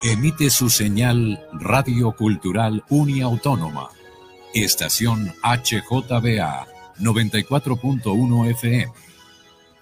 Emite 0.00 0.48
su 0.48 0.70
señal 0.70 1.44
Radio 1.54 2.12
Cultural 2.12 2.84
Uniautónoma. 2.88 3.88
Estación 4.54 5.34
HJBA 5.42 6.68
94.1 7.00 8.50
FM. 8.52 8.92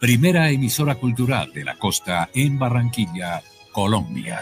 Primera 0.00 0.48
emisora 0.48 0.94
cultural 0.94 1.52
de 1.52 1.64
la 1.64 1.78
costa 1.78 2.30
en 2.32 2.58
Barranquilla, 2.58 3.42
Colombia. 3.72 4.40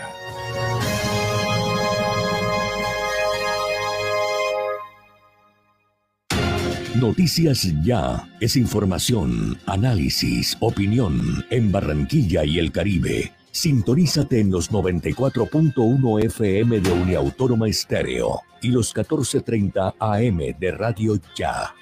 Noticias 6.94 7.68
Ya 7.82 8.28
es 8.38 8.54
información, 8.54 9.58
análisis, 9.66 10.56
opinión 10.60 11.44
en 11.50 11.72
Barranquilla 11.72 12.44
y 12.44 12.60
el 12.60 12.70
Caribe. 12.70 13.32
Sintonízate 13.54 14.40
en 14.40 14.50
los 14.50 14.72
94.1 14.72 16.24
FM 16.24 16.80
de 16.80 16.90
Uniautónoma 16.90 17.68
Estéreo 17.68 18.40
y 18.60 18.72
los 18.72 18.92
14.30 18.92 19.94
AM 20.00 20.58
de 20.58 20.72
Radio 20.72 21.20
Ya. 21.36 21.72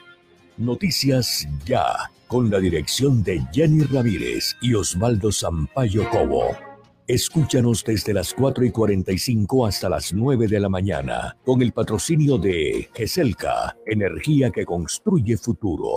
Noticias 0.58 1.48
Ya, 1.64 2.10
con 2.26 2.50
la 2.50 2.60
dirección 2.60 3.24
de 3.24 3.42
Jenny 3.54 3.84
Ramírez 3.84 4.54
y 4.60 4.74
Osvaldo 4.74 5.32
Sampaio 5.32 6.10
Cobo. 6.10 6.54
Escúchanos 7.06 7.82
desde 7.82 8.12
las 8.12 8.34
4 8.34 8.66
y 8.66 8.70
45 8.70 9.64
hasta 9.64 9.88
las 9.88 10.12
9 10.12 10.48
de 10.48 10.60
la 10.60 10.68
mañana, 10.68 11.38
con 11.42 11.62
el 11.62 11.72
patrocinio 11.72 12.36
de 12.36 12.90
GESELCA, 12.92 13.78
energía 13.86 14.50
que 14.50 14.66
construye 14.66 15.38
futuro. 15.38 15.96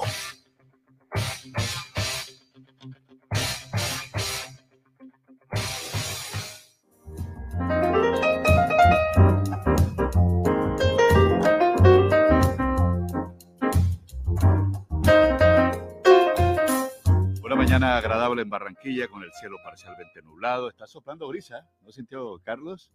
Agradable 17.84 18.42
en 18.44 18.50
Barranquilla 18.50 19.08
con 19.08 19.24
el 19.24 19.32
cielo 19.34 19.58
parcialmente 19.64 20.22
nublado. 20.22 20.70
Está 20.70 20.88
soplando 20.88 21.28
brisa, 21.28 21.68
¿no 21.82 21.92
sintió 21.92 22.40
Carlos? 22.44 22.92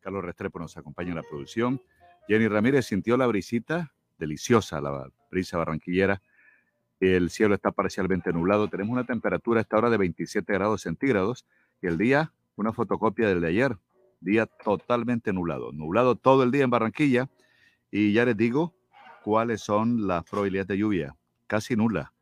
Carlos 0.00 0.24
Restrepo 0.24 0.58
nos 0.58 0.76
acompaña 0.76 1.10
en 1.10 1.16
la 1.16 1.22
producción. 1.22 1.82
Jenny 2.26 2.48
Ramírez 2.48 2.86
sintió 2.86 3.16
la 3.16 3.26
brisita, 3.26 3.92
deliciosa 4.18 4.80
la 4.80 5.10
brisa 5.30 5.58
barranquillera. 5.58 6.22
El 6.98 7.28
cielo 7.30 7.54
está 7.54 7.72
parcialmente 7.72 8.32
nublado. 8.32 8.68
Tenemos 8.68 8.92
una 8.92 9.04
temperatura 9.04 9.60
a 9.60 9.62
esta 9.62 9.76
hora 9.76 9.90
de 9.90 9.98
27 9.98 10.50
grados 10.52 10.82
centígrados 10.82 11.44
y 11.82 11.86
el 11.86 11.98
día 11.98 12.32
una 12.56 12.72
fotocopia 12.72 13.28
del 13.28 13.42
de 13.42 13.48
ayer. 13.48 13.76
Día 14.20 14.46
totalmente 14.46 15.32
nublado. 15.32 15.72
Nublado 15.72 16.16
todo 16.16 16.42
el 16.42 16.50
día 16.50 16.64
en 16.64 16.70
Barranquilla 16.70 17.28
y 17.90 18.14
ya 18.14 18.24
les 18.24 18.36
digo 18.36 18.74
cuáles 19.22 19.60
son 19.60 20.06
las 20.06 20.24
probabilidades 20.24 20.68
de 20.68 20.78
lluvia. 20.78 21.16
Casi 21.46 21.76
nula 21.76 22.12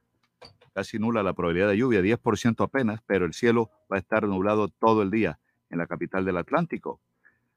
casi 0.75 0.99
nula 0.99 1.23
la 1.23 1.33
probabilidad 1.33 1.69
de 1.69 1.79
lluvia, 1.79 2.01
10% 2.01 2.65
apenas, 2.65 3.01
pero 3.07 3.25
el 3.25 3.33
cielo 3.33 3.71
va 3.91 3.97
a 3.97 4.01
estar 4.01 4.25
nublado 4.27 4.69
todo 4.69 5.03
el 5.03 5.11
día 5.11 5.39
en 5.71 5.79
la 5.79 5.87
capital 5.87 6.25
del 6.25 6.37
Atlántico. 6.37 7.01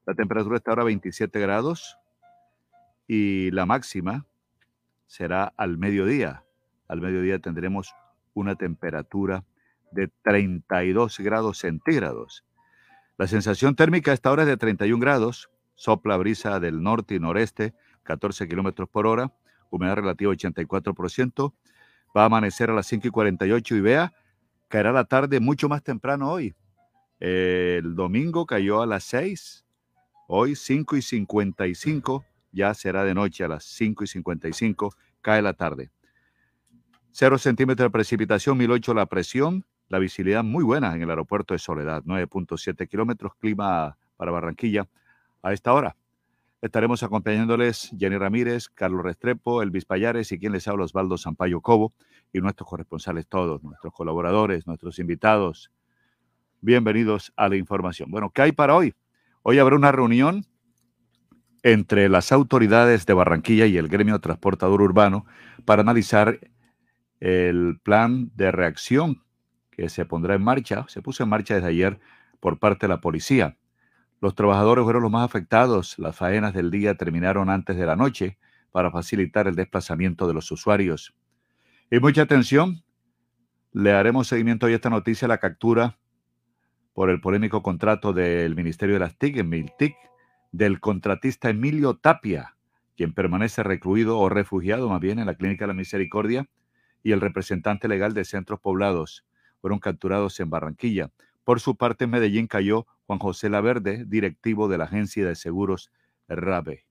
La 0.05 0.13
temperatura 0.13 0.57
está 0.57 0.71
ahora 0.71 0.83
27 0.83 1.39
grados 1.39 1.97
y 3.07 3.51
la 3.51 3.65
máxima 3.65 4.25
será 5.07 5.53
al 5.57 5.77
mediodía. 5.77 6.43
Al 6.87 7.01
mediodía 7.01 7.39
tendremos 7.39 7.93
una 8.33 8.55
temperatura 8.55 9.43
de 9.91 10.09
32 10.23 11.19
grados 11.19 11.57
centígrados. 11.57 12.45
La 13.17 13.27
sensación 13.27 13.75
térmica 13.75 14.11
a 14.11 14.13
esta 14.13 14.31
hora 14.31 14.43
es 14.43 14.47
de 14.47 14.57
31 14.57 15.01
grados, 15.01 15.49
sopla 15.75 16.17
brisa 16.17 16.59
del 16.59 16.83
norte 16.83 17.15
y 17.15 17.19
noreste, 17.19 17.73
14 18.03 18.47
kilómetros 18.47 18.87
por 18.89 19.07
hora, 19.07 19.33
humedad 19.71 19.95
relativa 19.95 20.31
84%, 20.31 21.53
Va 22.17 22.23
a 22.23 22.25
amanecer 22.25 22.71
a 22.71 22.73
las 22.73 22.87
5 22.87 23.09
y 23.09 23.11
48 23.11 23.75
y 23.75 23.81
vea, 23.81 24.11
caerá 24.69 24.91
la 24.91 25.03
tarde 25.03 25.39
mucho 25.39 25.69
más 25.69 25.83
temprano 25.83 26.31
hoy. 26.31 26.55
el 27.19 27.93
domingo 27.93 28.47
cayó 28.47 28.81
a 28.81 28.87
las 28.87 29.03
6, 29.03 29.63
hoy 30.27 30.55
5 30.55 30.97
y 30.97 31.01
55, 31.03 32.25
ya 32.51 32.73
será 32.73 33.03
de 33.03 33.13
noche 33.13 33.43
a 33.43 33.47
las 33.47 33.65
5 33.65 34.03
y 34.03 34.07
55, 34.07 34.95
cae 35.21 35.43
la 35.43 35.53
tarde. 35.53 35.91
0 37.11 37.37
centímetros 37.37 37.85
de 37.85 37.91
precipitación, 37.91 38.57
1008 38.57 38.95
la 38.95 39.05
presión, 39.05 39.65
la 39.87 39.99
visibilidad 39.99 40.43
muy 40.43 40.63
buena 40.63 40.95
en 40.95 41.03
el 41.03 41.09
aeropuerto 41.11 41.53
de 41.53 41.59
Soledad, 41.59 42.01
9.7 42.03 42.87
kilómetros, 42.87 43.33
clima 43.35 43.95
para 44.17 44.31
Barranquilla 44.31 44.87
a 45.43 45.53
esta 45.53 45.71
hora. 45.71 45.95
Estaremos 46.59 47.03
acompañándoles 47.03 47.91
Jenny 47.99 48.17
Ramírez, 48.17 48.67
Carlos 48.69 49.03
Restrepo, 49.03 49.61
Elvis 49.61 49.85
Payares 49.85 50.31
y 50.31 50.39
quien 50.39 50.53
les 50.53 50.67
habla 50.67 50.85
Osvaldo 50.85 51.15
Sampaio 51.15 51.61
Cobo 51.61 51.93
y 52.33 52.39
nuestros 52.39 52.67
corresponsales 52.67 53.27
todos, 53.27 53.61
nuestros 53.63 53.93
colaboradores, 53.93 54.65
nuestros 54.65 54.97
invitados. 54.97 55.71
Bienvenidos 56.59 57.31
a 57.35 57.47
la 57.47 57.57
información. 57.57 58.09
Bueno, 58.09 58.31
¿qué 58.31 58.41
hay 58.41 58.51
para 58.53 58.75
hoy? 58.75 58.95
Hoy 59.43 59.59
habrá 59.59 59.75
una 59.75 59.91
reunión 59.91 60.47
entre 61.61 62.09
las 62.09 62.31
autoridades 62.31 63.05
de 63.05 63.13
Barranquilla 63.13 63.67
y 63.67 63.77
el 63.77 63.87
gremio 63.87 64.19
transportador 64.19 64.81
urbano 64.81 65.27
para 65.63 65.83
analizar 65.83 66.39
el 67.19 67.79
plan 67.83 68.31
de 68.35 68.51
reacción 68.51 69.21
que 69.69 69.89
se 69.89 70.05
pondrá 70.05 70.33
en 70.33 70.43
marcha, 70.43 70.85
se 70.87 71.03
puso 71.03 71.21
en 71.21 71.29
marcha 71.29 71.53
desde 71.53 71.67
ayer 71.67 71.99
por 72.39 72.57
parte 72.57 72.87
de 72.87 72.93
la 72.93 72.99
policía. 72.99 73.57
Los 74.19 74.35
trabajadores 74.35 74.83
fueron 74.83 75.03
los 75.03 75.11
más 75.11 75.25
afectados. 75.25 75.97
Las 75.99 76.15
faenas 76.15 76.53
del 76.53 76.71
día 76.71 76.95
terminaron 76.95 77.49
antes 77.49 77.77
de 77.77 77.85
la 77.85 77.95
noche 77.95 78.37
para 78.71 78.91
facilitar 78.91 79.47
el 79.47 79.55
desplazamiento 79.55 80.27
de 80.27 80.33
los 80.33 80.51
usuarios. 80.51 81.15
Y 81.91 81.99
mucha 81.99 82.23
atención, 82.23 82.83
le 83.71 83.93
haremos 83.93 84.27
seguimiento 84.27 84.65
hoy 84.65 84.73
a 84.73 84.75
esta 84.75 84.89
noticia, 84.89 85.27
la 85.27 85.37
captura 85.37 85.99
por 86.93 87.11
el 87.11 87.21
polémico 87.21 87.61
contrato 87.61 88.11
del 88.11 88.55
Ministerio 88.55 88.95
de 88.95 88.99
las 88.99 89.17
TIC, 89.17 89.37
en 89.37 89.49
Miltic, 89.49 89.95
del 90.51 90.79
contratista 90.79 91.49
Emilio 91.49 91.97
Tapia, 91.97 92.55
quien 92.95 93.13
permanece 93.13 93.61
recluido 93.61 94.17
o 94.17 94.29
refugiado 94.29 94.89
más 94.89 94.99
bien 94.99 95.19
en 95.19 95.27
la 95.27 95.35
Clínica 95.35 95.65
de 95.65 95.67
la 95.67 95.73
Misericordia, 95.75 96.49
y 97.03 97.11
el 97.11 97.21
representante 97.21 97.87
legal 97.87 98.15
de 98.15 98.25
centros 98.25 98.59
poblados 98.59 99.27
fueron 99.61 99.79
capturados 99.79 100.39
en 100.39 100.49
Barranquilla. 100.49 101.11
Por 101.47 101.61
su 101.61 101.77
parte, 101.77 102.03
en 102.03 102.09
Medellín 102.09 102.45
cayó 102.45 102.85
Juan 103.05 103.19
José 103.19 103.49
Laverde, 103.49 104.03
directivo 104.05 104.67
de 104.67 104.77
la 104.77 104.83
Agencia 104.83 105.25
de 105.25 105.33
Seguros 105.33 105.93
RABE. 106.27 106.83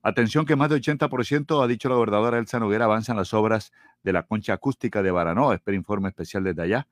Atención 0.00 0.46
que 0.46 0.56
más 0.56 0.70
del 0.70 0.80
80%, 0.80 1.62
ha 1.62 1.66
dicho 1.66 1.90
la 1.90 1.96
gobernadora 1.96 2.38
Elsa 2.38 2.58
Noguera, 2.58 2.86
avanzan 2.86 3.18
las 3.18 3.34
obras 3.34 3.70
de 4.02 4.14
la 4.14 4.22
concha 4.22 4.54
acústica 4.54 5.02
de 5.02 5.10
Baranoa. 5.10 5.54
Espera 5.54 5.76
informe 5.76 6.08
especial 6.08 6.44
desde 6.44 6.62
allá. 6.62 6.88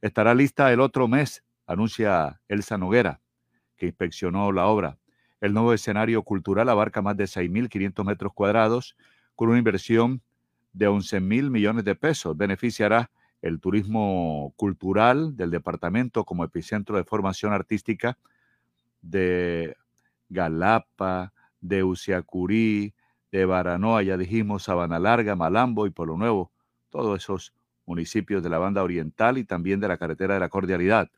Estará 0.00 0.34
lista 0.34 0.72
el 0.72 0.80
otro 0.80 1.08
mes, 1.08 1.44
anuncia 1.66 2.40
Elsa 2.48 2.78
Noguera, 2.78 3.20
que 3.76 3.84
inspeccionó 3.84 4.50
la 4.50 4.64
obra. 4.64 4.96
El 5.42 5.52
nuevo 5.52 5.74
escenario 5.74 6.22
cultural 6.22 6.70
abarca 6.70 7.02
más 7.02 7.18
de 7.18 7.24
6.500 7.24 8.02
metros 8.02 8.32
cuadrados, 8.32 8.96
con 9.34 9.50
una 9.50 9.58
inversión 9.58 10.22
de 10.72 10.88
11.000 10.88 11.50
millones 11.50 11.84
de 11.84 11.94
pesos. 11.94 12.34
Beneficiará 12.34 13.10
el 13.44 13.60
turismo 13.60 14.54
cultural 14.56 15.36
del 15.36 15.50
departamento 15.50 16.24
como 16.24 16.44
epicentro 16.44 16.96
de 16.96 17.04
formación 17.04 17.52
artística 17.52 18.16
de 19.02 19.76
Galapa, 20.30 21.34
de 21.60 21.84
Uciacurí, 21.84 22.94
de 23.30 23.44
Baranoa, 23.44 24.02
ya 24.02 24.16
dijimos, 24.16 24.62
Sabana 24.62 24.98
Larga, 24.98 25.36
Malambo 25.36 25.86
y 25.86 25.90
Polo 25.90 26.16
Nuevo, 26.16 26.52
todos 26.88 27.22
esos 27.22 27.52
municipios 27.84 28.42
de 28.42 28.48
la 28.48 28.56
banda 28.56 28.82
oriental 28.82 29.36
y 29.36 29.44
también 29.44 29.78
de 29.78 29.88
la 29.88 29.98
carretera 29.98 30.32
de 30.32 30.40
la 30.40 30.48
cordialidad. 30.48 31.10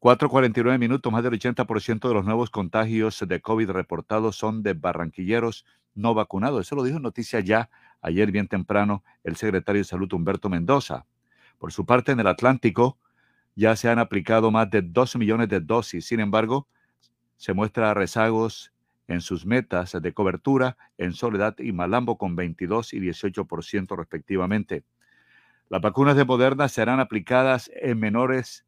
4.49 0.00 0.78
minutos, 0.78 1.12
más 1.12 1.22
del 1.22 1.34
80% 1.34 2.08
de 2.08 2.14
los 2.14 2.24
nuevos 2.24 2.48
contagios 2.48 3.22
de 3.28 3.40
COVID 3.42 3.68
reportados 3.68 4.36
son 4.36 4.62
de 4.62 4.72
barranquilleros 4.72 5.66
no 5.94 6.14
vacunados. 6.14 6.66
Eso 6.66 6.74
lo 6.74 6.84
dijo 6.84 6.96
en 6.96 7.02
noticia 7.02 7.40
ya 7.40 7.68
ayer 8.00 8.32
bien 8.32 8.48
temprano 8.48 9.04
el 9.24 9.36
secretario 9.36 9.80
de 9.80 9.84
Salud 9.84 10.10
Humberto 10.10 10.48
Mendoza. 10.48 11.04
Por 11.58 11.72
su 11.72 11.84
parte, 11.84 12.12
en 12.12 12.20
el 12.20 12.26
Atlántico 12.26 12.98
ya 13.54 13.74
se 13.74 13.88
han 13.88 13.98
aplicado 13.98 14.50
más 14.50 14.70
de 14.70 14.82
2 14.82 15.16
millones 15.16 15.48
de 15.48 15.60
dosis. 15.60 16.06
Sin 16.06 16.20
embargo, 16.20 16.68
se 17.36 17.52
muestra 17.52 17.92
rezagos 17.94 18.72
en 19.08 19.20
sus 19.20 19.44
metas 19.46 19.96
de 20.00 20.12
cobertura 20.12 20.76
en 20.98 21.12
Soledad 21.12 21.56
y 21.58 21.72
Malambo 21.72 22.18
con 22.18 22.36
22 22.36 22.92
y 22.94 23.00
18% 23.00 23.96
respectivamente. 23.96 24.84
Las 25.68 25.80
vacunas 25.80 26.16
de 26.16 26.24
Moderna 26.24 26.68
serán 26.68 27.00
aplicadas 27.00 27.70
en 27.74 27.98
menores 27.98 28.64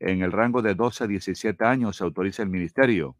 en 0.00 0.22
el 0.22 0.32
rango 0.32 0.62
de 0.62 0.74
12 0.74 1.04
a 1.04 1.06
17 1.06 1.64
años, 1.64 1.96
se 1.96 2.04
autoriza 2.04 2.42
el 2.42 2.48
ministerio. 2.48 3.16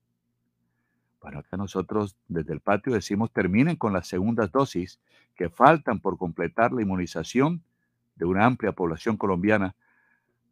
Bueno, 1.21 1.39
acá 1.39 1.57
nosotros 1.57 2.17
desde 2.29 2.53
el 2.53 2.61
patio 2.61 2.93
decimos 2.93 3.33
terminen 3.33 3.77
con 3.77 3.93
las 3.93 4.09
segundas 4.09 4.53
dosis 4.53 5.01
que 5.35 5.49
faltan 5.49 6.01
por 6.01 6.19
completar 6.19 6.73
la 6.73 6.83
inmunización 6.83 7.63
de 8.17 8.25
una 8.25 8.45
amplia 8.45 8.73
población 8.73 9.17
colombiana, 9.17 9.75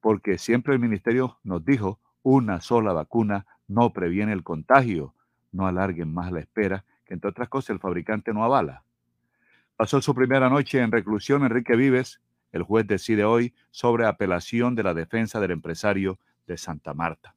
porque 0.00 0.38
siempre 0.38 0.74
el 0.74 0.80
ministerio 0.80 1.38
nos 1.44 1.64
dijo, 1.64 2.00
una 2.22 2.60
sola 2.60 2.92
vacuna 2.92 3.46
no 3.68 3.92
previene 3.92 4.32
el 4.32 4.42
contagio. 4.42 5.14
No 5.50 5.66
alarguen 5.66 6.12
más 6.12 6.32
la 6.32 6.40
espera, 6.40 6.84
que 7.04 7.14
entre 7.14 7.30
otras 7.30 7.48
cosas 7.48 7.70
el 7.70 7.78
fabricante 7.78 8.32
no 8.32 8.44
avala. 8.44 8.84
Pasó 9.76 10.00
su 10.00 10.14
primera 10.14 10.48
noche 10.48 10.80
en 10.80 10.92
reclusión 10.92 11.42
Enrique 11.42 11.76
Vives. 11.76 12.20
El 12.52 12.62
juez 12.62 12.86
decide 12.86 13.24
hoy 13.24 13.54
sobre 13.70 14.06
apelación 14.06 14.74
de 14.74 14.82
la 14.82 14.94
defensa 14.94 15.40
del 15.40 15.50
empresario 15.50 16.18
de 16.46 16.56
Santa 16.58 16.94
Marta. 16.94 17.34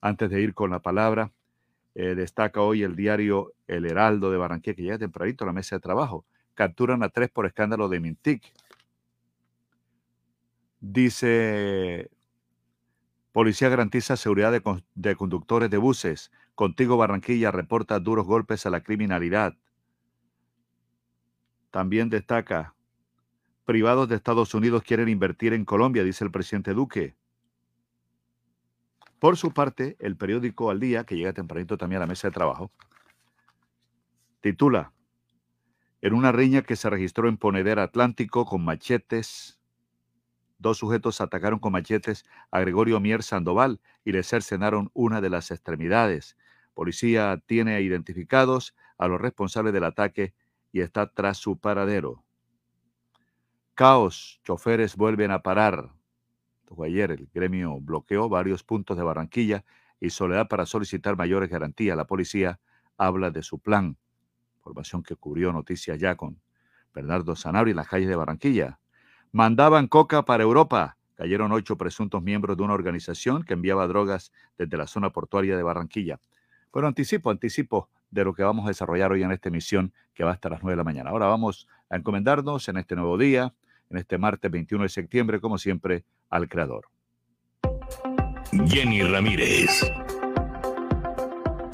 Antes 0.00 0.30
de 0.30 0.40
ir 0.40 0.54
con 0.54 0.70
la 0.70 0.80
palabra, 0.80 1.30
eh, 1.94 2.14
destaca 2.14 2.60
hoy 2.62 2.82
el 2.82 2.96
diario 2.96 3.52
El 3.66 3.84
Heraldo 3.84 4.30
de 4.30 4.38
Barranquilla, 4.38 4.74
que 4.74 4.82
llega 4.82 4.98
tempranito 4.98 5.44
a 5.44 5.48
la 5.48 5.52
mesa 5.52 5.76
de 5.76 5.80
trabajo. 5.80 6.24
Capturan 6.54 7.02
a 7.02 7.08
tres 7.08 7.30
por 7.30 7.46
escándalo 7.46 7.88
de 7.88 8.00
Mintic. 8.00 8.52
Dice, 10.82 12.10
policía 13.30 13.68
garantiza 13.68 14.16
seguridad 14.16 14.50
de, 14.50 15.14
conductores 15.14 15.70
de 15.70 15.78
buses. 15.78 16.32
Contigo 16.56 16.96
Barranquilla 16.96 17.52
reporta 17.52 18.00
duros 18.00 18.26
golpes 18.26 18.66
a 18.66 18.70
la 18.70 18.82
criminalidad. 18.82 19.56
También 21.70 22.10
destaca, 22.10 22.74
privados 23.64 24.08
de 24.08 24.16
Estados 24.16 24.54
Unidos 24.54 24.82
quieren 24.82 25.08
invertir 25.08 25.52
en 25.52 25.64
Colombia, 25.64 26.02
dice 26.02 26.24
el 26.24 26.32
presidente 26.32 26.74
Duque. 26.74 27.14
Por 29.20 29.36
su 29.36 29.52
parte, 29.52 29.96
el 30.00 30.16
periódico 30.16 30.68
Al 30.68 30.80
Día, 30.80 31.04
que 31.04 31.14
llega 31.16 31.32
tempranito 31.32 31.78
también 31.78 31.98
a 31.98 32.06
la 32.06 32.08
mesa 32.08 32.26
de 32.26 32.32
trabajo, 32.32 32.72
titula, 34.40 34.92
en 36.00 36.12
una 36.12 36.32
riña 36.32 36.62
que 36.62 36.74
se 36.74 36.90
registró 36.90 37.28
en 37.28 37.36
Ponedera 37.36 37.84
Atlántico 37.84 38.44
con 38.44 38.64
machetes, 38.64 39.61
dos 40.62 40.78
sujetos 40.78 41.20
atacaron 41.20 41.58
con 41.58 41.72
machetes 41.72 42.24
a 42.50 42.60
Gregorio 42.60 43.00
Mier 43.00 43.22
Sandoval 43.22 43.80
y 44.04 44.12
le 44.12 44.22
cercenaron 44.22 44.90
una 44.94 45.20
de 45.20 45.30
las 45.30 45.50
extremidades. 45.50 46.36
Policía 46.72 47.42
tiene 47.46 47.80
identificados 47.82 48.74
a 48.96 49.08
los 49.08 49.20
responsables 49.20 49.74
del 49.74 49.84
ataque 49.84 50.34
y 50.72 50.80
está 50.80 51.12
tras 51.12 51.36
su 51.36 51.58
paradero. 51.58 52.24
Caos, 53.74 54.40
choferes 54.44 54.96
vuelven 54.96 55.30
a 55.32 55.42
parar 55.42 55.90
ayer 56.82 57.10
el 57.10 57.28
gremio 57.34 57.78
bloqueó 57.80 58.28
varios 58.28 58.64
puntos 58.64 58.96
de 58.96 59.02
Barranquilla 59.02 59.64
y 60.00 60.10
Soledad 60.10 60.48
para 60.48 60.64
solicitar 60.64 61.16
mayores 61.16 61.50
garantías. 61.50 61.96
La 61.96 62.06
policía 62.06 62.58
habla 62.96 63.30
de 63.30 63.42
su 63.42 63.58
plan. 63.58 63.98
Información 64.56 65.02
que 65.02 65.16
cubrió 65.16 65.52
Noticias 65.52 65.98
ya 65.98 66.16
con 66.16 66.40
Bernardo 66.94 67.36
Sanabria 67.36 67.72
en 67.72 67.76
las 67.76 67.88
calles 67.88 68.08
de 68.08 68.16
Barranquilla. 68.16 68.78
Mandaban 69.34 69.88
coca 69.88 70.26
para 70.26 70.42
Europa. 70.42 70.98
Cayeron 71.14 71.52
ocho 71.52 71.78
presuntos 71.78 72.22
miembros 72.22 72.58
de 72.58 72.64
una 72.64 72.74
organización 72.74 73.44
que 73.44 73.54
enviaba 73.54 73.86
drogas 73.86 74.30
desde 74.58 74.76
la 74.76 74.86
zona 74.86 75.08
portuaria 75.08 75.56
de 75.56 75.62
Barranquilla. 75.62 76.20
Pero 76.70 76.86
anticipo, 76.86 77.30
anticipo 77.30 77.88
de 78.10 78.24
lo 78.24 78.34
que 78.34 78.42
vamos 78.42 78.66
a 78.66 78.68
desarrollar 78.68 79.10
hoy 79.10 79.22
en 79.22 79.32
esta 79.32 79.48
emisión 79.48 79.94
que 80.12 80.22
va 80.22 80.32
hasta 80.32 80.50
las 80.50 80.62
nueve 80.62 80.74
de 80.74 80.76
la 80.76 80.84
mañana. 80.84 81.10
Ahora 81.10 81.28
vamos 81.28 81.66
a 81.88 81.96
encomendarnos 81.96 82.68
en 82.68 82.76
este 82.76 82.94
nuevo 82.94 83.16
día, 83.16 83.54
en 83.88 83.96
este 83.96 84.18
martes 84.18 84.50
21 84.50 84.82
de 84.82 84.88
septiembre, 84.90 85.40
como 85.40 85.56
siempre, 85.56 86.04
al 86.28 86.46
Creador. 86.46 86.88
Jenny 88.66 89.02
Ramírez. 89.02 89.82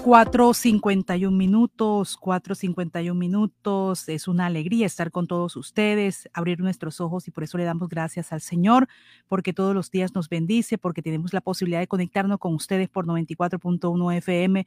4.51 0.04 1.30
minutos, 1.30 2.18
4.51 2.18 3.14
minutos. 3.14 4.08
Es 4.08 4.28
una 4.28 4.46
alegría 4.46 4.86
estar 4.86 5.10
con 5.10 5.26
todos 5.26 5.56
ustedes, 5.56 6.28
abrir 6.32 6.60
nuestros 6.60 7.00
ojos 7.00 7.28
y 7.28 7.30
por 7.30 7.44
eso 7.44 7.58
le 7.58 7.64
damos 7.64 7.88
gracias 7.88 8.32
al 8.32 8.40
Señor, 8.40 8.88
porque 9.26 9.52
todos 9.52 9.74
los 9.74 9.90
días 9.90 10.14
nos 10.14 10.28
bendice, 10.28 10.78
porque 10.78 11.02
tenemos 11.02 11.32
la 11.32 11.40
posibilidad 11.40 11.80
de 11.80 11.88
conectarnos 11.88 12.38
con 12.38 12.54
ustedes 12.54 12.88
por 12.88 13.06
94.1 13.06 14.16
FM, 14.16 14.66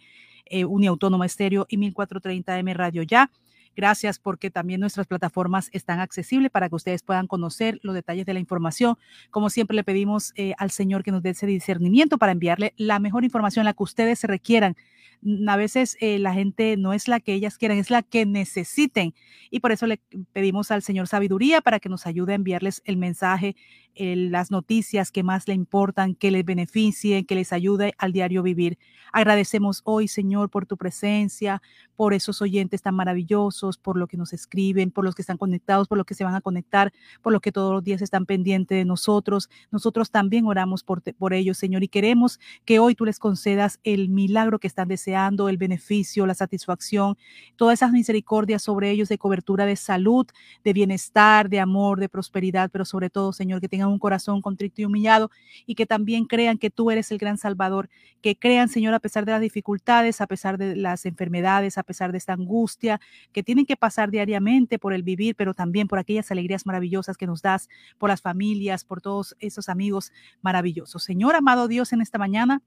Uniautónoma 0.67 1.25
Estéreo 1.25 1.65
y 1.69 1.77
1430M 1.77 2.75
Radio 2.75 3.03
Ya 3.03 3.31
Gracias 3.75 4.19
porque 4.19 4.51
también 4.51 4.81
nuestras 4.81 5.07
plataformas 5.07 5.69
están 5.71 5.99
accesibles 5.99 6.51
para 6.51 6.67
que 6.67 6.75
ustedes 6.75 7.03
puedan 7.03 7.27
conocer 7.27 7.79
los 7.83 7.95
detalles 7.95 8.25
de 8.25 8.33
la 8.33 8.39
información. 8.39 8.97
Como 9.29 9.49
siempre 9.49 9.75
le 9.75 9.83
pedimos 9.83 10.33
eh, 10.35 10.53
al 10.57 10.71
Señor 10.71 11.03
que 11.03 11.11
nos 11.11 11.23
dé 11.23 11.29
ese 11.29 11.45
discernimiento 11.45 12.17
para 12.17 12.33
enviarle 12.33 12.73
la 12.75 12.99
mejor 12.99 13.23
información, 13.23 13.63
la 13.65 13.73
que 13.73 13.83
ustedes 13.83 14.19
se 14.19 14.27
requieran. 14.27 14.75
A 15.47 15.55
veces 15.55 15.97
eh, 15.99 16.17
la 16.19 16.33
gente 16.33 16.77
no 16.77 16.93
es 16.93 17.07
la 17.07 17.19
que 17.19 17.33
ellas 17.33 17.57
quieren, 17.57 17.77
es 17.77 17.91
la 17.91 18.01
que 18.01 18.25
necesiten. 18.25 19.13
Y 19.49 19.59
por 19.59 19.71
eso 19.71 19.85
le 19.85 19.99
pedimos 20.33 20.71
al 20.71 20.81
Señor 20.81 21.07
sabiduría 21.07 21.61
para 21.61 21.79
que 21.79 21.89
nos 21.89 22.07
ayude 22.07 22.33
a 22.33 22.35
enviarles 22.35 22.81
el 22.85 22.97
mensaje 22.97 23.55
las 23.95 24.51
noticias 24.51 25.11
que 25.11 25.23
más 25.23 25.47
le 25.47 25.53
importan, 25.53 26.15
que 26.15 26.31
les 26.31 26.45
beneficien, 26.45 27.25
que 27.25 27.35
les 27.35 27.53
ayude 27.53 27.93
al 27.97 28.11
diario 28.13 28.43
vivir. 28.43 28.77
Agradecemos 29.11 29.81
hoy, 29.83 30.07
Señor, 30.07 30.49
por 30.49 30.65
tu 30.65 30.77
presencia, 30.77 31.61
por 31.95 32.13
esos 32.13 32.41
oyentes 32.41 32.81
tan 32.81 32.95
maravillosos, 32.95 33.77
por 33.77 33.97
lo 33.97 34.07
que 34.07 34.17
nos 34.17 34.33
escriben, 34.33 34.91
por 34.91 35.03
los 35.03 35.13
que 35.13 35.21
están 35.21 35.37
conectados, 35.37 35.87
por 35.87 35.97
los 35.97 36.05
que 36.05 36.13
se 36.13 36.23
van 36.23 36.35
a 36.35 36.41
conectar, 36.41 36.91
por 37.21 37.33
los 37.33 37.41
que 37.41 37.51
todos 37.51 37.73
los 37.73 37.83
días 37.83 38.01
están 38.01 38.25
pendientes 38.25 38.77
de 38.77 38.85
nosotros. 38.85 39.49
Nosotros 39.71 40.11
también 40.11 40.45
oramos 40.45 40.83
por, 40.83 41.01
por 41.15 41.33
ellos, 41.33 41.57
Señor, 41.57 41.83
y 41.83 41.89
queremos 41.89 42.39
que 42.65 42.79
hoy 42.79 42.95
tú 42.95 43.05
les 43.05 43.19
concedas 43.19 43.79
el 43.83 44.09
milagro 44.09 44.59
que 44.59 44.67
están 44.67 44.87
deseando, 44.87 45.49
el 45.49 45.57
beneficio, 45.57 46.25
la 46.25 46.33
satisfacción, 46.33 47.17
todas 47.55 47.79
esas 47.79 47.91
misericordias 47.91 48.61
sobre 48.63 48.89
ellos 48.91 49.09
de 49.09 49.17
cobertura 49.17 49.65
de 49.65 49.75
salud, 49.75 50.25
de 50.63 50.73
bienestar, 50.73 51.49
de 51.49 51.59
amor, 51.59 51.99
de 51.99 52.09
prosperidad, 52.09 52.69
pero 52.71 52.85
sobre 52.85 53.09
todo, 53.09 53.33
Señor, 53.33 53.59
que 53.61 53.69
tengan 53.69 53.80
un 53.87 53.99
corazón 53.99 54.41
contrito 54.41 54.81
y 54.81 54.85
humillado 54.85 55.31
y 55.65 55.75
que 55.75 55.85
también 55.85 56.25
crean 56.25 56.57
que 56.57 56.69
tú 56.69 56.91
eres 56.91 57.11
el 57.11 57.17
gran 57.17 57.37
Salvador, 57.37 57.89
que 58.21 58.35
crean, 58.35 58.69
Señor, 58.69 58.93
a 58.93 58.99
pesar 58.99 59.25
de 59.25 59.31
las 59.31 59.41
dificultades, 59.41 60.21
a 60.21 60.27
pesar 60.27 60.57
de 60.57 60.75
las 60.75 61.05
enfermedades, 61.05 61.77
a 61.77 61.83
pesar 61.83 62.11
de 62.11 62.17
esta 62.17 62.33
angustia 62.33 62.99
que 63.31 63.43
tienen 63.43 63.65
que 63.65 63.77
pasar 63.77 64.11
diariamente 64.11 64.79
por 64.79 64.93
el 64.93 65.03
vivir, 65.03 65.35
pero 65.35 65.53
también 65.53 65.87
por 65.87 65.99
aquellas 65.99 66.31
alegrías 66.31 66.65
maravillosas 66.65 67.17
que 67.17 67.27
nos 67.27 67.41
das, 67.41 67.69
por 67.97 68.09
las 68.09 68.21
familias, 68.21 68.83
por 68.85 69.01
todos 69.01 69.35
esos 69.39 69.69
amigos 69.69 70.11
maravillosos. 70.41 71.03
Señor, 71.03 71.35
amado 71.35 71.67
Dios, 71.67 71.93
en 71.93 72.01
esta 72.01 72.17
mañana. 72.17 72.61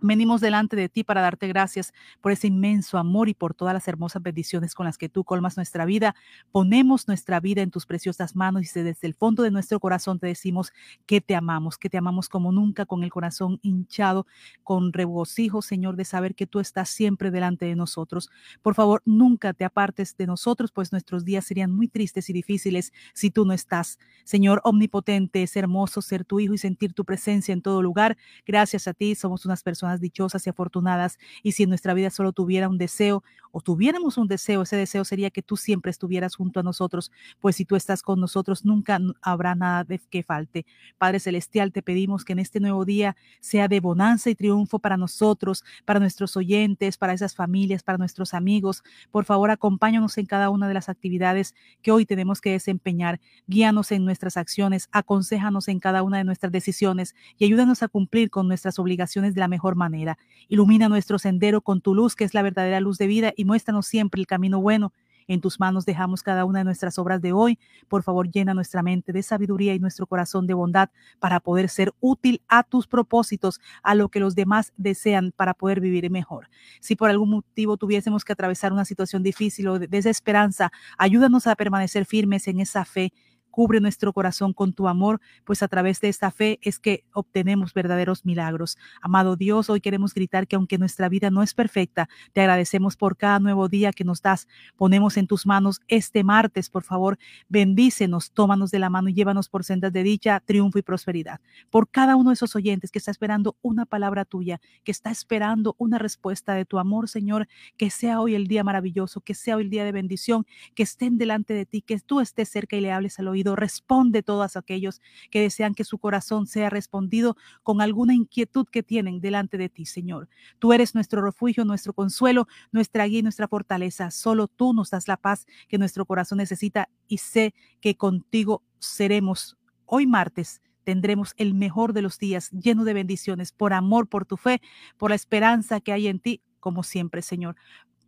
Venimos 0.00 0.40
delante 0.40 0.76
de 0.76 0.88
ti 0.88 1.02
para 1.02 1.20
darte 1.22 1.48
gracias 1.48 1.92
por 2.20 2.30
ese 2.30 2.46
inmenso 2.46 2.98
amor 2.98 3.28
y 3.28 3.34
por 3.34 3.52
todas 3.54 3.74
las 3.74 3.88
hermosas 3.88 4.22
bendiciones 4.22 4.74
con 4.76 4.86
las 4.86 4.96
que 4.96 5.08
tú 5.08 5.24
colmas 5.24 5.56
nuestra 5.56 5.84
vida. 5.86 6.14
Ponemos 6.52 7.08
nuestra 7.08 7.40
vida 7.40 7.62
en 7.62 7.72
tus 7.72 7.84
preciosas 7.84 8.36
manos 8.36 8.76
y 8.76 8.80
desde 8.82 9.06
el 9.08 9.14
fondo 9.14 9.42
de 9.42 9.50
nuestro 9.50 9.80
corazón 9.80 10.20
te 10.20 10.28
decimos 10.28 10.72
que 11.06 11.20
te 11.20 11.34
amamos, 11.34 11.78
que 11.78 11.90
te 11.90 11.98
amamos 11.98 12.28
como 12.28 12.52
nunca, 12.52 12.86
con 12.86 13.02
el 13.02 13.10
corazón 13.10 13.58
hinchado, 13.62 14.26
con 14.62 14.92
regocijo, 14.92 15.62
Señor, 15.62 15.96
de 15.96 16.04
saber 16.04 16.36
que 16.36 16.46
tú 16.46 16.60
estás 16.60 16.90
siempre 16.90 17.32
delante 17.32 17.66
de 17.66 17.74
nosotros. 17.74 18.30
Por 18.62 18.74
favor, 18.76 19.02
nunca 19.04 19.52
te 19.52 19.64
apartes 19.64 20.16
de 20.16 20.26
nosotros, 20.28 20.70
pues 20.70 20.92
nuestros 20.92 21.24
días 21.24 21.44
serían 21.44 21.72
muy 21.74 21.88
tristes 21.88 22.30
y 22.30 22.32
difíciles 22.32 22.92
si 23.14 23.30
tú 23.32 23.44
no 23.44 23.52
estás. 23.52 23.98
Señor 24.24 24.60
omnipotente, 24.62 25.42
es 25.42 25.56
hermoso 25.56 26.02
ser 26.02 26.24
tu 26.24 26.38
hijo 26.38 26.54
y 26.54 26.58
sentir 26.58 26.92
tu 26.92 27.04
presencia 27.04 27.52
en 27.52 27.62
todo 27.62 27.82
lugar. 27.82 28.16
Gracias 28.46 28.86
a 28.86 28.94
ti 28.94 29.14
somos 29.16 29.44
unas 29.44 29.62
personas 29.62 29.87
dichosas 29.96 30.46
y 30.46 30.50
afortunadas. 30.50 31.18
Y 31.42 31.52
si 31.52 31.64
en 31.64 31.70
nuestra 31.70 31.94
vida 31.94 32.10
solo 32.10 32.32
tuviera 32.32 32.68
un 32.68 32.78
deseo 32.78 33.22
o 33.50 33.60
tuviéramos 33.60 34.18
un 34.18 34.28
deseo, 34.28 34.62
ese 34.62 34.76
deseo 34.76 35.04
sería 35.04 35.30
que 35.30 35.42
tú 35.42 35.56
siempre 35.56 35.90
estuvieras 35.90 36.36
junto 36.36 36.60
a 36.60 36.62
nosotros, 36.62 37.10
pues 37.40 37.56
si 37.56 37.64
tú 37.64 37.76
estás 37.76 38.02
con 38.02 38.20
nosotros, 38.20 38.64
nunca 38.64 39.00
habrá 39.22 39.54
nada 39.54 39.84
de 39.84 39.98
que 40.10 40.22
falte. 40.22 40.66
Padre 40.98 41.20
Celestial, 41.20 41.72
te 41.72 41.82
pedimos 41.82 42.24
que 42.24 42.34
en 42.34 42.38
este 42.40 42.60
nuevo 42.60 42.84
día 42.84 43.16
sea 43.40 43.68
de 43.68 43.80
bonanza 43.80 44.30
y 44.30 44.34
triunfo 44.34 44.78
para 44.78 44.96
nosotros, 44.96 45.64
para 45.84 46.00
nuestros 46.00 46.36
oyentes, 46.36 46.98
para 46.98 47.12
esas 47.12 47.34
familias, 47.34 47.82
para 47.82 47.98
nuestros 47.98 48.34
amigos. 48.34 48.82
Por 49.10 49.24
favor, 49.24 49.50
acompáñanos 49.50 50.18
en 50.18 50.26
cada 50.26 50.50
una 50.50 50.68
de 50.68 50.74
las 50.74 50.88
actividades 50.88 51.54
que 51.82 51.90
hoy 51.90 52.06
tenemos 52.06 52.40
que 52.40 52.50
desempeñar. 52.50 53.20
Guíanos 53.46 53.92
en 53.92 54.04
nuestras 54.04 54.36
acciones, 54.36 54.88
aconsejanos 54.92 55.68
en 55.68 55.80
cada 55.80 56.02
una 56.02 56.18
de 56.18 56.24
nuestras 56.24 56.52
decisiones 56.52 57.14
y 57.38 57.44
ayúdanos 57.44 57.82
a 57.82 57.88
cumplir 57.88 58.30
con 58.30 58.48
nuestras 58.48 58.78
obligaciones 58.78 59.34
de 59.34 59.40
la 59.40 59.48
mejor 59.48 59.76
manera. 59.78 60.18
Ilumina 60.48 60.90
nuestro 60.90 61.18
sendero 61.18 61.62
con 61.62 61.80
tu 61.80 61.94
luz, 61.94 62.14
que 62.14 62.24
es 62.24 62.34
la 62.34 62.42
verdadera 62.42 62.80
luz 62.80 62.98
de 62.98 63.06
vida, 63.06 63.32
y 63.34 63.46
muéstranos 63.46 63.86
siempre 63.86 64.20
el 64.20 64.26
camino 64.26 64.60
bueno. 64.60 64.92
En 65.28 65.42
tus 65.42 65.60
manos 65.60 65.84
dejamos 65.84 66.22
cada 66.22 66.46
una 66.46 66.60
de 66.60 66.64
nuestras 66.64 66.98
obras 66.98 67.20
de 67.20 67.32
hoy. 67.32 67.58
Por 67.86 68.02
favor, 68.02 68.30
llena 68.30 68.54
nuestra 68.54 68.82
mente 68.82 69.12
de 69.12 69.22
sabiduría 69.22 69.74
y 69.74 69.78
nuestro 69.78 70.06
corazón 70.06 70.46
de 70.46 70.54
bondad 70.54 70.88
para 71.20 71.38
poder 71.38 71.68
ser 71.68 71.92
útil 72.00 72.40
a 72.48 72.62
tus 72.62 72.86
propósitos, 72.86 73.60
a 73.82 73.94
lo 73.94 74.08
que 74.08 74.20
los 74.20 74.34
demás 74.34 74.72
desean 74.78 75.32
para 75.36 75.52
poder 75.52 75.80
vivir 75.80 76.10
mejor. 76.10 76.48
Si 76.80 76.96
por 76.96 77.10
algún 77.10 77.28
motivo 77.28 77.76
tuviésemos 77.76 78.24
que 78.24 78.32
atravesar 78.32 78.72
una 78.72 78.86
situación 78.86 79.22
difícil 79.22 79.68
o 79.68 79.78
de 79.78 79.86
desesperanza, 79.86 80.72
ayúdanos 80.96 81.46
a 81.46 81.54
permanecer 81.56 82.06
firmes 82.06 82.48
en 82.48 82.60
esa 82.60 82.86
fe 82.86 83.12
Cubre 83.58 83.80
nuestro 83.80 84.12
corazón 84.12 84.52
con 84.52 84.72
tu 84.72 84.86
amor, 84.86 85.20
pues 85.42 85.64
a 85.64 85.66
través 85.66 86.00
de 86.00 86.08
esta 86.08 86.30
fe 86.30 86.60
es 86.62 86.78
que 86.78 87.02
obtenemos 87.12 87.74
verdaderos 87.74 88.24
milagros. 88.24 88.78
Amado 89.02 89.34
Dios, 89.34 89.68
hoy 89.68 89.80
queremos 89.80 90.14
gritar 90.14 90.46
que 90.46 90.54
aunque 90.54 90.78
nuestra 90.78 91.08
vida 91.08 91.28
no 91.32 91.42
es 91.42 91.54
perfecta, 91.54 92.08
te 92.32 92.40
agradecemos 92.40 92.96
por 92.96 93.16
cada 93.16 93.40
nuevo 93.40 93.68
día 93.68 93.90
que 93.90 94.04
nos 94.04 94.22
das. 94.22 94.46
Ponemos 94.76 95.16
en 95.16 95.26
tus 95.26 95.44
manos 95.44 95.80
este 95.88 96.22
martes, 96.22 96.70
por 96.70 96.84
favor, 96.84 97.18
bendícenos, 97.48 98.30
tómanos 98.30 98.70
de 98.70 98.78
la 98.78 98.90
mano 98.90 99.08
y 99.08 99.14
llévanos 99.14 99.48
por 99.48 99.64
sendas 99.64 99.92
de 99.92 100.04
dicha, 100.04 100.38
triunfo 100.38 100.78
y 100.78 100.82
prosperidad. 100.82 101.40
Por 101.68 101.90
cada 101.90 102.14
uno 102.14 102.30
de 102.30 102.34
esos 102.34 102.54
oyentes 102.54 102.92
que 102.92 103.00
está 103.00 103.10
esperando 103.10 103.56
una 103.60 103.86
palabra 103.86 104.24
tuya, 104.24 104.60
que 104.84 104.92
está 104.92 105.10
esperando 105.10 105.74
una 105.78 105.98
respuesta 105.98 106.54
de 106.54 106.64
tu 106.64 106.78
amor, 106.78 107.08
Señor, 107.08 107.48
que 107.76 107.90
sea 107.90 108.20
hoy 108.20 108.36
el 108.36 108.46
día 108.46 108.62
maravilloso, 108.62 109.20
que 109.20 109.34
sea 109.34 109.56
hoy 109.56 109.64
el 109.64 109.70
día 109.70 109.84
de 109.84 109.90
bendición, 109.90 110.46
que 110.76 110.84
estén 110.84 111.18
delante 111.18 111.54
de 111.54 111.66
ti, 111.66 111.82
que 111.82 111.98
tú 111.98 112.20
estés 112.20 112.48
cerca 112.48 112.76
y 112.76 112.82
le 112.82 112.92
hables 112.92 113.18
al 113.18 113.26
oído. 113.26 113.47
Responde 113.56 114.22
todos 114.22 114.56
aquellos 114.56 115.00
que 115.30 115.40
desean 115.40 115.74
que 115.74 115.84
su 115.84 115.98
corazón 115.98 116.46
sea 116.46 116.70
respondido 116.70 117.36
con 117.62 117.80
alguna 117.80 118.14
inquietud 118.14 118.66
que 118.70 118.82
tienen 118.82 119.20
delante 119.20 119.58
de 119.58 119.68
ti, 119.68 119.86
Señor. 119.86 120.28
Tú 120.58 120.72
eres 120.72 120.94
nuestro 120.94 121.22
refugio, 121.22 121.64
nuestro 121.64 121.92
consuelo, 121.92 122.48
nuestra 122.72 123.04
guía 123.06 123.20
y 123.20 123.22
nuestra 123.22 123.48
fortaleza. 123.48 124.10
Solo 124.10 124.48
tú 124.48 124.74
nos 124.74 124.90
das 124.90 125.08
la 125.08 125.16
paz 125.16 125.46
que 125.68 125.78
nuestro 125.78 126.06
corazón 126.06 126.38
necesita 126.38 126.88
y 127.06 127.18
sé 127.18 127.54
que 127.80 127.96
contigo 127.96 128.62
seremos 128.78 129.56
hoy 129.86 130.06
martes 130.06 130.60
tendremos 130.88 131.34
el 131.36 131.52
mejor 131.52 131.92
de 131.92 132.00
los 132.00 132.18
días 132.18 132.50
lleno 132.50 132.82
de 132.84 132.94
bendiciones 132.94 133.52
por 133.52 133.74
amor, 133.74 134.08
por 134.08 134.24
tu 134.24 134.38
fe, 134.38 134.62
por 134.96 135.10
la 135.10 135.16
esperanza 135.16 135.80
que 135.80 135.92
hay 135.92 136.06
en 136.06 136.18
ti, 136.18 136.40
como 136.60 136.82
siempre, 136.82 137.20
Señor. 137.20 137.56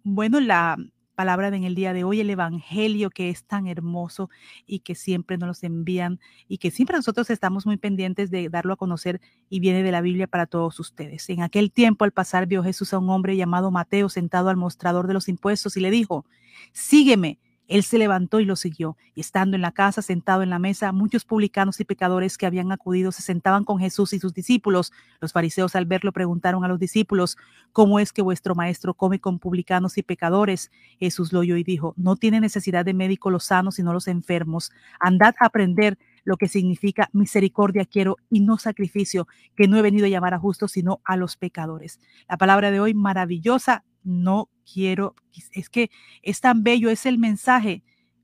Bueno, 0.03 0.41
la 0.41 0.79
palabra 1.21 1.49
en 1.49 1.65
el 1.65 1.75
día 1.75 1.93
de 1.93 2.03
hoy, 2.03 2.19
el 2.21 2.31
Evangelio 2.31 3.11
que 3.11 3.29
es 3.29 3.45
tan 3.45 3.67
hermoso 3.67 4.31
y 4.67 4.79
que 4.79 4.95
siempre 4.95 5.37
nos 5.37 5.49
los 5.49 5.63
envían 5.65 6.19
y 6.49 6.57
que 6.57 6.71
siempre 6.71 6.97
nosotros 6.97 7.29
estamos 7.29 7.67
muy 7.67 7.77
pendientes 7.77 8.31
de 8.31 8.49
darlo 8.49 8.73
a 8.73 8.77
conocer 8.77 9.21
y 9.51 9.61
viene 9.61 9.83
de 9.83 9.93
la 9.93 10.01
Biblia 10.01 10.29
para 10.29 10.47
todos 10.47 10.81
ustedes. 10.81 11.29
En 11.29 11.43
aquel 11.43 11.73
tiempo, 11.73 12.07
al 12.07 12.13
pasar, 12.13 12.47
vio 12.47 12.63
Jesús 12.63 12.95
a 12.95 12.99
un 12.99 13.11
hombre 13.11 13.37
llamado 13.37 13.71
Mateo 13.71 14.09
sentado 14.09 14.49
al 14.49 14.57
mostrador 14.57 15.09
de 15.09 15.13
los 15.13 15.29
impuestos 15.29 15.77
y 15.77 15.81
le 15.81 15.91
dijo, 15.91 16.25
sígueme. 16.73 17.39
Él 17.71 17.85
se 17.85 17.99
levantó 17.99 18.41
y 18.41 18.45
lo 18.45 18.57
siguió, 18.57 18.97
y 19.15 19.21
estando 19.21 19.55
en 19.55 19.63
la 19.63 19.71
casa, 19.71 20.03
sentado 20.03 20.43
en 20.43 20.51
la 20.51 20.59
mesa, 20.59 20.91
muchos 20.91 21.25
publicanos 21.25 21.79
y 21.79 21.85
pecadores 21.85 22.37
que 22.37 22.45
habían 22.45 22.73
acudido 22.73 23.13
se 23.13 23.23
sentaban 23.23 23.65
con 23.65 23.79
Jesús 23.79 24.13
y 24.13 24.19
sus 24.19 24.35
discípulos. 24.35 24.93
Los 25.21 25.33
fariseos 25.33 25.77
al 25.77 25.87
verlo 25.87 26.11
preguntaron 26.11 26.65
a 26.65 26.69
los 26.69 26.81
discípulos, 26.81 27.39
¿cómo 27.73 28.01
es 28.01 28.13
que 28.13 28.23
vuestro 28.23 28.57
maestro 28.57 28.95
come 28.95 29.21
con 29.21 29.39
publicanos 29.39 29.99
y 29.99 30.03
pecadores? 30.03 30.73
Jesús 30.99 31.33
lo 31.33 31.39
oyó 31.39 31.57
y 31.57 31.63
dijo, 31.63 31.95
no 31.97 32.17
tiene 32.17 32.41
necesidad 32.41 32.85
de 32.85 32.93
médico 32.93 33.31
los 33.31 33.45
sanos, 33.45 33.77
sino 33.77 33.93
los 33.93 34.09
enfermos. 34.09 34.73
Andad 34.99 35.37
a 35.39 35.47
aprender 35.47 35.97
lo 36.25 36.39
que 36.39 36.49
significa 36.49 37.09
misericordia 37.13 37.85
quiero 37.85 38.17
y 38.31 38.41
no 38.41 38.59
sacrificio, 38.59 39.29
que 39.57 39.69
no 39.69 39.77
he 39.77 39.83
venido 39.83 40.07
a 40.07 40.09
llamar 40.09 40.35
a 40.35 40.41
justos, 40.41 40.73
sino 40.73 41.01
a 41.05 41.17
los 41.17 41.37
pecadores. 41.37 42.01
La 42.29 42.37
palabra 42.37 42.73
de 42.73 42.81
hoy 42.81 42.95
maravillosa, 42.95 43.85
no 44.03 44.49
quiero, 44.71 45.15
es 45.53 45.69
que 45.69 45.91
es 46.23 46.41
tan 46.41 46.63
bello, 46.63 46.91
es 46.91 47.07
el 47.07 47.19
mensaje. 47.19 47.83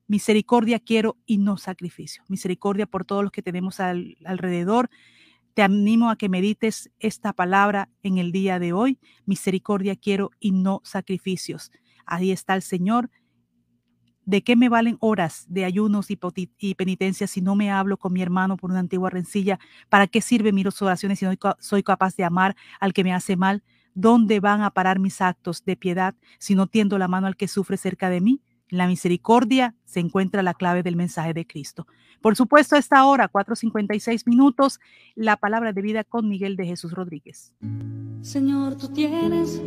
Misericordia 0.09 0.79
quiero 0.79 1.17
y 1.27 1.39
no 1.39 1.57
sacrificio. 1.57 2.23
Misericordia 2.29 2.87
por 2.87 3.05
todos 3.05 3.25
los 3.25 3.33
que 3.33 3.43
tenemos 3.43 3.81
alrededor. 3.81 4.89
Te 5.55 5.63
animo 5.63 6.11
a 6.11 6.17
que 6.17 6.29
medites 6.29 6.91
esta 7.01 7.33
palabra 7.33 7.89
en 8.03 8.19
el 8.19 8.31
día 8.31 8.59
de 8.59 8.73
hoy. 8.73 8.99
Misericordia 9.25 9.97
quiero 9.97 10.31
y 10.39 10.53
no 10.53 10.81
sacrificios. 10.85 11.73
Ahí 12.05 12.31
está 12.31 12.55
el 12.55 12.63
Señor. 12.63 13.11
¿De 14.25 14.43
qué 14.43 14.57
me 14.57 14.69
valen 14.69 14.97
horas 15.01 15.47
de 15.49 15.65
ayunos 15.65 16.11
y, 16.11 16.19
y 16.59 16.75
penitencias 16.75 17.31
si 17.31 17.41
no 17.41 17.55
me 17.55 17.71
hablo 17.71 17.97
con 17.97 18.13
mi 18.13 18.23
hermano 18.23 18.57
por 18.57 18.71
una 18.71 18.81
antigua 18.81 19.09
rencilla? 19.09 19.59
¿Para 19.89 20.07
qué 20.07 20.21
sirven 20.21 20.55
mis 20.55 20.83
oraciones 20.83 21.19
si 21.19 21.25
no 21.25 21.33
soy 21.59 21.83
capaz 21.83 22.17
de 22.17 22.25
amar 22.25 22.57
al 22.81 22.93
que 22.93 23.05
me 23.05 23.13
hace 23.15 23.37
mal? 23.37 23.63
¿Dónde 23.97 24.41
van 24.41 24.61
a 24.61 24.71
parar 24.71 24.99
mis 24.99 25.23
actos 25.23 25.65
de 25.65 25.75
piedad 25.75 26.15
si 26.39 26.55
no 26.55 26.67
tiendo 26.67 26.99
la 26.99 27.09
mano 27.09 27.27
al 27.27 27.35
que 27.35 27.49
sufre 27.49 27.79
cerca 27.79 28.11
de 28.11 28.21
mí? 28.21 28.43
En 28.69 28.77
la 28.77 28.89
misericordia 28.89 29.75
se 29.87 30.01
encuentra 30.01 30.43
la 30.43 30.53
clave 30.53 30.83
del 30.83 30.97
mensaje 30.97 31.33
de 31.33 31.47
Cristo. 31.47 31.87
Por 32.21 32.37
supuesto, 32.37 32.77
a 32.77 32.79
esta 32.79 33.07
hora, 33.07 33.33
4.56 33.33 34.25
minutos, 34.27 34.81
la 35.15 35.39
palabra 35.39 35.73
de 35.73 35.81
vida 35.81 36.05
con 36.05 36.29
Miguel 36.29 36.57
de 36.57 36.67
Jesús 36.67 36.93
Rodríguez. 36.93 37.55
Señor, 38.21 38.77
tú 38.77 38.89
tienes 38.89 39.63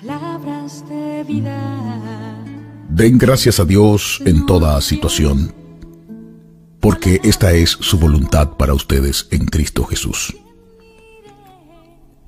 palabras 0.00 0.88
de 0.88 1.22
vida. 1.24 2.44
Den 2.88 3.18
gracias 3.18 3.60
a 3.60 3.66
Dios 3.66 4.22
en 4.24 4.46
toda 4.46 4.80
situación, 4.80 5.52
porque 6.80 7.20
esta 7.24 7.52
es 7.52 7.72
su 7.72 7.98
voluntad 7.98 8.56
para 8.56 8.72
ustedes 8.72 9.28
en 9.32 9.44
Cristo 9.44 9.84
Jesús. 9.84 10.34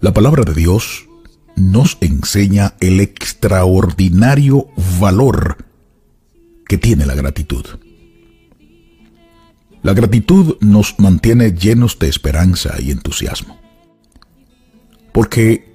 La 0.00 0.14
palabra 0.14 0.45
de 0.45 0.55
Dios 0.55 1.09
nos 1.57 1.99
enseña 2.00 2.75
el 2.78 3.00
extraordinario 3.00 4.69
valor 5.00 5.67
que 6.69 6.78
tiene 6.78 7.05
la 7.05 7.17
gratitud. 7.17 7.64
La 9.83 9.95
gratitud 9.95 10.57
nos 10.61 11.00
mantiene 11.00 11.50
llenos 11.52 11.99
de 11.99 12.09
esperanza 12.09 12.76
y 12.81 12.93
entusiasmo, 12.93 13.59
porque 15.12 15.75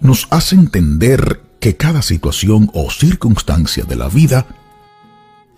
nos 0.00 0.26
hace 0.30 0.54
entender 0.54 1.42
que 1.60 1.76
cada 1.76 2.00
situación 2.00 2.70
o 2.72 2.90
circunstancia 2.90 3.84
de 3.84 3.96
la 3.96 4.08
vida 4.08 4.46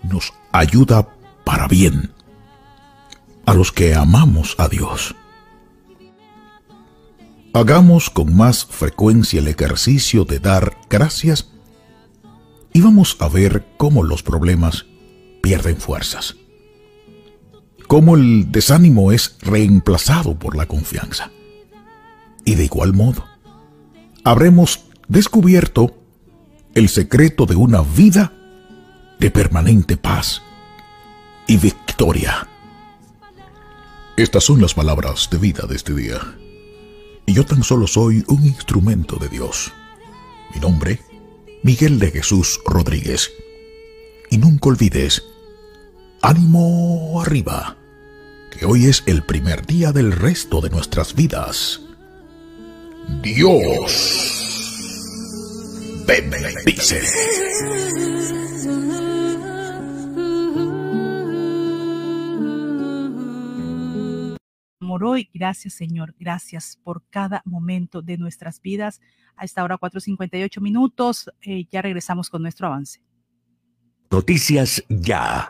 nos 0.03 0.33
ayuda 0.51 1.07
para 1.45 1.69
bien 1.69 2.11
a 3.45 3.53
los 3.53 3.71
que 3.71 3.95
amamos 3.95 4.55
a 4.57 4.67
Dios. 4.67 5.15
Hagamos 7.53 8.09
con 8.09 8.33
más 8.33 8.65
frecuencia 8.65 9.41
el 9.41 9.49
ejercicio 9.49 10.23
de 10.23 10.39
dar 10.39 10.77
gracias 10.89 11.49
y 12.71 12.79
vamos 12.79 13.17
a 13.19 13.27
ver 13.27 13.65
cómo 13.75 14.03
los 14.03 14.23
problemas 14.23 14.85
pierden 15.41 15.75
fuerzas, 15.75 16.37
cómo 17.87 18.15
el 18.15 18.53
desánimo 18.53 19.11
es 19.11 19.35
reemplazado 19.41 20.39
por 20.39 20.55
la 20.55 20.65
confianza. 20.65 21.29
Y 22.45 22.55
de 22.55 22.63
igual 22.63 22.93
modo, 22.93 23.25
habremos 24.23 24.85
descubierto 25.09 25.93
el 26.73 26.87
secreto 26.87 27.45
de 27.45 27.57
una 27.57 27.81
vida 27.81 28.31
de 29.19 29.29
permanente 29.29 29.97
paz 29.97 30.41
y 31.47 31.57
victoria. 31.57 32.47
Estas 34.15 34.45
son 34.45 34.61
las 34.61 34.73
palabras 34.73 35.27
de 35.29 35.37
vida 35.37 35.65
de 35.67 35.75
este 35.75 35.93
día 35.93 36.21
y 37.25 37.33
yo 37.33 37.45
tan 37.45 37.63
solo 37.63 37.87
soy 37.87 38.23
un 38.27 38.45
instrumento 38.45 39.17
de 39.17 39.29
Dios. 39.29 39.71
Mi 40.53 40.59
nombre, 40.59 40.99
Miguel 41.63 41.99
de 41.99 42.11
Jesús 42.11 42.59
Rodríguez. 42.65 43.31
Y 44.29 44.37
nunca 44.37 44.69
olvides, 44.69 45.23
ánimo 46.21 47.21
arriba, 47.21 47.77
que 48.57 48.65
hoy 48.65 48.85
es 48.85 49.03
el 49.05 49.23
primer 49.23 49.65
día 49.65 49.91
del 49.91 50.11
resto 50.11 50.61
de 50.61 50.69
nuestras 50.69 51.15
vidas. 51.15 51.81
Dios 53.21 54.41
bendice. 56.05 57.01
Hoy. 64.89 65.29
Gracias, 65.33 65.73
Señor. 65.73 66.15
Gracias 66.19 66.79
por 66.83 67.03
cada 67.09 67.41
momento 67.45 68.01
de 68.01 68.17
nuestras 68.17 68.61
vidas. 68.61 69.01
A 69.35 69.45
esta 69.45 69.63
hora, 69.63 69.77
4.58 69.77 70.61
minutos. 70.61 71.29
Eh, 71.41 71.65
ya 71.71 71.81
regresamos 71.81 72.29
con 72.29 72.41
nuestro 72.41 72.67
avance. 72.67 73.01
Noticias 74.09 74.83
ya. 74.89 75.49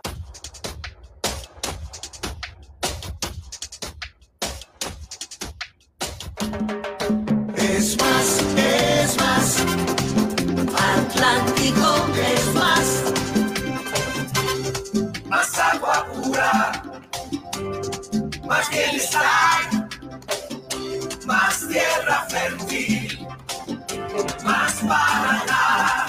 Es 7.58 7.98
más, 7.98 8.46
es 8.58 9.18
más. 9.18 9.66
Atlántico 10.78 12.21
más 18.62 18.70
bienestar, 18.70 19.90
más 21.26 21.68
tierra 21.68 22.28
fértil, 22.30 23.28
más 24.44 24.74
para 24.88 26.06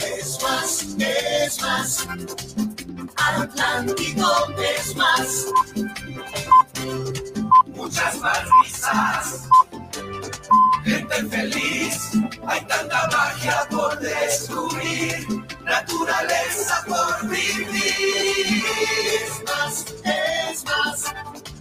Es 0.00 0.42
más, 0.42 0.86
es 0.98 1.62
más, 1.62 2.08
Atlántico 3.16 4.32
es 4.58 4.96
más. 4.96 5.46
Muchas 7.66 8.18
más 8.18 8.40
risas, 8.62 9.48
gente 10.84 11.26
feliz, 11.30 12.10
hay 12.48 12.60
tanta 12.64 13.08
magia 13.08 13.68
por 13.70 13.98
descubrir 14.00 15.44
naturaleza 15.64 16.84
por 16.88 17.28
vivir. 17.28 18.64
Es 19.22 19.42
más, 19.44 19.84
es 20.04 20.64
más. 20.64 21.53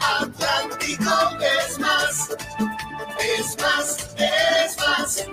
Atlántico 0.00 1.12
es 1.40 1.78
más. 1.78 2.30
Es 3.20 3.56
más, 3.60 4.08
es 4.16 4.76
más. 4.78 5.26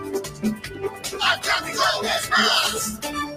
Atlántico 1.22 1.84
es 2.04 2.30
más. 2.30 3.37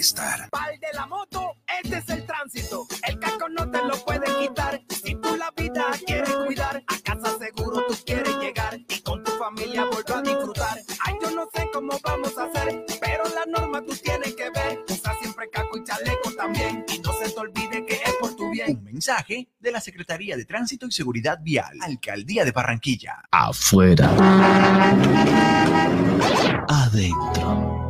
bienestar 0.00 0.40
estar. 0.40 0.50
Pal 0.50 0.78
de 0.80 0.92
la 0.94 1.06
moto, 1.06 1.56
este 1.82 1.98
es 1.98 2.08
el 2.08 2.24
tránsito. 2.24 2.86
El 3.06 3.18
casco 3.18 3.48
no 3.48 3.70
te 3.70 3.84
lo 3.84 3.96
puede 4.04 4.26
quitar. 4.40 4.80
Si 4.88 5.14
tú 5.14 5.36
la 5.36 5.50
vida 5.50 5.86
quieres 6.06 6.34
cuidar, 6.46 6.82
a 6.86 6.98
casa 7.04 7.38
seguro 7.38 7.84
tú 7.86 7.94
quieres 8.06 8.34
llegar 8.38 8.78
y 8.88 9.00
con 9.02 9.22
tu 9.22 9.30
familia 9.32 9.84
volver 9.84 10.16
a 10.16 10.22
disfrutar. 10.22 10.78
Ay, 11.04 11.14
yo 11.22 11.30
no 11.32 11.48
sé 11.54 11.68
cómo 11.72 11.98
vamos 12.02 12.36
a 12.38 12.44
hacer, 12.44 12.84
pero 13.00 13.24
la 13.34 13.44
norma 13.46 13.82
tú 13.82 13.94
tienes 13.96 14.34
que 14.34 14.50
ver. 14.50 14.84
Usa 14.88 15.14
siempre 15.20 15.50
casco 15.50 15.76
y 15.76 15.84
chaleco 15.84 16.32
también 16.34 16.84
y 16.88 16.98
no 17.00 17.12
se 17.12 17.30
te 17.30 17.38
olvide 17.38 17.84
que 17.84 17.94
es 17.94 18.14
por 18.20 18.34
tu 18.36 18.50
bien. 18.50 18.78
Un 18.78 18.84
mensaje 18.84 19.48
de 19.58 19.70
la 19.70 19.80
Secretaría 19.80 20.36
de 20.36 20.46
Tránsito 20.46 20.86
y 20.86 20.92
Seguridad 20.92 21.38
Vial, 21.42 21.76
Alcaldía 21.82 22.44
de 22.44 22.52
Barranquilla. 22.52 23.22
Afuera. 23.30 24.08
Adentro. 26.68 27.89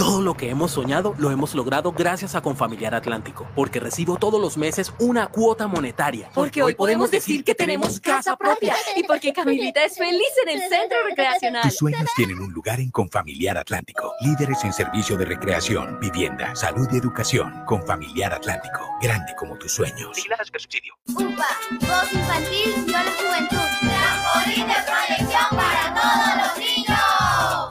Todo 0.00 0.22
lo 0.22 0.34
que 0.34 0.48
hemos 0.48 0.70
soñado 0.70 1.14
lo 1.18 1.30
hemos 1.30 1.54
logrado 1.54 1.92
gracias 1.92 2.34
a 2.34 2.40
Confamiliar 2.40 2.94
Atlántico, 2.94 3.46
porque 3.54 3.80
recibo 3.80 4.16
todos 4.16 4.40
los 4.40 4.56
meses 4.56 4.94
una 4.98 5.26
cuota 5.26 5.66
monetaria. 5.66 6.30
Porque 6.34 6.62
hoy 6.62 6.74
podemos 6.74 7.10
decir 7.10 7.44
que 7.44 7.54
tenemos 7.54 8.00
casa 8.00 8.34
propia 8.34 8.74
y 8.96 9.02
porque 9.02 9.34
Camilita 9.34 9.84
es 9.84 9.98
feliz 9.98 10.32
en 10.46 10.58
el 10.58 10.68
centro 10.70 10.96
recreacional. 11.06 11.64
Tus 11.64 11.76
sueños 11.76 12.08
tienen 12.16 12.40
un 12.40 12.50
lugar 12.50 12.80
en 12.80 12.90
Confamiliar 12.90 13.58
Atlántico. 13.58 14.14
Líderes 14.22 14.64
en 14.64 14.72
servicio 14.72 15.18
de 15.18 15.26
recreación, 15.26 16.00
vivienda, 16.00 16.56
salud 16.56 16.88
y 16.90 16.96
educación. 16.96 17.66
Confamiliar 17.66 18.32
Atlántico. 18.32 18.80
Grande 19.02 19.34
como 19.36 19.58
tus 19.58 19.70
sueños. 19.70 20.16
subsidio. 20.16 20.94
UPA, 21.08 21.46
voz 21.78 22.12
infantil, 22.14 22.86
yo 22.86 22.92
la 22.92 23.12
juventud. 23.20 23.70
Trampolín 23.82 24.66
de 24.66 24.74
proyección 24.82 25.48
para 25.50 25.94
todos 25.94 26.36
los 26.42 26.58
niños. 26.58 26.89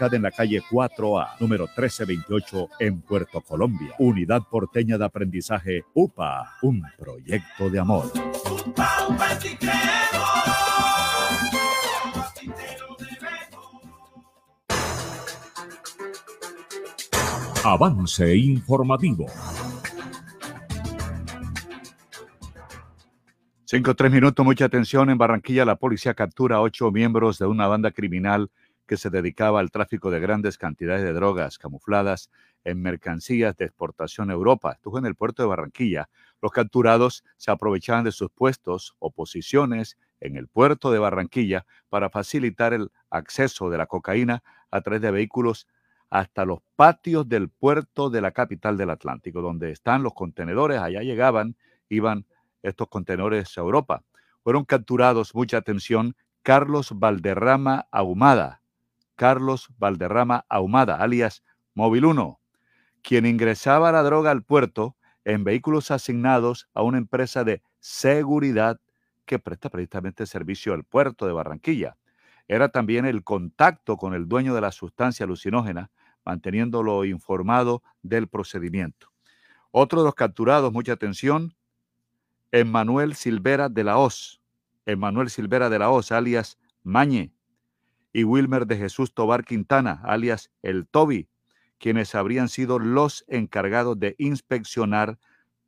en 0.00 0.22
la 0.22 0.30
calle 0.30 0.62
4A, 0.70 1.38
número 1.38 1.64
1328, 1.66 2.68
en 2.80 3.00
Puerto 3.02 3.40
Colombia. 3.40 3.94
Unidad 3.98 4.42
Porteña 4.50 4.98
de 4.98 5.04
Aprendizaje 5.04 5.84
UPA, 5.94 6.56
un 6.62 6.82
proyecto 6.98 7.70
de 7.70 7.78
amor. 7.78 8.10
Avance 17.64 18.36
informativo. 18.36 19.26
Cinco, 23.64 23.94
tres 23.94 24.12
minutos, 24.12 24.44
mucha 24.44 24.66
atención. 24.66 25.08
En 25.10 25.16
Barranquilla, 25.16 25.64
la 25.64 25.76
policía 25.76 26.12
captura 26.12 26.56
a 26.56 26.60
ocho 26.60 26.90
miembros 26.90 27.38
de 27.38 27.46
una 27.46 27.66
banda 27.68 27.90
criminal 27.90 28.50
que 28.86 28.96
se 28.96 29.10
dedicaba 29.10 29.60
al 29.60 29.70
tráfico 29.70 30.10
de 30.10 30.20
grandes 30.20 30.58
cantidades 30.58 31.02
de 31.04 31.12
drogas 31.12 31.58
camufladas 31.58 32.30
en 32.64 32.80
mercancías 32.80 33.56
de 33.56 33.64
exportación 33.64 34.30
a 34.30 34.34
Europa. 34.34 34.72
Estuvo 34.72 34.98
en 34.98 35.06
el 35.06 35.14
puerto 35.14 35.42
de 35.42 35.48
Barranquilla. 35.48 36.08
Los 36.40 36.52
capturados 36.52 37.24
se 37.36 37.50
aprovechaban 37.50 38.04
de 38.04 38.12
sus 38.12 38.30
puestos 38.30 38.94
o 38.98 39.10
posiciones 39.10 39.96
en 40.20 40.36
el 40.36 40.48
puerto 40.48 40.90
de 40.90 40.98
Barranquilla 40.98 41.66
para 41.88 42.10
facilitar 42.10 42.72
el 42.72 42.90
acceso 43.10 43.70
de 43.70 43.78
la 43.78 43.86
cocaína 43.86 44.42
a 44.70 44.80
través 44.80 45.02
de 45.02 45.10
vehículos 45.10 45.66
hasta 46.10 46.44
los 46.44 46.58
patios 46.76 47.28
del 47.28 47.48
puerto 47.48 48.10
de 48.10 48.20
la 48.20 48.32
capital 48.32 48.76
del 48.76 48.90
Atlántico, 48.90 49.40
donde 49.40 49.70
están 49.70 50.02
los 50.02 50.12
contenedores. 50.12 50.78
Allá 50.78 51.00
llegaban, 51.02 51.56
iban 51.88 52.26
estos 52.62 52.88
contenedores 52.88 53.56
a 53.56 53.62
Europa. 53.62 54.04
Fueron 54.44 54.64
capturados, 54.64 55.34
mucha 55.34 55.56
atención, 55.56 56.14
Carlos 56.42 56.92
Valderrama 56.98 57.86
Ahumada, 57.92 58.61
Carlos 59.16 59.68
Valderrama 59.78 60.44
Ahumada, 60.48 60.96
alias 60.96 61.42
Móvil 61.74 62.04
1, 62.04 62.40
quien 63.02 63.26
ingresaba 63.26 63.92
la 63.92 64.02
droga 64.02 64.30
al 64.30 64.42
puerto 64.42 64.96
en 65.24 65.44
vehículos 65.44 65.90
asignados 65.90 66.68
a 66.74 66.82
una 66.82 66.98
empresa 66.98 67.44
de 67.44 67.62
seguridad 67.80 68.80
que 69.24 69.38
presta 69.38 69.70
precisamente 69.70 70.26
servicio 70.26 70.74
al 70.74 70.84
puerto 70.84 71.26
de 71.26 71.32
Barranquilla. 71.32 71.96
Era 72.48 72.68
también 72.68 73.06
el 73.06 73.22
contacto 73.22 73.96
con 73.96 74.14
el 74.14 74.28
dueño 74.28 74.54
de 74.54 74.60
la 74.60 74.72
sustancia 74.72 75.24
alucinógena, 75.24 75.90
manteniéndolo 76.24 77.04
informado 77.04 77.82
del 78.02 78.28
procedimiento. 78.28 79.08
Otro 79.70 80.00
de 80.00 80.06
los 80.06 80.14
capturados, 80.14 80.72
mucha 80.72 80.92
atención, 80.92 81.54
Emmanuel 82.50 83.14
Silvera 83.14 83.68
de 83.68 83.84
la 83.84 83.96
Hoz. 83.96 84.40
Emmanuel 84.84 85.30
Silvera 85.30 85.70
de 85.70 85.78
la 85.78 85.90
Hoz, 85.90 86.12
alias 86.12 86.58
Mañe, 86.82 87.32
y 88.12 88.24
Wilmer 88.24 88.66
de 88.66 88.76
Jesús 88.76 89.14
Tobar 89.14 89.44
Quintana, 89.44 90.00
alias 90.04 90.50
El 90.62 90.86
Toby, 90.86 91.28
quienes 91.78 92.14
habrían 92.14 92.48
sido 92.48 92.78
los 92.78 93.24
encargados 93.28 93.98
de 93.98 94.14
inspeccionar 94.18 95.18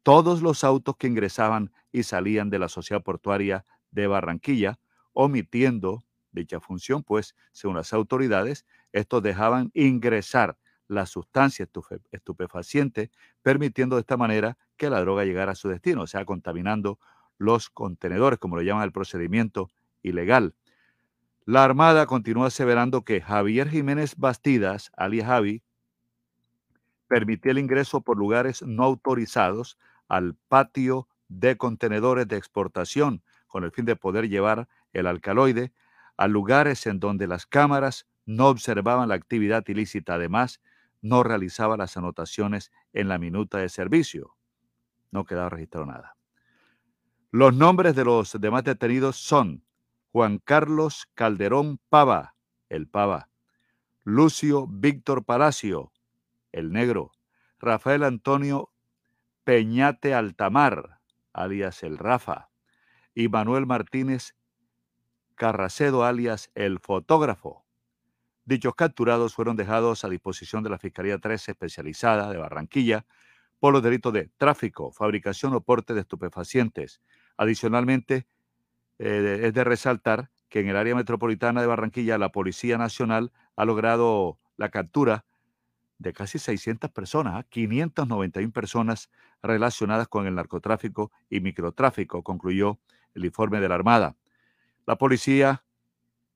todos 0.03 0.43
los 0.43 0.65
autos 0.65 0.97
que 0.97 1.07
ingresaban 1.09 1.73
y 1.93 2.03
salían 2.05 2.51
de 2.51 2.59
la 2.59 2.69
sociedad 2.69 3.03
portuaria 3.03 3.65
de 3.91 4.07
Barranquilla, 4.07 4.79
omitiendo 5.13 6.05
dicha 6.33 6.61
función, 6.61 7.03
pues, 7.03 7.35
según 7.53 7.77
las 7.77 7.93
autoridades, 7.93 8.67
estos 8.93 9.23
dejaban 9.23 9.71
ingresar 9.73 10.59
la 10.89 11.07
sustancia 11.07 11.67
estupefaciente, 12.11 13.11
permitiendo 13.43 13.97
de 13.97 14.01
esta 14.01 14.17
manera 14.17 14.59
que 14.77 14.91
la 14.91 15.01
droga 15.01 15.25
llegara 15.25 15.53
a 15.53 15.55
su 15.55 15.69
destino, 15.69 16.03
o 16.03 16.07
sea, 16.07 16.25
contaminando 16.25 16.99
los 17.39 17.71
contenedores, 17.71 18.39
como 18.39 18.57
lo 18.57 18.63
llaman 18.63 18.85
el 18.85 18.93
procedimiento 18.93 19.71
ilegal. 20.03 20.55
La 21.47 21.63
Armada 21.63 22.07
continúa 22.07 22.47
aseverando 22.47 23.05
que 23.05 23.21
Javier 23.21 23.69
Jiménez 23.69 24.17
Bastidas, 24.17 24.91
alias 24.97 25.27
Javi, 25.27 25.63
permitía 27.07 27.53
el 27.53 27.59
ingreso 27.59 28.01
por 28.01 28.17
lugares 28.17 28.63
no 28.63 28.83
autorizados 28.85 29.79
al 30.09 30.37
patio 30.49 31.07
de 31.29 31.59
contenedores 31.59 32.27
de 32.29 32.39
exportación 32.39 33.23
con 33.47 33.63
el 33.65 33.73
fin 33.73 33.85
de 33.85 33.95
poder 33.95 34.31
llevar 34.31 34.69
el 34.95 35.07
alcaloide 35.07 35.73
a 36.17 36.29
lugares 36.29 36.87
en 36.87 36.99
donde 36.99 37.27
las 37.27 37.45
cámaras 37.45 38.07
no 38.25 38.49
observaban 38.49 39.11
la 39.11 39.15
actividad 39.15 39.65
ilícita. 39.69 40.15
Además, 40.15 40.63
no 41.03 41.23
realizaba 41.25 41.77
las 41.77 41.99
anotaciones 41.99 42.73
en 42.95 43.09
la 43.09 43.19
minuta 43.19 43.59
de 43.59 43.69
servicio. 43.69 44.35
No 45.11 45.27
quedaba 45.27 45.51
registrado 45.51 45.85
nada. 45.85 46.17
Los 47.31 47.55
nombres 47.55 47.95
de 47.95 48.05
los 48.07 48.41
demás 48.41 48.65
detenidos 48.65 49.17
son 49.17 49.63
Juan 50.15 50.39
Carlos 50.39 51.09
Calderón 51.15 51.81
Pava, 51.89 52.37
el 52.69 52.87
Pava, 52.87 53.31
Lucio 54.05 54.69
Víctor 54.69 55.25
Palacio, 55.25 55.93
el 56.53 56.71
Negro, 56.71 57.11
Rafael 57.59 58.05
Antonio 58.05 58.71
Peñate 59.43 60.15
Altamar, 60.15 61.01
alias 61.33 61.83
el 61.83 61.99
Rafa, 61.99 62.49
y 63.13 63.29
Manuel 63.29 63.67
Martínez 63.67 64.37
Carracedo, 65.35 66.05
alias 66.05 66.49
el 66.55 66.79
Fotógrafo. 66.79 67.67
Dichos 68.45 68.77
capturados 68.77 69.35
fueron 69.35 69.57
dejados 69.57 70.05
a 70.05 70.09
disposición 70.09 70.63
de 70.63 70.71
la 70.71 70.79
Fiscalía 70.79 71.19
3 71.19 71.49
especializada 71.49 72.31
de 72.31 72.37
Barranquilla 72.37 73.05
por 73.59 73.73
los 73.73 73.83
delitos 73.83 74.13
de 74.13 74.31
tráfico, 74.37 74.93
fabricación 74.93 75.55
o 75.55 75.61
porte 75.61 75.93
de 75.93 76.03
estupefacientes. 76.03 77.01
Adicionalmente, 77.37 78.29
eh, 78.99 79.41
es 79.43 79.55
de 79.55 79.65
resaltar 79.65 80.31
que 80.49 80.61
en 80.61 80.69
el 80.69 80.77
área 80.77 80.95
metropolitana 80.95 81.61
de 81.61 81.67
Barranquilla 81.67 82.19
la 82.19 82.31
Policía 82.31 82.79
Nacional 82.79 83.33
ha 83.57 83.65
logrado 83.65 84.39
la 84.57 84.69
captura 84.69 85.25
de 85.99 86.13
casi 86.13 86.39
600 86.39 86.91
personas, 86.91 87.45
591 87.49 88.49
¿ah? 88.49 88.53
personas 88.53 89.11
relacionadas 89.43 90.09
con 90.09 90.27
el 90.27 90.35
narcotráfico 90.35 91.11
y 91.31 91.41
microtráfico, 91.41 92.23
concluyó 92.23 92.79
el 93.15 93.25
informe 93.25 93.61
de 93.61 93.69
la 93.69 93.75
Armada. 93.77 94.17
La 94.87 94.97
policía 94.97 95.65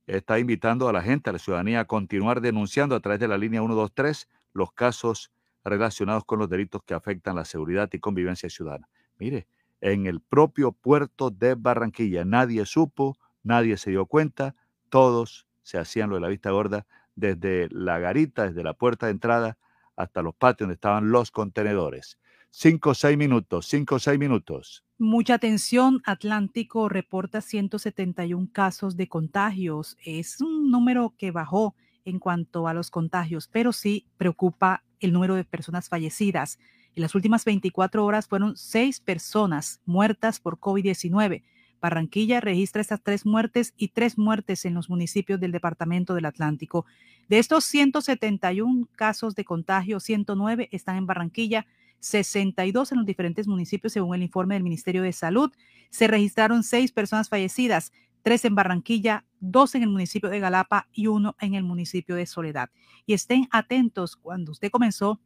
está 0.07 0.39
invitando 0.39 0.89
a 0.89 0.93
la 0.93 1.03
gente, 1.03 1.31
a 1.31 1.33
la 1.33 1.39
ciudadanía, 1.39 1.81
a 1.81 1.85
continuar 1.85 2.41
denunciando 2.41 2.95
a 2.95 3.01
través 3.01 3.21
de 3.21 3.29
la 3.29 3.37
línea 3.37 3.61
123 3.61 4.29
los 4.53 4.73
casos 4.73 5.33
relacionados 5.65 6.25
con 6.25 6.39
los 6.39 6.49
delitos 6.49 6.83
que 6.85 6.95
afectan 6.95 7.37
la 7.37 7.45
seguridad 7.45 7.91
y 7.93 7.99
convivencia 7.99 8.49
ciudadana. 8.49 8.89
Mire, 9.19 9.47
en 9.81 10.07
el 10.07 10.21
propio 10.21 10.73
puerto 10.73 11.31
de 11.31 11.55
Barranquilla 11.55 12.25
nadie 12.25 12.67
supo, 12.67 13.19
nadie 13.43 13.77
se 13.77 13.91
dio 13.91 14.07
cuenta, 14.07 14.55
todos 14.89 15.47
se 15.63 15.79
hacían 15.79 16.11
lo 16.11 16.17
de 16.17 16.23
la 16.23 16.29
vista 16.29 16.51
gorda 16.51 16.87
desde 17.15 17.69
la 17.71 17.99
garita, 17.99 18.49
desde 18.49 18.63
la 18.63 18.75
puerta 18.75 19.07
de 19.07 19.13
entrada 19.13 19.59
hasta 19.97 20.23
los 20.23 20.35
patios 20.35 20.67
donde 20.67 20.75
estaban 20.75 21.11
los 21.11 21.31
contenedores. 21.31 22.19
Cinco 22.51 22.91
o 22.91 22.95
seis 22.95 23.19
minutos, 23.19 23.67
cinco 23.67 23.97
o 23.97 23.99
seis 23.99 24.19
minutos. 24.19 24.85
Mucha 24.97 25.35
atención, 25.35 26.01
Atlántico 26.05 26.89
reporta 26.89 27.41
171 27.41 28.49
casos 28.53 28.97
de 28.97 29.09
contagios. 29.09 29.97
Es 30.05 30.41
un 30.41 30.71
número 30.71 31.15
que 31.19 31.31
bajó 31.31 31.75
en 32.05 32.19
cuanto 32.19 32.67
a 32.67 32.75
los 32.75 32.91
contagios, 32.91 33.49
pero 33.49 33.73
sí 33.73 34.07
preocupa 34.17 34.83
el 35.01 35.13
número 35.13 35.35
de 35.35 35.45
personas 35.45 35.89
fallecidas. 35.89 36.59
En 36.99 37.03
las 37.03 37.15
últimas 37.15 37.45
24 37.45 38.05
horas 38.05 38.27
fueron 38.27 38.57
seis 38.57 38.99
personas 38.99 39.81
muertas 39.87 40.41
por 40.41 40.59
COVID-19. 40.59 41.45
Barranquilla 41.81 42.41
registra 42.41 42.83
estas 42.83 43.01
tres 43.05 43.25
muertes 43.25 43.73
y 43.77 43.91
tres 43.91 44.19
muertes 44.19 44.65
en 44.65 44.75
los 44.75 44.91
municipios 44.91 45.39
del 45.39 45.53
Departamento 45.53 46.17
del 46.17 46.25
Atlántico. 46.25 46.87
De 47.29 47.39
estos 47.39 47.63
171 47.67 48.89
casos 48.97 49.37
de 49.37 49.45
contagio, 49.45 50.01
109 50.01 50.71
están 50.73 50.97
en 50.97 51.07
Barranquilla 51.07 51.69
62 52.01 52.91
en 52.91 52.99
los 52.99 53.07
diferentes 53.07 53.47
municipios, 53.47 53.93
según 53.93 54.17
el 54.17 54.25
informe 54.25 54.57
del 54.57 54.65
Ministerio 54.65 55.03
de 55.03 55.13
Salud. 55.13 55.53
Se 55.91 56.09
registraron 56.09 56.65
seis 56.65 56.91
personas 56.91 57.29
fallecidas, 57.29 57.93
tres 58.23 58.45
en 58.45 58.57
Barranquilla, 58.57 59.25
dos 59.39 59.77
en 59.77 59.85
el 59.85 59.89
municipio 59.89 60.31
de 60.31 60.41
Galapa 60.41 60.89
y 60.93 61.07
uno 61.07 61.37
en 61.39 61.55
el 61.55 61.63
municipio 61.63 62.17
de 62.17 62.27
Soledad. 62.27 62.71
Y 63.07 63.13
estén 63.13 63.47
atentos, 63.53 64.17
cuando 64.17 64.51
usted 64.51 64.73
comenzó, 64.73 65.21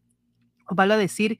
os 0.67 0.79
va 0.79 0.85
a 0.85 0.97
decir 0.99 1.39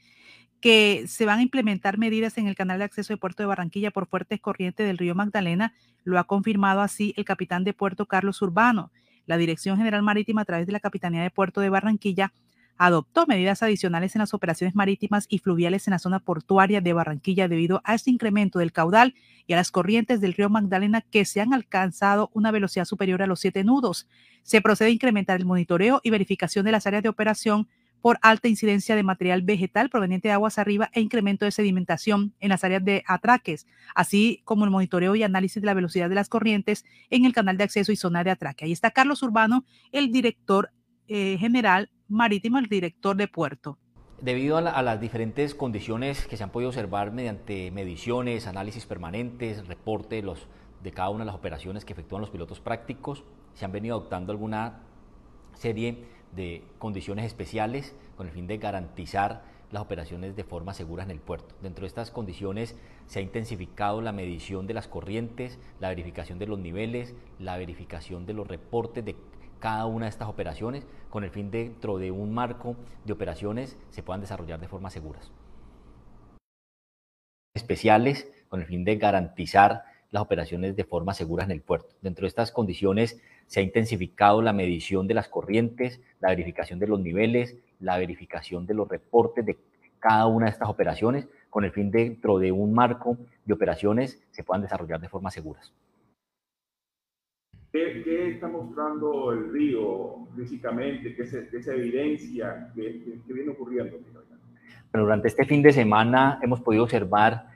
que 0.63 1.05
se 1.09 1.27
van 1.27 1.41
a 1.41 1.43
implementar 1.43 1.99
medidas 1.99 2.39
en 2.39 2.47
el 2.47 2.55
canal 2.55 2.79
de 2.79 2.85
acceso 2.85 3.13
de 3.13 3.17
Puerto 3.17 3.43
de 3.43 3.49
Barranquilla 3.49 3.91
por 3.91 4.07
fuertes 4.07 4.41
corrientes 4.41 4.87
del 4.87 4.97
río 4.97 5.17
Magdalena. 5.17 5.75
Lo 6.05 6.21
ha 6.21 6.25
confirmado 6.25 6.81
así 6.81 7.13
el 7.17 7.25
capitán 7.25 7.65
de 7.65 7.75
puerto 7.75 8.07
Carlos 8.07 8.41
Urbano. 8.43 8.93
La 9.27 9.37
Dirección 9.37 9.77
General 9.77 10.03
Marítima 10.03 10.43
a 10.43 10.45
través 10.45 10.67
de 10.67 10.73
la 10.73 10.79
Capitanía 10.79 11.21
de 11.21 11.31
Puerto 11.31 11.61
de 11.61 11.69
Barranquilla 11.69 12.33
adoptó 12.79 13.27
medidas 13.27 13.63
adicionales 13.63 14.15
en 14.15 14.21
las 14.21 14.35
operaciones 14.35 14.77
marítimas 14.77 15.27
y 15.29 15.39
fluviales 15.39 15.89
en 15.89 15.93
la 15.93 15.99
zona 15.99 16.21
portuaria 16.21 16.81
de 16.81 16.93
Barranquilla 16.93 17.49
debido 17.49 17.83
a 17.85 17.95
este 17.95 18.11
incremento 18.11 18.61
del 18.61 18.73
caudal 18.73 19.15
y 19.47 19.55
a 19.55 19.57
las 19.57 19.73
corrientes 19.73 20.21
del 20.21 20.33
río 20.33 20.49
Magdalena 20.49 21.01
que 21.01 21.25
se 21.25 21.41
han 21.41 21.55
alcanzado 21.55 22.31
una 22.35 22.53
velocidad 22.53 22.85
superior 22.85 23.21
a 23.21 23.27
los 23.27 23.41
siete 23.41 23.65
nudos. 23.65 24.09
Se 24.45 24.61
procede 24.61 24.91
a 24.91 24.93
incrementar 24.93 25.41
el 25.41 25.47
monitoreo 25.47 26.01
y 26.05 26.11
verificación 26.11 26.65
de 26.65 26.73
las 26.73 26.87
áreas 26.87 27.03
de 27.03 27.09
operación 27.09 27.69
por 28.03 28.19
alta 28.21 28.49
incidencia 28.49 28.97
de 28.97 29.03
material 29.03 29.43
vegetal 29.43 29.89
proveniente 29.89 30.29
de 30.29 30.35
aguas 30.35 30.59
arriba 30.59 30.91
e 30.93 31.01
incremento 31.01 31.45
de 31.45 31.53
sedimentación 31.53 32.35
en 32.41 32.51
las 32.51 32.65
áreas 32.65 32.85
de 32.85 33.05
atraques, 33.07 33.67
así 33.95 34.43
como 34.45 34.65
el 34.65 34.71
monitoreo 34.71 35.15
y 35.15 35.23
análisis 35.23 35.63
de 35.63 35.67
la 35.67 35.75
velocidad 35.75 36.09
de 36.09 36.17
las 36.17 36.29
corrientes 36.29 36.85
en 37.09 37.25
el 37.25 37.33
canal 37.33 37.57
de 37.57 37.65
acceso 37.65 37.93
y 37.93 37.97
zona 37.97 38.25
de 38.25 38.31
atraque. 38.31 38.65
Ahí 38.67 38.73
está 38.73 38.91
Carlos 38.91 39.23
Urbano, 39.23 39.65
el 39.93 40.13
director 40.13 40.73
eh, 41.07 41.37
general 41.39 41.91
marítimo, 42.09 42.59
el 42.59 42.67
director 42.67 43.17
de 43.17 43.29
puerto. 43.29 43.79
Debido 44.21 44.57
a, 44.57 44.83
las 44.83 45.01
diferentes 45.01 45.55
condiciones 45.55 46.27
que 46.27 46.37
se 46.37 46.45
han 46.45 46.51
podido 46.51 46.69
observar 46.69 47.11
mediante 47.13 47.73
mediciones, 47.73 48.47
análisis 48.47 48.87
permanentes, 48.87 49.67
reporte 49.67 50.23
de, 50.23 50.93
cada 50.93 51.09
una 51.09 51.21
de 51.21 51.27
las 51.27 51.35
operaciones 51.35 51.85
que 51.85 51.93
efectúan 51.93 52.21
los 52.21 52.31
pilotos 52.31 52.61
prácticos, 52.61 53.25
se 53.55 53.65
han 53.65 53.73
venido 53.73 53.97
adoptando 53.97 54.31
alguna 54.31 54.83
serie 55.55 56.05
de 56.33 56.65
condiciones 56.79 57.27
especiales 57.27 57.95
con 58.17 58.27
el 58.27 58.33
fin 58.33 58.47
de 58.47 58.59
garantizar 58.59 59.43
las 59.71 59.83
operaciones 59.83 60.37
de 60.37 60.45
forma 60.45 60.75
segura 60.75 61.03
en 61.03 61.11
el 61.11 61.19
puerto. 61.19 61.55
Dentro 61.63 61.83
de 61.83 61.89
estas 61.89 62.11
condiciones 62.11 62.77
se 63.07 63.19
ha 63.19 63.23
intensificado 63.23 64.03
la 64.03 64.13
medición 64.13 64.67
de 64.67 64.75
las 64.75 64.87
corrientes, 64.87 65.59
la 65.81 65.89
verificación 65.89 66.39
de 66.39 66.47
los 66.47 66.59
niveles, 66.59 67.15
la 67.39 67.57
verificación 67.57 68.27
de 68.27 68.35
los 68.35 68.47
reportes 68.47 69.05
de 69.05 69.17
cada 69.59 69.87
una 69.87 70.07
de 70.07 70.11
estas 70.11 70.29
operaciones 70.29 70.87
con 71.09 71.25
el 71.25 71.31
fin 71.31 71.51
dentro 71.51 71.99
de 71.99 72.11
un 72.11 72.35
marco 72.35 72.77
de 73.05 73.13
operaciones 73.13 73.79
se 73.91 74.03
puedan 74.03 74.21
desarrollar 74.21 74.61
de 74.61 74.69
forma 74.69 74.91
seguras. 74.91 75.31
Especiales 77.55 78.29
con 78.49 78.61
el 78.61 78.67
fin 78.67 78.85
de 78.85 78.97
garantizar 78.97 79.85
las 80.13 80.23
operaciones 80.23 80.77
de 80.77 80.85
forma 80.85 81.15
segura 81.15 81.43
en 81.43 81.51
el 81.51 81.63
puerto. 81.63 81.89
Dentro 82.03 82.23
de 82.23 82.29
estas 82.29 82.53
condiciones 82.53 83.21
se 83.47 83.61
ha 83.61 83.63
intensificado 83.63 84.43
la 84.43 84.53
medición 84.53 85.09
de 85.09 85.15
las 85.15 85.29
corrientes, 85.29 86.01
la 86.21 86.29
verificación 86.29 86.79
de 86.79 86.87
los 86.87 87.01
niveles, 87.01 87.57
la 87.81 87.99
verificación 87.99 88.67
de 88.67 88.75
los 88.75 88.89
reportes 88.89 89.45
de 89.45 89.57
cada 89.99 90.27
una 90.27 90.47
de 90.47 90.53
estas 90.53 90.69
operaciones 90.69 91.29
con 91.49 91.65
el 91.65 91.73
fin 91.73 91.91
dentro 91.91 92.39
de 92.39 92.53
un 92.53 92.75
marco 92.75 93.17
de 93.45 93.55
operaciones 93.55 94.23
se 94.31 94.45
puedan 94.45 94.63
desarrollar 94.63 95.01
de 95.01 95.09
forma 95.09 95.31
seguras. 95.31 95.73
¿Qué, 97.73 98.29
está 98.33 98.49
mostrando 98.49 99.33
el 99.33 99.51
río 99.51 100.29
físicamente? 100.37 101.15
¿Qué 101.15 101.25
se, 101.25 101.49
evidencia? 101.75 102.71
¿Qué, 102.75 103.19
viene 103.27 103.53
ocurriendo? 103.53 103.97
Bueno, 104.93 105.05
durante 105.05 105.29
este 105.29 105.47
fin 105.47 105.63
de 105.63 105.73
semana 105.73 106.39
hemos 106.43 106.61
podido 106.61 106.83
observar 106.85 107.47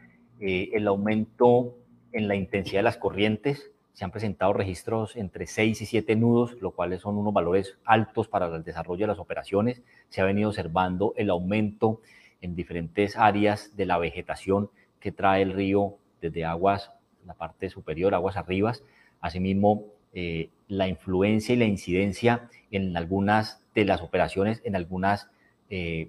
eh, 0.40 0.70
el 0.72 0.86
aumento 0.88 1.74
en 2.16 2.28
la 2.28 2.34
intensidad 2.34 2.78
de 2.78 2.84
las 2.84 2.96
corrientes. 2.96 3.70
Se 3.92 4.04
han 4.04 4.10
presentado 4.10 4.52
registros 4.52 5.16
entre 5.16 5.46
6 5.46 5.82
y 5.82 5.86
7 5.86 6.16
nudos, 6.16 6.56
lo 6.60 6.70
cual 6.70 6.98
son 6.98 7.16
unos 7.16 7.32
valores 7.32 7.76
altos 7.84 8.28
para 8.28 8.46
el 8.46 8.62
desarrollo 8.62 9.04
de 9.04 9.08
las 9.08 9.18
operaciones. 9.18 9.82
Se 10.08 10.20
ha 10.20 10.24
venido 10.24 10.48
observando 10.48 11.12
el 11.16 11.30
aumento 11.30 12.00
en 12.40 12.54
diferentes 12.54 13.16
áreas 13.16 13.76
de 13.76 13.86
la 13.86 13.98
vegetación 13.98 14.70
que 15.00 15.12
trae 15.12 15.42
el 15.42 15.52
río 15.52 15.96
desde 16.20 16.44
aguas, 16.44 16.90
la 17.26 17.34
parte 17.34 17.68
superior, 17.70 18.14
aguas 18.14 18.36
arribas. 18.36 18.82
Asimismo, 19.20 19.84
eh, 20.14 20.48
la 20.68 20.88
influencia 20.88 21.54
y 21.54 21.58
la 21.58 21.66
incidencia 21.66 22.48
en 22.70 22.96
algunas 22.96 23.62
de 23.74 23.84
las 23.84 24.00
operaciones, 24.00 24.62
en 24.64 24.74
algunas 24.74 25.28
eh, 25.68 26.08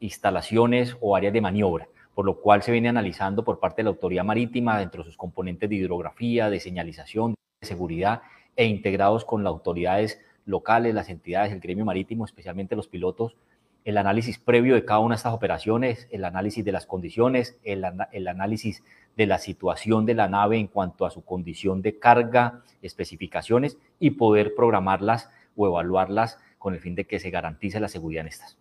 instalaciones 0.00 0.96
o 1.00 1.16
áreas 1.16 1.32
de 1.32 1.40
maniobra. 1.40 1.88
Por 2.14 2.24
lo 2.24 2.40
cual 2.40 2.62
se 2.62 2.72
viene 2.72 2.88
analizando 2.88 3.44
por 3.44 3.58
parte 3.58 3.76
de 3.76 3.84
la 3.84 3.90
autoridad 3.90 4.24
marítima 4.24 4.78
dentro 4.78 5.02
de 5.02 5.08
sus 5.08 5.16
componentes 5.16 5.68
de 5.68 5.76
hidrografía, 5.76 6.48
de 6.50 6.60
señalización, 6.60 7.34
de 7.60 7.66
seguridad 7.66 8.22
e 8.56 8.66
integrados 8.66 9.24
con 9.24 9.42
las 9.42 9.50
autoridades 9.50 10.20
locales, 10.46 10.94
las 10.94 11.08
entidades, 11.08 11.52
el 11.52 11.60
gremio 11.60 11.84
marítimo, 11.84 12.24
especialmente 12.24 12.76
los 12.76 12.88
pilotos, 12.88 13.36
el 13.84 13.98
análisis 13.98 14.38
previo 14.38 14.74
de 14.74 14.84
cada 14.84 15.00
una 15.00 15.14
de 15.14 15.18
estas 15.18 15.34
operaciones, 15.34 16.08
el 16.10 16.24
análisis 16.24 16.64
de 16.64 16.72
las 16.72 16.86
condiciones, 16.86 17.58
el, 17.64 17.84
el, 18.12 18.28
análisis 18.28 18.82
de 19.16 19.26
la 19.26 19.38
situación 19.38 20.06
de 20.06 20.14
la 20.14 20.28
nave 20.28 20.58
en 20.58 20.68
cuanto 20.68 21.04
a 21.04 21.10
su 21.10 21.24
condición 21.24 21.82
de 21.82 21.98
carga, 21.98 22.62
especificaciones 22.80 23.76
y 23.98 24.12
poder 24.12 24.54
programarlas 24.54 25.30
o 25.56 25.66
evaluarlas 25.66 26.38
con 26.58 26.74
el 26.74 26.80
fin 26.80 26.94
de 26.94 27.06
que 27.06 27.18
se 27.18 27.30
garantice 27.30 27.78
la 27.78 27.88
seguridad 27.88 28.22
en 28.22 28.28
estas. 28.28 28.56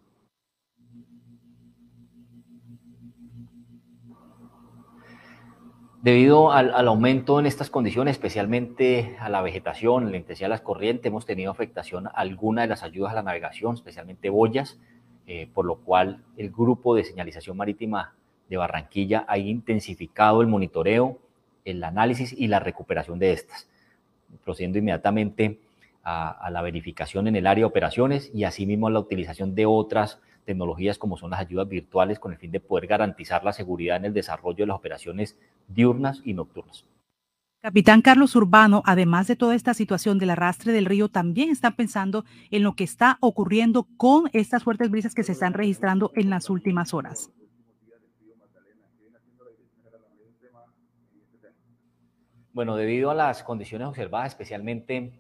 Debido 6.04 6.52
al, 6.52 6.86
aumento 6.86 7.40
en 7.40 7.46
estas 7.46 7.70
condiciones, 7.70 8.18
especialmente 8.18 9.16
a 9.22 9.30
la 9.30 9.42
vegetación, 9.42 10.12
la 10.12 10.18
intensidad 10.18 10.48
de 10.48 10.56
las 10.56 10.60
corrientes, 10.60 11.06
hemos 11.06 11.26
tenido 11.26 11.50
afectación 11.50 12.08
a 12.08 12.10
alguna 12.10 12.64
de 12.64 12.68
las 12.68 12.84
ayudas 12.84 13.14
a 13.14 13.16
la 13.16 13.24
navegación, 13.24 13.76
especialmente 13.76 14.30
boyas, 14.30 14.78
eh, 15.28 15.48
por 15.54 15.64
lo 15.64 15.78
cual 15.78 16.22
el 16.36 16.52
grupo 16.52 16.94
de 16.94 17.06
señalización 17.06 17.56
marítima 17.56 18.16
de 18.50 18.58
Barranquilla 18.58 19.24
ha 19.30 19.38
intensificado 19.38 20.42
el 20.42 20.48
monitoreo, 20.48 21.20
el 21.64 21.82
análisis 21.82 22.34
y 22.34 22.48
la 22.48 22.60
recuperación 22.60 23.18
de 23.18 23.32
estas, 23.32 23.70
procediendo 24.44 24.80
inmediatamente 24.80 25.62
a, 26.04 26.32
a 26.32 26.52
la 26.52 26.62
verificación 26.62 27.30
en 27.30 27.38
el 27.38 27.48
área 27.48 27.62
de 27.62 27.70
operaciones 27.70 28.30
y 28.34 28.44
asimismo 28.44 28.88
a 28.88 28.92
la 28.92 29.00
utilización 29.00 29.56
de 29.56 29.66
otras 29.66 30.20
tecnologías 30.44 30.98
como 30.98 31.16
son 31.16 31.30
las 31.32 31.40
ayudas 31.40 31.70
virtuales 31.70 32.20
con 32.20 32.34
el 32.34 32.38
fin 32.38 32.52
de 32.52 32.60
poder 32.60 32.88
garantizar 32.88 33.46
la 33.46 33.54
seguridad 33.54 33.96
en 33.96 34.04
el 34.04 34.14
desarrollo 34.14 34.64
de 34.64 34.68
las 34.68 34.76
operaciones 34.76 35.38
diurnas 35.68 36.22
y 36.24 36.34
nocturnas. 36.34 36.86
Capitán 37.64 38.02
Carlos 38.02 38.36
Urbano, 38.36 38.84
además 38.86 39.28
de 39.28 39.38
toda 39.38 39.56
esta 39.56 39.74
situación 39.74 40.20
del 40.20 40.32
arrastre 40.32 40.74
del 40.74 40.86
río, 40.86 41.08
también 41.08 41.50
está 41.50 41.72
pensando 41.72 42.26
en 42.52 42.62
lo 42.62 42.76
que 42.76 42.84
está 42.84 43.18
ocurriendo 43.22 43.88
con 43.96 44.30
estas 44.34 44.66
fuertes 44.66 44.92
brisas 44.92 45.16
que 45.16 45.24
se 45.24 45.32
están 45.32 45.54
registrando 45.54 46.12
en 46.16 46.30
las 46.30 46.50
últimas 46.50 46.94
horas. 46.94 47.32
Bueno, 52.52 52.76
debido 52.76 53.10
a 53.12 53.16
las 53.16 53.44
condiciones 53.44 53.88
observadas, 53.88 54.34
especialmente 54.34 55.14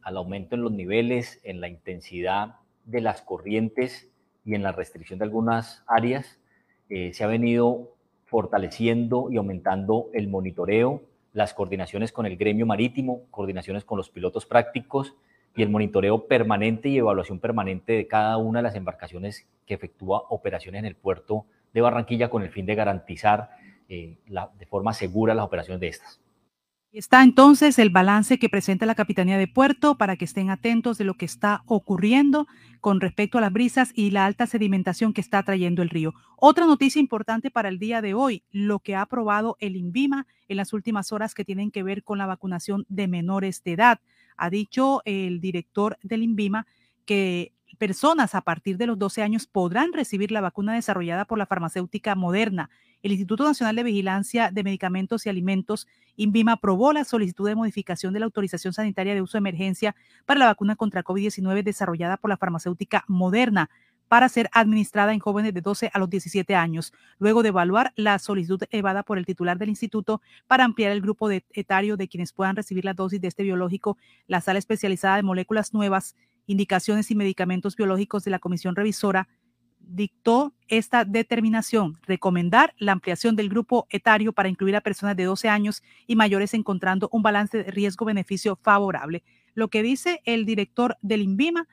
al 0.00 0.16
aumento 0.16 0.54
en 0.54 0.62
los 0.62 0.72
niveles, 0.72 1.40
en 1.44 1.60
la 1.60 1.68
intensidad 1.68 2.56
de 2.86 3.02
las 3.02 3.20
corrientes 3.20 4.10
y 4.46 4.54
en 4.54 4.62
la 4.62 4.72
restricción 4.72 5.18
de 5.18 5.26
algunas 5.26 5.84
áreas, 5.86 6.40
eh, 6.88 7.12
se 7.12 7.22
ha 7.22 7.26
venido 7.26 7.95
fortaleciendo 8.26 9.28
y 9.30 9.36
aumentando 9.38 10.10
el 10.12 10.28
monitoreo, 10.28 11.02
las 11.32 11.54
coordinaciones 11.54 12.12
con 12.12 12.26
el 12.26 12.36
gremio 12.36 12.66
marítimo, 12.66 13.22
coordinaciones 13.30 13.84
con 13.84 13.96
los 13.96 14.10
pilotos 14.10 14.46
prácticos 14.46 15.14
y 15.54 15.62
el 15.62 15.70
monitoreo 15.70 16.26
permanente 16.26 16.88
y 16.88 16.98
evaluación 16.98 17.40
permanente 17.40 17.92
de 17.92 18.06
cada 18.06 18.36
una 18.36 18.58
de 18.58 18.64
las 18.64 18.74
embarcaciones 18.74 19.46
que 19.64 19.74
efectúa 19.74 20.24
operaciones 20.28 20.80
en 20.80 20.86
el 20.86 20.96
puerto 20.96 21.46
de 21.72 21.80
Barranquilla 21.80 22.28
con 22.28 22.42
el 22.42 22.50
fin 22.50 22.66
de 22.66 22.74
garantizar 22.74 23.50
eh, 23.88 24.18
la, 24.28 24.50
de 24.58 24.66
forma 24.66 24.92
segura 24.92 25.34
las 25.34 25.46
operaciones 25.46 25.80
de 25.80 25.88
estas. 25.88 26.20
Está 26.96 27.22
entonces 27.22 27.78
el 27.78 27.90
balance 27.90 28.38
que 28.38 28.48
presenta 28.48 28.86
la 28.86 28.94
Capitanía 28.94 29.36
de 29.36 29.46
Puerto 29.46 29.98
para 29.98 30.16
que 30.16 30.24
estén 30.24 30.48
atentos 30.48 30.96
de 30.96 31.04
lo 31.04 31.12
que 31.12 31.26
está 31.26 31.62
ocurriendo 31.66 32.46
con 32.80 33.02
respecto 33.02 33.36
a 33.36 33.42
las 33.42 33.52
brisas 33.52 33.92
y 33.94 34.12
la 34.12 34.24
alta 34.24 34.46
sedimentación 34.46 35.12
que 35.12 35.20
está 35.20 35.42
trayendo 35.42 35.82
el 35.82 35.90
río. 35.90 36.14
Otra 36.38 36.64
noticia 36.64 36.98
importante 36.98 37.50
para 37.50 37.68
el 37.68 37.78
día 37.78 38.00
de 38.00 38.14
hoy, 38.14 38.44
lo 38.50 38.78
que 38.78 38.94
ha 38.94 39.02
aprobado 39.02 39.58
el 39.60 39.76
INVIMA 39.76 40.26
en 40.48 40.56
las 40.56 40.72
últimas 40.72 41.12
horas 41.12 41.34
que 41.34 41.44
tienen 41.44 41.70
que 41.70 41.82
ver 41.82 42.02
con 42.02 42.16
la 42.16 42.24
vacunación 42.24 42.86
de 42.88 43.08
menores 43.08 43.62
de 43.62 43.72
edad. 43.72 44.00
Ha 44.38 44.48
dicho 44.48 45.02
el 45.04 45.42
director 45.42 45.98
del 46.02 46.22
INVIMA 46.22 46.66
que 47.04 47.52
personas 47.76 48.34
a 48.34 48.40
partir 48.40 48.76
de 48.76 48.86
los 48.86 48.98
12 48.98 49.22
años 49.22 49.46
podrán 49.46 49.92
recibir 49.92 50.32
la 50.32 50.40
vacuna 50.40 50.74
desarrollada 50.74 51.24
por 51.24 51.38
la 51.38 51.46
farmacéutica 51.46 52.14
Moderna. 52.14 52.70
El 53.02 53.12
Instituto 53.12 53.44
Nacional 53.44 53.76
de 53.76 53.84
Vigilancia 53.84 54.50
de 54.50 54.64
Medicamentos 54.64 55.26
y 55.26 55.28
Alimentos, 55.28 55.86
INVIMA, 56.16 56.52
aprobó 56.52 56.92
la 56.92 57.04
solicitud 57.04 57.46
de 57.46 57.54
modificación 57.54 58.12
de 58.12 58.20
la 58.20 58.26
autorización 58.26 58.72
sanitaria 58.72 59.14
de 59.14 59.22
uso 59.22 59.38
de 59.38 59.40
emergencia 59.40 59.94
para 60.24 60.40
la 60.40 60.46
vacuna 60.46 60.76
contra 60.76 61.04
COVID-19 61.04 61.62
desarrollada 61.62 62.16
por 62.16 62.30
la 62.30 62.36
farmacéutica 62.36 63.04
Moderna 63.06 63.70
para 64.08 64.28
ser 64.28 64.48
administrada 64.52 65.12
en 65.12 65.20
jóvenes 65.20 65.52
de 65.54 65.60
12 65.60 65.90
a 65.92 65.98
los 65.98 66.08
17 66.08 66.54
años, 66.54 66.92
luego 67.18 67.42
de 67.42 67.48
evaluar 67.48 67.92
la 67.96 68.18
solicitud 68.18 68.62
elevada 68.70 69.02
por 69.02 69.18
el 69.18 69.26
titular 69.26 69.58
del 69.58 69.68
instituto 69.68 70.20
para 70.46 70.64
ampliar 70.64 70.92
el 70.92 71.00
grupo 71.00 71.28
de 71.28 71.44
etario 71.52 71.96
de 71.96 72.08
quienes 72.08 72.32
puedan 72.32 72.56
recibir 72.56 72.84
la 72.84 72.94
dosis 72.94 73.20
de 73.20 73.28
este 73.28 73.42
biológico, 73.42 73.98
la 74.26 74.40
sala 74.40 74.58
especializada 74.58 75.16
de 75.16 75.22
moléculas 75.22 75.74
nuevas, 75.74 76.14
indicaciones 76.46 77.10
y 77.10 77.14
medicamentos 77.14 77.76
biológicos 77.76 78.24
de 78.24 78.30
la 78.30 78.38
Comisión 78.38 78.76
Revisora 78.76 79.28
dictó 79.78 80.52
esta 80.68 81.04
determinación, 81.04 81.98
recomendar 82.02 82.74
la 82.78 82.92
ampliación 82.92 83.36
del 83.36 83.48
grupo 83.48 83.86
etario 83.90 84.32
para 84.32 84.48
incluir 84.48 84.74
a 84.76 84.80
personas 84.80 85.16
de 85.16 85.24
12 85.24 85.48
años 85.48 85.82
y 86.06 86.16
mayores 86.16 86.54
encontrando 86.54 87.08
un 87.12 87.22
balance 87.22 87.58
de 87.58 87.70
riesgo-beneficio 87.70 88.56
favorable. 88.56 89.22
Lo 89.54 89.68
que 89.68 89.82
dice 89.82 90.20
el 90.24 90.44
director 90.44 90.96
del 91.02 91.22
INVIMA, 91.22 91.68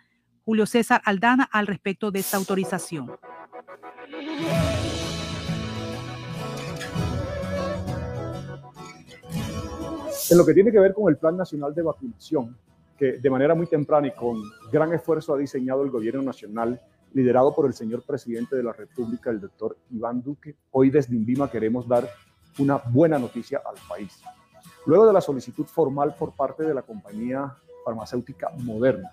Julio 0.45 0.65
César 0.65 1.01
Aldana, 1.05 1.49
al 1.51 1.67
respecto 1.67 2.11
de 2.11 2.19
esta 2.19 2.37
autorización. 2.37 3.11
En 10.29 10.37
lo 10.37 10.45
que 10.45 10.53
tiene 10.53 10.71
que 10.71 10.79
ver 10.79 10.93
con 10.93 11.11
el 11.11 11.17
Plan 11.17 11.35
Nacional 11.35 11.73
de 11.73 11.81
Vacunación, 11.81 12.57
de 13.11 13.29
manera 13.29 13.53
muy 13.53 13.67
temprana 13.67 14.07
y 14.07 14.11
con 14.11 14.41
gran 14.71 14.93
esfuerzo 14.93 15.33
ha 15.33 15.37
diseñado 15.37 15.83
el 15.83 15.91
Gobierno 15.91 16.21
Nacional, 16.21 16.81
liderado 17.13 17.53
por 17.53 17.65
el 17.65 17.73
señor 17.73 18.03
presidente 18.03 18.55
de 18.55 18.63
la 18.63 18.73
República, 18.73 19.29
el 19.29 19.39
doctor 19.39 19.77
Iván 19.91 20.21
Duque. 20.21 20.55
Hoy 20.71 20.89
desde 20.89 21.15
INVIMA 21.15 21.51
queremos 21.51 21.87
dar 21.87 22.09
una 22.59 22.77
buena 22.77 23.19
noticia 23.19 23.61
al 23.65 23.75
país. 23.87 24.21
Luego 24.85 25.05
de 25.07 25.13
la 25.13 25.21
solicitud 25.21 25.65
formal 25.65 26.15
por 26.17 26.35
parte 26.35 26.63
de 26.63 26.73
la 26.73 26.81
compañía 26.81 27.55
farmacéutica 27.85 28.49
Moderna 28.57 29.11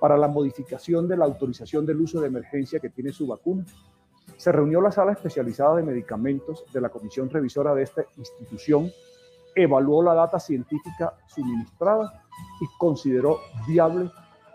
para 0.00 0.16
la 0.16 0.28
modificación 0.28 1.08
de 1.08 1.16
la 1.16 1.24
autorización 1.24 1.86
del 1.86 2.00
uso 2.00 2.20
de 2.20 2.26
emergencia 2.26 2.80
que 2.80 2.90
tiene 2.90 3.12
su 3.12 3.26
vacuna, 3.26 3.64
se 4.36 4.52
reunió 4.52 4.80
la 4.80 4.92
sala 4.92 5.12
especializada 5.12 5.76
de 5.76 5.82
medicamentos 5.82 6.64
de 6.72 6.80
la 6.80 6.88
comisión 6.88 7.30
revisora 7.30 7.74
de 7.74 7.82
esta 7.82 8.04
institución, 8.16 8.90
evaluó 9.54 10.02
la 10.02 10.14
data 10.14 10.38
científica 10.38 11.14
suministrada 11.26 12.22
y 12.60 12.66
consideró 12.78 13.38
viable 13.66 14.10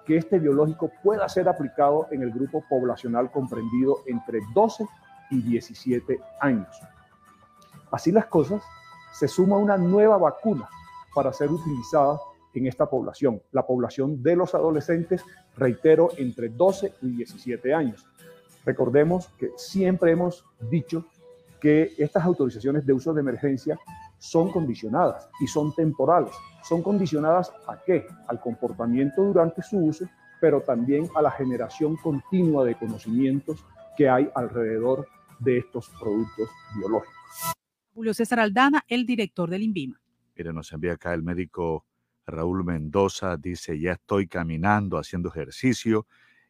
que 0.05 0.17
este 0.17 0.39
biológico 0.39 0.91
pueda 1.03 1.27
ser 1.27 1.49
aplicado 1.49 2.07
en 2.11 2.23
el 2.23 2.31
grupo 2.31 2.63
poblacional 2.69 3.29
comprendido 3.29 3.97
entre 4.05 4.39
12 4.53 4.85
y 5.31 5.41
17 5.41 6.19
años. 6.39 6.79
Así 7.91 8.11
las 8.11 8.25
cosas, 8.27 8.61
se 9.11 9.27
suma 9.27 9.57
una 9.57 9.77
nueva 9.77 10.17
vacuna 10.17 10.69
para 11.13 11.33
ser 11.33 11.51
utilizada 11.51 12.19
en 12.53 12.67
esta 12.67 12.89
población, 12.89 13.41
la 13.51 13.65
población 13.65 14.21
de 14.23 14.35
los 14.35 14.55
adolescentes, 14.55 15.23
reitero, 15.55 16.09
entre 16.17 16.49
12 16.49 16.93
y 17.01 17.09
17 17.17 17.73
años. 17.73 18.07
Recordemos 18.65 19.27
que 19.37 19.51
siempre 19.57 20.11
hemos 20.11 20.45
dicho 20.69 21.05
que 21.59 21.93
estas 21.97 22.23
autorizaciones 22.23 22.85
de 22.85 22.93
uso 22.93 23.13
de 23.13 23.21
emergencia 23.21 23.79
son 24.19 24.51
condicionadas 24.51 25.29
y 25.39 25.47
son 25.47 25.73
temporales. 25.73 26.33
Son 26.63 26.81
condicionadas 26.81 27.51
a 27.67 27.77
qué? 27.85 28.05
Al 28.27 28.39
comportamiento 28.39 29.23
durante 29.23 29.61
su 29.61 29.77
uso, 29.77 30.05
pero 30.41 30.61
también 30.61 31.09
a 31.15 31.21
la 31.21 31.31
generación 31.31 31.95
continua 31.97 32.65
de 32.65 32.75
conocimientos 32.75 33.63
que 33.95 34.09
hay 34.09 34.29
alrededor 34.35 35.07
de 35.39 35.59
estos 35.59 35.89
productos 35.99 36.49
biológicos. 36.75 37.15
Julio 37.93 38.13
César 38.13 38.39
Aldana, 38.39 38.83
el 38.87 39.05
director 39.05 39.49
del 39.49 39.63
INVIMA. 39.63 39.99
Mire, 40.35 40.53
nos 40.53 40.71
envía 40.71 40.93
acá 40.93 41.13
el 41.13 41.23
médico 41.23 41.85
Raúl 42.27 42.63
Mendoza, 42.63 43.37
dice, 43.37 43.79
ya 43.79 43.93
estoy 43.93 44.27
caminando, 44.27 44.97
haciendo 44.97 45.29
ejercicio 45.29 46.05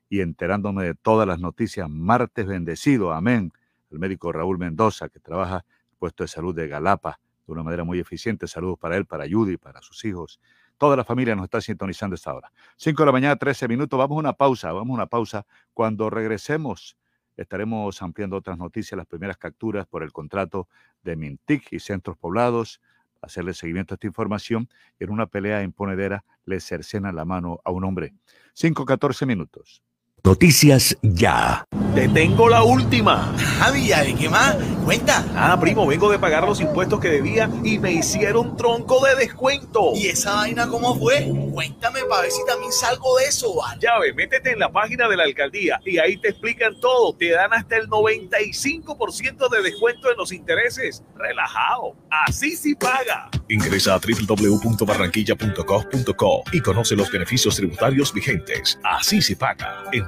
y 0.09 0.21
enterándome 0.21 0.83
de 0.83 0.95
todas 0.95 1.27
las 1.27 1.39
noticias. 1.39 1.89
Martes 1.89 2.45
bendecido, 2.45 3.13
amén. 3.13 3.51
El 3.91 3.99
médico 3.99 4.31
Raúl 4.31 4.57
Mendoza, 4.57 5.07
que 5.07 5.19
trabaja 5.19 5.57
en 5.57 5.91
el 5.91 5.97
puesto 5.97 6.23
de 6.23 6.27
salud 6.27 6.53
de 6.53 6.67
Galapa 6.67 7.19
de 7.47 7.53
una 7.53 7.63
manera 7.63 7.83
muy 7.83 7.99
eficiente. 7.99 8.47
Saludos 8.47 8.77
para 8.77 8.97
él, 8.97 9.05
para 9.05 9.25
Judy, 9.29 9.57
para 9.57 9.81
sus 9.81 10.03
hijos. 10.05 10.39
Toda 10.77 10.95
la 10.95 11.03
familia 11.03 11.35
nos 11.35 11.45
está 11.45 11.59
sintonizando 11.61 12.15
esta 12.15 12.33
hora. 12.33 12.51
5 12.75 13.01
de 13.01 13.05
la 13.05 13.11
mañana, 13.11 13.35
13 13.35 13.67
minutos. 13.67 13.97
Vamos 13.97 14.17
a 14.17 14.19
una 14.19 14.33
pausa, 14.33 14.71
vamos 14.73 14.91
a 14.91 14.93
una 14.95 15.07
pausa. 15.07 15.45
Cuando 15.73 16.09
regresemos, 16.09 16.97
estaremos 17.35 18.01
ampliando 18.01 18.35
otras 18.35 18.57
noticias, 18.57 18.97
las 18.97 19.07
primeras 19.07 19.37
capturas 19.37 19.87
por 19.87 20.03
el 20.03 20.11
contrato 20.11 20.67
de 21.03 21.15
Mintic 21.15 21.71
y 21.71 21.79
Centros 21.79 22.17
Poblados, 22.17 22.81
hacerle 23.21 23.53
seguimiento 23.53 23.93
a 23.93 23.95
esta 23.95 24.07
información. 24.07 24.69
En 24.99 25.09
una 25.09 25.25
pelea 25.25 25.63
imponedera 25.63 26.23
le 26.45 26.59
cercenan 26.59 27.15
la 27.15 27.25
mano 27.25 27.59
a 27.63 27.71
un 27.71 27.83
hombre. 27.83 28.13
5, 28.53 28.85
14 28.85 29.25
minutos. 29.25 29.81
Noticias 30.27 30.97
Ya. 31.01 31.63
Te 31.95 32.09
tengo 32.09 32.49
la 32.49 32.61
última. 32.61 33.33
Javi, 33.59 33.91
¿y 33.91 34.13
qué 34.13 34.29
más? 34.29 34.55
Cuenta. 34.85 35.25
Ah, 35.35 35.59
primo, 35.59 35.87
vengo 35.87 36.11
de 36.11 36.19
pagar 36.19 36.43
los 36.43 36.61
impuestos 36.61 36.99
que 36.99 37.09
debía 37.09 37.49
y 37.63 37.79
me 37.79 37.93
hicieron 37.93 38.55
tronco 38.55 39.03
de 39.03 39.15
descuento. 39.15 39.93
¿Y 39.95 40.05
esa 40.07 40.35
vaina 40.35 40.67
cómo 40.67 40.95
fue? 40.99 41.27
Cuéntame 41.53 42.01
para 42.07 42.21
ver 42.21 42.29
si 42.31 42.45
también 42.45 42.71
salgo 42.71 43.17
de 43.17 43.25
eso, 43.25 43.55
¿vale? 43.55 43.79
Ya 43.81 43.97
ve, 43.99 44.13
métete 44.13 44.51
en 44.51 44.59
la 44.59 44.71
página 44.71 45.09
de 45.09 45.17
la 45.17 45.23
alcaldía 45.23 45.79
y 45.85 45.97
ahí 45.97 46.17
te 46.17 46.29
explican 46.29 46.79
todo. 46.79 47.15
Te 47.15 47.31
dan 47.31 47.51
hasta 47.53 47.77
el 47.77 47.87
95% 47.87 49.49
de 49.49 49.63
descuento 49.63 50.11
en 50.11 50.17
los 50.17 50.31
intereses. 50.31 51.03
Relajado. 51.15 51.95
Así 52.27 52.55
sí 52.55 52.75
paga. 52.75 53.31
Ingresa 53.49 53.95
a 53.95 53.99
www.barranquilla.gov.co 53.99 56.43
y 56.51 56.61
conoce 56.61 56.95
los 56.95 57.11
beneficios 57.11 57.55
tributarios 57.55 58.13
vigentes. 58.13 58.79
Así 58.83 59.19
se 59.21 59.35
paga. 59.35 59.83
En 59.91 60.07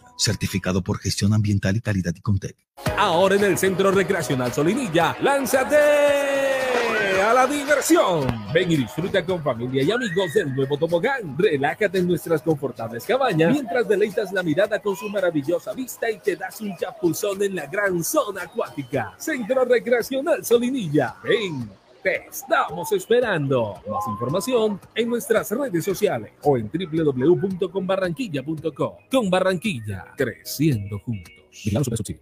Certificado 0.21 0.83
por 0.83 0.99
gestión 0.99 1.33
ambiental 1.33 1.75
y 1.75 1.81
calidad 1.81 2.13
y 2.15 2.21
Contec. 2.21 2.55
Ahora 2.95 3.33
en 3.37 3.43
el 3.43 3.57
Centro 3.57 3.89
Recreacional 3.89 4.53
Solinilla, 4.53 5.17
lánzate 5.19 5.77
a 7.19 7.33
la 7.33 7.47
diversión. 7.47 8.27
Ven 8.53 8.71
y 8.71 8.77
disfruta 8.77 9.25
con 9.25 9.41
familia 9.41 9.81
y 9.81 9.89
amigos 9.89 10.31
del 10.35 10.53
nuevo 10.53 10.77
tobogán. 10.77 11.35
Relájate 11.35 11.97
en 11.97 12.07
nuestras 12.07 12.43
confortables 12.43 13.03
cabañas 13.03 13.51
mientras 13.51 13.87
deleitas 13.87 14.31
la 14.31 14.43
mirada 14.43 14.77
con 14.77 14.95
su 14.95 15.09
maravillosa 15.09 15.73
vista 15.73 16.07
y 16.11 16.19
te 16.19 16.35
das 16.35 16.61
un 16.61 16.77
chapuzón 16.77 17.41
en 17.41 17.55
la 17.55 17.65
gran 17.65 18.03
zona 18.03 18.43
acuática. 18.43 19.15
Centro 19.17 19.65
Recreacional 19.65 20.45
Solinilla. 20.45 21.15
Ven. 21.23 21.80
Te 22.03 22.27
estamos 22.27 22.91
esperando. 22.93 23.75
Más 23.87 24.07
información 24.07 24.79
en 24.95 25.09
nuestras 25.09 25.51
redes 25.51 25.85
sociales 25.85 26.31
o 26.41 26.57
en 26.57 26.67
www.conbarranquilla.com. 26.71 28.95
Con 29.11 29.29
Barranquilla, 29.29 30.05
creciendo 30.17 30.97
juntos. 30.99 31.33
Vigilamos 31.51 31.87
su 31.87 31.95
subsidio. 31.95 32.21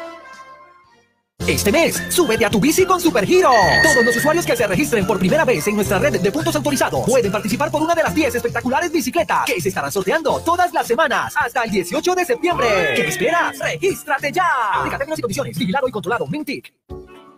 Este 1.47 1.71
mes, 1.71 2.01
súbete 2.09 2.45
a 2.45 2.49
tu 2.49 2.59
bici 2.59 2.85
con 2.85 3.01
Supergiro. 3.01 3.49
Todos 3.81 4.05
los 4.05 4.15
usuarios 4.15 4.45
que 4.45 4.55
se 4.55 4.67
registren 4.67 5.07
por 5.07 5.17
primera 5.17 5.43
vez 5.43 5.67
en 5.67 5.75
nuestra 5.75 5.97
red 5.97 6.21
de 6.21 6.31
puntos 6.31 6.55
autorizados 6.55 7.03
pueden 7.05 7.31
participar 7.31 7.71
por 7.71 7.81
una 7.81 7.95
de 7.95 8.03
las 8.03 8.13
10 8.13 8.35
espectaculares 8.35 8.91
bicicletas 8.91 9.45
que 9.45 9.59
se 9.59 9.69
estarán 9.69 9.91
sorteando 9.91 10.39
todas 10.41 10.71
las 10.71 10.85
semanas 10.85 11.33
hasta 11.35 11.63
el 11.63 11.71
18 11.71 12.15
de 12.15 12.25
septiembre. 12.25 12.67
¿Qué 12.95 13.07
esperas? 13.07 13.57
¡Regístrate 13.57 14.31
ya! 14.31 14.45
Aplica 14.75 14.99
términos 14.99 15.17
y 15.17 15.21
condiciones. 15.23 15.57
Vigilado 15.57 15.87
y 15.87 15.91
controlado. 15.91 16.27
Mintic. 16.27 16.73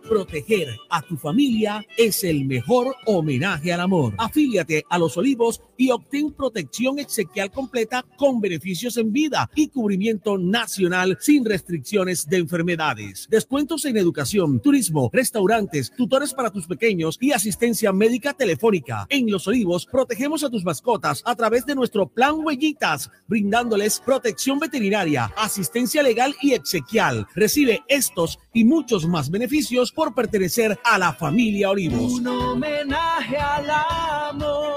Proteger 0.06 0.68
a 0.90 1.00
tu 1.00 1.16
familia 1.16 1.82
es 1.96 2.24
el 2.24 2.44
mejor 2.44 2.94
homenaje 3.06 3.72
al 3.72 3.80
amor. 3.80 4.12
Afíliate 4.18 4.84
a 4.90 4.98
Los 4.98 5.16
Olivos 5.16 5.62
y 5.76 5.90
obtén 5.90 6.32
protección 6.32 6.98
exequial 6.98 7.50
completa 7.50 8.04
con 8.16 8.40
beneficios 8.40 8.96
en 8.96 9.12
vida 9.12 9.50
y 9.54 9.68
cubrimiento 9.68 10.38
nacional 10.38 11.16
sin 11.20 11.44
restricciones 11.44 12.28
de 12.28 12.38
enfermedades. 12.38 13.26
Descuentos 13.30 13.84
en 13.84 13.96
educación, 13.96 14.60
turismo, 14.60 15.10
restaurantes, 15.12 15.90
tutores 15.96 16.32
para 16.34 16.50
tus 16.50 16.66
pequeños 16.66 17.18
y 17.20 17.32
asistencia 17.32 17.92
médica 17.92 18.34
telefónica. 18.34 19.06
En 19.08 19.30
Los 19.30 19.46
Olivos 19.46 19.86
protegemos 19.86 20.44
a 20.44 20.50
tus 20.50 20.64
mascotas 20.64 21.22
a 21.24 21.34
través 21.34 21.66
de 21.66 21.74
nuestro 21.74 22.06
plan 22.06 22.36
Huellitas, 22.44 23.10
brindándoles 23.26 24.00
protección 24.00 24.58
veterinaria, 24.58 25.32
asistencia 25.36 26.02
legal 26.02 26.34
y 26.40 26.52
exequial. 26.52 27.26
Recibe 27.34 27.82
estos 27.88 28.38
y 28.52 28.64
muchos 28.64 29.06
más 29.06 29.30
beneficios 29.30 29.92
por 29.92 30.14
pertenecer 30.14 30.78
a 30.84 30.98
la 30.98 31.12
familia 31.12 31.70
Olivos. 31.70 32.14
Un 32.14 32.26
homenaje 32.26 33.36
al 33.36 33.70
amor. 33.70 34.73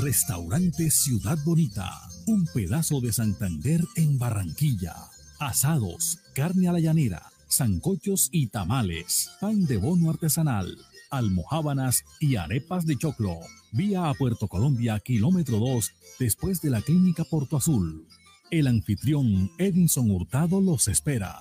Restaurante 0.00 0.90
Ciudad 0.90 1.36
Bonita, 1.44 1.92
un 2.26 2.46
pedazo 2.46 3.02
de 3.02 3.12
Santander 3.12 3.82
en 3.96 4.18
Barranquilla. 4.18 4.94
Asados, 5.38 6.20
carne 6.34 6.68
a 6.68 6.72
la 6.72 6.80
llanera, 6.80 7.30
zancochos 7.50 8.30
y 8.32 8.46
tamales, 8.46 9.30
pan 9.40 9.66
de 9.66 9.76
bono 9.76 10.08
artesanal, 10.08 10.78
almohábanas 11.10 12.04
y 12.18 12.36
arepas 12.36 12.86
de 12.86 12.96
choclo. 12.96 13.40
Vía 13.72 14.08
a 14.08 14.14
Puerto 14.14 14.48
Colombia, 14.48 14.98
kilómetro 15.00 15.58
2, 15.58 15.92
después 16.18 16.62
de 16.62 16.70
la 16.70 16.80
clínica 16.80 17.24
Porto 17.24 17.58
Azul. 17.58 18.06
El 18.50 18.68
anfitrión 18.68 19.50
Edinson 19.58 20.10
Hurtado 20.10 20.62
los 20.62 20.88
espera. 20.88 21.40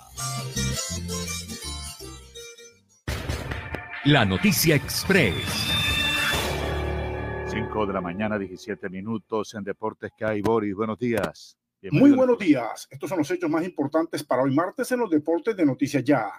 La 4.04 4.26
noticia 4.26 4.76
express. 4.76 5.79
5 7.50 7.88
de 7.88 7.94
la 7.94 8.02
mañana, 8.02 8.38
17 8.38 8.90
minutos 8.90 9.56
en 9.56 9.64
Deportes 9.64 10.12
Sky. 10.12 10.40
Boris, 10.42 10.76
buenos 10.76 11.00
días. 11.00 11.58
Muy 11.92 12.12
buenos 12.12 12.38
días. 12.38 12.88
Estos 12.92 13.10
son 13.10 13.18
los 13.18 13.32
hechos 13.32 13.50
más 13.50 13.66
importantes 13.66 14.24
para 14.24 14.44
hoy 14.44 14.54
martes 14.54 14.92
en 14.92 15.00
los 15.00 15.10
deportes 15.10 15.58
de 15.58 15.66
Noticias 15.66 16.04
Ya. 16.04 16.30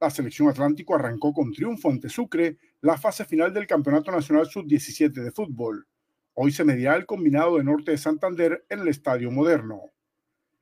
La 0.00 0.10
selección 0.10 0.48
Atlántico 0.48 0.96
arrancó 0.96 1.32
con 1.32 1.52
triunfo 1.52 1.90
ante 1.90 2.08
Sucre 2.08 2.58
la 2.80 2.98
fase 2.98 3.24
final 3.24 3.54
del 3.54 3.68
Campeonato 3.68 4.10
Nacional 4.10 4.46
Sub-17 4.46 5.12
de 5.12 5.30
fútbol. 5.30 5.86
Hoy 6.34 6.50
se 6.50 6.64
medirá 6.64 6.96
el 6.96 7.06
combinado 7.06 7.58
de 7.58 7.62
Norte 7.62 7.92
de 7.92 7.98
Santander 7.98 8.66
en 8.68 8.80
el 8.80 8.88
Estadio 8.88 9.30
Moderno. 9.30 9.92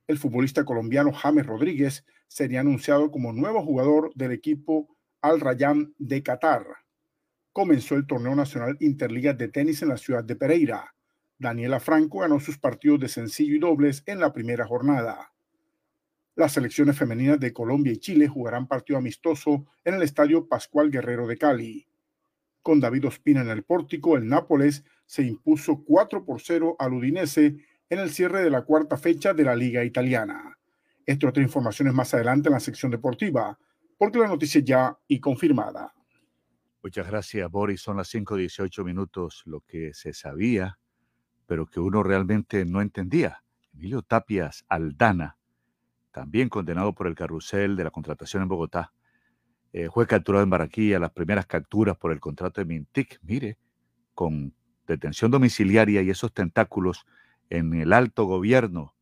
El 0.07 0.19
futbolista 0.19 0.67
colombiano 0.67 1.11
James 1.11 1.47
Rodríguez 1.47 2.05
sería 2.29 2.61
anunciado 2.61 3.11
como 3.11 3.33
nuevo 3.33 3.65
jugador 3.65 4.13
del 4.15 4.33
equipo 4.33 4.95
Al 5.23 5.41
Rayyan 5.41 5.95
de 5.97 6.23
Qatar. 6.23 6.86
Comenzó 7.57 7.95
el 7.95 8.07
torneo 8.07 8.35
nacional 8.35 8.77
Interliga 8.81 9.33
de 9.33 9.49
tenis 9.49 9.81
en 9.81 9.89
la 9.89 9.97
ciudad 9.97 10.23
de 10.23 10.37
Pereira. 10.37 10.95
Daniela 11.39 11.81
Franco 11.81 12.19
ganó 12.19 12.39
sus 12.39 12.59
partidos 12.59 13.01
de 13.01 13.09
sencillo 13.09 13.55
y 13.55 13.59
dobles 13.59 14.03
en 14.05 14.21
la 14.21 14.35
primera 14.35 14.67
jornada. 14.67 15.33
Las 16.35 16.53
selecciones 16.53 16.99
femeninas 16.99 17.41
de 17.41 17.55
Colombia 17.55 17.95
y 17.95 17.97
Chile 17.97 18.29
jugarán 18.29 18.69
partido 18.69 18.99
amistoso 18.99 19.65
en 19.87 19.95
el 19.95 20.03
Estadio 20.03 20.47
Pascual 20.47 20.91
Guerrero 20.91 21.27
de 21.27 21.39
Cali. 21.39 21.89
Con 22.61 22.79
David 22.79 23.07
Ospina 23.07 23.41
en 23.41 23.49
el 23.49 23.63
pórtico, 23.63 24.19
el 24.19 24.29
Nápoles 24.29 24.85
se 25.07 25.23
impuso 25.23 25.83
4 25.83 26.27
por 26.27 26.43
0 26.43 26.77
al 26.79 26.93
Udinese 26.93 27.57
en 27.89 27.99
el 27.99 28.11
cierre 28.11 28.43
de 28.43 28.51
la 28.51 28.67
cuarta 28.67 28.99
fecha 28.99 29.33
de 29.33 29.45
la 29.45 29.57
Liga 29.57 29.83
Italiana. 29.83 30.59
Esta 31.07 31.27
otra 31.27 31.43
información 31.43 31.89
es 31.89 31.95
más 31.95 32.13
adelante 32.13 32.51
en 32.51 32.53
la 32.53 32.61
sección 32.61 32.91
deportiva, 32.91 33.59
porque 33.97 34.19
la 34.19 34.29
noticia 34.29 34.61
ya 34.61 34.99
y 35.09 35.21
confirmada. 35.21 35.96
Muchas 36.87 37.09
gracias, 37.09 37.51
Boris. 37.51 37.81
Son 37.81 37.97
las 37.97 38.15
5.18 38.15 38.85
minutos, 38.85 39.43
lo 39.45 39.61
que 39.63 39.93
se 39.93 40.13
sabía, 40.13 40.79
pero 41.45 41.67
que 41.67 41.81
uno 41.81 42.05
realmente 42.05 42.65
no 42.65 42.81
entendía. 42.81 43.43
Emilio 43.75 44.03
Tapias 44.03 44.65
Aldana, 44.69 45.37
también 46.13 46.49
condenado 46.49 46.95
por 46.95 47.09
el 47.09 47.17
carrusel 47.17 47.75
de 47.75 47.83
la 47.83 47.91
contratación 47.91 48.45
en 48.45 48.49
Bogotá, 48.49 48.93
eh, 49.73 49.89
fue 49.93 50.07
capturado 50.07 50.45
en 50.45 50.51
Barranquilla, 50.51 51.01
las 51.01 51.11
primeras 51.11 51.47
capturas 51.47 51.97
por 51.97 52.13
el 52.13 52.21
contrato 52.21 52.61
de 52.61 52.67
Mintic, 52.67 53.19
mire, 53.21 53.59
con 54.15 54.55
detención 54.87 55.33
domiciliaria 55.33 56.03
y 56.03 56.11
esos 56.11 56.33
tentáculos 56.33 57.05
en 57.51 57.75
el 57.75 57.93
alto 57.93 58.27
gobierno. 58.27 58.95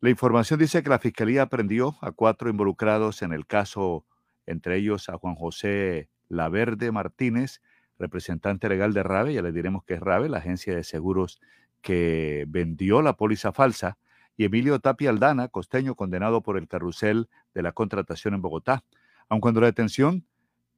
La 0.00 0.10
información 0.10 0.60
dice 0.60 0.82
que 0.82 0.90
la 0.90 0.98
Fiscalía 0.98 1.44
aprendió 1.44 1.96
a 2.02 2.12
cuatro 2.12 2.50
involucrados 2.50 3.22
en 3.22 3.32
el 3.32 3.46
caso, 3.46 4.04
entre 4.44 4.76
ellos 4.76 5.08
a 5.08 5.16
Juan 5.16 5.34
José 5.34 6.10
Laverde 6.28 6.92
Martínez, 6.92 7.60
representante 7.98 8.68
legal 8.68 8.92
de 8.92 9.02
RAVE, 9.02 9.34
ya 9.34 9.42
le 9.42 9.52
diremos 9.52 9.84
que 9.84 9.94
es 9.94 10.00
RAVE, 10.00 10.28
la 10.28 10.38
agencia 10.38 10.74
de 10.74 10.84
seguros 10.84 11.40
que 11.80 12.44
vendió 12.48 13.02
la 13.02 13.14
póliza 13.14 13.52
falsa, 13.52 13.98
y 14.36 14.44
Emilio 14.44 14.78
Tapia 14.78 15.10
Aldana, 15.10 15.48
costeño 15.48 15.96
condenado 15.96 16.42
por 16.42 16.56
el 16.56 16.68
carrusel 16.68 17.28
de 17.54 17.62
la 17.62 17.72
contratación 17.72 18.34
en 18.34 18.42
Bogotá. 18.42 18.84
aun 19.28 19.40
cuando 19.40 19.60
la 19.60 19.66
detención 19.66 20.24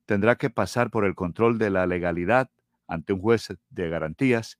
tendrá 0.07 0.37
que 0.37 0.51
pasar 0.51 0.91
por 0.91 1.05
el 1.05 1.15
control 1.15 1.59
de 1.59 1.71
la 1.71 1.87
legalidad 1.87 2.51
ante 2.89 3.13
un 3.13 3.21
juez 3.21 3.55
de 3.69 3.89
garantías, 3.89 4.59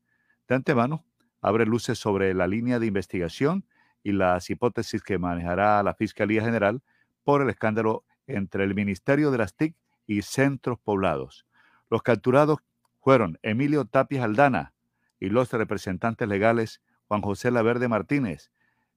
de 0.49 0.55
antemano 0.55 1.05
abre 1.41 1.65
luces 1.65 1.99
sobre 1.99 2.35
la 2.35 2.47
línea 2.47 2.79
de 2.79 2.87
investigación 2.87 3.65
y 4.03 4.13
las 4.13 4.51
hipótesis 4.51 5.03
que 5.03 5.19
manejará 5.19 5.83
la 5.83 5.95
Fiscalía 5.95 6.43
General 6.43 6.83
por 7.25 7.43
el 7.43 7.51
escándalo 7.51 8.05
entre 8.27 8.65
el 8.65 8.75
Ministerio 8.75 9.31
de 9.31 9.39
las 9.39 9.55
TIC 9.55 9.75
y 10.11 10.23
centros 10.23 10.77
poblados. 10.81 11.47
Los 11.89 12.03
capturados 12.03 12.59
fueron 12.99 13.39
Emilio 13.43 13.85
Tapias 13.85 14.25
Aldana 14.25 14.75
y 15.21 15.29
los 15.29 15.53
representantes 15.53 16.27
legales 16.27 16.83
Juan 17.07 17.23
José 17.23 17.53
Laverde 17.53 17.87
Martínez, 17.87 18.51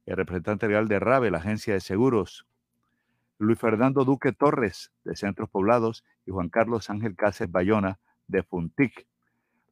el 0.07 0.16
representante 0.18 0.68
legal 0.68 0.88
de 0.88 0.97
RAVE, 0.97 1.30
la 1.30 1.38
agencia 1.38 1.76
de 1.76 1.82
seguros, 1.82 2.47
Luis 3.38 3.59
Fernando 3.59 4.05
Duque 4.05 4.32
Torres, 4.32 4.91
de 5.03 5.16
Centros 5.16 5.51
Poblados, 5.51 6.03
y 6.26 6.32
Juan 6.32 6.49
Carlos 6.49 6.89
Ángel 6.89 7.16
Cáceres 7.16 7.51
Bayona, 7.51 7.99
de 8.28 8.41
Funtic. 8.41 9.05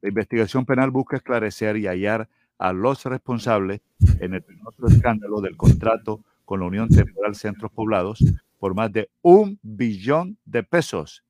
La 0.00 0.10
investigación 0.10 0.64
penal 0.64 0.92
busca 0.92 1.16
esclarecer 1.16 1.76
y 1.76 1.88
hallar 1.88 2.28
a 2.58 2.72
los 2.72 3.04
responsables 3.04 3.80
en 4.20 4.34
el 4.34 4.44
otro 4.64 4.86
escándalo 4.86 5.40
del 5.40 5.56
contrato 5.56 6.24
con 6.44 6.60
la 6.60 6.66
Unión 6.66 6.88
Temporal 6.88 7.34
Centros 7.34 7.72
Poblados 7.72 8.24
por 8.60 8.76
más 8.76 8.92
de 8.92 9.10
un 9.22 9.58
billón 9.60 10.38
de 10.44 10.62
pesos 10.62 11.24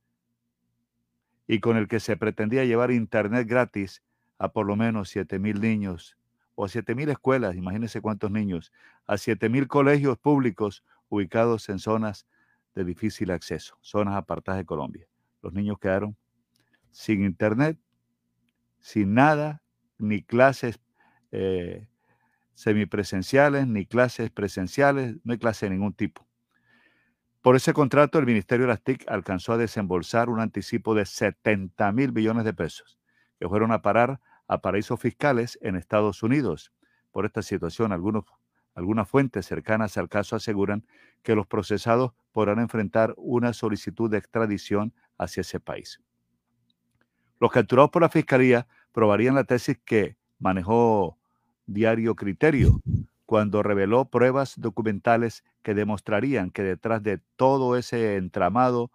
y 1.46 1.60
con 1.60 1.76
el 1.76 1.88
que 1.88 2.00
se 2.00 2.16
pretendía 2.16 2.64
llevar 2.64 2.90
internet 2.90 3.46
gratis 3.48 4.02
a 4.38 4.52
por 4.52 4.66
lo 4.66 4.76
menos 4.76 5.08
7 5.10 5.38
mil 5.38 5.60
niños 5.60 6.16
o 6.54 6.64
a 6.64 6.68
7 6.68 6.94
mil 6.94 7.08
escuelas, 7.08 7.56
imagínense 7.56 8.00
cuántos 8.00 8.30
niños, 8.30 8.72
a 9.06 9.16
7 9.16 9.48
mil 9.48 9.68
colegios 9.68 10.18
públicos 10.18 10.84
ubicados 11.08 11.68
en 11.68 11.78
zonas 11.78 12.26
de 12.74 12.84
difícil 12.84 13.30
acceso, 13.30 13.76
zonas 13.80 14.16
apartadas 14.16 14.58
de 14.58 14.64
Colombia. 14.64 15.06
Los 15.42 15.52
niños 15.52 15.78
quedaron 15.78 16.16
sin 16.90 17.24
internet, 17.24 17.78
sin 18.80 19.14
nada, 19.14 19.62
ni 19.98 20.22
clases 20.22 20.80
eh, 21.30 21.88
semipresenciales, 22.54 23.66
ni 23.66 23.86
clases 23.86 24.30
presenciales, 24.30 25.16
no 25.24 25.32
hay 25.32 25.38
clase 25.38 25.66
de 25.66 25.70
ningún 25.70 25.94
tipo. 25.94 26.26
Por 27.42 27.56
ese 27.56 27.72
contrato, 27.72 28.20
el 28.20 28.26
Ministerio 28.26 28.66
de 28.66 28.72
las 28.72 28.82
TIC 28.82 29.04
alcanzó 29.08 29.52
a 29.52 29.56
desembolsar 29.56 30.30
un 30.30 30.38
anticipo 30.38 30.94
de 30.94 31.04
70 31.04 31.90
mil 31.90 32.12
millones 32.12 32.44
de 32.44 32.54
pesos, 32.54 33.00
que 33.40 33.48
fueron 33.48 33.72
a 33.72 33.82
parar 33.82 34.20
a 34.46 34.60
paraísos 34.60 35.00
fiscales 35.00 35.58
en 35.60 35.74
Estados 35.74 36.22
Unidos. 36.22 36.72
Por 37.10 37.26
esta 37.26 37.42
situación, 37.42 37.90
algunos, 37.90 38.26
algunas 38.76 39.08
fuentes 39.08 39.44
cercanas 39.44 39.98
al 39.98 40.08
caso 40.08 40.36
aseguran 40.36 40.86
que 41.24 41.34
los 41.34 41.48
procesados 41.48 42.12
podrán 42.30 42.60
enfrentar 42.60 43.12
una 43.16 43.52
solicitud 43.52 44.08
de 44.08 44.18
extradición 44.18 44.94
hacia 45.18 45.40
ese 45.40 45.58
país. 45.58 46.00
Los 47.40 47.50
capturados 47.50 47.90
por 47.90 48.02
la 48.02 48.08
Fiscalía 48.08 48.68
probarían 48.92 49.34
la 49.34 49.42
tesis 49.42 49.80
que 49.84 50.16
manejó 50.38 51.18
Diario 51.66 52.14
Criterio 52.14 52.80
cuando 53.32 53.62
reveló 53.62 54.10
pruebas 54.10 54.60
documentales 54.60 55.42
que 55.62 55.72
demostrarían 55.72 56.50
que 56.50 56.62
detrás 56.62 57.02
de 57.02 57.16
todo 57.36 57.78
ese 57.78 58.16
entramado 58.16 58.90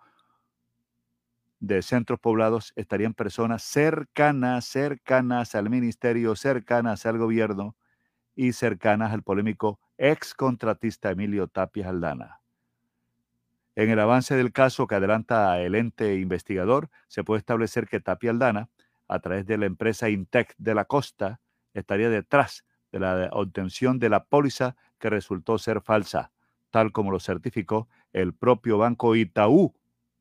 de 1.59 1.81
centros 1.81 2.19
poblados 2.19 2.71
estarían 2.75 3.15
personas 3.15 3.63
cercanas, 3.63 4.65
cercanas 4.65 5.55
al 5.55 5.71
ministerio, 5.71 6.35
cercanas 6.35 7.07
al 7.07 7.17
gobierno 7.17 7.75
y 8.35 8.53
cercanas 8.53 9.11
al 9.11 9.23
polémico 9.23 9.79
ex 9.97 10.35
contratista 10.35 11.09
Emilio 11.09 11.47
Tapia 11.47 11.89
Aldana. 11.89 12.39
En 13.73 13.89
el 13.89 13.99
avance 13.99 14.35
del 14.35 14.51
caso 14.51 14.85
que 14.85 14.93
adelanta 14.93 15.59
el 15.61 15.73
ente 15.73 16.13
investigador, 16.13 16.91
se 17.07 17.23
puede 17.23 17.39
establecer 17.39 17.87
que 17.87 18.01
Tapia 18.01 18.29
Aldana, 18.29 18.69
a 19.07 19.17
través 19.17 19.47
de 19.47 19.57
la 19.57 19.65
empresa 19.65 20.09
Intec 20.11 20.53
de 20.59 20.75
la 20.75 20.85
Costa, 20.85 21.41
estaría 21.73 22.11
detrás 22.11 22.66
de 22.91 22.99
la 22.99 23.29
obtención 23.33 23.99
de 23.99 24.09
la 24.09 24.25
póliza 24.25 24.75
que 24.99 25.09
resultó 25.09 25.57
ser 25.57 25.81
falsa, 25.81 26.31
tal 26.71 26.91
como 26.91 27.11
lo 27.11 27.19
certificó 27.19 27.87
el 28.13 28.33
propio 28.33 28.77
banco 28.77 29.15
Itaú, 29.15 29.73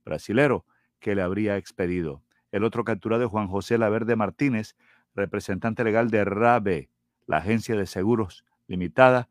brasilero, 0.05 0.65
que 0.99 1.15
le 1.15 1.23
habría 1.23 1.57
expedido. 1.57 2.23
El 2.53 2.65
otro 2.65 2.85
capturado 2.85 3.25
es 3.25 3.31
Juan 3.31 3.49
José 3.49 3.79
Laverde 3.79 4.17
Martínez, 4.17 4.77
representante 5.15 5.85
legal 5.85 6.11
de 6.11 6.25
RABE, 6.25 6.91
la 7.27 7.39
agencia 7.39 7.77
de 7.77 7.87
seguros 7.87 8.45
limitada, 8.67 9.29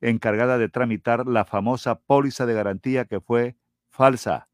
encargada 0.00 0.58
de 0.58 0.68
tramitar 0.68 1.26
la 1.26 1.44
famosa 1.44 2.00
póliza 2.00 2.46
de 2.46 2.54
garantía 2.54 3.04
que 3.06 3.20
fue 3.20 3.56
falsa. 3.88 4.48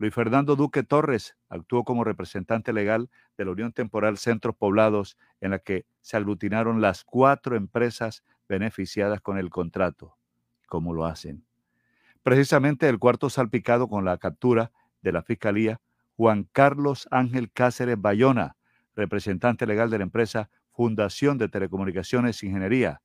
Luis 0.00 0.14
Fernando 0.14 0.56
Duque 0.56 0.82
Torres 0.82 1.36
actuó 1.50 1.84
como 1.84 2.04
representante 2.04 2.72
legal 2.72 3.10
de 3.36 3.44
la 3.44 3.50
Unión 3.50 3.74
Temporal 3.74 4.16
Centros 4.16 4.56
Poblados, 4.56 5.18
en 5.42 5.50
la 5.50 5.58
que 5.58 5.84
se 6.00 6.16
aglutinaron 6.16 6.80
las 6.80 7.04
cuatro 7.04 7.54
empresas 7.54 8.24
beneficiadas 8.48 9.20
con 9.20 9.36
el 9.36 9.50
contrato. 9.50 10.16
¿Cómo 10.68 10.94
lo 10.94 11.04
hacen? 11.04 11.44
Precisamente 12.22 12.88
el 12.88 12.98
cuarto 12.98 13.28
salpicado 13.28 13.88
con 13.88 14.06
la 14.06 14.16
captura 14.16 14.72
de 15.02 15.12
la 15.12 15.22
Fiscalía, 15.22 15.82
Juan 16.16 16.48
Carlos 16.50 17.06
Ángel 17.10 17.52
Cáceres 17.52 18.00
Bayona, 18.00 18.56
representante 18.96 19.66
legal 19.66 19.90
de 19.90 19.98
la 19.98 20.04
empresa 20.04 20.48
Fundación 20.70 21.36
de 21.36 21.50
Telecomunicaciones 21.50 22.42
e 22.42 22.46
Ingeniería, 22.46 23.02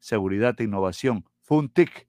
Seguridad 0.00 0.54
e 0.60 0.64
Innovación, 0.64 1.24
FUNTIC, 1.40 2.06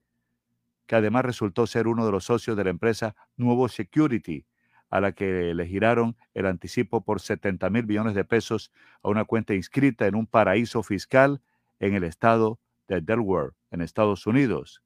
que 0.88 0.95
además 0.95 1.25
resultó 1.25 1.67
ser 1.67 1.88
uno 1.88 2.05
de 2.05 2.11
los 2.11 2.25
socios 2.25 2.57
de 2.57 2.63
la 2.63 2.69
empresa 2.69 3.15
Nuevo 3.35 3.67
Security, 3.67 4.45
a 4.89 5.01
la 5.01 5.11
que 5.11 5.53
le 5.53 5.67
giraron 5.67 6.15
el 6.33 6.45
anticipo 6.45 7.03
por 7.03 7.19
70 7.19 7.69
mil 7.69 7.85
millones 7.85 8.15
de 8.15 8.23
pesos 8.23 8.71
a 9.03 9.09
una 9.09 9.25
cuenta 9.25 9.53
inscrita 9.53 10.07
en 10.07 10.15
un 10.15 10.25
paraíso 10.25 10.81
fiscal 10.81 11.41
en 11.79 11.93
el 11.93 12.03
estado 12.03 12.59
de 12.88 13.01
Delaware, 13.01 13.51
en 13.69 13.81
Estados 13.81 14.25
Unidos. 14.25 14.81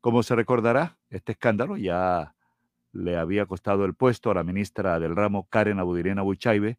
Como 0.00 0.22
se 0.22 0.34
recordará, 0.34 0.98
este 1.08 1.32
escándalo 1.32 1.78
ya 1.78 2.34
le 2.92 3.16
había 3.16 3.46
costado 3.46 3.86
el 3.86 3.94
puesto 3.94 4.30
a 4.30 4.34
la 4.34 4.44
ministra 4.44 5.00
del 5.00 5.16
ramo 5.16 5.48
Karen 5.48 5.78
Abudirena 5.78 6.22
Buchaibe, 6.22 6.78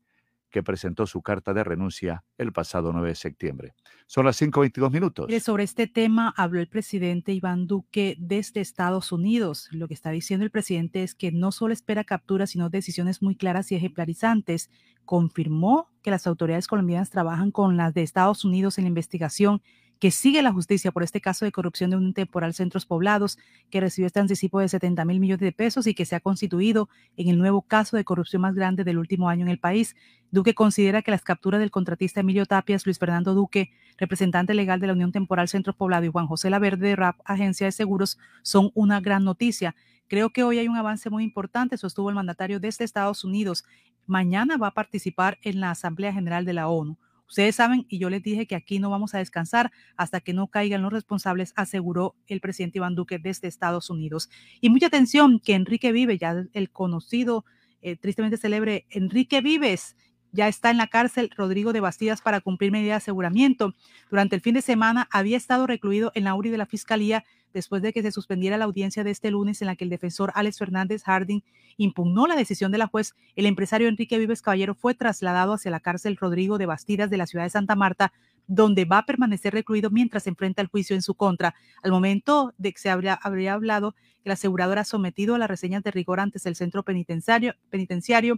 que 0.56 0.64
presentó 0.64 1.06
su 1.06 1.22
carta 1.22 1.54
de 1.54 1.66
renuncia 1.66 2.24
el 2.38 2.54
pasado 2.54 2.94
9 2.94 3.10
de 3.10 3.16
septiembre. 3.16 3.74
Son 4.08 4.26
las 4.26 4.42
5.22 4.42 4.90
minutos. 4.90 5.44
Sobre 5.44 5.66
este 5.66 5.86
tema 5.86 6.34
habló 6.38 6.62
el 6.62 6.70
presidente 6.70 7.34
Iván 7.34 7.68
Duque 7.68 8.16
desde 8.20 8.62
Estados 8.62 9.12
Unidos. 9.12 9.68
Lo 9.72 9.90
que 9.90 9.94
está 9.94 10.12
diciendo 10.12 10.46
el 10.46 10.52
presidente 10.52 11.04
es 11.04 11.14
que 11.14 11.34
no 11.34 11.52
solo 11.52 11.74
espera 11.74 12.06
capturas, 12.06 12.52
sino 12.52 12.70
decisiones 12.70 13.22
muy 13.22 13.36
claras 13.36 13.70
y 13.74 13.76
ejemplarizantes. 13.76 14.70
Confirmó 15.04 15.90
que 16.02 16.10
las 16.10 16.26
autoridades 16.26 16.68
colombianas 16.68 17.10
trabajan 17.10 17.52
con 17.52 17.76
las 17.76 17.94
de 17.94 18.04
Estados 18.04 18.46
Unidos 18.46 18.78
en 18.78 18.86
la 18.86 18.90
investigación 18.90 19.62
que 20.00 20.12
sigue 20.12 20.42
la 20.42 20.52
justicia 20.52 20.92
por 20.92 21.04
este 21.04 21.22
caso 21.22 21.46
de 21.46 21.52
corrupción 21.52 21.90
de 21.90 21.98
un 21.98 22.14
temporal 22.14 22.54
Centros 22.54 22.86
Poblados, 22.86 23.38
que 23.70 23.80
recibió 23.80 24.08
este 24.08 24.20
anticipo 24.20 24.60
de 24.60 24.68
70 24.68 25.06
mil 25.06 25.20
millones 25.20 25.42
de 25.42 25.52
pesos 25.52 25.88
y 25.88 25.94
que 25.94 26.06
se 26.06 26.16
ha 26.16 26.20
constituido 26.20 26.90
en 27.18 27.30
el 27.30 27.38
nuevo 27.38 27.62
caso 27.62 27.98
de 27.98 28.04
corrupción 28.04 28.42
más 28.42 28.56
grande 28.56 28.84
del 28.84 28.98
último 28.98 29.30
año 29.30 29.44
en 29.44 29.50
el 29.50 29.60
país. 29.60 29.96
Duque 30.32 30.54
considera 30.54 31.02
que 31.02 31.12
las 31.12 31.24
capturas 31.24 31.60
del 31.60 31.72
contratista 31.72 32.20
Emilio 32.20 32.46
Tapias, 32.46 32.86
Luis 32.86 33.00
Fernando 33.00 33.34
Duque, 33.34 33.72
representante 33.98 34.54
legal 34.54 34.80
de 34.80 34.88
la 34.88 34.94
Unión 34.94 35.12
Temporal 35.12 35.48
Centros 35.48 35.76
Poblados, 35.76 36.08
y 36.08 36.12
Juan 36.12 36.28
José 36.28 36.50
Laverde 36.50 36.90
de 36.90 36.96
RAP, 36.96 37.20
Agencia 37.24 37.66
de 37.66 37.72
Seguros, 37.72 38.18
son 38.42 38.72
una 38.74 39.00
gran 39.00 39.24
noticia. 39.24 39.76
Creo 40.08 40.30
que 40.30 40.44
hoy 40.44 40.60
hay 40.60 40.68
un 40.68 40.78
avance 40.78 41.10
muy 41.10 41.24
importante, 41.24 41.78
sostuvo 41.78 42.10
el 42.10 42.16
mandatario 42.16 42.60
desde 42.60 42.86
Estados 42.86 43.24
Unidos. 43.24 43.64
Mañana 44.06 44.58
va 44.58 44.68
a 44.68 44.74
participar 44.74 45.40
en 45.42 45.60
la 45.60 45.72
Asamblea 45.72 46.14
General 46.14 46.46
de 46.46 46.54
la 46.54 46.68
ONU. 46.68 46.98
Ustedes 47.28 47.56
saben, 47.56 47.86
y 47.90 47.98
yo 48.00 48.10
les 48.10 48.24
dije 48.24 48.48
que 48.48 48.56
aquí 48.56 48.80
no 48.80 48.90
vamos 48.90 49.16
a 49.16 49.18
descansar 49.18 49.72
hasta 49.98 50.20
que 50.20 50.34
no 50.34 50.48
caigan 50.48 50.82
los 50.82 50.94
responsables, 50.94 51.54
aseguró 51.56 52.16
el 52.28 52.40
presidente 52.40 52.78
Iván 52.78 52.96
Duque 52.96 53.20
desde 53.20 53.48
Estados 53.48 53.90
Unidos. 53.90 54.30
Y 54.62 54.70
mucha 54.70 54.88
atención 54.88 55.40
que 55.40 55.54
Enrique 55.54 55.92
Vive, 55.92 56.18
ya 56.18 56.46
el 56.54 56.72
conocido, 56.72 57.46
eh, 57.82 57.96
tristemente 57.98 58.38
célebre 58.38 58.86
Enrique 58.90 59.42
Vives, 59.42 59.96
ya 60.36 60.48
está 60.48 60.70
en 60.70 60.78
la 60.78 60.88
cárcel 60.88 61.32
Rodrigo 61.36 61.74
de 61.74 61.80
Bastidas 61.80 62.22
para 62.22 62.42
cumplir 62.42 62.72
medida 62.72 62.92
de 62.92 62.98
aseguramiento. 62.98 63.74
Durante 64.12 64.36
el 64.36 64.42
fin 64.42 64.54
de 64.54 64.62
semana 64.62 65.08
había 65.12 65.38
estado 65.38 65.66
recluido 65.66 66.12
en 66.14 66.26
la 66.26 66.36
URI 66.36 66.50
de 66.50 66.58
la 66.58 66.66
Fiscalía 66.66 67.24
después 67.54 67.82
de 67.82 67.94
que 67.94 68.02
se 68.02 68.12
suspendiera 68.12 68.58
la 68.58 68.66
audiencia 68.66 69.06
de 69.06 69.12
este 69.12 69.32
lunes 69.32 69.62
en 69.62 69.68
la 69.68 69.78
que 69.78 69.86
el 69.86 69.90
defensor 69.90 70.32
Alex 70.36 70.60
Fernández 70.60 71.04
Harding 71.04 71.42
impugnó 71.78 72.28
la 72.28 72.36
decisión 72.36 72.72
de 72.74 72.78
la 72.78 72.88
juez. 72.88 73.16
El 73.38 73.46
empresario 73.46 73.88
Enrique 73.88 74.20
Vives 74.20 74.42
Caballero 74.42 74.76
fue 74.76 74.94
trasladado 74.94 75.54
hacia 75.54 75.72
la 75.72 75.80
cárcel 75.80 76.18
Rodrigo 76.18 76.58
de 76.58 76.66
Bastidas 76.66 77.10
de 77.10 77.18
la 77.18 77.28
ciudad 77.28 77.46
de 77.46 77.50
Santa 77.50 77.76
Marta 77.76 78.12
donde 78.48 78.86
va 78.86 79.00
a 79.00 79.06
permanecer 79.06 79.54
recluido 79.54 79.90
mientras 79.90 80.28
enfrenta 80.28 80.62
al 80.62 80.68
juicio 80.68 80.96
en 80.96 81.02
su 81.02 81.16
contra. 81.16 81.56
Al 81.84 81.92
momento 81.92 82.54
de 82.58 82.74
que 82.74 82.80
se 82.80 82.90
habría, 82.90 83.14
habría 83.14 83.54
hablado 83.54 83.96
el 84.26 84.32
asegurador 84.32 84.80
ha 84.80 84.84
sometido 84.84 85.36
a 85.36 85.38
las 85.38 85.48
reseñas 85.48 85.84
de 85.84 85.92
rigor 85.92 86.20
antes 86.20 86.44
del 86.44 86.56
centro 86.56 86.82
penitenciario, 86.84 87.54
penitenciario 87.70 88.38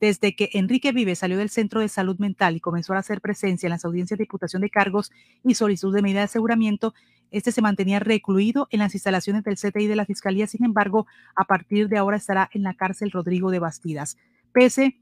desde 0.00 0.34
que 0.34 0.48
Enrique 0.54 0.92
Vive 0.92 1.14
salió 1.14 1.36
del 1.36 1.50
centro 1.50 1.80
de 1.80 1.88
salud 1.88 2.18
mental 2.18 2.56
y 2.56 2.60
comenzó 2.60 2.94
a 2.94 2.98
hacer 2.98 3.20
presencia 3.20 3.66
en 3.66 3.72
las 3.72 3.84
audiencias 3.84 4.16
de 4.18 4.24
diputación 4.24 4.62
de 4.62 4.70
cargos 4.70 5.12
y 5.44 5.54
solicitud 5.54 5.94
de 5.94 6.02
medida 6.02 6.20
de 6.20 6.24
aseguramiento, 6.24 6.94
Este 7.30 7.52
se 7.52 7.60
mantenía 7.60 7.98
recluido 7.98 8.68
en 8.70 8.78
las 8.78 8.94
instalaciones 8.94 9.42
del 9.42 9.56
CTI 9.56 9.88
de 9.88 9.96
la 9.96 10.06
Fiscalía, 10.06 10.46
sin 10.46 10.64
embargo, 10.64 11.06
a 11.34 11.44
partir 11.44 11.88
de 11.88 11.98
ahora 11.98 12.16
estará 12.16 12.48
en 12.52 12.62
la 12.62 12.74
cárcel 12.74 13.10
Rodrigo 13.10 13.50
de 13.50 13.58
Bastidas. 13.58 14.16
Pese 14.52 15.00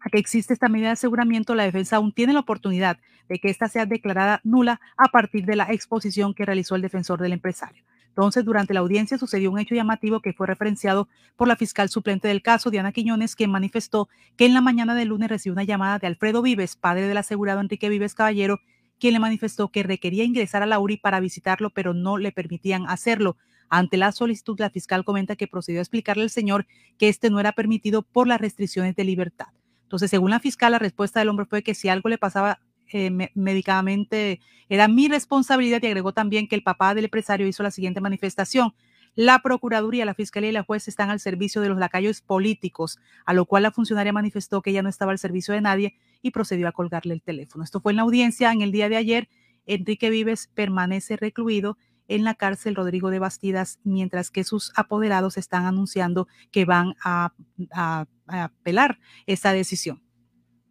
a 0.00 0.10
que 0.10 0.18
existe 0.18 0.52
esta 0.52 0.68
medida 0.68 0.88
de 0.88 0.92
aseguramiento, 0.92 1.54
la 1.54 1.64
defensa 1.64 1.96
aún 1.96 2.12
tiene 2.12 2.32
la 2.32 2.40
oportunidad 2.40 2.98
de 3.28 3.38
que 3.38 3.50
ésta 3.50 3.68
sea 3.68 3.86
declarada 3.86 4.40
nula 4.42 4.80
a 4.96 5.08
partir 5.08 5.44
de 5.44 5.56
la 5.56 5.70
exposición 5.70 6.34
que 6.34 6.44
realizó 6.44 6.74
el 6.74 6.82
defensor 6.82 7.20
del 7.20 7.32
empresario. 7.32 7.84
Entonces, 8.08 8.44
durante 8.44 8.74
la 8.74 8.80
audiencia 8.80 9.18
sucedió 9.18 9.52
un 9.52 9.58
hecho 9.60 9.74
llamativo 9.74 10.20
que 10.20 10.32
fue 10.32 10.48
referenciado 10.48 11.08
por 11.36 11.46
la 11.46 11.54
fiscal 11.54 11.88
suplente 11.88 12.26
del 12.26 12.42
caso, 12.42 12.70
Diana 12.70 12.92
Quiñones, 12.92 13.36
quien 13.36 13.52
manifestó 13.52 14.08
que 14.36 14.46
en 14.46 14.54
la 14.54 14.60
mañana 14.60 14.96
del 14.96 15.08
lunes 15.08 15.28
recibió 15.28 15.52
una 15.52 15.62
llamada 15.62 15.98
de 15.98 16.08
Alfredo 16.08 16.42
Vives, 16.42 16.74
padre 16.74 17.06
del 17.06 17.16
asegurado 17.16 17.60
Enrique 17.60 17.88
Vives 17.88 18.14
Caballero, 18.14 18.60
quien 18.98 19.14
le 19.14 19.20
manifestó 19.20 19.68
que 19.68 19.84
requería 19.84 20.24
ingresar 20.24 20.62
a 20.62 20.66
la 20.66 20.80
URI 20.80 20.96
para 20.96 21.20
visitarlo, 21.20 21.70
pero 21.70 21.94
no 21.94 22.18
le 22.18 22.32
permitían 22.32 22.86
hacerlo. 22.88 23.36
Ante 23.68 23.96
la 23.96 24.10
solicitud, 24.10 24.58
la 24.58 24.70
fiscal 24.70 25.04
comenta 25.04 25.36
que 25.36 25.46
procedió 25.46 25.78
a 25.80 25.82
explicarle 25.82 26.24
al 26.24 26.30
señor 26.30 26.66
que 26.98 27.08
este 27.08 27.30
no 27.30 27.38
era 27.38 27.52
permitido 27.52 28.02
por 28.02 28.26
las 28.26 28.40
restricciones 28.40 28.96
de 28.96 29.04
libertad. 29.04 29.46
Entonces, 29.90 30.08
según 30.08 30.30
la 30.30 30.38
fiscal, 30.38 30.70
la 30.70 30.78
respuesta 30.78 31.18
del 31.18 31.30
hombre 31.30 31.46
fue 31.46 31.64
que 31.64 31.74
si 31.74 31.88
algo 31.88 32.08
le 32.08 32.16
pasaba 32.16 32.60
eh, 32.92 33.10
médicamente 33.34 34.40
era 34.68 34.86
mi 34.86 35.08
responsabilidad 35.08 35.82
y 35.82 35.88
agregó 35.88 36.12
también 36.12 36.46
que 36.46 36.54
el 36.54 36.62
papá 36.62 36.94
del 36.94 37.06
empresario 37.06 37.48
hizo 37.48 37.64
la 37.64 37.72
siguiente 37.72 38.00
manifestación. 38.00 38.72
La 39.16 39.40
Procuraduría, 39.40 40.04
la 40.04 40.14
Fiscalía 40.14 40.50
y 40.50 40.52
la 40.52 40.62
juez 40.62 40.86
están 40.86 41.10
al 41.10 41.18
servicio 41.18 41.60
de 41.60 41.70
los 41.70 41.78
lacayos 41.78 42.20
políticos, 42.20 43.00
a 43.26 43.34
lo 43.34 43.46
cual 43.46 43.64
la 43.64 43.72
funcionaria 43.72 44.12
manifestó 44.12 44.62
que 44.62 44.70
ella 44.70 44.82
no 44.82 44.88
estaba 44.88 45.10
al 45.10 45.18
servicio 45.18 45.54
de 45.54 45.60
nadie 45.60 45.96
y 46.22 46.30
procedió 46.30 46.68
a 46.68 46.72
colgarle 46.72 47.14
el 47.14 47.22
teléfono. 47.22 47.64
Esto 47.64 47.80
fue 47.80 47.90
en 47.90 47.96
la 47.96 48.02
audiencia 48.02 48.52
en 48.52 48.62
el 48.62 48.70
día 48.70 48.88
de 48.88 48.96
ayer. 48.96 49.28
Enrique 49.66 50.08
Vives 50.08 50.48
permanece 50.54 51.16
recluido 51.16 51.78
en 52.10 52.24
la 52.24 52.34
cárcel 52.34 52.74
Rodrigo 52.74 53.10
de 53.10 53.20
Bastidas, 53.20 53.78
mientras 53.84 54.30
que 54.30 54.44
sus 54.44 54.72
apoderados 54.76 55.38
están 55.38 55.64
anunciando 55.64 56.26
que 56.50 56.64
van 56.64 56.94
a, 57.04 57.32
a 57.72 58.06
apelar 58.26 58.98
esta 59.26 59.52
decisión. 59.52 60.02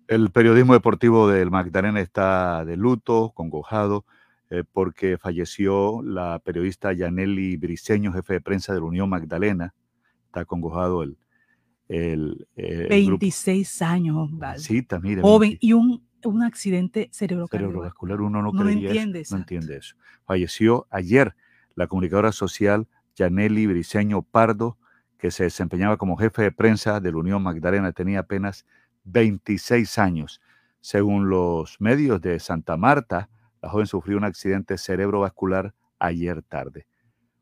El 0.07 0.31
periodismo 0.31 0.73
deportivo 0.73 1.29
del 1.29 1.49
Magdalena 1.49 2.01
está 2.01 2.65
de 2.65 2.75
luto, 2.75 3.31
congojado, 3.33 4.05
eh, 4.49 4.63
porque 4.71 5.17
falleció 5.17 6.01
la 6.01 6.39
periodista 6.39 6.91
Yaneli 6.91 7.55
Briceño, 7.55 8.11
jefe 8.11 8.33
de 8.33 8.41
prensa 8.41 8.73
de 8.73 8.79
la 8.79 8.85
Unión 8.85 9.09
Magdalena. 9.09 9.75
Está 10.25 10.45
congojado 10.45 11.03
el... 11.03 11.17
el, 11.87 12.47
26 12.89 13.81
años, 13.81 14.29
Sí, 14.57 14.81
también. 14.81 15.21
Joven, 15.21 15.57
y 15.59 15.73
un, 15.73 16.08
un 16.25 16.43
accidente 16.43 17.09
cerebrovascular. 17.11 17.63
cerebrovascular. 17.63 18.21
Uno 18.21 18.41
no, 18.41 18.51
no 18.51 18.69
entiende 18.69 19.21
eso. 19.21 19.35
No 19.35 19.41
entiende 19.41 19.77
eso. 19.77 19.95
Falleció 20.25 20.87
ayer 20.89 21.35
la 21.75 21.87
comunicadora 21.87 22.31
social 22.31 22.87
Yaneli 23.15 23.67
Briceño 23.67 24.21
Pardo, 24.21 24.77
que 25.17 25.31
se 25.31 25.43
desempeñaba 25.43 25.97
como 25.97 26.17
jefe 26.17 26.43
de 26.43 26.51
prensa 26.51 26.99
de 26.99 27.11
la 27.11 27.17
Unión 27.17 27.43
Magdalena. 27.43 27.91
Tenía 27.91 28.19
apenas 28.19 28.65
26 29.05 29.97
años. 29.97 30.41
Según 30.81 31.29
los 31.29 31.81
medios 31.81 32.21
de 32.21 32.39
Santa 32.39 32.77
Marta, 32.77 33.29
la 33.61 33.69
joven 33.69 33.87
sufrió 33.87 34.17
un 34.17 34.23
accidente 34.23 34.77
cerebrovascular 34.77 35.73
ayer 35.99 36.41
tarde. 36.43 36.87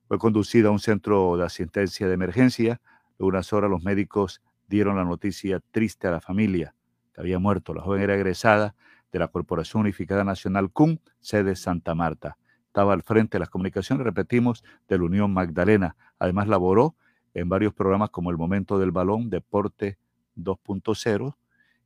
Fue 0.07 0.17
conducida 0.17 0.69
a 0.69 0.71
un 0.71 0.80
centro 0.80 1.38
de 1.38 1.45
asistencia 1.45 2.07
de 2.07 2.13
emergencia. 2.13 2.82
Luego 3.19 3.30
unas 3.30 3.53
horas 3.53 3.69
los 3.69 3.84
médicos 3.84 4.41
dieron 4.67 4.95
la 4.95 5.03
noticia 5.03 5.61
triste 5.71 6.07
a 6.07 6.11
la 6.11 6.21
familia 6.21 6.73
había 7.18 7.39
muerto. 7.39 7.74
La 7.74 7.82
joven 7.82 8.01
era 8.01 8.15
egresada 8.15 8.76
de 9.11 9.20
la 9.20 9.28
Corporación 9.28 9.82
Unificada 9.82 10.24
Nacional 10.24 10.72
CUM, 10.72 10.99
sede 11.20 11.55
Santa 11.55 11.95
Marta. 11.95 12.38
Estaba 12.68 12.93
al 12.93 13.03
frente 13.03 13.38
de 13.38 13.39
las 13.39 13.49
comunicaciones, 13.49 14.05
repetimos, 14.05 14.63
de 14.88 14.97
la 14.97 15.03
Unión 15.03 15.34
Magdalena. 15.34 15.95
Además 16.20 16.47
laboró 16.47 16.95
en 17.34 17.49
varios 17.49 17.74
programas 17.74 18.09
como 18.11 18.30
El 18.30 18.38
Momento 18.38 18.80
del 18.80 18.91
Balón, 18.91 19.30
Deporte 19.30 19.97
2.0, 20.36 21.36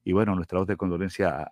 y 0.04 0.14
bueno, 0.14 0.36
nuestra 0.36 0.60
voz 0.60 0.68
de 0.68 0.78
condolencia 0.78 1.52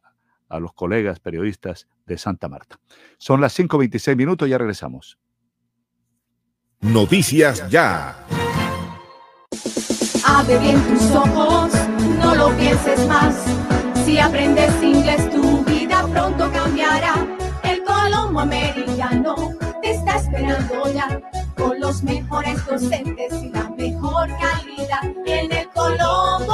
a, 0.50 0.60
los 0.60 0.74
colegas 0.74 1.20
periodistas 1.20 1.88
de 2.08 2.18
Santa 2.18 2.50
Marta. 2.50 2.80
Son 3.20 3.40
las 3.40 3.58
5.26 3.58 4.16
minutos, 4.16 4.50
ya 4.50 4.58
regresamos. 4.58 5.20
Noticias 6.82 7.70
ya. 7.70 8.26
Abre 10.40 10.58
bien 10.60 10.82
tus 10.88 11.12
ojos, 11.12 11.70
no 12.18 12.34
lo 12.34 12.56
pienses 12.56 13.06
más. 13.08 13.36
Si 14.06 14.18
aprendes 14.20 14.72
inglés, 14.82 15.30
tu 15.32 15.66
vida 15.66 16.08
pronto 16.14 16.50
cambiará. 16.54 17.14
El 17.62 17.84
Colombo 17.84 18.40
Americano 18.40 19.36
te 19.82 19.92
está 19.92 20.16
esperando 20.16 20.94
ya. 20.94 21.20
Con 21.58 21.78
los 21.82 22.04
mejores 22.04 22.66
docentes 22.66 23.34
y 23.44 23.50
la 23.50 23.70
mejor 23.78 24.30
calidad. 24.40 25.04
En 25.26 25.52
el 25.52 25.68
Colombo 25.72 26.54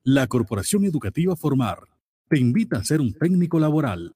La 0.02 0.26
Corporación 0.26 0.86
Educativa 0.86 1.36
Formar 1.36 1.82
te 2.28 2.40
invita 2.40 2.80
a 2.80 2.84
ser 2.84 3.00
un 3.00 3.14
técnico 3.14 3.60
laboral 3.60 4.16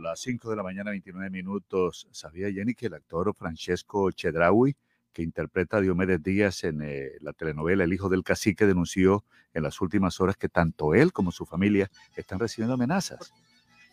las 0.00 0.20
5 0.20 0.50
de 0.50 0.56
la 0.56 0.62
mañana, 0.62 0.90
29 0.90 1.30
minutos. 1.30 2.08
¿Sabía 2.10 2.50
Jenny 2.50 2.74
que 2.74 2.86
el 2.86 2.94
actor 2.94 3.34
Francesco 3.34 4.10
Chedraui, 4.10 4.74
que 5.12 5.22
interpreta 5.22 5.78
a 5.78 5.80
Diomedes 5.80 6.22
Díaz 6.22 6.64
en 6.64 6.82
eh, 6.82 7.12
la 7.20 7.32
telenovela 7.32 7.84
El 7.84 7.92
hijo 7.92 8.08
del 8.08 8.22
cacique, 8.22 8.66
denunció 8.66 9.24
en 9.54 9.62
las 9.62 9.80
últimas 9.80 10.20
horas 10.20 10.36
que 10.36 10.48
tanto 10.48 10.94
él 10.94 11.12
como 11.12 11.32
su 11.32 11.46
familia 11.46 11.90
están 12.16 12.38
recibiendo 12.38 12.74
amenazas? 12.74 13.32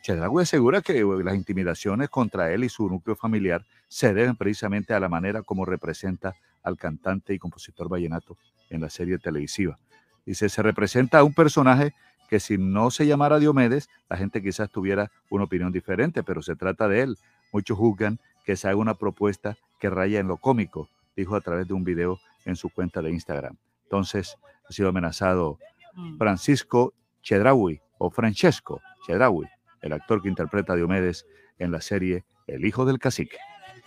Chedraui 0.03 0.43
asegura 0.43 0.81
que 0.81 0.99
eh, 0.99 1.05
las 1.23 1.35
intimidaciones 1.35 2.09
contra 2.09 2.51
él 2.53 2.63
y 2.63 2.69
su 2.69 2.87
núcleo 2.87 3.15
familiar 3.15 3.65
se 3.87 4.13
deben 4.13 4.35
precisamente 4.35 4.93
a 4.93 4.99
la 4.99 5.09
manera 5.09 5.41
como 5.41 5.65
representa 5.65 6.35
al 6.63 6.77
cantante 6.77 7.33
y 7.33 7.39
compositor 7.39 7.89
vallenato 7.89 8.37
en 8.69 8.81
la 8.81 8.89
serie 8.89 9.17
televisiva. 9.17 9.79
Dice, 10.25 10.49
se 10.49 10.61
representa 10.61 11.19
a 11.19 11.23
un 11.23 11.33
personaje 11.33 11.93
que 12.29 12.39
si 12.39 12.57
no 12.57 12.91
se 12.91 13.07
llamara 13.07 13.39
Diomedes, 13.39 13.89
la 14.09 14.17
gente 14.17 14.41
quizás 14.43 14.69
tuviera 14.69 15.11
una 15.29 15.45
opinión 15.45 15.71
diferente, 15.71 16.23
pero 16.23 16.41
se 16.41 16.55
trata 16.55 16.87
de 16.87 17.01
él. 17.01 17.17
Muchos 17.53 17.77
juzgan 17.77 18.19
que 18.45 18.57
se 18.57 18.67
haga 18.67 18.77
una 18.77 18.95
propuesta 18.95 19.57
que 19.79 19.89
raya 19.89 20.19
en 20.19 20.27
lo 20.27 20.37
cómico, 20.37 20.89
dijo 21.17 21.35
a 21.35 21.41
través 21.41 21.67
de 21.67 21.73
un 21.73 21.83
video 21.83 22.19
en 22.45 22.55
su 22.55 22.69
cuenta 22.69 23.01
de 23.01 23.11
Instagram. 23.11 23.57
Entonces, 23.83 24.37
ha 24.69 24.71
sido 24.71 24.89
amenazado 24.89 25.57
mm. 25.95 26.17
Francisco 26.17 26.93
Chedraui 27.23 27.81
o 27.97 28.11
Francesco 28.11 28.81
Chedraui, 29.05 29.47
el 29.81 29.93
actor 29.93 30.21
que 30.21 30.29
interpreta 30.29 30.73
a 30.73 30.75
Diomedes 30.75 31.25
en 31.57 31.71
la 31.71 31.81
serie 31.81 32.23
El 32.45 32.63
Hijo 32.65 32.85
del 32.85 32.99
Cacique. 32.99 33.37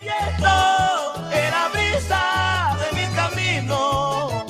Era 0.01 1.69
brisa 1.69 2.77
de 2.81 2.97
mi 2.99 3.15
camino, 3.15 4.45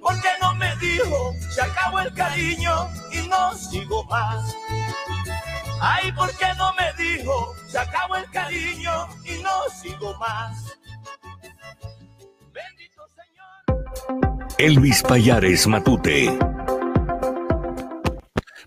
porque 0.00 0.28
no 0.40 0.54
me 0.54 0.74
dijo, 0.76 1.34
se 1.50 1.60
acabó 1.60 2.00
el 2.00 2.14
cariño 2.14 2.88
y 3.12 3.28
no 3.28 3.52
sigo 3.54 4.04
más. 4.04 4.56
Ay, 5.80 6.12
¿por 6.12 6.30
qué 6.36 6.46
no 6.56 6.72
me 6.74 7.04
dijo, 7.04 7.54
se 7.66 7.78
acabó 7.78 8.16
el 8.16 8.30
cariño 8.30 9.08
y 9.24 9.42
no 9.42 9.50
sigo 9.80 10.16
más? 10.18 10.78
Bendito 12.52 13.02
Señor. 13.08 14.52
Elvis 14.58 15.02
Payares 15.02 15.66
Matute. 15.66 16.38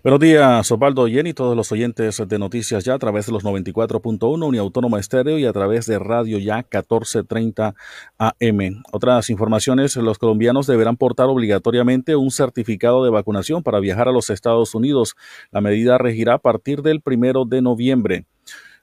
Buenos 0.06 0.20
días, 0.20 0.70
Osvaldo 0.70 1.08
Jenny, 1.08 1.32
todos 1.32 1.56
los 1.56 1.72
oyentes 1.72 2.22
de 2.28 2.38
Noticias 2.38 2.84
Ya 2.84 2.94
a 2.94 2.98
través 3.00 3.26
de 3.26 3.32
los 3.32 3.42
94.1 3.42 4.46
Uniautónoma 4.46 5.00
Estéreo 5.00 5.36
y 5.36 5.46
a 5.46 5.52
través 5.52 5.84
de 5.86 5.98
Radio 5.98 6.38
Ya 6.38 6.58
1430 6.58 7.74
AM. 8.16 8.82
Otras 8.92 9.30
informaciones, 9.30 9.96
los 9.96 10.18
colombianos 10.18 10.68
deberán 10.68 10.96
portar 10.96 11.26
obligatoriamente 11.26 12.14
un 12.14 12.30
certificado 12.30 13.02
de 13.02 13.10
vacunación 13.10 13.64
para 13.64 13.80
viajar 13.80 14.06
a 14.06 14.12
los 14.12 14.30
Estados 14.30 14.76
Unidos. 14.76 15.16
La 15.50 15.60
medida 15.60 15.98
regirá 15.98 16.34
a 16.34 16.38
partir 16.38 16.82
del 16.82 17.00
primero 17.00 17.44
de 17.44 17.62
noviembre. 17.62 18.26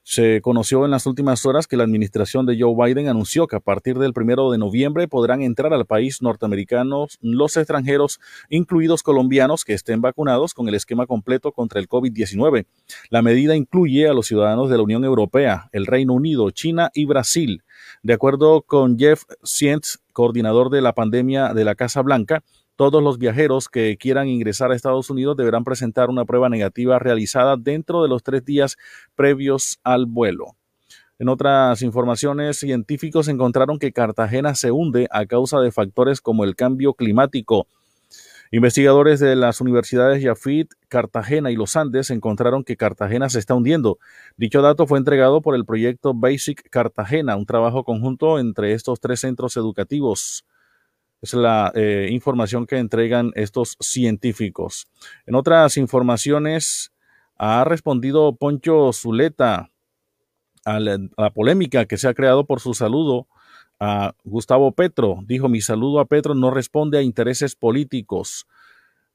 Se 0.05 0.41
conoció 0.41 0.83
en 0.83 0.91
las 0.91 1.05
últimas 1.05 1.45
horas 1.45 1.65
que 1.65 1.77
la 1.77 1.85
administración 1.85 2.45
de 2.45 2.59
Joe 2.59 2.75
Biden 2.75 3.07
anunció 3.07 3.47
que 3.47 3.55
a 3.55 3.61
partir 3.61 3.97
del 3.97 4.11
primero 4.11 4.51
de 4.51 4.57
noviembre 4.57 5.07
podrán 5.07 5.41
entrar 5.41 5.73
al 5.73 5.85
país 5.85 6.21
norteamericanos 6.21 7.17
los 7.21 7.55
extranjeros, 7.55 8.19
incluidos 8.49 9.01
colombianos, 9.01 9.63
que 9.63 9.73
estén 9.73 10.01
vacunados 10.01 10.53
con 10.53 10.67
el 10.67 10.75
esquema 10.75 11.07
completo 11.07 11.53
contra 11.53 11.79
el 11.79 11.87
COVID-19. 11.87 12.65
La 13.09 13.21
medida 13.21 13.55
incluye 13.55 14.09
a 14.09 14.13
los 14.13 14.27
ciudadanos 14.27 14.69
de 14.69 14.75
la 14.75 14.83
Unión 14.83 15.05
Europea, 15.05 15.69
el 15.71 15.85
Reino 15.85 16.13
Unido, 16.13 16.51
China 16.51 16.91
y 16.93 17.05
Brasil. 17.05 17.63
De 18.01 18.11
acuerdo 18.11 18.61
con 18.61 18.99
Jeff 18.99 19.23
Sientz, 19.41 19.99
coordinador 20.11 20.69
de 20.69 20.81
la 20.81 20.93
pandemia 20.93 21.53
de 21.53 21.63
la 21.63 21.75
Casa 21.75 22.01
Blanca, 22.01 22.43
todos 22.76 23.03
los 23.03 23.17
viajeros 23.17 23.69
que 23.69 23.97
quieran 23.97 24.28
ingresar 24.28 24.71
a 24.71 24.76
Estados 24.76 25.09
Unidos 25.09 25.38
deberán 25.38 25.63
presentar 25.63 26.09
una 26.09 26.26
prueba 26.26 26.49
negativa 26.49 26.99
realizada 26.99 27.55
dentro 27.57 28.01
de 28.01 28.09
los 28.09 28.24
tres 28.24 28.43
días 28.45 28.78
previos 29.15 29.80
al 29.84 30.05
vuelo. 30.05 30.55
En 31.19 31.30
otras 31.30 31.82
informaciones, 31.84 32.57
científicos 32.57 33.28
encontraron 33.28 33.78
que 33.78 33.93
Cartagena 33.93 34.55
se 34.55 34.71
hunde 34.71 35.07
a 35.11 35.26
causa 35.26 35.59
de 35.59 35.71
factores 35.71 36.19
como 36.19 36.43
el 36.43 36.55
cambio 36.55 36.95
climático. 36.95 37.67
Investigadores 38.51 39.19
de 39.19 39.36
las 39.36 39.61
universidades 39.61 40.21
Yafit, 40.21 40.74
Cartagena 40.88 41.49
y 41.49 41.55
los 41.55 41.76
Andes 41.76 42.11
encontraron 42.11 42.63
que 42.63 42.78
Cartagena 42.78 43.30
se 43.30 43.39
está 43.39 43.55
hundiendo. 43.55 43.97
Dicho 44.38 44.61
dato 44.61 44.86
fue 44.86 44.99
entregado 44.99 45.41
por 45.41 45.55
el 45.55 45.65
proyecto 45.65 46.13
Basic 46.13 46.69
Cartagena, 46.69 47.36
un 47.36 47.45
trabajo 47.45 47.84
conjunto 47.84 48.38
entre 48.38 48.74
estos 48.74 48.99
tres 48.99 49.21
centros 49.21 49.57
educativos. 49.57 50.45
Es 51.24 51.34
la 51.34 51.71
eh, 51.74 52.09
información 52.11 52.67
que 52.67 52.78
entregan 52.78 53.32
estos 53.36 53.78
científicos. 53.80 54.88
En 55.26 55.36
otras 55.36 55.78
informaciones, 55.78 56.91
ha 57.38 57.63
respondido 57.63 58.36
Poncho 58.36 58.91
Zuleta 58.91 59.69
a 60.65 60.80
la, 60.82 60.99
polémica 61.34 61.86
que 61.86 61.97
se 61.97 62.09
ha 62.09 62.13
creado 62.13 62.45
por 62.45 62.59
su 62.59 62.74
saludo 62.74 63.28
a 63.80 64.15
Gustavo 64.26 64.74
Petro. 64.74 65.19
Dijo, 65.26 65.47
mi 65.47 65.61
saludo 65.61 66.01
a 66.01 66.05
Petro 66.05 66.36
no 66.36 66.51
responde 66.51 66.97
a 66.97 67.01
intereses 67.01 67.55
políticos. 67.55 68.45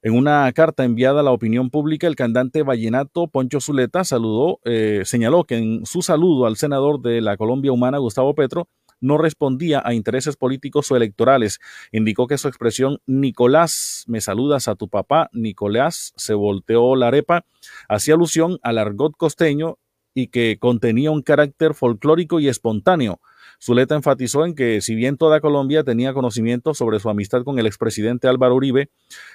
En 0.01 0.15
una 0.15 0.51
carta 0.53 0.85
enviada 0.85 1.19
a 1.19 1.23
la 1.23 1.31
opinión 1.31 1.69
pública, 1.69 2.07
el 2.07 2.15
cantante 2.15 2.63
vallenato 2.63 3.27
Poncho 3.27 3.61
Zuleta 3.61 4.03
saludó, 4.03 4.59
eh, 4.63 5.03
señaló 5.05 5.43
que 5.43 5.57
en 5.57 5.85
su 5.85 6.01
saludo 6.01 6.47
al 6.47 6.55
senador 6.55 7.01
de 7.01 7.21
la 7.21 7.37
Colombia 7.37 7.71
Humana, 7.71 7.99
Gustavo 7.99 8.33
Petro, 8.33 8.67
no 9.01 9.17
respondía 9.17 9.81
a 9.83 9.93
intereses 9.93 10.35
políticos 10.35 10.91
o 10.91 10.95
electorales. 10.95 11.59
Indicó 11.91 12.27
que 12.27 12.37
su 12.37 12.47
expresión 12.47 12.99
Nicolás, 13.05 14.03
me 14.07 14.21
saludas 14.21 14.67
a 14.67 14.75
tu 14.75 14.89
papá, 14.89 15.29
Nicolás, 15.33 16.13
se 16.15 16.33
volteó 16.33 16.95
la 16.95 17.07
arepa, 17.07 17.45
hacía 17.87 18.15
alusión 18.15 18.59
al 18.63 18.77
argot 18.77 19.15
costeño 19.17 19.77
y 20.13 20.27
que 20.27 20.57
contenía 20.59 21.11
un 21.11 21.21
carácter 21.21 21.73
folclórico 21.73 22.39
y 22.39 22.47
espontáneo. 22.47 23.19
Zuleta 23.61 23.95
enfatizó 23.95 24.45
en 24.45 24.55
que 24.55 24.81
si 24.81 24.95
bien 24.95 25.17
toda 25.17 25.41
Colombia 25.41 25.83
tenía 25.83 26.13
conocimiento 26.13 26.73
sobre 26.73 26.99
su 26.99 27.09
amistad 27.09 27.43
con 27.43 27.59
el 27.59 27.67
expresidente 27.67 28.27
Álvaro 28.27 28.55
Uribe, 28.55 28.89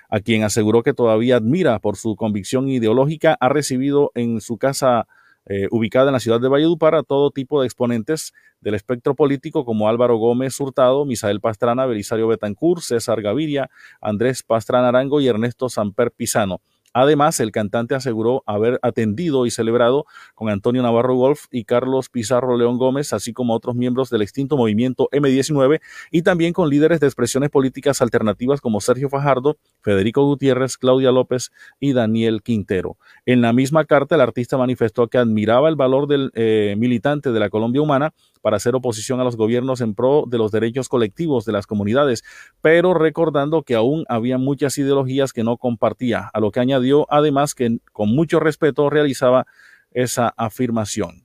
a 0.08 0.20
quien 0.20 0.42
aseguró 0.44 0.82
que 0.82 0.94
todavía 0.94 1.36
admira 1.36 1.78
por 1.78 1.96
su 1.96 2.16
convicción 2.16 2.68
ideológica, 2.68 3.36
ha 3.38 3.48
recibido 3.48 4.12
en 4.14 4.40
su 4.40 4.56
casa 4.56 5.06
eh, 5.46 5.68
ubicada 5.70 6.08
en 6.08 6.14
la 6.14 6.20
ciudad 6.20 6.40
de 6.40 6.48
Valledupar 6.48 6.94
a 6.94 7.02
todo 7.02 7.30
tipo 7.30 7.60
de 7.60 7.66
exponentes 7.66 8.32
del 8.60 8.74
espectro 8.74 9.14
político 9.14 9.64
como 9.64 9.88
Álvaro 9.88 10.16
Gómez 10.16 10.58
Hurtado, 10.58 11.04
Misael 11.04 11.40
Pastrana, 11.40 11.86
Belisario 11.86 12.28
Betancur, 12.28 12.80
César 12.80 13.20
Gaviria, 13.20 13.68
Andrés 14.00 14.42
Pastrana 14.42 14.88
Arango 14.88 15.20
y 15.20 15.28
Ernesto 15.28 15.68
Samper 15.68 16.10
Pisano. 16.12 16.60
Además, 16.94 17.40
el 17.40 17.50
cantante 17.50 17.96
aseguró 17.96 18.44
haber 18.46 18.78
atendido 18.82 19.46
y 19.46 19.50
celebrado 19.50 20.06
con 20.34 20.48
Antonio 20.48 20.80
Navarro 20.80 21.16
Golf 21.16 21.46
y 21.50 21.64
Carlos 21.64 22.08
Pizarro 22.08 22.56
León 22.56 22.78
Gómez, 22.78 23.12
así 23.12 23.32
como 23.32 23.52
otros 23.52 23.74
miembros 23.74 24.10
del 24.10 24.22
extinto 24.22 24.56
movimiento 24.56 25.08
M19 25.10 25.80
y 26.12 26.22
también 26.22 26.52
con 26.52 26.70
líderes 26.70 27.00
de 27.00 27.06
expresiones 27.06 27.50
políticas 27.50 28.00
alternativas 28.00 28.60
como 28.60 28.80
Sergio 28.80 29.08
Fajardo, 29.08 29.58
Federico 29.82 30.24
Gutiérrez, 30.24 30.78
Claudia 30.78 31.10
López 31.10 31.50
y 31.80 31.92
Daniel 31.92 32.42
Quintero. 32.42 32.96
En 33.26 33.42
la 33.42 33.52
misma 33.52 33.84
carta, 33.84 34.14
el 34.14 34.20
artista 34.20 34.56
manifestó 34.56 35.08
que 35.08 35.18
admiraba 35.18 35.68
el 35.68 35.76
valor 35.76 36.06
del 36.06 36.30
eh, 36.34 36.76
militante 36.78 37.32
de 37.32 37.40
la 37.40 37.50
Colombia 37.50 37.82
Humana 37.82 38.14
para 38.44 38.58
hacer 38.58 38.74
oposición 38.74 39.20
a 39.20 39.24
los 39.24 39.38
gobiernos 39.38 39.80
en 39.80 39.94
pro 39.94 40.24
de 40.26 40.36
los 40.36 40.52
derechos 40.52 40.90
colectivos 40.90 41.46
de 41.46 41.52
las 41.52 41.66
comunidades, 41.66 42.24
pero 42.60 42.92
recordando 42.92 43.62
que 43.62 43.74
aún 43.74 44.04
había 44.06 44.36
muchas 44.36 44.76
ideologías 44.76 45.32
que 45.32 45.44
no 45.44 45.56
compartía, 45.56 46.28
a 46.30 46.40
lo 46.40 46.50
que 46.50 46.60
añadió 46.60 47.06
además 47.08 47.54
que 47.54 47.78
con 47.90 48.14
mucho 48.14 48.40
respeto 48.40 48.90
realizaba 48.90 49.46
esa 49.92 50.34
afirmación. 50.36 51.24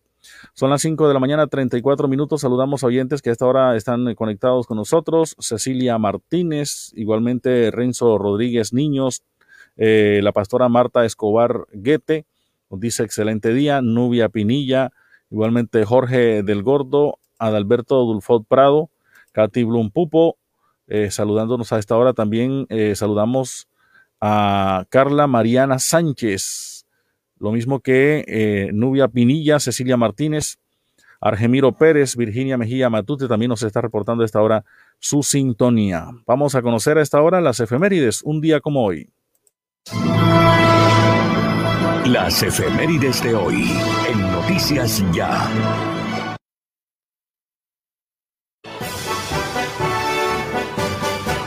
Son 0.53 0.69
las 0.69 0.81
5 0.81 1.09
de 1.09 1.13
la 1.13 1.19
mañana, 1.19 1.47
34 1.47 2.07
minutos. 2.07 2.39
Saludamos 2.39 2.85
a 2.85 2.87
oyentes 2.87 3.21
que 3.21 3.31
a 3.31 3.33
esta 3.33 3.45
hora 3.45 3.75
están 3.75 4.15
conectados 4.15 4.65
con 4.65 4.77
nosotros. 4.77 5.35
Cecilia 5.39 5.97
Martínez, 5.97 6.93
igualmente 6.95 7.69
Renzo 7.69 8.17
Rodríguez 8.17 8.71
Niños, 8.71 9.23
eh, 9.75 10.21
la 10.23 10.31
pastora 10.31 10.69
Marta 10.69 11.03
Escobar 11.03 11.65
Guete, 11.73 12.25
dice 12.69 13.03
excelente 13.03 13.53
día. 13.53 13.81
Nubia 13.81 14.29
Pinilla, 14.29 14.93
Igualmente 15.31 15.85
Jorge 15.85 16.43
del 16.43 16.63
Gordo, 16.63 17.19
Adalberto 17.37 18.03
Dulfot 18.05 18.45
Prado, 18.47 18.89
Katy 19.31 19.63
Blum 19.63 19.91
Pupo, 19.91 20.37
eh, 20.87 21.11
saludándonos 21.11 21.71
a 21.71 21.79
esta 21.79 21.95
hora. 21.95 22.13
También 22.13 22.65
eh, 22.69 22.95
saludamos 22.95 23.67
a 24.19 24.85
Carla 24.89 25.27
Mariana 25.27 25.79
Sánchez, 25.79 26.85
lo 27.39 27.51
mismo 27.51 27.79
que 27.79 28.25
eh, 28.27 28.71
Nubia 28.73 29.07
Pinilla, 29.07 29.59
Cecilia 29.59 29.97
Martínez, 29.97 30.57
Argemiro 31.21 31.73
Pérez, 31.73 32.15
Virginia 32.15 32.57
Mejía 32.57 32.89
Matute 32.89 33.27
también 33.27 33.49
nos 33.49 33.63
está 33.63 33.81
reportando 33.81 34.23
a 34.23 34.25
esta 34.25 34.41
hora 34.41 34.63
su 34.99 35.23
sintonía. 35.23 36.07
Vamos 36.25 36.55
a 36.55 36.61
conocer 36.61 36.97
a 36.97 37.01
esta 37.01 37.21
hora 37.21 37.41
las 37.41 37.59
efemérides, 37.59 38.21
un 38.23 38.41
día 38.41 38.59
como 38.59 38.83
hoy. 38.83 39.09
Las 42.05 42.41
efemérides 42.41 43.21
de 43.23 43.35
hoy 43.35 43.63
en 44.09 44.28
Noticias 44.49 45.05
Ya. 45.13 45.47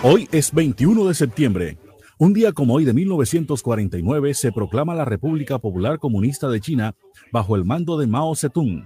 Hoy 0.04 0.28
es 0.30 0.52
21 0.54 1.08
de 1.08 1.14
septiembre. 1.14 1.78
Un 2.18 2.32
día 2.32 2.52
como 2.52 2.74
hoy 2.74 2.84
de 2.84 2.92
1949 2.92 4.34
se 4.34 4.52
proclama 4.52 4.94
la 4.94 5.04
República 5.04 5.58
Popular 5.58 5.98
Comunista 5.98 6.48
de 6.48 6.60
China 6.60 6.94
bajo 7.32 7.56
el 7.56 7.64
mando 7.64 7.98
de 7.98 8.06
Mao 8.06 8.36
Zedong. 8.36 8.84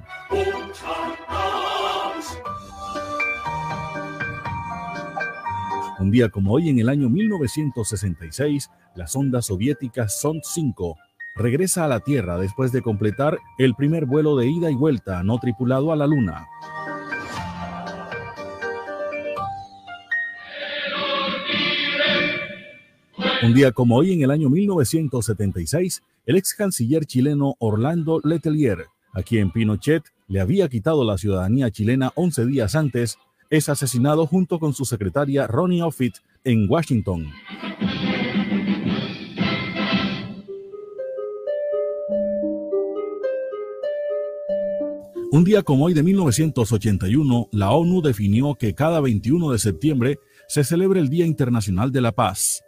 Un 5.99 6.11
día 6.11 6.31
como 6.31 6.55
hoy 6.55 6.71
en 6.71 6.79
el 6.79 6.89
año 6.89 7.11
1966, 7.11 8.71
la 8.95 9.07
sonda 9.07 9.43
soviética 9.43 10.09
Sond 10.09 10.41
5 10.43 10.97
regresa 11.37 11.84
a 11.84 11.89
la 11.89 12.01
Tierra 12.01 12.39
después 12.39 12.72
de 12.72 12.82
completar 12.82 13.39
el 13.59 13.74
primer 13.74 14.07
vuelo 14.07 14.37
de 14.37 14.49
ida 14.49 14.70
y 14.70 14.74
vuelta 14.74 15.22
no 15.22 15.39
tripulado 15.39 15.93
a 15.93 15.97
la 15.97 16.07
Luna. 16.07 16.47
Un 23.43 23.55
día 23.55 23.70
como 23.70 23.97
hoy, 23.97 24.12
en 24.12 24.22
el 24.22 24.30
año 24.30 24.49
1976, 24.49 26.03
el 26.24 26.37
ex 26.37 26.55
canciller 26.55 27.05
chileno 27.05 27.55
Orlando 27.59 28.20
Letelier, 28.24 28.87
a 29.12 29.22
quien 29.22 29.51
Pinochet 29.51 30.03
le 30.26 30.41
había 30.41 30.68
quitado 30.68 31.05
la 31.05 31.18
ciudadanía 31.18 31.70
chilena 31.70 32.12
11 32.16 32.47
días 32.47 32.74
antes, 32.74 33.18
es 33.51 33.68
asesinado 33.68 34.26
junto 34.26 34.59
con 34.59 34.72
su 34.72 34.84
secretaria 34.84 35.47
Ronnie 35.47 35.82
Offutt 35.82 36.16
en 36.45 36.68
Washington. 36.68 37.30
Un 45.37 45.45
día 45.45 45.62
como 45.62 45.84
hoy 45.84 45.93
de 45.93 46.03
1981, 46.03 47.51
la 47.53 47.70
ONU 47.70 48.01
definió 48.01 48.55
que 48.55 48.74
cada 48.74 49.03
21 49.03 49.53
de 49.53 49.59
septiembre 49.59 50.18
se 50.49 50.64
celebra 50.64 50.99
el 50.99 51.11
Día 51.11 51.26
Internacional 51.26 51.93
de 51.93 52.01
la 52.01 52.12
Paz. 52.12 52.62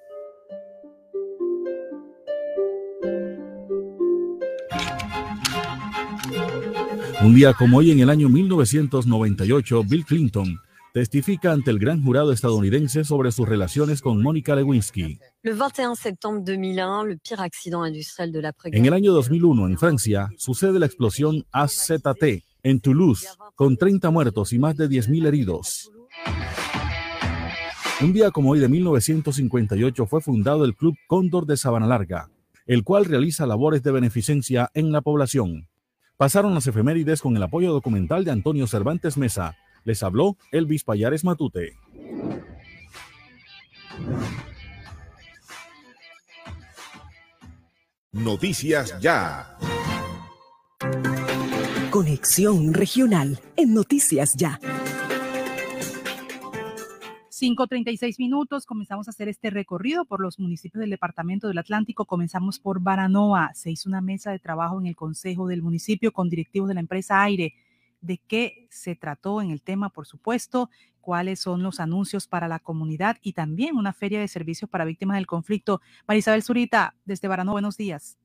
Un 7.23 7.35
día 7.35 7.55
como 7.55 7.79
hoy 7.79 7.91
en 7.91 8.01
el 8.01 8.11
año 8.11 8.29
1998, 8.29 9.85
Bill 9.85 10.05
Clinton 10.05 10.61
testifica 10.93 11.53
ante 11.53 11.71
el 11.71 11.79
gran 11.79 12.03
jurado 12.03 12.33
estadounidense 12.33 13.03
sobre 13.03 13.33
sus 13.33 13.49
relaciones 13.49 14.03
con 14.03 14.23
Mónica 14.23 14.55
Lewinsky. 14.55 15.19
En 15.43 15.59
el 18.85 18.93
año 18.93 19.15
2001, 19.15 19.69
en 19.69 19.79
Francia, 19.79 20.29
sucede 20.37 20.79
la 20.79 20.85
explosión 20.85 21.47
AZT 21.51 22.48
en 22.63 22.81
Toulouse, 22.81 23.29
con 23.55 23.77
30 23.77 24.11
muertos 24.11 24.53
y 24.53 24.59
más 24.59 24.77
de 24.77 24.89
10.000 24.89 25.27
heridos. 25.27 25.91
Un 28.01 28.13
día 28.13 28.31
como 28.31 28.51
hoy 28.51 28.61
de 28.61 28.69
1958 28.69 30.07
fue 30.07 30.21
fundado 30.21 30.65
el 30.65 30.77
Club 30.77 30.97
Cóndor 31.09 31.47
de 31.47 31.57
Sabana 31.57 31.87
Larga, 31.87 32.31
el 32.67 32.85
cual 32.85 33.05
realiza 33.05 33.47
labores 33.47 33.83
de 33.83 33.91
beneficencia 33.91 34.71
en 34.75 34.93
la 34.93 35.01
población. 35.01 35.69
Pasaron 36.17 36.55
las 36.55 36.67
efemérides 36.67 37.21
con 37.23 37.37
el 37.37 37.43
apoyo 37.43 37.73
documental 37.73 38.25
de 38.25 38.31
Antonio 38.31 38.67
Cervantes 38.67 39.17
Mesa. 39.17 39.57
Les 39.85 40.03
habló 40.03 40.37
Elvis 40.53 40.85
Payares 40.85 41.25
Matute. 41.25 41.77
Noticias 48.13 48.99
Ya. 49.01 49.59
Conexión 51.99 52.75
Regional 52.75 53.41
en 53.57 53.75
Noticias 53.75 54.37
Ya. 54.37 54.61
5.36 57.29 58.21
minutos, 58.21 58.67
comenzamos 58.67 59.09
a 59.09 59.11
hacer 59.11 59.29
este 59.29 59.51
recorrido 59.51 60.05
por 60.05 60.21
los 60.21 60.39
municipios 60.39 60.81
del 60.81 60.91
Departamento 60.91 61.49
del 61.49 61.59
Atlántico. 61.59 62.05
Comenzamos 62.05 62.61
por 62.61 62.79
Baranoa. 62.81 63.51
Se 63.55 63.73
hizo 63.73 63.89
una 63.89 64.01
mesa 64.01 64.31
de 64.31 64.39
trabajo 64.39 64.81
en 64.81 64.87
el 64.87 64.95
Consejo 64.95 65.49
del 65.49 65.61
municipio 65.61 66.13
con 66.13 66.31
directivos 66.31 66.69
de 66.69 66.75
la 66.75 66.81
empresa 66.81 67.21
Aire. 67.21 67.55
¿De 68.01 68.19
qué 68.19 68.69
se 68.71 68.95
trató 68.95 69.43
en 69.43 69.51
el 69.51 69.61
tema, 69.61 69.91
por 69.91 70.07
supuesto? 70.07 70.71
¿Cuáles 71.01 71.41
son 71.41 71.65
los 71.65 71.81
anuncios 71.81 72.29
para 72.29 72.47
la 72.47 72.61
comunidad? 72.61 73.17
Y 73.23 73.33
también 73.33 73.75
una 73.75 73.93
feria 73.93 74.21
de 74.21 74.29
servicios 74.29 74.71
para 74.71 74.85
víctimas 74.85 75.17
del 75.17 75.27
conflicto. 75.27 75.81
Marisabel 76.07 76.45
Zurita, 76.45 76.95
desde 77.05 77.27
Baranoa, 77.27 77.55
buenos 77.55 77.77
días. 77.77 78.19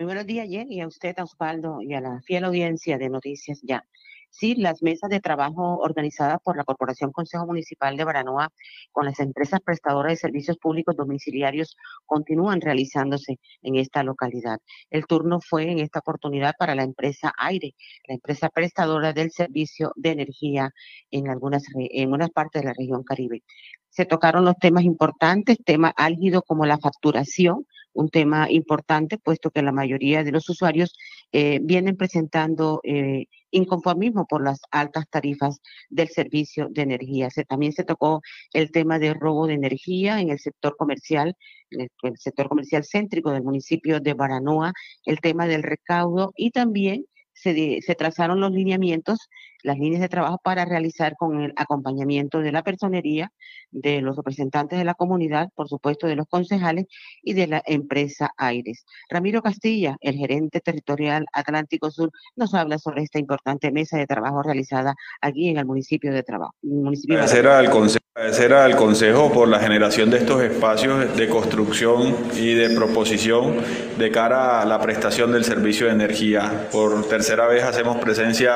Muy 0.00 0.06
buenos 0.06 0.24
días, 0.24 0.48
Jenny, 0.48 0.80
a 0.80 0.86
usted, 0.86 1.18
a 1.18 1.24
Osvaldo, 1.24 1.82
y 1.82 1.92
a 1.92 2.00
la 2.00 2.22
fiel 2.22 2.44
audiencia 2.44 2.96
de 2.96 3.10
Noticias 3.10 3.60
Ya. 3.62 3.84
Sí, 4.30 4.54
las 4.54 4.82
mesas 4.82 5.10
de 5.10 5.20
trabajo 5.20 5.76
organizadas 5.76 6.38
por 6.42 6.56
la 6.56 6.64
Corporación 6.64 7.12
Consejo 7.12 7.44
Municipal 7.44 7.98
de 7.98 8.04
Baranoa 8.04 8.48
con 8.92 9.04
las 9.04 9.20
empresas 9.20 9.60
prestadoras 9.60 10.12
de 10.12 10.16
servicios 10.16 10.56
públicos 10.56 10.96
domiciliarios 10.96 11.76
continúan 12.06 12.62
realizándose 12.62 13.40
en 13.60 13.76
esta 13.76 14.02
localidad. 14.02 14.60
El 14.88 15.04
turno 15.04 15.38
fue 15.38 15.70
en 15.70 15.80
esta 15.80 15.98
oportunidad 15.98 16.54
para 16.58 16.74
la 16.74 16.84
empresa 16.84 17.34
Aire, 17.36 17.74
la 18.08 18.14
empresa 18.14 18.48
prestadora 18.48 19.12
del 19.12 19.30
servicio 19.30 19.92
de 19.96 20.12
energía 20.12 20.70
en 21.10 21.28
algunas 21.28 21.64
en 21.74 22.10
unas 22.10 22.30
partes 22.30 22.62
de 22.62 22.68
la 22.68 22.74
región 22.74 23.04
Caribe. 23.04 23.42
Se 23.90 24.06
tocaron 24.06 24.46
los 24.46 24.56
temas 24.56 24.84
importantes, 24.84 25.58
temas 25.62 25.92
álgidos 25.96 26.42
como 26.46 26.64
la 26.64 26.78
facturación, 26.78 27.66
un 27.92 28.08
tema 28.08 28.50
importante, 28.50 29.18
puesto 29.18 29.50
que 29.50 29.62
la 29.62 29.72
mayoría 29.72 30.24
de 30.24 30.32
los 30.32 30.48
usuarios 30.48 30.96
eh, 31.32 31.60
vienen 31.62 31.96
presentando 31.96 32.80
eh, 32.84 33.26
inconformismo 33.50 34.26
por 34.26 34.42
las 34.44 34.60
altas 34.70 35.04
tarifas 35.10 35.60
del 35.88 36.08
servicio 36.08 36.68
de 36.70 36.82
energía. 36.82 37.28
También 37.48 37.72
se 37.72 37.84
tocó 37.84 38.22
el 38.52 38.70
tema 38.70 38.98
de 38.98 39.14
robo 39.14 39.46
de 39.46 39.54
energía 39.54 40.20
en 40.20 40.30
el 40.30 40.38
sector 40.38 40.76
comercial, 40.76 41.34
el, 41.70 41.88
el 42.02 42.18
sector 42.18 42.48
comercial 42.48 42.84
céntrico 42.84 43.32
del 43.32 43.42
municipio 43.42 44.00
de 44.00 44.14
Baranoa, 44.14 44.72
el 45.04 45.20
tema 45.20 45.46
del 45.46 45.62
recaudo 45.62 46.32
y 46.36 46.50
también 46.50 47.06
se, 47.40 47.80
se, 47.80 47.94
trazaron 47.94 48.40
los 48.40 48.52
lineamientos, 48.52 49.28
las 49.62 49.78
líneas 49.78 50.00
de 50.00 50.08
trabajo 50.08 50.38
para 50.42 50.64
realizar 50.64 51.16
con 51.16 51.40
el 51.40 51.52
acompañamiento 51.56 52.40
de 52.40 52.52
la 52.52 52.62
personería, 52.62 53.32
de 53.70 54.00
los 54.00 54.16
representantes 54.16 54.78
de 54.78 54.84
la 54.84 54.94
comunidad, 54.94 55.48
por 55.54 55.68
supuesto 55.68 56.06
de 56.06 56.16
los 56.16 56.26
concejales 56.26 56.86
y 57.22 57.34
de 57.34 57.46
la 57.46 57.62
empresa 57.66 58.30
Aires. 58.36 58.84
Ramiro 59.08 59.42
Castilla, 59.42 59.96
el 60.00 60.16
gerente 60.16 60.60
territorial 60.60 61.26
Atlántico 61.32 61.90
Sur, 61.90 62.10
nos 62.36 62.54
habla 62.54 62.78
sobre 62.78 63.02
esta 63.02 63.18
importante 63.18 63.70
mesa 63.70 63.98
de 63.98 64.06
trabajo 64.06 64.42
realizada 64.42 64.94
aquí 65.20 65.48
en 65.48 65.58
el 65.58 65.66
municipio 65.66 66.12
de 66.12 66.22
trabajo. 66.22 66.54
Municipio 66.62 67.16
agradecer, 67.16 67.46
al 67.46 67.70
consejo, 67.70 68.04
agradecer 68.14 68.52
al 68.52 68.76
Consejo 68.76 69.32
por 69.32 69.48
la 69.48 69.60
generación 69.60 70.10
de 70.10 70.18
estos 70.18 70.42
espacios 70.42 71.16
de 71.16 71.28
construcción 71.28 72.16
y 72.34 72.54
de 72.54 72.70
proposición 72.70 73.56
de 73.98 74.10
cara 74.10 74.60
a 74.60 74.64
la 74.64 74.80
prestación 74.80 75.32
del 75.32 75.44
servicio 75.44 75.86
de 75.86 75.92
energía. 75.92 76.68
Por 76.72 77.08
tercera 77.08 77.46
vez 77.46 77.62
hacemos 77.62 77.98
presencia 77.98 78.52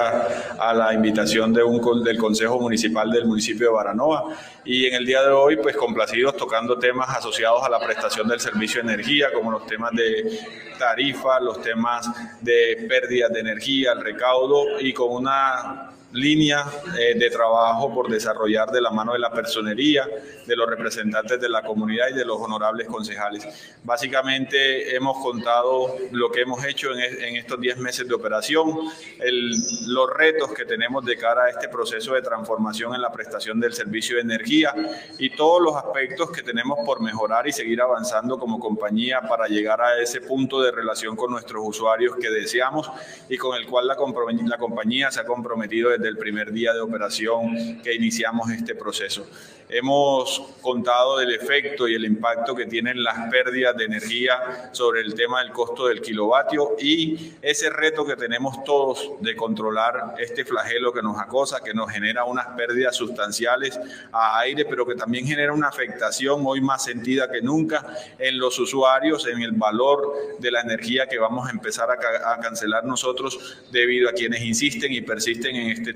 a 0.58 0.74
la 0.74 0.93
invitación 0.94 1.52
de 1.52 1.62
un, 1.62 2.02
del 2.02 2.18
Consejo 2.18 2.58
Municipal 2.58 3.10
del 3.10 3.26
municipio 3.26 3.68
de 3.68 3.72
Baranoa. 3.74 4.36
Y 4.64 4.86
en 4.86 4.94
el 4.94 5.06
día 5.06 5.22
de 5.22 5.28
hoy 5.28 5.56
pues 5.56 5.76
complacidos 5.76 6.36
tocando 6.36 6.78
temas 6.78 7.08
asociados 7.16 7.62
a 7.62 7.68
la 7.68 7.78
prestación 7.78 8.26
del 8.28 8.40
servicio 8.40 8.82
de 8.82 8.92
energía 8.92 9.32
como 9.32 9.50
los 9.50 9.66
temas 9.66 9.92
de 9.92 10.38
tarifa, 10.78 11.40
los 11.40 11.60
temas 11.60 12.08
de 12.40 12.86
pérdidas 12.88 13.32
de 13.32 13.40
energía, 13.40 13.92
el 13.92 14.00
recaudo 14.00 14.80
y 14.80 14.92
con 14.92 15.10
una 15.10 15.90
línea 16.14 16.64
eh, 16.98 17.18
de 17.18 17.28
trabajo 17.28 17.92
por 17.92 18.08
desarrollar 18.08 18.70
de 18.70 18.80
la 18.80 18.90
mano 18.90 19.12
de 19.12 19.18
la 19.18 19.32
personería, 19.32 20.08
de 20.46 20.56
los 20.56 20.68
representantes 20.68 21.40
de 21.40 21.48
la 21.48 21.62
comunidad 21.62 22.08
y 22.10 22.14
de 22.14 22.24
los 22.24 22.38
honorables 22.40 22.86
concejales. 22.86 23.46
Básicamente 23.82 24.94
hemos 24.94 25.18
contado 25.22 25.96
lo 26.12 26.30
que 26.30 26.42
hemos 26.42 26.64
hecho 26.64 26.92
en, 26.92 27.00
en 27.00 27.36
estos 27.36 27.60
10 27.60 27.78
meses 27.78 28.06
de 28.08 28.14
operación, 28.14 28.74
el, 29.20 29.50
los 29.86 30.08
retos 30.10 30.52
que 30.52 30.64
tenemos 30.64 31.04
de 31.04 31.16
cara 31.16 31.44
a 31.44 31.50
este 31.50 31.68
proceso 31.68 32.14
de 32.14 32.22
transformación 32.22 32.94
en 32.94 33.02
la 33.02 33.10
prestación 33.10 33.58
del 33.60 33.72
servicio 33.72 34.16
de 34.16 34.22
energía 34.22 34.72
y 35.18 35.30
todos 35.30 35.60
los 35.60 35.76
aspectos 35.76 36.30
que 36.30 36.42
tenemos 36.42 36.78
por 36.86 37.00
mejorar 37.00 37.46
y 37.48 37.52
seguir 37.52 37.80
avanzando 37.80 38.38
como 38.38 38.60
compañía 38.60 39.20
para 39.22 39.46
llegar 39.46 39.80
a 39.82 40.00
ese 40.00 40.20
punto 40.20 40.60
de 40.62 40.70
relación 40.70 41.16
con 41.16 41.30
nuestros 41.30 41.62
usuarios 41.66 42.16
que 42.16 42.30
deseamos 42.30 42.90
y 43.28 43.36
con 43.36 43.56
el 43.56 43.66
cual 43.66 43.88
la, 43.88 43.96
la 44.44 44.58
compañía 44.58 45.10
se 45.10 45.20
ha 45.20 45.24
comprometido 45.24 45.90
desde 45.90 46.03
el 46.08 46.16
primer 46.16 46.52
día 46.52 46.72
de 46.72 46.80
operación 46.80 47.80
que 47.82 47.94
iniciamos 47.94 48.50
este 48.50 48.74
proceso. 48.74 49.26
Hemos 49.68 50.40
contado 50.60 51.18
del 51.18 51.34
efecto 51.34 51.88
y 51.88 51.94
el 51.94 52.04
impacto 52.04 52.54
que 52.54 52.66
tienen 52.66 53.02
las 53.02 53.30
pérdidas 53.30 53.74
de 53.76 53.86
energía 53.86 54.70
sobre 54.72 55.00
el 55.00 55.14
tema 55.14 55.40
del 55.40 55.52
costo 55.52 55.86
del 55.86 56.02
kilovatio 56.02 56.76
y 56.78 57.32
ese 57.40 57.70
reto 57.70 58.04
que 58.04 58.14
tenemos 58.14 58.62
todos 58.64 59.12
de 59.20 59.34
controlar 59.34 60.16
este 60.18 60.44
flagelo 60.44 60.92
que 60.92 61.02
nos 61.02 61.18
acosa, 61.18 61.60
que 61.64 61.72
nos 61.72 61.90
genera 61.90 62.24
unas 62.24 62.48
pérdidas 62.48 62.94
sustanciales 62.94 63.80
a 64.12 64.38
aire, 64.40 64.66
pero 64.66 64.86
que 64.86 64.94
también 64.94 65.26
genera 65.26 65.54
una 65.54 65.68
afectación 65.68 66.42
hoy 66.44 66.60
más 66.60 66.84
sentida 66.84 67.30
que 67.30 67.40
nunca 67.40 67.86
en 68.18 68.38
los 68.38 68.58
usuarios, 68.58 69.26
en 69.26 69.40
el 69.40 69.52
valor 69.52 70.36
de 70.38 70.50
la 70.50 70.60
energía 70.60 71.06
que 71.06 71.18
vamos 71.18 71.48
a 71.48 71.50
empezar 71.50 71.90
a, 71.90 71.96
ca 71.96 72.34
a 72.34 72.38
cancelar 72.38 72.84
nosotros 72.84 73.56
debido 73.72 74.10
a 74.10 74.12
quienes 74.12 74.42
insisten 74.42 74.92
y 74.92 75.00
persisten 75.00 75.56
en 75.56 75.70
este 75.70 75.93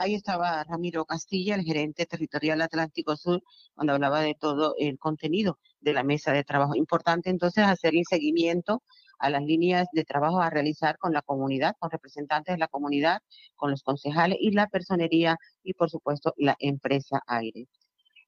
Ahí 0.00 0.14
estaba 0.14 0.62
Ramiro 0.62 1.04
Castilla, 1.04 1.56
el 1.56 1.64
gerente 1.64 2.06
territorial 2.06 2.62
Atlántico 2.62 3.16
Sur, 3.16 3.42
cuando 3.74 3.94
hablaba 3.94 4.20
de 4.20 4.36
todo 4.36 4.76
el 4.78 4.96
contenido 4.96 5.58
de 5.80 5.92
la 5.92 6.04
mesa 6.04 6.32
de 6.32 6.44
trabajo. 6.44 6.76
Importante 6.76 7.30
entonces 7.30 7.64
hacer 7.64 7.96
el 7.96 8.04
seguimiento 8.08 8.84
a 9.18 9.28
las 9.28 9.42
líneas 9.42 9.88
de 9.92 10.04
trabajo 10.04 10.40
a 10.40 10.50
realizar 10.50 10.98
con 10.98 11.12
la 11.12 11.22
comunidad, 11.22 11.74
con 11.80 11.90
representantes 11.90 12.54
de 12.54 12.58
la 12.60 12.68
comunidad, 12.68 13.22
con 13.56 13.72
los 13.72 13.82
concejales 13.82 14.38
y 14.40 14.52
la 14.52 14.68
personería 14.68 15.36
y 15.64 15.74
por 15.74 15.90
supuesto 15.90 16.32
la 16.36 16.54
empresa 16.60 17.20
aire. 17.26 17.66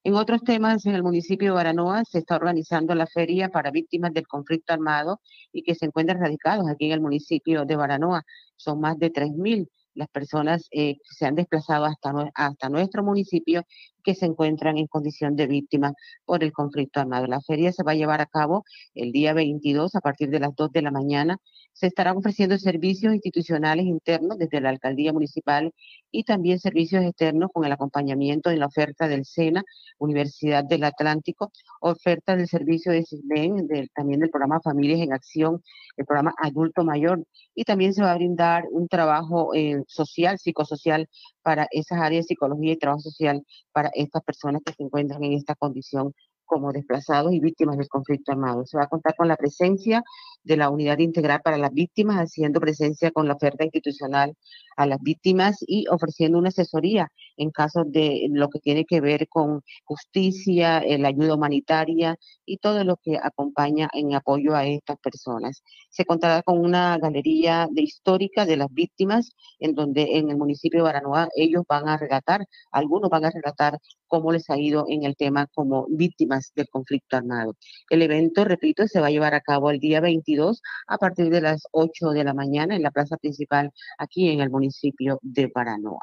En 0.03 0.15
otros 0.15 0.43
temas, 0.43 0.87
en 0.87 0.97
el 0.97 1.05
municipio 1.05 1.51
de 1.51 1.55
Baranoa 1.55 2.03
se 2.05 2.19
está 2.19 2.35
organizando 2.35 2.97
la 2.97 3.07
feria 3.07 3.49
para 3.49 3.71
víctimas 3.71 4.13
del 4.13 4.27
conflicto 4.27 4.73
armado 4.73 5.21
y 5.53 5.63
que 5.63 5.77
se 5.77 5.87
encuentran 5.87 6.21
radicados 6.21 6.69
aquí 6.69 6.87
en 6.87 6.93
el 6.93 7.01
municipio 7.01 7.65
de 7.65 7.77
Baranoa. 7.77 8.25
Son 8.57 8.81
más 8.81 8.99
de 8.99 9.13
3.000 9.13 9.69
las 9.95 10.09
personas 10.09 10.69
eh, 10.71 10.97
se 11.03 11.27
han 11.27 11.35
desplazado 11.35 11.85
hasta, 11.85 12.13
hasta 12.35 12.69
nuestro 12.69 13.03
municipio 13.03 13.65
que 14.03 14.15
se 14.15 14.27
encuentran 14.27 14.79
en 14.79 14.87
condición 14.87 15.37
de 15.37 15.47
víctima 15.47 15.95
por 16.25 16.43
el 16.45 16.53
conflicto 16.53 17.01
armado. 17.01 17.27
La 17.27 17.41
feria 17.41 17.73
se 17.73 17.83
va 17.83 17.93
a 17.93 17.95
llevar 17.95 18.21
a 18.21 18.27
cabo 18.27 18.65
el 18.95 19.13
día 19.13 19.33
22 19.35 19.95
a 19.95 20.01
partir 20.01 20.31
de 20.31 20.41
las 20.41 20.55
2 20.55 20.73
de 20.73 20.83
la 20.83 20.91
mañana. 20.91 21.39
Se 21.73 21.87
estarán 21.87 22.17
ofreciendo 22.17 22.59
servicios 22.59 23.15
institucionales 23.15 23.87
internos 23.87 24.39
desde 24.39 24.61
la 24.61 24.69
alcaldía 24.71 25.13
municipal 25.13 25.73
y 26.11 26.25
también 26.25 26.59
servicios 26.59 27.05
externos 27.05 27.51
con 27.53 27.65
el 27.65 27.73
acompañamiento 27.73 28.51
de 28.51 28.57
la 28.57 28.67
oferta 28.67 29.09
del 29.09 29.25
SENA, 29.25 29.63
Universidad 29.99 30.65
del 30.65 30.85
Atlántico, 30.85 31.53
oferta 31.81 32.37
del 32.37 32.49
servicio 32.49 32.93
de 32.93 33.05
CISBEN, 33.05 33.69
también 33.95 34.21
del 34.21 34.31
programa 34.31 34.61
Familias 34.61 35.01
en 35.01 35.13
Acción, 35.13 35.63
el 35.97 36.05
programa 36.05 36.35
Adulto 36.39 36.85
Mayor, 36.85 37.25
y 37.55 37.65
también 37.65 37.95
se 37.95 38.03
va 38.03 38.13
a 38.13 38.17
brindar 38.17 38.65
un 38.71 38.89
trabajo 38.89 39.55
eh, 39.55 39.83
social, 39.87 40.39
psicosocial 40.39 41.09
para 41.43 41.67
esas 41.71 41.99
áreas 41.99 42.25
de 42.25 42.29
psicología 42.29 42.73
y 42.73 42.77
trabajo 42.77 43.01
social 43.01 43.45
para 43.73 43.90
estas 43.95 44.23
personas 44.23 44.63
que 44.65 44.73
se 44.73 44.83
encuentran 44.83 45.23
en 45.25 45.33
esta 45.35 45.55
condición 45.55 46.13
como 46.45 46.73
desplazados 46.73 47.33
y 47.33 47.41
víctimas 47.41 47.79
del 47.79 47.89
conflicto 47.89 48.33
armado. 48.33 48.67
Se 48.67 48.77
va 48.77 48.85
a 48.85 48.89
contar 48.89 49.15
con 49.17 49.29
la 49.29 49.37
presencia 49.37 50.03
de 50.43 50.57
la 50.57 50.71
Unidad 50.71 50.99
Integral 50.99 51.41
para 51.43 51.59
las 51.59 51.73
Víctimas, 51.73 52.19
haciendo 52.19 52.61
presencia 52.61 53.11
con 53.11 53.29
la 53.29 53.35
oferta 53.35 53.65
institucional 53.65 54.35
a 54.77 54.87
las 54.87 55.01
víctimas 55.01 55.59
y 55.67 55.87
ofreciendo 55.89 56.39
una 56.39 56.49
asesoría 56.49 57.09
en 57.37 57.51
caso 57.51 57.85
de 57.85 58.29
lo 58.31 58.49
que 58.49 58.61
tiene 58.61 58.85
que 58.85 59.01
ver 59.01 59.29
con 59.29 59.63
justicia, 59.85 60.79
eh, 60.79 60.99
la 60.99 61.09
ayuda 61.09 61.35
humanitaria 61.35 62.17
y 62.45 62.59
todo 62.59 62.85
lo 62.85 62.97
que 62.97 63.19
acompaña 63.23 63.89
en 63.93 64.15
apoyo 64.15 64.55
a 64.55 64.67
estas 64.67 64.99
personas. 64.99 65.63
Se 65.91 66.05
contará 66.05 66.43
con 66.43 66.59
una 66.59 66.99
galería 66.99 67.67
de 67.71 67.83
histórica 67.83 68.47
de 68.47 68.57
las 68.57 68.69
víctimas, 68.73 69.31
en 69.59 69.75
donde 69.75 70.19
en 70.19 70.31
el 70.31 70.37
municipio 70.37 70.81
de 70.81 70.85
Baranoa 70.85 71.29
ellos 71.37 71.65
van 71.69 71.89
a 71.89 71.97
relatar, 71.97 72.47
algunos 72.71 73.11
van 73.11 73.25
a 73.25 73.31
relatar 73.31 73.79
cómo 74.07 74.33
les 74.33 74.51
ha 74.51 74.59
ido 74.59 74.87
en 74.89 75.05
el 75.05 75.17
tema 75.17 75.47
como 75.55 75.87
víctimas 75.89 76.53
del 76.55 76.69
conflicto 76.69 77.17
armado. 77.17 77.55
El 77.89 78.03
evento, 78.03 78.45
repito, 78.45 78.87
se 78.89 79.01
va 79.01 79.07
a 79.07 79.11
llevar 79.11 79.35
a 79.35 79.41
cabo 79.41 79.71
el 79.71 79.79
día 79.79 80.01
22 80.31 80.63
a 80.87 80.99
partir 80.99 81.31
de 81.31 81.41
las 81.41 81.63
8 81.73 82.11
de 82.11 82.25
la 82.25 82.35
mañana 82.35 82.77
en 82.77 82.83
la 82.83 82.91
plaza 82.91 83.17
principal 83.17 83.71
aquí 83.99 84.29
en 84.31 84.41
el 84.41 84.51
municipio 84.51 85.19
de 85.23 85.51
Baranoa. 85.55 86.03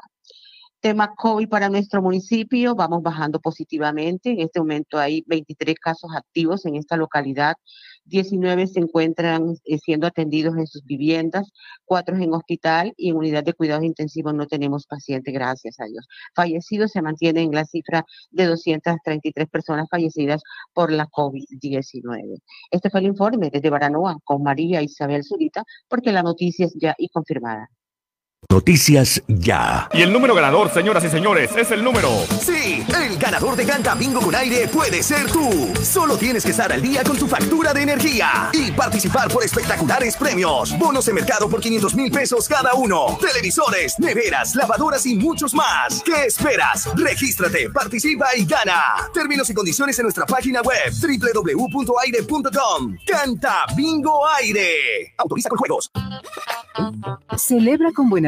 Tema 0.80 1.12
COVID 1.16 1.48
para 1.48 1.68
nuestro 1.68 2.00
municipio, 2.00 2.76
vamos 2.76 3.02
bajando 3.02 3.40
positivamente. 3.40 4.30
En 4.30 4.40
este 4.40 4.60
momento 4.60 4.98
hay 4.98 5.24
23 5.26 5.74
casos 5.74 6.10
activos 6.14 6.64
en 6.66 6.76
esta 6.76 6.96
localidad. 6.96 7.54
19 8.08 8.66
se 8.66 8.80
encuentran 8.80 9.54
eh, 9.64 9.78
siendo 9.78 10.06
atendidos 10.06 10.56
en 10.56 10.66
sus 10.66 10.84
viviendas, 10.84 11.50
4 11.84 12.16
en 12.16 12.32
hospital 12.34 12.94
y 12.96 13.10
en 13.10 13.16
unidad 13.16 13.44
de 13.44 13.52
cuidados 13.52 13.84
intensivos 13.84 14.34
no 14.34 14.46
tenemos 14.46 14.86
pacientes, 14.86 15.32
gracias 15.32 15.78
a 15.80 15.84
Dios. 15.84 16.06
Fallecidos 16.34 16.92
se 16.92 17.02
mantienen 17.02 17.44
en 17.44 17.54
la 17.54 17.64
cifra 17.64 18.04
de 18.30 18.46
233 18.46 19.48
personas 19.48 19.88
fallecidas 19.90 20.42
por 20.72 20.92
la 20.92 21.06
COVID-19. 21.06 22.40
Este 22.70 22.90
fue 22.90 23.00
el 23.00 23.06
informe 23.06 23.50
desde 23.50 23.70
Baranoa 23.70 24.18
con 24.24 24.42
María 24.42 24.82
Isabel 24.82 25.24
Zurita, 25.24 25.64
porque 25.88 26.12
la 26.12 26.22
noticia 26.22 26.66
es 26.66 26.74
ya 26.80 26.94
y 26.98 27.08
confirmada. 27.08 27.70
Noticias 28.46 29.22
Ya. 29.26 29.88
Y 29.92 30.00
el 30.00 30.12
número 30.12 30.34
ganador, 30.34 30.72
señoras 30.72 31.04
y 31.04 31.10
señores, 31.10 31.50
es 31.56 31.70
el 31.70 31.84
número. 31.84 32.08
Sí, 32.40 32.82
el 33.02 33.18
ganador 33.18 33.56
de 33.56 33.66
Canta 33.66 33.94
Bingo 33.94 34.20
con 34.20 34.34
aire 34.34 34.66
puede 34.68 35.02
ser 35.02 35.30
tú. 35.30 35.70
Solo 35.82 36.16
tienes 36.16 36.44
que 36.44 36.52
estar 36.52 36.72
al 36.72 36.80
día 36.80 37.04
con 37.04 37.18
tu 37.18 37.26
factura 37.26 37.74
de 37.74 37.82
energía 37.82 38.48
y 38.52 38.70
participar 38.72 39.28
por 39.28 39.44
espectaculares 39.44 40.16
premios. 40.16 40.76
Bonos 40.78 41.04
de 41.04 41.12
mercado 41.12 41.50
por 41.50 41.60
500 41.60 41.94
mil 41.94 42.10
pesos 42.10 42.48
cada 42.48 42.72
uno. 42.74 43.18
Televisores, 43.20 43.98
neveras, 43.98 44.54
lavadoras 44.54 45.04
y 45.04 45.16
muchos 45.16 45.52
más. 45.52 46.02
¿Qué 46.02 46.24
esperas? 46.26 46.88
Regístrate, 46.96 47.68
participa 47.70 48.28
y 48.34 48.46
gana. 48.46 49.10
Términos 49.12 49.50
y 49.50 49.54
condiciones 49.54 49.98
en 49.98 50.04
nuestra 50.04 50.24
página 50.24 50.62
web 50.62 50.90
www.aire.com. 50.90 52.96
Canta 53.06 53.66
Bingo 53.76 54.26
Aire. 54.28 55.12
Autoriza 55.18 55.50
con 55.50 55.58
juegos. 55.58 55.90
Celebra 57.36 57.92
con 57.92 58.08
buena 58.08 58.27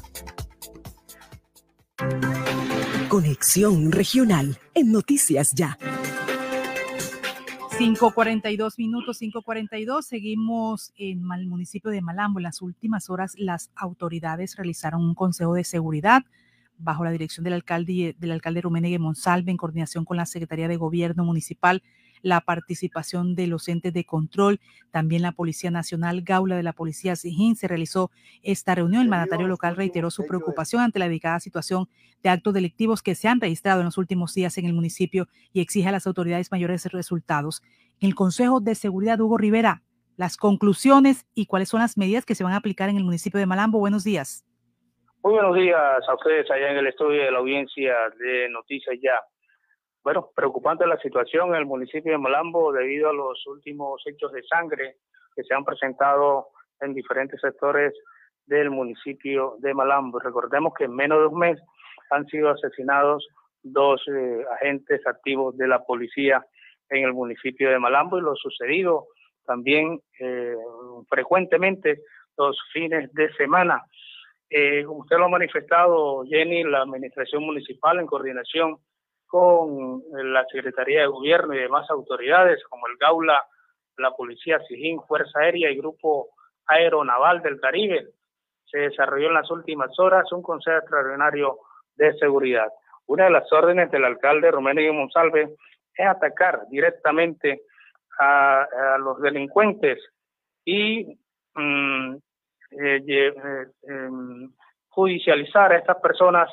Conexión 3.09 3.91
Regional 3.91 4.57
en 4.73 4.91
Noticias 4.91 5.53
Ya. 5.53 5.77
5.42 7.77 8.77
minutos, 8.77 9.21
5.42. 9.21 10.03
Seguimos 10.03 10.93
en 10.95 11.23
el 11.31 11.47
municipio 11.47 11.91
de 11.91 12.01
Malambo. 12.01 12.39
En 12.39 12.43
las 12.43 12.61
últimas 12.61 13.09
horas, 13.09 13.33
las 13.37 13.71
autoridades 13.75 14.55
realizaron 14.55 15.01
un 15.01 15.15
consejo 15.15 15.53
de 15.53 15.63
seguridad 15.63 16.23
bajo 16.77 17.03
la 17.03 17.11
dirección 17.11 17.43
del 17.43 17.53
alcalde, 17.53 18.15
del 18.17 18.31
alcalde 18.31 18.61
Rumenegue 18.61 18.99
Monsalve, 18.99 19.51
en 19.51 19.57
coordinación 19.57 20.05
con 20.05 20.17
la 20.17 20.25
Secretaría 20.25 20.67
de 20.67 20.77
Gobierno 20.77 21.25
Municipal 21.25 21.83
la 22.21 22.41
participación 22.41 23.35
de 23.35 23.47
los 23.47 23.67
entes 23.67 23.93
de 23.93 24.05
control, 24.05 24.59
también 24.91 25.21
la 25.21 25.31
Policía 25.31 25.71
Nacional, 25.71 26.21
Gaula 26.21 26.55
de 26.55 26.63
la 26.63 26.73
Policía 26.73 27.15
Sijín, 27.15 27.55
se 27.55 27.67
realizó 27.67 28.11
esta 28.43 28.75
reunión. 28.75 29.01
El 29.03 29.09
mandatario 29.09 29.47
local 29.47 29.75
reiteró 29.75 30.11
su 30.11 30.25
preocupación 30.25 30.81
ante 30.81 30.99
la 30.99 31.05
delicada 31.05 31.39
situación 31.39 31.87
de 32.23 32.29
actos 32.29 32.53
delictivos 32.53 33.01
que 33.01 33.15
se 33.15 33.27
han 33.27 33.41
registrado 33.41 33.81
en 33.81 33.85
los 33.85 33.97
últimos 33.97 34.33
días 34.33 34.57
en 34.57 34.65
el 34.65 34.73
municipio 34.73 35.27
y 35.53 35.61
exige 35.61 35.89
a 35.89 35.91
las 35.91 36.07
autoridades 36.07 36.51
mayores 36.51 36.85
resultados. 36.91 37.61
En 37.99 38.09
el 38.09 38.15
Consejo 38.15 38.59
de 38.59 38.75
Seguridad, 38.75 39.19
Hugo 39.19 39.37
Rivera, 39.37 39.83
las 40.17 40.37
conclusiones 40.37 41.25
y 41.33 41.45
cuáles 41.45 41.69
son 41.69 41.79
las 41.81 41.97
medidas 41.97 42.25
que 42.25 42.35
se 42.35 42.43
van 42.43 42.53
a 42.53 42.57
aplicar 42.57 42.89
en 42.89 42.97
el 42.97 43.03
municipio 43.03 43.39
de 43.39 43.45
Malambo. 43.45 43.79
Buenos 43.79 44.03
días. 44.03 44.45
Muy 45.23 45.33
buenos 45.33 45.55
días 45.55 46.01
a 46.07 46.15
ustedes 46.15 46.49
allá 46.49 46.71
en 46.71 46.77
el 46.77 46.87
estudio 46.87 47.23
de 47.23 47.31
la 47.31 47.37
audiencia 47.37 47.93
de 48.17 48.49
Noticias 48.49 48.97
Ya 49.01 49.13
bueno, 50.03 50.29
preocupante 50.35 50.87
la 50.87 50.97
situación 50.97 51.49
en 51.49 51.55
el 51.55 51.65
municipio 51.65 52.11
de 52.11 52.17
Malambo 52.17 52.71
debido 52.71 53.09
a 53.09 53.13
los 53.13 53.45
últimos 53.47 54.01
hechos 54.05 54.31
de 54.31 54.43
sangre 54.43 54.97
que 55.35 55.43
se 55.43 55.53
han 55.53 55.63
presentado 55.63 56.47
en 56.79 56.93
diferentes 56.93 57.39
sectores 57.39 57.93
del 58.45 58.71
municipio 58.71 59.55
de 59.59 59.73
Malambo. 59.73 60.19
Recordemos 60.19 60.73
que 60.73 60.85
en 60.85 60.95
menos 60.95 61.19
de 61.19 61.27
un 61.27 61.39
mes 61.39 61.59
han 62.09 62.25
sido 62.27 62.49
asesinados 62.49 63.27
dos 63.63 64.01
eh, 64.07 64.43
agentes 64.53 65.05
activos 65.05 65.55
de 65.57 65.67
la 65.67 65.83
policía 65.83 66.43
en 66.89 67.05
el 67.05 67.13
municipio 67.13 67.69
de 67.69 67.79
Malambo 67.79 68.17
y 68.17 68.21
lo 68.21 68.35
sucedido 68.35 69.07
también 69.45 69.99
eh, 70.19 70.55
frecuentemente 71.09 72.01
los 72.37 72.57
fines 72.73 73.11
de 73.13 73.31
semana. 73.33 73.83
Eh, 74.49 74.85
usted 74.85 75.17
lo 75.17 75.25
ha 75.25 75.29
manifestado, 75.29 76.23
Jenny, 76.25 76.63
la 76.63 76.81
administración 76.81 77.43
municipal 77.43 77.99
en 77.99 78.07
coordinación 78.07 78.77
con 79.31 80.03
la 80.11 80.45
Secretaría 80.51 81.01
de 81.01 81.07
Gobierno 81.07 81.53
y 81.53 81.59
demás 81.59 81.89
autoridades 81.89 82.61
como 82.65 82.85
el 82.87 82.97
Gaula, 82.97 83.41
la 83.97 84.11
Policía 84.11 84.59
Sijín, 84.67 84.99
Fuerza 85.07 85.39
Aérea 85.39 85.71
y 85.71 85.77
Grupo 85.77 86.31
Aeronaval 86.65 87.41
del 87.41 87.57
Caribe. 87.61 88.09
Se 88.65 88.79
desarrolló 88.79 89.29
en 89.29 89.35
las 89.35 89.49
últimas 89.49 89.97
horas 89.99 90.29
un 90.33 90.41
consejo 90.41 90.79
extraordinario 90.79 91.59
de 91.95 92.13
seguridad. 92.17 92.67
Una 93.07 93.23
de 93.25 93.29
las 93.29 93.49
órdenes 93.53 93.89
del 93.89 94.03
alcalde 94.03 94.51
Romero 94.51 94.93
Monsalve 94.93 95.55
es 95.95 96.05
atacar 96.05 96.67
directamente 96.69 97.61
a, 98.19 98.67
los 98.99 99.21
delincuentes 99.21 99.97
y 100.65 101.17
mm, 101.55 102.15
eh, 102.71 103.03
eh, 103.07 103.65
em, 103.83 104.51
judicializar 104.89 105.71
a 105.71 105.77
estas 105.77 106.01
personas 106.01 106.49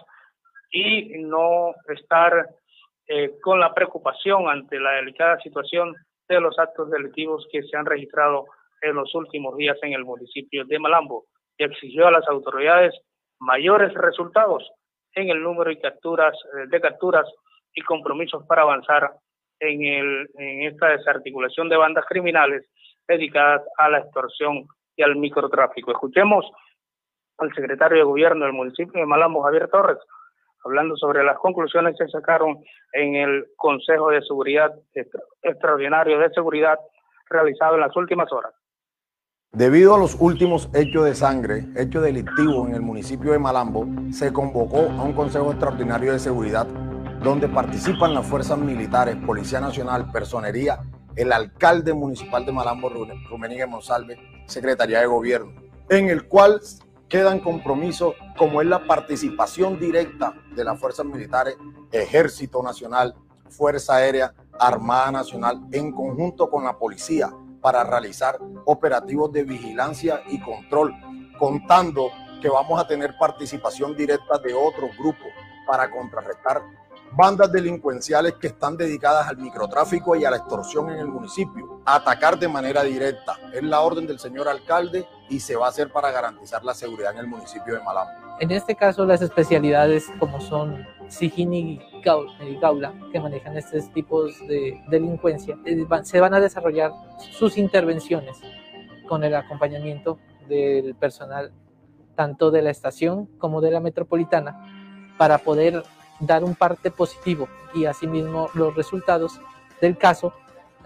y 0.71 1.25
no 1.25 1.75
estar 1.89 2.49
eh, 3.09 3.39
con 3.43 3.59
la 3.59 3.73
preocupación 3.75 4.49
ante 4.49 4.79
la 4.79 4.93
delicada 4.93 5.41
situación 5.41 5.95
de 6.29 6.41
los 6.41 6.59
actos 6.59 6.91
delictivos 6.91 7.47
que 7.51 7.63
se 7.63 7.77
han 7.77 7.87
registrado 7.87 8.47
en 8.83 8.95
los 8.95 9.15
últimos 9.15 9.57
días 9.57 9.79
en 9.83 9.95
el 9.95 10.05
municipio 10.05 10.65
de 10.67 10.79
Malambo 10.79 11.25
y 11.57 11.65
exigió 11.65 12.07
a 12.07 12.11
las 12.11 12.29
autoridades 12.29 12.95
mayores 13.41 13.95
resultados 13.95 14.71
en 15.15 15.31
el 15.31 15.43
número 15.43 15.71
capturas, 15.81 16.37
de 16.69 16.81
capturas 16.81 17.27
y 17.75 17.81
compromisos 17.83 18.45
para 18.47 18.63
avanzar 18.63 19.13
en, 19.61 19.83
el, 19.85 20.29
en 20.37 20.63
esta 20.65 20.89
desarticulación 20.89 21.69
de 21.69 21.77
bandas 21.77 22.05
criminales 22.07 22.69
dedicadas 23.07 23.63
a 23.79 23.89
la 23.89 23.99
extorsión 23.99 24.67
y 24.97 25.03
al 25.03 25.17
microtráfico. 25.17 25.93
Escuchemos 25.93 26.45
al 27.39 27.55
secretario 27.55 27.99
de 27.99 28.05
Gobierno 28.05 28.45
del 28.45 28.55
municipio 28.55 29.01
de 29.01 29.07
Malambo, 29.07 29.43
Javier 29.43 29.69
Torres, 29.69 29.99
hablando 30.65 30.97
sobre 30.97 31.25
las 31.25 31.39
conclusiones 31.39 31.97
que 31.99 32.09
sacaron 32.09 32.59
en 32.93 33.15
el 33.15 33.47
Consejo 33.57 34.11
de 34.11 34.23
Seguridad 34.23 34.73
Extraordinario 35.43 36.19
de 36.19 36.31
Seguridad 36.31 36.79
realizado 37.29 37.75
en 37.75 37.81
las 37.81 37.97
últimas 37.97 38.33
horas. 38.33 38.53
Debido 39.53 39.95
a 39.95 39.99
los 39.99 40.17
últimos 40.21 40.69
hechos 40.75 41.07
de 41.07 41.15
sangre, 41.15 41.65
hechos 41.77 42.03
delictivos 42.03 42.69
en 42.69 42.75
el 42.75 42.83
municipio 42.83 43.33
de 43.33 43.39
Malambo, 43.39 43.87
se 44.13 44.33
convocó 44.33 44.91
a 44.91 45.03
un 45.03 45.15
Consejo 45.15 45.51
Extraordinario 45.51 46.13
de 46.13 46.19
Seguridad 46.19 46.67
donde 47.23 47.49
participan 47.49 48.15
las 48.15 48.27
fuerzas 48.27 48.59
militares, 48.59 49.17
Policía 49.27 49.61
Nacional, 49.61 50.11
Personería, 50.13 50.79
el 51.17 51.33
alcalde 51.33 51.93
municipal 51.93 52.47
de 52.47 52.53
Malambo, 52.53 52.91
Rumeníguez 53.29 53.69
Monsalve, 53.69 54.19
Secretaría 54.47 55.01
de 55.01 55.07
Gobierno, 55.07 55.53
en 55.89 56.09
el 56.09 56.29
cual 56.29 56.61
quedan 57.09 57.41
compromisos 57.41 58.15
como 58.37 58.61
es 58.61 58.69
la 58.69 58.87
participación 58.87 59.79
directa 59.79 60.35
de 60.55 60.65
las 60.65 60.79
fuerzas 60.79 61.07
militares, 61.07 61.57
Ejército 61.91 62.63
Nacional, 62.63 63.15
Fuerza 63.49 63.97
Aérea, 63.97 64.35
Armada 64.59 65.11
Nacional, 65.13 65.61
en 65.73 65.93
conjunto 65.93 66.51
con 66.51 66.65
la 66.65 66.79
policía 66.79 67.33
para 67.61 67.83
realizar 67.83 68.39
operativos 68.67 69.33
de 69.33 69.45
vigilancia 69.45 70.23
y 70.29 70.39
control, 70.41 70.95
contando 71.39 72.11
que 72.43 72.49
vamos 72.49 72.81
a 72.81 72.87
tener 72.87 73.17
participación 73.19 73.97
directa 73.97 74.39
de 74.39 74.55
otros 74.55 74.91
grupos 74.99 75.29
para 75.67 75.91
contrarrestar 75.91 76.63
bandas 77.13 77.51
delincuenciales 77.51 78.35
que 78.35 78.49
están 78.49 78.77
dedicadas 78.77 79.29
al 79.29 79.39
microtráfico 79.39 80.17
y 80.17 80.25
a 80.25 80.31
la 80.31 80.39
extorsión 80.39 80.91
en 80.91 80.99
el 80.99 81.09
municipio. 81.09 81.81
Atacar 81.85 82.39
de 82.39 82.49
manera 82.49 82.83
directa. 82.83 83.37
Es 83.53 83.63
la 83.63 83.81
orden 83.81 84.07
del 84.07 84.19
señor 84.19 84.49
alcalde 84.49 85.07
y 85.29 85.41
se 85.41 85.57
va 85.57 85.67
a 85.67 85.69
hacer 85.71 85.91
para 85.91 86.11
garantizar 86.11 86.65
la 86.65 86.75
seguridad 86.75 87.13
en 87.13 87.19
el 87.19 87.27
municipio 87.27 87.75
de 87.75 87.81
Malambo. 87.83 88.37
En 88.41 88.51
este 88.51 88.75
caso, 88.75 89.05
las 89.05 89.21
especialidades 89.21 90.07
como 90.19 90.41
son 90.41 90.87
Sijín 91.09 91.53
y 91.53 91.81
Gaula, 92.05 92.93
que 93.13 93.21
manejan 93.21 93.57
estos 93.57 93.93
tipos 93.93 94.39
de 94.47 94.81
delincuencia, 94.89 95.59
eh, 95.65 95.87
se 96.03 96.21
van 96.21 96.35
a 96.35 96.41
desarrollar 96.41 96.93
sus 97.33 97.59
intervenciones 97.59 98.39
con 99.09 99.25
el 99.25 99.35
acompañamiento 99.35 100.19
del 100.49 100.95
personal 100.95 101.53
tanto 102.15 102.51
de 102.51 102.63
la 102.63 102.71
estación 102.71 103.27
como 103.39 103.61
de 103.61 103.71
la 103.71 103.81
metropolitana 103.81 105.15
para 105.19 105.39
poder 105.39 105.83
dar 106.21 106.45
un 106.45 106.55
parte 106.55 106.91
positivo 106.91 107.49
y 107.75 107.85
asimismo 107.85 108.51
los 108.55 108.75
resultados 108.75 109.41
del 109.81 109.97
caso 109.97 110.33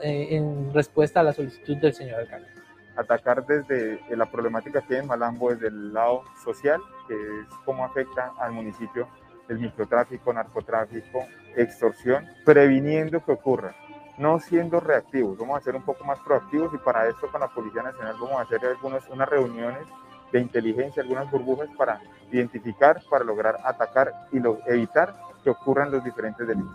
eh, 0.00 0.28
en 0.36 0.72
respuesta 0.74 1.20
a 1.20 1.22
la 1.22 1.32
solicitud 1.32 1.76
del 1.76 1.94
señor 1.94 2.20
alcalde. 2.20 2.48
Atacar 2.96 3.46
desde 3.46 4.00
la 4.14 4.26
problemática 4.26 4.82
que 4.82 4.94
hay 4.94 5.00
en 5.00 5.06
Malambo 5.06 5.50
desde 5.50 5.68
el 5.68 5.92
lado 5.92 6.24
social, 6.44 6.80
que 7.08 7.14
es 7.14 7.46
cómo 7.64 7.84
afecta 7.84 8.32
al 8.38 8.52
municipio 8.52 9.08
el 9.48 9.58
microtráfico, 9.58 10.32
narcotráfico, 10.32 11.26
extorsión, 11.56 12.28
previniendo 12.44 13.24
que 13.24 13.32
ocurra, 13.32 13.74
no 14.18 14.38
siendo 14.38 14.80
reactivos, 14.80 15.38
vamos 15.38 15.58
a 15.58 15.64
ser 15.64 15.74
un 15.74 15.82
poco 15.82 16.04
más 16.04 16.18
proactivos 16.20 16.72
y 16.74 16.78
para 16.78 17.08
esto 17.08 17.30
con 17.30 17.40
la 17.40 17.48
Policía 17.48 17.82
Nacional 17.82 18.14
vamos 18.20 18.38
a 18.38 18.42
hacer 18.42 18.64
algunas 18.64 19.08
unas 19.08 19.28
reuniones 19.28 19.86
de 20.32 20.40
inteligencia, 20.40 21.02
algunas 21.02 21.30
burbujas 21.30 21.68
para 21.76 22.00
identificar, 22.30 23.00
para 23.10 23.24
lograr 23.24 23.56
atacar 23.64 24.12
y 24.32 24.38
evitar 24.70 25.14
que 25.44 25.50
ocurran 25.50 25.90
los 25.90 26.02
diferentes 26.02 26.46
delitos. 26.46 26.74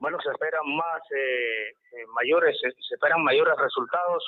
Bueno, 0.00 0.18
se 0.22 0.30
esperan 0.30 0.76
más 0.76 1.02
eh, 1.10 1.68
eh, 1.70 2.06
mayores, 2.14 2.56
se 2.60 2.94
esperan 2.94 3.22
mayores 3.22 3.54
resultados 3.58 4.24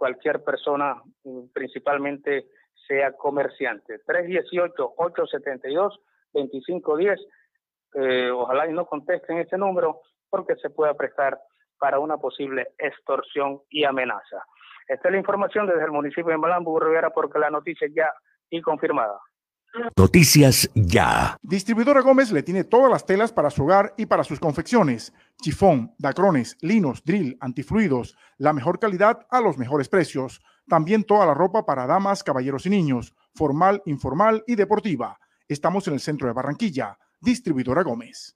cualquier 0.02 0.44
persona, 0.44 1.00
principalmente 1.54 2.48
sea 2.88 3.12
comerciante. 3.12 4.00
318-872-2510. 6.34 7.20
Eh, 7.94 8.32
ojalá 8.32 8.68
y 8.68 8.74
no 8.74 8.88
contesten 8.88 9.38
ese 9.38 9.60
número 9.60 10.02
porque 10.28 10.56
se 10.56 10.72
pueda 10.72 10.96
prestar 10.96 11.40
para 11.78 12.00
una 12.00 12.18
posible 12.18 12.70
extorsión 12.80 13.62
y 13.70 13.84
amenaza. 13.84 14.44
Esta 14.88 15.08
es 15.08 15.12
la 15.12 15.20
información 15.20 15.68
desde 15.68 15.84
el 15.84 15.92
municipio 15.92 16.32
de 16.32 16.38
Malambo, 16.40 16.80
Rivera, 16.80 17.12
porque 17.12 17.38
la 17.38 17.52
noticia 17.52 17.88
ya 17.96 18.12
y 18.50 18.60
confirmada. 18.60 19.20
Noticias 19.96 20.70
ya. 20.76 21.38
Distribuidora 21.42 22.02
Gómez 22.02 22.32
le 22.32 22.44
tiene 22.44 22.64
todas 22.64 22.92
las 22.92 23.06
telas 23.06 23.32
para 23.32 23.50
su 23.50 23.64
hogar 23.64 23.94
y 23.98 24.06
para 24.06 24.24
sus 24.24 24.40
confecciones. 24.40 25.14
Chifón, 25.42 25.94
dacrones, 25.98 26.58
linos, 26.62 27.04
drill, 27.04 27.38
antifluidos, 27.40 28.18
la 28.38 28.54
mejor 28.54 28.80
calidad 28.80 29.26
a 29.30 29.42
los 29.42 29.58
mejores 29.58 29.88
precios. 29.88 30.42
También 30.68 31.04
toda 31.04 31.26
la 31.26 31.34
ropa 31.34 31.66
para 31.66 31.88
damas, 31.88 32.24
caballeros 32.24 32.66
y 32.66 32.70
niños, 32.70 33.16
formal, 33.34 33.82
informal 33.86 34.44
y 34.48 34.56
deportiva. 34.56 35.20
Estamos 35.48 35.88
en 35.88 35.94
el 35.94 36.00
centro 36.00 36.28
de 36.28 36.34
Barranquilla. 36.34 36.98
Distribuidora 37.20 37.84
Gómez. 37.84 38.36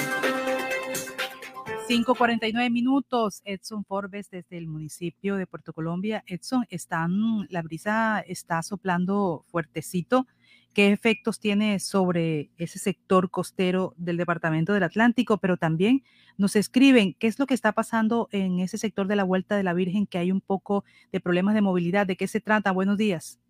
5:49 1.91 2.69
minutos. 2.69 3.41
Edson 3.43 3.83
Forbes 3.83 4.29
desde 4.29 4.57
el 4.57 4.69
municipio 4.69 5.35
de 5.35 5.45
Puerto 5.45 5.73
Colombia. 5.73 6.23
Edson, 6.25 6.65
están, 6.69 7.11
la 7.49 7.61
brisa 7.61 8.21
está 8.21 8.63
soplando 8.63 9.43
fuertecito. 9.49 10.25
¿Qué 10.73 10.93
efectos 10.93 11.41
tiene 11.41 11.81
sobre 11.81 12.49
ese 12.57 12.79
sector 12.79 13.29
costero 13.29 13.93
del 13.97 14.15
departamento 14.15 14.71
del 14.71 14.83
Atlántico? 14.83 15.39
Pero 15.39 15.57
también 15.57 16.01
nos 16.37 16.55
escriben 16.55 17.13
qué 17.19 17.27
es 17.27 17.37
lo 17.39 17.45
que 17.45 17.55
está 17.55 17.73
pasando 17.73 18.29
en 18.31 18.61
ese 18.61 18.77
sector 18.77 19.07
de 19.07 19.17
la 19.17 19.25
Vuelta 19.25 19.57
de 19.57 19.63
la 19.63 19.73
Virgen, 19.73 20.07
que 20.07 20.17
hay 20.17 20.31
un 20.31 20.39
poco 20.39 20.85
de 21.11 21.19
problemas 21.19 21.55
de 21.55 21.61
movilidad. 21.61 22.07
¿De 22.07 22.15
qué 22.15 22.29
se 22.29 22.39
trata? 22.39 22.71
Buenos 22.71 22.97
días 22.97 23.41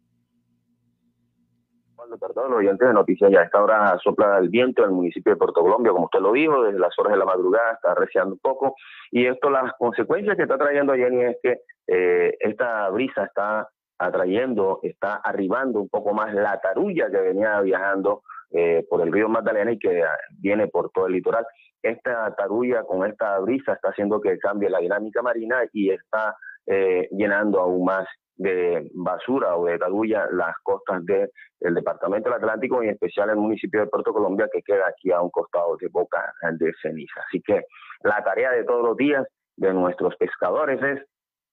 perdón, 2.19 2.53
oyentes 2.53 2.87
de 2.87 2.93
noticias 2.93 3.31
ya 3.31 3.41
a 3.41 3.43
esta 3.43 3.61
hora 3.61 3.97
sopla 4.03 4.37
el 4.37 4.49
viento 4.49 4.83
en 4.83 4.89
el 4.89 4.95
municipio 4.95 5.33
de 5.33 5.37
Puerto 5.37 5.61
Colombia, 5.61 5.91
como 5.91 6.05
usted 6.05 6.19
lo 6.19 6.31
dijo, 6.31 6.63
desde 6.63 6.79
las 6.79 6.97
horas 6.99 7.13
de 7.13 7.19
la 7.19 7.25
madrugada 7.25 7.73
está 7.73 7.91
arreciando 7.91 8.33
un 8.33 8.39
poco. 8.39 8.75
Y 9.11 9.25
esto, 9.25 9.49
las 9.49 9.73
consecuencias 9.77 10.35
que 10.35 10.43
está 10.43 10.57
trayendo 10.57 10.93
Jenny 10.93 11.23
es 11.23 11.37
que 11.41 11.61
eh, 11.87 12.37
esta 12.39 12.89
brisa 12.89 13.25
está 13.25 13.69
atrayendo, 13.97 14.79
está 14.83 15.15
arribando 15.15 15.79
un 15.79 15.89
poco 15.89 16.13
más 16.13 16.33
la 16.33 16.59
tarulla 16.59 17.09
que 17.09 17.21
venía 17.21 17.61
viajando 17.61 18.23
eh, 18.51 18.85
por 18.89 19.01
el 19.01 19.11
río 19.11 19.29
Magdalena 19.29 19.71
y 19.71 19.79
que 19.79 20.03
viene 20.39 20.67
por 20.67 20.91
todo 20.91 21.07
el 21.07 21.13
litoral. 21.13 21.45
Esta 21.81 22.33
tarulla 22.35 22.83
con 22.83 23.05
esta 23.05 23.39
brisa 23.39 23.73
está 23.73 23.89
haciendo 23.89 24.19
que 24.19 24.37
cambie 24.39 24.69
la 24.69 24.79
dinámica 24.79 25.21
marina 25.21 25.61
y 25.71 25.91
está 25.91 26.35
eh, 26.71 27.09
llenando 27.11 27.59
aún 27.59 27.83
más 27.83 28.07
de 28.37 28.89
basura 28.93 29.57
o 29.57 29.65
de 29.65 29.77
tadulla 29.77 30.25
las 30.31 30.55
costas 30.63 31.05
del 31.05 31.73
departamento 31.73 32.29
del 32.29 32.39
Atlántico 32.39 32.81
y 32.81 32.87
en 32.87 32.93
especial 32.93 33.29
el 33.29 33.35
municipio 33.35 33.81
de 33.81 33.87
Puerto 33.87 34.13
Colombia 34.13 34.47
que 34.51 34.61
queda 34.61 34.87
aquí 34.87 35.11
a 35.11 35.21
un 35.21 35.29
costado 35.29 35.75
de 35.75 35.89
Boca 35.89 36.33
de 36.53 36.71
Ceniza. 36.81 37.21
Así 37.27 37.41
que 37.41 37.65
la 38.03 38.23
tarea 38.23 38.51
de 38.51 38.63
todos 38.63 38.83
los 38.83 38.95
días 38.95 39.27
de 39.57 39.73
nuestros 39.73 40.15
pescadores 40.15 40.81
es 40.81 41.05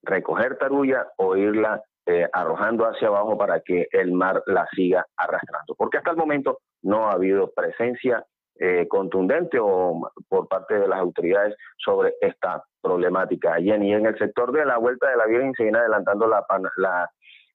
recoger 0.04 0.56
tarulla 0.56 1.08
o 1.16 1.36
irla 1.36 1.82
eh, 2.06 2.28
arrojando 2.32 2.84
hacia 2.86 3.08
abajo 3.08 3.36
para 3.36 3.60
que 3.60 3.88
el 3.90 4.12
mar 4.12 4.40
la 4.46 4.66
siga 4.74 5.04
arrastrando. 5.16 5.74
Porque 5.76 5.98
hasta 5.98 6.12
el 6.12 6.16
momento 6.16 6.60
no 6.82 7.08
ha 7.08 7.14
habido 7.14 7.50
presencia 7.50 8.24
eh, 8.60 8.88
contundente 8.88 9.56
o 9.60 10.10
por 10.28 10.48
parte 10.48 10.80
de 10.80 10.88
las 10.88 10.98
autoridades 10.98 11.54
sobre 11.76 12.14
esta 12.20 12.64
problemática. 12.82 13.60
Y 13.60 13.70
en, 13.70 13.84
el 13.84 14.18
sector 14.18 14.50
de 14.50 14.66
la 14.66 14.78
Vuelta 14.78 15.08
de 15.08 15.16
la 15.16 15.26
Virgen 15.26 15.52
se 15.56 15.62
viene 15.62 15.78
adelantando 15.78 16.26
la, 16.26 16.44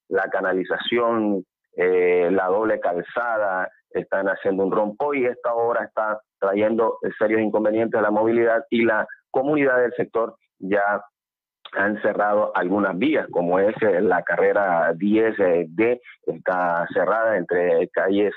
la, 0.08 0.30
canalización, 0.32 1.44
eh, 1.76 2.30
la 2.32 2.48
doble 2.48 2.80
calzada, 2.80 3.70
están 3.90 4.28
haciendo 4.28 4.64
un 4.64 4.72
rompo 4.72 5.14
y 5.14 5.26
esta 5.26 5.54
obra 5.54 5.84
está 5.84 6.22
trayendo 6.40 7.00
serios 7.20 7.42
inconvenientes 7.42 8.00
a 8.00 8.04
la 8.04 8.10
movilidad 8.10 8.64
y 8.70 8.86
la 8.86 9.06
comunidad 9.30 9.82
del 9.82 9.94
sector 9.94 10.38
ya 10.60 11.04
han 11.74 12.02
cerrado 12.02 12.56
algunas 12.56 12.98
vías, 12.98 13.28
como 13.30 13.60
es 13.60 13.76
eh, 13.82 14.00
la 14.00 14.24
carrera 14.24 14.94
10D, 14.94 16.00
está 16.28 16.88
cerrada 16.94 17.36
entre 17.38 17.90
calles 17.90 18.34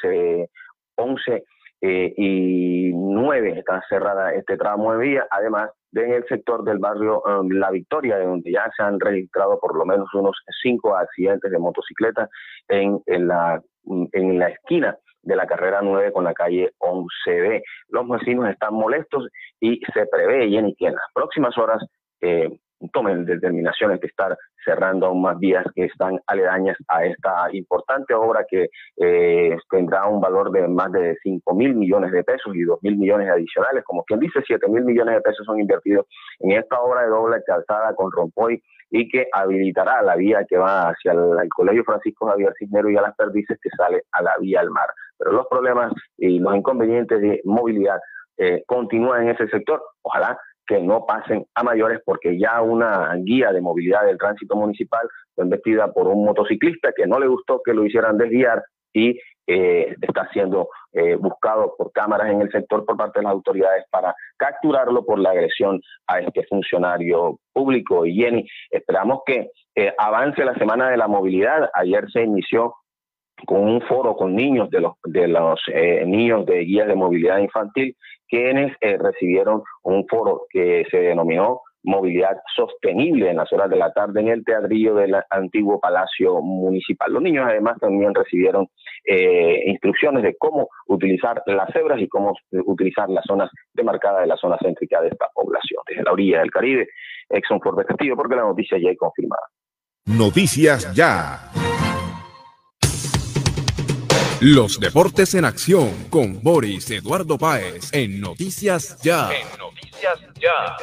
11 0.96 1.44
eh, 1.88 2.14
y 2.16 2.92
nueve 2.94 3.58
está 3.58 3.80
cerrada 3.88 4.34
este 4.34 4.56
tramo 4.56 4.92
de 4.92 4.98
vía, 4.98 5.26
además 5.30 5.70
de 5.92 6.04
en 6.04 6.12
el 6.14 6.24
sector 6.26 6.64
del 6.64 6.78
barrio 6.78 7.22
um, 7.22 7.48
La 7.48 7.70
Victoria, 7.70 8.18
donde 8.18 8.50
ya 8.50 8.68
se 8.76 8.82
han 8.82 8.98
registrado 8.98 9.60
por 9.60 9.76
lo 9.76 9.84
menos 9.86 10.12
unos 10.14 10.36
cinco 10.62 10.96
accidentes 10.96 11.48
de 11.48 11.58
motocicletas 11.58 12.28
en, 12.68 13.00
en, 13.06 13.28
la, 13.28 13.62
en 13.84 14.38
la 14.38 14.48
esquina 14.48 14.96
de 15.22 15.36
la 15.36 15.46
carrera 15.46 15.80
9 15.80 16.12
con 16.12 16.24
la 16.24 16.34
calle 16.34 16.72
11B. 16.78 17.62
Los 17.90 18.08
vecinos 18.08 18.48
están 18.48 18.74
molestos 18.74 19.28
y 19.60 19.80
se 19.94 20.06
prevé, 20.06 20.48
Jenny, 20.48 20.74
que 20.74 20.86
en 20.86 20.94
las 20.94 21.06
próximas 21.14 21.56
horas 21.56 21.84
eh, 22.20 22.48
tomen 22.92 23.24
determinaciones 23.24 24.00
de 24.00 24.06
estar 24.06 24.36
cerrando 24.64 25.06
aún 25.06 25.22
más 25.22 25.38
vías 25.38 25.64
que 25.74 25.84
están 25.84 26.20
aledañas 26.26 26.76
a 26.88 27.04
esta 27.04 27.48
importante 27.52 28.14
obra 28.14 28.44
que 28.48 28.68
eh, 28.96 29.56
tendrá 29.70 30.06
un 30.06 30.20
valor 30.20 30.50
de 30.50 30.66
más 30.68 30.90
de 30.92 31.16
5 31.22 31.54
mil 31.54 31.74
millones 31.74 32.12
de 32.12 32.24
pesos 32.24 32.54
y 32.54 32.62
2 32.62 32.82
mil 32.82 32.96
millones 32.96 33.30
adicionales. 33.30 33.84
Como 33.84 34.04
quien 34.04 34.20
dice, 34.20 34.40
7 34.46 34.68
mil 34.68 34.84
millones 34.84 35.14
de 35.14 35.20
pesos 35.20 35.46
son 35.46 35.60
invertidos 35.60 36.06
en 36.40 36.52
esta 36.52 36.80
obra 36.80 37.02
de 37.02 37.08
doble 37.08 37.42
calzada 37.46 37.94
con 37.94 38.10
rompoy 38.10 38.62
y 38.90 39.08
que 39.08 39.26
habilitará 39.32 40.02
la 40.02 40.16
vía 40.16 40.44
que 40.48 40.56
va 40.56 40.90
hacia 40.90 41.12
el, 41.12 41.48
Colegio 41.48 41.84
Francisco 41.84 42.26
Javier 42.26 42.52
Cisnero 42.58 42.90
y 42.90 42.96
a 42.96 43.02
las 43.02 43.16
perdices 43.16 43.58
que 43.60 43.70
sale 43.70 44.04
a 44.12 44.22
la 44.22 44.36
vía 44.40 44.60
al 44.60 44.70
mar. 44.70 44.88
Pero 45.18 45.32
los 45.32 45.46
problemas 45.48 45.92
y 46.18 46.38
los 46.38 46.54
inconvenientes 46.54 47.20
de 47.20 47.40
movilidad 47.44 47.98
eh, 48.38 48.64
en 48.68 49.28
ese 49.28 49.48
sector. 49.48 49.82
Ojalá 50.02 50.38
que 50.66 50.80
no 50.80 51.06
pasen 51.06 51.46
a 51.54 51.62
mayores 51.62 52.00
porque 52.04 52.38
ya 52.38 52.60
una 52.60 53.14
guía 53.16 53.52
de 53.52 53.60
movilidad 53.60 54.04
del 54.04 54.18
tránsito 54.18 54.56
municipal 54.56 55.06
fue 55.34 55.44
investida 55.44 55.92
por 55.92 56.08
un 56.08 56.24
motociclista 56.24 56.92
que 56.96 57.06
no 57.06 57.18
le 57.18 57.28
gustó 57.28 57.60
que 57.64 57.74
lo 57.74 57.84
hicieran 57.84 58.18
desviar 58.18 58.62
y 58.92 59.18
eh, 59.48 59.94
está 60.00 60.28
siendo 60.32 60.68
eh, 60.92 61.14
buscado 61.14 61.74
por 61.78 61.92
cámaras 61.92 62.30
en 62.30 62.40
el 62.40 62.50
sector 62.50 62.84
por 62.84 62.96
parte 62.96 63.20
de 63.20 63.24
las 63.24 63.32
autoridades 63.32 63.84
para 63.90 64.14
capturarlo 64.36 65.04
por 65.04 65.20
la 65.20 65.30
agresión 65.30 65.80
a 66.08 66.18
este 66.18 66.44
funcionario 66.46 67.38
público. 67.52 68.04
Y 68.04 68.16
Jenny, 68.16 68.44
esperamos 68.70 69.20
que 69.24 69.50
eh, 69.76 69.94
avance 69.98 70.44
la 70.44 70.54
semana 70.54 70.90
de 70.90 70.96
la 70.96 71.06
movilidad. 71.06 71.70
Ayer 71.74 72.10
se 72.10 72.22
inició 72.22 72.74
con 73.44 73.60
un 73.60 73.80
foro 73.82 74.16
con 74.16 74.34
niños 74.34 74.70
de 74.70 74.80
los, 74.80 74.94
de 75.04 75.28
los 75.28 75.60
niños 76.06 76.46
de 76.46 76.60
guías 76.60 76.88
de 76.88 76.94
movilidad 76.94 77.38
infantil 77.38 77.94
quienes 78.28 78.76
eh, 78.80 78.96
recibieron 78.98 79.62
un 79.82 80.06
foro 80.06 80.42
que 80.50 80.84
se 80.90 80.98
denominó 80.98 81.60
Movilidad 81.84 82.38
Sostenible 82.56 83.30
en 83.30 83.36
las 83.36 83.52
horas 83.52 83.70
de 83.70 83.76
la 83.76 83.92
tarde 83.92 84.20
en 84.20 84.26
el 84.26 84.44
teatrillo 84.44 84.96
del 84.96 85.14
antiguo 85.30 85.78
Palacio 85.78 86.40
Municipal. 86.40 87.12
Los 87.12 87.22
niños 87.22 87.46
además 87.48 87.78
también 87.80 88.12
recibieron 88.12 88.66
eh, 89.04 89.62
instrucciones 89.66 90.24
de 90.24 90.34
cómo 90.36 90.68
utilizar 90.88 91.40
las 91.46 91.72
cebras 91.72 92.00
y 92.00 92.08
cómo 92.08 92.34
utilizar 92.64 93.08
las 93.08 93.24
zonas 93.24 93.50
demarcadas 93.72 94.22
de 94.22 94.26
la 94.26 94.36
zona 94.36 94.58
céntrica 94.60 95.00
de 95.00 95.08
esta 95.10 95.26
población. 95.32 95.80
Desde 95.86 96.02
la 96.02 96.12
orilla 96.12 96.40
del 96.40 96.50
Caribe, 96.50 96.88
Exxon 97.28 97.60
Castillo, 97.60 98.16
porque 98.16 98.34
la 98.34 98.42
noticia 98.42 98.78
ya 98.78 98.90
es 98.90 98.98
confirmada. 98.98 99.42
Noticias 100.06 100.92
ya. 100.92 101.85
Los 104.42 104.78
deportes 104.78 105.34
en 105.34 105.46
acción 105.46 105.90
con 106.10 106.42
Boris 106.42 106.90
Eduardo 106.90 107.38
Páez 107.38 107.88
en 107.92 108.20
Noticias 108.20 109.00
Ya. 109.00 109.30
En 109.32 109.58
Noticias 109.58 110.20
Ya. 110.38 110.76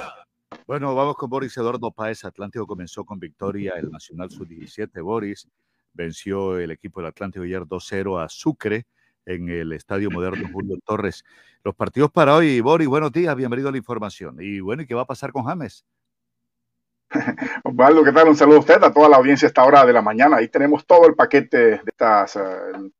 Bueno, 0.66 0.95
vamos 0.95 1.16
con 1.16 1.30
Boris 1.30 1.56
Eduardo 1.58 1.91
Páez. 1.91 2.26
Atlántico 2.26 2.66
comenzó 2.66 3.06
con 3.06 3.20
victoria 3.20 3.74
el 3.78 3.91
Nacional 3.91 4.32
Sub-17. 4.32 5.04
Boris 5.04 5.47
venció 5.93 6.58
el 6.58 6.72
equipo 6.72 6.99
del 6.99 7.10
Atlántico 7.10 7.45
ayer 7.45 7.62
2-0 7.62 8.24
a 8.24 8.28
Sucre 8.28 8.88
en 9.28 9.47
el 9.49 9.72
Estadio 9.74 10.10
Moderno 10.10 10.49
Julio 10.51 10.80
Torres. 10.84 11.24
Los 11.64 11.76
partidos 11.76 12.12
para 12.12 12.36
hoy, 12.36 12.60
Boris, 12.60 12.88
buenos 12.88 13.12
días, 13.12 13.36
bienvenido 13.36 13.70
a 13.70 13.72
la 13.72 13.78
información. 13.78 14.38
Y 14.41 14.62
bueno, 14.62 14.82
¿y 14.82 14.88
qué 14.88 14.95
va 14.95 15.04
a 15.04 15.08
pasar 15.08 15.32
con 15.32 15.43
James? 15.43 15.86
Osvaldo, 17.64 18.03
¿qué 18.03 18.11
tal? 18.11 18.30
Un 18.30 18.36
saludo 18.36 18.57
a 18.57 18.59
usted, 18.59 18.84
a 18.84 18.91
toda 18.91 19.09
la 19.09 19.18
audiencia 19.18 19.45
a 19.45 19.49
esta 19.49 19.64
hora 19.64 19.86
de 19.86 19.93
la 19.93 20.01
mañana. 20.01 20.38
Ahí 20.38 20.47
tenemos 20.47 20.86
todo 20.86 21.07
el 21.07 21.16
paquete 21.16 21.57
de 21.57 21.82
estas 21.86 22.36
eh, 22.36 22.41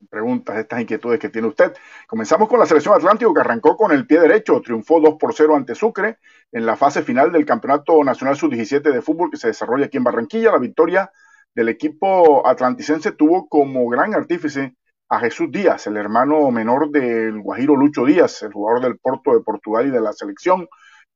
preguntas, 0.10 0.56
de 0.56 0.62
estas 0.62 0.82
inquietudes 0.82 1.20
que 1.20 1.30
tiene 1.30 1.48
usted. 1.48 1.74
Comenzamos 2.08 2.48
con 2.48 2.60
la 2.60 2.66
selección 2.66 2.96
Atlántico 2.96 3.34
que 3.34 3.42
arrancó 3.42 3.76
con 3.76 3.92
el 3.92 4.06
pie 4.06 4.20
derecho, 4.20 4.62
triunfó 4.62 5.00
2 5.00 5.16
por 5.20 5.34
0 5.34 5.56
ante 5.56 5.76
Sucre 5.76 6.18
en 6.52 6.66
la 6.66 6.76
fase 6.76 7.02
final 7.02 7.32
del 7.32 7.46
Campeonato 7.46 8.04
Nacional 8.04 8.36
Sub-17 8.36 8.82
de 8.82 9.02
fútbol 9.02 9.32
que 9.32 9.38
se 9.38 9.48
desarrolla 9.48 9.86
aquí 9.86 9.98
en 9.98 10.04
Barranquilla. 10.04 10.52
La 10.52 10.60
victoria 10.60 11.12
del 11.54 11.70
equipo 11.70 12.46
atlanticense 12.48 13.12
tuvo 13.12 13.48
como 13.48 13.88
gran 13.90 14.14
artífice 14.14 14.76
a 15.10 15.20
Jesús 15.20 15.52
Díaz, 15.52 15.86
el 15.86 15.98
hermano 15.98 16.50
menor 16.50 16.90
del 16.90 17.40
Guajiro 17.40 17.76
Lucho 17.76 18.06
Díaz, 18.06 18.42
el 18.42 18.54
jugador 18.54 18.82
del 18.82 18.98
Porto 18.98 19.34
de 19.34 19.42
Portugal 19.42 19.88
y 19.88 19.92
de 19.92 20.02
la 20.02 20.14
selección 20.14 20.68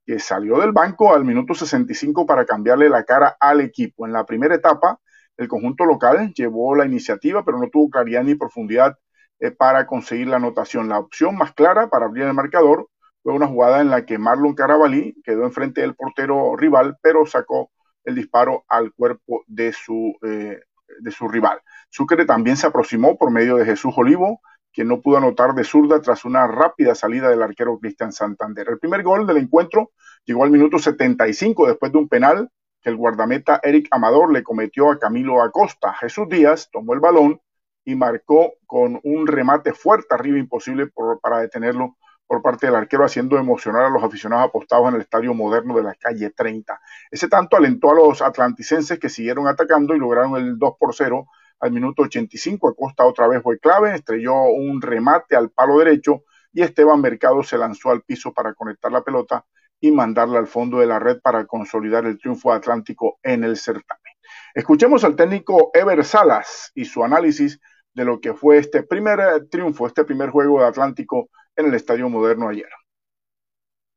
que 0.07 0.19
salió 0.19 0.59
del 0.59 0.71
banco 0.71 1.13
al 1.13 1.25
minuto 1.25 1.53
65 1.53 2.25
para 2.25 2.45
cambiarle 2.45 2.87
la 2.87 3.03
cara 3.03 3.35
al 3.41 3.59
equipo. 3.59 4.07
En 4.07 4.13
la 4.13 4.25
primera 4.25 4.55
etapa, 4.55 5.01
el 5.35 5.49
conjunto 5.49 5.83
local 5.83 6.33
llevó 6.33 6.73
la 6.75 6.85
iniciativa, 6.85 7.43
pero 7.43 7.59
no 7.59 7.69
tuvo 7.69 7.89
claridad 7.89 8.23
ni 8.23 8.33
profundidad 8.33 8.97
eh, 9.39 9.51
para 9.51 9.85
conseguir 9.85 10.27
la 10.27 10.37
anotación. 10.37 10.87
La 10.87 10.97
opción 10.97 11.35
más 11.35 11.53
clara 11.53 11.89
para 11.89 12.05
abrir 12.05 12.23
el 12.23 12.33
marcador 12.33 12.89
fue 13.21 13.33
una 13.33 13.47
jugada 13.47 13.81
en 13.81 13.89
la 13.89 14.05
que 14.05 14.17
Marlon 14.17 14.55
Carabalí 14.55 15.21
quedó 15.25 15.43
enfrente 15.43 15.81
del 15.81 15.93
portero 15.93 16.55
rival, 16.55 16.97
pero 17.01 17.25
sacó 17.25 17.69
el 18.05 18.15
disparo 18.15 18.63
al 18.69 18.93
cuerpo 18.93 19.43
de 19.45 19.73
su, 19.73 20.15
eh, 20.21 20.61
de 21.01 21.11
su 21.11 21.27
rival. 21.27 21.59
Sucre 21.89 22.25
también 22.25 22.55
se 22.55 22.67
aproximó 22.67 23.17
por 23.17 23.29
medio 23.29 23.57
de 23.57 23.65
Jesús 23.65 23.93
Olivo, 23.97 24.39
quien 24.77 24.89
no 24.89 25.01
pudo 25.01 25.17
anotar 25.17 25.55
de 25.55 25.63
zurda 25.63 25.99
tras 26.03 26.23
una 26.23 26.45
rápida 26.45 26.93
salida 26.93 27.29
del 27.29 27.41
arquero 27.41 27.79
Cristian 27.79 28.11
Santander. 28.11 28.69
El 28.69 28.77
primer 28.77 29.01
gol 29.01 29.25
del 29.25 29.37
encuentro 29.37 29.89
llegó 30.23 30.43
al 30.43 30.51
minuto 30.51 30.77
75 30.77 31.65
después 31.65 31.91
de 31.91 31.97
un 31.97 32.07
penal 32.07 32.51
que 32.83 32.91
el 32.91 32.95
guardameta 32.95 33.59
Eric 33.63 33.87
Amador 33.89 34.31
le 34.31 34.43
cometió 34.43 34.91
a 34.91 34.99
Camilo 34.99 35.41
Acosta. 35.41 35.95
Jesús 35.95 36.29
Díaz 36.29 36.69
tomó 36.71 36.93
el 36.93 36.99
balón 36.99 37.41
y 37.85 37.95
marcó 37.95 38.53
con 38.67 38.99
un 39.01 39.25
remate 39.25 39.73
fuerte 39.73 40.13
arriba, 40.13 40.37
imposible 40.37 40.91
para 41.23 41.39
detenerlo 41.39 41.97
por 42.27 42.43
parte 42.43 42.67
del 42.67 42.75
arquero, 42.75 43.03
haciendo 43.03 43.39
emocionar 43.39 43.85
a 43.85 43.89
los 43.89 44.03
aficionados 44.03 44.49
apostados 44.49 44.89
en 44.89 44.95
el 44.95 45.01
estadio 45.01 45.33
moderno 45.33 45.75
de 45.75 45.81
la 45.81 45.95
calle 45.95 46.29
30. 46.29 46.79
Ese 47.09 47.27
tanto 47.27 47.57
alentó 47.57 47.89
a 47.89 47.95
los 47.95 48.21
atlanticenses 48.21 48.99
que 48.99 49.09
siguieron 49.09 49.47
atacando 49.47 49.95
y 49.95 49.99
lograron 49.99 50.35
el 50.35 50.59
2 50.59 50.73
por 50.77 50.93
0 50.93 51.25
al 51.59 51.71
minuto 51.71 52.03
85. 52.03 52.69
Acosta 52.69 53.05
otra 53.05 53.27
vez 53.27 53.41
fue 53.41 53.59
clave, 53.59 53.95
estrelló 53.95 54.43
un 54.43 54.81
remate 54.81 55.35
al 55.35 55.49
palo 55.49 55.79
derecho 55.79 56.23
y 56.53 56.61
Esteban 56.61 57.01
Mercado 57.01 57.43
se 57.43 57.57
lanzó 57.57 57.91
al 57.91 58.03
piso 58.03 58.33
para 58.33 58.53
conectar 58.53 58.91
la 58.91 59.03
pelota 59.03 59.45
y 59.79 59.91
mandarla 59.91 60.39
al 60.39 60.47
fondo 60.47 60.79
de 60.79 60.87
la 60.87 60.99
red 60.99 61.19
para 61.21 61.45
consolidar 61.45 62.05
el 62.05 62.17
triunfo 62.17 62.51
atlántico 62.51 63.19
en 63.21 63.43
el 63.43 63.57
certamen. 63.57 64.13
Escuchemos 64.53 65.03
al 65.03 65.15
técnico 65.15 65.71
Ever 65.73 66.03
Salas 66.03 66.71
y 66.73 66.85
su 66.85 67.03
análisis 67.03 67.59
de 67.93 68.05
lo 68.05 68.19
que 68.19 68.33
fue 68.33 68.59
este 68.59 68.83
primer 68.83 69.19
eh, 69.19 69.45
triunfo, 69.49 69.87
este 69.87 70.03
primer 70.03 70.29
juego 70.29 70.59
de 70.59 70.67
Atlántico 70.67 71.29
en 71.55 71.65
el 71.65 71.73
Estadio 71.73 72.07
Moderno 72.09 72.47
ayer. 72.47 72.69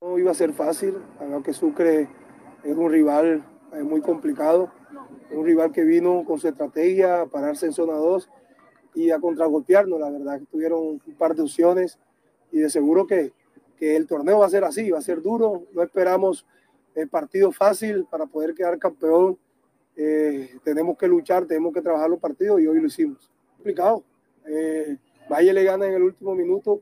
No 0.00 0.18
iba 0.18 0.30
a 0.30 0.34
ser 0.34 0.54
fácil, 0.54 0.96
que 1.44 1.52
Sucre 1.52 2.08
es 2.64 2.76
un 2.76 2.90
rival 2.90 3.44
eh, 3.74 3.82
muy 3.82 4.00
complicado, 4.00 4.72
un 5.32 5.44
rival 5.44 5.72
que 5.72 5.84
vino 5.84 6.24
con 6.24 6.38
su 6.38 6.48
estrategia 6.48 7.22
a 7.22 7.26
pararse 7.26 7.66
en 7.66 7.72
zona 7.72 7.94
2 7.94 8.28
y 8.94 9.10
a 9.10 9.20
contragolpearnos, 9.20 10.00
la 10.00 10.10
verdad 10.10 10.40
que 10.40 10.46
tuvieron 10.46 11.00
un 11.04 11.14
par 11.18 11.34
de 11.34 11.42
opciones 11.42 11.98
y 12.50 12.58
de 12.58 12.70
seguro 12.70 13.06
que, 13.06 13.32
que 13.76 13.96
el 13.96 14.06
torneo 14.06 14.40
va 14.40 14.46
a 14.46 14.50
ser 14.50 14.64
así, 14.64 14.90
va 14.90 14.98
a 14.98 15.02
ser 15.02 15.22
duro, 15.22 15.64
no 15.72 15.82
esperamos 15.82 16.46
el 16.94 17.08
partido 17.08 17.52
fácil 17.52 18.06
para 18.10 18.26
poder 18.26 18.54
quedar 18.54 18.78
campeón, 18.78 19.38
eh, 19.96 20.50
tenemos 20.64 20.98
que 20.98 21.06
luchar, 21.06 21.46
tenemos 21.46 21.72
que 21.72 21.82
trabajar 21.82 22.10
los 22.10 22.18
partidos 22.18 22.60
y 22.60 22.66
hoy 22.66 22.80
lo 22.80 22.86
hicimos. 22.86 23.30
Complicado, 23.56 24.02
eh, 24.46 24.96
Valle 25.30 25.52
le 25.52 25.64
gana 25.64 25.86
en 25.86 25.94
el 25.94 26.02
último 26.02 26.34
minuto 26.34 26.80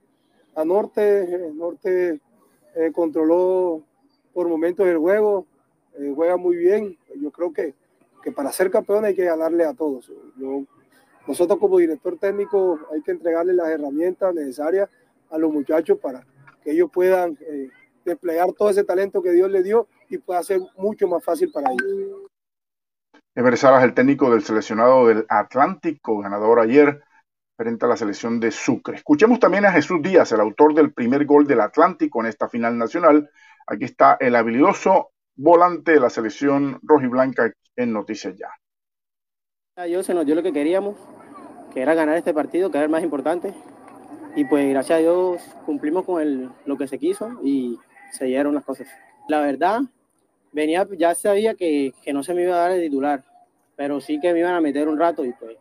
a 0.54 0.64
Norte, 0.64 1.52
Norte 1.54 2.20
eh, 2.74 2.92
controló 2.92 3.82
por 4.32 4.48
momentos 4.48 4.86
el 4.86 4.98
juego, 4.98 5.46
eh, 5.98 6.12
juega 6.14 6.36
muy 6.36 6.56
bien. 6.56 6.96
Yo 7.20 7.30
creo 7.30 7.52
que, 7.52 7.74
que, 8.22 8.32
para 8.32 8.52
ser 8.52 8.70
campeón 8.70 9.04
hay 9.04 9.14
que 9.14 9.24
ganarle 9.24 9.64
a 9.64 9.74
todos. 9.74 10.12
nosotros 11.26 11.58
como 11.58 11.78
director 11.78 12.18
técnico 12.18 12.78
hay 12.92 13.02
que 13.02 13.12
entregarle 13.12 13.52
las 13.52 13.68
herramientas 13.68 14.34
necesarias 14.34 14.88
a 15.30 15.38
los 15.38 15.52
muchachos 15.52 15.98
para 15.98 16.24
que 16.62 16.72
ellos 16.72 16.90
puedan 16.92 17.38
eh, 17.40 17.68
desplegar 18.04 18.52
todo 18.52 18.70
ese 18.70 18.84
talento 18.84 19.22
que 19.22 19.32
Dios 19.32 19.50
les 19.50 19.64
dio 19.64 19.88
y 20.08 20.18
pueda 20.18 20.42
ser 20.42 20.60
mucho 20.76 21.06
más 21.06 21.22
fácil 21.22 21.50
para 21.52 21.70
ellos. 21.70 22.28
Ever 23.34 23.56
Salas, 23.56 23.84
el 23.84 23.94
técnico 23.94 24.30
del 24.30 24.42
seleccionado 24.42 25.06
del 25.06 25.24
Atlántico, 25.28 26.18
ganador 26.18 26.58
ayer 26.60 27.00
frente 27.56 27.86
a 27.86 27.88
la 27.88 27.96
selección 27.96 28.40
de 28.40 28.50
Sucre. 28.50 28.96
Escuchemos 28.96 29.38
también 29.38 29.64
a 29.64 29.72
Jesús 29.72 30.00
Díaz, 30.02 30.32
el 30.32 30.40
autor 30.40 30.74
del 30.74 30.92
primer 30.92 31.24
gol 31.24 31.46
del 31.46 31.60
Atlántico 31.60 32.20
en 32.20 32.26
esta 32.26 32.48
final 32.48 32.78
nacional. 32.78 33.30
Aquí 33.66 33.84
está 33.84 34.16
el 34.20 34.34
habilidoso 34.36 35.10
volante 35.36 35.92
de 35.92 36.00
la 36.00 36.10
selección 36.10 36.78
rojiblanca 36.82 37.52
en 37.78 37.92
Noticias 37.92 38.36
Ya. 38.36 38.50
Yo 39.86 40.02
se 40.02 40.12
nos 40.12 40.26
lo 40.26 40.42
que 40.42 40.52
queríamos, 40.52 40.96
que 41.72 41.80
era 41.80 41.94
ganar 41.94 42.16
este 42.16 42.34
partido, 42.34 42.70
que 42.70 42.78
era 42.78 42.84
el 42.84 42.90
más 42.90 43.04
importante. 43.04 43.54
Y 44.34 44.44
pues 44.44 44.68
gracias 44.70 44.98
a 44.98 45.00
Dios 45.00 45.40
cumplimos 45.64 46.04
con 46.04 46.20
el, 46.20 46.50
lo 46.66 46.76
que 46.76 46.88
se 46.88 46.98
quiso 46.98 47.40
y 47.44 47.78
se 48.10 48.24
dieron 48.24 48.54
las 48.54 48.64
cosas. 48.64 48.88
La 49.28 49.40
verdad, 49.40 49.82
venía, 50.52 50.86
ya 50.98 51.14
sabía 51.14 51.54
que, 51.54 51.92
que 52.02 52.12
no 52.12 52.24
se 52.24 52.34
me 52.34 52.42
iba 52.42 52.56
a 52.56 52.60
dar 52.60 52.72
el 52.72 52.82
titular, 52.82 53.24
pero 53.76 54.00
sí 54.00 54.18
que 54.20 54.32
me 54.32 54.40
iban 54.40 54.54
a 54.54 54.60
meter 54.60 54.88
un 54.88 54.98
rato 54.98 55.24
y 55.24 55.32
pues 55.32 55.56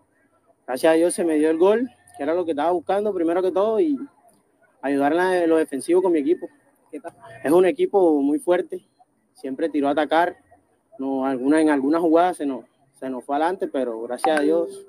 gracias 0.65 0.91
a 0.91 0.95
Dios 0.95 1.13
se 1.13 1.23
me 1.23 1.35
dio 1.35 1.51
el 1.51 1.57
gol, 1.57 1.87
que 2.17 2.23
era 2.23 2.33
lo 2.33 2.43
que 2.43 2.51
estaba 2.51 2.71
buscando 2.71 3.13
primero 3.13 3.43
que 3.43 3.51
todo 3.51 3.79
y 3.79 3.95
ayudar 4.81 5.13
en 5.13 5.49
lo 5.49 5.57
defensivo 5.57 6.01
con 6.01 6.11
mi 6.11 6.19
equipo. 6.19 6.49
Es 7.43 7.51
un 7.51 7.65
equipo 7.65 8.19
muy 8.21 8.39
fuerte, 8.39 8.87
siempre 9.33 9.69
tiró 9.69 9.89
a 9.89 9.91
atacar, 9.91 10.37
no, 10.99 11.25
alguna, 11.25 11.61
en 11.61 11.69
algunas 11.69 12.01
jugadas 12.01 12.37
se 12.37 12.45
nos, 12.45 12.65
se 12.93 13.09
nos 13.09 13.23
fue 13.23 13.35
adelante, 13.35 13.67
pero 13.67 14.01
gracias 14.01 14.39
a 14.39 14.41
Dios 14.41 14.85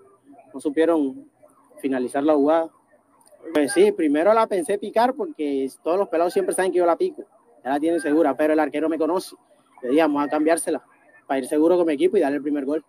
no 0.52 0.60
supieron 0.60 1.30
finalizar 1.80 2.22
la 2.22 2.34
jugada. 2.34 2.70
Pues 3.52 3.72
sí, 3.72 3.92
primero 3.92 4.32
la 4.34 4.46
pensé 4.46 4.78
picar 4.78 5.14
porque 5.14 5.68
todos 5.82 5.98
los 5.98 6.08
pelados 6.08 6.32
siempre 6.32 6.54
saben 6.54 6.72
que 6.72 6.78
yo 6.78 6.86
la 6.86 6.96
pico, 6.96 7.24
ya 7.64 7.70
la 7.70 7.80
tienen 7.80 8.00
segura, 8.00 8.36
pero 8.36 8.52
el 8.52 8.60
arquero 8.60 8.88
me 8.88 8.98
conoce. 8.98 9.36
Le 9.82 9.90
dije, 9.90 10.02
vamos 10.02 10.24
a 10.24 10.28
cambiársela 10.28 10.82
para 11.26 11.38
ir 11.38 11.46
seguro 11.46 11.76
con 11.76 11.86
mi 11.86 11.92
equipo 11.92 12.16
y 12.16 12.20
darle 12.20 12.38
el 12.38 12.42
primer 12.42 12.64
gol. 12.64 12.84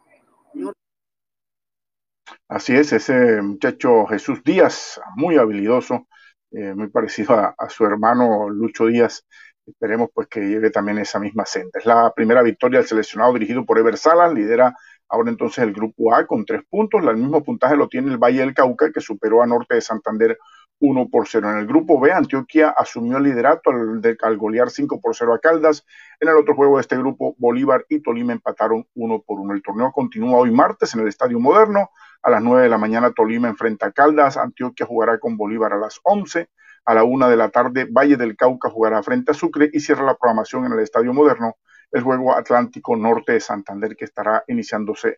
Así 2.48 2.76
es, 2.76 2.92
ese 2.94 3.42
muchacho 3.42 4.06
Jesús 4.08 4.42
Díaz, 4.44 5.00
muy 5.16 5.38
habilidoso, 5.38 6.08
eh, 6.52 6.74
muy 6.74 6.90
parecido 6.90 7.36
a, 7.36 7.56
su 7.70 7.86
hermano 7.86 8.50
Lucho 8.50 8.88
Díaz. 8.88 9.26
Esperemos 9.70 10.10
pues 10.14 10.28
que 10.28 10.42
lleve 10.42 10.72
también 10.72 10.98
esa 10.98 11.20
misma 11.20 11.46
senda. 11.46 11.80
Es 11.80 11.86
la 11.86 12.12
primera 12.14 12.42
victoria 12.42 12.80
del 12.80 12.88
seleccionado 12.88 13.34
dirigido 13.34 13.66
por 13.66 13.78
Ever 13.78 13.98
Salas, 13.98 14.34
lidera 14.34 14.76
ahora 15.10 15.32
entonces 15.32 15.64
el 15.64 15.74
grupo 15.74 16.14
A 16.14 16.26
con 16.26 16.46
tres 16.46 16.62
puntos. 16.70 17.04
El 17.04 17.18
mismo 17.18 17.44
puntaje 17.44 17.76
lo 17.76 17.88
tiene 17.88 18.12
el 18.12 18.18
Valle 18.18 18.40
del 18.40 18.54
Cauca, 18.54 18.92
que 18.92 19.02
superó 19.02 19.42
a 19.42 19.48
Norte 19.48 19.76
de 19.76 19.82
Santander 19.82 20.38
1 20.80 21.10
por 21.10 21.28
0. 21.28 21.52
En 21.52 21.58
el 21.58 21.68
grupo 21.68 22.00
B, 22.00 22.12
Antioquia 22.12 22.70
asumió 22.70 23.18
el 23.18 23.24
liderato 23.24 23.72
al, 23.72 24.02
al, 24.22 24.38
golear 24.38 24.70
5 24.70 25.02
por 25.02 25.16
0 25.16 25.34
a 25.34 25.40
Caldas. 25.40 25.86
En 26.20 26.30
el 26.30 26.38
otro 26.38 26.56
juego 26.56 26.78
de 26.78 26.82
este 26.82 26.98
grupo, 26.98 27.36
Bolívar 27.38 27.86
y 27.90 28.02
Tolima 28.02 28.34
empataron 28.34 28.86
1 28.94 29.24
por 29.26 29.40
1. 29.40 29.54
El 29.54 29.62
torneo 29.62 29.92
continúa 29.92 30.38
hoy 30.38 30.52
martes 30.52 30.94
en 30.94 31.02
el 31.02 31.08
Estadio 31.08 31.40
Moderno. 31.40 31.90
A 32.22 32.30
las 32.30 32.42
9 32.42 32.64
de 32.64 32.70
la 32.70 32.78
mañana, 32.78 33.12
Tolima 33.12 33.50
enfrenta 33.50 33.88
a 33.88 33.92
Caldas. 33.92 34.38
Antioquia 34.38 34.86
jugará 34.86 35.20
con 35.20 35.38
Bolívar 35.38 35.74
a 35.74 35.78
las 35.78 36.00
11. 36.04 36.50
A 36.90 36.96
la 36.96 37.04
1 37.04 37.30
de 37.30 37.36
la 37.36 37.50
tarde, 37.50 37.86
Valle 37.86 38.18
del 38.18 38.36
Cauca 38.36 38.68
jugará 38.68 39.04
frente 39.04 39.30
a 39.30 39.36
Sucre 39.36 39.70
y 39.72 39.80
cierra 39.80 40.04
la 40.04 40.16
programación 40.16 40.66
en 40.66 40.74
el 40.74 40.80
Estadio 40.80 41.14
Moderno 41.14 41.54
el 41.92 42.02
juego 42.02 42.36
Atlántico 42.36 42.96
Norte 42.96 43.34
de 43.34 43.40
Santander 43.40 43.96
que 43.96 44.06
estará 44.06 44.44
iniciándose 44.48 45.18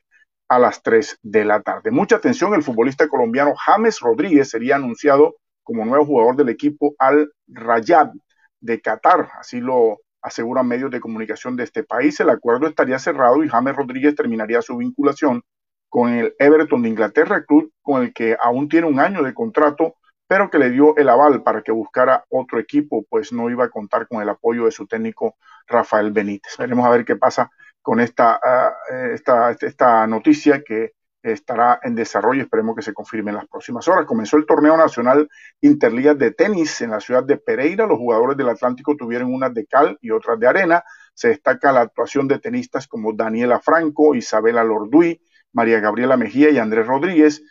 a 0.49 0.59
las 0.59 0.83
3 0.83 1.19
de 1.23 1.45
la 1.45 1.61
tarde. 1.61 1.89
Mucha 1.89 2.17
atención, 2.17 2.53
el 2.55 2.61
futbolista 2.61 3.07
colombiano 3.07 3.53
James 3.55 4.01
Rodríguez 4.01 4.49
sería 4.49 4.75
anunciado 4.75 5.37
como 5.63 5.85
nuevo 5.85 6.05
jugador 6.05 6.35
del 6.35 6.49
equipo 6.49 6.93
Al 6.99 7.31
Rayad 7.47 8.11
de 8.59 8.81
Qatar, 8.81 9.29
así 9.39 9.61
lo 9.61 9.99
aseguran 10.21 10.67
medios 10.67 10.91
de 10.91 10.99
comunicación 10.99 11.55
de 11.55 11.63
este 11.63 11.85
país. 11.85 12.19
El 12.19 12.31
acuerdo 12.31 12.67
estaría 12.67 12.99
cerrado 12.99 13.45
y 13.45 13.47
James 13.47 13.77
Rodríguez 13.77 14.13
terminaría 14.13 14.61
su 14.61 14.75
vinculación 14.75 15.41
con 15.87 16.09
el 16.09 16.35
Everton 16.37 16.81
de 16.81 16.89
Inglaterra, 16.89 17.45
club 17.45 17.71
con 17.81 18.03
el 18.03 18.13
que 18.13 18.35
aún 18.43 18.67
tiene 18.67 18.87
un 18.87 18.99
año 18.99 19.23
de 19.23 19.33
contrato, 19.33 19.95
pero 20.31 20.49
que 20.49 20.59
le 20.59 20.69
dio 20.69 20.95
el 20.95 21.09
aval 21.09 21.43
para 21.43 21.61
que 21.61 21.73
buscara 21.73 22.23
otro 22.29 22.57
equipo, 22.57 23.05
pues 23.09 23.33
no 23.33 23.49
iba 23.49 23.65
a 23.65 23.69
contar 23.69 24.07
con 24.07 24.21
el 24.21 24.29
apoyo 24.29 24.63
de 24.63 24.71
su 24.71 24.87
técnico 24.87 25.35
Rafael 25.67 26.13
Benítez. 26.13 26.55
Veremos 26.57 26.85
a 26.85 26.89
ver 26.89 27.03
qué 27.03 27.17
pasa 27.17 27.51
con 27.81 27.99
esta, 27.99 28.39
ah, 28.41 28.73
esta, 29.13 29.51
esta 29.51 30.07
noticia 30.07 30.63
que 30.63 30.93
estará 31.21 31.81
en 31.83 31.95
desarrollo. 31.95 32.43
Esperemos 32.43 32.77
que 32.77 32.81
se 32.81 32.93
confirme 32.93 33.31
en 33.31 33.35
las 33.35 33.47
próximas 33.49 33.85
horas. 33.89 34.05
Comenzó 34.05 34.37
el 34.37 34.45
torneo 34.45 34.77
nacional 34.77 35.27
Interligas 35.59 36.17
de 36.17 36.31
tenis 36.31 36.79
en 36.79 36.91
la 36.91 37.01
ciudad 37.01 37.25
de 37.25 37.35
Pereira. 37.35 37.85
Los 37.85 37.97
jugadores 37.97 38.37
del 38.37 38.47
Atlántico 38.47 38.95
tuvieron 38.95 39.33
unas 39.33 39.53
de 39.53 39.65
cal 39.65 39.97
y 39.99 40.11
otras 40.11 40.39
de 40.39 40.47
arena. 40.47 40.81
Se 41.13 41.27
destaca 41.27 41.73
la 41.73 41.81
actuación 41.81 42.29
de 42.29 42.39
tenistas 42.39 42.87
como 42.87 43.11
Daniela 43.11 43.59
Franco, 43.59 44.15
Isabela 44.15 44.63
Lorduy, 44.63 45.21
María 45.51 45.81
Gabriela 45.81 46.15
Mejía 46.15 46.51
y 46.51 46.57
Andrés 46.57 46.87
Rodríguez, 46.87 47.43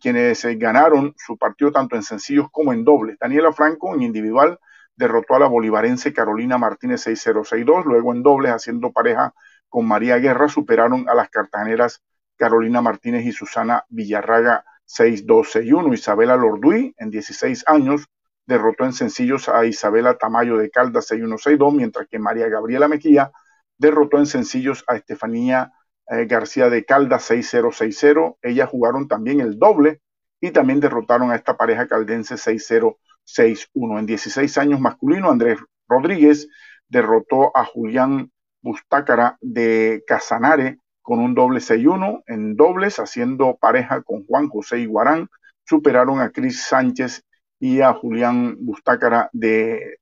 quienes 0.00 0.44
ganaron 0.58 1.14
su 1.16 1.36
partido 1.36 1.72
tanto 1.72 1.96
en 1.96 2.02
sencillos 2.02 2.48
como 2.50 2.72
en 2.72 2.84
dobles. 2.84 3.18
Daniela 3.18 3.52
Franco 3.52 3.94
en 3.94 4.02
individual 4.02 4.58
derrotó 4.96 5.34
a 5.34 5.40
la 5.40 5.46
bolivarense 5.46 6.12
Carolina 6.12 6.58
Martínez 6.58 7.06
6-0-6-2. 7.06 7.84
Luego 7.84 8.12
en 8.14 8.22
dobles, 8.22 8.52
haciendo 8.52 8.92
pareja 8.92 9.34
con 9.68 9.86
María 9.86 10.16
Guerra, 10.18 10.48
superaron 10.48 11.08
a 11.08 11.14
las 11.14 11.28
cartageneras 11.28 12.02
Carolina 12.36 12.80
Martínez 12.80 13.24
y 13.24 13.32
Susana 13.32 13.84
Villarraga 13.88 14.64
6-2-6-1. 14.86 15.94
Isabela 15.94 16.36
Lorduy, 16.36 16.94
en 16.98 17.10
16 17.10 17.64
años, 17.66 18.06
derrotó 18.46 18.84
en 18.84 18.92
sencillos 18.92 19.48
a 19.48 19.66
Isabela 19.66 20.16
Tamayo 20.16 20.56
de 20.56 20.70
Caldas 20.70 21.10
6-1-6-2, 21.10 21.74
mientras 21.74 22.06
que 22.08 22.18
María 22.18 22.48
Gabriela 22.48 22.88
Mejía 22.88 23.30
derrotó 23.78 24.18
en 24.18 24.26
sencillos 24.26 24.84
a 24.86 24.96
Estefanía 24.96 25.72
eh, 26.10 26.26
García 26.26 26.68
de 26.70 26.84
Caldas 26.84 27.30
6-0-6-0. 27.30 28.38
Ellas 28.42 28.68
jugaron 28.68 29.08
también 29.08 29.40
el 29.40 29.58
doble 29.58 30.00
y 30.40 30.50
también 30.50 30.80
derrotaron 30.80 31.30
a 31.30 31.36
esta 31.36 31.56
pareja 31.56 31.88
caldense 31.88 32.36
6-0-6-1. 32.36 33.98
En 33.98 34.06
16 34.06 34.58
años 34.58 34.80
masculino, 34.80 35.30
Andrés 35.30 35.58
Rodríguez 35.88 36.48
derrotó 36.88 37.56
a 37.56 37.64
Julián 37.64 38.30
Bustácara 38.60 39.38
de 39.40 40.02
Casanare 40.06 40.78
con 41.02 41.20
un 41.20 41.34
doble 41.34 41.60
6-1 41.60 42.24
en 42.26 42.56
dobles, 42.56 42.98
haciendo 42.98 43.56
pareja 43.56 44.02
con 44.02 44.26
Juan 44.26 44.48
José 44.48 44.80
Iguarán. 44.80 45.28
Superaron 45.64 46.20
a 46.20 46.30
Cris 46.30 46.64
Sánchez 46.64 47.22
y 47.60 47.80
a 47.80 47.92
Julián 47.92 48.56
Bustácara 48.58 49.30
de, 49.32 49.98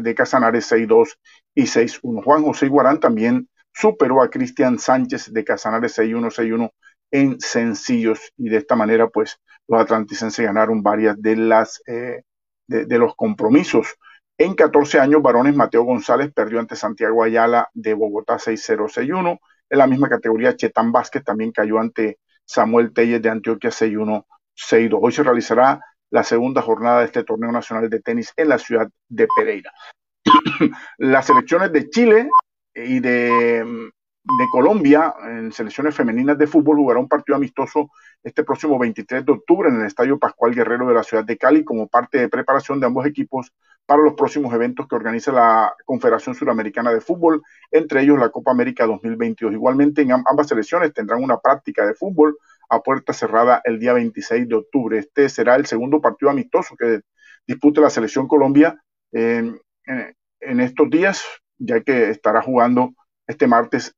de 0.00 0.14
Casanares 0.14 0.72
6-2 0.72 1.18
y 1.54 1.64
6-1. 1.64 2.24
Juan 2.24 2.42
José 2.42 2.66
Iguarán 2.66 3.00
también 3.00 3.49
superó 3.72 4.22
a 4.22 4.30
Cristian 4.30 4.78
Sánchez 4.78 5.32
de 5.32 5.44
Casanares 5.44 5.98
6-1, 5.98 6.30
6-1 6.30 6.70
en 7.12 7.40
sencillos 7.40 8.32
y 8.36 8.48
de 8.48 8.58
esta 8.58 8.76
manera 8.76 9.08
pues 9.08 9.40
los 9.66 9.80
atlanticenses 9.80 10.44
ganaron 10.44 10.82
varias 10.82 11.20
de 11.20 11.36
las 11.36 11.82
eh, 11.86 12.22
de, 12.66 12.98
los 12.98 13.14
compromisos. 13.16 13.96
En 14.38 14.54
14 14.54 15.00
años 15.00 15.22
varones, 15.22 15.54
Mateo 15.54 15.82
González 15.82 16.32
perdió 16.32 16.60
ante 16.60 16.76
Santiago 16.76 17.22
Ayala 17.22 17.68
de 17.74 17.94
Bogotá 17.94 18.38
6-0-6-1. 18.38 19.38
En 19.70 19.78
la 19.78 19.86
misma 19.86 20.08
categoría, 20.08 20.56
Chetán 20.56 20.92
Vázquez 20.92 21.24
también 21.24 21.52
cayó 21.52 21.78
ante 21.78 22.18
Samuel 22.44 22.92
Telles 22.92 23.20
de 23.20 23.28
Antioquia 23.28 23.70
6-1-6-2. 23.70 24.98
Hoy 25.00 25.12
se 25.12 25.22
realizará 25.22 25.80
la 26.10 26.24
segunda 26.24 26.62
jornada 26.62 27.00
de 27.00 27.06
este 27.06 27.24
torneo 27.24 27.52
nacional 27.52 27.90
de 27.90 28.00
tenis 28.00 28.32
en 28.36 28.48
la 28.48 28.58
ciudad 28.58 28.88
de 29.08 29.28
Pereira. 29.36 29.72
Las 30.98 31.26
selecciones 31.26 31.72
de 31.72 31.88
Chile 31.88 32.28
y 32.74 33.00
de 33.00 33.64
Colombia, 34.50 35.14
en 35.24 35.52
selecciones 35.52 35.94
femeninas 35.94 36.38
de 36.38 36.46
fútbol, 36.46 36.76
jugará 36.76 37.00
un 37.00 37.08
partido 37.08 37.36
amistoso 37.36 37.90
este 38.22 38.44
próximo 38.44 38.78
23 38.78 39.24
de 39.24 39.32
octubre 39.32 39.68
en 39.68 39.80
el 39.80 39.86
Estadio 39.86 40.18
Pascual 40.18 40.54
Guerrero 40.54 40.86
de 40.86 40.94
la 40.94 41.02
ciudad 41.02 41.24
de 41.24 41.36
Cali 41.38 41.64
como 41.64 41.88
parte 41.88 42.18
de 42.18 42.28
preparación 42.28 42.78
de 42.78 42.86
ambos 42.86 43.06
equipos 43.06 43.52
para 43.86 44.02
los 44.02 44.14
próximos 44.14 44.54
eventos 44.54 44.86
que 44.86 44.94
organiza 44.94 45.32
la 45.32 45.74
Confederación 45.84 46.34
Suramericana 46.34 46.92
de 46.92 47.00
Fútbol, 47.00 47.42
entre 47.72 48.02
ellos 48.02 48.18
la 48.18 48.28
Copa 48.28 48.52
América 48.52 48.86
2022. 48.86 49.52
Igualmente, 49.52 50.02
en 50.02 50.12
ambas 50.12 50.46
selecciones 50.46 50.92
tendrán 50.92 51.24
una 51.24 51.38
práctica 51.38 51.84
de 51.84 51.94
fútbol 51.94 52.36
a 52.68 52.80
puerta 52.82 53.12
cerrada 53.12 53.62
el 53.64 53.80
día 53.80 53.94
26 53.94 54.48
de 54.48 54.54
octubre. 54.54 54.98
Este 54.98 55.28
será 55.28 55.56
el 55.56 55.66
segundo 55.66 56.00
partido 56.00 56.30
amistoso 56.30 56.76
que 56.76 57.00
dispute 57.46 57.80
la 57.80 57.90
selección 57.90 58.28
Colombia 58.28 58.80
en 59.10 59.60
estos 60.40 60.88
días, 60.88 61.24
ya 61.60 61.80
que 61.80 62.10
estará 62.10 62.42
jugando 62.42 62.94
este 63.26 63.46
martes 63.46 63.94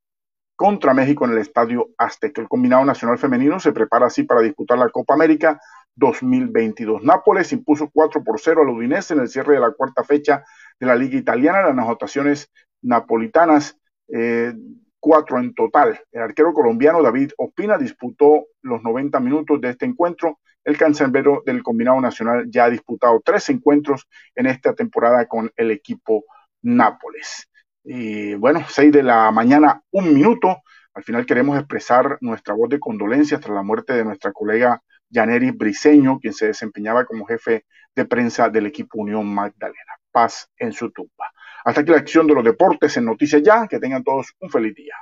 contra 0.57 0.93
México 0.95 1.25
en 1.25 1.33
el 1.33 1.39
Estadio 1.39 1.91
Azteca. 1.97 2.43
El 2.43 2.49
combinado 2.49 2.85
nacional 2.85 3.19
femenino 3.19 3.59
se 3.59 3.73
prepara 3.73 4.07
así 4.07 4.25
para 4.25 4.43
disputar 4.43 4.79
la 4.79 4.91
Copa 4.91 5.15
América 5.15 5.61
2022. 5.97 7.03
Nápoles 7.03 7.53
impuso 7.53 7.91
4 7.93 8.23
por 8.23 8.39
0 8.41 8.63
al 8.63 8.69
Udinese 8.69 9.15
en 9.15 9.21
el 9.21 9.29
cierre 9.29 9.55
de 9.55 9.61
la 9.61 9.73
cuarta 9.73 10.05
fecha 10.05 10.45
de 10.79 10.87
la 10.87 10.95
Liga 10.95 11.19
Italiana. 11.19 11.63
Las 11.63 11.71
anotaciones 11.71 12.51
napolitanas, 12.83 13.79
eh, 14.09 14.53
cuatro 15.01 15.39
en 15.39 15.55
total. 15.55 16.01
El 16.13 16.23
arquero 16.23 16.53
colombiano 16.53 17.03
David 17.03 17.33
Ospina 17.39 17.79
disputó 17.79 18.47
los 18.63 18.83
90 18.83 19.19
minutos 19.21 19.61
de 19.61 19.71
este 19.71 19.87
encuentro. 19.87 20.39
El 20.65 20.79
cancerbero 20.79 21.43
del 21.45 21.63
combinado 21.63 22.01
nacional 22.01 22.47
ya 22.49 22.67
ha 22.67 22.71
disputado 22.71 23.21
tres 23.25 23.49
encuentros 23.51 24.07
en 24.37 24.47
esta 24.47 24.75
temporada 24.75 25.27
con 25.27 25.51
el 25.57 25.71
equipo 25.73 26.25
Nápoles. 26.63 27.49
Y 27.85 28.35
bueno, 28.35 28.65
seis 28.69 28.93
de 28.93 29.03
la 29.03 29.31
mañana, 29.31 29.83
un 29.91 30.15
minuto. 30.15 30.63
Al 30.95 31.03
final 31.03 31.27
queremos 31.27 31.59
expresar 31.59 32.19
nuestra 32.21 32.55
voz 32.55 32.69
de 32.69 32.79
condolencia 32.79 33.41
tras 33.41 33.55
la 33.55 33.63
muerte 33.63 33.95
de 33.95 34.05
nuestra 34.05 34.33
colega 34.33 34.83
Yaneris 35.09 35.57
Briseño, 35.57 36.19
quien 36.19 36.33
se 36.33 36.47
desempeñaba 36.47 37.05
como 37.05 37.27
jefe 37.27 37.65
de 37.95 38.05
prensa 38.05 38.49
del 38.49 38.67
equipo 38.67 39.01
Unión 39.01 39.27
Magdalena. 39.27 39.95
Paz 40.11 40.49
en 40.57 40.73
su 40.73 40.91
tumba. 40.91 41.33
Hasta 41.65 41.81
aquí 41.81 41.91
la 41.91 41.99
acción 41.99 42.27
de 42.27 42.35
los 42.35 42.45
deportes 42.45 42.97
en 42.97 43.05
Noticias 43.07 43.43
Ya. 43.43 43.67
Que 43.67 43.79
tengan 43.79 44.05
todos 44.05 44.33
un 44.41 44.51
feliz 44.51 44.75
día. 44.75 44.95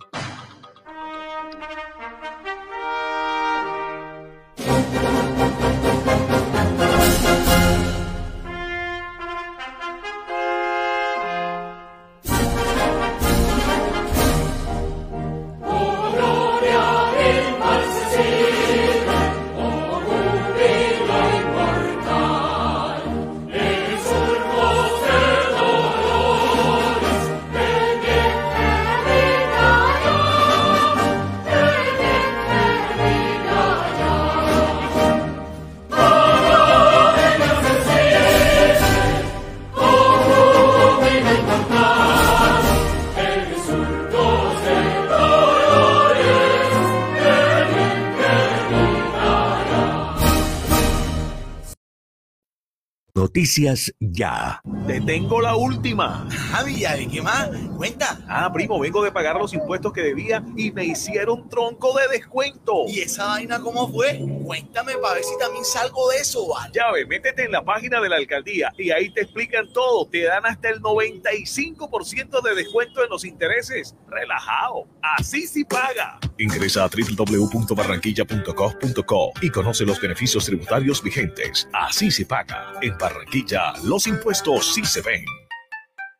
Noticias 53.51 53.93
Ya. 53.99 54.61
Te 54.87 55.01
tengo 55.01 55.41
la 55.41 55.57
última. 55.57 56.25
Javi, 56.29 56.85
¿y 56.85 57.07
qué 57.07 57.21
más? 57.21 57.49
Cuenta. 57.75 58.17
Ah, 58.25 58.49
primo, 58.53 58.79
vengo 58.79 59.03
de 59.03 59.11
pagar 59.11 59.35
los 59.35 59.53
impuestos 59.53 59.91
que 59.91 60.01
debía 60.01 60.41
y 60.55 60.71
me 60.71 60.85
hicieron 60.85 61.49
tronco 61.49 61.93
de 61.97 62.07
descuento. 62.17 62.85
¿Y 62.87 63.01
esa 63.01 63.25
vaina 63.25 63.59
cómo 63.59 63.91
fue? 63.91 64.30
Cuéntame 64.51 64.97
para 64.97 65.13
ver 65.13 65.23
si 65.23 65.37
también 65.39 65.63
salgo 65.63 66.09
de 66.09 66.17
eso, 66.17 66.45
¿vale? 66.45 66.73
Ya 66.73 66.91
ve, 66.91 67.05
métete 67.05 67.45
en 67.45 67.53
la 67.53 67.63
página 67.63 68.01
de 68.01 68.09
la 68.09 68.17
alcaldía 68.17 68.73
y 68.77 68.91
ahí 68.91 69.09
te 69.09 69.21
explican 69.21 69.71
todo. 69.71 70.05
Te 70.09 70.23
dan 70.23 70.45
hasta 70.45 70.67
el 70.67 70.81
95% 70.81 72.41
de 72.41 72.55
descuento 72.55 73.01
en 73.01 73.09
los 73.09 73.23
intereses. 73.23 73.95
Relajado. 74.09 74.89
Así 75.01 75.47
sí 75.47 75.63
paga. 75.63 76.19
Ingresa 76.37 76.83
a 76.83 76.89
www.barranquilla.gov.co 76.89 79.31
y 79.41 79.49
conoce 79.49 79.85
los 79.85 80.01
beneficios 80.01 80.43
tributarios 80.43 81.01
vigentes. 81.01 81.69
Así 81.71 82.11
se 82.11 82.25
paga. 82.25 82.73
En 82.81 82.97
Barranquilla, 82.97 83.71
los 83.85 84.05
impuestos 84.05 84.73
sí 84.73 84.83
se 84.83 85.01
ven. 85.01 85.23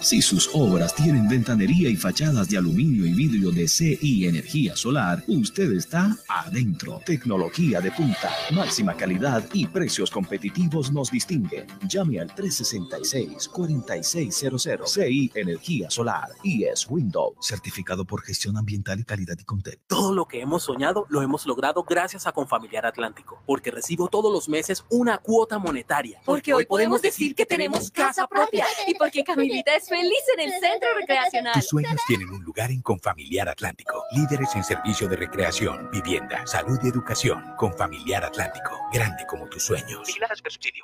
Si 0.00 0.22
sus 0.22 0.48
obras 0.54 0.94
tienen 0.94 1.28
ventanería 1.28 1.88
y 1.88 1.96
fachadas 1.96 2.48
de 2.48 2.58
aluminio 2.58 3.04
y 3.06 3.12
vidrio 3.12 3.50
de 3.50 3.66
CI 3.66 4.28
Energía 4.28 4.76
Solar, 4.76 5.24
usted 5.26 5.72
está 5.72 6.16
adentro. 6.28 7.00
Tecnología 7.04 7.80
de 7.80 7.90
punta, 7.90 8.30
máxima 8.52 8.94
calidad 8.94 9.42
y 9.52 9.66
precios 9.66 10.08
competitivos 10.10 10.92
nos 10.92 11.10
distinguen. 11.10 11.66
Llame 11.88 12.20
al 12.20 12.32
366-4600 12.34 14.86
CI 14.86 15.32
Energía 15.34 15.90
Solar 15.90 16.28
y 16.44 16.62
es 16.64 16.86
Windows, 16.88 17.34
certificado 17.40 18.04
por 18.04 18.22
gestión 18.22 18.56
ambiental 18.56 19.00
y 19.00 19.04
calidad 19.04 19.36
y 19.38 19.44
Contec. 19.44 19.80
Todo 19.88 20.14
lo 20.14 20.26
que 20.26 20.40
hemos 20.40 20.62
soñado 20.62 21.06
lo 21.08 21.22
hemos 21.22 21.44
logrado 21.46 21.82
gracias 21.82 22.28
a 22.28 22.32
Confamiliar 22.32 22.86
Atlántico, 22.86 23.42
porque 23.44 23.72
recibo 23.72 24.06
todos 24.08 24.32
los 24.32 24.48
meses 24.48 24.84
una 24.90 25.18
cuota 25.18 25.58
monetaria. 25.58 26.20
Porque 26.24 26.54
hoy 26.54 26.66
podemos 26.66 27.02
decir 27.02 27.34
que 27.34 27.44
tenemos 27.44 27.90
casa 27.90 28.28
propia 28.28 28.64
y 28.86 28.94
porque 28.94 29.15
Camilita 29.24 29.74
es 29.74 29.88
feliz 29.88 30.22
en 30.34 30.40
el 30.40 30.50
centro 30.60 30.88
recreacional. 30.98 31.54
Tus 31.54 31.68
sueños 31.68 32.00
tienen 32.06 32.28
un 32.30 32.42
lugar 32.42 32.70
en 32.70 32.82
Confamiliar 32.82 33.48
Atlántico. 33.48 34.04
Líderes 34.12 34.54
en 34.54 34.64
servicio 34.64 35.08
de 35.08 35.16
recreación, 35.16 35.90
vivienda, 35.90 36.46
salud 36.46 36.78
y 36.82 36.88
educación. 36.88 37.54
Confamiliar 37.56 38.24
Atlántico. 38.24 38.78
Grande 38.92 39.24
como 39.26 39.46
tus 39.48 39.64
sueños. 39.64 40.08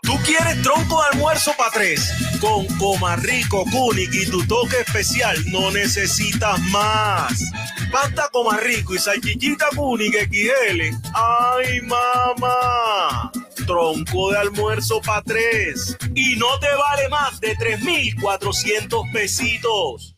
¿Tú 0.03 0.13
quieres 0.25 0.61
tronco 0.63 1.03
de 1.03 1.09
almuerzo 1.13 1.53
para 1.57 1.71
tres? 1.71 2.13
Con 2.41 2.67
Comarrico, 2.79 3.65
Kunik 3.71 4.13
y 4.13 4.31
tu 4.31 4.47
toque 4.47 4.81
especial 4.81 5.37
no 5.51 5.71
necesitas 5.71 6.59
más. 6.71 7.43
Pasta 7.91 8.29
Comarrico 8.33 8.95
y 8.95 8.99
salchichita 8.99 9.67
Kunik 9.77 10.15
XL. 10.15 10.97
¡Ay, 11.15 11.81
mamá! 11.83 13.31
Tronco 13.67 14.33
de 14.33 14.39
almuerzo 14.39 15.01
para 15.01 15.23
tres. 15.23 15.97
Y 16.15 16.37
no 16.37 16.59
te 16.59 16.69
vale 16.75 17.09
más 17.09 17.41
de 17.41 17.55
3,400 18.23 19.03
pesitos. 19.13 20.17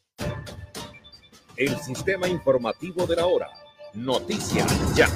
El 1.56 1.74
sistema 1.78 2.28
informativo 2.28 3.06
de 3.06 3.16
la 3.16 3.24
hora. 3.24 3.48
Noticias 3.94 4.94
ya. 4.94 5.08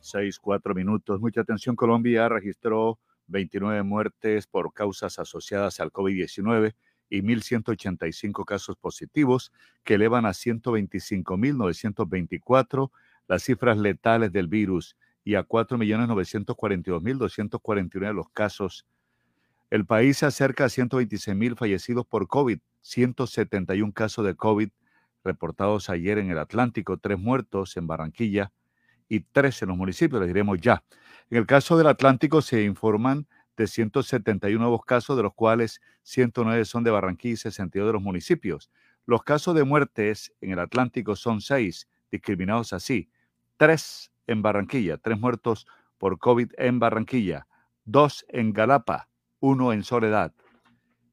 Seis, 0.00 0.38
cuatro 0.38 0.76
minutos. 0.76 1.20
Mucha 1.20 1.40
atención. 1.40 1.74
Colombia 1.74 2.28
registró 2.28 3.00
29 3.26 3.82
muertes 3.82 4.46
por 4.46 4.72
causas 4.72 5.18
asociadas 5.18 5.80
al 5.80 5.90
COVID-19 5.90 6.76
y 7.10 7.22
1.185 7.22 8.44
casos 8.44 8.76
positivos, 8.76 9.50
que 9.82 9.94
elevan 9.94 10.24
a 10.24 10.30
125.924 10.30 12.92
las 13.26 13.42
cifras 13.42 13.76
letales 13.76 14.30
del 14.30 14.46
virus 14.46 14.96
y 15.24 15.34
a 15.34 15.42
4.942.249 15.42 18.14
los 18.14 18.28
casos. 18.28 18.86
El 19.70 19.84
país 19.84 20.18
se 20.18 20.26
acerca 20.26 20.64
a 20.64 20.68
126.000 20.68 21.56
fallecidos 21.56 22.06
por 22.06 22.28
COVID, 22.28 22.58
171 22.82 23.92
casos 23.92 24.24
de 24.24 24.34
COVID 24.34 24.70
reportados 25.24 25.90
ayer 25.90 26.18
en 26.18 26.30
el 26.30 26.38
Atlántico, 26.38 26.98
tres 26.98 27.18
muertos 27.18 27.76
en 27.76 27.86
Barranquilla 27.86 28.52
y 29.08 29.20
tres 29.20 29.60
en 29.62 29.68
los 29.68 29.76
municipios, 29.76 30.20
les 30.20 30.28
diremos 30.28 30.60
ya. 30.60 30.84
En 31.30 31.38
el 31.38 31.46
caso 31.46 31.76
del 31.76 31.88
Atlántico 31.88 32.42
se 32.42 32.62
informan 32.62 33.26
de 33.56 33.66
171 33.66 34.60
nuevos 34.60 34.84
casos, 34.84 35.16
de 35.16 35.24
los 35.24 35.34
cuales 35.34 35.80
109 36.02 36.64
son 36.64 36.84
de 36.84 36.90
Barranquilla 36.90 37.34
y 37.34 37.36
62 37.36 37.88
de 37.88 37.92
los 37.92 38.02
municipios. 38.02 38.70
Los 39.04 39.24
casos 39.24 39.54
de 39.56 39.64
muertes 39.64 40.32
en 40.40 40.52
el 40.52 40.60
Atlántico 40.60 41.16
son 41.16 41.40
seis, 41.40 41.88
discriminados 42.10 42.72
así 42.72 43.10
tres 43.56 44.12
en 44.26 44.42
Barranquilla, 44.42 44.98
tres 44.98 45.18
muertos 45.18 45.66
por 45.98 46.18
COVID 46.18 46.52
en 46.58 46.78
Barranquilla, 46.78 47.46
dos 47.84 48.24
en 48.28 48.52
Galapa, 48.52 49.08
uno 49.46 49.72
en 49.72 49.84
Soledad. 49.84 50.34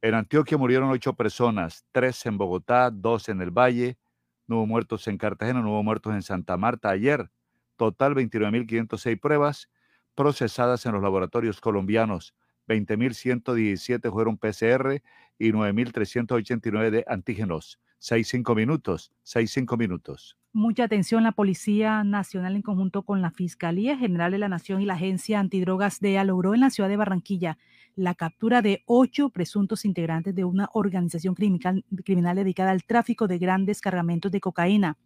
En 0.01 0.15
Antioquia 0.15 0.57
murieron 0.57 0.89
ocho 0.89 1.13
personas, 1.13 1.85
tres 1.91 2.25
en 2.25 2.39
Bogotá, 2.39 2.89
dos 2.89 3.29
en 3.29 3.41
el 3.41 3.51
Valle, 3.51 3.99
no 4.47 4.65
muertos 4.65 5.07
en 5.07 5.19
Cartagena, 5.19 5.61
no 5.61 5.83
muertos 5.83 6.15
en 6.15 6.23
Santa 6.23 6.57
Marta 6.57 6.89
ayer. 6.89 7.29
Total 7.77 8.15
29.506 8.15 9.19
pruebas 9.19 9.69
procesadas 10.15 10.83
en 10.87 10.93
los 10.93 11.03
laboratorios 11.03 11.61
colombianos. 11.61 12.33
20.117 12.67 14.11
fueron 14.11 14.37
PCR 14.37 15.03
y 15.37 15.51
9.389 15.51 16.89
de 16.89 17.05
antígenos. 17.07 17.79
6-5 18.01 18.55
minutos, 18.55 19.11
6-5 19.25 19.77
minutos. 19.77 20.37
Mucha 20.55 20.83
atención, 20.83 21.23
la 21.23 21.31
Policía 21.31 22.03
Nacional 22.03 22.55
en 22.55 22.61
conjunto 22.61 23.01
con 23.01 23.23
la 23.23 23.31
Fiscalía 23.31 23.97
General 23.97 24.31
de 24.31 24.37
la 24.37 24.49
Nación 24.49 24.81
y 24.81 24.85
la 24.85 24.93
Agencia 24.93 25.39
Antidrogas 25.39 25.99
DEA 25.99 26.23
logró 26.23 26.53
en 26.53 26.59
la 26.59 26.69
ciudad 26.69 26.89
de 26.89 26.95
Barranquilla 26.95 27.57
la 27.95 28.13
captura 28.13 28.61
de 28.61 28.83
ocho 28.85 29.29
presuntos 29.29 29.83
integrantes 29.83 30.35
de 30.35 30.43
una 30.43 30.69
organización 30.73 31.33
criminal, 31.33 31.83
criminal 32.05 32.35
dedicada 32.35 32.69
al 32.69 32.83
tráfico 32.83 33.27
de 33.27 33.39
grandes 33.39 33.81
cargamentos 33.81 34.31
de 34.31 34.41
cocaína 34.41 34.99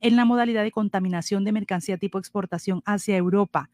en 0.00 0.14
la 0.14 0.24
modalidad 0.24 0.62
de 0.62 0.70
contaminación 0.70 1.42
de 1.42 1.50
mercancía 1.50 1.98
tipo 1.98 2.20
exportación 2.20 2.80
hacia 2.84 3.16
Europa. 3.16 3.70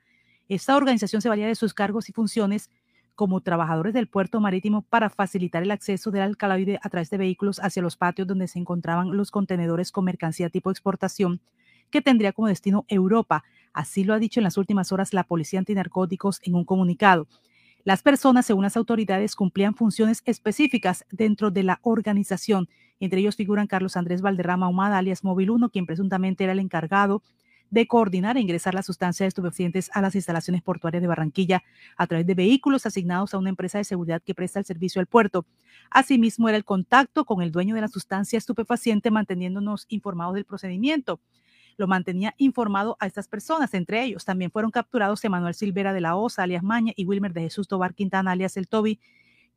Esta 0.48 0.78
organización 0.78 1.20
se 1.20 1.28
valía 1.28 1.46
de 1.46 1.56
sus 1.56 1.74
cargos 1.74 2.08
y 2.08 2.12
funciones 2.12 2.70
como 3.18 3.40
trabajadores 3.40 3.94
del 3.94 4.06
puerto 4.06 4.40
marítimo 4.40 4.82
para 4.82 5.10
facilitar 5.10 5.64
el 5.64 5.72
acceso 5.72 6.12
del 6.12 6.22
alcaloide 6.22 6.78
a 6.84 6.88
través 6.88 7.10
de 7.10 7.18
vehículos 7.18 7.58
hacia 7.58 7.82
los 7.82 7.96
patios 7.96 8.28
donde 8.28 8.46
se 8.46 8.60
encontraban 8.60 9.16
los 9.16 9.32
contenedores 9.32 9.90
con 9.90 10.04
mercancía 10.04 10.50
tipo 10.50 10.70
exportación 10.70 11.40
que 11.90 12.00
tendría 12.00 12.32
como 12.32 12.46
destino 12.46 12.84
Europa. 12.86 13.42
Así 13.72 14.04
lo 14.04 14.14
ha 14.14 14.20
dicho 14.20 14.38
en 14.38 14.44
las 14.44 14.56
últimas 14.56 14.92
horas 14.92 15.12
la 15.12 15.24
Policía 15.24 15.58
Antinarcóticos 15.58 16.38
en 16.44 16.54
un 16.54 16.64
comunicado. 16.64 17.26
Las 17.82 18.02
personas, 18.02 18.46
según 18.46 18.62
las 18.62 18.76
autoridades, 18.76 19.34
cumplían 19.34 19.74
funciones 19.74 20.22
específicas 20.24 21.04
dentro 21.10 21.50
de 21.50 21.64
la 21.64 21.80
organización. 21.82 22.68
Entre 23.00 23.18
ellos 23.18 23.34
figuran 23.34 23.66
Carlos 23.66 23.96
Andrés 23.96 24.22
Valderrama 24.22 24.68
Humada, 24.68 24.96
alias 24.96 25.24
Móvil 25.24 25.50
1, 25.50 25.70
quien 25.70 25.86
presuntamente 25.86 26.44
era 26.44 26.52
el 26.52 26.60
encargado 26.60 27.24
de 27.70 27.86
coordinar 27.86 28.36
e 28.36 28.40
ingresar 28.40 28.74
las 28.74 28.86
sustancias 28.86 29.28
estupefacientes 29.28 29.90
a 29.94 30.00
las 30.00 30.14
instalaciones 30.14 30.62
portuarias 30.62 31.00
de 31.00 31.08
Barranquilla 31.08 31.62
a 31.96 32.06
través 32.06 32.26
de 32.26 32.34
vehículos 32.34 32.86
asignados 32.86 33.34
a 33.34 33.38
una 33.38 33.50
empresa 33.50 33.78
de 33.78 33.84
seguridad 33.84 34.22
que 34.22 34.34
presta 34.34 34.58
el 34.58 34.64
servicio 34.64 35.00
al 35.00 35.06
puerto. 35.06 35.46
Asimismo, 35.90 36.48
era 36.48 36.56
el 36.56 36.64
contacto 36.64 37.24
con 37.24 37.42
el 37.42 37.52
dueño 37.52 37.74
de 37.74 37.82
la 37.82 37.88
sustancia 37.88 38.36
estupefaciente 38.36 39.10
manteniéndonos 39.10 39.86
informados 39.88 40.34
del 40.34 40.44
procedimiento. 40.44 41.20
Lo 41.76 41.86
mantenía 41.86 42.34
informado 42.38 42.96
a 42.98 43.06
estas 43.06 43.28
personas, 43.28 43.72
entre 43.72 44.02
ellos 44.02 44.24
también 44.24 44.50
fueron 44.50 44.72
capturados 44.72 45.24
Emanuel 45.24 45.54
Silvera 45.54 45.92
de 45.92 46.00
la 46.00 46.16
Osa, 46.16 46.42
alias 46.42 46.64
Maña, 46.64 46.92
y 46.96 47.04
Wilmer 47.04 47.32
de 47.32 47.42
Jesús 47.42 47.68
Tobar 47.68 47.94
Quintana, 47.94 48.32
alias 48.32 48.56
El 48.56 48.66
Toby, 48.66 48.98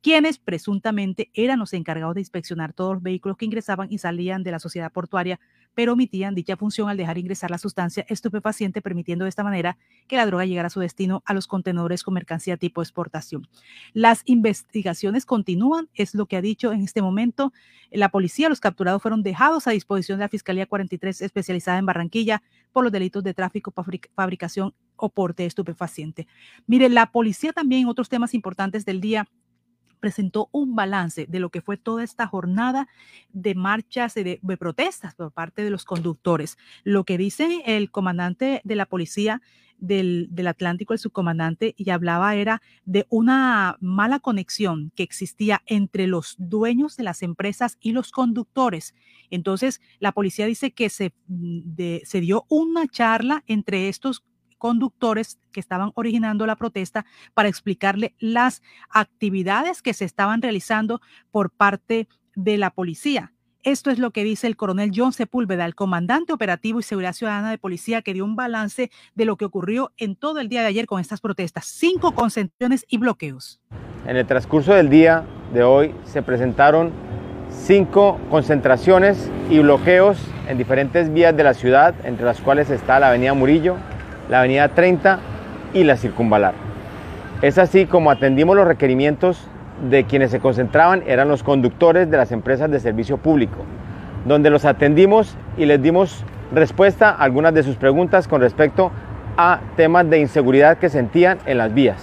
quienes 0.02 0.38
presuntamente 0.38 1.30
eran 1.32 1.60
los 1.60 1.72
encargados 1.72 2.14
de 2.14 2.20
inspeccionar 2.20 2.72
todos 2.72 2.94
los 2.94 3.02
vehículos 3.02 3.36
que 3.36 3.44
ingresaban 3.44 3.90
y 3.90 3.98
salían 3.98 4.42
de 4.42 4.50
la 4.50 4.58
sociedad 4.58 4.92
portuaria, 4.92 5.40
pero 5.74 5.92
omitían 5.94 6.34
dicha 6.34 6.56
función 6.56 6.88
al 6.88 6.96
dejar 6.96 7.18
ingresar 7.18 7.50
la 7.50 7.58
sustancia 7.58 8.04
estupefaciente, 8.08 8.82
permitiendo 8.82 9.24
de 9.24 9.28
esta 9.28 9.44
manera 9.44 9.78
que 10.06 10.16
la 10.16 10.26
droga 10.26 10.44
llegara 10.44 10.66
a 10.66 10.70
su 10.70 10.80
destino 10.80 11.22
a 11.26 11.34
los 11.34 11.46
contenedores 11.46 12.02
con 12.02 12.14
mercancía 12.14 12.56
tipo 12.56 12.82
exportación. 12.82 13.48
Las 13.92 14.22
investigaciones 14.24 15.26
continúan, 15.26 15.88
es 15.94 16.14
lo 16.14 16.26
que 16.26 16.36
ha 16.36 16.42
dicho 16.42 16.72
en 16.72 16.82
este 16.82 17.02
momento 17.02 17.52
la 17.90 18.10
policía. 18.10 18.48
Los 18.48 18.60
capturados 18.60 19.02
fueron 19.02 19.22
dejados 19.22 19.66
a 19.66 19.70
disposición 19.70 20.18
de 20.18 20.24
la 20.24 20.28
Fiscalía 20.28 20.66
43 20.66 21.22
especializada 21.22 21.78
en 21.78 21.86
Barranquilla 21.86 22.42
por 22.72 22.84
los 22.84 22.92
delitos 22.92 23.22
de 23.22 23.34
tráfico, 23.34 23.72
fabricación 24.14 24.74
o 24.96 25.08
porte 25.08 25.46
estupefaciente. 25.46 26.26
Mire, 26.66 26.88
la 26.88 27.10
policía 27.10 27.52
también, 27.52 27.86
otros 27.88 28.08
temas 28.08 28.34
importantes 28.34 28.84
del 28.84 29.00
día, 29.00 29.26
presentó 30.02 30.48
un 30.50 30.74
balance 30.74 31.26
de 31.26 31.38
lo 31.38 31.50
que 31.50 31.62
fue 31.62 31.76
toda 31.76 32.02
esta 32.02 32.26
jornada 32.26 32.88
de 33.32 33.54
marchas 33.54 34.16
y 34.16 34.24
de, 34.24 34.40
protestas 34.58 35.14
por 35.14 35.30
parte 35.30 35.62
de 35.62 35.70
los 35.70 35.84
conductores. 35.84 36.58
Lo 36.82 37.04
que 37.04 37.16
dice 37.16 37.62
el 37.64 37.92
comandante 37.92 38.60
de 38.64 38.76
la 38.76 38.84
policía 38.86 39.40
del, 39.78 40.28
Atlántico, 40.46 40.92
el 40.92 40.98
subcomandante, 40.98 41.74
y 41.78 41.90
hablaba 41.90 42.34
era 42.34 42.60
de 42.84 43.06
una 43.10 43.76
mala 43.80 44.18
conexión 44.18 44.90
que 44.96 45.04
existía 45.04 45.62
entre 45.66 46.08
los 46.08 46.34
dueños 46.36 46.96
de 46.96 47.04
las 47.04 47.22
empresas 47.22 47.78
y 47.80 47.92
los 47.92 48.10
conductores. 48.10 48.94
Entonces, 49.30 49.80
la 50.00 50.10
policía 50.10 50.46
dice 50.46 50.72
que 50.72 50.88
se, 50.88 51.14
se 52.04 52.20
dio 52.20 52.44
una 52.48 52.88
charla 52.88 53.44
entre 53.46 53.88
estos 53.88 54.24
conductores 54.62 55.40
que 55.50 55.58
estaban 55.58 55.90
originando 55.96 56.46
la 56.46 56.54
protesta 56.54 57.04
para 57.34 57.48
explicarle 57.48 58.14
las 58.20 58.62
actividades 58.90 59.82
que 59.82 59.92
se 59.92 60.04
estaban 60.04 60.40
realizando 60.40 61.00
por 61.32 61.50
parte 61.50 62.06
de 62.36 62.58
la 62.58 62.70
policía. 62.70 63.32
Esto 63.64 63.90
es 63.90 63.98
lo 63.98 64.12
que 64.12 64.22
dice 64.22 64.46
el 64.46 64.56
coronel 64.56 64.92
John 64.94 65.12
Sepúlveda, 65.12 65.66
el 65.66 65.74
comandante 65.74 66.32
operativo 66.32 66.78
y 66.78 66.84
seguridad 66.84 67.12
ciudadana 67.12 67.50
de 67.50 67.58
policía, 67.58 68.02
que 68.02 68.14
dio 68.14 68.24
un 68.24 68.36
balance 68.36 68.92
de 69.16 69.24
lo 69.24 69.34
que 69.34 69.46
ocurrió 69.46 69.90
en 69.96 70.14
todo 70.14 70.38
el 70.38 70.48
día 70.48 70.60
de 70.60 70.68
ayer 70.68 70.86
con 70.86 71.00
estas 71.00 71.20
protestas. 71.20 71.66
Cinco 71.66 72.14
concentraciones 72.14 72.84
y 72.88 72.98
bloqueos. 72.98 73.60
En 74.06 74.16
el 74.16 74.26
transcurso 74.28 74.74
del 74.74 74.88
día 74.88 75.24
de 75.52 75.64
hoy 75.64 75.92
se 76.04 76.22
presentaron 76.22 76.92
cinco 77.50 78.20
concentraciones 78.30 79.28
y 79.50 79.58
bloqueos 79.58 80.18
en 80.46 80.56
diferentes 80.56 81.12
vías 81.12 81.36
de 81.36 81.42
la 81.42 81.54
ciudad, 81.54 81.96
entre 82.04 82.24
las 82.24 82.40
cuales 82.40 82.70
está 82.70 83.00
la 83.00 83.08
avenida 83.08 83.34
Murillo, 83.34 83.76
la 84.32 84.38
avenida 84.38 84.68
30 84.68 85.18
y 85.74 85.84
la 85.84 85.98
circunvalar. 85.98 86.54
Es 87.42 87.58
así 87.58 87.84
como 87.84 88.10
atendimos 88.10 88.56
los 88.56 88.66
requerimientos 88.66 89.46
de 89.90 90.04
quienes 90.04 90.30
se 90.30 90.40
concentraban, 90.40 91.02
eran 91.06 91.28
los 91.28 91.42
conductores 91.42 92.10
de 92.10 92.16
las 92.16 92.32
empresas 92.32 92.70
de 92.70 92.80
servicio 92.80 93.18
público, 93.18 93.58
donde 94.24 94.48
los 94.48 94.64
atendimos 94.64 95.36
y 95.58 95.66
les 95.66 95.82
dimos 95.82 96.24
respuesta 96.50 97.10
a 97.10 97.16
algunas 97.16 97.52
de 97.52 97.62
sus 97.62 97.76
preguntas 97.76 98.26
con 98.26 98.40
respecto 98.40 98.90
a 99.36 99.60
temas 99.76 100.08
de 100.08 100.20
inseguridad 100.20 100.78
que 100.78 100.88
sentían 100.88 101.36
en 101.44 101.58
las 101.58 101.74
vías. 101.74 102.02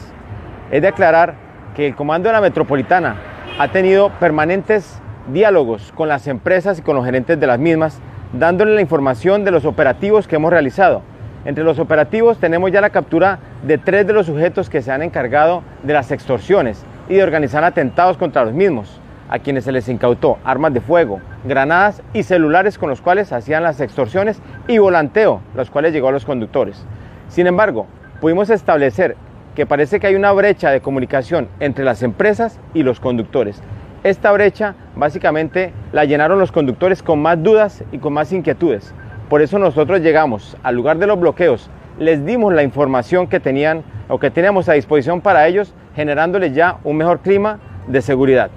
Es 0.69 0.83
de 0.83 0.89
aclarar 0.89 1.33
que 1.75 1.87
el 1.87 1.95
Comando 1.95 2.29
de 2.29 2.33
la 2.33 2.41
Metropolitana 2.41 3.15
ha 3.57 3.69
tenido 3.69 4.11
permanentes 4.19 5.01
diálogos 5.33 5.91
con 5.95 6.07
las 6.07 6.27
empresas 6.27 6.77
y 6.77 6.83
con 6.83 6.95
los 6.95 7.05
gerentes 7.05 7.39
de 7.39 7.47
las 7.47 7.57
mismas, 7.57 7.99
dándole 8.33 8.75
la 8.75 8.81
información 8.81 9.45
de 9.45 9.49
los 9.49 9.65
operativos 9.65 10.27
que 10.27 10.35
hemos 10.35 10.51
realizado. 10.51 11.01
Entre 11.49 11.63
los 11.63 11.79
operativos 11.79 12.37
tenemos 12.37 12.71
ya 12.71 12.79
la 12.79 12.91
captura 12.91 13.39
de 13.63 13.79
tres 13.79 14.05
de 14.05 14.13
los 14.13 14.27
sujetos 14.27 14.69
que 14.69 14.83
se 14.83 14.91
han 14.91 15.01
encargado 15.01 15.63
de 15.81 15.93
las 15.93 16.11
extorsiones 16.11 16.85
y 17.09 17.15
de 17.15 17.23
organizar 17.23 17.63
atentados 17.63 18.17
contra 18.17 18.45
los 18.45 18.53
mismos, 18.53 19.01
a 19.31 19.39
quienes 19.39 19.63
se 19.63 19.71
les 19.71 19.89
incautó 19.89 20.37
armas 20.43 20.75
de 20.75 20.79
fuego, 20.79 21.21
granadas 21.45 22.03
y 22.13 22.21
celulares 22.21 22.77
con 22.77 22.87
los 22.87 23.01
cuales 23.01 23.33
hacían 23.33 23.63
las 23.63 23.81
extorsiones 23.81 24.39
y 24.67 24.77
volanteo, 24.77 25.41
los 25.55 25.71
cuales 25.71 25.91
llegó 25.91 26.09
a 26.09 26.11
los 26.11 26.23
conductores. 26.23 26.85
Sin 27.29 27.47
embargo, 27.47 27.87
pudimos 28.21 28.51
establecer 28.51 29.15
que 29.55 29.65
parece 29.65 29.99
que 29.99 30.05
hay 30.05 30.13
una 30.13 30.31
brecha 30.33 30.69
de 30.69 30.81
comunicación 30.81 31.47
entre 31.59 31.83
las 31.83 32.03
empresas 32.03 32.59
y 32.75 32.83
los 32.83 32.99
conductores. 32.99 33.59
Esta 34.03 34.31
brecha 34.31 34.75
básicamente 34.95 35.73
la 35.93 36.05
llenaron 36.05 36.37
los 36.37 36.51
conductores 36.51 37.01
con 37.01 37.19
más 37.23 37.41
dudas 37.41 37.83
y 37.91 37.97
con 37.97 38.13
más 38.13 38.31
inquietudes. 38.31 38.93
Por 39.29 39.43
eso 39.43 39.59
nosotros 39.59 40.01
llegamos 40.01 40.57
al 40.63 40.75
lugar 40.75 40.97
de 40.97 41.05
los 41.05 41.19
bloqueos, 41.19 41.69
les 41.99 42.25
dimos 42.25 42.51
la 42.51 42.63
información 42.63 43.27
que 43.27 43.39
tenían 43.39 43.83
o 44.07 44.17
que 44.17 44.31
teníamos 44.31 44.67
a 44.69 44.73
disposición 44.73 45.21
para 45.21 45.47
ellos, 45.47 45.75
generándoles 45.95 46.55
ya 46.55 46.77
un 46.83 46.97
mejor 46.97 47.19
clima 47.19 47.59
de 47.87 48.01
seguridad. 48.01 48.49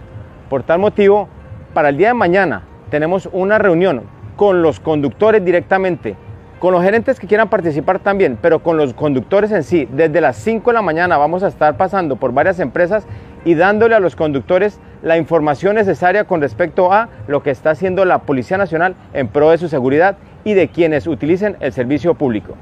Por 0.48 0.62
tal 0.62 0.78
motivo, 0.78 1.28
para 1.74 1.90
el 1.90 1.98
día 1.98 2.08
de 2.08 2.14
mañana 2.14 2.62
tenemos 2.88 3.28
una 3.32 3.58
reunión 3.58 4.04
con 4.36 4.62
los 4.62 4.80
conductores 4.80 5.44
directamente 5.44 6.16
con 6.62 6.72
los 6.72 6.84
gerentes 6.84 7.18
que 7.18 7.26
quieran 7.26 7.48
participar 7.48 7.98
también, 7.98 8.38
pero 8.40 8.62
con 8.62 8.76
los 8.76 8.94
conductores 8.94 9.50
en 9.50 9.64
sí. 9.64 9.88
Desde 9.90 10.20
las 10.20 10.36
5 10.36 10.70
de 10.70 10.74
la 10.74 10.80
mañana 10.80 11.18
vamos 11.18 11.42
a 11.42 11.48
estar 11.48 11.76
pasando 11.76 12.14
por 12.14 12.32
varias 12.32 12.60
empresas 12.60 13.04
y 13.44 13.54
dándole 13.54 13.96
a 13.96 13.98
los 13.98 14.14
conductores 14.14 14.78
la 15.02 15.16
información 15.16 15.74
necesaria 15.74 16.22
con 16.22 16.40
respecto 16.40 16.92
a 16.92 17.08
lo 17.26 17.42
que 17.42 17.50
está 17.50 17.70
haciendo 17.70 18.04
la 18.04 18.18
Policía 18.20 18.58
Nacional 18.58 18.94
en 19.12 19.26
pro 19.26 19.50
de 19.50 19.58
su 19.58 19.66
seguridad 19.66 20.18
y 20.44 20.54
de 20.54 20.68
quienes 20.68 21.06
utilicen 21.06 21.56
el 21.60 21.72
servicio 21.72 22.14
público. 22.14 22.56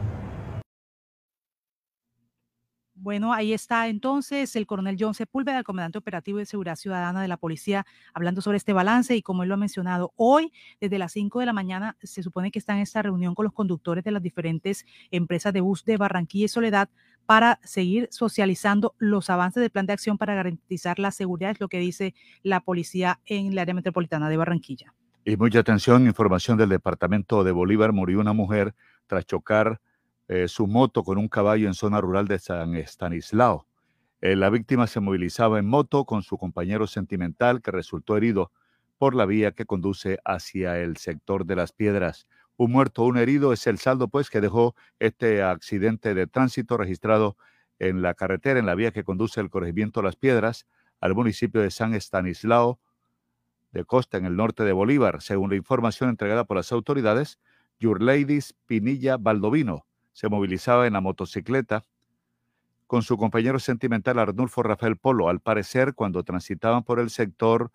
Bueno, 3.03 3.33
ahí 3.33 3.55
está 3.55 3.89
entonces 3.89 4.55
el 4.57 4.67
coronel 4.67 4.99
John 5.01 5.15
Sepúlveda, 5.15 5.57
el 5.57 5.65
comandante 5.65 5.97
operativo 5.97 6.37
de 6.37 6.45
seguridad 6.45 6.77
ciudadana 6.77 7.23
de 7.23 7.29
la 7.29 7.39
policía, 7.39 7.87
hablando 8.13 8.43
sobre 8.43 8.59
este 8.59 8.75
balance 8.75 9.17
y 9.17 9.23
como 9.23 9.43
él 9.43 9.49
lo 9.49 9.55
ha 9.55 9.59
mencionado, 9.59 10.13
hoy 10.17 10.53
desde 10.83 10.99
las 10.99 11.13
5 11.13 11.41
de 11.41 11.47
la 11.47 11.55
mañana 11.55 11.97
se 12.03 12.23
supone 12.23 12.51
que 12.51 12.59
está 12.59 12.75
en 12.75 12.81
esta 12.81 13.01
reunión 13.01 13.35
con 13.35 13.45
los 13.45 13.55
conductores 13.55 14.05
de 14.05 14.11
las 14.11 14.23
diferentes 14.23 14.85
empresas 15.11 15.55
de 15.55 15.63
bus 15.63 15.83
de 15.87 15.97
Barranquilla 15.97 16.45
y 16.45 16.49
Soledad 16.49 16.91
para 17.25 17.59
seguir 17.65 18.07
socializando 18.11 18.95
los 18.99 19.31
avances 19.31 19.63
del 19.63 19.71
plan 19.71 19.87
de 19.87 19.95
acción 19.95 20.19
para 20.19 20.35
garantizar 20.35 20.99
la 20.99 21.11
seguridad, 21.11 21.53
es 21.53 21.61
lo 21.61 21.69
que 21.69 21.79
dice 21.79 22.15
la 22.43 22.61
policía 22.61 23.21
en 23.25 23.47
el 23.47 23.59
área 23.59 23.73
metropolitana 23.73 24.29
de 24.29 24.37
Barranquilla. 24.37 24.93
Y 25.23 25.37
mucha 25.37 25.59
atención, 25.59 26.07
información 26.07 26.57
del 26.57 26.71
departamento 26.71 27.45
de 27.45 27.53
Bolívar, 27.53 27.93
murió 27.93 28.21
una 28.21 28.33
mujer 28.33 28.75
tras 29.07 29.27
chocar 29.27 29.79
eh, 30.29 30.49
su 30.49 30.67
moto 30.67 31.05
con 31.05 31.19
un 31.19 31.29
caballo 31.29 31.67
en 31.67 31.75
zona 31.75 32.01
rural 32.01 32.27
de 32.27 32.39
San 32.39 32.75
Estanislao. 32.75 33.67
Eh, 34.23 34.35
la 34.35 34.49
víctima 34.49 34.87
se 34.87 35.01
movilizaba 35.01 35.59
en 35.59 35.67
moto 35.67 36.07
con 36.07 36.23
su 36.23 36.39
compañero 36.39 36.87
sentimental 36.87 37.61
que 37.61 37.71
resultó 37.71 38.17
herido 38.17 38.51
por 38.97 39.15
la 39.15 39.27
vía 39.27 39.53
que 39.53 39.67
conduce 39.67 40.19
hacia 40.25 40.79
el 40.79 40.97
sector 40.97 41.45
de 41.45 41.57
las 41.57 41.73
piedras. 41.73 42.27
Un 42.57 42.73
muerto, 42.73 43.05
un 43.05 43.19
herido 43.19 43.53
es 43.53 43.67
el 43.67 43.77
saldo 43.79 44.09
pues 44.09 44.31
que 44.31 44.41
dejó 44.41 44.75
este 45.01 45.43
accidente 45.43 46.15
de 46.15 46.29
tránsito 46.29 46.79
registrado 46.79 47.37
en 47.79 48.01
la 48.01 48.15
carretera, 48.15 48.59
en 48.59 48.67
la 48.67 48.75
vía 48.75 48.91
que 48.91 49.05
conduce 49.05 49.41
el 49.41 49.51
corregimiento 49.51 50.01
Las 50.01 50.17
Piedras 50.17 50.67
al 50.99 51.15
municipio 51.15 51.61
de 51.61 51.71
San 51.71 51.95
Estanislao 51.95 52.79
de 53.73 53.85
Costa, 53.85 54.19
en 54.19 54.25
el 54.27 54.37
norte 54.37 54.65
de 54.65 54.73
Bolívar. 54.73 55.23
Según 55.23 55.51
la 55.51 55.57
información 55.57 56.11
entregada 56.11 56.45
por 56.45 56.57
las 56.57 56.73
autoridades, 56.73 57.39
Your 57.79 58.03
Ladies 58.03 58.55
Pinilla 58.67 59.17
Baldovino, 59.17 59.87
se 60.13 60.29
movilizaba 60.29 60.87
en 60.87 60.93
la 60.95 61.01
motocicleta 61.01 61.85
con 62.87 63.03
su 63.03 63.17
compañero 63.17 63.59
sentimental 63.61 64.19
Arnulfo 64.19 64.63
Rafael 64.63 64.97
Polo. 64.97 65.29
Al 65.29 65.41
parecer, 65.41 65.95
cuando 65.95 66.25
transitaban 66.25 66.83
por 66.83 66.99
el 66.99 67.11
sector 67.11 67.71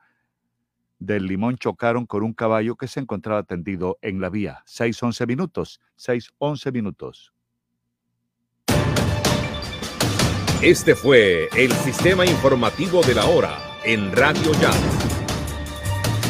del 0.99 1.26
Limón, 1.26 1.57
chocaron 1.57 2.05
con 2.05 2.23
un 2.23 2.34
caballo 2.34 2.76
que 2.76 2.88
se 2.88 2.99
encontraba 2.99 3.43
tendido 3.43 3.97
en 4.01 4.19
la 4.19 4.30
vía. 4.30 4.63
6-11 4.67 5.26
minutos, 5.27 5.80
6-11 5.97 6.72
minutos. 6.73 7.34
Este 10.61 10.95
fue 10.95 11.47
el 11.55 11.72
sistema 11.72 12.26
informativo 12.26 13.01
de 13.03 13.15
la 13.15 13.26
hora 13.26 13.57
en 13.84 14.11
Radio 14.11 14.51
Ya. 14.53 15.14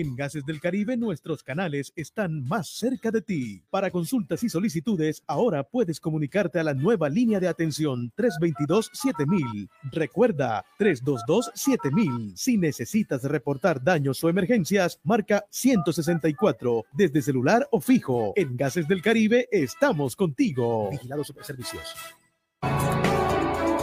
En 0.00 0.14
Gases 0.14 0.46
del 0.46 0.60
Caribe 0.60 0.96
nuestros 0.96 1.42
canales 1.42 1.92
están 1.96 2.46
más 2.46 2.68
cerca 2.68 3.10
de 3.10 3.20
ti. 3.20 3.64
Para 3.68 3.90
consultas 3.90 4.44
y 4.44 4.48
solicitudes, 4.48 5.24
ahora 5.26 5.64
puedes 5.64 5.98
comunicarte 5.98 6.60
a 6.60 6.62
la 6.62 6.72
nueva 6.72 7.08
línea 7.08 7.40
de 7.40 7.48
atención 7.48 8.12
322-7000. 8.16 9.68
Recuerda, 9.90 10.64
322-7000. 10.78 12.36
Si 12.36 12.56
necesitas 12.58 13.24
reportar 13.24 13.82
daños 13.82 14.22
o 14.22 14.28
emergencias, 14.28 15.00
marca 15.02 15.44
164 15.50 16.84
desde 16.92 17.20
celular 17.20 17.66
o 17.72 17.80
fijo. 17.80 18.34
En 18.36 18.56
Gases 18.56 18.86
del 18.86 19.02
Caribe 19.02 19.48
estamos 19.50 20.14
contigo. 20.14 20.90
Vigilados 20.92 21.34
Servicios. 21.42 21.96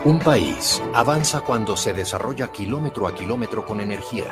Un 0.06 0.20
país 0.20 0.82
avanza 0.94 1.42
cuando 1.42 1.76
se 1.76 1.92
desarrolla 1.92 2.54
kilómetro 2.54 3.06
a 3.06 3.14
kilómetro 3.14 3.66
con 3.66 3.82
energía 3.82 4.32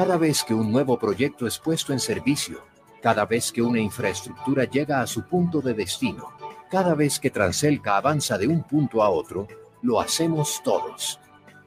cada 0.00 0.16
vez 0.16 0.42
que 0.44 0.54
un 0.54 0.72
nuevo 0.72 0.98
proyecto 0.98 1.46
es 1.46 1.58
puesto 1.58 1.92
en 1.92 2.00
servicio, 2.00 2.64
cada 3.02 3.26
vez 3.26 3.52
que 3.52 3.60
una 3.60 3.80
infraestructura 3.80 4.64
llega 4.64 5.02
a 5.02 5.06
su 5.06 5.28
punto 5.28 5.60
de 5.60 5.74
destino, 5.74 6.30
cada 6.70 6.94
vez 6.94 7.20
que 7.20 7.28
Transelca 7.28 7.98
avanza 7.98 8.38
de 8.38 8.48
un 8.48 8.62
punto 8.62 9.02
a 9.02 9.10
otro, 9.10 9.46
lo 9.82 10.00
hacemos 10.00 10.62
todos. 10.64 11.20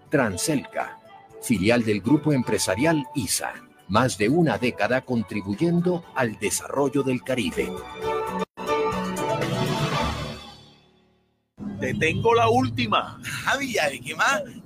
Transelca, 0.10 0.98
filial 1.44 1.84
del 1.84 2.02
grupo 2.02 2.34
empresarial 2.34 3.06
ISA, 3.14 3.54
más 3.88 4.18
de 4.18 4.30
una 4.30 4.58
década 4.58 5.02
contribuyendo 5.02 6.04
al 6.16 6.40
desarrollo 6.40 7.04
del 7.04 7.22
Caribe. 7.22 7.72
Te 11.80 11.94
tengo 11.94 12.34
la 12.34 12.50
última. 12.50 13.20
Javi, 13.22 13.76
¿qué 14.04 14.16
más? 14.16 14.42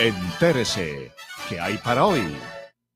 Entérese, 0.00 1.10
¿qué 1.48 1.58
hay 1.58 1.76
para 1.78 2.04
hoy? 2.04 2.22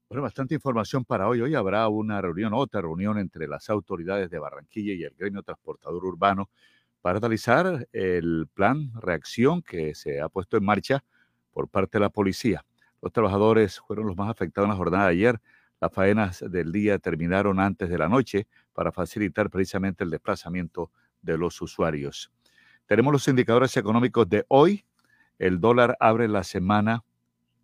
Bueno, 0.09 0.23
bastante 0.23 0.55
información 0.55 1.05
para 1.05 1.27
hoy. 1.27 1.41
Hoy 1.41 1.57
habrá 1.57 1.89
una 1.89 2.21
reunión, 2.21 2.55
otra 2.55 2.81
reunión 2.81 3.19
entre 3.19 3.49
las 3.49 3.69
autoridades 3.71 4.31
de 4.31 4.39
Barranquilla 4.39 4.95
y 4.95 5.03
el 5.03 5.13
gremio 5.19 5.43
transportador 5.43 6.05
urbano 6.05 6.49
para 7.01 7.19
analizar 7.19 7.89
el 7.93 8.47
plan 8.55 8.93
reacción 8.95 9.63
que 9.63 9.97
se 9.97 10.21
ha 10.21 10.29
puesto 10.29 10.57
en 10.57 10.65
marcha 10.65 11.03
por 11.53 11.67
parte 11.67 11.99
de 11.99 12.03
la 12.03 12.09
policía. 12.09 12.65
Los 13.01 13.13
trabajadores 13.13 13.81
fueron 13.81 14.07
los 14.07 14.17
más 14.17 14.31
afectados 14.31 14.67
en 14.67 14.71
la 14.71 14.77
jornada 14.77 15.07
de 15.07 15.11
ayer. 15.11 15.41
Las 15.81 15.93
faenas 15.93 16.45
del 16.49 16.71
día 16.71 17.01
terminaron 17.01 17.59
antes 17.59 17.91
de 17.91 17.99
la 17.99 18.09
noche 18.09 18.47
para 18.73 18.93
facilitar 18.93 19.51
precisamente 19.51 20.05
el 20.05 20.11
desplazamiento 20.11 20.93
de 21.21 21.37
los 21.37 21.61
usuarios. 21.63 22.31
Tenemos 22.87 23.13
los 23.13 23.27
indicadores 23.27 23.77
económicos 23.77 24.29
de 24.29 24.45
hoy 24.47 24.85
el 25.39 25.61
dólar 25.61 25.97
abre 26.01 26.29
la 26.29 26.45
semana, 26.45 27.05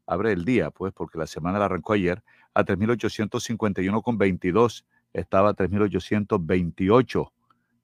abre 0.06 0.32
el 0.32 0.44
día, 0.44 0.70
pues, 0.70 0.92
porque 0.92 1.18
la 1.18 1.26
semana 1.26 1.58
la 1.58 1.64
arrancó 1.66 1.92
ayer, 1.92 2.22
a 2.54 2.64
3.851,22. 2.64 4.84
Estaba 5.12 5.50
a 5.50 5.54
3.828. 5.54 7.30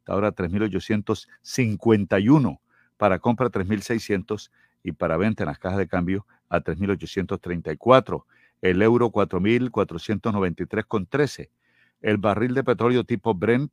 Ahora 0.06 0.34
3.851. 0.34 2.58
Para 2.96 3.18
compra 3.18 3.50
3.600 3.50 4.50
y 4.82 4.92
para 4.92 5.16
venta 5.16 5.42
en 5.44 5.48
las 5.48 5.58
cajas 5.58 5.78
de 5.78 5.88
cambio 5.88 6.26
a 6.48 6.60
3.834. 6.60 8.24
El 8.60 8.82
euro 8.82 9.10
4.493,13. 9.10 11.50
El 12.00 12.18
barril 12.18 12.54
de 12.54 12.62
petróleo 12.64 13.04
tipo 13.04 13.34
Brent 13.34 13.72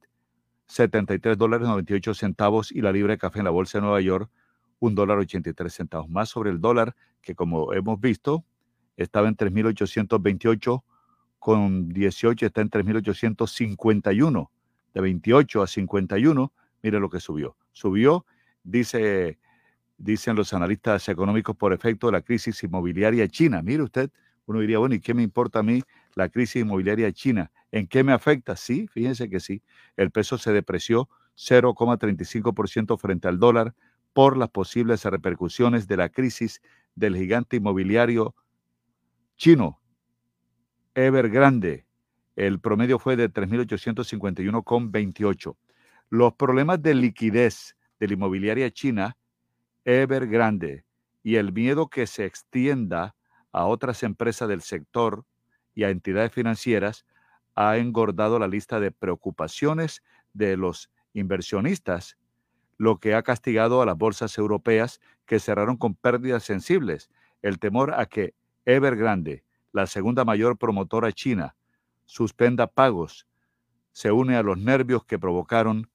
73 0.67 1.38
dólares 1.38 1.67
98 1.67 2.13
centavos 2.13 2.71
y 2.71 2.81
la 2.81 2.93
libra 2.93 3.11
de 3.13 3.17
café 3.17 3.39
en 3.39 3.45
la 3.45 3.51
bolsa 3.51 3.77
de 3.77 3.81
Nueva 3.81 3.99
York 3.99 4.31
un 4.81 4.95
dólar 4.95 5.19
83 5.19 5.71
centavos 5.73 6.09
más 6.09 6.29
sobre 6.29 6.49
el 6.49 6.59
dólar 6.59 6.95
que 7.21 7.35
como 7.35 7.71
hemos 7.71 8.01
visto 8.01 8.43
estaba 8.97 9.27
en 9.27 9.37
3.828 9.37 10.83
con 11.39 11.89
18 11.89 12.45
está 12.45 12.61
en 12.61 12.69
3.851 12.69 14.49
de 14.93 15.01
28 15.01 15.61
a 15.61 15.67
51 15.67 16.53
mire 16.83 16.99
lo 16.99 17.09
que 17.09 17.19
subió. 17.19 17.55
Subió 17.71 18.25
dice 18.63 19.39
dicen 19.97 20.35
los 20.35 20.51
analistas 20.53 21.07
económicos 21.09 21.55
por 21.55 21.73
efecto 21.73 22.07
de 22.07 22.13
la 22.13 22.21
crisis 22.21 22.63
inmobiliaria 22.63 23.27
china. 23.27 23.61
Mire 23.61 23.83
usted 23.83 24.09
uno 24.47 24.59
diría 24.61 24.79
bueno 24.79 24.95
y 24.95 24.99
qué 24.99 25.13
me 25.13 25.21
importa 25.21 25.59
a 25.59 25.63
mí 25.63 25.83
la 26.15 26.27
crisis 26.29 26.63
inmobiliaria 26.63 27.11
china 27.11 27.51
en 27.71 27.87
qué 27.87 28.03
me 28.03 28.13
afecta 28.13 28.55
sí 28.55 28.87
fíjense 28.87 29.29
que 29.29 29.39
sí. 29.39 29.61
El 29.95 30.09
peso 30.09 30.39
se 30.39 30.51
depreció 30.51 31.07
0,35% 31.37 32.97
frente 32.97 33.27
al 33.27 33.37
dólar 33.37 33.75
por 34.13 34.38
las 34.38 34.49
posibles 34.49 35.03
repercusiones 35.05 35.88
de 35.88 35.97
la 35.97 36.09
crisis 36.09 36.61
del 36.95 37.15
gigante 37.15 37.57
inmobiliario 37.57 38.35
chino, 39.38 39.79
Evergrande. 40.93 41.85
El 42.35 42.59
promedio 42.59 42.99
fue 42.99 43.15
de 43.15 43.31
3.851,28. 43.31 45.55
Los 46.09 46.33
problemas 46.33 46.81
de 46.81 46.95
liquidez 46.95 47.77
de 47.99 48.07
la 48.07 48.13
inmobiliaria 48.13 48.69
china, 48.71 49.15
Evergrande, 49.85 50.83
y 51.23 51.35
el 51.35 51.53
miedo 51.53 51.88
que 51.88 52.07
se 52.07 52.25
extienda 52.25 53.15
a 53.51 53.65
otras 53.65 54.01
empresas 54.03 54.49
del 54.49 54.61
sector 54.61 55.25
y 55.73 55.83
a 55.83 55.89
entidades 55.89 56.31
financieras 56.31 57.05
ha 57.55 57.77
engordado 57.77 58.39
la 58.39 58.47
lista 58.47 58.79
de 58.79 58.91
preocupaciones 58.91 60.03
de 60.33 60.57
los 60.57 60.89
inversionistas 61.13 62.17
lo 62.81 62.97
que 62.97 63.13
ha 63.13 63.21
castigado 63.21 63.83
a 63.83 63.85
las 63.85 63.95
bolsas 63.95 64.35
europeas 64.39 65.01
que 65.27 65.39
cerraron 65.39 65.77
con 65.77 65.93
pérdidas 65.93 66.41
sensibles. 66.41 67.11
El 67.43 67.59
temor 67.59 67.93
a 67.93 68.07
que 68.07 68.33
Evergrande, 68.65 69.43
la 69.71 69.85
segunda 69.85 70.25
mayor 70.25 70.57
promotora 70.57 71.11
china, 71.11 71.55
suspenda 72.05 72.65
pagos, 72.65 73.27
se 73.91 74.11
une 74.11 74.35
a 74.35 74.41
los 74.41 74.57
nervios 74.57 75.05
que 75.05 75.19
provocaron 75.19 75.91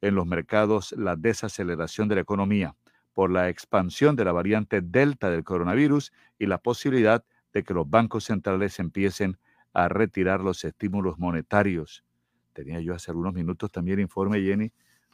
en 0.00 0.14
los 0.14 0.26
mercados 0.26 0.92
la 0.92 1.16
desaceleración 1.16 2.06
de 2.06 2.14
la 2.14 2.20
economía 2.20 2.76
por 3.14 3.32
la 3.32 3.48
expansión 3.48 4.14
de 4.14 4.24
la 4.24 4.30
variante 4.30 4.80
Delta 4.80 5.30
del 5.30 5.42
coronavirus 5.42 6.12
y 6.38 6.46
la 6.46 6.58
posibilidad 6.58 7.24
de 7.52 7.64
que 7.64 7.74
los 7.74 7.90
bancos 7.90 8.26
centrales 8.26 8.78
empiecen 8.78 9.40
a 9.72 9.88
retirar 9.88 10.40
los 10.40 10.62
estímulos 10.62 11.18
monetarios. 11.18 12.04
Tenía 12.52 12.80
yo 12.80 12.94
hace 12.94 13.10
algunos 13.10 13.34
minutos 13.34 13.72
también 13.72 13.98
informe, 13.98 14.40
Jenny, 14.40 14.70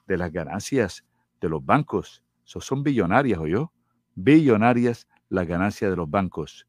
de 0.07 0.19
las 0.19 0.31
ganancias 0.31 1.03
de 1.41 1.49
los 1.49 1.65
bancos. 1.65 2.23
Eso 2.45 2.61
son 2.61 2.83
billonarias, 2.83 3.41
yo 3.47 3.73
Billonarias 4.15 5.09
las 5.29 5.47
ganancias 5.47 5.91
de 5.91 5.97
los 5.97 6.09
bancos. 6.09 6.67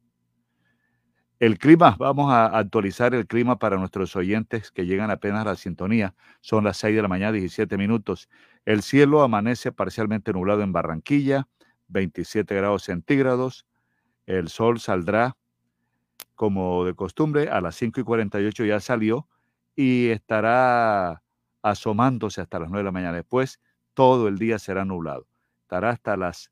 El 1.39 1.59
clima, 1.59 1.95
vamos 1.99 2.31
a 2.31 2.45
actualizar 2.57 3.13
el 3.13 3.27
clima 3.27 3.59
para 3.59 3.77
nuestros 3.77 4.15
oyentes 4.15 4.71
que 4.71 4.85
llegan 4.85 5.11
apenas 5.11 5.41
a 5.41 5.49
la 5.49 5.55
sintonía. 5.55 6.15
Son 6.39 6.63
las 6.63 6.77
6 6.77 6.95
de 6.95 7.01
la 7.01 7.07
mañana, 7.09 7.33
17 7.33 7.77
minutos. 7.77 8.29
El 8.63 8.81
cielo 8.81 9.21
amanece 9.21 9.71
parcialmente 9.73 10.31
nublado 10.31 10.61
en 10.61 10.71
Barranquilla, 10.71 11.47
27 11.89 12.55
grados 12.55 12.83
centígrados. 12.83 13.65
El 14.25 14.47
sol 14.47 14.79
saldrá 14.79 15.35
como 16.35 16.85
de 16.85 16.93
costumbre 16.95 17.49
a 17.49 17.61
las 17.61 17.75
5 17.75 17.99
y 17.99 18.03
48 18.03 18.65
ya 18.65 18.79
salió 18.79 19.27
y 19.75 20.09
estará 20.09 21.21
asomándose 21.61 22.41
hasta 22.41 22.59
las 22.59 22.69
9 22.69 22.79
de 22.79 22.85
la 22.85 22.91
mañana. 22.91 23.17
Después 23.17 23.59
todo 23.95 24.27
el 24.27 24.37
día 24.37 24.59
será 24.59 24.85
nublado. 24.85 25.27
Estará 25.61 25.89
hasta 25.89 26.15
las 26.15 26.51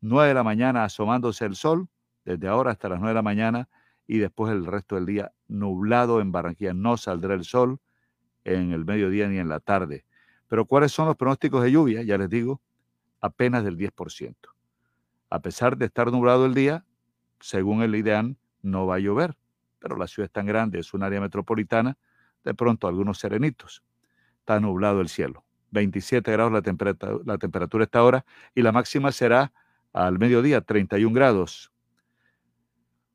9 0.00 0.28
de 0.28 0.34
la 0.34 0.42
mañana 0.42 0.84
asomándose 0.84 1.44
el 1.44 1.56
sol, 1.56 1.88
desde 2.24 2.48
ahora 2.48 2.70
hasta 2.70 2.88
las 2.88 3.00
9 3.00 3.10
de 3.10 3.14
la 3.14 3.22
mañana, 3.22 3.68
y 4.06 4.18
después 4.18 4.52
el 4.52 4.64
resto 4.64 4.94
del 4.94 5.04
día 5.04 5.32
nublado 5.48 6.20
en 6.20 6.32
Barranquilla. 6.32 6.72
No 6.72 6.96
saldrá 6.96 7.34
el 7.34 7.44
sol 7.44 7.80
en 8.44 8.72
el 8.72 8.84
mediodía 8.84 9.28
ni 9.28 9.38
en 9.38 9.48
la 9.48 9.60
tarde. 9.60 10.06
Pero 10.48 10.66
¿cuáles 10.66 10.92
son 10.92 11.06
los 11.06 11.16
pronósticos 11.16 11.62
de 11.62 11.72
lluvia? 11.72 12.02
Ya 12.02 12.16
les 12.16 12.28
digo, 12.30 12.60
apenas 13.20 13.64
del 13.64 13.76
10%. 13.76 14.54
A 15.30 15.40
pesar 15.40 15.76
de 15.76 15.86
estar 15.86 16.12
nublado 16.12 16.46
el 16.46 16.54
día, 16.54 16.84
según 17.40 17.82
el 17.82 17.94
IDEAN, 17.94 18.38
no 18.62 18.86
va 18.86 18.96
a 18.96 18.98
llover. 18.98 19.36
Pero 19.78 19.96
la 19.96 20.06
ciudad 20.06 20.26
es 20.26 20.32
tan 20.32 20.46
grande, 20.46 20.78
es 20.78 20.94
un 20.94 21.02
área 21.02 21.20
metropolitana, 21.20 21.98
de 22.44 22.54
pronto 22.54 22.86
algunos 22.86 23.18
serenitos. 23.18 23.82
Está 24.38 24.60
nublado 24.60 25.00
el 25.00 25.08
cielo. 25.08 25.43
27 25.74 26.32
grados 26.32 26.52
la 26.52 26.62
temperatura, 26.62 27.18
la 27.26 27.36
temperatura 27.36 27.84
esta 27.84 28.02
hora 28.02 28.24
y 28.54 28.62
la 28.62 28.72
máxima 28.72 29.12
será 29.12 29.52
al 29.92 30.18
mediodía 30.18 30.62
31 30.62 31.14
grados. 31.14 31.70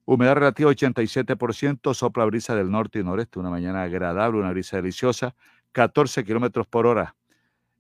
Humedad 0.06 0.36
relativa 0.36 0.72
87%, 0.72 1.94
sopla 1.94 2.26
brisa 2.26 2.56
del 2.56 2.72
norte 2.72 3.00
y 3.00 3.04
noreste, 3.04 3.40
una 3.40 3.50
mañana 3.50 3.84
agradable, 3.84 4.40
una 4.40 4.52
brisa 4.52 4.78
deliciosa, 4.78 5.36
14 5.72 6.24
kilómetros 6.24 6.68
por 6.68 6.88
hora. 6.88 7.16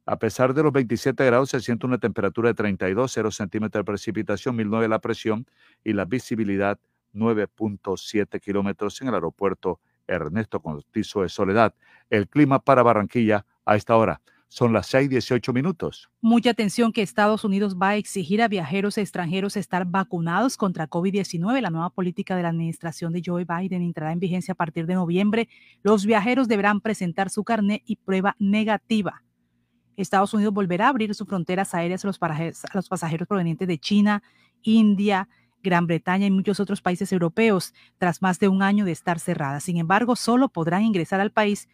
A 0.05 0.17
pesar 0.17 0.53
de 0.53 0.63
los 0.63 0.71
27 0.71 1.25
grados, 1.25 1.49
se 1.49 1.59
siente 1.59 1.85
una 1.85 1.97
temperatura 1.97 2.49
de 2.49 2.55
32, 2.55 3.11
0 3.11 3.31
centímetros 3.31 3.81
de 3.81 3.85
precipitación, 3.85 4.55
1009 4.55 4.87
la 4.87 4.99
presión 4.99 5.45
y 5.83 5.93
la 5.93 6.05
visibilidad 6.05 6.79
9.7 7.13 8.39
kilómetros 8.39 9.01
en 9.01 9.07
el 9.07 9.15
aeropuerto 9.15 9.79
Ernesto 10.07 10.59
Contizo 10.61 11.21
de 11.21 11.29
Soledad. 11.29 11.73
El 12.09 12.27
clima 12.27 12.59
para 12.59 12.83
Barranquilla 12.83 13.45
a 13.65 13.75
esta 13.75 13.95
hora. 13.95 14.21
Son 14.51 14.73
las 14.73 14.87
6:18 14.87 15.53
minutos. 15.53 16.09
Mucha 16.21 16.49
atención 16.49 16.91
que 16.91 17.03
Estados 17.03 17.43
Unidos 17.43 17.77
va 17.77 17.89
a 17.89 17.95
exigir 17.97 18.41
a 18.41 18.47
viajeros 18.47 18.97
extranjeros 18.97 19.55
estar 19.55 19.85
vacunados 19.85 20.57
contra 20.57 20.89
COVID-19. 20.89 21.61
La 21.61 21.69
nueva 21.69 21.91
política 21.91 22.35
de 22.35 22.41
la 22.41 22.49
administración 22.49 23.13
de 23.13 23.21
Joe 23.23 23.45
Biden 23.45 23.83
entrará 23.83 24.11
en 24.11 24.19
vigencia 24.19 24.53
a 24.53 24.55
partir 24.55 24.87
de 24.87 24.95
noviembre. 24.95 25.49
Los 25.83 26.03
viajeros 26.03 26.47
deberán 26.47 26.81
presentar 26.81 27.29
su 27.29 27.43
carnet 27.43 27.83
y 27.85 27.97
prueba 27.97 28.35
negativa. 28.39 29.23
Estados 29.95 30.33
Unidos 30.33 30.53
volverá 30.53 30.87
a 30.87 30.89
abrir 30.89 31.13
sus 31.13 31.27
fronteras 31.27 31.75
aéreas 31.75 32.03
a 32.03 32.07
los, 32.07 32.19
a 32.21 32.51
los 32.73 32.89
pasajeros 32.89 33.27
provenientes 33.27 33.67
de 33.67 33.77
China, 33.77 34.23
India, 34.63 35.29
Gran 35.61 35.85
Bretaña 35.85 36.25
y 36.25 36.31
muchos 36.31 36.59
otros 36.59 36.81
países 36.81 37.11
europeos 37.11 37.73
tras 37.99 38.21
más 38.23 38.39
de 38.39 38.47
un 38.47 38.63
año 38.63 38.83
de 38.85 38.93
estar 38.93 39.19
cerrada. 39.19 39.59
Sin 39.59 39.77
embargo, 39.77 40.15
solo 40.15 40.49
podrán 40.49 40.83
ingresar 40.83 41.19
al 41.19 41.31
país 41.31 41.67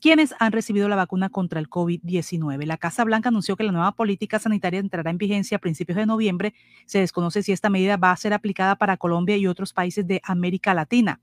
quienes 0.00 0.34
han 0.38 0.52
recibido 0.52 0.88
la 0.88 0.96
vacuna 0.96 1.28
contra 1.28 1.60
el 1.60 1.68
COVID-19. 1.68 2.64
La 2.66 2.76
Casa 2.76 3.04
Blanca 3.04 3.28
anunció 3.28 3.56
que 3.56 3.64
la 3.64 3.72
nueva 3.72 3.92
política 3.92 4.38
sanitaria 4.38 4.80
entrará 4.80 5.10
en 5.10 5.18
vigencia 5.18 5.56
a 5.56 5.60
principios 5.60 5.96
de 5.96 6.06
noviembre. 6.06 6.54
Se 6.86 7.00
desconoce 7.00 7.42
si 7.42 7.52
esta 7.52 7.70
medida 7.70 7.96
va 7.96 8.12
a 8.12 8.16
ser 8.16 8.32
aplicada 8.32 8.76
para 8.76 8.96
Colombia 8.96 9.36
y 9.36 9.46
otros 9.46 9.72
países 9.72 10.06
de 10.06 10.20
América 10.24 10.74
Latina. 10.74 11.20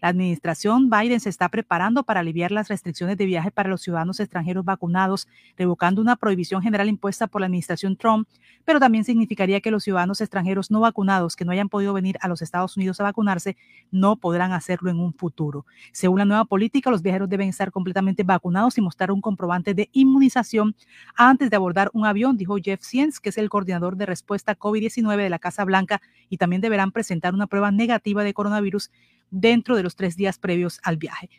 La 0.00 0.08
administración 0.08 0.90
Biden 0.90 1.20
se 1.20 1.28
está 1.28 1.48
preparando 1.48 2.02
para 2.02 2.20
aliviar 2.20 2.52
las 2.52 2.68
restricciones 2.68 3.16
de 3.16 3.26
viaje 3.26 3.50
para 3.50 3.68
los 3.68 3.82
ciudadanos 3.82 4.20
extranjeros 4.20 4.64
vacunados, 4.64 5.28
revocando 5.56 6.00
una 6.00 6.16
prohibición 6.16 6.62
general 6.62 6.88
impuesta 6.88 7.26
por 7.26 7.40
la 7.40 7.46
administración 7.46 7.96
Trump, 7.96 8.28
pero 8.64 8.80
también 8.80 9.04
significaría 9.04 9.60
que 9.60 9.70
los 9.70 9.84
ciudadanos 9.84 10.20
extranjeros 10.20 10.70
no 10.70 10.80
vacunados 10.80 11.36
que 11.36 11.44
no 11.44 11.52
hayan 11.52 11.68
podido 11.68 11.92
venir 11.92 12.18
a 12.20 12.28
los 12.28 12.42
Estados 12.42 12.76
Unidos 12.76 13.00
a 13.00 13.04
vacunarse 13.04 13.56
no 13.90 14.16
podrán 14.16 14.52
hacerlo 14.52 14.90
en 14.90 15.00
un 15.00 15.12
futuro. 15.14 15.66
Según 15.92 16.18
la 16.18 16.24
nueva 16.24 16.44
política, 16.44 16.90
los 16.90 17.02
viajeros 17.02 17.28
deben 17.28 17.48
estar 17.48 17.70
completamente 17.70 18.22
vacunados 18.22 18.78
y 18.78 18.80
mostrar 18.80 19.10
un 19.10 19.20
comprobante 19.20 19.74
de 19.74 19.88
inmunización 19.92 20.76
antes 21.16 21.50
de 21.50 21.56
abordar 21.56 21.90
un 21.92 22.06
avión, 22.06 22.36
dijo 22.36 22.56
Jeff 22.62 22.82
Siens, 22.82 23.20
que 23.20 23.30
es 23.30 23.38
el 23.38 23.48
coordinador 23.48 23.96
de 23.96 24.06
respuesta 24.06 24.58
COVID-19 24.58 25.16
de 25.16 25.30
la 25.30 25.38
Casa 25.38 25.64
Blanca, 25.64 26.00
y 26.28 26.36
también 26.36 26.62
deberán 26.62 26.92
presentar 26.92 27.34
una 27.34 27.46
prueba 27.46 27.70
negativa 27.70 28.22
de 28.22 28.34
coronavirus 28.34 28.90
dentro 29.30 29.76
de 29.76 29.82
los 29.82 29.96
tres 29.96 30.16
días 30.16 30.38
previos 30.38 30.80
al 30.82 30.96
viaje. 30.96 31.30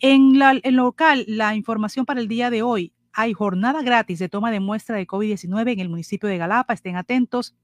En 0.00 0.38
la, 0.38 0.54
local, 0.54 1.24
la 1.26 1.54
información 1.54 2.06
para 2.06 2.20
el 2.20 2.28
día 2.28 2.50
de 2.50 2.62
hoy, 2.62 2.92
hay 3.12 3.32
jornada 3.32 3.82
gratis 3.82 4.18
de 4.18 4.28
toma 4.28 4.50
de 4.50 4.60
muestra 4.60 4.96
de 4.96 5.06
COVID-19 5.06 5.72
en 5.72 5.80
el 5.80 5.88
municipio 5.88 6.28
de 6.28 6.38
Galapa. 6.38 6.74
Estén 6.74 6.96
atentos. 6.96 7.56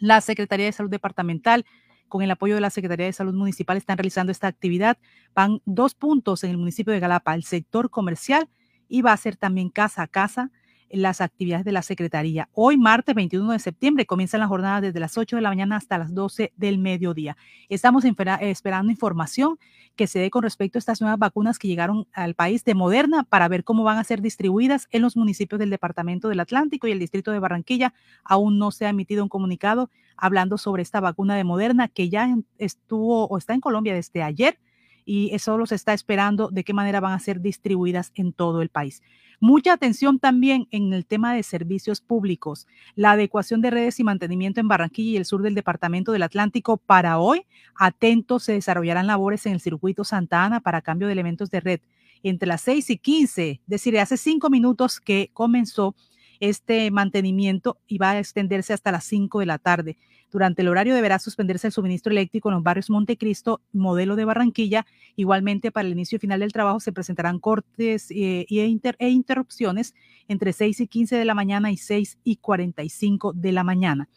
La 0.00 0.20
Secretaría 0.20 0.66
de 0.66 0.72
Salud 0.72 0.90
Departamental, 0.90 1.64
con 2.08 2.22
el 2.22 2.30
apoyo 2.30 2.56
de 2.56 2.60
la 2.60 2.70
Secretaría 2.70 3.06
de 3.06 3.12
Salud 3.12 3.34
Municipal, 3.34 3.76
están 3.76 3.96
realizando 3.96 4.32
esta 4.32 4.48
actividad. 4.48 4.98
Van 5.34 5.60
dos 5.64 5.94
puntos 5.94 6.42
en 6.42 6.50
el 6.50 6.58
municipio 6.58 6.92
de 6.92 7.00
Galapa, 7.00 7.34
el 7.34 7.44
sector 7.44 7.90
comercial 7.90 8.48
y 8.88 9.02
va 9.02 9.12
a 9.12 9.16
ser 9.16 9.36
también 9.36 9.70
casa 9.70 10.02
a 10.02 10.08
casa 10.08 10.50
las 10.92 11.20
actividades 11.20 11.64
de 11.64 11.72
la 11.72 11.82
Secretaría. 11.82 12.48
Hoy, 12.52 12.76
martes 12.76 13.14
21 13.14 13.52
de 13.52 13.58
septiembre, 13.58 14.06
comienzan 14.06 14.40
las 14.40 14.48
jornadas 14.48 14.82
desde 14.82 15.00
las 15.00 15.16
8 15.16 15.36
de 15.36 15.42
la 15.42 15.48
mañana 15.48 15.76
hasta 15.76 15.98
las 15.98 16.14
12 16.14 16.52
del 16.56 16.78
mediodía. 16.78 17.36
Estamos 17.68 18.04
esperando 18.04 18.90
información 18.92 19.58
que 19.96 20.06
se 20.06 20.18
dé 20.18 20.30
con 20.30 20.42
respecto 20.42 20.78
a 20.78 20.80
estas 20.80 21.00
nuevas 21.00 21.18
vacunas 21.18 21.58
que 21.58 21.68
llegaron 21.68 22.06
al 22.12 22.34
país 22.34 22.64
de 22.64 22.74
Moderna 22.74 23.24
para 23.24 23.48
ver 23.48 23.64
cómo 23.64 23.84
van 23.84 23.98
a 23.98 24.04
ser 24.04 24.22
distribuidas 24.22 24.86
en 24.90 25.02
los 25.02 25.16
municipios 25.16 25.58
del 25.58 25.70
Departamento 25.70 26.28
del 26.28 26.40
Atlántico 26.40 26.86
y 26.86 26.92
el 26.92 26.98
Distrito 26.98 27.32
de 27.32 27.38
Barranquilla. 27.38 27.94
Aún 28.24 28.58
no 28.58 28.70
se 28.70 28.86
ha 28.86 28.90
emitido 28.90 29.22
un 29.22 29.28
comunicado 29.28 29.90
hablando 30.16 30.58
sobre 30.58 30.82
esta 30.82 31.00
vacuna 31.00 31.36
de 31.36 31.44
Moderna 31.44 31.88
que 31.88 32.08
ya 32.08 32.36
estuvo 32.58 33.26
o 33.26 33.38
está 33.38 33.54
en 33.54 33.60
Colombia 33.60 33.94
desde 33.94 34.22
ayer 34.22 34.58
y 35.04 35.34
eso 35.34 35.58
los 35.58 35.72
está 35.72 35.92
esperando 35.92 36.48
de 36.48 36.64
qué 36.64 36.72
manera 36.72 37.00
van 37.00 37.12
a 37.12 37.18
ser 37.18 37.40
distribuidas 37.40 38.12
en 38.14 38.32
todo 38.32 38.62
el 38.62 38.68
país. 38.68 39.02
Mucha 39.42 39.72
atención 39.72 40.20
también 40.20 40.68
en 40.70 40.92
el 40.92 41.04
tema 41.04 41.34
de 41.34 41.42
servicios 41.42 42.00
públicos, 42.00 42.68
la 42.94 43.10
adecuación 43.10 43.60
de 43.60 43.72
redes 43.72 43.98
y 43.98 44.04
mantenimiento 44.04 44.60
en 44.60 44.68
Barranquilla 44.68 45.10
y 45.10 45.16
el 45.16 45.24
sur 45.24 45.42
del 45.42 45.56
Departamento 45.56 46.12
del 46.12 46.22
Atlántico 46.22 46.76
para 46.76 47.18
hoy. 47.18 47.44
Atentos, 47.74 48.44
se 48.44 48.52
desarrollarán 48.52 49.08
labores 49.08 49.44
en 49.46 49.54
el 49.54 49.60
circuito 49.60 50.04
Santa 50.04 50.44
Ana 50.44 50.60
para 50.60 50.80
cambio 50.80 51.08
de 51.08 51.14
elementos 51.14 51.50
de 51.50 51.58
red 51.58 51.80
entre 52.22 52.46
las 52.46 52.60
6 52.60 52.90
y 52.90 52.98
15, 52.98 53.50
es 53.50 53.60
decir, 53.66 53.98
hace 53.98 54.16
cinco 54.16 54.48
minutos 54.48 55.00
que 55.00 55.30
comenzó 55.32 55.96
este 56.42 56.90
mantenimiento 56.90 57.78
y 57.86 57.98
va 57.98 58.10
a 58.10 58.18
extenderse 58.18 58.72
hasta 58.72 58.90
las 58.90 59.04
5 59.04 59.38
de 59.38 59.46
la 59.46 59.58
tarde. 59.58 59.96
Durante 60.32 60.62
el 60.62 60.68
horario 60.68 60.92
deberá 60.92 61.20
suspenderse 61.20 61.68
el 61.68 61.72
suministro 61.72 62.10
eléctrico 62.10 62.48
en 62.48 62.56
los 62.56 62.64
barrios 62.64 62.90
Montecristo, 62.90 63.60
modelo 63.72 64.16
de 64.16 64.24
Barranquilla. 64.24 64.84
Igualmente, 65.14 65.70
para 65.70 65.86
el 65.86 65.92
inicio 65.92 66.16
y 66.16 66.18
final 66.18 66.40
del 66.40 66.52
trabajo 66.52 66.80
se 66.80 66.90
presentarán 66.90 67.38
cortes 67.38 68.10
eh, 68.10 68.46
e, 68.48 69.08
interrupciones 69.08 69.94
entre 70.26 70.52
6 70.52 70.80
y 70.80 70.86
15 70.88 71.16
de 71.16 71.24
la 71.24 71.34
mañana 71.34 71.70
y 71.70 71.76
6 71.76 72.18
y 72.24 72.36
45 72.36 73.34
de 73.34 73.52
la 73.52 73.62
mañana. 73.62 74.08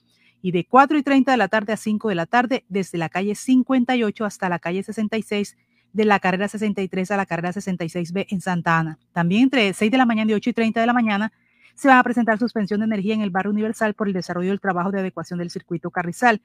Y 0.42 0.52
de 0.52 0.66
4 0.66 0.98
y 0.98 1.04
30 1.04 1.32
de 1.32 1.38
la 1.38 1.48
tarde 1.48 1.74
a 1.74 1.78
5 1.78 2.10
de 2.10 2.16
la 2.16 2.26
tarde, 2.26 2.66
desde 2.70 2.98
la 2.98 3.10
calle 3.10 3.36
58 3.36 4.26
hasta 4.26 4.50
la 4.50 4.58
calle 4.58 4.82
66 4.82 5.58
de 5.94 6.06
la 6.06 6.20
carrera 6.20 6.48
63 6.48 7.12
a 7.12 7.18
la 7.18 7.26
carrera 7.28 7.52
66B 7.52 8.26
en 8.30 8.42
Santa 8.42 8.80
Ana. 8.80 8.98
También 9.14 9.44
entre 9.44 9.74
6 9.74 9.92
de 9.92 9.98
la 9.98 10.08
mañana 10.08 10.32
y 10.32 10.34
8 10.34 10.50
y 10.50 10.54
30 10.54 10.80
de 10.80 10.88
la 10.88 10.94
mañana 10.94 11.32
se 11.76 11.90
va 11.90 12.00
a 12.00 12.04
presentar 12.04 12.40
suspensión 12.40 12.80
de 12.80 12.86
energía 12.86 13.14
en 13.14 13.22
el 13.22 13.30
barrio 13.30 13.52
Universal 13.52 13.94
por 13.94 14.08
el 14.08 14.14
desarrollo 14.14 14.50
del 14.50 14.62
trabajo 14.62 14.92
de 14.92 15.02
adecuación 15.02 15.40
del 15.40 15.52
circuito 15.52 15.92
carrizal. 15.92 16.42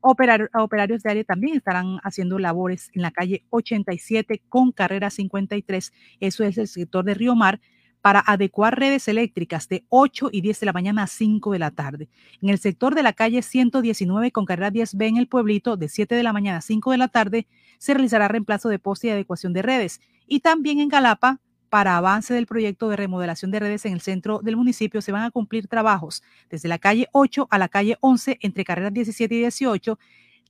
operarios 0.00 1.02
de 1.02 1.10
área 1.10 1.24
también 1.24 1.56
estarán 1.56 1.98
haciendo 2.02 2.38
labores 2.38 2.90
en 2.92 3.02
la 3.02 3.10
calle 3.10 3.42
87 3.50 4.42
con 4.48 4.70
carrera 4.72 5.08
53. 5.08 5.92
Eso 6.20 6.44
es 6.44 6.58
el 6.58 6.68
sector 6.68 7.04
de 7.04 7.14
Río 7.14 7.34
Mar 7.34 7.60
para 8.02 8.20
adecuar 8.20 8.78
redes 8.78 9.08
eléctricas 9.08 9.66
de 9.66 9.86
8 9.88 10.28
y 10.30 10.42
10 10.42 10.60
de 10.60 10.66
la 10.66 10.74
mañana 10.74 11.04
a 11.04 11.06
5 11.06 11.52
de 11.52 11.58
la 11.58 11.70
tarde. 11.70 12.10
En 12.42 12.50
el 12.50 12.58
sector 12.58 12.94
de 12.94 13.02
la 13.02 13.14
calle 13.14 13.40
119 13.40 14.30
con 14.30 14.44
carrera 14.44 14.70
10B 14.70 15.08
en 15.08 15.16
el 15.16 15.26
pueblito 15.26 15.78
de 15.78 15.88
7 15.88 16.14
de 16.14 16.22
la 16.22 16.34
mañana 16.34 16.58
a 16.58 16.60
5 16.60 16.90
de 16.90 16.98
la 16.98 17.08
tarde 17.08 17.46
se 17.78 17.94
realizará 17.94 18.28
reemplazo 18.28 18.68
de 18.68 18.78
poste 18.78 19.06
y 19.06 19.10
adecuación 19.10 19.54
de 19.54 19.62
redes. 19.62 20.02
Y 20.26 20.40
también 20.40 20.80
en 20.80 20.90
Galapa 20.90 21.40
para 21.74 21.96
avance 21.96 22.32
del 22.32 22.46
proyecto 22.46 22.88
de 22.88 22.94
remodelación 22.94 23.50
de 23.50 23.58
redes 23.58 23.84
en 23.84 23.94
el 23.94 24.00
centro 24.00 24.38
del 24.38 24.56
municipio 24.56 25.02
se 25.02 25.10
van 25.10 25.24
a 25.24 25.32
cumplir 25.32 25.66
trabajos 25.66 26.22
desde 26.48 26.68
la 26.68 26.78
calle 26.78 27.08
8 27.10 27.48
a 27.50 27.58
la 27.58 27.66
calle 27.66 27.98
11 27.98 28.38
entre 28.42 28.64
carreras 28.64 28.92
17 28.92 29.34
y 29.34 29.38
18 29.38 29.98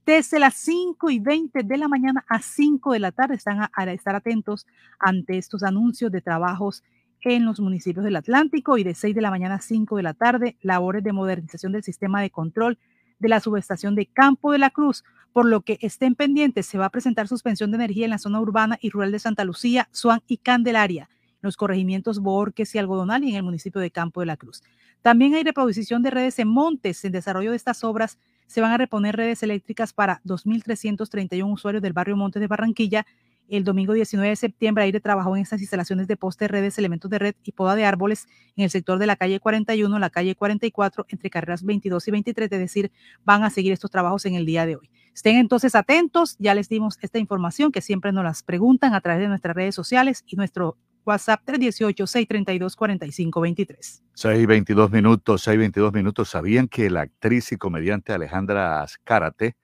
desde 0.05 0.37
las 0.37 0.53
5 0.53 1.09
y 1.09 1.17
20 1.17 1.63
de 1.63 1.77
la 1.77 1.87
mañana 1.87 2.23
a 2.29 2.43
5 2.43 2.93
de 2.93 2.99
la 2.99 3.11
tarde. 3.11 3.33
Están 3.33 3.59
a, 3.59 3.91
estar 3.91 4.15
atentos 4.15 4.67
ante 4.99 5.39
estos 5.39 5.63
anuncios 5.63 6.11
de 6.11 6.21
trabajos 6.21 6.83
en 7.21 7.43
los 7.43 7.59
municipios 7.59 8.05
del 8.05 8.17
Atlántico 8.17 8.77
y 8.77 8.83
de 8.83 8.93
6 8.93 9.15
de 9.15 9.21
la 9.21 9.31
mañana 9.31 9.55
a 9.55 9.61
5 9.61 9.97
de 9.97 10.03
la 10.03 10.13
tarde, 10.13 10.57
labores 10.61 11.03
de 11.03 11.11
modernización 11.11 11.71
del 11.71 11.81
sistema 11.81 12.21
de 12.21 12.29
control 12.29 12.77
de 13.19 13.29
la 13.29 13.39
subestación 13.39 13.95
de 13.95 14.05
Campo 14.05 14.51
de 14.51 14.57
la 14.57 14.69
Cruz, 14.69 15.03
por 15.33 15.45
lo 15.45 15.61
que 15.61 15.77
estén 15.81 16.15
pendientes, 16.15 16.65
se 16.65 16.77
va 16.77 16.85
a 16.85 16.91
presentar 16.91 17.27
suspensión 17.27 17.71
de 17.71 17.75
energía 17.75 18.05
en 18.05 18.11
la 18.11 18.17
zona 18.17 18.39
urbana 18.39 18.77
y 18.81 18.89
rural 18.89 19.11
de 19.11 19.19
Santa 19.19 19.43
Lucía, 19.43 19.89
Suán 19.91 20.21
y 20.27 20.37
Candelaria 20.37 21.09
los 21.45 21.55
corregimientos 21.55 22.19
Borges 22.19 22.75
y 22.75 22.79
Algodonal 22.79 23.23
y 23.23 23.29
en 23.29 23.35
el 23.37 23.43
municipio 23.43 23.79
de 23.79 23.91
Campo 23.91 24.19
de 24.19 24.25
la 24.25 24.35
Cruz. 24.35 24.61
También 25.01 25.35
hay 25.35 25.43
reposición 25.43 26.01
de 26.01 26.09
redes 26.09 26.39
en 26.39 26.49
montes. 26.49 27.05
En 27.05 27.13
desarrollo 27.13 27.51
de 27.51 27.57
estas 27.57 27.83
obras 27.85 28.17
se 28.47 28.61
van 28.61 28.71
a 28.71 28.77
reponer 28.77 29.15
redes 29.15 29.43
eléctricas 29.43 29.93
para 29.93 30.21
2.331 30.25 31.51
usuarios 31.51 31.81
del 31.81 31.93
barrio 31.93 32.17
Montes 32.17 32.41
de 32.41 32.47
Barranquilla. 32.47 33.05
El 33.47 33.63
domingo 33.63 33.93
19 33.93 34.29
de 34.29 34.35
septiembre, 34.35 34.85
Aire 34.85 34.99
trabajó 34.99 35.35
en 35.35 35.43
estas 35.43 35.61
instalaciones 35.61 36.07
de 36.07 36.17
poste, 36.17 36.47
redes, 36.47 36.77
elementos 36.77 37.09
de 37.11 37.19
red 37.19 37.35
y 37.43 37.51
poda 37.51 37.75
de 37.75 37.85
árboles 37.85 38.27
en 38.55 38.63
el 38.63 38.69
sector 38.69 38.97
de 38.97 39.05
la 39.05 39.15
calle 39.15 39.39
41, 39.39 39.99
la 39.99 40.09
calle 40.09 40.35
44, 40.35 41.05
entre 41.09 41.29
carreras 41.29 41.63
22 41.63 42.07
y 42.07 42.11
23, 42.11 42.51
es 42.51 42.59
decir, 42.59 42.91
van 43.23 43.43
a 43.43 43.49
seguir 43.49 43.73
estos 43.73 43.91
trabajos 43.91 44.25
en 44.25 44.35
el 44.35 44.45
día 44.45 44.65
de 44.65 44.77
hoy. 44.77 44.89
Estén 45.13 45.37
entonces 45.37 45.75
atentos, 45.75 46.35
ya 46.39 46.55
les 46.55 46.69
dimos 46.69 46.97
esta 47.01 47.19
información 47.19 47.71
que 47.71 47.81
siempre 47.81 48.11
nos 48.11 48.23
las 48.23 48.43
preguntan 48.43 48.93
a 48.93 49.01
través 49.01 49.21
de 49.21 49.27
nuestras 49.27 49.55
redes 49.55 49.75
sociales 49.75 50.23
y 50.25 50.35
nuestro 50.35 50.77
WhatsApp 51.05 51.41
318-632-4523. 51.45 54.01
622 54.13 54.91
minutos, 54.91 55.43
622 55.43 55.93
minutos. 55.93 56.29
¿Sabían 56.29 56.67
que 56.67 56.89
la 56.89 57.01
actriz 57.01 57.51
y 57.51 57.57
comediante 57.57 58.11
Alejandra 58.11 58.81
Azcárate, 58.81 59.55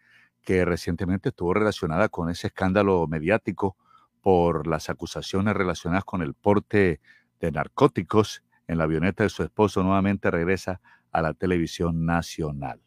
que 0.43 0.65
recientemente 0.65 1.30
estuvo 1.30 1.53
relacionada 1.53 2.09
con 2.09 2.30
ese 2.30 2.47
escándalo 2.47 3.07
mediático 3.07 3.77
por 4.22 4.68
las 4.68 4.89
acusaciones 4.89 5.55
relacionadas 5.55 6.05
con 6.05 6.22
el 6.22 6.34
porte 6.34 6.99
de 7.39 7.51
narcóticos 7.51 8.43
en 8.68 8.77
la 8.77 8.85
avioneta 8.85 9.23
de 9.23 9.30
su 9.30 9.43
esposo, 9.43 9.84
nuevamente 9.84 10.31
regresa 10.31 10.80
a 11.11 11.22
la 11.22 11.34
televisión 11.34 12.05
nacional? 12.05 12.80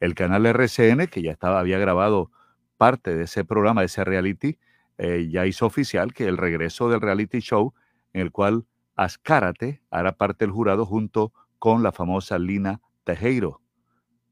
El 0.00 0.14
canal 0.14 0.46
RCN, 0.46 1.06
que 1.06 1.22
ya 1.22 1.32
estaba, 1.32 1.58
había 1.58 1.78
grabado 1.78 2.30
parte 2.76 3.14
de 3.14 3.24
ese 3.24 3.44
programa, 3.44 3.80
de 3.80 3.86
ese 3.86 4.04
reality, 4.04 4.58
eh, 4.98 5.28
ya 5.30 5.46
hizo 5.46 5.66
oficial 5.66 6.12
que 6.12 6.28
el 6.28 6.36
regreso 6.36 6.88
del 6.88 7.00
reality 7.00 7.40
show 7.40 7.74
en 8.12 8.20
el 8.20 8.30
cual 8.30 8.66
Azcárate 8.96 9.82
hará 9.90 10.16
parte 10.16 10.44
del 10.44 10.52
jurado 10.52 10.86
junto 10.86 11.32
con 11.58 11.82
la 11.82 11.92
famosa 11.92 12.38
Lina 12.38 12.80
Tejero. 13.02 13.60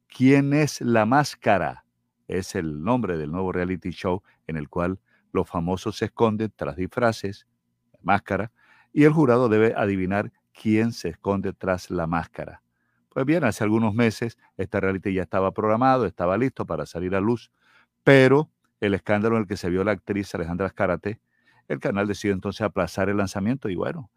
¿Quién 0.06 0.52
es 0.52 0.80
la 0.80 1.04
máscara? 1.04 1.84
Es 2.28 2.54
el 2.54 2.82
nombre 2.82 3.16
del 3.16 3.30
nuevo 3.30 3.52
reality 3.52 3.90
show 3.90 4.22
en 4.46 4.56
el 4.56 4.68
cual 4.68 4.98
los 5.32 5.48
famosos 5.48 5.96
se 5.96 6.06
esconden 6.06 6.52
tras 6.54 6.76
disfraces, 6.76 7.46
máscara, 8.02 8.52
y 8.92 9.04
el 9.04 9.12
jurado 9.12 9.48
debe 9.48 9.74
adivinar 9.76 10.32
quién 10.52 10.92
se 10.92 11.08
esconde 11.08 11.52
tras 11.52 11.90
la 11.90 12.06
máscara. 12.06 12.62
Pues 13.08 13.26
bien, 13.26 13.44
hace 13.44 13.64
algunos 13.64 13.94
meses 13.94 14.38
este 14.56 14.80
reality 14.80 15.12
ya 15.12 15.22
estaba 15.22 15.52
programado, 15.52 16.06
estaba 16.06 16.36
listo 16.38 16.66
para 16.66 16.86
salir 16.86 17.14
a 17.14 17.20
luz, 17.20 17.50
pero 18.04 18.50
el 18.80 18.94
escándalo 18.94 19.36
en 19.36 19.42
el 19.42 19.48
que 19.48 19.56
se 19.56 19.70
vio 19.70 19.84
la 19.84 19.92
actriz 19.92 20.34
Alejandra 20.34 20.66
Azcárate, 20.66 21.20
el 21.68 21.78
canal 21.78 22.08
decidió 22.08 22.34
entonces 22.34 22.62
aplazar 22.62 23.08
el 23.08 23.18
lanzamiento 23.18 23.68
y 23.68 23.76
bueno, 23.76 24.10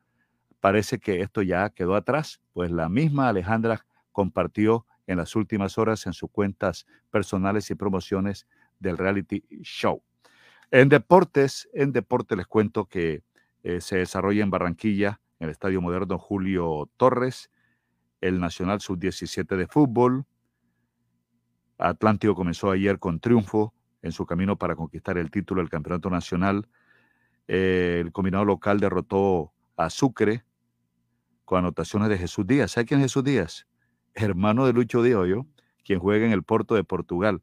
parece 0.59 0.99
que 0.99 1.21
esto 1.21 1.41
ya 1.41 1.69
quedó 1.69 1.95
atrás, 1.95 2.41
pues 2.53 2.71
la 2.71 2.89
misma 2.89 3.29
Alejandra 3.29 3.85
compartió 4.11 4.85
en 5.07 5.17
las 5.17 5.35
últimas 5.35 5.77
horas 5.77 6.05
en 6.07 6.13
sus 6.13 6.29
cuentas 6.31 6.85
personales 7.11 7.69
y 7.71 7.75
promociones 7.75 8.47
del 8.79 8.97
reality 8.97 9.43
show. 9.61 10.01
En 10.71 10.89
deportes, 10.89 11.69
en 11.73 11.91
deporte 11.91 12.35
les 12.35 12.47
cuento 12.47 12.85
que 12.85 13.23
eh, 13.63 13.81
se 13.81 13.97
desarrolla 13.97 14.43
en 14.43 14.51
Barranquilla, 14.51 15.21
en 15.39 15.45
el 15.45 15.51
Estadio 15.51 15.81
Moderno 15.81 16.17
Julio 16.17 16.89
Torres, 16.97 17.51
el 18.21 18.39
Nacional 18.39 18.81
Sub-17 18.81 19.55
de 19.55 19.67
fútbol. 19.67 20.25
Atlántico 21.77 22.35
comenzó 22.35 22.71
ayer 22.71 22.99
con 22.99 23.19
triunfo 23.19 23.73
en 24.01 24.11
su 24.11 24.25
camino 24.25 24.57
para 24.57 24.75
conquistar 24.75 25.17
el 25.17 25.31
título 25.31 25.61
del 25.61 25.69
Campeonato 25.69 26.09
Nacional. 26.09 26.67
Eh, 27.47 28.01
el 28.03 28.11
combinado 28.11 28.45
local 28.45 28.79
derrotó 28.79 29.53
a 29.77 29.89
Sucre 29.89 30.45
con 31.43 31.59
anotaciones 31.59 32.09
de 32.09 32.17
Jesús 32.17 32.45
Díaz. 32.47 32.71
¿Sabe 32.71 32.85
quién 32.85 32.99
es 33.01 33.05
Jesús 33.05 33.23
Díaz? 33.23 33.67
Hermano 34.15 34.65
de 34.65 34.71
Lucho 34.73 35.05
yo, 35.05 35.45
quien 35.83 35.99
juega 35.99 36.25
en 36.25 36.31
el 36.31 36.43
Porto 36.43 36.75
de 36.75 36.83
Portugal. 36.83 37.41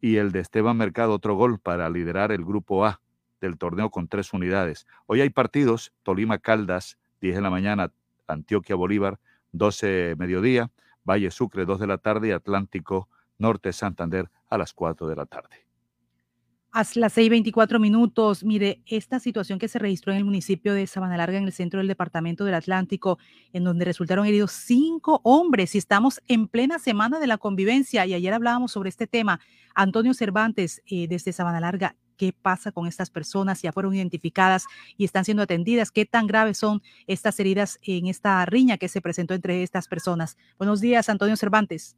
Y 0.00 0.16
el 0.16 0.30
de 0.30 0.40
Esteban 0.40 0.76
Mercado, 0.76 1.14
otro 1.14 1.34
gol 1.34 1.58
para 1.58 1.88
liderar 1.88 2.32
el 2.32 2.44
grupo 2.44 2.84
A 2.84 3.00
del 3.40 3.56
torneo 3.56 3.90
con 3.90 4.08
tres 4.08 4.32
unidades. 4.32 4.86
Hoy 5.06 5.20
hay 5.20 5.30
partidos, 5.30 5.92
Tolima 6.02 6.38
Caldas, 6.38 6.98
10 7.20 7.36
de 7.36 7.40
la 7.40 7.50
mañana, 7.50 7.92
Antioquia 8.26 8.76
Bolívar, 8.76 9.18
12 9.52 10.16
mediodía, 10.18 10.70
Valle 11.04 11.30
Sucre, 11.30 11.64
2 11.64 11.80
de 11.80 11.86
la 11.86 11.98
tarde 11.98 12.28
y 12.28 12.32
Atlántico 12.32 13.08
Norte 13.38 13.72
Santander 13.72 14.30
a 14.48 14.58
las 14.58 14.72
4 14.74 15.08
de 15.08 15.16
la 15.16 15.26
tarde. 15.26 15.66
A 16.74 16.84
las 16.94 17.12
6:24 17.12 17.78
minutos, 17.78 18.44
mire, 18.44 18.80
esta 18.86 19.20
situación 19.20 19.58
que 19.58 19.68
se 19.68 19.78
registró 19.78 20.10
en 20.12 20.18
el 20.18 20.24
municipio 20.24 20.72
de 20.72 20.86
Sabana 20.86 21.18
Larga, 21.18 21.36
en 21.36 21.44
el 21.44 21.52
centro 21.52 21.78
del 21.80 21.86
departamento 21.86 22.46
del 22.46 22.54
Atlántico, 22.54 23.18
en 23.52 23.64
donde 23.64 23.84
resultaron 23.84 24.24
heridos 24.24 24.52
cinco 24.52 25.20
hombres 25.22 25.74
y 25.74 25.78
estamos 25.78 26.22
en 26.28 26.48
plena 26.48 26.78
semana 26.78 27.20
de 27.20 27.26
la 27.26 27.36
convivencia 27.36 28.06
y 28.06 28.14
ayer 28.14 28.32
hablábamos 28.32 28.72
sobre 28.72 28.88
este 28.88 29.06
tema. 29.06 29.38
Antonio 29.74 30.14
Cervantes, 30.14 30.80
eh, 30.86 31.08
desde 31.08 31.34
Sabana 31.34 31.60
Larga, 31.60 31.94
¿qué 32.16 32.32
pasa 32.32 32.72
con 32.72 32.86
estas 32.86 33.10
personas? 33.10 33.60
Ya 33.60 33.72
fueron 33.72 33.94
identificadas 33.94 34.64
y 34.96 35.04
están 35.04 35.26
siendo 35.26 35.42
atendidas. 35.42 35.90
¿Qué 35.90 36.06
tan 36.06 36.26
graves 36.26 36.56
son 36.56 36.80
estas 37.06 37.38
heridas 37.38 37.78
en 37.82 38.06
esta 38.06 38.42
riña 38.46 38.78
que 38.78 38.88
se 38.88 39.02
presentó 39.02 39.34
entre 39.34 39.62
estas 39.62 39.88
personas? 39.88 40.38
Buenos 40.56 40.80
días, 40.80 41.10
Antonio 41.10 41.36
Cervantes. 41.36 41.96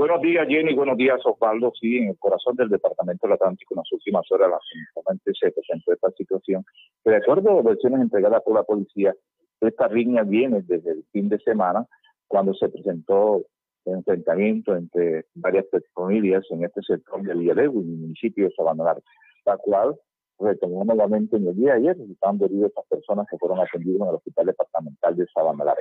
Buenos 0.00 0.22
días, 0.22 0.48
Jenny. 0.48 0.72
Buenos 0.72 0.96
días, 0.96 1.20
Osvaldo. 1.26 1.74
Sí, 1.78 1.98
en 1.98 2.08
el 2.08 2.18
corazón 2.18 2.56
del 2.56 2.70
Departamento 2.70 3.26
del 3.26 3.34
Atlántico, 3.34 3.74
en 3.74 3.80
las 3.80 3.92
últimas 3.92 4.24
horas, 4.32 4.48
únicamente 4.74 5.30
se 5.38 5.52
presentó 5.52 5.92
esta 5.92 6.10
situación. 6.12 6.64
De 7.04 7.16
acuerdo 7.16 7.50
a 7.50 7.54
las 7.56 7.64
versiones 7.64 8.00
entregadas 8.00 8.42
por 8.42 8.54
la 8.54 8.62
policía, 8.62 9.14
esta 9.60 9.88
riña 9.88 10.22
viene 10.22 10.62
desde 10.62 10.92
el 10.92 11.04
fin 11.12 11.28
de 11.28 11.38
semana, 11.40 11.86
cuando 12.28 12.54
se 12.54 12.70
presentó 12.70 13.42
el 13.84 13.96
enfrentamiento 13.96 14.74
entre 14.74 15.26
varias 15.34 15.66
familias 15.92 16.46
en 16.48 16.64
este 16.64 16.80
sector 16.80 17.22
de 17.22 17.34
Villalego, 17.34 17.82
en 17.82 17.90
el 17.90 17.98
municipio 17.98 18.46
de 18.46 18.54
Sabana 18.54 18.96
la 19.44 19.56
cual 19.58 19.96
retomó 20.38 20.82
nuevamente 20.82 21.36
en 21.36 21.46
el 21.46 21.56
día 21.56 21.74
de 21.74 21.80
ayer, 21.80 21.98
resultando 21.98 22.46
heridos 22.46 22.70
estas 22.70 22.86
personas 22.86 23.26
que 23.30 23.36
fueron 23.36 23.60
atendidas 23.60 24.00
en 24.00 24.08
el 24.08 24.14
Hospital 24.14 24.46
Departamental 24.46 25.14
de 25.14 25.26
Sabana 25.26 25.74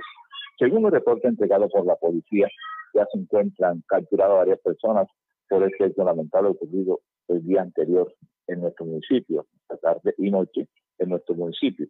Según 0.59 0.85
el 0.85 0.91
reporte 0.91 1.29
entregado 1.29 1.69
por 1.69 1.85
la 1.85 1.95
policía, 1.95 2.49
ya 2.93 3.05
se 3.11 3.17
encuentran 3.17 3.81
capturadas 3.87 4.39
varias 4.39 4.59
personas 4.59 5.07
por 5.47 5.63
este 5.63 5.85
hecho 5.85 6.03
lamentable 6.03 6.49
ocurrido 6.49 6.99
el 7.29 7.45
día 7.45 7.61
anterior 7.61 8.13
en 8.47 8.61
nuestro 8.61 8.85
municipio, 8.85 9.45
esta 9.61 9.77
tarde 9.77 10.13
y 10.17 10.29
noche 10.29 10.67
en 10.97 11.09
nuestro 11.09 11.35
municipio. 11.35 11.87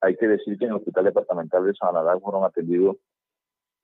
Hay 0.00 0.16
que 0.16 0.28
decir 0.28 0.56
que 0.56 0.64
en 0.64 0.70
el 0.70 0.76
Hospital 0.78 1.04
Departamental 1.04 1.66
de 1.66 1.74
Sabana 1.74 2.18
fueron 2.20 2.44
atendidos 2.44 2.96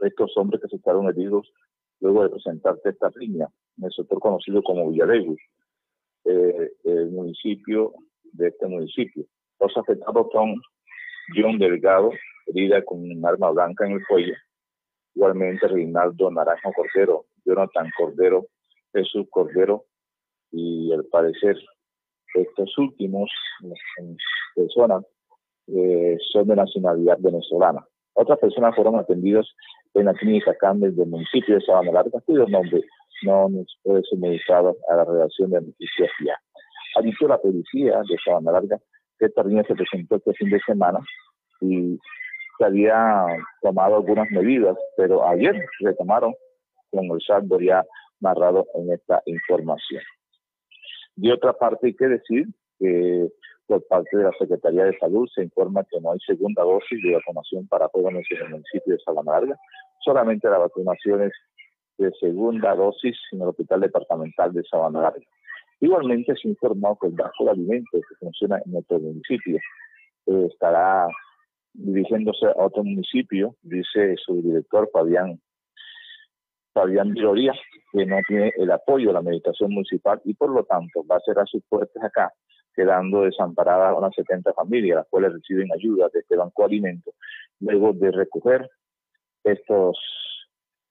estos 0.01 0.35
hombres 0.37 0.63
que 0.63 0.69
se 0.69 0.81
quedaron 0.81 1.09
heridos 1.09 1.53
luego 2.01 2.23
de 2.23 2.31
presentarse 2.31 2.89
esta 2.89 3.11
línea 3.17 3.49
en 3.77 3.85
el 3.85 3.93
sector 3.93 4.19
conocido 4.19 4.63
como 4.63 4.89
Villalegui, 4.89 5.37
eh, 6.25 6.73
el 6.85 7.11
municipio 7.11 7.93
de 8.33 8.49
este 8.49 8.67
municipio. 8.67 9.27
Los 9.61 9.77
afectados 9.77 10.27
son 10.33 10.55
John 11.37 11.59
Delgado, 11.59 12.11
herida 12.47 12.83
con 12.85 13.01
un 13.01 13.27
arma 13.27 13.51
blanca 13.51 13.87
en 13.87 13.93
el 13.93 14.07
cuello, 14.07 14.35
igualmente 15.15 15.69
Reinaldo 15.69 16.31
Naranjo 16.31 16.73
Cordero, 16.73 17.27
Jonathan 17.45 17.91
Cordero, 17.97 18.47
Jesús 18.93 19.27
Cordero, 19.31 19.85
y 20.51 20.93
al 20.93 21.05
parecer 21.07 21.57
estos 22.35 22.77
últimos 22.79 23.31
personas 24.55 25.05
eh, 25.69 26.17
son 26.31 26.49
de 26.49 26.57
nacionalidad 26.57 27.19
venezolana. 27.21 27.87
Otras 28.15 28.39
personas 28.39 28.75
fueron 28.75 28.97
atendidas 28.97 29.47
en 29.95 30.07
la 30.07 30.15
clínica 30.15 30.55
Campbell 30.57 30.95
del 30.95 31.09
municipio 31.09 31.55
de 31.55 31.61
Sabana 31.63 31.93
Larga, 31.93 32.21
cuyos 32.27 32.49
nombres 32.51 32.85
no 33.23 33.49
puede 33.83 34.03
ser 34.03 34.19
modificado 34.19 34.77
a 34.89 34.97
la 34.97 35.05
redacción 35.05 35.51
de 35.51 35.61
noticias 35.61 36.11
ya. 36.25 36.37
Anunció 36.97 37.29
la 37.29 37.39
policía 37.39 38.03
de 38.09 38.17
Sabana 38.25 38.53
Larga 38.53 38.79
que 39.19 39.27
esta 39.27 39.43
línea 39.45 39.65
se 39.65 39.75
presentó 39.75 40.17
este 40.17 40.35
fin 40.35 40.51
de 40.51 40.61
semana 40.61 40.99
y 41.61 41.99
se 42.63 42.67
había 42.67 43.27
tomado 43.61 43.97
algunas 43.97 44.31
medidas, 44.31 44.77
pero 44.97 45.29
ayer 45.29 45.55
retomaron 45.81 46.33
con 46.91 47.05
el 47.07 47.21
saldo 47.21 47.59
ya 47.61 47.85
narrado 48.21 48.67
en 48.75 48.93
esta 48.93 49.21
información. 49.27 50.03
De 51.17 51.33
otra 51.33 51.53
parte, 51.55 51.89
hay 51.89 51.95
que 51.95 52.07
decir 52.07 52.47
que 52.79 53.29
por 53.67 53.85
parte 53.89 54.17
de 54.17 54.25
la 54.25 54.33
Secretaría 54.39 54.85
de 54.85 54.99
Salud 54.99 55.29
se 55.35 55.43
informa 55.43 55.85
que 55.91 56.01
no 56.01 56.13
hay 56.13 56.21
segunda 56.21 56.63
dosis 56.63 57.03
de 57.03 57.15
vacunación 57.15 57.67
para 57.67 57.89
jóvenes 57.89 58.27
en 58.31 58.47
el 58.47 58.51
municipio 58.51 58.95
de 58.95 59.23
Larga, 59.25 59.57
solamente 60.05 60.49
la 60.49 60.59
vacunación 60.59 61.23
es 61.23 61.33
de 61.99 62.13
segunda 62.21 62.75
dosis 62.75 63.17
en 63.33 63.43
el 63.43 63.49
Hospital 63.49 63.81
Departamental 63.81 64.53
de 64.53 64.63
Sabana 64.65 65.03
Larga. 65.03 65.27
Igualmente 65.81 66.35
se 66.41 66.49
informó 66.49 66.97
que 67.01 67.09
el 67.09 67.15
Banco 67.15 67.45
de 67.45 67.51
Alimentos 67.51 68.03
que 68.09 68.15
funciona 68.21 68.61
en 68.65 68.73
nuestro 68.73 69.01
municipio 69.01 69.59
eh, 70.27 70.49
estará 70.51 71.09
dirigiéndose 71.75 72.47
a 72.47 72.65
otro 72.65 72.85
municipio, 72.85 73.57
dice 73.63 74.17
su 74.25 74.43
director 74.43 74.89
Fabián 74.93 75.41
Fabián 76.73 77.15
que 77.15 78.07
no 78.07 78.17
tiene 78.27 78.53
el 78.57 78.71
apoyo 78.71 79.09
de 79.09 79.15
la 79.15 79.23
meditación 79.23 79.73
municipal 79.73 80.21
y 80.25 80.35
por 80.35 80.51
lo 80.51 80.65
tanto 80.65 81.05
va 81.07 81.17
a 81.17 81.21
cerrar 81.21 81.47
sus 81.47 81.63
puertas 81.69 82.03
acá, 82.03 82.33
quedando 82.75 83.23
desamparadas 83.23 83.97
unas 83.97 84.15
70 84.15 84.55
familias, 84.55 84.97
las 84.97 85.09
cuales 85.09 85.35
reciben 85.35 85.71
ayuda 85.73 86.09
de 86.13 86.21
este 86.21 86.37
Banco 86.37 86.63
de 86.63 86.67
Alimentos, 86.67 87.15
luego 87.61 87.93
de 87.93 88.11
recoger 88.11 88.69
estos 89.45 89.99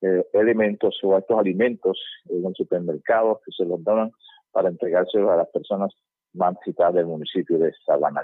eh, 0.01 0.23
elementos 0.33 0.99
o 1.03 1.17
estos 1.17 1.39
alimentos 1.39 1.99
en 2.29 2.53
supermercados 2.53 3.39
que 3.43 3.51
se 3.51 3.65
los 3.65 3.83
donan 3.83 4.11
para 4.51 4.69
entregárselos 4.69 5.31
a 5.31 5.37
las 5.37 5.49
personas 5.49 5.91
más 6.33 6.55
citadas 6.63 6.93
del 6.95 7.07
municipio 7.07 7.57
de 7.57 7.73
Sabana 7.85 8.21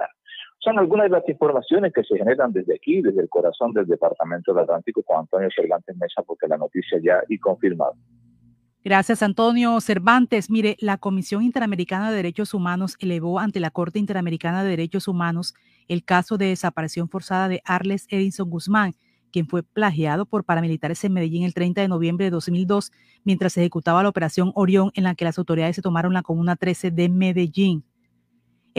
son 0.59 0.79
algunas 0.79 1.05
de 1.05 1.11
las 1.11 1.29
informaciones 1.29 1.93
que 1.93 2.03
se 2.03 2.17
generan 2.17 2.51
desde 2.51 2.75
aquí, 2.75 3.01
desde 3.01 3.21
el 3.21 3.29
corazón 3.29 3.73
del 3.73 3.85
Departamento 3.85 4.53
del 4.53 4.63
Atlántico, 4.63 5.03
con 5.03 5.19
Antonio 5.19 5.49
Cervantes 5.55 5.95
Mesa, 5.97 6.23
porque 6.25 6.47
la 6.47 6.57
noticia 6.57 6.99
ya 7.01 7.21
y 7.29 7.38
confirmada. 7.38 7.93
Gracias, 8.84 9.21
Antonio 9.21 9.79
Cervantes. 9.81 10.49
Mire, 10.49 10.77
la 10.79 10.97
Comisión 10.97 11.43
Interamericana 11.43 12.09
de 12.09 12.15
Derechos 12.15 12.53
Humanos 12.53 12.95
elevó 12.99 13.39
ante 13.39 13.59
la 13.59 13.69
Corte 13.69 13.99
Interamericana 13.99 14.63
de 14.63 14.69
Derechos 14.69 15.07
Humanos 15.07 15.53
el 15.89 16.05
caso 16.05 16.38
de 16.38 16.47
desaparición 16.47 17.09
forzada 17.09 17.49
de 17.49 17.61
Arles 17.65 18.07
Edinson 18.09 18.49
Guzmán, 18.49 18.93
quien 19.31 19.47
fue 19.47 19.61
plagiado 19.61 20.25
por 20.25 20.45
paramilitares 20.45 21.03
en 21.03 21.13
Medellín 21.13 21.43
el 21.43 21.53
30 21.53 21.81
de 21.81 21.88
noviembre 21.89 22.25
de 22.25 22.31
2002, 22.31 22.91
mientras 23.25 23.53
se 23.53 23.59
ejecutaba 23.59 24.03
la 24.03 24.09
operación 24.09 24.53
Orión, 24.55 24.91
en 24.95 25.03
la 25.03 25.15
que 25.15 25.25
las 25.25 25.38
autoridades 25.38 25.75
se 25.75 25.81
tomaron 25.81 26.13
la 26.13 26.23
Comuna 26.23 26.55
13 26.55 26.91
de 26.91 27.09
Medellín. 27.09 27.84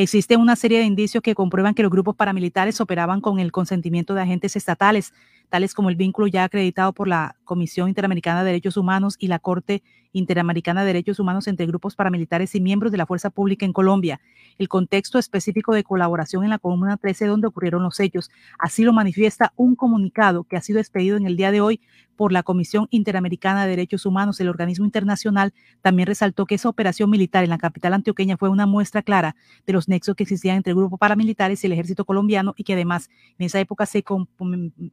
Existe 0.01 0.37
una 0.37 0.55
serie 0.55 0.79
de 0.79 0.85
indicios 0.85 1.25
que 1.25 1.35
comprueban 1.35 1.75
que 1.75 1.83
los 1.83 1.91
grupos 1.91 2.15
paramilitares 2.15 2.81
operaban 2.81 3.21
con 3.21 3.41
el 3.41 3.51
consentimiento 3.51 4.15
de 4.15 4.23
agentes 4.23 4.55
estatales, 4.55 5.13
tales 5.49 5.75
como 5.75 5.91
el 5.91 5.97
vínculo 5.97 6.27
ya 6.27 6.45
acreditado 6.45 6.93
por 6.93 7.09
la 7.09 7.37
Comisión 7.45 7.89
Interamericana 7.89 8.41
de 8.41 8.47
Derechos 8.47 8.77
Humanos 8.77 9.17
y 9.19 9.29
la 9.29 9.39
Corte 9.39 9.83
Interamericana 10.13 10.83
de 10.83 10.89
Derechos 10.89 11.21
Humanos 11.21 11.47
entre 11.49 11.67
grupos 11.67 11.95
paramilitares 11.95 12.55
y 12.55 12.61
miembros 12.61 12.93
de 12.93 12.99
la 12.99 13.07
fuerza 13.07 13.31
pública 13.31 13.67
en 13.67 13.73
Colombia, 13.73 14.21
el 14.59 14.69
contexto 14.69 15.19
específico 15.19 15.75
de 15.75 15.85
colaboración 15.85 16.45
en 16.45 16.51
la 16.51 16.59
Comuna 16.59 16.97
13 16.97 17.27
donde 17.27 17.47
ocurrieron 17.47 17.83
los 17.83 18.01
hechos. 18.01 18.31
Así 18.59 18.85
lo 18.85 18.93
manifiesta 18.93 19.53
un 19.57 19.77
comunicado 19.77 20.45
que 20.45 20.57
ha 20.57 20.63
sido 20.63 20.79
expedido 20.79 21.17
en 21.17 21.27
el 21.27 21.37
día 21.37 21.51
de 21.51 21.61
hoy 21.61 21.81
por 22.19 22.33
la 22.33 22.43
Comisión 22.43 22.89
Interamericana 22.91 23.63
de 23.63 23.71
Derechos 23.71 24.05
Humanos, 24.05 24.41
el 24.41 24.49
organismo 24.49 24.85
internacional, 24.85 25.55
también 25.83 26.09
resaltó 26.09 26.47
que 26.47 26.57
esa 26.57 26.69
operación 26.69 27.09
militar 27.11 27.45
en 27.45 27.51
la 27.51 27.59
capital 27.59 27.95
antioqueña 27.95 28.37
fue 28.37 28.49
una 28.49 28.67
muestra 28.67 29.03
clara 29.03 29.37
de 29.65 29.73
los 29.73 29.89
nexos 29.89 30.17
que 30.17 30.25
existían 30.25 30.57
entre 30.57 30.75
grupos 30.75 30.99
paramilitares 30.99 31.63
y 31.63 31.69
el 31.69 31.75
ejército 31.75 32.05
colombiano 32.05 32.55
y 32.57 32.65
que 32.65 32.73
además 32.73 33.09
en 33.39 33.47
esa 33.47 33.61
época 33.61 33.87
se, 33.87 34.05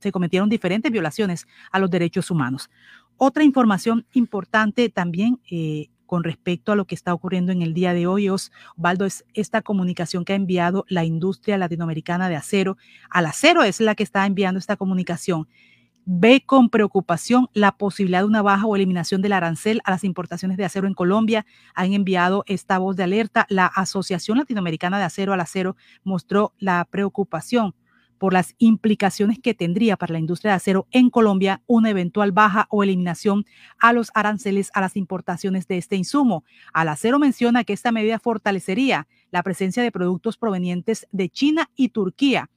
se 0.01 0.11
cometieron 0.11 0.44
diferentes 0.49 0.91
violaciones 0.91 1.47
a 1.71 1.79
los 1.79 1.89
derechos 1.89 2.31
humanos. 2.31 2.69
Otra 3.17 3.43
información 3.43 4.05
importante 4.11 4.89
también 4.89 5.39
eh, 5.49 5.89
con 6.05 6.23
respecto 6.23 6.71
a 6.71 6.75
lo 6.75 6.85
que 6.85 6.95
está 6.95 7.13
ocurriendo 7.13 7.51
en 7.51 7.61
el 7.61 7.73
día 7.73 7.93
de 7.93 8.07
hoy, 8.07 8.29
Osvaldo, 8.29 9.05
es 9.05 9.25
esta 9.33 9.61
comunicación 9.61 10.25
que 10.25 10.33
ha 10.33 10.35
enviado 10.35 10.85
la 10.87 11.03
industria 11.03 11.57
latinoamericana 11.57 12.29
de 12.29 12.35
acero. 12.35 12.77
Al 13.09 13.25
acero 13.25 13.63
es 13.63 13.79
la 13.79 13.95
que 13.95 14.03
está 14.03 14.25
enviando 14.25 14.59
esta 14.59 14.75
comunicación. 14.75 15.47
Ve 16.07 16.43
con 16.45 16.69
preocupación 16.69 17.49
la 17.53 17.71
posibilidad 17.71 18.19
de 18.19 18.27
una 18.27 18.43
baja 18.43 18.67
o 18.67 18.75
eliminación 18.75 19.23
del 19.23 19.33
arancel 19.33 19.81
a 19.85 19.91
las 19.91 20.03
importaciones 20.03 20.55
de 20.57 20.65
acero 20.65 20.87
en 20.87 20.93
Colombia. 20.93 21.47
Han 21.73 21.93
enviado 21.93 22.43
esta 22.45 22.77
voz 22.77 22.95
de 22.95 23.03
alerta. 23.03 23.47
La 23.49 23.65
Asociación 23.65 24.37
Latinoamericana 24.37 24.99
de 24.99 25.05
Acero 25.05 25.33
al 25.33 25.41
Acero 25.41 25.75
mostró 26.03 26.53
la 26.59 26.85
preocupación 26.85 27.73
por 28.17 28.33
las 28.33 28.55
implicaciones 28.57 29.39
que 29.39 29.53
tendría 29.53 29.97
para 29.97 30.13
la 30.13 30.19
industria 30.19 30.51
de 30.51 30.57
acero 30.57 30.87
en 30.91 31.09
Colombia 31.09 31.61
una 31.67 31.89
eventual 31.89 32.31
baja 32.31 32.67
o 32.69 32.83
eliminación 32.83 33.45
a 33.79 33.93
los 33.93 34.11
aranceles 34.13 34.71
a 34.73 34.81
las 34.81 34.95
importaciones 34.95 35.67
de 35.67 35.77
este 35.77 35.95
insumo. 35.95 36.43
Al 36.73 36.89
acero 36.89 37.19
menciona 37.19 37.63
que 37.63 37.73
esta 37.73 37.91
medida 37.91 38.19
fortalecería 38.19 39.07
la 39.31 39.43
presencia 39.43 39.83
de 39.83 39.91
productos 39.91 40.37
provenientes 40.37 41.07
de 41.11 41.29
China 41.29 41.69
y 41.75 41.89
Turquía 41.89 42.49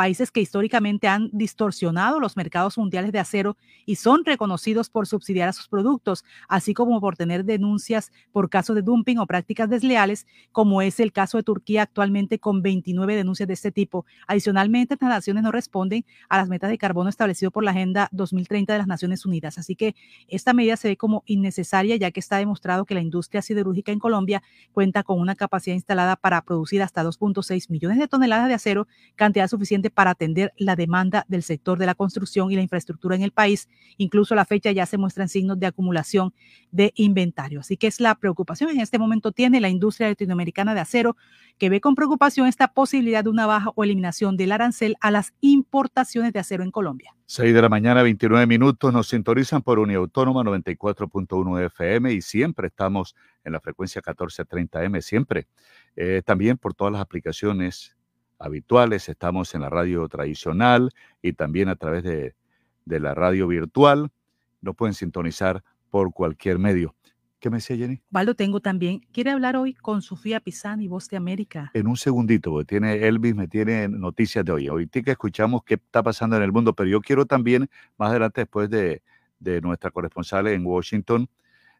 países 0.00 0.30
que 0.30 0.40
históricamente 0.40 1.08
han 1.08 1.28
distorsionado 1.30 2.20
los 2.20 2.34
mercados 2.34 2.78
mundiales 2.78 3.12
de 3.12 3.18
acero 3.18 3.58
y 3.84 3.96
son 3.96 4.24
reconocidos 4.24 4.88
por 4.88 5.06
subsidiar 5.06 5.50
a 5.50 5.52
sus 5.52 5.68
productos, 5.68 6.24
así 6.48 6.72
como 6.72 7.02
por 7.02 7.18
tener 7.18 7.44
denuncias 7.44 8.10
por 8.32 8.48
casos 8.48 8.76
de 8.76 8.80
dumping 8.80 9.18
o 9.18 9.26
prácticas 9.26 9.68
desleales, 9.68 10.26
como 10.52 10.80
es 10.80 11.00
el 11.00 11.12
caso 11.12 11.36
de 11.36 11.42
Turquía 11.42 11.82
actualmente 11.82 12.38
con 12.38 12.62
29 12.62 13.14
denuncias 13.14 13.46
de 13.46 13.52
este 13.52 13.72
tipo. 13.72 14.06
Adicionalmente, 14.26 14.94
estas 14.94 15.10
naciones 15.10 15.42
no 15.42 15.52
responden 15.52 16.06
a 16.30 16.38
las 16.38 16.48
metas 16.48 16.70
de 16.70 16.78
carbono 16.78 17.10
establecidas 17.10 17.52
por 17.52 17.62
la 17.62 17.72
Agenda 17.72 18.08
2030 18.12 18.72
de 18.72 18.78
las 18.78 18.88
Naciones 18.88 19.26
Unidas. 19.26 19.58
Así 19.58 19.76
que 19.76 19.94
esta 20.28 20.54
medida 20.54 20.78
se 20.78 20.88
ve 20.88 20.96
como 20.96 21.24
innecesaria 21.26 21.96
ya 21.96 22.10
que 22.10 22.20
está 22.20 22.38
demostrado 22.38 22.86
que 22.86 22.94
la 22.94 23.02
industria 23.02 23.42
siderúrgica 23.42 23.92
en 23.92 23.98
Colombia 23.98 24.42
cuenta 24.72 25.02
con 25.02 25.20
una 25.20 25.34
capacidad 25.34 25.74
instalada 25.74 26.16
para 26.16 26.40
producir 26.40 26.82
hasta 26.82 27.04
2.6 27.04 27.68
millones 27.68 27.98
de 27.98 28.08
toneladas 28.08 28.48
de 28.48 28.54
acero, 28.54 28.88
cantidad 29.14 29.46
suficiente 29.46 29.89
para 29.90 30.10
atender 30.10 30.52
la 30.56 30.76
demanda 30.76 31.24
del 31.28 31.42
sector 31.42 31.78
de 31.78 31.86
la 31.86 31.94
construcción 31.94 32.50
y 32.50 32.56
la 32.56 32.62
infraestructura 32.62 33.16
en 33.16 33.22
el 33.22 33.32
país. 33.32 33.68
Incluso 33.96 34.34
a 34.34 34.36
la 34.36 34.44
fecha 34.44 34.70
ya 34.72 34.86
se 34.86 34.98
muestran 34.98 35.28
signos 35.28 35.58
de 35.58 35.66
acumulación 35.66 36.32
de 36.70 36.92
inventario. 36.96 37.60
Así 37.60 37.76
que 37.76 37.86
es 37.86 38.00
la 38.00 38.14
preocupación 38.14 38.70
en 38.70 38.80
este 38.80 38.98
momento 38.98 39.32
tiene 39.32 39.60
la 39.60 39.68
industria 39.68 40.08
latinoamericana 40.08 40.74
de 40.74 40.80
acero, 40.80 41.16
que 41.58 41.68
ve 41.68 41.80
con 41.80 41.94
preocupación 41.94 42.46
esta 42.46 42.68
posibilidad 42.68 43.24
de 43.24 43.30
una 43.30 43.46
baja 43.46 43.70
o 43.74 43.84
eliminación 43.84 44.36
del 44.36 44.52
arancel 44.52 44.96
a 45.00 45.10
las 45.10 45.34
importaciones 45.40 46.32
de 46.32 46.38
acero 46.38 46.64
en 46.64 46.70
Colombia. 46.70 47.14
6 47.26 47.54
de 47.54 47.62
la 47.62 47.68
mañana, 47.68 48.02
29 48.02 48.46
minutos, 48.46 48.92
nos 48.92 49.08
sintonizan 49.08 49.62
por 49.62 49.78
Uniautónoma 49.78 50.42
94.1 50.42 51.66
FM 51.66 52.12
y 52.12 52.22
siempre 52.22 52.68
estamos 52.68 53.14
en 53.44 53.52
la 53.52 53.60
frecuencia 53.60 54.02
1430M, 54.02 55.00
siempre. 55.00 55.46
Eh, 55.96 56.22
también 56.24 56.56
por 56.56 56.74
todas 56.74 56.92
las 56.92 57.02
aplicaciones 57.02 57.96
habituales, 58.40 59.08
estamos 59.08 59.54
en 59.54 59.60
la 59.60 59.68
radio 59.68 60.08
tradicional 60.08 60.90
y 61.22 61.34
también 61.34 61.68
a 61.68 61.76
través 61.76 62.02
de, 62.02 62.34
la 62.86 63.14
radio 63.14 63.46
virtual. 63.46 64.10
Nos 64.62 64.74
pueden 64.74 64.94
sintonizar 64.94 65.62
por 65.90 66.12
cualquier 66.12 66.58
medio. 66.58 66.96
¿Qué 67.38 67.48
me 67.48 67.58
decía 67.58 67.76
Jenny? 67.76 68.02
Valdo, 68.10 68.34
tengo 68.34 68.60
también. 68.60 69.00
¿Quiere 69.12 69.30
hablar 69.30 69.56
hoy 69.56 69.74
con 69.74 70.02
Sofía 70.02 70.40
Pisani, 70.40 70.88
Voz 70.88 71.08
de 71.08 71.16
América? 71.16 71.70
En 71.72 71.86
un 71.86 71.96
segundito, 71.96 72.50
porque 72.50 72.66
tiene 72.66 73.06
Elvis, 73.06 73.34
me 73.34 73.48
tiene 73.48 73.88
noticias 73.88 74.44
de 74.44 74.52
hoy. 74.52 74.68
Hoy 74.68 74.88
que 74.88 75.10
escuchamos 75.10 75.62
qué 75.64 75.74
está 75.74 76.02
pasando 76.02 76.36
en 76.36 76.42
el 76.42 76.52
mundo, 76.52 76.74
pero 76.74 76.90
yo 76.90 77.00
quiero 77.00 77.24
también, 77.26 77.70
más 77.96 78.10
adelante, 78.10 78.42
después 78.42 78.68
de, 78.68 79.02
de 79.38 79.60
nuestra 79.60 79.90
corresponsal 79.90 80.48
en 80.48 80.66
Washington, 80.66 81.28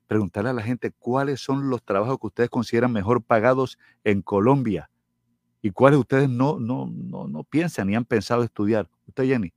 preguntarle 0.07 0.51
a 0.51 0.55
la 0.55 0.63
gente 0.63 0.93
cuáles 0.93 1.41
son 1.41 1.69
los 1.69 1.83
trabajos 1.83 2.19
que 2.19 2.29
ustedes 2.29 2.51
consideran 2.51 2.93
mejor 2.93 3.23
pagados 3.23 3.79
en 4.05 4.23
Colombia 4.23 4.89
y 5.63 5.71
cuáles 5.71 5.99
ustedes 5.99 6.29
no, 6.29 6.59
no, 6.59 6.91
no, 6.93 7.29
no 7.29 7.45
piensan 7.45 7.89
ni 7.89 7.95
han 7.95 8.05
pensado 8.05 8.43
estudiar. 8.43 8.89
Usted, 9.07 9.25
Jenny, 9.25 9.53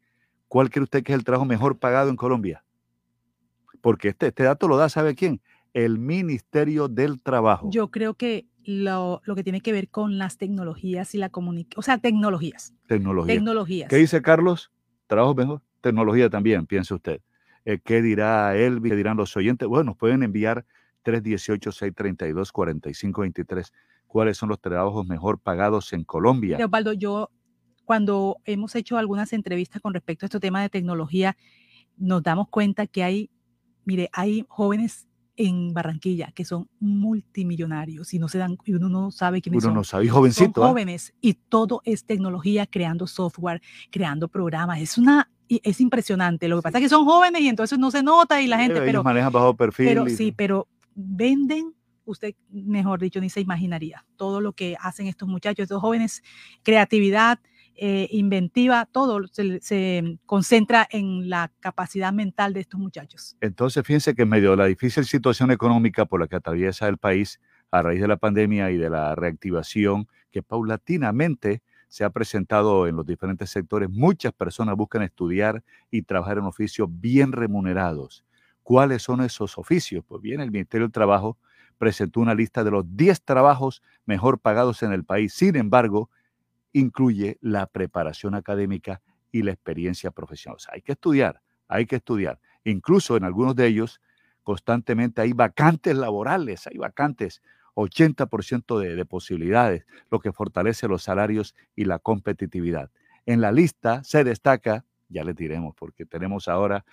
¿cuál 0.47 0.69
cree 0.69 0.83
usted 0.83 1.03
que 1.03 1.13
es 1.13 1.17
el 1.17 1.23
trabajo 1.23 1.45
mejor 1.45 1.77
pagado 1.77 2.09
en 2.09 2.15
Colombia? 2.15 2.63
Porque 3.81 4.09
este, 4.09 4.27
este 4.27 4.43
dato 4.43 4.67
lo 4.67 4.77
da, 4.77 4.89
¿sabe 4.89 5.15
quién? 5.15 5.41
El 5.73 5.97
Ministerio 5.97 6.87
del 6.87 7.19
Trabajo. 7.21 7.69
Yo 7.71 7.89
creo 7.89 8.13
que 8.13 8.45
lo, 8.63 9.21
que 9.35 9.43
tiene 9.43 9.61
que 9.61 9.71
ver 9.71 9.89
con 9.89 10.17
las 10.17 10.37
tecnologías 10.37 11.15
y 11.15 11.17
la 11.17 11.29
comunicación, 11.29 11.79
o 11.79 11.81
sea, 11.81 11.97
tecnologías. 11.97 12.73
Tecnología. 12.87 13.33
Tecnologías. 13.33 13.89
¿Qué 13.89 13.97
dice 13.97 14.21
Carlos? 14.21 14.71
¿Trabajo 15.07 15.35
mejor? 15.35 15.61
Tecnología 15.81 16.29
también, 16.29 16.65
piense 16.65 16.93
usted. 16.93 17.21
Eh, 17.65 17.79
¿Qué 17.83 18.01
dirá 18.01 18.55
Elvi? 18.55 18.89
¿Qué 18.89 18.95
dirán 18.95 19.17
los 19.17 19.35
oyentes? 19.35 19.67
Bueno, 19.67 19.85
nos 19.85 19.97
pueden 19.97 20.23
enviar 20.23 20.65
318-632-4523 21.03 23.71
cuáles 24.13 24.37
son 24.37 24.49
los 24.49 24.61
trabajos 24.61 25.07
mejor 25.07 25.39
pagados 25.39 25.91
en 25.91 26.03
Colombia. 26.03 26.59
Leopoldo, 26.59 26.93
yo 26.93 27.31
cuando 27.83 28.37
hemos 28.45 28.75
hecho 28.75 28.97
algunas 28.97 29.33
entrevistas 29.33 29.81
con 29.81 29.91
respecto 29.91 30.25
a 30.25 30.27
este 30.27 30.39
tema 30.39 30.61
de 30.61 30.69
tecnología, 30.69 31.35
nos 31.97 32.21
damos 32.21 32.47
cuenta 32.49 32.85
que 32.85 33.03
hay, 33.03 33.31
mire, 33.85 34.11
hay 34.13 34.45
jóvenes 34.47 35.07
en 35.35 35.73
Barranquilla 35.73 36.31
que 36.31 36.45
son 36.45 36.69
multimillonarios 36.79 38.13
y 38.13 38.19
no 38.19 38.27
se 38.27 38.37
dan 38.37 38.55
y 38.65 38.73
uno 38.75 38.87
no 38.87 39.09
sabe 39.09 39.41
quiénes 39.41 39.63
uno 39.63 39.69
son. 39.69 39.73
no 39.73 39.83
sabe, 39.83 40.07
jovencito. 40.07 40.61
Son 40.61 40.63
¿ah? 40.63 40.67
jóvenes 40.67 41.15
y 41.19 41.33
todo 41.33 41.81
es 41.83 42.05
tecnología, 42.05 42.67
creando 42.67 43.07
software, 43.07 43.63
creando 43.89 44.27
programas. 44.27 44.79
Es 44.79 44.99
una 44.99 45.27
es 45.49 45.81
impresionante. 45.81 46.47
Lo 46.47 46.57
que 46.57 46.61
pasa 46.61 46.77
es 46.77 46.83
que 46.83 46.89
son 46.89 47.05
jóvenes 47.05 47.41
y 47.41 47.47
entonces 47.47 47.79
no 47.79 47.89
se 47.89 48.03
nota 48.03 48.39
y 48.43 48.47
la 48.47 48.59
gente, 48.59 48.75
Ellos 48.75 48.85
pero 48.85 49.03
manejan 49.03 49.33
bajo 49.33 49.55
perfil. 49.55 49.87
Pero 49.87 50.07
sí, 50.07 50.31
pero 50.31 50.67
venden 50.93 51.73
usted, 52.05 52.35
mejor 52.49 52.99
dicho, 52.99 53.19
ni 53.19 53.29
se 53.29 53.41
imaginaría 53.41 54.05
todo 54.17 54.41
lo 54.41 54.53
que 54.53 54.75
hacen 54.79 55.07
estos 55.07 55.27
muchachos, 55.27 55.63
estos 55.63 55.81
jóvenes, 55.81 56.23
creatividad, 56.63 57.39
eh, 57.75 58.07
inventiva, 58.11 58.87
todo 58.91 59.21
se, 59.31 60.19
concentra 60.27 60.87
en 60.91 61.29
la 61.29 61.51
capacidad 61.59 62.13
mental 62.13 62.53
de 62.53 62.59
estos 62.59 62.79
muchachos. 62.79 63.35
Entonces, 63.41 63.83
fíjense 63.83 64.13
que 64.13 64.21
en 64.21 64.29
medio 64.29 64.51
de 64.51 64.57
la 64.57 64.65
difícil 64.65 65.05
situación 65.05 65.49
económica 65.49 66.05
por 66.05 66.19
la 66.19 66.27
que 66.27 66.35
atraviesa 66.35 66.87
el 66.87 66.99
país 66.99 67.39
a 67.71 67.81
raíz 67.81 67.99
de 67.99 68.07
la 68.07 68.17
pandemia 68.17 68.69
y 68.69 68.77
de 68.77 68.91
la 68.91 69.15
reactivación 69.15 70.07
que 70.31 70.43
paulatinamente 70.43 71.63
se 71.87 72.03
ha 72.03 72.11
presentado 72.11 72.87
en 72.87 72.95
los 72.95 73.05
diferentes 73.05 73.49
sectores, 73.49 73.89
muchas 73.89 74.33
personas 74.33 74.75
buscan 74.75 75.01
estudiar 75.01 75.63
y 75.89 76.03
trabajar 76.03 76.37
en 76.37 76.45
oficios 76.45 76.87
bien 76.91 77.31
remunerados. 77.31 78.23
¿Cuáles 78.61 79.01
son 79.01 79.21
esos 79.21 79.57
oficios? 79.57 80.03
Pues 80.07 80.21
bien, 80.21 80.41
el 80.41 80.51
Ministerio 80.51 80.85
del 80.85 80.91
Trabajo 80.91 81.37
presentó 81.83 82.21
una 82.21 82.33
lista 82.33 82.63
de 82.63 82.71
los 82.71 82.85
10 82.95 83.23
trabajos 83.23 83.83
mejor 84.05 84.39
pagados 84.39 84.83
en 84.83 84.93
el 84.93 85.03
país. 85.03 85.33
Sin 85.33 85.57
embargo, 85.57 86.09
incluye 86.71 87.37
la 87.41 87.65
preparación 87.65 88.35
académica 88.35 89.01
y 89.33 89.41
la 89.41 89.51
experiencia 89.51 90.09
profesional. 90.09 90.59
Hay 90.71 90.81
que 90.81 90.93
estudiar, 90.93 91.41
hay 91.67 91.85
que 91.85 91.97
estudiar. 91.97 92.39
Incluso 92.63 93.17
en 93.17 93.25
algunos 93.25 93.53
de 93.57 93.67
ellos, 93.67 93.99
constantemente 94.43 95.19
hay 95.19 95.33
vacantes 95.33 95.93
laborales, 95.97 96.67
hay 96.67 96.77
vacantes, 96.77 97.41
80% 97.75 98.79
de, 98.79 98.95
de 98.95 99.03
posibilidades, 99.05 99.85
lo 100.09 100.21
que 100.21 100.31
fortalece 100.31 100.87
los 100.87 101.03
salarios 101.03 101.53
y 101.75 101.83
la 101.83 101.99
competitividad. 101.99 102.91
En 103.25 103.41
la 103.41 103.51
lista 103.51 104.05
se 104.05 104.23
destaca, 104.23 104.85
ya 105.09 105.25
les 105.25 105.35
diremos, 105.35 105.75
porque 105.75 106.05
tenemos 106.05 106.47
ahora 106.47 106.85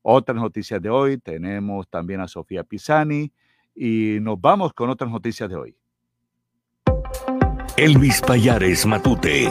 otras 0.00 0.38
noticias 0.40 0.80
de 0.80 0.88
hoy, 0.88 1.18
tenemos 1.18 1.86
también 1.90 2.22
a 2.22 2.28
Sofía 2.28 2.64
Pisani, 2.64 3.30
y 3.78 4.18
nos 4.20 4.40
vamos 4.40 4.72
con 4.72 4.90
otras 4.90 5.10
noticias 5.10 5.48
de 5.48 5.56
hoy. 5.56 5.76
Elvis 7.76 8.20
Payares 8.20 8.84
Matute. 8.86 9.48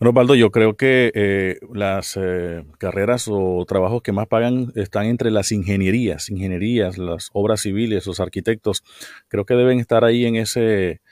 Bueno, 0.00 0.12
Baldo, 0.12 0.34
yo 0.34 0.50
creo 0.50 0.76
que 0.76 1.12
eh, 1.14 1.60
las 1.72 2.18
eh, 2.20 2.64
carreras 2.78 3.28
o 3.30 3.64
trabajos 3.68 4.02
que 4.02 4.10
más 4.10 4.26
pagan 4.26 4.72
están 4.74 5.06
entre 5.06 5.30
las 5.30 5.52
ingenierías, 5.52 6.28
ingenierías, 6.28 6.98
las 6.98 7.30
obras 7.32 7.60
civiles, 7.60 8.04
los 8.08 8.18
arquitectos. 8.18 8.82
Creo 9.28 9.46
que 9.46 9.54
deben 9.54 9.78
estar 9.78 10.04
ahí 10.04 10.26
en 10.26 10.34
ese, 10.34 11.02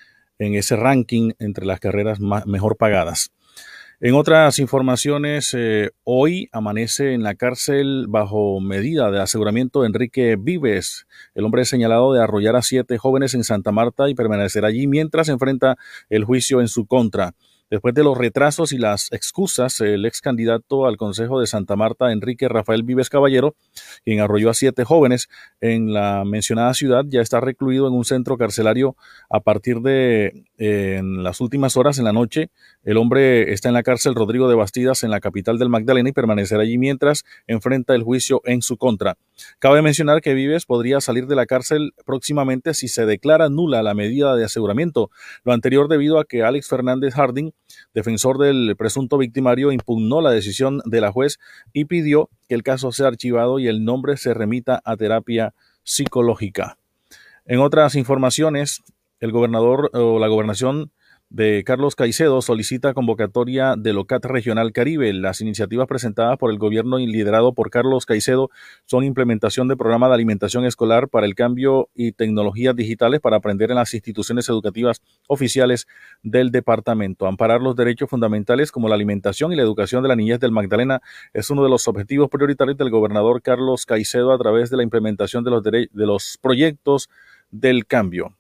en 0.41 0.55
ese 0.57 0.75
ranking 0.75 1.31
entre 1.39 1.67
las 1.67 1.79
carreras 1.79 2.19
más, 2.19 2.47
mejor 2.47 2.77
pagadas. 2.77 3.31
En 4.03 4.15
otras 4.15 4.59
informaciones, 4.59 5.53
eh, 5.53 5.91
hoy 6.05 6.49
amanece 6.53 7.13
en 7.13 7.23
la 7.23 7.35
cárcel 7.35 8.07
bajo 8.09 8.59
medida 8.59 9.11
de 9.11 9.21
aseguramiento 9.21 9.85
Enrique 9.85 10.37
Vives. 10.41 11.07
El 11.35 11.45
hombre 11.45 11.67
señalado 11.67 12.15
de 12.15 12.23
arrollar 12.23 12.57
a 12.57 12.63
siete 12.63 12.97
jóvenes 12.97 13.35
en 13.35 13.45
Santa 13.45 13.73
Marta 13.73 14.09
y 14.09 14.15
permanecer 14.15 14.65
allí 14.65 14.87
mientras 14.87 15.29
enfrenta 15.29 15.77
el 16.09 16.25
juicio 16.25 16.63
en 16.63 16.69
su 16.69 16.87
contra. 16.87 17.35
Después 17.71 17.95
de 17.95 18.03
los 18.03 18.19
retrasos 18.19 18.73
y 18.73 18.79
las 18.79 19.13
excusas, 19.13 19.81
el 19.81 20.05
ex 20.05 20.21
candidato 20.21 20.87
al 20.87 20.97
Consejo 20.97 21.41
de 21.41 21.47
Santa 21.47 21.77
Marta, 21.77 22.11
Enrique 22.11 22.49
Rafael 22.49 22.83
Vives 22.83 23.09
Caballero, 23.09 23.55
quien 24.05 24.21
arrolló 24.21 24.51
a 24.51 24.55
siete 24.55 24.85
jóvenes 24.85 25.29
en 25.61 25.93
la 25.93 26.25
mencionada 26.25 26.75
ciudad, 26.75 27.05
ya 27.07 27.21
está 27.21 27.41
recluido 27.41 27.87
en 27.87 27.95
un 27.95 28.05
centro 28.05 28.37
carcelario 28.37 28.97
a 29.29 29.39
partir 29.39 29.81
de 29.81 30.45
en 30.59 31.23
las 31.23 31.41
últimas 31.41 31.77
horas 31.77 31.99
en 31.99 32.05
la 32.05 32.13
noche. 32.13 32.51
El 32.83 32.97
hombre 32.97 33.53
está 33.53 33.69
en 33.69 33.75
la 33.75 33.83
cárcel 33.83 34.15
Rodrigo 34.15 34.49
de 34.49 34.57
Bastidas 34.57 35.05
en 35.05 35.11
la 35.11 35.21
capital 35.21 35.59
del 35.59 35.69
Magdalena 35.69 36.09
y 36.09 36.13
permanecerá 36.13 36.63
allí 36.63 36.77
mientras 36.77 37.25
enfrenta 37.47 37.95
el 37.95 38.03
juicio 38.03 38.43
en 38.45 38.63
su 38.63 38.77
contra. 38.77 39.17
Cabe 39.59 39.81
mencionar 39.81 40.21
que 40.21 40.35
Vives 40.35 40.67
podría 40.67 41.01
salir 41.01 41.27
de 41.27 41.37
la 41.37 41.47
cárcel 41.47 41.93
próximamente 42.05 42.75
si 42.75 42.89
se 42.89 43.07
declara 43.07 43.49
nula 43.49 43.83
la 43.83 43.95
medida 43.95 44.35
de 44.35 44.45
aseguramiento. 44.45 45.11
Lo 45.45 45.53
anterior 45.53 45.89
debido 45.89 46.19
a 46.19 46.25
que 46.25 46.43
Alex 46.43 46.69
Fernández 46.69 47.15
Harding 47.15 47.53
defensor 47.95 48.39
del 48.39 48.75
presunto 48.77 49.19
victimario, 49.19 49.73
impugnó 49.73 50.21
la 50.21 50.31
decisión 50.31 50.81
de 50.85 51.01
la 51.01 51.13
juez 51.13 51.39
y 51.73 51.87
pidió 51.87 52.31
que 52.49 52.55
el 52.55 52.63
caso 52.63 52.93
sea 52.93 53.09
archivado 53.09 53.59
y 53.59 53.69
el 53.69 53.85
nombre 53.85 54.17
se 54.17 54.35
remita 54.35 54.81
a 54.85 54.97
terapia 54.97 55.55
psicológica. 55.83 56.79
En 57.47 57.61
otras 57.61 57.95
informaciones, 57.95 58.83
el 59.21 59.33
gobernador 59.33 59.91
o 59.93 60.19
la 60.19 60.29
gobernación 60.29 60.93
de 61.31 61.63
Carlos 61.65 61.95
Caicedo 61.95 62.43
solicita 62.43 62.93
convocatoria 62.93 63.77
de 63.79 63.93
OCAT 63.93 64.25
Regional 64.25 64.73
Caribe. 64.73 65.13
Las 65.13 65.41
iniciativas 65.41 65.87
presentadas 65.87 66.37
por 66.39 66.51
el 66.51 66.59
gobierno 66.59 66.99
y 66.99 67.07
liderado 67.07 67.55
por 67.55 67.71
Carlos 67.71 68.05
Caicedo 68.05 68.51
son 68.85 69.05
implementación 69.05 69.69
de 69.69 69.77
programa 69.77 70.09
de 70.09 70.15
alimentación 70.15 70.65
escolar 70.65 71.09
para 71.09 71.27
el 71.27 71.37
cambio 71.37 71.89
y 71.95 72.11
tecnologías 72.13 72.75
digitales 72.75 73.21
para 73.21 73.37
aprender 73.37 73.71
en 73.71 73.77
las 73.77 73.95
instituciones 73.95 74.49
educativas 74.49 75.03
oficiales 75.29 75.87
del 76.25 76.51
departamento. 76.51 77.29
Amparar 77.29 77.61
los 77.61 77.77
derechos 77.77 78.11
fundamentales 78.11 78.73
como 78.73 78.89
la 78.89 78.97
alimentación 78.97 79.53
y 79.53 79.57
la 79.57 79.63
educación 79.63 80.03
de 80.03 80.09
la 80.09 80.17
niñez 80.17 80.41
del 80.41 80.51
Magdalena 80.51 81.01
es 81.33 81.49
uno 81.49 81.63
de 81.63 81.71
los 81.71 81.87
objetivos 81.87 82.29
prioritarios 82.29 82.77
del 82.77 82.91
gobernador 82.91 83.41
Carlos 83.41 83.87
Caicedo 83.87 84.33
a 84.33 84.39
través 84.39 84.69
de 84.69 84.79
la 84.79 84.83
implementación 84.83 85.45
de 85.45 85.51
los, 85.53 85.63
de 85.63 85.89
los 85.93 86.39
proyectos 86.43 87.09
del 87.53 87.87
cambio. 87.87 88.35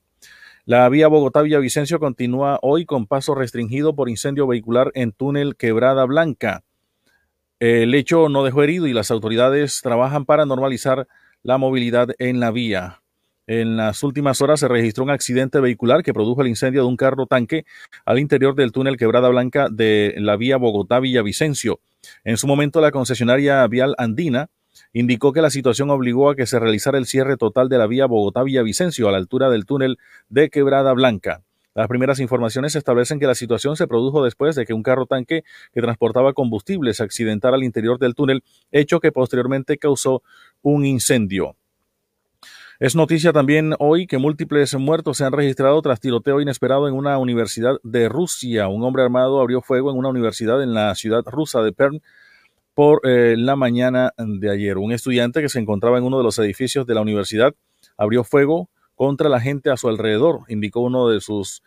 La 0.66 0.86
vía 0.90 1.08
Bogotá-Villavicencio 1.08 1.98
continúa 1.98 2.58
hoy 2.60 2.84
con 2.84 3.06
paso 3.06 3.34
restringido 3.34 3.94
por 3.94 4.10
incendio 4.10 4.46
vehicular 4.46 4.90
en 4.94 5.12
túnel 5.12 5.56
Quebrada 5.56 6.04
Blanca. 6.04 6.64
El 7.60 7.94
hecho 7.94 8.28
no 8.28 8.44
dejó 8.44 8.62
herido 8.62 8.86
y 8.86 8.92
las 8.92 9.10
autoridades 9.10 9.80
trabajan 9.82 10.26
para 10.26 10.44
normalizar 10.44 11.08
la 11.42 11.56
movilidad 11.56 12.08
en 12.18 12.40
la 12.40 12.50
vía. 12.50 13.02
En 13.46 13.78
las 13.78 14.02
últimas 14.02 14.42
horas 14.42 14.60
se 14.60 14.68
registró 14.68 15.02
un 15.02 15.10
accidente 15.10 15.60
vehicular 15.60 16.02
que 16.02 16.12
produjo 16.12 16.42
el 16.42 16.48
incendio 16.48 16.82
de 16.82 16.88
un 16.88 16.96
carro 16.96 17.26
tanque 17.26 17.64
al 18.04 18.18
interior 18.18 18.54
del 18.54 18.70
túnel 18.70 18.98
Quebrada 18.98 19.30
Blanca 19.30 19.68
de 19.70 20.14
la 20.18 20.36
vía 20.36 20.58
Bogotá-Villavicencio. 20.58 21.80
En 22.22 22.36
su 22.36 22.46
momento, 22.46 22.82
la 22.82 22.92
concesionaria 22.92 23.66
vial 23.66 23.94
andina 23.96 24.50
indicó 24.92 25.32
que 25.32 25.42
la 25.42 25.50
situación 25.50 25.90
obligó 25.90 26.30
a 26.30 26.36
que 26.36 26.46
se 26.46 26.58
realizara 26.58 26.98
el 26.98 27.06
cierre 27.06 27.36
total 27.36 27.68
de 27.68 27.78
la 27.78 27.86
vía 27.86 28.06
Bogotá-Villavicencio 28.06 29.08
a 29.08 29.12
la 29.12 29.18
altura 29.18 29.50
del 29.50 29.66
túnel 29.66 29.98
de 30.28 30.50
Quebrada 30.50 30.92
Blanca. 30.92 31.42
Las 31.74 31.86
primeras 31.86 32.18
informaciones 32.18 32.74
establecen 32.74 33.20
que 33.20 33.26
la 33.26 33.36
situación 33.36 33.76
se 33.76 33.86
produjo 33.86 34.24
después 34.24 34.56
de 34.56 34.66
que 34.66 34.74
un 34.74 34.82
carro 34.82 35.06
tanque 35.06 35.44
que 35.72 35.80
transportaba 35.80 36.32
combustible 36.32 36.92
se 36.94 37.04
accidentara 37.04 37.56
al 37.56 37.62
interior 37.62 37.98
del 37.98 38.14
túnel, 38.14 38.42
hecho 38.72 38.98
que 38.98 39.12
posteriormente 39.12 39.78
causó 39.78 40.22
un 40.62 40.84
incendio. 40.84 41.56
Es 42.80 42.96
noticia 42.96 43.32
también 43.32 43.74
hoy 43.78 44.06
que 44.06 44.16
múltiples 44.16 44.74
muertos 44.74 45.18
se 45.18 45.24
han 45.24 45.32
registrado 45.32 45.80
tras 45.82 46.00
tiroteo 46.00 46.40
inesperado 46.40 46.88
en 46.88 46.94
una 46.94 47.18
universidad 47.18 47.76
de 47.82 48.08
Rusia. 48.08 48.68
Un 48.68 48.82
hombre 48.82 49.02
armado 49.02 49.38
abrió 49.38 49.60
fuego 49.60 49.90
en 49.90 49.98
una 49.98 50.08
universidad 50.08 50.62
en 50.62 50.72
la 50.72 50.94
ciudad 50.94 51.22
rusa 51.26 51.60
de 51.62 51.72
Perm 51.72 52.00
por 52.80 53.02
eh, 53.04 53.34
la 53.36 53.56
mañana 53.56 54.14
de 54.16 54.50
ayer. 54.50 54.78
Un 54.78 54.92
estudiante 54.92 55.42
que 55.42 55.50
se 55.50 55.58
encontraba 55.58 55.98
en 55.98 56.04
uno 56.04 56.16
de 56.16 56.24
los 56.24 56.38
edificios 56.38 56.86
de 56.86 56.94
la 56.94 57.02
universidad 57.02 57.54
abrió 57.98 58.24
fuego 58.24 58.70
contra 58.94 59.28
la 59.28 59.38
gente 59.38 59.68
a 59.68 59.76
su 59.76 59.90
alrededor, 59.90 60.44
indicó 60.48 60.80
uno 60.80 61.10
de 61.10 61.20
sus 61.20 61.62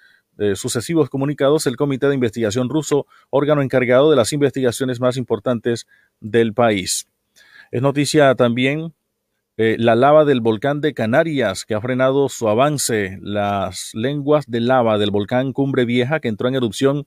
sucesivos 0.56 1.11
comunicados 1.11 1.68
el 1.68 1.76
Comité 1.76 2.07
de 2.07 2.15
Investigación 2.15 2.68
ruso, 2.68 3.06
órgano 3.30 3.61
encargado 3.61 4.10
de 4.10 4.15
las 4.15 4.34
investigaciones 4.34 4.99
más 4.99 5.15
importantes 5.15 5.85
del 6.19 6.56
país. 6.56 7.06
Es 7.69 7.84
noticia 7.84 8.34
también 8.34 8.95
eh, 9.56 9.76
la 9.77 9.95
lava 9.95 10.26
del 10.26 10.41
volcán 10.41 10.81
de 10.81 10.95
Canarias, 10.95 11.64
que 11.64 11.76
ha 11.76 11.81
frenado 11.81 12.27
su 12.27 12.49
avance, 12.49 13.19
las 13.22 13.91
lenguas 13.94 14.45
de 14.48 14.61
lava 14.61 14.98
del 14.98 15.11
volcán 15.11 15.53
Cumbre 15.53 15.85
Vieja, 15.85 16.19
que 16.19 16.27
entró 16.27 16.48
en 16.48 16.56
erupción 16.56 17.06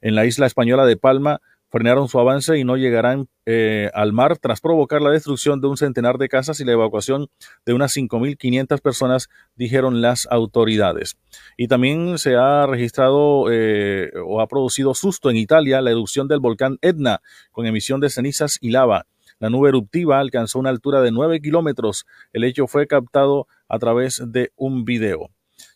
en 0.00 0.16
la 0.16 0.26
isla 0.26 0.46
española 0.46 0.86
de 0.86 0.96
Palma, 0.96 1.40
frenaron 1.74 2.06
su 2.06 2.20
avance 2.20 2.56
y 2.56 2.62
no 2.62 2.76
llegarán 2.76 3.26
eh, 3.46 3.90
al 3.94 4.12
mar 4.12 4.38
tras 4.38 4.60
provocar 4.60 5.02
la 5.02 5.10
destrucción 5.10 5.60
de 5.60 5.66
un 5.66 5.76
centenar 5.76 6.18
de 6.18 6.28
casas 6.28 6.60
y 6.60 6.64
la 6.64 6.70
evacuación 6.70 7.26
de 7.66 7.72
unas 7.72 7.96
5.500 7.96 8.80
personas, 8.80 9.28
dijeron 9.56 10.00
las 10.00 10.28
autoridades. 10.30 11.16
Y 11.56 11.66
también 11.66 12.16
se 12.18 12.36
ha 12.36 12.64
registrado 12.68 13.46
eh, 13.50 14.12
o 14.24 14.40
ha 14.40 14.46
producido 14.46 14.94
susto 14.94 15.30
en 15.30 15.36
Italia 15.36 15.80
la 15.80 15.90
erupción 15.90 16.28
del 16.28 16.38
volcán 16.38 16.78
Etna 16.80 17.22
con 17.50 17.66
emisión 17.66 17.98
de 17.98 18.08
cenizas 18.08 18.56
y 18.60 18.70
lava. 18.70 19.06
La 19.40 19.50
nube 19.50 19.70
eruptiva 19.70 20.20
alcanzó 20.20 20.60
una 20.60 20.70
altura 20.70 21.00
de 21.00 21.10
9 21.10 21.40
kilómetros. 21.40 22.06
El 22.32 22.44
hecho 22.44 22.68
fue 22.68 22.86
captado 22.86 23.48
a 23.68 23.80
través 23.80 24.22
de 24.24 24.52
un 24.54 24.84
video. 24.84 25.30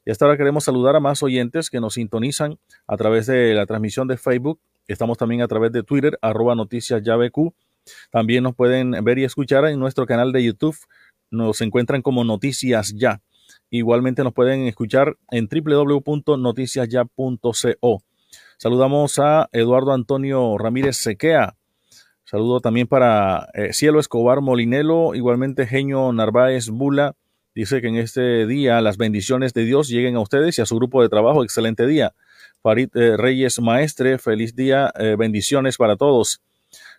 Y 0.04 0.12
hasta 0.12 0.26
ahora 0.26 0.38
queremos 0.38 0.62
saludar 0.62 0.94
a 0.94 1.00
más 1.00 1.24
oyentes 1.24 1.70
que 1.70 1.80
nos 1.80 1.94
sintonizan 1.94 2.60
a 2.86 2.96
través 2.96 3.26
de 3.26 3.52
la 3.54 3.66
transmisión 3.66 4.06
de 4.06 4.16
Facebook 4.16 4.60
Estamos 4.88 5.16
también 5.18 5.42
a 5.42 5.48
través 5.48 5.70
de 5.70 5.82
Twitter, 5.82 6.18
arroba 6.22 6.54
noticias. 6.54 7.02
También 8.10 8.42
nos 8.42 8.54
pueden 8.54 8.92
ver 9.04 9.18
y 9.18 9.24
escuchar 9.24 9.66
en 9.66 9.78
nuestro 9.78 10.06
canal 10.06 10.32
de 10.32 10.42
YouTube. 10.42 10.78
Nos 11.30 11.60
encuentran 11.60 12.00
como 12.00 12.24
Noticias 12.24 12.94
Ya. 12.96 13.20
Igualmente 13.68 14.24
nos 14.24 14.32
pueden 14.32 14.66
escuchar 14.66 15.18
en 15.30 15.46
www.noticiasya.co. 15.46 18.02
Saludamos 18.56 19.18
a 19.18 19.50
Eduardo 19.52 19.92
Antonio 19.92 20.56
Ramírez 20.56 20.96
Sequea. 20.96 21.54
Saludo 22.24 22.60
también 22.60 22.86
para 22.86 23.50
eh, 23.52 23.74
Cielo 23.74 24.00
Escobar 24.00 24.40
Molinelo, 24.40 25.14
igualmente 25.14 25.66
Genio 25.66 26.10
Narváez 26.14 26.70
Bula. 26.70 27.14
Dice 27.54 27.82
que 27.82 27.88
en 27.88 27.96
este 27.96 28.46
día 28.46 28.80
las 28.80 28.96
bendiciones 28.96 29.52
de 29.52 29.64
Dios 29.64 29.88
lleguen 29.88 30.16
a 30.16 30.20
ustedes 30.20 30.58
y 30.58 30.62
a 30.62 30.66
su 30.66 30.76
grupo 30.76 31.02
de 31.02 31.10
trabajo. 31.10 31.44
Excelente 31.44 31.86
día. 31.86 32.14
Farid 32.62 32.90
eh, 32.94 33.16
Reyes 33.16 33.60
Maestre, 33.60 34.18
feliz 34.18 34.54
día, 34.56 34.92
eh, 34.98 35.14
bendiciones 35.16 35.76
para 35.76 35.96
todos. 35.96 36.40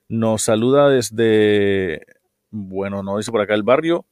Nos 0.08 0.44
saluda 0.44 0.90
desde, 0.90 2.02
bueno, 2.50 3.04
no 3.04 3.18
dice 3.18 3.32
por 3.32 3.42
acá 3.42 3.56
el 3.56 3.64
barrio. 3.64 4.06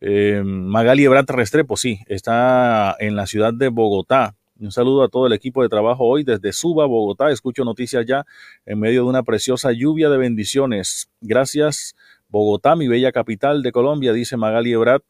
Eh, 0.00 0.42
Magali 0.44 1.04
Ebrat 1.04 1.28
Restrepo, 1.30 1.76
sí, 1.76 2.00
está 2.06 2.96
en 2.98 3.14
la 3.14 3.26
ciudad 3.26 3.52
de 3.52 3.68
Bogotá. 3.68 4.36
Un 4.58 4.72
saludo 4.72 5.02
a 5.02 5.08
todo 5.08 5.26
el 5.26 5.34
equipo 5.34 5.62
de 5.62 5.68
trabajo 5.68 6.04
hoy 6.04 6.24
desde 6.24 6.52
Suba, 6.52 6.86
Bogotá. 6.86 7.30
Escucho 7.30 7.64
noticias 7.64 8.06
ya 8.06 8.24
en 8.64 8.80
medio 8.80 9.02
de 9.02 9.08
una 9.08 9.22
preciosa 9.22 9.70
lluvia 9.72 10.08
de 10.08 10.16
bendiciones. 10.16 11.10
Gracias, 11.20 11.94
Bogotá, 12.28 12.74
mi 12.74 12.88
bella 12.88 13.12
capital 13.12 13.62
de 13.62 13.72
Colombia, 13.72 14.12
dice 14.12 14.36
Magali 14.36 14.72
Ebrat, 14.72 15.02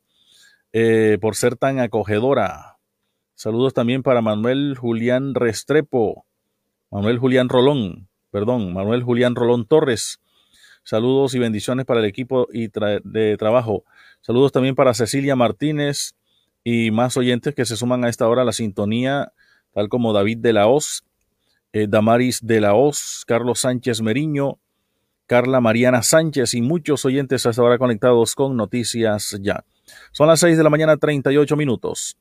por 1.20 1.36
ser 1.36 1.56
tan 1.56 1.78
acogedora. 1.78 2.73
Saludos 3.34 3.74
también 3.74 4.02
para 4.02 4.20
Manuel 4.20 4.76
Julián 4.78 5.34
Restrepo, 5.34 6.24
Manuel 6.90 7.18
Julián 7.18 7.48
Rolón, 7.48 8.08
perdón, 8.30 8.72
Manuel 8.72 9.02
Julián 9.02 9.34
Rolón 9.34 9.66
Torres. 9.66 10.20
Saludos 10.84 11.34
y 11.34 11.40
bendiciones 11.40 11.84
para 11.84 12.00
el 12.00 12.06
equipo 12.06 12.46
y 12.52 12.68
de 12.68 13.36
trabajo. 13.36 13.84
Saludos 14.20 14.52
también 14.52 14.76
para 14.76 14.94
Cecilia 14.94 15.34
Martínez 15.34 16.14
y 16.62 16.92
más 16.92 17.16
oyentes 17.16 17.54
que 17.54 17.64
se 17.64 17.76
suman 17.76 18.04
a 18.04 18.08
esta 18.08 18.28
hora 18.28 18.42
a 18.42 18.44
la 18.44 18.52
sintonía, 18.52 19.32
tal 19.72 19.88
como 19.88 20.12
David 20.12 20.38
de 20.38 20.52
la 20.52 20.68
Hoz, 20.68 21.04
eh, 21.72 21.86
Damaris 21.88 22.38
de 22.46 22.60
la 22.60 22.74
Hoz, 22.74 23.24
Carlos 23.26 23.60
Sánchez 23.60 24.00
Meriño, 24.00 24.60
Carla 25.26 25.60
Mariana 25.60 26.02
Sánchez 26.02 26.54
y 26.54 26.62
muchos 26.62 27.04
oyentes 27.04 27.44
hasta 27.46 27.60
ahora 27.62 27.78
conectados 27.78 28.36
con 28.36 28.56
Noticias 28.56 29.36
Ya. 29.40 29.64
Son 30.12 30.28
las 30.28 30.38
6 30.40 30.56
de 30.56 30.62
la 30.62 30.70
mañana, 30.70 30.96
38 30.96 31.56
minutos. 31.56 32.16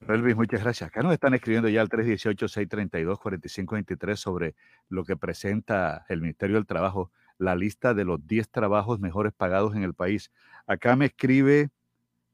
Elvis, 0.00 0.36
muchas 0.36 0.62
gracias. 0.62 0.88
Acá 0.88 1.02
nos 1.02 1.14
están 1.14 1.34
escribiendo 1.34 1.68
ya 1.68 1.80
al 1.80 1.88
318-632-4523 1.88 4.16
sobre 4.16 4.54
lo 4.88 5.04
que 5.04 5.16
presenta 5.16 6.04
el 6.08 6.20
Ministerio 6.20 6.54
del 6.56 6.66
Trabajo, 6.66 7.10
la 7.38 7.56
lista 7.56 7.94
de 7.94 8.04
los 8.04 8.24
10 8.26 8.50
trabajos 8.50 9.00
mejores 9.00 9.32
pagados 9.32 9.74
en 9.74 9.82
el 9.82 9.94
país. 9.94 10.30
Acá 10.66 10.94
me 10.94 11.06
escribe 11.06 11.70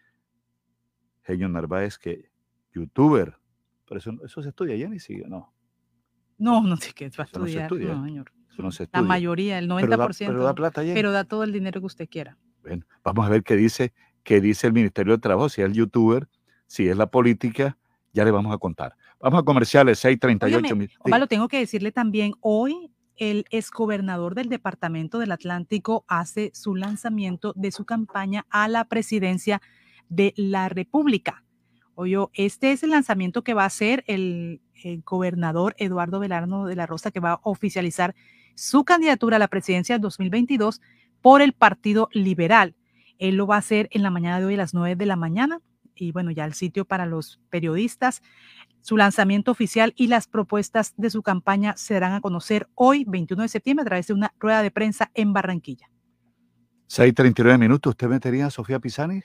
Genio 1.23 1.49
Narváez 1.49 1.99
que 1.99 2.31
youtuber, 2.73 3.37
pero 3.91 3.99
eso, 3.99 4.13
eso 4.25 4.41
se 4.43 4.51
estudia, 4.51 4.77
ya 4.77 4.89
ni 4.89 5.01
sigue, 5.01 5.25
no. 5.27 5.53
No, 6.39 6.63
no 6.63 6.77
sé 6.77 6.93
qué 6.95 7.11
va 7.19 7.25
a 7.25 7.27
Eso 7.27 7.39
no 7.41 7.47
se 7.47 7.51
estudiar. 7.51 7.63
estudia. 7.65 7.95
no, 7.95 8.05
señor. 8.05 8.33
Eso 8.53 8.63
no 8.63 8.71
se 8.71 8.85
La 8.85 8.85
estudia. 8.85 9.03
mayoría, 9.03 9.59
el 9.59 9.69
90%. 9.69 9.79
Pero 9.87 9.99
da- 9.99 10.27
pero 10.29 10.45
da 10.45 10.55
plata, 10.55 10.83
Jenny. 10.83 10.95
pero 10.95 11.11
da 11.13 11.25
todo 11.25 11.43
el 11.43 11.53
dinero 11.53 11.81
que 11.81 11.87
usted 11.87 12.09
quiera. 12.09 12.39
Bueno, 12.63 12.85
vamos 13.03 13.27
a 13.27 13.29
ver 13.29 13.43
qué 13.43 13.57
dice, 13.57 13.93
qué 14.23 14.41
dice 14.41 14.69
el 14.69 14.73
Ministerio 14.73 15.13
del 15.13 15.21
Trabajo, 15.21 15.49
si 15.49 15.61
es 15.61 15.67
el 15.67 15.75
youtuber, 15.75 16.29
si 16.69 16.89
es 16.89 16.97
la 16.97 17.11
política, 17.11 17.77
ya 18.13 18.25
le 18.25 18.31
vamos 18.31 18.55
a 18.55 18.59
contar. 18.59 18.95
Vamos 19.21 19.41
a 19.41 19.43
comerciales, 19.43 19.99
638 19.99 20.57
Óigame, 20.67 20.79
mil. 20.79 20.89
sí. 20.89 20.97
Osvaldo, 21.01 21.27
tengo 21.27 21.49
que 21.49 21.59
decirle 21.59 21.91
también, 21.91 22.33
hoy 22.41 22.93
el 23.17 23.45
exgobernador 23.51 24.35
del 24.35 24.49
Departamento 24.49 25.19
del 25.19 25.33
Atlántico 25.33 26.05
hace 26.09 26.51
su 26.55 26.75
lanzamiento 26.75 27.53
de 27.57 27.71
su 27.73 27.85
campaña 27.85 28.47
a 28.51 28.67
la 28.69 28.85
presidencia 28.87 29.61
de 30.09 30.33
la 30.37 30.69
República. 30.71 31.45
Oye, 32.01 32.17
este 32.33 32.73
es 32.73 32.83
el 32.83 32.93
lanzamiento 32.93 33.45
que 33.45 33.53
va 33.53 33.65
a 33.65 33.67
hacer 33.67 34.05
el, 34.07 34.63
el 34.85 35.03
gobernador 35.03 35.75
Eduardo 35.77 36.19
Velarno 36.19 36.65
de 36.65 36.75
la 36.75 36.87
Rosa, 36.87 37.11
que 37.11 37.21
va 37.21 37.33
a 37.33 37.41
oficializar 37.43 38.15
su 38.55 38.87
candidatura 38.87 39.37
a 39.37 39.39
la 39.39 39.49
presidencia 39.49 39.97
del 39.97 40.01
2022 40.01 40.81
por 41.21 41.43
el 41.43 41.53
Partido 41.53 42.09
Liberal. 42.13 42.75
Él 43.19 43.37
lo 43.37 43.47
va 43.47 43.57
a 43.57 43.59
hacer 43.59 43.87
en 43.91 44.03
la 44.03 44.09
mañana 44.09 44.41
de 44.41 44.47
hoy 44.47 44.55
a 44.55 44.57
las 44.57 44.73
9 44.73 44.97
de 44.97 45.05
la 45.05 45.17
mañana. 45.17 45.61
Y 45.95 46.13
bueno, 46.13 46.31
ya 46.31 46.47
el 46.47 46.55
sitio 46.55 46.87
para 46.87 47.05
los 47.05 47.39
periodistas. 47.51 48.23
Su 48.81 48.97
lanzamiento 48.97 49.51
oficial 49.51 49.93
y 49.95 50.07
las 50.07 50.27
propuestas 50.27 50.95
de 50.97 51.11
su 51.11 51.23
campaña 51.23 51.77
se 51.77 51.93
darán 51.93 52.15
a 52.15 52.23
conocer 52.23 52.67
hoy, 52.77 53.05
21 53.07 53.43
de 53.43 53.49
septiembre, 53.49 53.83
a 53.83 53.85
través 53.85 54.07
de 54.07 54.15
una 54.15 54.33
rueda 54.39 54.63
de 54.63 54.71
prensa 54.71 55.11
en 55.13 55.35
Barranquilla. 55.35 55.91
639 56.87 57.59
minutos. 57.59 57.91
¿Usted 57.91 58.09
metería 58.09 58.47
a 58.47 58.51
Sofía 58.51 58.81
Pisani? 58.81 59.21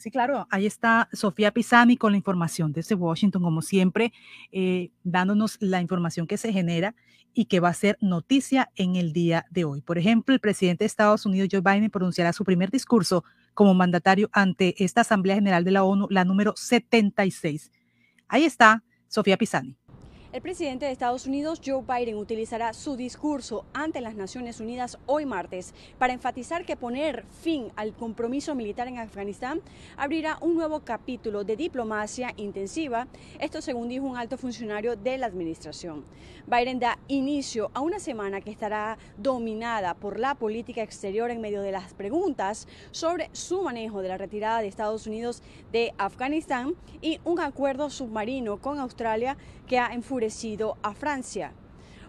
Sí, 0.00 0.10
claro, 0.10 0.46
ahí 0.50 0.64
está 0.64 1.10
Sofía 1.12 1.52
Pisani 1.52 1.98
con 1.98 2.12
la 2.12 2.16
información 2.16 2.72
desde 2.72 2.94
Washington, 2.94 3.42
como 3.42 3.60
siempre, 3.60 4.14
eh, 4.50 4.92
dándonos 5.04 5.58
la 5.60 5.82
información 5.82 6.26
que 6.26 6.38
se 6.38 6.54
genera 6.54 6.94
y 7.34 7.44
que 7.44 7.60
va 7.60 7.68
a 7.68 7.74
ser 7.74 7.98
noticia 8.00 8.70
en 8.76 8.96
el 8.96 9.12
día 9.12 9.44
de 9.50 9.66
hoy. 9.66 9.82
Por 9.82 9.98
ejemplo, 9.98 10.34
el 10.34 10.40
presidente 10.40 10.84
de 10.84 10.86
Estados 10.86 11.26
Unidos, 11.26 11.50
Joe 11.52 11.60
Biden, 11.60 11.90
pronunciará 11.90 12.32
su 12.32 12.44
primer 12.44 12.70
discurso 12.70 13.24
como 13.52 13.74
mandatario 13.74 14.30
ante 14.32 14.82
esta 14.82 15.02
Asamblea 15.02 15.34
General 15.34 15.64
de 15.64 15.70
la 15.70 15.84
ONU, 15.84 16.06
la 16.08 16.24
número 16.24 16.54
76. 16.56 17.70
Ahí 18.26 18.44
está 18.44 18.82
Sofía 19.06 19.36
Pisani. 19.36 19.76
El 20.32 20.42
presidente 20.42 20.86
de 20.86 20.92
Estados 20.92 21.26
Unidos, 21.26 21.60
Joe 21.64 21.82
Biden, 21.82 22.16
utilizará 22.16 22.72
su 22.72 22.94
discurso 22.94 23.64
ante 23.72 24.00
las 24.00 24.14
Naciones 24.14 24.60
Unidas 24.60 24.96
hoy 25.06 25.26
martes 25.26 25.74
para 25.98 26.12
enfatizar 26.12 26.64
que 26.64 26.76
poner 26.76 27.24
fin 27.42 27.72
al 27.74 27.92
compromiso 27.94 28.54
militar 28.54 28.86
en 28.86 28.98
Afganistán 28.98 29.60
abrirá 29.96 30.38
un 30.40 30.54
nuevo 30.54 30.84
capítulo 30.84 31.42
de 31.42 31.56
diplomacia 31.56 32.32
intensiva, 32.36 33.08
esto 33.40 33.60
según 33.60 33.88
dijo 33.88 34.06
un 34.06 34.16
alto 34.16 34.38
funcionario 34.38 34.94
de 34.94 35.18
la 35.18 35.26
administración. 35.26 36.04
Biden 36.46 36.78
da 36.78 37.00
inicio 37.08 37.72
a 37.74 37.80
una 37.80 37.98
semana 37.98 38.40
que 38.40 38.52
estará 38.52 38.98
dominada 39.16 39.94
por 39.94 40.20
la 40.20 40.36
política 40.36 40.80
exterior 40.80 41.32
en 41.32 41.40
medio 41.40 41.60
de 41.60 41.72
las 41.72 41.92
preguntas 41.92 42.68
sobre 42.92 43.30
su 43.32 43.62
manejo 43.62 44.00
de 44.00 44.08
la 44.08 44.16
retirada 44.16 44.60
de 44.60 44.68
Estados 44.68 45.08
Unidos 45.08 45.42
de 45.72 45.92
Afganistán 45.98 46.76
y 47.02 47.18
un 47.24 47.40
acuerdo 47.40 47.90
submarino 47.90 48.58
con 48.58 48.78
Australia 48.78 49.36
que 49.70 49.78
ha 49.78 49.94
enfurecido 49.94 50.76
a 50.82 50.94
Francia. 50.94 51.52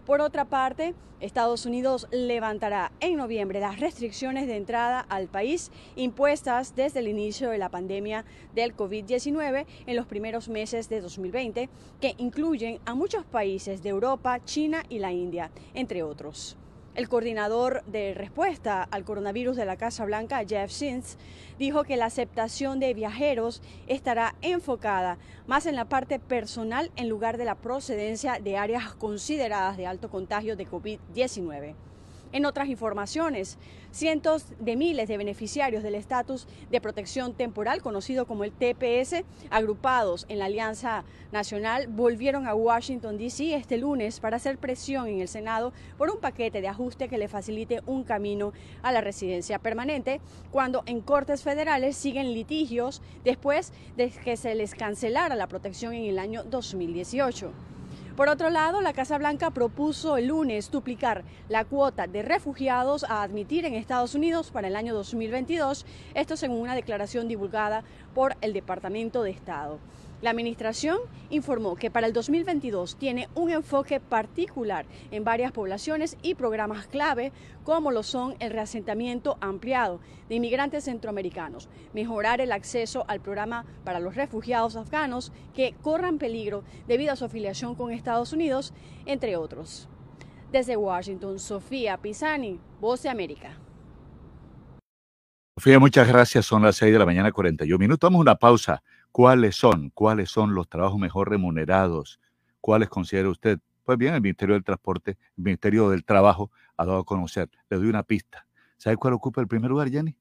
Por 0.08 0.20
otra 0.20 0.46
parte, 0.46 0.96
Estados 1.20 1.68
Unidos 1.68 2.08
levantará 2.10 2.92
en 3.02 3.18
noviembre 3.18 3.60
las 3.60 3.80
restricciones 3.80 4.48
de 4.48 4.58
entrada 4.58 5.00
al 5.00 5.28
país 5.28 5.70
impuestas 5.96 6.76
desde 6.76 7.02
el 7.02 7.08
inicio 7.08 7.52
de 7.52 7.60
la 7.60 7.70
pandemia 7.70 8.26
del 8.56 8.76
COVID-19 8.76 9.68
en 9.86 9.96
los 9.96 10.08
primeros 10.08 10.50
meses 10.50 10.90
de 10.90 11.02
2020, 11.02 11.70
que 12.02 12.16
incluyen 12.18 12.80
a 12.88 12.96
muchos 12.96 13.26
países 13.26 13.84
de 13.84 13.90
Europa, 13.90 14.44
China 14.44 14.82
y 14.90 14.98
la 14.98 15.12
India, 15.12 15.52
entre 15.76 16.02
otros. 16.02 16.58
El 16.94 17.08
coordinador 17.08 17.86
de 17.86 18.14
respuesta 18.14 18.84
al 18.84 19.06
coronavirus 19.06 19.56
de 19.56 19.64
la 19.64 19.78
Casa 19.78 20.04
Blanca, 20.04 20.44
Jeff 20.46 20.74
Zients, 20.74 21.18
dijo 21.58 21.86
que 21.86 21.96
la 21.96 22.08
aceptación 22.08 22.82
de 22.82 22.94
viajeros 22.94 23.62
estará 23.88 24.36
enfocada 24.42 25.18
más 25.48 25.68
en 25.68 25.78
la 25.78 25.86
parte 25.86 26.20
personal 26.20 26.92
en 26.98 27.08
lugar 27.08 27.38
de 27.38 27.46
la 27.46 27.56
procedencia 27.56 28.40
de 28.44 28.58
áreas 28.58 28.94
consideradas 28.94 29.78
de 29.78 29.88
alto 29.88 30.10
contagio 30.10 30.58
de 30.58 30.68
COVID-19. 30.68 31.76
En 32.34 32.46
otras 32.46 32.70
informaciones, 32.70 33.58
cientos 33.92 34.46
de 34.60 34.78
miles 34.78 35.10
de 35.10 35.18
beneficiarios 35.18 35.84
del 35.84 35.96
estatus 35.96 36.48
de 36.70 36.80
protección 36.80 37.34
temporal, 37.34 37.82
conocido 37.82 38.26
como 38.26 38.46
el 38.46 38.54
TPS, 38.54 39.26
agrupados 39.50 40.26
en 40.30 40.40
la 40.40 40.46
Alianza 40.46 41.04
Nacional, 41.34 41.88
volvieron 41.88 42.48
a 42.48 42.56
Washington, 42.56 43.18
D.C. 43.18 43.54
este 43.54 43.78
lunes 43.78 44.22
para 44.22 44.38
hacer 44.38 44.58
presión 44.58 45.08
en 45.08 45.20
el 45.20 45.28
Senado 45.28 45.74
por 45.98 46.10
un 46.10 46.22
paquete 46.22 46.62
de 46.62 46.70
ajuste 46.70 47.10
que 47.10 47.18
le 47.18 47.28
facilite 47.28 47.82
un 47.86 48.06
camino 48.06 48.54
a 48.82 48.94
la 48.94 49.02
residencia 49.02 49.60
permanente, 49.60 50.22
cuando 50.52 50.84
en 50.86 51.02
cortes 51.02 51.44
federales 51.44 51.98
siguen 51.98 52.34
litigios 52.34 53.02
después 53.26 53.74
de 53.98 54.10
que 54.10 54.38
se 54.38 54.56
les 54.56 54.74
cancelara 54.74 55.36
la 55.36 55.48
protección 55.48 55.94
en 55.94 56.06
el 56.06 56.18
año 56.18 56.44
2018. 56.44 57.71
Por 58.22 58.30
otro 58.30 58.52
lado, 58.52 58.82
la 58.82 58.94
Casa 58.94 59.18
Blanca 59.18 59.50
propuso 59.50 60.16
el 60.16 60.28
lunes 60.28 60.70
duplicar 60.70 61.24
la 61.50 61.66
cuota 61.66 62.06
de 62.06 62.22
refugiados 62.22 63.04
a 63.04 63.24
admitir 63.24 63.66
en 63.66 63.74
Estados 63.74 64.14
Unidos 64.14 64.52
para 64.52 64.68
el 64.68 64.76
año 64.76 64.94
2022, 64.94 65.88
esto 66.14 66.38
según 66.38 66.60
una 66.60 66.76
declaración 66.76 67.28
divulgada 67.28 67.84
por 68.14 68.36
el 68.42 68.54
Departamento 68.54 69.24
de 69.24 69.32
Estado. 69.32 69.80
La 70.22 70.30
administración 70.30 71.00
informó 71.32 71.76
que 71.76 71.90
para 71.90 72.06
el 72.06 72.14
2022 72.14 72.96
tiene 72.98 73.28
un 73.34 73.50
enfoque 73.50 74.00
particular 74.00 74.86
en 75.10 75.24
varias 75.24 75.52
poblaciones 75.52 76.16
y 76.22 76.36
programas 76.36 76.86
clave, 76.86 77.32
como 77.64 77.90
lo 77.90 78.04
son 78.04 78.36
el 78.40 78.52
reasentamiento 78.52 79.38
ampliado 79.42 80.00
de 80.30 80.36
inmigrantes 80.36 80.84
centroamericanos, 80.84 81.70
mejorar 81.94 82.40
el 82.40 82.52
acceso 82.52 83.04
al 83.08 83.20
programa 83.20 83.66
para 83.84 84.00
los 84.00 84.14
refugiados 84.14 84.76
afganos 84.76 85.32
que 85.56 85.74
corran 85.82 86.20
peligro 86.20 86.64
debido 86.88 87.14
a 87.14 87.16
su 87.16 87.26
afiliación 87.26 87.74
con 87.74 87.92
Estados 87.92 88.32
Unidos, 88.32 88.76
entre 89.08 89.38
otros. 89.38 89.90
Desde 90.52 90.78
Washington, 90.78 91.40
Sofía 91.40 91.98
Pisani, 91.98 92.60
Voz 92.80 93.02
de 93.02 93.10
América. 93.10 93.58
Sofía, 95.58 95.80
muchas 95.80 96.08
gracias. 96.08 96.46
Son 96.46 96.62
las 96.62 96.76
6 96.76 96.94
de 96.94 97.00
la 97.00 97.06
mañana, 97.06 97.32
41 97.32 97.78
minutos. 97.80 98.08
Vamos 98.08 98.20
a 98.20 98.22
una 98.22 98.36
pausa. 98.36 98.84
¿Cuáles 99.12 99.56
son? 99.56 99.90
¿Cuáles 99.90 100.30
son 100.30 100.54
los 100.56 100.70
trabajos 100.70 101.00
mejor 101.00 101.30
remunerados? 101.30 102.20
¿Cuáles 102.62 102.90
considera 102.90 103.30
usted? 103.30 103.60
Pues 103.84 103.98
bien, 103.98 104.14
el 104.14 104.22
Ministerio 104.22 104.54
del 104.56 104.64
Transporte, 104.64 105.12
el 105.38 105.44
Ministerio 105.44 105.90
del 105.90 106.06
Trabajo 106.06 106.52
ha 106.78 106.86
dado 106.86 107.00
a 107.00 107.04
conocer. 107.06 107.50
Le 107.70 107.78
doy 107.78 107.88
una 107.88 108.04
pista. 108.04 108.48
¿Sabe 108.78 108.96
cuál 108.98 109.14
ocupa 109.14 109.42
el 109.42 109.48
primer 109.48 109.70
lugar, 109.70 109.90
Jenny? 109.90 110.16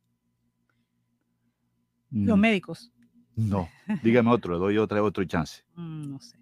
Los 2.10 2.36
Mm, 2.36 2.40
médicos. 2.40 2.92
No, 3.36 3.68
dígame 4.02 4.30
otro, 4.30 4.54
le 4.54 4.58
doy 4.58 4.78
otra, 4.78 5.02
otro 5.02 5.24
chance. 5.24 5.62
Mm, 5.76 6.10
no 6.10 6.18
sé. 6.20 6.36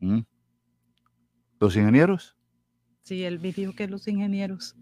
¿Mm? 0.00 0.20
¿Los 1.60 1.76
ingenieros? 1.76 2.36
Sí, 3.02 3.22
él 3.22 3.38
me 3.40 3.52
dijo 3.52 3.72
que 3.74 3.86
los 3.86 4.08
ingenieros. 4.08 4.74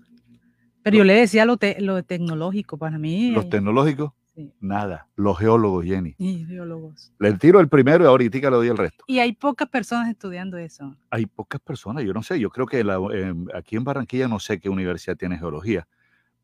Pero 0.84 0.98
yo 0.98 1.04
le 1.04 1.14
decía 1.14 1.44
lo, 1.44 1.56
te- 1.56 1.80
lo 1.80 2.02
tecnológico 2.04 2.78
para 2.78 2.98
mí. 2.98 3.30
¿Los 3.32 3.46
eh, 3.46 3.48
tecnológicos? 3.48 4.12
Sí. 4.34 4.50
Nada. 4.60 5.08
Los 5.14 5.38
geólogos, 5.38 5.84
Jenny. 5.84 6.14
y 6.16 6.44
biólogos. 6.46 7.12
Le 7.18 7.34
tiro 7.34 7.60
el 7.60 7.68
primero 7.68 8.04
y 8.04 8.06
ahorita 8.06 8.38
le 8.38 8.56
doy 8.56 8.68
el 8.68 8.78
resto. 8.78 9.04
Y 9.06 9.18
hay 9.18 9.34
pocas 9.34 9.68
personas 9.68 10.08
estudiando 10.08 10.56
eso. 10.56 10.96
Hay 11.10 11.26
pocas 11.26 11.60
personas, 11.60 12.02
yo 12.04 12.14
no 12.14 12.22
sé, 12.22 12.40
yo 12.40 12.48
creo 12.48 12.66
que 12.66 12.82
la- 12.82 12.96
em, 13.12 13.46
aquí 13.54 13.76
en 13.76 13.84
Barranquilla 13.84 14.28
no 14.28 14.40
sé 14.40 14.58
qué 14.58 14.70
universidad 14.70 15.16
tiene 15.18 15.38
geología. 15.38 15.86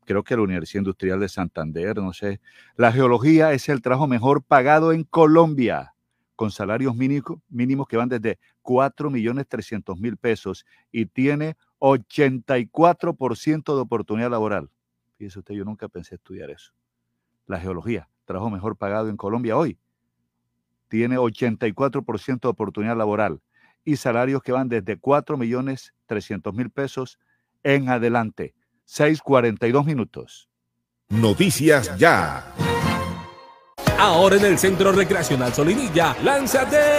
Creo 0.05 0.23
que 0.23 0.35
la 0.35 0.43
Universidad 0.43 0.81
Industrial 0.81 1.19
de 1.19 1.29
Santander, 1.29 1.97
no 1.97 2.13
sé. 2.13 2.39
La 2.75 2.91
geología 2.91 3.53
es 3.53 3.69
el 3.69 3.81
trabajo 3.81 4.07
mejor 4.07 4.43
pagado 4.43 4.91
en 4.93 5.03
Colombia, 5.03 5.93
con 6.35 6.51
salarios 6.51 6.95
mínimos, 6.95 7.39
mínimos 7.49 7.87
que 7.87 7.97
van 7.97 8.09
desde 8.09 8.39
4 8.61 9.09
millones 9.09 9.47
300 9.47 9.99
mil 9.99 10.15
pesos 10.17 10.65
y 10.91 11.05
tiene 11.07 11.57
84% 11.79 13.75
de 13.75 13.81
oportunidad 13.81 14.29
laboral. 14.31 14.69
Fíjese 15.17 15.39
usted, 15.39 15.55
yo 15.55 15.65
nunca 15.65 15.87
pensé 15.89 16.15
estudiar 16.15 16.49
eso. 16.49 16.71
La 17.49 17.59
geología, 17.59 18.07
trabajo 18.25 18.51
mejor 18.51 18.77
pagado 18.77 19.09
en 19.09 19.17
Colombia 19.17 19.57
hoy. 19.57 19.79
tiene 20.87 21.17
84% 21.17 22.41
de 22.41 22.47
oportunidad 22.47 22.95
laboral 22.95 23.41
y 23.83 23.95
salarios 23.95 24.43
que 24.43 24.51
van 24.51 24.69
desde 24.69 24.97
4 24.97 25.35
millones 25.35 25.95
300 26.05 26.53
mil 26.53 26.69
pesos 26.69 27.17
en 27.63 27.89
adelante. 27.89 28.53
6:42 28.85 29.83
minutos. 29.83 30.47
Noticias 31.09 31.97
ya. 31.97 32.53
Ahora 33.97 34.35
en 34.35 34.45
el 34.45 34.59
Centro 34.59 34.91
Recreacional 34.91 35.51
Solinilla, 35.51 36.15
lánzate 36.23 36.98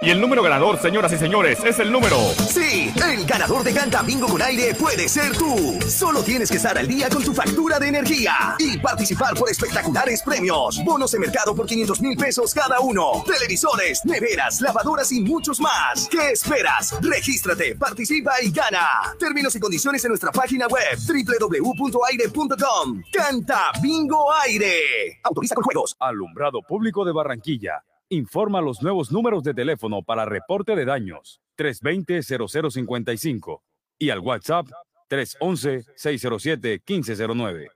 Y 0.00 0.10
el 0.10 0.20
número 0.20 0.44
ganador, 0.44 0.78
señoras 0.78 1.12
y 1.12 1.16
señores, 1.16 1.58
es 1.64 1.80
el 1.80 1.90
número. 1.90 2.16
Sí, 2.48 2.92
el 3.04 3.26
ganador 3.26 3.64
de 3.64 3.74
Canta 3.74 4.00
Bingo 4.02 4.28
con 4.28 4.40
aire 4.40 4.72
puede 4.76 5.08
ser 5.08 5.36
tú. 5.36 5.76
Solo 5.88 6.22
tienes 6.22 6.48
que 6.48 6.56
estar 6.58 6.78
al 6.78 6.86
día 6.86 7.08
con 7.08 7.24
tu 7.24 7.34
factura 7.34 7.80
de 7.80 7.88
energía 7.88 8.54
y 8.60 8.78
participar 8.78 9.34
por 9.34 9.50
espectaculares 9.50 10.22
premios. 10.22 10.80
Bonos 10.84 11.10
de 11.10 11.18
mercado 11.18 11.52
por 11.52 11.66
500 11.66 12.00
mil 12.00 12.16
pesos 12.16 12.54
cada 12.54 12.78
uno. 12.78 13.24
Televisores, 13.26 14.04
neveras, 14.04 14.60
lavadoras 14.60 15.10
y 15.10 15.20
muchos 15.20 15.58
más. 15.58 16.08
¿Qué 16.08 16.30
esperas? 16.30 16.96
Regístrate, 17.02 17.74
participa 17.74 18.34
y 18.40 18.52
gana. 18.52 19.16
Términos 19.18 19.56
y 19.56 19.58
condiciones 19.58 20.04
en 20.04 20.10
nuestra 20.10 20.30
página 20.30 20.68
web 20.68 20.96
www.aire.com. 21.08 23.02
Canta 23.12 23.72
Bingo 23.82 24.32
Aire. 24.44 25.18
Autoriza 25.24 25.56
con 25.56 25.64
juegos. 25.64 25.96
Alumbrado 25.98 26.62
Público 26.62 27.04
de 27.04 27.10
Barranquilla. 27.10 27.82
Informa 28.10 28.62
los 28.62 28.82
nuevos 28.82 29.12
números 29.12 29.42
de 29.42 29.52
teléfono 29.52 30.02
para 30.02 30.24
reporte 30.24 30.74
de 30.74 30.86
daños 30.86 31.42
320-0055 31.58 33.60
y 33.98 34.08
al 34.08 34.20
WhatsApp 34.20 34.66
311-607-1509. 35.10 37.68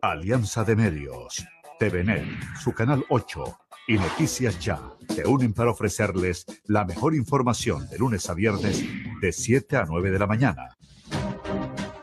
Alianza 0.00 0.64
de 0.64 0.76
Medios, 0.76 1.44
TVNet, 1.78 2.24
su 2.58 2.72
canal 2.72 3.04
8 3.10 3.44
y 3.88 3.98
Noticias 3.98 4.58
Ya 4.58 4.80
se 5.10 5.26
unen 5.26 5.52
para 5.52 5.72
ofrecerles 5.72 6.46
la 6.64 6.86
mejor 6.86 7.14
información 7.14 7.86
de 7.90 7.98
lunes 7.98 8.30
a 8.30 8.34
viernes 8.34 8.82
de 9.20 9.30
7 9.30 9.76
a 9.76 9.84
9 9.84 10.10
de 10.10 10.18
la 10.18 10.26
mañana. 10.26 10.78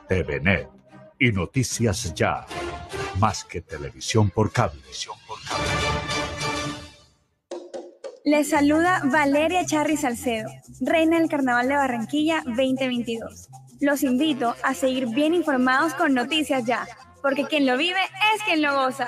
TVNet 0.08 0.70
y 1.18 1.32
Noticias 1.32 2.14
Ya, 2.14 2.46
más 3.20 3.46
que 3.46 3.62
televisión 3.62 4.30
por 4.30 4.52
cable. 4.52 4.84
Les 8.30 8.48
saluda 8.48 9.02
Valeria 9.06 9.66
Charri 9.66 9.98
Salcedo, 9.98 10.52
reina 10.82 11.18
del 11.18 11.30
Carnaval 11.30 11.68
de 11.68 11.76
Barranquilla 11.76 12.44
2022. 12.46 13.50
Los 13.82 14.04
invito 14.04 14.56
a 14.62 14.76
seguir 14.76 15.08
bien 15.08 15.34
informados 15.34 15.96
con 15.96 16.14
Noticias 16.14 16.64
Ya, 16.64 16.88
porque 17.24 17.46
quien 17.46 17.66
lo 17.66 17.76
vive 17.76 18.00
es 18.36 18.44
quien 18.44 18.62
lo 18.62 18.76
goza. 18.76 19.08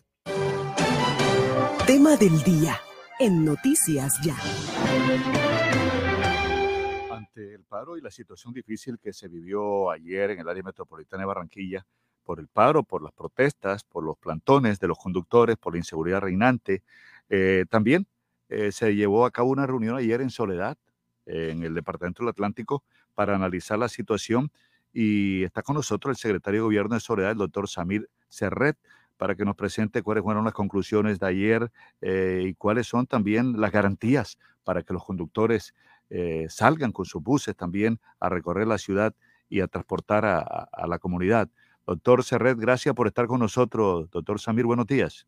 Tema 1.87 2.15
del 2.15 2.41
día 2.43 2.79
en 3.19 3.43
Noticias 3.43 4.19
Ya. 4.21 4.35
Ante 7.11 7.55
el 7.55 7.63
paro 7.63 7.97
y 7.97 8.01
la 8.01 8.11
situación 8.11 8.53
difícil 8.53 8.99
que 8.99 9.11
se 9.11 9.27
vivió 9.27 9.89
ayer 9.89 10.31
en 10.31 10.39
el 10.39 10.47
área 10.47 10.61
metropolitana 10.61 11.23
de 11.23 11.27
Barranquilla, 11.27 11.85
por 12.23 12.39
el 12.39 12.47
paro, 12.47 12.83
por 12.83 13.01
las 13.01 13.11
protestas, 13.11 13.83
por 13.83 14.03
los 14.03 14.17
plantones 14.17 14.79
de 14.79 14.87
los 14.87 14.97
conductores, 14.99 15.57
por 15.57 15.73
la 15.73 15.79
inseguridad 15.79 16.21
reinante, 16.21 16.83
eh, 17.29 17.65
también 17.69 18.05
eh, 18.49 18.71
se 18.71 18.95
llevó 18.95 19.25
a 19.25 19.31
cabo 19.31 19.49
una 19.49 19.65
reunión 19.65 19.95
ayer 19.95 20.21
en 20.21 20.29
Soledad, 20.29 20.77
en 21.25 21.63
el 21.63 21.73
Departamento 21.73 22.21
del 22.23 22.29
Atlántico, 22.29 22.83
para 23.15 23.35
analizar 23.35 23.79
la 23.79 23.89
situación 23.89 24.51
y 24.93 25.43
está 25.43 25.61
con 25.61 25.75
nosotros 25.75 26.11
el 26.11 26.21
secretario 26.21 26.61
de 26.61 26.65
Gobierno 26.65 26.95
de 26.95 27.01
Soledad, 27.01 27.31
el 27.31 27.37
doctor 27.37 27.67
Samir 27.67 28.09
Serret 28.29 28.77
para 29.21 29.35
que 29.35 29.45
nos 29.45 29.55
presente 29.55 30.01
cuáles 30.01 30.23
fueron 30.23 30.45
las 30.45 30.53
conclusiones 30.55 31.19
de 31.19 31.27
ayer 31.27 31.69
eh, 32.01 32.41
y 32.43 32.55
cuáles 32.55 32.87
son 32.87 33.05
también 33.05 33.61
las 33.61 33.71
garantías 33.71 34.39
para 34.63 34.81
que 34.81 34.93
los 34.93 35.05
conductores 35.05 35.75
eh, 36.09 36.47
salgan 36.49 36.91
con 36.91 37.05
sus 37.05 37.21
buses 37.21 37.55
también 37.55 37.99
a 38.19 38.29
recorrer 38.29 38.65
la 38.65 38.79
ciudad 38.79 39.13
y 39.47 39.61
a 39.61 39.67
transportar 39.67 40.25
a, 40.25 40.87
la 40.87 40.97
comunidad. 40.97 41.49
Doctor 41.85 42.23
Serret, 42.23 42.57
gracias 42.57 42.95
por 42.95 43.05
estar 43.05 43.27
con 43.27 43.41
nosotros. 43.41 44.09
Doctor 44.09 44.39
Samir, 44.39 44.65
buenos 44.65 44.87
días. 44.87 45.27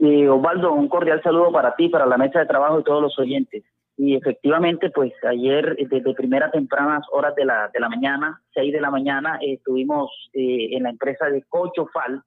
Y 0.00 0.26
Osvaldo, 0.26 0.72
un 0.72 0.88
cordial 0.88 1.22
saludo 1.22 1.52
para 1.52 1.76
ti, 1.76 1.88
para 1.88 2.04
la 2.04 2.18
mesa 2.18 2.40
de 2.40 2.46
trabajo 2.46 2.80
y 2.80 2.82
todos 2.82 3.00
los 3.00 3.16
oyentes. 3.16 3.62
Y 3.96 4.16
efectivamente, 4.16 4.90
pues 4.90 5.12
ayer, 5.22 5.76
desde 5.88 6.14
primeras 6.14 6.50
tempranas 6.50 7.06
horas 7.12 7.36
de 7.36 7.44
la, 7.44 7.70
de 7.72 7.78
la 7.78 7.88
mañana, 7.88 8.42
6 8.54 8.72
de 8.72 8.80
la 8.80 8.90
mañana, 8.90 9.38
estuvimos 9.40 10.10
eh, 10.32 10.70
en 10.72 10.82
la 10.82 10.90
empresa 10.90 11.26
de 11.26 11.44
Cocho 11.44 11.86
Fal, 11.86 12.24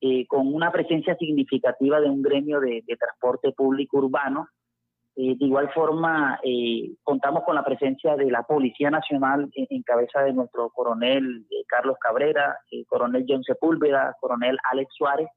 eh, 0.00 0.26
con 0.26 0.52
una 0.54 0.72
presencia 0.72 1.14
significativa 1.16 2.00
de 2.00 2.08
un 2.08 2.22
gremio 2.22 2.60
de, 2.60 2.82
transporte 2.98 3.52
público 3.52 3.98
urbano. 3.98 4.48
Eh, 5.16 5.36
de 5.36 5.44
igual 5.44 5.70
forma, 5.72 6.40
eh, 6.42 6.94
contamos 7.02 7.42
con 7.44 7.54
la 7.54 7.64
presencia 7.64 8.16
de 8.16 8.30
la 8.30 8.42
Policía 8.42 8.90
Nacional 8.90 9.50
en, 9.54 9.82
cabeza 9.82 10.22
de 10.22 10.32
nuestro 10.32 10.70
coronel 10.70 11.46
Carlos 11.66 11.96
Cabrera, 12.00 12.56
coronel 12.86 13.26
John 13.28 13.42
Sepúlveda, 13.42 14.16
coronel 14.20 14.56
Alex 14.70 14.94
Suárez, 14.96 15.28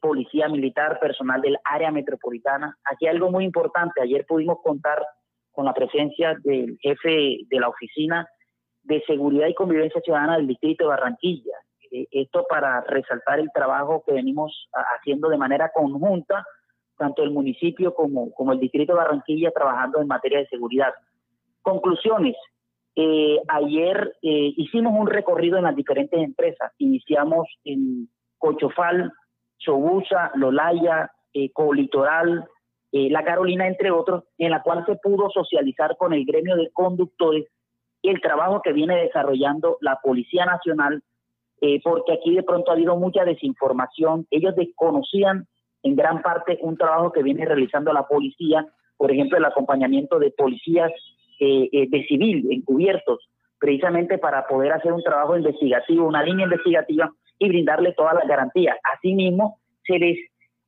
Policía 0.00 0.48
Militar, 0.48 0.98
personal 0.98 1.42
del 1.42 1.58
área 1.64 1.90
metropolitana. 1.90 2.78
Aquí 2.90 3.06
algo 3.06 3.30
muy 3.30 3.44
importante. 3.44 4.00
Ayer 4.00 4.24
pudimos 4.26 4.58
contar 4.62 5.04
con 5.52 5.66
la 5.66 5.74
presencia 5.74 6.36
del 6.42 6.78
jefe 6.80 7.38
de 7.48 7.60
la 7.60 7.68
Oficina 7.68 8.26
de 8.82 9.02
Seguridad 9.06 9.48
y 9.48 9.54
Convivencia 9.54 10.00
Ciudadana 10.00 10.36
del 10.36 10.46
Distrito 10.46 10.84
de 10.84 10.88
Barranquilla, 10.88 11.52
eh, 11.52 11.73
esto 11.90 12.46
para 12.48 12.80
resaltar 12.82 13.40
el 13.40 13.50
trabajo 13.52 14.02
que 14.06 14.12
venimos 14.12 14.68
haciendo 14.96 15.28
de 15.28 15.38
manera 15.38 15.70
conjunta, 15.74 16.44
tanto 16.96 17.22
el 17.22 17.30
municipio 17.30 17.94
como, 17.94 18.32
como 18.34 18.52
el 18.52 18.60
distrito 18.60 18.92
de 18.92 18.98
Barranquilla 18.98 19.50
trabajando 19.50 20.00
en 20.00 20.08
materia 20.08 20.38
de 20.38 20.48
seguridad. 20.48 20.92
Conclusiones. 21.62 22.36
Eh, 22.96 23.40
ayer 23.48 24.16
eh, 24.22 24.52
hicimos 24.56 24.92
un 24.96 25.08
recorrido 25.08 25.58
en 25.58 25.64
las 25.64 25.74
diferentes 25.74 26.20
empresas. 26.20 26.72
Iniciamos 26.78 27.48
en 27.64 28.08
Cochofal, 28.38 29.12
Sobusa, 29.58 30.30
Lolaya, 30.34 31.10
Colitoral, 31.52 32.48
La 32.92 33.24
Carolina, 33.24 33.66
entre 33.66 33.90
otros, 33.90 34.22
en 34.38 34.52
la 34.52 34.62
cual 34.62 34.86
se 34.86 34.94
pudo 34.94 35.28
socializar 35.30 35.96
con 35.96 36.12
el 36.12 36.24
gremio 36.24 36.54
de 36.54 36.70
conductores 36.72 37.46
el 38.10 38.20
trabajo 38.20 38.60
que 38.62 38.72
viene 38.72 38.96
desarrollando 38.96 39.78
la 39.80 39.98
Policía 40.02 40.44
Nacional 40.44 41.02
eh, 41.60 41.80
porque 41.82 42.12
aquí 42.12 42.34
de 42.34 42.42
pronto 42.42 42.70
ha 42.70 42.74
habido 42.74 42.96
mucha 42.96 43.24
desinformación. 43.24 44.26
Ellos 44.30 44.54
desconocían 44.56 45.46
en 45.82 45.96
gran 45.96 46.22
parte 46.22 46.58
un 46.62 46.76
trabajo 46.76 47.12
que 47.12 47.22
viene 47.22 47.44
realizando 47.44 47.92
la 47.92 48.06
policía, 48.06 48.66
por 48.96 49.10
ejemplo, 49.10 49.38
el 49.38 49.44
acompañamiento 49.44 50.18
de 50.18 50.30
policías 50.30 50.90
eh, 51.40 51.68
eh, 51.72 51.86
de 51.88 52.04
civil 52.06 52.46
encubiertos, 52.50 53.28
precisamente 53.58 54.18
para 54.18 54.46
poder 54.46 54.72
hacer 54.72 54.92
un 54.92 55.02
trabajo 55.02 55.36
investigativo, 55.36 56.06
una 56.06 56.22
línea 56.22 56.44
investigativa 56.44 57.10
y 57.38 57.48
brindarle 57.48 57.92
todas 57.92 58.14
las 58.14 58.26
garantías. 58.26 58.76
Asimismo, 58.96 59.58
se 59.86 59.98
les, 59.98 60.18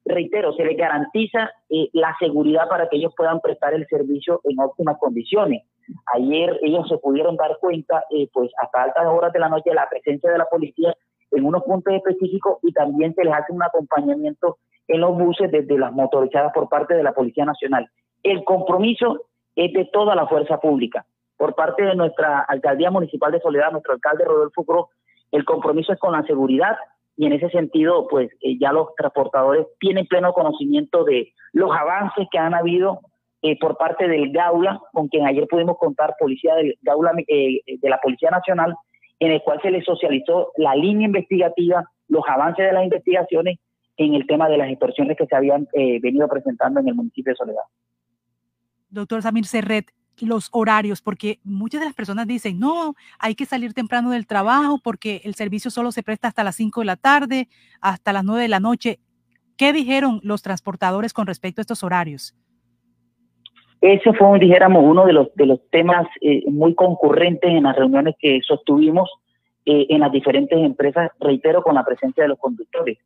reitero, 0.04 0.52
se 0.54 0.64
les 0.64 0.76
garantiza 0.76 1.50
la 1.92 2.16
seguridad 2.18 2.68
para 2.68 2.88
que 2.88 2.96
ellos 2.96 3.12
puedan 3.16 3.40
prestar 3.40 3.74
el 3.74 3.86
servicio 3.86 4.40
en 4.44 4.58
óptimas 4.60 4.98
condiciones. 4.98 5.62
Ayer 6.14 6.58
ellos 6.62 6.88
se 6.88 6.98
pudieron 6.98 7.36
dar 7.36 7.58
cuenta, 7.60 8.04
eh, 8.10 8.28
pues 8.32 8.50
hasta 8.62 8.84
altas 8.84 9.06
horas 9.06 9.32
de 9.32 9.38
la 9.38 9.48
noche, 9.48 9.74
la 9.74 9.88
presencia 9.88 10.30
de 10.30 10.38
la 10.38 10.46
policía 10.46 10.94
en 11.30 11.44
unos 11.44 11.62
puntos 11.64 11.94
específicos 11.94 12.58
y 12.62 12.72
también 12.72 13.14
se 13.14 13.24
les 13.24 13.34
hace 13.34 13.52
un 13.52 13.62
acompañamiento 13.62 14.58
en 14.88 15.00
los 15.00 15.16
buses 15.16 15.50
desde 15.50 15.78
las 15.78 15.92
motorizadas 15.92 16.52
por 16.52 16.68
parte 16.68 16.94
de 16.94 17.02
la 17.02 17.12
Policía 17.12 17.44
Nacional. 17.44 17.88
El 18.22 18.44
compromiso 18.44 19.24
es 19.54 19.72
de 19.72 19.84
toda 19.86 20.14
la 20.14 20.26
fuerza 20.26 20.58
pública. 20.58 21.04
Por 21.36 21.54
parte 21.54 21.82
de 21.82 21.94
nuestra 21.94 22.40
Alcaldía 22.40 22.90
Municipal 22.90 23.32
de 23.32 23.40
Soledad, 23.40 23.72
nuestro 23.72 23.94
alcalde 23.94 24.24
Rodolfo 24.24 24.64
Cruz, 24.64 24.86
el 25.32 25.44
compromiso 25.44 25.92
es 25.92 25.98
con 25.98 26.12
la 26.12 26.22
seguridad 26.22 26.76
y 27.16 27.26
en 27.26 27.32
ese 27.32 27.48
sentido, 27.50 28.06
pues 28.08 28.30
eh, 28.40 28.58
ya 28.58 28.72
los 28.72 28.94
transportadores 28.94 29.66
tienen 29.80 30.06
pleno 30.06 30.32
conocimiento 30.32 31.04
de 31.04 31.32
los 31.52 31.70
avances 31.74 32.28
que 32.30 32.38
han 32.38 32.54
habido 32.54 33.00
eh, 33.46 33.56
por 33.60 33.76
parte 33.76 34.08
del 34.08 34.32
Gaula, 34.32 34.80
con 34.92 35.06
quien 35.06 35.24
ayer 35.24 35.46
pudimos 35.46 35.78
contar, 35.78 36.16
policía 36.18 36.56
del 36.56 36.76
Gaula 36.82 37.12
eh, 37.28 37.60
de 37.64 37.88
la 37.88 38.00
Policía 38.00 38.28
Nacional, 38.28 38.74
en 39.20 39.30
el 39.30 39.40
cual 39.42 39.60
se 39.62 39.70
le 39.70 39.84
socializó 39.84 40.50
la 40.56 40.74
línea 40.74 41.06
investigativa, 41.06 41.88
los 42.08 42.24
avances 42.26 42.66
de 42.66 42.72
las 42.72 42.82
investigaciones 42.82 43.60
en 43.98 44.14
el 44.14 44.26
tema 44.26 44.48
de 44.48 44.58
las 44.58 44.68
extorsiones 44.68 45.16
que 45.16 45.26
se 45.26 45.36
habían 45.36 45.68
eh, 45.74 46.00
venido 46.00 46.26
presentando 46.26 46.80
en 46.80 46.88
el 46.88 46.96
municipio 46.96 47.30
de 47.30 47.36
Soledad. 47.36 47.62
Doctor 48.88 49.22
Samir 49.22 49.46
Serret, 49.46 49.92
los 50.18 50.48
horarios, 50.50 51.00
porque 51.00 51.38
muchas 51.44 51.80
de 51.82 51.86
las 51.86 51.94
personas 51.94 52.26
dicen, 52.26 52.58
no, 52.58 52.96
hay 53.20 53.36
que 53.36 53.46
salir 53.46 53.74
temprano 53.74 54.10
del 54.10 54.26
trabajo 54.26 54.80
porque 54.82 55.20
el 55.22 55.36
servicio 55.36 55.70
solo 55.70 55.92
se 55.92 56.02
presta 56.02 56.26
hasta 56.26 56.42
las 56.42 56.56
5 56.56 56.80
de 56.80 56.86
la 56.86 56.96
tarde, 56.96 57.48
hasta 57.80 58.12
las 58.12 58.24
9 58.24 58.42
de 58.42 58.48
la 58.48 58.58
noche. 58.58 58.98
¿Qué 59.56 59.72
dijeron 59.72 60.18
los 60.24 60.42
transportadores 60.42 61.12
con 61.12 61.28
respecto 61.28 61.60
a 61.60 61.62
estos 61.62 61.84
horarios? 61.84 62.34
Ese 63.86 64.12
fue, 64.14 64.40
dijéramos, 64.40 64.82
uno 64.84 65.06
de 65.06 65.12
los, 65.12 65.32
de 65.36 65.46
los 65.46 65.60
temas 65.70 66.08
eh, 66.20 66.42
muy 66.50 66.74
concurrentes 66.74 67.48
en 67.48 67.62
las 67.62 67.76
reuniones 67.76 68.16
que 68.18 68.40
sostuvimos 68.42 69.08
eh, 69.64 69.86
en 69.90 70.00
las 70.00 70.10
diferentes 70.10 70.58
empresas, 70.58 71.12
reitero, 71.20 71.62
con 71.62 71.76
la 71.76 71.84
presencia 71.84 72.24
de 72.24 72.30
los 72.30 72.38
conductores. 72.40 72.98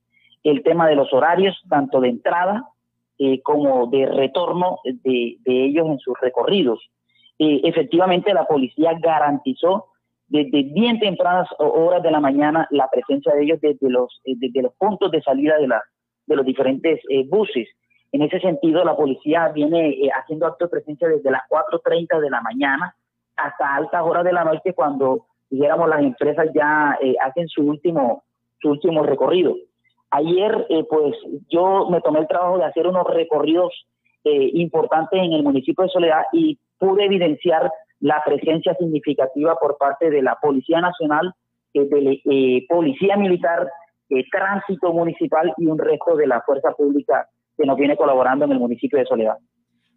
El 0.43 0.62
tema 0.62 0.89
de 0.89 0.94
los 0.94 1.12
horarios, 1.12 1.55
tanto 1.69 2.01
de 2.01 2.09
entrada 2.09 2.65
eh, 3.19 3.43
como 3.43 3.89
de 3.89 4.07
retorno 4.07 4.78
de, 4.85 5.36
de, 5.44 5.65
ellos 5.66 5.86
en 5.86 5.98
sus 5.98 6.19
recorridos. 6.19 6.81
efectivamente, 7.39 8.32
la 8.32 8.47
policía 8.47 8.94
garantizó 8.98 9.89
desde 10.28 10.62
bien 10.62 10.98
tempranas 10.98 11.48
horas 11.59 12.02
de 12.02 12.11
la 12.11 12.20
mañana 12.20 12.66
la 12.70 12.89
presencia 12.89 13.35
de 13.35 13.43
ellos 13.43 13.61
desde 13.61 13.90
los, 13.90 14.23
desde 14.24 14.62
los 14.62 14.73
puntos 14.77 15.11
de 15.11 15.20
salida 15.20 15.59
de, 15.59 15.69
la, 15.69 15.82
de 16.24 16.36
los 16.36 16.47
diferentes 16.47 17.01
buses. 17.28 17.69
En 18.12 18.23
ese 18.23 18.41
sentido, 18.41 18.85
la 18.85 18.97
policía 18.97 19.49
viene 19.49 19.91
eh, 19.91 20.11
haciendo 20.12 20.47
acto 20.47 20.65
de 20.65 20.70
presencia 20.70 21.09
desde 21.09 21.31
las 21.31 21.43
4.30 21.49 22.20
de 22.20 22.31
la 22.31 22.41
mañana 22.41 22.95
hasta 23.37 23.77
altas 23.77 24.03
horas 24.03 24.24
de 24.24 24.32
la 24.32 24.45
noche 24.45 24.74
cuando, 24.74 25.27
dijéramos, 25.49 25.89
las 25.89 26.01
empresas 26.01 26.49
ya 26.53 26.99
eh, 27.01 27.15
hacen 27.20 27.49
su 27.49 27.62
último, 27.62 28.24
su 28.61 28.70
último 28.70 29.05
recorrido. 29.05 29.55
Ayer, 30.11 30.66
eh, 30.69 30.85
pues, 30.91 31.15
yo 31.49 31.89
me 31.89 32.01
tomé 32.01 32.19
el 32.20 32.27
trabajo 32.27 32.59
de 32.59 32.65
hacer 32.65 32.87
unos 32.87 33.07
recorridos 33.07 33.73
importantes 34.23 35.19
en 35.19 35.32
el 35.32 35.43
municipio 35.43 35.82
de 35.82 35.89
Soledad 35.89 36.24
y 36.35 36.59
pude 36.78 37.07
evidenciar 37.07 37.73
la 38.01 38.23
presencia 38.23 38.74
significativa 38.74 39.57
por 39.57 39.78
parte 39.78 40.11
de 40.11 40.20
la 40.20 40.37
Policía 40.43 40.78
Nacional, 40.82 41.32
de 41.73 42.66
Policía 42.69 43.16
Militar, 43.16 43.70
Tránsito 44.31 44.93
Municipal 44.93 45.55
y 45.57 45.69
un 45.69 45.78
resto 45.78 46.16
de 46.16 46.27
la 46.27 46.43
Fuerza 46.43 46.73
Pública 46.73 47.27
que 47.61 47.66
nos 47.66 47.77
viene 47.77 47.97
colaborando 47.97 48.45
en 48.47 48.53
el 48.53 48.59
municipio 48.59 48.99
de 48.99 49.05
Soledad. 49.05 49.37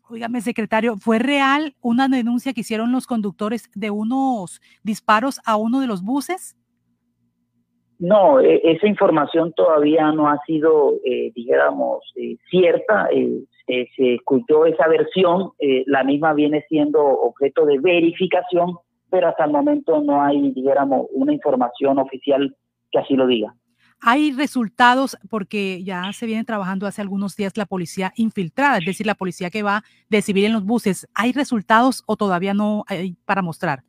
Óigame, 0.10 0.42
secretario, 0.42 0.98
¿fue 0.98 1.18
real 1.18 1.76
una 1.82 2.10
denuncia 2.10 2.54
que 2.54 2.62
hicieron 2.62 2.92
los 2.92 3.08
conductores 3.08 3.70
de 3.74 3.90
unos 3.90 4.62
disparos 4.84 5.40
a 5.46 5.56
uno 5.56 5.80
de 5.80 5.88
los 5.88 6.04
buses? 6.04 6.58
No, 8.00 8.42
e, 8.42 8.60
esa 8.64 8.86
información 8.86 9.54
todavía 9.54 10.12
no 10.12 10.28
ha 10.28 10.38
sido, 10.46 10.96
eh, 11.06 11.32
dijéramos, 11.34 12.04
eh, 12.18 12.36
cierta. 12.50 13.08
Eh, 13.12 13.46
se 13.66 14.16
escuchó 14.16 14.66
esa 14.66 14.90
versión, 14.90 15.52
la 15.86 16.04
misma 16.04 16.34
viene 16.34 16.66
siendo 16.68 17.02
objeto 17.02 17.66
de 17.66 17.80
verificación, 17.80 18.76
pero 19.10 19.30
hasta 19.30 19.46
el 19.46 19.52
momento 19.52 20.02
no 20.02 20.22
hay, 20.22 20.52
dijéramos, 20.52 21.08
una 21.14 21.32
información 21.32 21.98
oficial 21.98 22.54
que 22.92 23.00
así 23.00 23.16
lo 23.16 23.26
diga. 23.26 23.56
Hay 24.06 24.34
resultados 24.34 25.18
porque 25.30 25.82
ya 25.82 26.12
se 26.12 26.26
viene 26.26 26.44
trabajando 26.44 26.88
hace 26.88 27.02
algunos 27.02 27.38
días 27.38 27.56
la 27.56 27.66
policía 27.66 28.12
infiltrada, 28.18 28.80
es 28.80 28.86
decir, 28.86 29.08
la 29.08 29.16
policía 29.16 29.50
que 29.50 29.64
va 29.64 29.84
de 30.10 30.22
civil 30.22 30.44
en 30.44 30.52
los 30.52 30.66
buses. 30.66 31.08
¿Hay 31.16 31.32
resultados 31.32 32.04
o 32.06 32.18
todavía 32.18 32.54
no 32.54 32.84
hay 32.90 33.16
para 33.26 33.42
mostrar? 33.42 33.84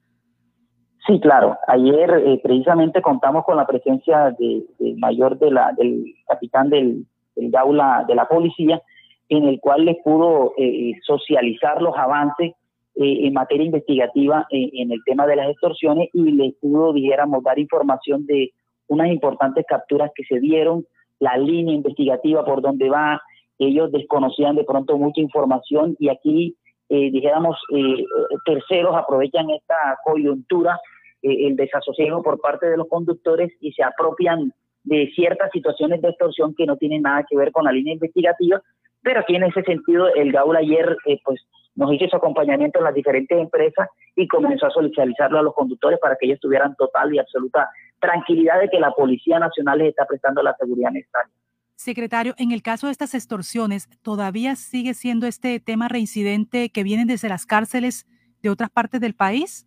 Sí, 1.05 1.19
claro. 1.19 1.59
Ayer 1.66 2.11
eh, 2.11 2.41
precisamente 2.43 3.03
contamos 3.03 3.45
con 3.45 3.57
la 3.57 3.66
presencia 3.66 4.35
de, 4.39 4.65
mayor 4.99 5.36
de 5.41 5.51
la, 5.51 5.73
del 5.77 6.15
capitán 6.28 6.70
del, 6.70 7.05
del 7.35 7.51
Gaula 7.51 8.05
de 8.07 8.15
la 8.15 8.28
policía, 8.28 8.81
en 9.28 9.49
el 9.49 9.59
cual 9.59 9.85
les 9.85 9.97
pudo 10.05 10.53
eh, 10.57 10.93
socializar 11.05 11.82
los 11.82 11.97
avances 11.97 12.53
eh, 12.95 13.27
en 13.27 13.32
materia 13.32 13.66
investigativa 13.66 14.47
en 14.51 14.93
el 14.93 15.01
tema 15.05 15.27
de 15.27 15.35
las 15.35 15.51
extorsiones 15.51 16.09
y 16.12 16.31
les 16.31 16.55
pudo, 16.55 16.93
dijéramos, 16.93 17.43
dar 17.43 17.59
información 17.59 18.24
de 18.27 18.53
unas 18.89 19.09
importantes 19.09 19.65
capturas 19.69 20.11
que 20.15 20.24
se 20.24 20.40
dieron, 20.40 20.86
la 21.20 21.36
línea 21.36 21.74
investigativa 21.74 22.44
por 22.44 22.61
donde 22.61 22.89
va, 22.89 23.20
ellos 23.59 23.93
desconocían 23.93 24.56
de 24.56 24.65
pronto 24.65 24.98
mucha 24.98 25.20
información 25.20 25.97
y 25.98 26.09
aquí, 26.09 26.56
eh, 26.89 27.11
dijéramos, 27.11 27.56
eh, 27.74 28.05
terceros 28.44 28.97
aprovechan 28.97 29.48
esta 29.51 29.98
coyuntura, 30.05 30.78
eh, 31.23 31.47
el 31.47 31.56
desasosiego 31.56 32.23
por 32.23 32.40
parte 32.40 32.66
de 32.66 32.77
los 32.77 32.89
conductores 32.89 33.52
y 33.61 33.73
se 33.73 33.82
apropian 33.82 34.52
de 34.82 35.11
ciertas 35.15 35.51
situaciones 35.52 36.02
de 36.02 36.09
extorsión 36.09 36.55
que 36.55 36.66
no 36.66 36.77
tienen 36.77 37.02
nada 37.02 37.24
que 37.28 37.36
ver 37.36 37.52
con 37.52 37.65
la 37.65 37.73
línea 37.73 37.94
investigativa, 37.94 38.61
pero 39.02 39.20
aquí 39.20 39.36
en 39.36 39.44
ese 39.44 39.62
sentido. 39.62 40.09
El 40.15 40.32
Gaula 40.32 40.59
ayer 40.59 40.97
pues 41.24 41.40
nos 41.77 41.93
hizo 41.93 42.07
su 42.09 42.17
acompañamiento 42.17 42.79
en 42.79 42.85
las 42.85 42.95
diferentes 42.95 43.39
empresas 43.39 43.89
y 44.15 44.29
comenzó 44.29 44.67
a 44.67 44.71
socializarlo 44.71 45.39
a 45.39 45.43
los 45.43 45.55
conductores 45.55 45.99
para 46.01 46.17
que 46.17 46.27
ellos 46.27 46.41
tuvieran 46.41 46.75
total 46.77 47.15
y 47.15 47.19
absoluta 47.19 47.69
tranquilidad 47.99 48.61
de 48.61 48.69
que 48.69 48.79
la 48.79 48.93
Policía 48.93 49.39
Nacional 49.39 49.79
les 49.79 49.89
está 49.89 50.07
prestando 50.07 50.43
la 50.43 50.55
seguridad 50.57 50.91
necesaria. 50.91 51.33
Secretario, 51.77 52.35
en 52.39 52.53
el 52.53 52.63
caso 52.63 52.87
de 52.87 52.93
estas 52.93 53.15
extorsiones, 53.15 53.89
¿todavía 54.03 54.55
sigue 54.55 54.95
siendo 54.95 55.27
este 55.27 55.59
tema 55.59 55.89
reincidente 55.89 56.71
que 56.71 56.85
vienen 56.85 57.09
desde 57.09 57.29
las 57.29 57.47
cárceles 57.47 58.07
de 58.43 58.51
otras 58.51 58.71
partes 58.71 59.01
del 59.01 59.15
país 59.15 59.67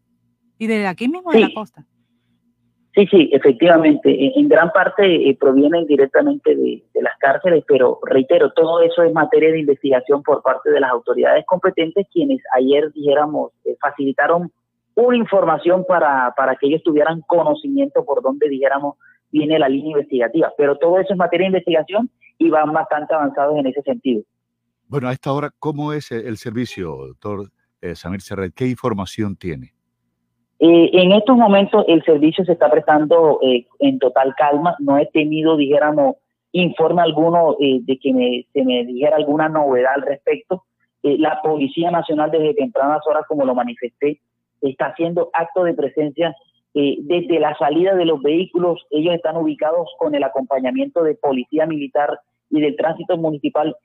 y 0.58 0.68
de 0.68 0.88
aquí 0.88 1.10
mismo 1.10 1.32
de 1.32 1.42
la 1.42 1.54
costa? 1.54 1.86
Sí, 2.98 3.06
sí, 3.12 3.30
efectivamente. 3.32 4.10
En, 4.40 4.48
gran 4.48 4.72
parte 4.72 5.30
eh, 5.30 5.38
provienen 5.40 5.86
directamente 5.86 6.56
de, 6.56 6.84
las 6.96 7.16
cárceles, 7.20 7.64
pero 7.68 8.00
reitero, 8.02 8.52
todo 8.54 8.82
eso 8.82 9.04
es 9.04 9.14
materia 9.14 9.52
de 9.52 9.60
investigación 9.60 10.24
por 10.24 10.42
parte 10.42 10.72
de 10.72 10.80
las 10.80 10.90
autoridades 10.90 11.46
competentes, 11.46 12.08
quienes 12.12 12.42
ayer, 12.56 12.92
dijéramos, 12.94 13.52
eh, 13.66 13.78
facilitaron 13.80 14.52
una 14.96 15.16
información 15.16 15.86
para, 15.88 16.34
para 16.36 16.56
que 16.56 16.66
ellos 16.66 16.82
tuvieran 16.82 17.22
conocimiento 17.28 18.04
por 18.04 18.24
donde, 18.24 18.50
dijéramos, 18.50 18.96
viene 19.32 19.60
la 19.60 19.70
línea 19.70 19.92
investigativa. 19.92 20.52
Pero 20.58 20.80
todo 20.80 20.98
eso 20.98 21.14
es 21.14 21.20
materia 21.20 21.44
de 21.44 21.50
investigación 21.50 22.10
y 22.40 22.50
van 22.50 22.74
bastante 22.74 23.14
avanzados 23.14 23.60
en 23.60 23.68
ese 23.68 23.84
sentido. 23.84 24.24
Bueno, 24.88 25.10
a 25.10 25.14
esta 25.14 25.32
hora, 25.34 25.52
¿cómo 25.60 25.94
es 25.94 26.12
el 26.12 26.38
servicio, 26.38 26.96
doctor 26.96 27.52
eh, 27.80 27.94
Samir 27.94 28.22
Serret? 28.22 28.56
¿Qué 28.56 28.66
información 28.66 29.36
tiene? 29.36 29.77
Eh, 30.60 30.90
en 30.94 31.12
estos 31.12 31.38
momentos 31.38 31.86
el 31.88 32.04
servicio 32.04 32.44
se 32.44 32.54
está 32.54 32.70
prestando 32.70 33.40
eh, 33.44 33.68
en 33.80 34.00
total 34.00 34.34
calma. 34.36 34.76
No 34.80 34.98
he 34.98 35.06
tenido, 35.08 35.56
dijéramos, 35.56 36.16
informe 36.52 37.02
alguno 37.04 37.56
eh, 37.60 37.80
de 37.82 38.00
que 38.00 38.46
se 38.52 38.64
me 38.64 38.86
dijera 38.86 39.18
alguna 39.18 39.50
novedad 39.50 39.94
al 39.96 40.02
respecto. 40.02 40.64
la 41.04 41.42
Policía 41.42 41.92
Nacional 41.92 42.32
desde 42.32 42.56
tempranas 42.56 43.06
horas, 43.08 43.24
como 43.28 43.46
lo 43.46 43.54
manifesté, 43.56 44.20
está 44.62 44.88
haciendo 44.88 45.30
acto 45.34 45.64
de 45.64 45.74
presencia 45.74 46.36
desde 46.74 47.40
la 47.40 47.56
salida 47.58 47.96
de 47.96 48.06
los 48.06 48.22
vehículos. 48.22 48.86
Ellos 48.92 49.16
están 49.16 49.38
ubicados 49.38 49.90
con 49.98 50.14
el 50.16 50.24
acompañamiento 50.24 51.04
de 51.04 51.16
Policía 51.16 51.66
Militar 51.66 52.20
y 52.50 52.62
del 52.62 52.76
Tránsito 52.76 53.18
Municipal, 53.18 53.76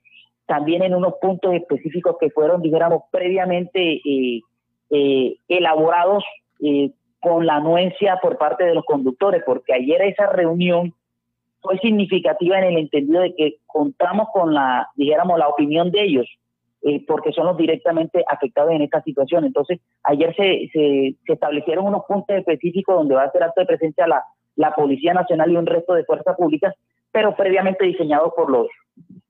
también 0.46 0.82
en 0.82 0.94
unos 0.94 1.14
puntos 1.20 1.54
específicos 1.54 2.16
que 2.20 2.30
fueron, 2.30 2.60
dijéramos, 2.60 3.04
previamente 3.10 4.00
elaborados 5.48 6.24
eh, 6.62 6.92
con 7.20 7.46
la 7.46 7.56
anuencia 7.56 8.18
por 8.22 8.38
parte 8.38 8.64
de 8.64 8.74
los 8.74 8.84
conductores, 8.84 9.42
porque 9.44 9.74
ayer 9.74 10.02
esa 10.02 10.26
reunión 10.26 10.94
fue 11.60 11.78
significativa 11.78 12.58
en 12.58 12.64
el 12.64 12.78
entendido 12.78 13.22
de 13.22 13.34
que 13.34 13.56
contamos 13.66 14.28
con 14.32 14.52
la, 14.52 14.88
dijéramos, 14.96 15.38
la 15.38 15.48
opinión 15.48 15.92
de 15.92 16.02
ellos, 16.02 16.26
eh, 16.82 17.04
porque 17.06 17.32
son 17.32 17.46
los 17.46 17.56
directamente 17.56 18.24
afectados 18.26 18.72
en 18.72 18.82
esta 18.82 19.00
situación. 19.02 19.44
Entonces, 19.44 19.78
ayer 20.02 20.34
se, 20.34 20.68
se, 20.72 21.16
establecieron 21.32 21.86
unos 21.86 22.02
puntos 22.06 22.36
específicos 22.36 22.96
donde 22.96 23.14
va 23.14 23.22
a 23.22 23.30
ser 23.30 23.44
acto 23.44 23.60
de 23.60 23.66
presencia 23.66 24.08
la, 24.08 24.24
la 24.56 24.74
Policía 24.74 25.14
Nacional 25.14 25.52
y 25.52 25.56
un 25.56 25.66
resto 25.66 25.94
de 25.94 26.04
fuerzas 26.04 26.36
públicas, 26.36 26.74
pero 27.12 27.36
previamente 27.36 27.84
diseñados 27.84 28.32
por 28.34 28.50
los, 28.50 28.66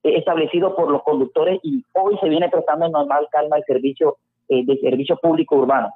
eh, 0.02 0.16
establecidos 0.16 0.72
por 0.72 0.90
los 0.90 1.02
conductores 1.02 1.60
y 1.62 1.84
hoy 1.92 2.16
se 2.22 2.28
viene 2.30 2.48
prestando 2.48 2.86
en 2.86 2.92
normal 2.92 3.28
calma 3.30 3.58
el 3.58 3.64
servicio 3.64 4.16
de 4.48 4.76
servicio 4.82 5.16
público 5.16 5.56
urbano. 5.56 5.94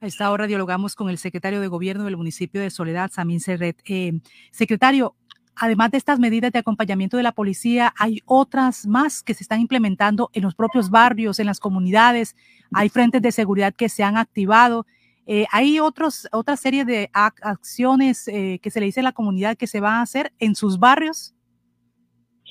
A 0.00 0.06
esta 0.06 0.30
hora 0.30 0.46
dialogamos 0.46 0.94
con 0.94 1.10
el 1.10 1.18
secretario 1.18 1.60
de 1.60 1.66
Gobierno 1.66 2.04
del 2.04 2.16
municipio 2.16 2.60
de 2.60 2.70
Soledad, 2.70 3.10
Samín 3.10 3.40
Serret. 3.40 3.82
Eh, 3.84 4.12
secretario, 4.52 5.16
además 5.56 5.90
de 5.90 5.98
estas 5.98 6.20
medidas 6.20 6.52
de 6.52 6.60
acompañamiento 6.60 7.16
de 7.16 7.24
la 7.24 7.32
policía, 7.32 7.92
hay 7.98 8.20
otras 8.24 8.86
más 8.86 9.24
que 9.24 9.34
se 9.34 9.42
están 9.42 9.60
implementando 9.60 10.30
en 10.34 10.44
los 10.44 10.54
propios 10.54 10.90
barrios, 10.90 11.40
en 11.40 11.46
las 11.46 11.58
comunidades. 11.58 12.36
Hay 12.72 12.90
frentes 12.90 13.22
de 13.22 13.32
seguridad 13.32 13.74
que 13.74 13.88
se 13.88 14.04
han 14.04 14.16
activado. 14.16 14.86
Eh, 15.26 15.46
hay 15.50 15.80
otros, 15.80 16.28
otra 16.30 16.54
serie 16.54 16.84
de 16.84 17.10
acciones 17.12 18.28
eh, 18.28 18.60
que 18.62 18.70
se 18.70 18.78
le 18.78 18.86
dice 18.86 19.00
a 19.00 19.02
la 19.02 19.12
comunidad 19.12 19.56
que 19.56 19.66
se 19.66 19.80
van 19.80 19.94
a 19.94 20.02
hacer 20.02 20.30
en 20.38 20.54
sus 20.54 20.78
barrios. 20.78 21.34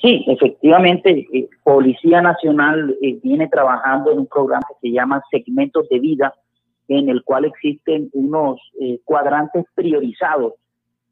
Sí, 0.02 0.22
efectivamente, 0.28 1.26
Policía 1.64 2.20
Nacional 2.20 2.94
viene 3.22 3.48
trabajando 3.48 4.12
en 4.12 4.18
un 4.18 4.26
programa 4.26 4.62
que 4.68 4.88
se 4.88 4.94
llama 4.94 5.22
Segmentos 5.30 5.88
de 5.88 5.98
Vida, 5.98 6.34
en 6.88 7.10
el 7.10 7.22
cual 7.22 7.44
existen 7.44 8.08
unos 8.14 8.60
eh, 8.80 8.98
cuadrantes 9.04 9.64
priorizados 9.74 10.54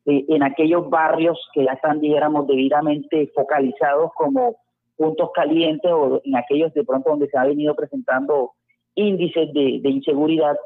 eh, 0.06 0.24
en 0.28 0.42
aquellos 0.42 0.88
barrios 0.88 1.38
que 1.52 1.64
ya 1.64 1.72
están, 1.72 2.00
dijéramos, 2.00 2.46
debidamente 2.46 3.30
focalizados 3.34 4.10
como 4.14 4.56
puntos 4.96 5.30
calientes 5.34 5.90
o 5.92 6.22
en 6.24 6.36
aquellos 6.36 6.72
de 6.72 6.84
pronto 6.84 7.10
donde 7.10 7.28
se 7.28 7.36
ha 7.36 7.44
venido 7.44 7.74
presentando 7.74 8.52
índices 8.94 9.52
de, 9.52 9.80
inseguridad. 9.84 10.56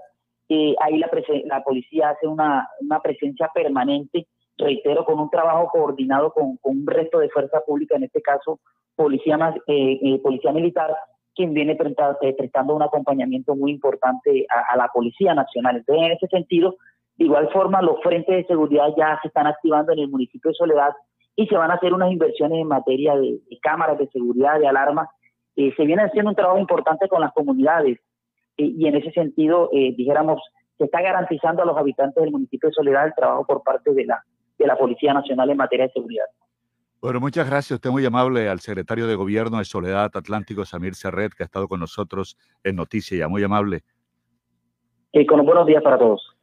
Eh, 0.48 0.74
ahí 0.80 0.98
la, 0.98 1.10
la 1.46 1.62
policía 1.64 2.10
hace 2.10 2.28
una, 2.28 2.68
una, 2.80 3.00
presencia 3.00 3.50
permanente, 3.52 4.28
reitero, 4.56 5.04
con 5.04 5.18
un 5.18 5.30
trabajo 5.30 5.68
coordinado 5.72 6.32
con, 6.32 6.56
con, 6.58 6.78
un 6.78 6.86
resto 6.86 7.18
de 7.18 7.30
fuerza 7.30 7.60
pública, 7.66 7.96
en 7.96 8.04
este 8.04 8.20
caso 8.22 8.60
policía, 8.94 9.38
policía 10.22 10.52
militar, 10.52 10.94
quien 11.40 11.54
viene 11.54 11.72
eh, 11.72 12.34
prestando 12.36 12.74
un 12.74 12.82
acompañamiento 12.82 13.56
muy 13.56 13.70
importante 13.70 14.46
a, 14.50 14.76
la 14.76 14.88
Policía 14.88 15.32
Nacional. 15.32 15.76
Entonces, 15.76 16.04
en 16.04 16.12
ese 16.12 16.26
sentido, 16.26 16.76
de 17.16 17.24
igual 17.24 17.48
forma, 17.50 17.80
los 17.80 17.98
frentes 18.02 18.36
de 18.36 18.44
seguridad 18.44 18.88
ya 18.94 19.18
se 19.22 19.28
están 19.28 19.46
activando 19.46 19.92
en 19.92 20.00
el 20.00 20.08
municipio 20.08 20.50
de 20.50 20.54
Soledad 20.54 20.92
y 21.36 21.46
se 21.46 21.56
van 21.56 21.70
a 21.70 21.74
hacer 21.76 21.94
unas 21.94 22.12
inversiones 22.12 22.60
en 22.60 22.68
materia 22.68 23.16
de, 23.16 23.40
cámaras 23.62 23.96
de 23.96 24.08
seguridad, 24.08 24.60
de 24.60 24.68
alarmas. 24.68 25.08
Eh, 25.56 25.72
se 25.78 25.86
viene 25.86 26.02
haciendo 26.02 26.28
un 26.28 26.36
trabajo 26.36 26.58
importante 26.58 27.08
con 27.08 27.22
las 27.22 27.32
comunidades 27.32 27.98
eh, 28.58 28.72
y 28.76 28.86
en 28.86 28.96
ese 28.96 29.10
sentido, 29.12 29.70
dijéramos, 29.72 30.42
se 30.76 30.84
está 30.84 31.00
garantizando 31.00 31.62
a 31.62 31.66
los 31.66 31.78
habitantes 31.78 32.22
del 32.22 32.32
municipio 32.32 32.68
de 32.68 32.74
Soledad 32.74 33.06
el 33.06 33.14
trabajo 33.14 33.46
por 33.46 33.62
parte 33.62 33.94
de 33.94 34.04
la, 34.04 34.22
de 34.58 34.66
la 34.66 34.76
Policía 34.76 35.14
Nacional 35.14 35.48
en 35.48 35.56
materia 35.56 35.86
de 35.86 35.92
seguridad. 35.92 36.26
Bueno, 37.00 37.18
muchas 37.18 37.48
gracias. 37.48 37.76
Usted 37.76 37.90
muy 37.90 38.04
amable 38.04 38.48
al 38.48 38.60
secretario 38.60 39.06
de 39.06 39.14
Gobierno 39.14 39.58
de 39.58 39.64
Soledad 39.64 40.10
Atlántico, 40.14 40.66
Samir 40.66 40.94
Serret, 40.94 41.32
que 41.32 41.42
ha 41.42 41.46
estado 41.46 41.66
con 41.66 41.80
nosotros 41.80 42.36
en 42.62 42.76
Noticia 42.76 43.16
ya. 43.16 43.28
Muy 43.28 43.42
amable. 43.42 43.82
Y 45.12 45.24
con 45.24 45.44
buenos 45.44 45.66
días 45.66 45.82
para 45.82 45.98
todos. 45.98 46.36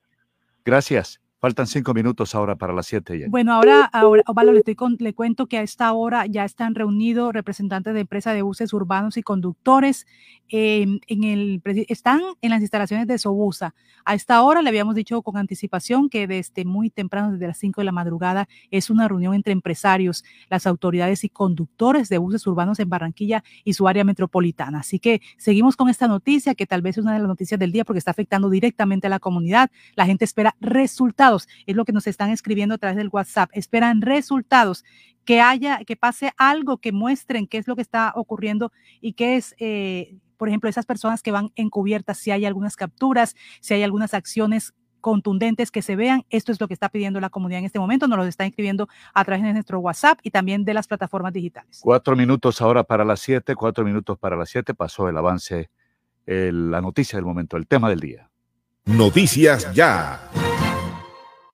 Gracias. 0.65 1.21
Faltan 1.39 1.67
cinco 1.67 1.93
minutos 1.93 2.33
ahora 2.33 2.55
para 2.55 2.73
las 2.73 2.87
siete. 2.87 3.27
Bueno, 3.29 3.53
ahora, 3.53 3.85
ahora 3.93 4.23
Ovalo, 4.25 4.53
le, 4.53 4.59
estoy 4.59 4.75
le 4.97 5.13
cuento 5.13 5.45
que 5.45 5.59
a 5.59 5.61
esta 5.61 5.93
hora 5.93 6.25
ya 6.25 6.43
están 6.43 6.73
reunidos 6.73 7.31
representantes 7.31 7.93
de 7.93 7.99
empresa 7.99 8.33
de 8.33 8.41
buses 8.41 8.73
urbanos 8.73 9.17
y 9.17 9.21
conductores. 9.21 10.07
Em, 10.49 11.01
en 11.07 11.23
el, 11.25 11.61
están 11.89 12.21
en 12.41 12.51
las 12.51 12.61
instalaciones 12.61 13.05
de 13.05 13.17
Sobusa. 13.17 13.75
A 14.05 14.15
esta 14.15 14.41
hora 14.41 14.61
le 14.61 14.69
habíamos 14.69 14.95
dicho 14.95 15.21
con 15.21 15.35
anticipación 15.35 16.09
que 16.09 16.25
desde 16.25 16.63
muy 16.63 16.89
temprano, 16.89 17.33
desde 17.33 17.47
las 17.47 17.57
5 17.57 17.81
de 17.81 17.85
la 17.85 17.91
madrugada, 17.91 18.47
es 18.71 18.89
una 18.89 19.09
reunión 19.09 19.33
entre 19.33 19.51
empresarios, 19.51 20.23
las 20.49 20.65
autoridades 20.65 21.25
y 21.25 21.29
conductores 21.29 22.07
de 22.07 22.17
buses 22.17 22.47
urbanos 22.47 22.79
en 22.79 22.87
Barranquilla 22.87 23.43
y 23.65 23.73
su 23.73 23.89
área 23.89 24.05
metropolitana. 24.05 24.79
Así 24.79 24.99
que 24.99 25.21
seguimos 25.37 25.75
con 25.75 25.89
esta 25.89 26.07
noticia, 26.07 26.55
que 26.55 26.65
tal 26.65 26.81
vez 26.81 26.97
es 26.97 27.03
una 27.03 27.13
de 27.13 27.19
las 27.19 27.27
noticias 27.27 27.59
del 27.59 27.73
día 27.73 27.83
porque 27.83 27.99
está 27.99 28.11
afectando 28.11 28.49
directamente 28.49 29.07
a 29.07 29.09
la 29.09 29.19
comunidad. 29.19 29.69
La 29.95 30.05
gente 30.05 30.23
espera 30.23 30.55
resultados, 30.61 31.26
es 31.65 31.75
lo 31.75 31.85
que 31.85 31.93
nos 31.93 32.07
están 32.07 32.29
escribiendo 32.29 32.75
a 32.75 32.77
través 32.77 32.97
del 32.97 33.09
WhatsApp. 33.11 33.49
Esperan 33.53 34.01
resultados 34.01 34.83
que 35.25 35.41
haya, 35.41 35.79
que 35.85 35.95
pase 35.95 36.31
algo 36.37 36.77
que 36.77 36.91
muestren 36.91 37.47
qué 37.47 37.57
es 37.57 37.67
lo 37.67 37.75
que 37.75 37.81
está 37.81 38.13
ocurriendo 38.15 38.71
y 39.01 39.13
qué 39.13 39.35
es 39.35 39.55
eh, 39.59 40.17
por 40.37 40.47
ejemplo, 40.47 40.69
esas 40.69 40.85
personas 40.85 41.23
que 41.23 41.31
van 41.31 41.51
encubiertas, 41.55 42.19
si 42.19 42.31
hay 42.31 42.45
algunas 42.45 42.75
capturas, 42.75 43.35
si 43.59 43.73
hay 43.73 43.83
algunas 43.83 44.13
acciones 44.13 44.73
contundentes 45.01 45.71
que 45.71 45.81
se 45.81 45.95
vean. 45.95 46.25
Esto 46.29 46.51
es 46.51 46.61
lo 46.61 46.67
que 46.67 46.73
está 46.73 46.89
pidiendo 46.89 47.19
la 47.19 47.29
comunidad 47.29 47.59
en 47.59 47.65
este 47.65 47.79
momento. 47.79 48.07
Nos 48.07 48.17
lo 48.17 48.25
está 48.25 48.45
escribiendo 48.45 48.87
a 49.13 49.25
través 49.25 49.43
de 49.43 49.53
nuestro 49.53 49.79
WhatsApp 49.79 50.19
y 50.23 50.31
también 50.31 50.63
de 50.63 50.73
las 50.73 50.87
plataformas 50.87 51.33
digitales. 51.33 51.79
Cuatro 51.81 52.15
minutos 52.15 52.61
ahora 52.61 52.83
para 52.83 53.03
las 53.03 53.19
siete, 53.19 53.55
cuatro 53.55 53.83
minutos 53.83 54.17
para 54.17 54.35
las 54.35 54.49
siete. 54.49 54.73
Pasó 54.73 55.09
el 55.09 55.17
avance, 55.17 55.69
la 56.25 56.81
noticia 56.81 57.17
del 57.17 57.25
momento, 57.25 57.57
el 57.57 57.67
tema 57.67 57.89
del 57.89 57.99
día. 57.99 58.29
Noticias 58.85 59.73
ya. 59.73 60.29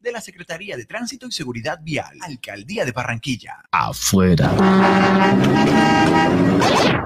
de 0.00 0.12
la 0.12 0.20
Secretaría 0.20 0.76
de 0.76 0.84
Tránsito 0.84 1.26
y 1.26 1.32
Seguridad 1.32 1.80
Vial, 1.82 2.16
Alcaldía 2.20 2.84
de 2.84 2.92
Barranquilla. 2.92 3.64
Afuera. 3.70 4.50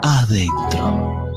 Adentro. 0.03 1.36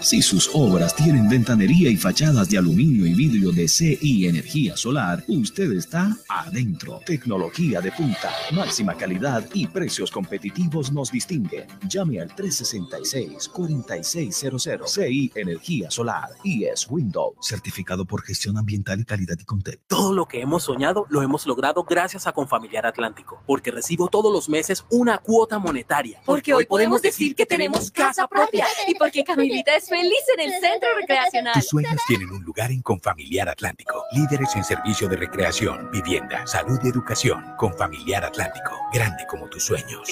Si 0.00 0.22
sus 0.22 0.48
obras 0.54 0.94
tienen 0.94 1.28
ventanería 1.28 1.90
y 1.90 1.96
fachadas 1.96 2.48
de 2.48 2.58
aluminio 2.58 3.04
y 3.06 3.14
vidrio 3.14 3.50
de 3.50 3.66
CI 3.66 4.28
Energía 4.28 4.76
Solar, 4.76 5.24
usted 5.26 5.72
está 5.72 6.16
adentro. 6.28 7.00
Tecnología 7.04 7.80
de 7.80 7.90
punta, 7.90 8.30
máxima 8.52 8.94
calidad 8.94 9.44
y 9.52 9.66
precios 9.66 10.12
competitivos 10.12 10.92
nos 10.92 11.10
distinguen. 11.10 11.66
Llame 11.88 12.20
al 12.20 12.28
366-4600 12.36 14.86
CI 14.86 15.32
Energía 15.34 15.90
Solar 15.90 16.28
y 16.44 16.66
es 16.66 16.86
Windows, 16.88 17.34
certificado 17.40 18.04
por 18.04 18.22
gestión 18.22 18.58
ambiental 18.58 19.00
y 19.00 19.04
calidad 19.04 19.36
y 19.40 19.44
Contexto. 19.44 19.82
Todo 19.88 20.12
lo 20.12 20.26
que 20.26 20.40
hemos 20.40 20.62
soñado 20.62 21.06
lo 21.08 21.22
hemos 21.22 21.46
logrado 21.46 21.82
gracias 21.82 22.28
a 22.28 22.32
Confamiliar 22.32 22.86
Atlántico, 22.86 23.42
porque 23.46 23.72
recibo 23.72 24.06
todos 24.08 24.32
los 24.32 24.48
meses 24.48 24.84
una 24.90 25.18
cuota 25.18 25.58
monetaria. 25.58 26.20
Porque 26.24 26.54
hoy 26.54 26.66
podemos 26.66 27.02
decir 27.02 27.34
que 27.34 27.44
tenemos 27.44 27.90
casa 27.90 28.28
propia 28.28 28.66
y 28.86 28.94
porque 28.94 29.15
Camilita 29.24 29.76
es 29.76 29.88
feliz 29.88 30.22
en 30.36 30.40
el 30.40 30.60
centro 30.60 30.88
recreacional. 31.00 31.54
Tus 31.54 31.68
sueños 31.68 32.00
tienen 32.06 32.30
un 32.30 32.42
lugar 32.42 32.70
en 32.70 32.82
Confamiliar 32.82 33.48
Atlántico. 33.48 34.04
Líderes 34.12 34.54
en 34.56 34.64
servicio 34.64 35.08
de 35.08 35.16
recreación, 35.16 35.90
vivienda, 35.90 36.46
salud 36.46 36.78
y 36.82 36.88
educación. 36.88 37.44
Confamiliar 37.56 38.24
Atlántico. 38.24 38.72
Grande 38.92 39.24
como 39.28 39.48
tus 39.48 39.64
sueños. 39.64 40.08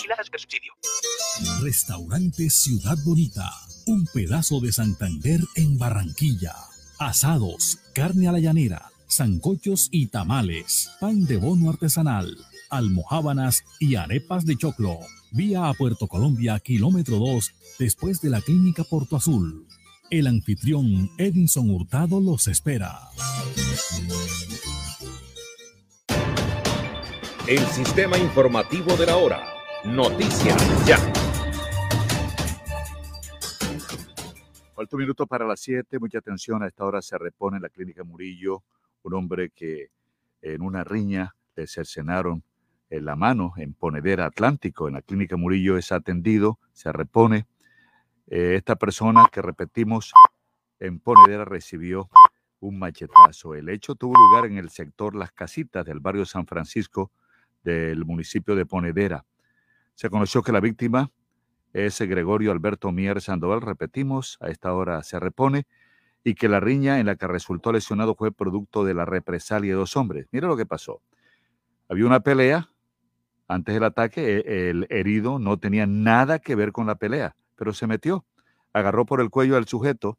Restaurante 1.63 2.51
Ciudad 2.51 2.97
Bonita. 3.05 3.51
Un 3.87 4.07
pedazo 4.13 4.61
de 4.61 4.73
Santander 4.73 5.41
en 5.57 5.79
Barranquilla. 5.79 6.55
Asados, 6.99 7.79
carne 7.93 8.29
a 8.29 8.33
la 8.33 8.39
llanera, 8.39 8.91
zancochos 9.11 9.89
y 9.91 10.07
tamales, 10.07 10.91
pan 11.01 11.25
de 11.27 11.37
bono 11.37 11.71
artesanal, 11.71 12.37
almohábanas 12.77 13.65
y 13.79 13.97
arepas 13.97 14.45
de 14.47 14.57
choclo. 14.57 14.99
Vía 15.33 15.69
a 15.69 15.75
Puerto 15.75 16.07
Colombia, 16.07 16.59
kilómetro 16.61 17.17
2, 17.17 17.77
después 17.79 18.21
de 18.21 18.31
la 18.31 18.41
clínica 18.41 18.85
Porto 18.85 19.17
Azul. 19.17 19.67
El 20.11 20.27
anfitrión 20.27 21.11
Edinson 21.19 21.71
Hurtado 21.71 22.21
los 22.21 22.47
espera. 22.49 22.99
El 27.49 27.61
sistema 27.67 28.17
informativo 28.19 28.97
de 28.97 29.07
la 29.07 29.17
hora. 29.17 29.43
Noticias 29.85 30.87
ya. 30.87 30.99
Falta 34.75 34.97
un 34.97 35.03
minuto 35.03 35.27
para 35.27 35.47
las 35.47 35.61
7. 35.61 35.99
Mucha 35.99 36.19
atención. 36.19 36.63
A 36.63 36.69
esta 36.69 36.85
hora 36.85 37.03
se 37.03 37.17
repone 37.19 37.57
en 37.57 37.63
la 37.63 37.69
clínica 37.69 38.03
Murillo 38.03 38.63
un 39.03 39.15
hombre 39.15 39.51
que 39.51 39.91
en 40.43 40.63
una 40.63 40.85
riña 40.85 41.35
le 41.57 41.67
cercenaron 41.67 42.43
en 42.91 43.05
la 43.05 43.17
mano 43.17 43.53
en 43.57 43.75
Ponedera 43.75 44.27
Atlántico. 44.27 44.89
En 44.89 44.95
la 44.95 45.03
clínica 45.03 45.37
Murillo 45.37 45.77
es 45.77 45.93
atendido, 45.93 46.59
se 46.73 46.93
repone. 46.93 47.47
Eh, 48.27 48.55
esta 48.57 48.77
persona 48.77 49.27
que 49.33 49.43
repetimos 49.43 50.13
en 50.81 50.99
Ponedera 51.01 51.45
recibió 51.45 52.09
un 52.61 52.79
machetazo. 52.79 53.55
El 53.55 53.69
hecho 53.69 53.95
tuvo 53.95 54.15
lugar 54.17 54.47
en 54.51 54.59
el 54.59 54.71
sector 54.71 55.15
Las 55.15 55.33
Casitas 55.33 55.85
del 55.85 56.01
barrio 56.01 56.25
San 56.25 56.47
Francisco 56.47 57.11
del 57.63 58.05
municipio 58.05 58.55
de 58.55 58.67
Ponedera. 58.67 59.25
Se 59.95 60.11
conoció 60.11 60.43
que 60.43 60.53
la 60.53 60.61
víctima 60.61 61.11
es 61.73 62.01
Gregorio 62.01 62.53
Alberto 62.53 62.93
Mier 62.93 63.21
Sandoval, 63.21 63.61
repetimos, 63.61 64.39
a 64.41 64.49
esta 64.49 64.73
hora 64.73 65.03
se 65.03 65.19
repone, 65.19 65.67
y 66.23 66.35
que 66.35 66.49
la 66.49 66.61
riña 66.61 67.01
en 67.01 67.07
la 67.07 67.17
que 67.17 67.27
resultó 67.27 67.73
lesionado 67.73 68.15
fue 68.15 68.33
producto 68.33 68.85
de 68.85 68.95
la 68.95 69.05
represalia 69.05 69.73
de 69.73 69.77
dos 69.77 69.97
hombres. 69.97 70.27
Mira 70.31 70.49
lo 70.49 70.57
que 70.57 70.67
pasó. 70.67 71.03
Había 71.89 72.07
una 72.07 72.21
pelea 72.21 72.71
antes 73.49 73.75
del 73.75 73.85
ataque, 73.85 74.39
e, 74.39 74.71
el 74.71 74.87
herido 74.91 75.39
no 75.39 75.59
tenía 75.59 75.87
nada 75.87 76.39
que 76.39 76.55
ver 76.55 76.73
con 76.73 76.87
la 76.87 76.97
pelea, 76.97 77.37
pero 77.57 77.73
se 77.73 77.87
metió, 77.87 78.25
agarró 78.73 79.07
por 79.07 79.21
el 79.21 79.31
cuello 79.31 79.57
al 79.57 79.67
sujeto 79.67 80.19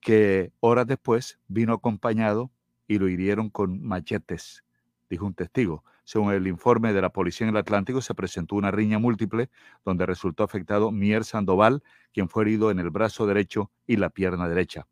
que 0.00 0.52
horas 0.60 0.86
después 0.86 1.38
vino 1.48 1.74
acompañado 1.74 2.50
y 2.88 2.98
lo 2.98 3.08
hirieron 3.08 3.50
con 3.50 3.82
machetes, 3.82 4.64
dijo 5.08 5.26
un 5.26 5.34
testigo. 5.34 5.84
Según 6.04 6.32
el 6.32 6.48
informe 6.48 6.92
de 6.92 7.00
la 7.00 7.10
policía 7.10 7.46
en 7.46 7.54
el 7.54 7.60
Atlántico, 7.60 8.00
se 8.00 8.14
presentó 8.14 8.56
una 8.56 8.72
riña 8.72 8.98
múltiple 8.98 9.48
donde 9.84 10.06
resultó 10.06 10.42
afectado 10.42 10.90
Mier 10.90 11.24
Sandoval, 11.24 11.84
quien 12.12 12.28
fue 12.28 12.42
herido 12.42 12.72
en 12.72 12.80
el 12.80 12.90
brazo 12.90 13.26
derecho 13.26 13.70
y 13.86 13.96
la 13.96 14.10
pierna 14.10 14.48
derecha. 14.48 14.88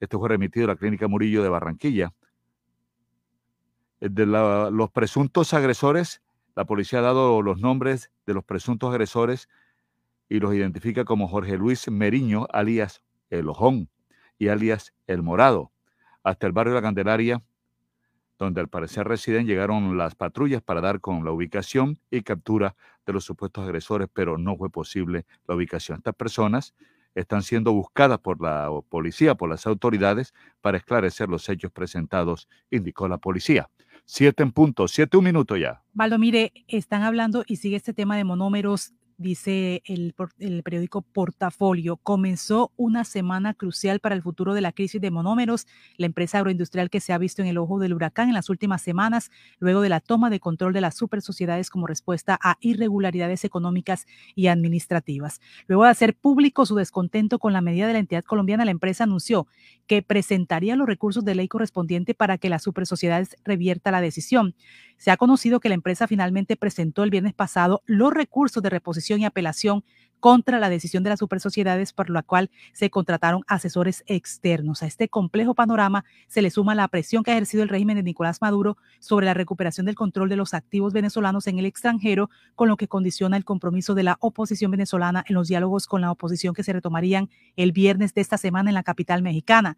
Esto 0.00 0.18
fue 0.18 0.30
remitido 0.30 0.64
a 0.64 0.68
la 0.68 0.76
Clínica 0.76 1.08
Murillo 1.08 1.42
de 1.42 1.48
Barranquilla. 1.48 2.14
De 4.00 4.24
los 4.24 4.90
presuntos 4.90 5.52
agresores, 5.52 6.22
la 6.54 6.64
policía 6.64 7.00
ha 7.00 7.02
dado 7.02 7.42
los 7.42 7.60
nombres 7.60 8.10
de 8.26 8.34
los 8.34 8.44
presuntos 8.44 8.90
agresores 8.90 9.48
y 10.28 10.40
los 10.40 10.54
identifica 10.54 11.04
como 11.04 11.28
Jorge 11.28 11.56
Luis 11.56 11.90
Meriño, 11.90 12.46
alias 12.52 13.02
El 13.30 13.48
Ojón, 13.48 13.88
y 14.38 14.48
alias 14.48 14.94
El 15.06 15.22
Morado. 15.22 15.72
Hasta 16.22 16.46
el 16.46 16.52
barrio 16.52 16.74
de 16.74 16.80
la 16.80 16.86
Candelaria 16.86 17.42
donde 18.42 18.60
al 18.60 18.68
parecer 18.68 19.06
residen, 19.06 19.46
llegaron 19.46 19.96
las 19.96 20.14
patrullas 20.14 20.62
para 20.62 20.80
dar 20.80 21.00
con 21.00 21.24
la 21.24 21.30
ubicación 21.30 21.98
y 22.10 22.22
captura 22.22 22.74
de 23.06 23.12
los 23.12 23.24
supuestos 23.24 23.64
agresores, 23.64 24.08
pero 24.12 24.36
no 24.36 24.56
fue 24.56 24.68
posible 24.68 25.26
la 25.46 25.54
ubicación. 25.54 25.98
Estas 25.98 26.14
personas 26.14 26.74
están 27.14 27.42
siendo 27.42 27.72
buscadas 27.72 28.18
por 28.18 28.40
la 28.40 28.68
policía, 28.88 29.34
por 29.34 29.48
las 29.48 29.66
autoridades, 29.66 30.34
para 30.60 30.78
esclarecer 30.78 31.28
los 31.28 31.48
hechos 31.48 31.70
presentados, 31.70 32.48
indicó 32.70 33.06
la 33.06 33.18
policía. 33.18 33.68
Siete 34.04 34.42
en 34.42 34.52
punto, 34.52 34.88
siete 34.88 35.16
un 35.16 35.24
minuto 35.24 35.56
ya. 35.56 35.82
Valdo, 35.92 36.18
mire, 36.18 36.52
están 36.68 37.02
hablando 37.02 37.44
y 37.46 37.56
sigue 37.56 37.76
este 37.76 37.94
tema 37.94 38.16
de 38.16 38.24
monómeros 38.24 38.92
dice 39.22 39.82
el, 39.86 40.14
el, 40.38 40.62
periódico 40.62 41.02
Portafolio, 41.02 41.96
comenzó 41.96 42.72
una 42.76 43.04
semana 43.04 43.54
crucial 43.54 44.00
para 44.00 44.14
el 44.14 44.22
futuro 44.22 44.54
de 44.54 44.60
la 44.60 44.72
crisis 44.72 45.00
de 45.00 45.10
monómeros, 45.10 45.66
la 45.96 46.06
empresa 46.06 46.38
agroindustrial 46.38 46.90
que 46.90 47.00
se 47.00 47.12
ha 47.12 47.18
visto 47.18 47.40
en 47.40 47.48
el 47.48 47.58
ojo 47.58 47.78
del 47.78 47.94
huracán 47.94 48.28
en 48.28 48.34
las 48.34 48.50
últimas 48.50 48.82
semanas, 48.82 49.30
luego 49.58 49.80
de 49.80 49.88
la 49.88 50.00
toma 50.00 50.28
de 50.28 50.40
control 50.40 50.72
de 50.72 50.80
las 50.80 50.96
supersociedades 50.96 51.70
como 51.70 51.86
respuesta 51.86 52.38
a 52.42 52.56
irregularidades 52.60 53.44
económicas 53.44 54.06
y 54.34 54.48
administrativas. 54.48 55.40
Luego 55.66 55.84
de 55.84 55.90
hacer 55.90 56.14
público 56.14 56.66
su 56.66 56.74
descontento 56.74 57.38
con 57.38 57.52
la 57.52 57.60
medida 57.60 57.86
de 57.86 57.94
la 57.94 57.98
entidad 58.00 58.24
colombiana, 58.24 58.64
la 58.64 58.70
empresa 58.70 59.04
anunció 59.04 59.46
que 59.86 60.02
presentaría 60.02 60.76
los 60.76 60.86
recursos 60.86 61.24
de 61.24 61.34
ley 61.34 61.48
correspondiente 61.48 62.14
para 62.14 62.38
que 62.38 62.48
las 62.48 62.62
supersociedades 62.62 63.36
revierta 63.44 63.90
la 63.90 64.00
decisión. 64.00 64.54
Se 64.96 65.10
ha 65.10 65.16
conocido 65.16 65.60
que 65.60 65.68
la 65.68 65.74
empresa 65.74 66.06
finalmente 66.06 66.56
presentó 66.56 67.02
el 67.02 67.10
viernes 67.10 67.34
pasado 67.34 67.82
los 67.86 68.12
recursos 68.12 68.62
de 68.62 68.70
reposición 68.70 69.11
y 69.20 69.24
apelación 69.24 69.84
contra 70.22 70.60
la 70.60 70.70
decisión 70.70 71.02
de 71.02 71.10
las 71.10 71.18
supersociedades 71.18 71.92
por 71.92 72.08
la 72.08 72.22
cual 72.22 72.48
se 72.72 72.90
contrataron 72.90 73.42
asesores 73.48 74.04
externos. 74.06 74.84
A 74.84 74.86
este 74.86 75.08
complejo 75.08 75.52
panorama 75.52 76.04
se 76.28 76.42
le 76.42 76.50
suma 76.50 76.76
la 76.76 76.86
presión 76.86 77.24
que 77.24 77.32
ha 77.32 77.34
ejercido 77.34 77.64
el 77.64 77.68
régimen 77.68 77.96
de 77.96 78.04
Nicolás 78.04 78.40
Maduro 78.40 78.76
sobre 79.00 79.26
la 79.26 79.34
recuperación 79.34 79.84
del 79.84 79.96
control 79.96 80.28
de 80.28 80.36
los 80.36 80.54
activos 80.54 80.92
venezolanos 80.92 81.48
en 81.48 81.58
el 81.58 81.66
extranjero, 81.66 82.30
con 82.54 82.68
lo 82.68 82.76
que 82.76 82.86
condiciona 82.86 83.36
el 83.36 83.44
compromiso 83.44 83.96
de 83.96 84.04
la 84.04 84.16
oposición 84.20 84.70
venezolana 84.70 85.24
en 85.26 85.34
los 85.34 85.48
diálogos 85.48 85.88
con 85.88 86.02
la 86.02 86.12
oposición 86.12 86.54
que 86.54 86.62
se 86.62 86.72
retomarían 86.72 87.28
el 87.56 87.72
viernes 87.72 88.14
de 88.14 88.20
esta 88.20 88.38
semana 88.38 88.70
en 88.70 88.74
la 88.74 88.84
capital 88.84 89.22
mexicana. 89.22 89.76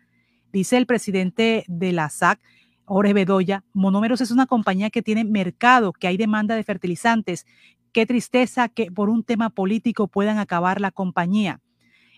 Dice 0.53 0.77
el 0.77 0.85
presidente 0.85 1.65
de 1.69 1.93
la 1.93 2.11
SAC, 2.11 2.39
Jorge 2.85 3.15
Bedoya, 3.15 3.65
Monómeros 3.73 4.21
es 4.21 4.31
una 4.31 4.45
compañía 4.45 4.91
que 4.91 5.01
tiene 5.01 5.25
mercado, 5.25 5.95
que 5.95 6.07
hay 6.07 6.19
demanda 6.19 6.55
de 6.55 6.65
fertilizantes. 6.65 7.47
Qué 7.95 8.07
tristeza 8.07 8.69
que 8.69 8.91
por 8.91 9.09
un 9.09 9.23
tema 9.23 9.51
político 9.51 10.09
puedan 10.09 10.39
acabar 10.39 10.81
la 10.81 10.91
compañía. 10.91 11.61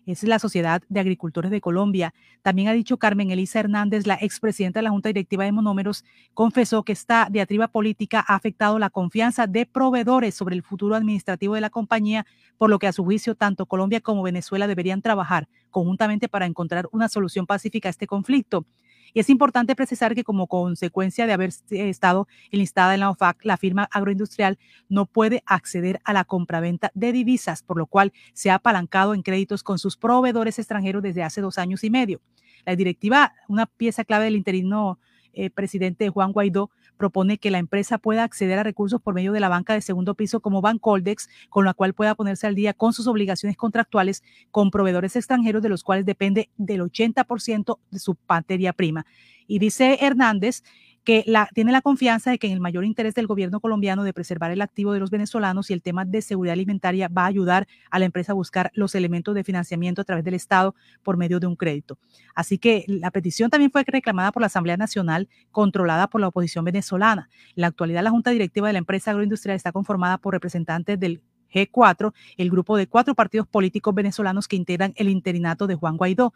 Es 0.07 0.23
la 0.23 0.39
Sociedad 0.39 0.81
de 0.89 1.01
Agricultores 1.01 1.51
de 1.51 1.61
Colombia. 1.61 2.15
También 2.41 2.69
ha 2.69 2.73
dicho 2.73 2.97
Carmen 2.97 3.31
Elisa 3.31 3.61
Hernández, 3.61 4.07
la 4.07 4.15
expresidenta 4.19 4.79
de 4.79 4.85
la 4.85 4.91
Junta 4.91 5.11
Directiva 5.11 5.45
de 5.45 5.53
Monómeros, 5.53 6.03
confesó 6.33 6.83
que 6.83 6.93
esta 6.93 7.29
diatriba 7.31 7.69
política 7.69 8.25
ha 8.27 8.37
afectado 8.37 8.79
la 8.79 8.89
confianza 8.89 9.47
de 9.47 9.67
proveedores 9.67 10.35
sobre 10.35 10.55
el 10.57 10.63
futuro 10.63 10.95
administrativo 10.95 11.57
de 11.57 11.61
la 11.61 11.69
compañía, 11.69 12.25
por 12.57 12.71
lo 12.71 12.79
que 12.79 12.87
a 12.87 12.93
su 12.93 13.05
juicio 13.05 13.35
tanto 13.35 13.67
Colombia 13.67 14.01
como 14.01 14.23
Venezuela 14.23 14.67
deberían 14.67 15.03
trabajar 15.03 15.47
conjuntamente 15.69 16.27
para 16.27 16.47
encontrar 16.47 16.89
una 16.91 17.11
solución 17.11 17.45
pacífica 17.45 17.91
a 17.91 17.91
este 17.91 18.07
conflicto. 18.07 18.65
Y 19.13 19.21
es 19.21 19.31
importante 19.31 19.77
precisar 19.77 20.15
que 20.15 20.25
como 20.25 20.47
consecuencia 20.47 21.27
de 21.27 21.33
haber 21.33 21.51
estado 21.71 22.29
enlistada 22.51 22.95
en 22.95 23.01
la 23.01 23.11
OFAC, 23.11 23.45
la 23.45 23.57
firma 23.57 23.89
agroindustrial 23.91 24.59
no 24.89 25.07
puede 25.07 25.43
acceder 25.47 26.01
a 26.05 26.13
la 26.13 26.25
compraventa 26.25 26.91
de 26.95 27.13
divisas, 27.13 27.63
por 27.63 27.79
lo 27.79 27.87
cual 27.87 28.13
se 28.33 28.51
ha 28.51 28.57
apalancado 28.57 29.15
en 29.15 29.23
créditos 29.23 29.63
con 29.63 29.79
sus 29.79 29.97
proveedores 29.97 30.59
extranjeros 30.59 31.03
desde 31.03 31.23
hace 31.23 31.41
dos 31.41 31.59
años 31.59 31.85
y 31.85 31.91
medio. 31.91 32.21
La 32.65 32.75
directiva, 32.75 33.35
una 33.49 33.67
pieza 33.67 34.05
clave 34.05 34.25
del 34.25 34.37
interino 34.37 34.99
eh, 35.37 35.51
presidente 35.51 36.09
Juan 36.09 36.33
Guaidó 36.33 36.71
propone 36.97 37.39
que 37.39 37.51
la 37.51 37.59
empresa 37.59 37.99
pueda 37.99 38.25
acceder 38.25 38.59
a 38.59 38.63
recursos 38.63 39.01
por 39.01 39.15
medio 39.15 39.33
de 39.33 39.41
la 39.41 39.49
banca 39.49 39.75
de 39.75 39.83
segundo 39.83 40.15
piso 40.15 40.41
como 40.41 40.63
Bancoldex, 40.63 41.29
con 41.51 41.65
la 41.65 41.75
cual 41.75 41.95
pueda 41.95 42.15
ponerse 42.15 42.47
al 42.47 42.55
día 42.55 42.73
con 42.73 42.93
sus 42.93 43.07
obligaciones 43.07 43.57
contractuales 43.57 44.23
con 44.51 44.71
proveedores 44.71 45.15
extranjeros 45.15 45.63
de 45.63 45.69
los 45.69 45.85
cuales 45.85 46.07
depende 46.07 46.49
del 46.57 46.81
80% 46.81 47.79
de 47.91 47.99
su 47.99 48.17
materia 48.29 48.73
prima. 48.73 49.07
Y 49.47 49.59
dice 49.59 49.99
Hernández 50.01 50.63
que 51.07 51.23
la, 51.25 51.49
tiene 51.55 51.71
la 51.71 51.83
confianza 51.83 52.33
de 52.33 52.39
que 52.39 52.49
en 52.49 52.53
el 52.53 52.61
mayor 52.61 52.85
interés 52.85 53.15
del 53.15 53.29
gobierno 53.29 53.61
colombiano 53.61 54.03
de 54.03 54.13
preservar 54.13 54.51
el 54.51 54.61
activo 54.61 54.93
de 54.93 54.99
los 54.99 55.11
venezolanos 55.11 55.71
y 55.71 55.73
el 55.73 55.81
tema 55.81 56.05
de 56.05 56.21
seguridad 56.21 56.55
alimentaria 56.55 57.07
va 57.07 57.23
a 57.23 57.27
ayudar 57.27 57.69
a 57.93 58.01
la 58.01 58.07
empresa 58.07 58.33
a 58.33 58.35
buscar 58.35 58.73
los 58.75 58.97
elementos 58.97 59.33
de 59.37 59.45
financiamiento 59.45 60.03
a 60.03 60.05
través 60.05 60.25
del 60.25 60.35
Estado 60.35 60.75
por 61.05 61.17
medio 61.17 61.39
de 61.39 61.47
un 61.47 61.55
crédito. 61.55 61.97
Así 62.35 62.59
que 62.59 62.85
la 62.89 63.13
petición 63.13 63.51
también 63.51 63.71
fue 63.71 63.85
reclamada 63.87 64.33
por 64.33 64.43
la 64.43 64.49
Asamblea 64.49 64.77
Nacional, 64.77 65.29
controlada 65.53 66.09
por 66.09 66.21
la 66.21 66.27
oposición 66.27 66.65
venezolana. 66.65 67.31
En 67.55 67.61
la 67.61 67.69
actualidad, 67.69 68.03
la 68.03 68.11
Junta 68.11 68.33
Directiva 68.33 68.67
de 68.67 68.73
la 68.73 68.81
empresa 68.81 69.13
agroindustrial 69.13 69.55
está 69.55 69.71
conformada 69.71 70.19
por 70.19 70.35
representantes 70.35 70.99
del 70.99 71.23
G4, 71.55 72.13
el 72.37 72.51
grupo 72.51 72.77
de 72.77 72.89
cuatro 72.89 73.15
partidos 73.15 73.47
políticos 73.47 73.95
venezolanos 73.95 74.49
que 74.49 74.57
integran 74.57 74.93
el 74.97 75.09
interinato 75.09 75.69
de 75.69 75.77
Juan 75.77 75.97
Guaidó. 75.97 76.35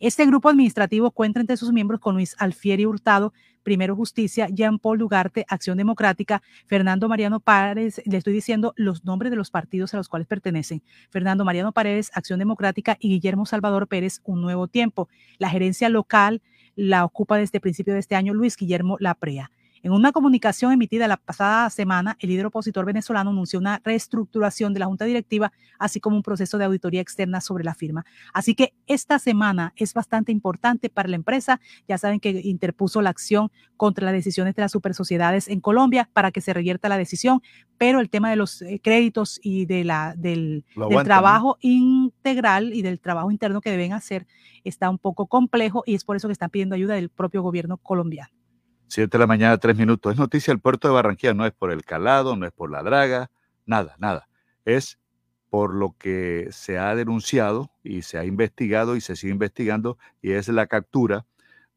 Este 0.00 0.26
grupo 0.26 0.48
administrativo 0.48 1.10
cuenta 1.10 1.40
entre 1.40 1.56
sus 1.56 1.72
miembros 1.72 2.00
con 2.00 2.14
Luis 2.14 2.34
Alfieri 2.38 2.86
Hurtado, 2.86 3.32
Primero 3.62 3.94
Justicia, 3.94 4.48
Jean 4.48 4.78
Paul 4.78 4.98
Lugarte, 4.98 5.44
Acción 5.48 5.78
Democrática, 5.78 6.42
Fernando 6.66 7.08
Mariano 7.08 7.40
Párez, 7.40 8.02
le 8.04 8.16
estoy 8.16 8.32
diciendo 8.32 8.74
los 8.76 9.04
nombres 9.04 9.30
de 9.30 9.36
los 9.36 9.50
partidos 9.50 9.94
a 9.94 9.96
los 9.96 10.08
cuales 10.08 10.26
pertenecen, 10.26 10.82
Fernando 11.10 11.44
Mariano 11.44 11.72
Paredes, 11.72 12.10
Acción 12.14 12.38
Democrática 12.38 12.96
y 12.98 13.10
Guillermo 13.10 13.46
Salvador 13.46 13.86
Pérez, 13.86 14.20
Un 14.24 14.40
Nuevo 14.40 14.66
Tiempo. 14.66 15.08
La 15.38 15.48
gerencia 15.48 15.88
local 15.88 16.42
la 16.74 17.04
ocupa 17.04 17.36
desde 17.36 17.60
principio 17.60 17.94
de 17.94 18.00
este 18.00 18.16
año 18.16 18.34
Luis 18.34 18.56
Guillermo 18.56 18.96
Laprea. 18.98 19.50
En 19.84 19.90
una 19.90 20.12
comunicación 20.12 20.70
emitida 20.70 21.08
la 21.08 21.16
pasada 21.16 21.68
semana, 21.68 22.16
el 22.20 22.28
líder 22.30 22.46
opositor 22.46 22.84
venezolano 22.84 23.30
anunció 23.30 23.58
una 23.58 23.80
reestructuración 23.82 24.72
de 24.72 24.78
la 24.78 24.86
Junta 24.86 25.04
Directiva, 25.06 25.52
así 25.76 25.98
como 25.98 26.14
un 26.14 26.22
proceso 26.22 26.56
de 26.56 26.64
auditoría 26.64 27.00
externa 27.00 27.40
sobre 27.40 27.64
la 27.64 27.74
firma. 27.74 28.04
Así 28.32 28.54
que 28.54 28.74
esta 28.86 29.18
semana 29.18 29.72
es 29.74 29.92
bastante 29.92 30.30
importante 30.30 30.88
para 30.88 31.08
la 31.08 31.16
empresa. 31.16 31.60
Ya 31.88 31.98
saben 31.98 32.20
que 32.20 32.30
interpuso 32.44 33.02
la 33.02 33.10
acción 33.10 33.50
contra 33.76 34.04
las 34.04 34.14
decisiones 34.14 34.54
de 34.54 34.62
las 34.62 34.70
supersociedades 34.70 35.48
en 35.48 35.60
Colombia 35.60 36.08
para 36.12 36.30
que 36.30 36.40
se 36.40 36.54
revierta 36.54 36.88
la 36.88 36.96
decisión, 36.96 37.42
pero 37.76 37.98
el 37.98 38.08
tema 38.08 38.30
de 38.30 38.36
los 38.36 38.62
eh, 38.62 38.80
créditos 38.80 39.40
y 39.42 39.66
de 39.66 39.82
la, 39.82 40.14
del, 40.16 40.64
trabajo 41.02 41.58
integral 41.60 42.72
y 42.72 42.82
del 42.82 43.00
trabajo 43.00 43.32
interno 43.32 43.60
que 43.60 43.72
deben 43.72 43.94
hacer 43.94 44.28
está 44.62 44.88
un 44.88 44.98
poco 44.98 45.26
complejo 45.26 45.82
y 45.86 45.96
es 45.96 46.04
por 46.04 46.14
eso 46.14 46.28
que 46.28 46.32
están 46.32 46.50
pidiendo 46.50 46.76
ayuda 46.76 46.94
del 46.94 47.08
propio 47.08 47.42
gobierno 47.42 47.78
colombiano. 47.78 48.41
Siete 48.94 49.16
de 49.16 49.20
la 49.20 49.26
mañana, 49.26 49.56
tres 49.56 49.74
minutos. 49.74 50.12
Es 50.12 50.18
noticia 50.18 50.52
el 50.52 50.60
puerto 50.60 50.86
de 50.86 50.92
Barranquilla, 50.92 51.32
no 51.32 51.46
es 51.46 51.52
por 51.52 51.70
el 51.70 51.82
calado, 51.82 52.36
no 52.36 52.44
es 52.44 52.52
por 52.52 52.70
la 52.70 52.82
draga, 52.82 53.30
nada, 53.64 53.96
nada. 53.98 54.28
Es 54.66 54.98
por 55.48 55.74
lo 55.74 55.96
que 55.96 56.48
se 56.50 56.76
ha 56.76 56.94
denunciado 56.94 57.70
y 57.82 58.02
se 58.02 58.18
ha 58.18 58.26
investigado 58.26 58.94
y 58.94 59.00
se 59.00 59.16
sigue 59.16 59.32
investigando, 59.32 59.96
y 60.20 60.32
es 60.32 60.46
la 60.48 60.66
captura 60.66 61.24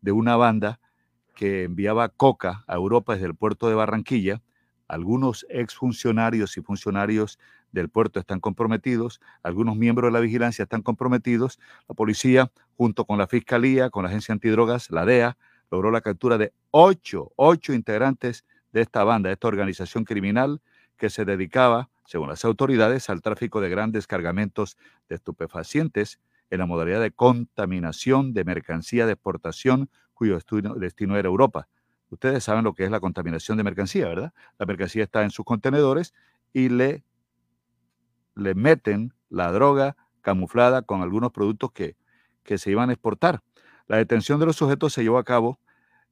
de 0.01 0.11
una 0.11 0.35
banda 0.35 0.81
que 1.35 1.63
enviaba 1.63 2.09
coca 2.09 2.65
a 2.67 2.75
Europa 2.75 3.13
desde 3.13 3.27
el 3.27 3.35
puerto 3.35 3.69
de 3.69 3.75
Barranquilla. 3.75 4.41
Algunos 4.89 5.45
exfuncionarios 5.49 6.57
y 6.57 6.63
funcionarios 6.63 7.39
del 7.71 7.87
puerto 7.87 8.19
están 8.19 8.41
comprometidos, 8.41 9.21
algunos 9.41 9.77
miembros 9.77 10.09
de 10.09 10.11
la 10.11 10.19
vigilancia 10.19 10.63
están 10.63 10.81
comprometidos, 10.81 11.61
la 11.87 11.95
policía, 11.95 12.51
junto 12.75 13.05
con 13.05 13.17
la 13.17 13.27
fiscalía, 13.27 13.89
con 13.89 14.03
la 14.03 14.09
agencia 14.09 14.33
antidrogas, 14.33 14.91
la 14.91 15.05
DEA, 15.05 15.37
logró 15.75 15.91
la 15.91 15.99
captura 15.99 16.37
de 16.37 16.53
ocho, 16.71 17.33
ocho 17.35 17.73
integrantes 17.73 18.45
de 18.71 18.81
esta 18.81 19.03
banda, 19.03 19.27
de 19.27 19.33
esta 19.33 19.49
organización 19.49 20.05
criminal 20.05 20.61
que 20.95 21.09
se 21.09 21.25
dedicaba, 21.25 21.89
según 22.05 22.29
las 22.29 22.45
autoridades, 22.45 23.09
al 23.09 23.21
tráfico 23.21 23.59
de 23.59 23.69
grandes 23.69 24.07
cargamentos 24.07 24.77
de 25.09 25.15
estupefacientes 25.15 26.21
en 26.49 26.59
la 26.59 26.65
modalidad 26.65 27.01
de 27.01 27.11
contaminación 27.11 28.33
de 28.33 28.45
mercancía 28.45 29.05
de 29.05 29.13
exportación 29.13 29.89
cuyo 30.13 30.39
destino 30.77 31.17
era 31.17 31.27
Europa. 31.27 31.67
Ustedes 32.09 32.45
saben 32.45 32.63
lo 32.63 32.73
que 32.73 32.85
es 32.85 32.91
la 32.91 33.01
contaminación 33.01 33.57
de 33.57 33.63
mercancía, 33.65 34.07
¿verdad? 34.07 34.33
La 34.57 34.65
mercancía 34.65 35.03
está 35.03 35.23
en 35.23 35.31
sus 35.31 35.43
contenedores 35.43 36.13
y 36.53 36.69
le, 36.69 37.03
le 38.35 38.55
meten 38.55 39.13
la 39.29 39.51
droga 39.51 39.97
camuflada 40.21 40.83
con 40.83 41.01
algunos 41.01 41.33
productos 41.33 41.73
que, 41.73 41.97
que 42.43 42.57
se 42.57 42.71
iban 42.71 42.89
a 42.89 42.93
exportar. 42.93 43.41
La 43.87 43.97
detención 43.97 44.39
de 44.39 44.45
los 44.45 44.55
sujetos 44.55 44.93
se 44.93 45.03
llevó 45.03 45.17
a 45.17 45.23
cabo 45.23 45.59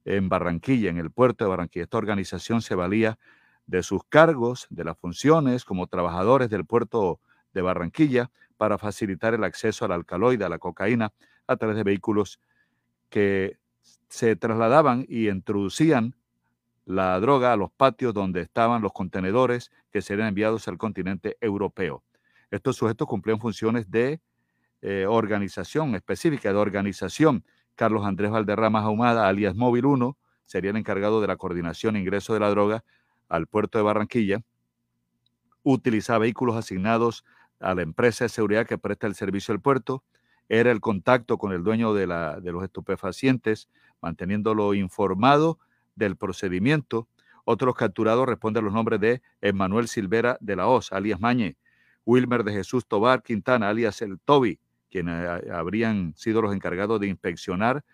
en 0.04 0.28
Barranquilla, 0.28 0.90
en 0.90 0.98
el 0.98 1.10
puerto 1.10 1.44
de 1.44 1.50
Barranquilla. 1.50 1.84
Esta 1.84 1.98
organización 1.98 2.62
se 2.62 2.74
valía 2.74 3.18
de 3.66 3.82
sus 3.82 4.02
cargos, 4.04 4.66
de 4.70 4.84
las 4.84 4.98
funciones 4.98 5.64
como 5.64 5.86
trabajadores 5.86 6.50
del 6.50 6.64
puerto 6.64 7.20
de 7.52 7.62
Barranquilla 7.62 8.30
para 8.56 8.78
facilitar 8.78 9.34
el 9.34 9.44
acceso 9.44 9.84
al 9.84 9.92
alcaloide, 9.92 10.44
a 10.44 10.48
la 10.48 10.58
cocaína, 10.58 11.12
a 11.46 11.56
través 11.56 11.76
de 11.76 11.84
vehículos 11.84 12.40
que 13.08 13.58
se 14.08 14.36
trasladaban 14.36 15.04
y 15.08 15.28
introducían 15.28 16.14
la 16.84 17.18
droga 17.18 17.52
a 17.52 17.56
los 17.56 17.70
patios 17.72 18.12
donde 18.12 18.42
estaban 18.42 18.82
los 18.82 18.92
contenedores 18.92 19.72
que 19.90 20.02
serían 20.02 20.28
enviados 20.28 20.68
al 20.68 20.76
continente 20.76 21.36
europeo. 21.40 22.04
Estos 22.50 22.76
sujetos 22.76 23.08
cumplían 23.08 23.40
funciones 23.40 23.90
de 23.90 24.20
eh, 24.82 25.06
organización 25.08 25.94
específica, 25.94 26.52
de 26.52 26.58
organización 26.58 27.44
Carlos 27.74 28.04
Andrés 28.04 28.30
Valderrama 28.30 28.80
Ahumada, 28.80 29.28
alias 29.28 29.54
Móvil 29.54 29.86
1, 29.86 30.16
sería 30.44 30.70
el 30.70 30.76
encargado 30.76 31.20
de 31.20 31.26
la 31.26 31.36
coordinación 31.36 31.96
e 31.96 32.00
ingreso 32.00 32.34
de 32.34 32.40
la 32.40 32.50
droga 32.50 32.84
al 33.28 33.46
puerto 33.46 33.78
de 33.78 33.84
Barranquilla. 33.84 34.42
Utilizaba 35.62 36.20
vehículos 36.20 36.56
asignados 36.56 37.24
a 37.60 37.74
la 37.74 37.82
empresa 37.82 38.24
de 38.24 38.28
seguridad 38.28 38.66
que 38.66 38.78
presta 38.78 39.06
el 39.06 39.14
servicio 39.14 39.52
al 39.52 39.60
puerto. 39.60 40.04
Era 40.48 40.70
el 40.70 40.80
contacto 40.80 41.38
con 41.38 41.52
el 41.52 41.64
dueño 41.64 41.94
de, 41.94 42.06
los 42.06 42.64
estupefacientes, 42.64 43.68
manteniéndolo 44.02 44.74
informado 44.74 45.58
del 45.96 46.16
procedimiento. 46.16 47.08
Otros 47.44 47.74
capturados 47.74 48.26
responden 48.26 48.64
los 48.64 48.74
nombres 48.74 49.00
de 49.00 49.22
Emanuel 49.40 49.88
Silvera 49.88 50.36
de 50.40 50.56
la 50.56 50.66
Hoz, 50.68 50.92
alias 50.92 51.20
Mañe, 51.20 51.56
Wilmer 52.04 52.44
de 52.44 52.52
Jesús 52.52 52.86
Tobar 52.86 53.22
Quintana, 53.22 53.70
alias 53.70 54.02
El 54.02 54.20
Toby, 54.20 54.60
quienes 54.94 55.50
habrían 55.50 56.14
sido 56.14 56.40
los 56.40 56.54
encargados 56.54 57.00
de 57.00 57.08
inspeccionar 57.08 57.84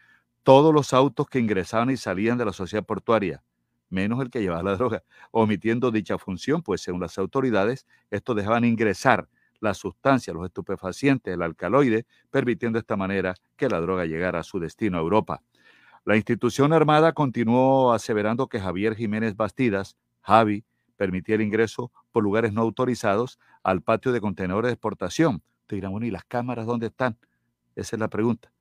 todos 0.42 0.74
los 0.74 0.92
autos 0.92 1.26
que 1.28 1.38
ingresaban 1.38 1.88
y 1.88 1.96
salían 1.96 2.36
de 2.36 2.44
la 2.44 2.52
sociedad 2.52 2.84
portuaria, 2.84 3.42
menos 3.88 4.20
el 4.20 4.28
que 4.28 4.42
llevaba 4.42 4.62
la 4.62 4.76
droga, 4.76 5.02
omitiendo 5.30 5.90
dicha 5.90 6.18
función, 6.18 6.60
pues 6.62 6.82
según 6.82 7.00
las 7.00 7.16
autoridades, 7.16 7.86
estos 8.10 8.36
dejaban 8.36 8.66
ingresar 8.66 9.30
la 9.60 9.72
sustancia, 9.72 10.34
los 10.34 10.44
estupefacientes, 10.44 11.32
el 11.32 11.40
alcaloide, 11.40 12.04
permitiendo 12.30 12.76
de 12.76 12.80
esta 12.80 12.98
manera 12.98 13.34
que 13.56 13.70
la 13.70 13.80
droga 13.80 14.04
llegara 14.04 14.40
a 14.40 14.42
su 14.42 14.60
destino 14.60 14.98
a 14.98 15.00
Europa. 15.00 15.42
La 16.04 16.16
institución 16.16 16.74
armada 16.74 17.14
continuó 17.14 17.94
aseverando 17.94 18.46
que 18.48 18.60
Javier 18.60 18.94
Jiménez 18.94 19.36
Bastidas, 19.36 19.96
Javi, 20.20 20.66
permitía 20.98 21.36
el 21.36 21.40
ingreso 21.40 21.92
por 22.12 22.22
lugares 22.22 22.52
no 22.52 22.60
autorizados 22.60 23.38
al 23.62 23.80
patio 23.80 24.12
de 24.12 24.20
contenedores 24.20 24.68
de 24.68 24.74
exportación, 24.74 25.42
¿y 25.76 26.10
las 26.10 26.24
cámaras 26.24 26.66
dónde 26.66 26.86
están? 26.86 27.16
Esa 27.76 27.96
es 27.96 28.00
la 28.00 28.08
pregunta. 28.08 28.52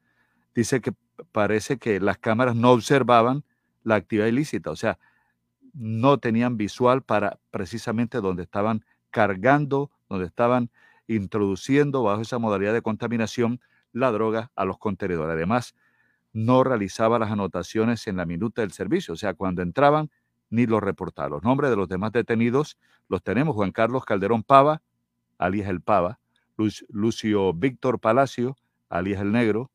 Dice 0.53 0.81
que 0.81 0.93
parece 1.31 1.77
que 1.77 1.99
las 1.99 2.17
cámaras 2.17 2.55
no 2.55 2.71
observaban 2.71 3.43
la 3.83 3.95
actividad 3.95 4.27
ilícita, 4.27 4.71
o 4.71 4.75
sea, 4.75 4.99
no 5.73 6.17
tenían 6.17 6.57
visual 6.57 7.03
para 7.03 7.39
precisamente 7.51 8.19
donde 8.21 8.43
estaban 8.43 8.83
cargando, 9.11 9.91
donde 10.09 10.25
estaban 10.25 10.69
introduciendo 11.07 12.03
bajo 12.03 12.21
esa 12.21 12.39
modalidad 12.39 12.73
de 12.73 12.81
contaminación 12.81 13.61
la 13.91 14.11
droga 14.11 14.51
a 14.55 14.65
los 14.65 14.77
contenedores. 14.77 15.33
Además, 15.33 15.75
no 16.33 16.63
realizaba 16.63 17.19
las 17.19 17.31
anotaciones 17.31 18.07
en 18.07 18.17
la 18.17 18.25
minuta 18.25 18.61
del 18.61 18.71
servicio, 18.71 19.13
o 19.13 19.17
sea, 19.17 19.33
cuando 19.33 19.61
entraban 19.61 20.11
ni 20.49 20.65
los 20.65 20.81
reportaba. 20.81 21.29
Los 21.29 21.43
nombres 21.43 21.69
de 21.69 21.75
los 21.75 21.88
demás 21.88 22.11
detenidos 22.11 22.77
los 23.07 23.23
tenemos. 23.23 23.55
Juan 23.55 23.71
Carlos 23.71 24.05
Calderón 24.05 24.43
Pava, 24.43 24.81
alias 25.38 25.69
el 25.69 25.81
Pava, 25.81 26.18
Lucio 26.89 27.53
Víctor 27.53 27.99
Palacio, 27.99 28.55
alias 28.89 29.21
el 29.21 29.31
Negro, 29.31 29.71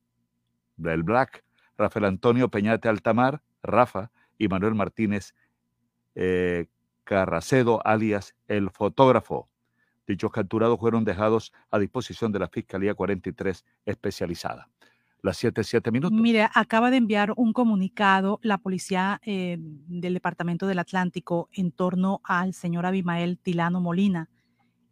el 0.83 1.03
Black, 1.03 1.45
Rafael 1.77 2.05
Antonio 2.05 2.49
Peñate 2.51 2.89
Altamar, 2.89 3.43
Rafa, 3.63 4.11
y 4.39 4.49
Manuel 4.49 4.75
Martínez 4.75 5.35
eh, 6.15 6.67
Carracedo, 7.05 7.85
alias 7.87 8.35
el 8.49 8.71
Fotógrafo. 8.71 9.49
Dichos 10.07 10.31
capturados 10.33 10.79
fueron 10.79 11.05
dejados 11.05 11.53
a 11.71 11.79
disposición 11.79 12.33
de 12.33 12.39
la 12.39 12.49
Fiscalía 12.49 12.95
43 12.95 13.65
especializada. 13.87 14.69
Las 15.23 15.39
7, 15.39 15.65
7 15.65 15.91
minutos. 15.91 16.19
Mire, 16.19 16.49
acaba 16.55 16.91
de 16.91 16.99
enviar 16.99 17.33
un 17.37 17.55
comunicado 17.55 18.39
la 18.43 18.59
policía 18.59 19.21
eh, 19.25 19.57
del 19.59 20.13
Departamento 20.13 20.67
del 20.67 20.79
Atlántico 20.79 21.49
en 21.53 21.73
torno 21.73 22.21
al 22.25 22.53
señor 22.53 22.85
Abimael 22.85 23.39
Tilano 23.39 23.81
Molina, 23.81 24.29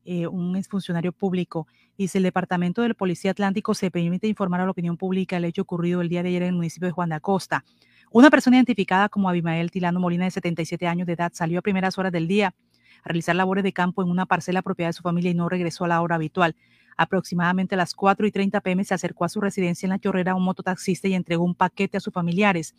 eh, 0.06 0.26
un 0.26 0.56
exfuncionario 0.56 1.12
público. 1.12 1.66
Dice, 2.02 2.18
el 2.18 2.24
Departamento 2.24 2.82
del 2.82 2.96
Policía 2.96 3.30
Atlántico 3.30 3.74
se 3.74 3.92
permite 3.92 4.26
informar 4.26 4.60
a 4.60 4.64
la 4.64 4.72
opinión 4.72 4.96
pública 4.96 5.36
el 5.36 5.44
hecho 5.44 5.62
ocurrido 5.62 6.00
el 6.00 6.08
día 6.08 6.24
de 6.24 6.30
ayer 6.30 6.42
en 6.42 6.48
el 6.48 6.54
municipio 6.56 6.88
de 6.88 6.90
Juan 6.90 7.10
de 7.10 7.14
Acosta. 7.14 7.64
Una 8.10 8.28
persona 8.28 8.56
identificada 8.56 9.08
como 9.08 9.28
Abimael 9.28 9.70
Tilano 9.70 10.00
Molina, 10.00 10.24
de 10.24 10.32
77 10.32 10.88
años 10.88 11.06
de 11.06 11.12
edad, 11.12 11.30
salió 11.32 11.60
a 11.60 11.62
primeras 11.62 11.98
horas 11.98 12.10
del 12.10 12.26
día 12.26 12.56
a 13.04 13.08
realizar 13.08 13.36
labores 13.36 13.62
de 13.62 13.72
campo 13.72 14.02
en 14.02 14.10
una 14.10 14.26
parcela 14.26 14.62
propiedad 14.62 14.88
de 14.88 14.94
su 14.94 15.04
familia 15.04 15.30
y 15.30 15.34
no 15.34 15.48
regresó 15.48 15.84
a 15.84 15.88
la 15.88 16.02
hora 16.02 16.16
habitual. 16.16 16.56
Aproximadamente 16.96 17.76
a 17.76 17.78
las 17.78 17.94
4 17.94 18.26
y 18.26 18.32
30 18.32 18.60
pm 18.62 18.82
se 18.82 18.94
acercó 18.94 19.24
a 19.24 19.28
su 19.28 19.40
residencia 19.40 19.86
en 19.86 19.90
La 19.90 20.00
Chorrera 20.00 20.34
un 20.34 20.42
mototaxista 20.42 21.06
y 21.06 21.14
entregó 21.14 21.44
un 21.44 21.54
paquete 21.54 21.98
a 21.98 22.00
sus 22.00 22.12
familiares. 22.12 22.74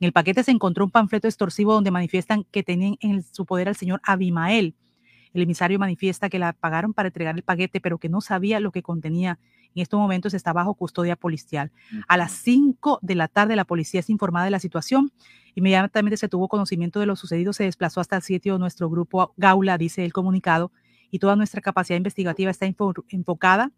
En 0.00 0.06
el 0.06 0.12
paquete 0.12 0.42
se 0.42 0.50
encontró 0.50 0.84
un 0.84 0.90
panfleto 0.90 1.28
extorsivo 1.28 1.74
donde 1.74 1.92
manifiestan 1.92 2.42
que 2.50 2.64
tenían 2.64 2.96
en 2.98 3.22
su 3.22 3.46
poder 3.46 3.68
al 3.68 3.76
señor 3.76 4.00
Abimael. 4.02 4.74
El 5.34 5.42
emisario 5.42 5.78
manifiesta 5.78 6.30
que 6.30 6.38
la 6.38 6.52
pagaron 6.54 6.94
para 6.94 7.08
entregar 7.08 7.34
el 7.34 7.42
paquete, 7.42 7.80
pero 7.80 7.98
que 7.98 8.08
no 8.08 8.20
sabía 8.20 8.60
lo 8.60 8.72
que 8.72 8.82
contenía. 8.82 9.38
En 9.74 9.82
estos 9.82 9.98
momentos 9.98 10.32
está 10.32 10.52
bajo 10.52 10.74
custodia 10.74 11.16
policial. 11.16 11.72
A 12.08 12.16
las 12.16 12.32
5 12.32 13.00
de 13.02 13.14
la 13.16 13.28
tarde 13.28 13.56
la 13.56 13.64
policía 13.64 14.00
es 14.00 14.08
informada 14.08 14.44
de 14.44 14.52
la 14.52 14.60
situación. 14.60 15.12
Inmediatamente 15.56 16.16
se 16.16 16.28
tuvo 16.28 16.48
conocimiento 16.48 17.00
de 17.00 17.06
lo 17.06 17.16
sucedido, 17.16 17.52
se 17.52 17.64
desplazó 17.64 18.00
hasta 18.00 18.16
el 18.16 18.22
sitio 18.22 18.54
de 18.54 18.60
nuestro 18.60 18.88
grupo 18.88 19.34
Gaula, 19.36 19.76
dice 19.76 20.04
el 20.04 20.12
comunicado, 20.12 20.72
y 21.10 21.18
toda 21.18 21.36
nuestra 21.36 21.60
capacidad 21.60 21.96
investigativa 21.96 22.50
está 22.50 22.66
enfocada 22.66 23.72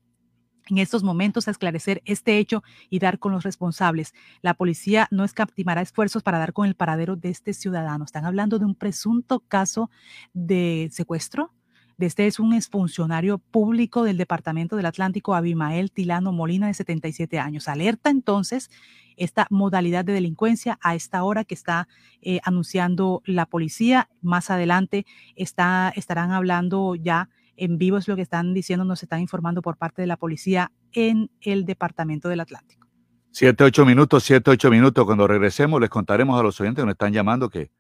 en 0.69 0.79
estos 0.79 1.03
momentos 1.03 1.49
a 1.49 1.51
esclarecer 1.51 2.03
este 2.05 2.39
hecho 2.39 2.63
y 2.91 2.99
dar 2.99 3.19
con 3.19 3.33
los 3.33 3.45
responsables. 3.45 4.15
La 4.43 4.55
policía 4.55 5.09
no 5.11 5.25
escatimará 5.25 5.83
esfuerzos 5.83 6.23
para 6.23 6.39
dar 6.39 6.53
con 6.53 6.67
el 6.67 6.75
paradero 6.75 7.17
de 7.17 7.31
este 7.31 7.53
ciudadano. 7.53 8.05
Están 8.05 8.25
hablando 8.25 8.59
de 8.59 8.65
un 8.65 8.75
presunto 8.75 9.41
caso 9.41 9.91
de 10.33 10.89
secuestro. 10.93 11.53
Este 11.99 12.27
es 12.27 12.39
un 12.39 12.53
exfuncionario 12.53 13.39
público 13.39 14.05
del 14.05 14.19
Departamento 14.19 14.77
del 14.77 14.85
Atlántico, 14.85 15.35
Abimael 15.35 15.91
Tilano 15.91 16.31
Molina, 16.31 16.67
de 16.67 16.75
77 16.75 17.39
años. 17.39 17.69
Alerta 17.69 18.11
entonces 18.11 18.71
esta 19.17 19.47
modalidad 19.49 20.05
de 20.05 20.13
delincuencia 20.13 20.79
a 20.83 20.95
esta 20.95 21.25
hora 21.25 21.45
que 21.45 21.55
está 21.55 21.89
eh, 22.21 22.41
anunciando 22.45 23.23
la 23.25 23.47
policía. 23.47 24.11
Más 24.21 24.51
adelante 24.51 25.07
está, 25.37 25.91
estarán 25.97 26.33
hablando 26.33 26.97
ya 26.97 27.31
en 27.57 27.79
vivo 27.79 27.97
es 27.97 28.09
lo 28.09 28.17
que 28.17 28.23
están 28.23 28.55
diciendo, 28.55 28.85
nos 28.85 29.03
están 29.03 29.21
informando 29.21 29.63
por 29.63 29.77
parte 29.77 30.03
de 30.03 30.07
la 30.07 30.17
policía 30.17 30.73
en 30.93 31.31
el 31.41 31.65
Departamento 31.65 32.29
del 32.29 32.41
Atlántico. 32.41 32.87
Siete, 33.31 33.65
ocho 33.65 33.85
minutos, 33.85 34.25
siete, 34.25 34.51
ocho 34.51 34.71
minutos. 34.71 35.05
Cuando 35.05 35.27
regresemos 35.27 35.81
les 35.81 35.91
contaremos 35.91 36.41
a 36.41 36.43
los 36.43 36.61
oyentes 36.61 36.83
que 36.83 36.87
nos 36.87 36.95
están 36.95 37.13
llamando 37.13 37.51
que 37.51 37.71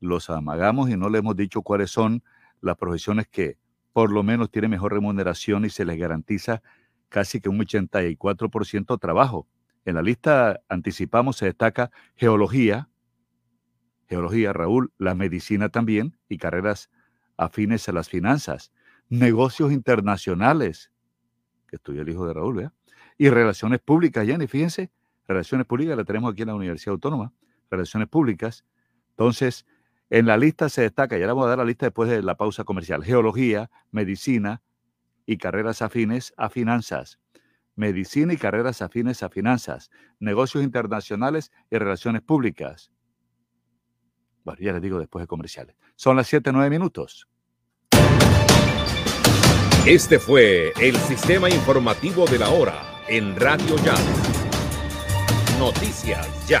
los 0.00 0.28
amagamos 0.30 0.90
y 0.90 0.96
no 0.96 1.08
les 1.08 1.20
hemos 1.20 1.36
dicho 1.36 1.62
cuáles 1.62 1.90
son 1.90 2.22
las 2.60 2.76
profesiones 2.76 3.28
que 3.28 3.56
por 3.92 4.12
lo 4.12 4.22
menos 4.22 4.50
tienen 4.50 4.70
mejor 4.70 4.92
remuneración 4.92 5.64
y 5.64 5.70
se 5.70 5.84
les 5.84 5.98
garantiza 5.98 6.62
casi 7.08 7.40
que 7.40 7.48
un 7.48 7.58
84% 7.58 8.86
de 8.86 8.98
trabajo. 8.98 9.48
En 9.84 9.94
la 9.94 10.02
lista 10.02 10.60
anticipamos 10.68 11.36
se 11.36 11.46
destaca 11.46 11.90
geología, 12.16 12.88
geología, 14.08 14.52
Raúl, 14.52 14.92
la 14.98 15.14
medicina 15.14 15.70
también 15.70 16.18
y 16.28 16.38
carreras 16.38 16.90
afines 17.40 17.88
a 17.88 17.92
las 17.92 18.08
finanzas, 18.08 18.70
negocios 19.08 19.72
internacionales, 19.72 20.92
que 21.66 21.76
estudia 21.76 22.02
el 22.02 22.08
hijo 22.10 22.26
de 22.26 22.34
Raúl, 22.34 22.56
¿verdad? 22.56 22.72
Y 23.16 23.30
relaciones 23.30 23.80
públicas, 23.80 24.26
Jenny, 24.26 24.46
fíjense, 24.46 24.90
relaciones 25.26 25.66
públicas 25.66 25.96
la 25.96 26.04
tenemos 26.04 26.32
aquí 26.32 26.42
en 26.42 26.48
la 26.48 26.54
Universidad 26.54 26.92
Autónoma, 26.92 27.32
relaciones 27.70 28.08
públicas. 28.08 28.64
Entonces, 29.10 29.66
en 30.10 30.26
la 30.26 30.36
lista 30.36 30.68
se 30.68 30.82
destaca, 30.82 31.16
ya 31.16 31.26
le 31.26 31.32
vamos 31.32 31.46
a 31.46 31.48
dar 31.48 31.58
la 31.58 31.64
lista 31.64 31.86
después 31.86 32.10
de 32.10 32.22
la 32.22 32.36
pausa 32.36 32.64
comercial, 32.64 33.02
geología, 33.02 33.70
medicina 33.90 34.60
y 35.24 35.38
carreras 35.38 35.80
afines 35.80 36.34
a 36.36 36.50
finanzas. 36.50 37.18
Medicina 37.74 38.34
y 38.34 38.36
carreras 38.36 38.82
afines 38.82 39.22
a 39.22 39.30
finanzas, 39.30 39.90
negocios 40.18 40.62
internacionales 40.62 41.52
y 41.70 41.78
relaciones 41.78 42.20
públicas. 42.20 42.90
Bueno, 44.44 44.60
ya 44.60 44.72
les 44.72 44.82
digo 44.82 44.98
después 44.98 45.22
de 45.22 45.26
comerciales. 45.26 45.76
Son 45.96 46.16
las 46.16 46.26
7, 46.26 46.52
9 46.52 46.68
minutos. 46.68 47.29
Este 49.86 50.18
fue 50.18 50.72
el 50.78 50.96
sistema 50.96 51.48
informativo 51.50 52.26
de 52.26 52.38
la 52.38 52.50
hora 52.50 53.02
en 53.08 53.34
Radio 53.34 53.76
Ya. 53.84 53.96
Noticias 55.58 56.28
Ya. 56.46 56.60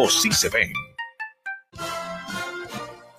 sí 0.09 0.31
se 0.31 0.49
ven. 0.49 0.71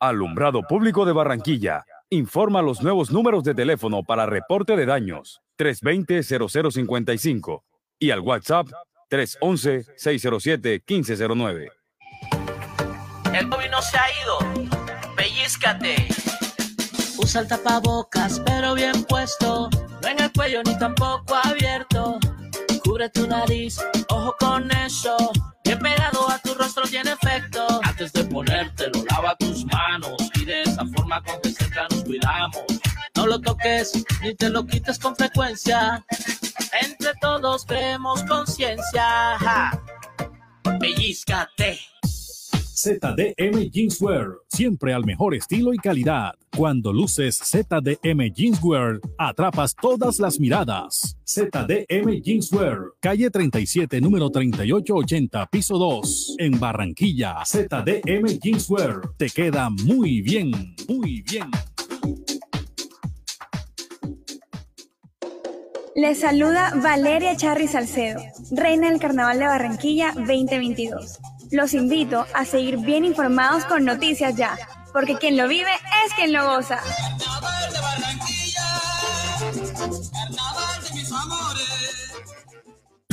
Alumbrado 0.00 0.62
Público 0.62 1.04
de 1.04 1.12
Barranquilla. 1.12 1.84
Informa 2.08 2.62
los 2.62 2.82
nuevos 2.82 3.10
números 3.10 3.44
de 3.44 3.54
teléfono 3.54 4.02
para 4.02 4.24
reporte 4.24 4.74
de 4.74 4.86
daños 4.86 5.42
320-0055 5.58 7.62
y 7.98 8.10
al 8.10 8.20
WhatsApp 8.20 8.68
311-607-1509. 9.10 11.68
El 13.34 13.50
COVID 13.50 13.70
no 13.70 13.82
se 13.82 13.98
ha 13.98 14.06
ido. 14.22 14.38
Pellizcate. 15.14 16.08
Usa 17.18 17.42
el 17.42 17.48
tapabocas, 17.48 18.40
pero 18.40 18.72
bien 18.74 19.04
puesto. 19.04 19.68
No 20.02 20.08
en 20.08 20.18
el 20.18 20.32
cuello 20.32 20.62
ni 20.64 20.78
tampoco 20.78 21.34
abierto. 21.44 22.18
Cubre 22.82 23.10
tu 23.10 23.26
nariz, 23.26 23.78
ojo 24.08 24.34
con 24.40 24.72
eso. 24.72 25.14
Bien 25.62 25.78
pegado 25.78 26.30
a 26.30 26.38
tu 26.38 26.54
rostro 26.54 26.84
tiene 26.84 27.12
efecto. 27.12 27.29
Antes 28.00 28.14
de 28.14 28.24
ponértelo, 28.30 29.04
lava 29.10 29.36
tus 29.36 29.62
manos. 29.66 30.16
Y 30.36 30.46
de 30.46 30.62
esa 30.62 30.86
forma 30.86 31.22
con 31.22 31.38
que 31.42 31.50
cerca 31.50 31.86
nos 31.90 32.02
cuidamos. 32.02 32.64
No 33.14 33.26
lo 33.26 33.38
toques 33.38 33.92
ni 34.22 34.34
te 34.34 34.48
lo 34.48 34.66
quites 34.66 34.98
con 34.98 35.14
frecuencia. 35.14 36.02
Entre 36.80 37.12
todos 37.20 37.66
creemos 37.66 38.24
conciencia. 38.24 39.70
Pellizcate. 40.80 41.78
ZDM 42.80 43.70
Jeanswear, 43.70 44.38
siempre 44.48 44.94
al 44.94 45.04
mejor 45.04 45.34
estilo 45.34 45.74
y 45.74 45.76
calidad. 45.76 46.32
Cuando 46.56 46.94
luces 46.94 47.38
ZDM 47.38 48.32
Jeanswear, 48.32 49.00
atrapas 49.18 49.74
todas 49.74 50.18
las 50.18 50.40
miradas. 50.40 51.14
ZDM 51.26 52.22
Jeanswear, 52.22 52.78
calle 52.98 53.30
37, 53.30 54.00
número 54.00 54.30
3880, 54.30 55.46
piso 55.50 55.76
2, 55.76 56.36
en 56.38 56.58
Barranquilla. 56.58 57.44
ZDM 57.44 58.38
Jeanswear, 58.40 59.02
te 59.18 59.28
queda 59.28 59.68
muy 59.68 60.22
bien, 60.22 60.50
muy 60.88 61.20
bien. 61.20 61.50
Les 65.94 66.18
saluda 66.18 66.72
Valeria 66.82 67.36
Charri 67.36 67.66
Salcedo, 67.66 68.22
reina 68.52 68.88
del 68.88 68.98
Carnaval 68.98 69.38
de 69.38 69.44
Barranquilla 69.44 70.14
2022. 70.16 71.18
Los 71.50 71.74
invito 71.74 72.26
a 72.32 72.44
seguir 72.44 72.78
bien 72.78 73.04
informados 73.04 73.64
con 73.64 73.84
Noticias 73.84 74.36
Ya, 74.36 74.56
porque 74.92 75.16
quien 75.16 75.36
lo 75.36 75.48
vive 75.48 75.70
es 76.06 76.14
quien 76.14 76.32
lo 76.32 76.46
goza. 76.46 76.80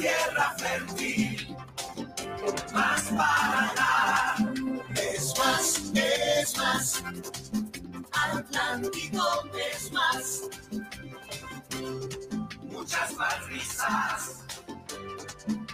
Tierra 0.00 0.54
fértil. 0.58 1.56
Más 2.72 3.02
para 3.18 3.72
dar. 3.76 4.36
Es 4.96 5.34
más, 5.38 5.92
es 5.94 6.56
más. 6.56 7.02
Atlántico 8.12 9.26
es 9.74 9.92
más. 9.92 10.42
Muchas 12.62 13.14
más 13.14 13.46
risas 13.48 14.40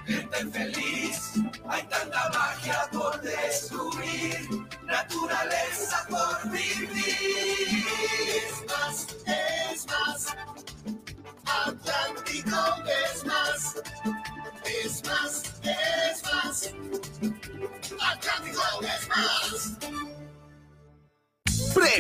gente 0.07 0.47
feliz. 0.51 1.33
Hay 1.69 1.83
tanta 1.85 2.31
magia 2.31 2.89
por 2.93 3.21
descubrir, 3.21 4.49
naturaleza 4.85 6.07
por 6.09 6.51
vivir. 6.51 7.85
Es 8.37 8.65
más, 8.67 9.07
es 9.27 9.87
más. 9.87 10.26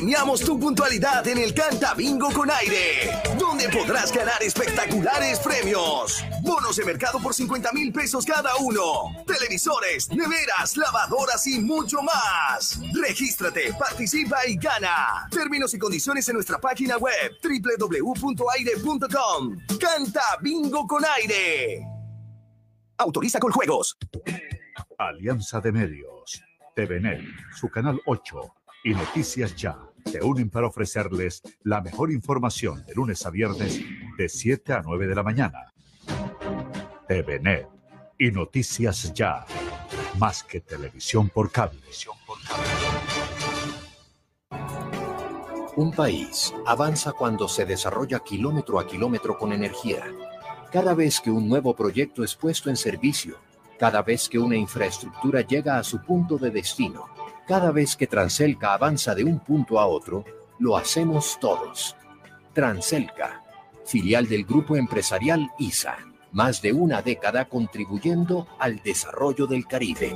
Premiamos 0.06 0.38
tu 0.40 0.56
puntualidad 0.56 1.26
en 1.26 1.38
el 1.38 1.52
Canta 1.52 1.92
Bingo 1.94 2.30
con 2.30 2.48
aire, 2.48 3.10
donde 3.36 3.68
podrás 3.68 4.12
ganar 4.12 4.40
espectaculares 4.40 5.40
premios. 5.40 6.22
Bonos 6.42 6.76
de 6.76 6.84
mercado 6.84 7.18
por 7.18 7.34
50 7.34 7.72
mil 7.72 7.92
pesos 7.92 8.24
cada 8.24 8.54
uno. 8.60 9.10
Televisores, 9.26 10.08
neveras, 10.10 10.76
lavadoras 10.76 11.44
y 11.48 11.58
mucho 11.58 12.02
más. 12.02 12.78
Regístrate, 12.94 13.74
participa 13.76 14.46
y 14.46 14.54
gana. 14.54 15.26
Términos 15.28 15.74
y 15.74 15.78
condiciones 15.80 16.28
en 16.28 16.34
nuestra 16.34 16.60
página 16.60 16.98
web 16.98 17.32
www.aire.com. 17.42 18.36
Canta 19.80 20.38
Bingo 20.40 20.86
con 20.86 21.04
aire. 21.16 21.84
Autoriza 22.98 23.40
con 23.40 23.50
juegos. 23.50 23.98
Alianza 24.98 25.60
de 25.60 25.72
Medios, 25.72 26.44
TVNet, 26.76 27.22
su 27.58 27.68
canal 27.68 28.00
8 28.06 28.54
y 28.84 28.94
Noticias 28.94 29.56
Ya 29.56 29.76
se 30.06 30.22
unen 30.22 30.50
para 30.50 30.68
ofrecerles 30.68 31.42
la 31.62 31.80
mejor 31.80 32.12
información 32.12 32.84
de 32.86 32.94
lunes 32.94 33.26
a 33.26 33.30
viernes 33.30 33.80
de 34.16 34.28
7 34.28 34.72
a 34.72 34.82
9 34.82 35.06
de 35.06 35.14
la 35.14 35.22
mañana. 35.22 35.72
TVNet 37.08 37.68
y 38.18 38.30
Noticias 38.30 39.12
Ya, 39.12 39.44
más 40.18 40.42
que 40.42 40.60
televisión 40.60 41.28
por 41.28 41.50
cable. 41.50 41.80
Un 45.76 45.92
país 45.92 46.54
avanza 46.66 47.12
cuando 47.12 47.48
se 47.48 47.66
desarrolla 47.66 48.20
kilómetro 48.20 48.80
a 48.80 48.86
kilómetro 48.86 49.36
con 49.36 49.52
energía. 49.52 50.04
Cada 50.72 50.94
vez 50.94 51.20
que 51.20 51.30
un 51.30 51.48
nuevo 51.48 51.76
proyecto 51.76 52.24
es 52.24 52.34
puesto 52.34 52.70
en 52.70 52.76
servicio, 52.76 53.36
cada 53.78 54.00
vez 54.00 54.28
que 54.28 54.38
una 54.38 54.56
infraestructura 54.56 55.42
llega 55.42 55.78
a 55.78 55.84
su 55.84 56.00
punto 56.02 56.38
de 56.38 56.50
destino, 56.50 57.06
cada 57.46 57.70
vez 57.70 57.96
que 57.96 58.06
Transelca 58.06 58.74
avanza 58.74 59.14
de 59.14 59.24
un 59.24 59.38
punto 59.38 59.78
a 59.78 59.86
otro, 59.86 60.24
lo 60.58 60.76
hacemos 60.76 61.38
todos. 61.40 61.96
Transelca, 62.52 63.42
filial 63.84 64.28
del 64.28 64.44
grupo 64.44 64.76
empresarial 64.76 65.50
ISA, 65.58 65.96
más 66.32 66.60
de 66.60 66.72
una 66.72 67.02
década 67.02 67.48
contribuyendo 67.48 68.48
al 68.58 68.82
desarrollo 68.82 69.46
del 69.46 69.66
Caribe. 69.66 70.14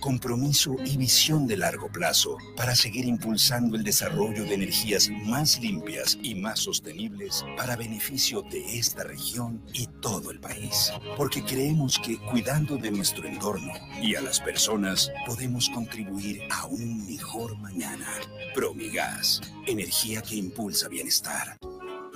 compromiso 0.00 0.76
y 0.84 0.96
visión 0.96 1.46
de 1.46 1.56
largo 1.56 1.88
plazo 1.88 2.36
para 2.56 2.74
seguir 2.74 3.04
impulsando 3.04 3.76
el 3.76 3.84
desarrollo 3.84 4.44
de 4.44 4.54
energías 4.54 5.08
más 5.24 5.60
limpias 5.60 6.18
y 6.20 6.34
más 6.34 6.60
sostenibles 6.60 7.44
para 7.56 7.76
beneficio 7.76 8.42
de 8.42 8.78
esta 8.78 9.04
región 9.04 9.62
y 9.72 9.86
todo 10.00 10.30
el 10.30 10.40
país. 10.40 10.92
Porque 11.16 11.44
creemos 11.44 11.98
que 11.98 12.18
cuidando 12.18 12.76
de 12.76 12.90
nuestro 12.90 13.26
entorno 13.26 13.72
y 14.02 14.16
a 14.16 14.20
las 14.20 14.40
personas 14.40 15.10
podemos 15.26 15.70
contribuir 15.70 16.42
a 16.50 16.66
un 16.66 17.06
mejor 17.06 17.56
mañana. 17.58 18.08
Promigas, 18.54 19.40
energía 19.66 20.22
que 20.22 20.36
impulsa 20.36 20.88
bienestar. 20.88 21.56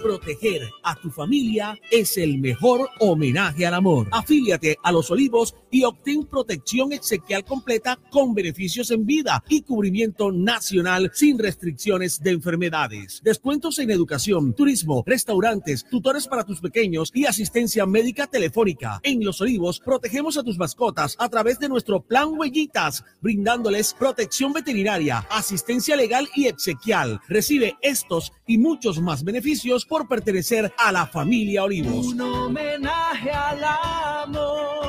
Proteger 0.03 0.63
a 0.83 0.97
tu 0.97 1.11
familia 1.11 1.79
es 1.91 2.17
el 2.17 2.39
mejor 2.39 2.89
homenaje 3.01 3.67
al 3.67 3.75
amor. 3.75 4.09
Afíliate 4.11 4.79
a 4.83 4.93
Los 4.93 5.11
Olivos 5.11 5.55
y 5.71 5.85
obtén 5.85 6.27
protección 6.27 6.93
exequial 6.93 7.45
completa 7.45 7.99
con 8.11 8.35
beneficios 8.35 8.91
en 8.91 9.07
vida 9.07 9.43
y 9.49 9.63
cubrimiento 9.63 10.33
nacional 10.33 11.11
sin 11.15 11.39
restricciones 11.39 12.21
de 12.21 12.31
enfermedades. 12.31 13.21
Descuentos 13.23 13.79
en 13.79 13.91
educación, 13.91 14.55
turismo, 14.55 15.03
restaurantes, 15.07 15.85
tutores 15.89 16.27
para 16.27 16.45
tus 16.45 16.61
pequeños 16.61 17.11
y 17.15 17.27
asistencia 17.27 17.87
médica 17.87 18.27
telefónica. 18.27 19.01
En 19.03 19.25
Los 19.25 19.41
Olivos 19.41 19.81
protegemos 19.81 20.37
a 20.37 20.43
tus 20.43 20.59
mascotas 20.59 21.17
a 21.19 21.29
través 21.29 21.59
de 21.59 21.69
nuestro 21.69 22.01
plan 22.01 22.29
Huellitas, 22.37 23.05
brindándoles 23.21 23.95
protección 23.95 24.53
veterinaria, 24.53 25.27
asistencia 25.31 25.97
legal 25.97 26.29
y 26.35 26.47
exequial. 26.47 27.21
Recibe 27.29 27.77
estos 27.83 28.33
y 28.47 28.59
muchos 28.59 29.01
más 29.01 29.25
beneficios 29.25 29.85
por 29.85 30.09
pertenecer 30.09 30.73
a 30.79 30.93
la 30.93 31.07
familia 31.07 31.65
Olivos. 31.65 32.07
Un 32.07 32.21
homenaje 32.21 33.31
al 33.31 33.65
amor. 33.65 34.80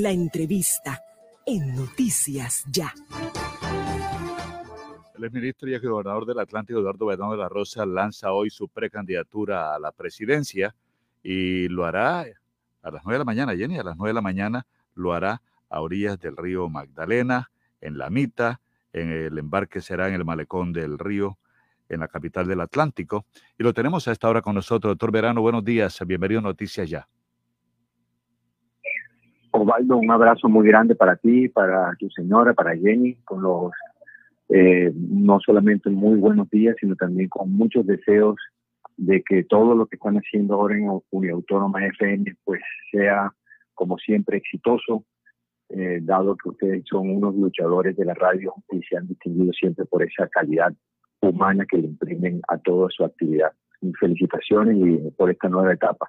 La 0.00 0.12
entrevista 0.12 1.02
en 1.44 1.74
Noticias 1.74 2.62
Ya. 2.70 2.94
El 5.16 5.24
exministro 5.24 5.68
y 5.68 5.74
ex 5.74 5.84
gobernador 5.84 6.24
del 6.24 6.38
Atlántico, 6.38 6.78
Eduardo 6.78 7.06
Bedón 7.06 7.32
de 7.32 7.36
la 7.36 7.48
Rosa, 7.48 7.84
lanza 7.84 8.30
hoy 8.30 8.48
su 8.48 8.68
precandidatura 8.68 9.74
a 9.74 9.80
la 9.80 9.90
presidencia 9.90 10.76
y 11.20 11.66
lo 11.66 11.84
hará 11.84 12.20
a 12.20 12.90
las 12.92 13.02
9 13.04 13.14
de 13.14 13.18
la 13.18 13.24
mañana, 13.24 13.56
Jenny, 13.56 13.76
a 13.76 13.82
las 13.82 13.96
9 13.96 14.10
de 14.10 14.14
la 14.14 14.20
mañana 14.20 14.66
lo 14.94 15.14
hará 15.14 15.42
a 15.68 15.80
orillas 15.80 16.20
del 16.20 16.36
río 16.36 16.68
Magdalena, 16.68 17.50
en 17.80 17.98
La 17.98 18.08
Mita, 18.08 18.60
en 18.92 19.10
el 19.10 19.36
embarque 19.36 19.80
será 19.80 20.06
en 20.06 20.14
el 20.14 20.24
malecón 20.24 20.72
del 20.72 20.96
río, 20.96 21.38
en 21.88 21.98
la 21.98 22.06
capital 22.06 22.46
del 22.46 22.60
Atlántico. 22.60 23.26
Y 23.58 23.64
lo 23.64 23.74
tenemos 23.74 24.06
a 24.06 24.12
esta 24.12 24.28
hora 24.28 24.42
con 24.42 24.54
nosotros. 24.54 24.92
Doctor 24.92 25.10
Verano, 25.10 25.40
buenos 25.40 25.64
días. 25.64 25.98
Bienvenido 26.06 26.38
a 26.38 26.42
Noticias 26.42 26.88
Ya. 26.88 27.08
Osvaldo, 29.60 29.96
un 29.96 30.10
abrazo 30.10 30.48
muy 30.48 30.66
grande 30.66 30.94
para 30.94 31.16
ti, 31.16 31.48
para 31.48 31.94
tu 31.98 32.08
señora, 32.10 32.54
para 32.54 32.76
Jenny, 32.76 33.14
con 33.24 33.42
los 33.42 33.72
eh, 34.48 34.92
no 34.94 35.40
solamente 35.40 35.90
muy 35.90 36.18
buenos 36.18 36.48
días, 36.50 36.76
sino 36.80 36.96
también 36.96 37.28
con 37.28 37.52
muchos 37.52 37.86
deseos 37.86 38.36
de 38.96 39.22
que 39.22 39.44
todo 39.44 39.74
lo 39.74 39.86
que 39.86 39.96
están 39.96 40.16
haciendo 40.16 40.54
ahora 40.54 40.76
en 40.76 40.88
Uniautónoma 41.10 41.86
FM 41.86 42.34
pues 42.44 42.60
sea 42.90 43.32
como 43.74 43.96
siempre 43.98 44.38
exitoso 44.38 45.04
eh, 45.70 45.98
dado 46.00 46.34
que 46.36 46.48
ustedes 46.48 46.84
son 46.88 47.10
unos 47.10 47.34
luchadores 47.34 47.94
de 47.96 48.06
la 48.06 48.14
radio 48.14 48.54
y 48.72 48.80
se 48.82 48.96
han 48.96 49.06
distinguido 49.06 49.52
siempre 49.52 49.84
por 49.84 50.02
esa 50.02 50.26
calidad 50.28 50.72
humana 51.20 51.66
que 51.68 51.76
le 51.76 51.88
imprimen 51.88 52.40
a 52.48 52.56
toda 52.58 52.88
su 52.90 53.04
actividad. 53.04 53.52
Felicitaciones 54.00 54.76
y 54.78 55.10
por 55.10 55.30
esta 55.30 55.48
nueva 55.48 55.74
etapa. 55.74 56.08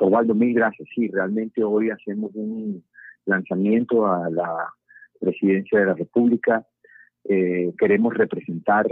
Osvaldo, 0.00 0.34
mil 0.34 0.54
gracias. 0.54 0.88
Sí, 0.94 1.08
realmente 1.08 1.62
hoy 1.62 1.90
hacemos 1.90 2.30
un 2.34 2.84
lanzamiento 3.26 4.06
a 4.06 4.28
la 4.30 4.68
presidencia 5.20 5.78
de 5.78 5.86
la 5.86 5.94
República. 5.94 6.66
Eh, 7.24 7.72
queremos 7.78 8.14
representar 8.14 8.86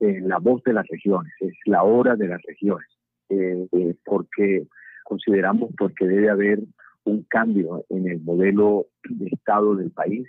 eh, 0.00 0.20
la 0.22 0.38
voz 0.38 0.62
de 0.62 0.72
las 0.72 0.86
regiones, 0.88 1.32
es 1.40 1.54
la 1.66 1.82
hora 1.82 2.16
de 2.16 2.28
las 2.28 2.40
regiones, 2.42 2.88
eh, 3.28 3.66
porque 4.04 4.66
consideramos 5.04 5.70
porque 5.76 6.06
debe 6.06 6.30
haber 6.30 6.60
un 7.04 7.24
cambio 7.24 7.84
en 7.88 8.08
el 8.08 8.20
modelo 8.20 8.86
de 9.08 9.26
Estado 9.26 9.74
del 9.74 9.90
país 9.90 10.28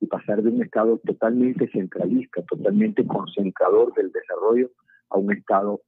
y 0.00 0.06
pasar 0.06 0.42
de 0.42 0.50
un 0.50 0.62
Estado 0.62 0.98
totalmente 0.98 1.68
centralista, 1.70 2.42
totalmente 2.42 3.06
concentrador 3.06 3.94
del 3.94 4.12
desarrollo, 4.12 4.70
a 5.10 5.18
un 5.18 5.32
Estado 5.32 5.80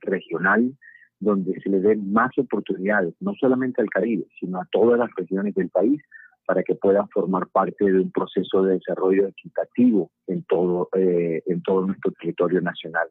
regional 0.00 0.72
donde 1.20 1.60
se 1.60 1.68
le 1.68 1.80
den 1.80 2.12
más 2.12 2.30
oportunidades, 2.38 3.14
no 3.20 3.34
solamente 3.34 3.82
al 3.82 3.90
Caribe, 3.90 4.26
sino 4.38 4.60
a 4.60 4.68
todas 4.70 4.98
las 4.98 5.10
regiones 5.16 5.54
del 5.54 5.68
país, 5.68 6.00
para 6.48 6.62
que 6.62 6.74
puedan 6.74 7.06
formar 7.10 7.46
parte 7.48 7.84
de 7.84 8.00
un 8.00 8.10
proceso 8.10 8.62
de 8.62 8.74
desarrollo 8.74 9.28
equitativo 9.28 10.10
en 10.26 10.44
todo, 10.44 10.88
eh, 10.96 11.42
en 11.44 11.62
todo 11.62 11.86
nuestro 11.86 12.10
territorio 12.12 12.62
nacional. 12.62 13.06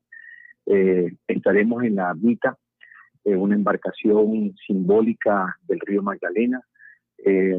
Eh, 0.65 1.13
estaremos 1.27 1.83
en 1.83 1.97
la 1.97 2.13
Vita, 2.15 2.57
eh, 3.23 3.35
una 3.35 3.53
embarcación 3.53 4.55
simbólica 4.65 5.55
del 5.67 5.79
río 5.81 6.01
Magdalena. 6.01 6.61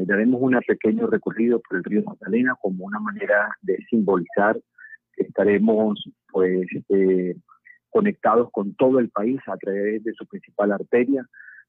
daremos 0.05 0.41
un 0.41 0.57
pequeño 0.67 1.07
recorrido 1.07 1.61
por 1.61 1.77
el 1.77 1.83
río 1.83 2.01
Magdalena 2.03 2.55
como 2.59 2.85
una 2.85 2.99
manera 2.99 3.55
de 3.61 3.77
simbolizar 3.89 4.59
que 5.13 5.23
estaremos 5.23 6.09
pues 6.31 6.65
conectados 7.89 8.49
con 8.51 8.75
todo 8.75 8.99
el 8.99 9.09
país 9.09 9.39
a 9.47 9.57
través 9.57 10.03
de 10.03 10.13
su 10.13 10.25
principal 10.25 10.71
arteria, 10.71 11.25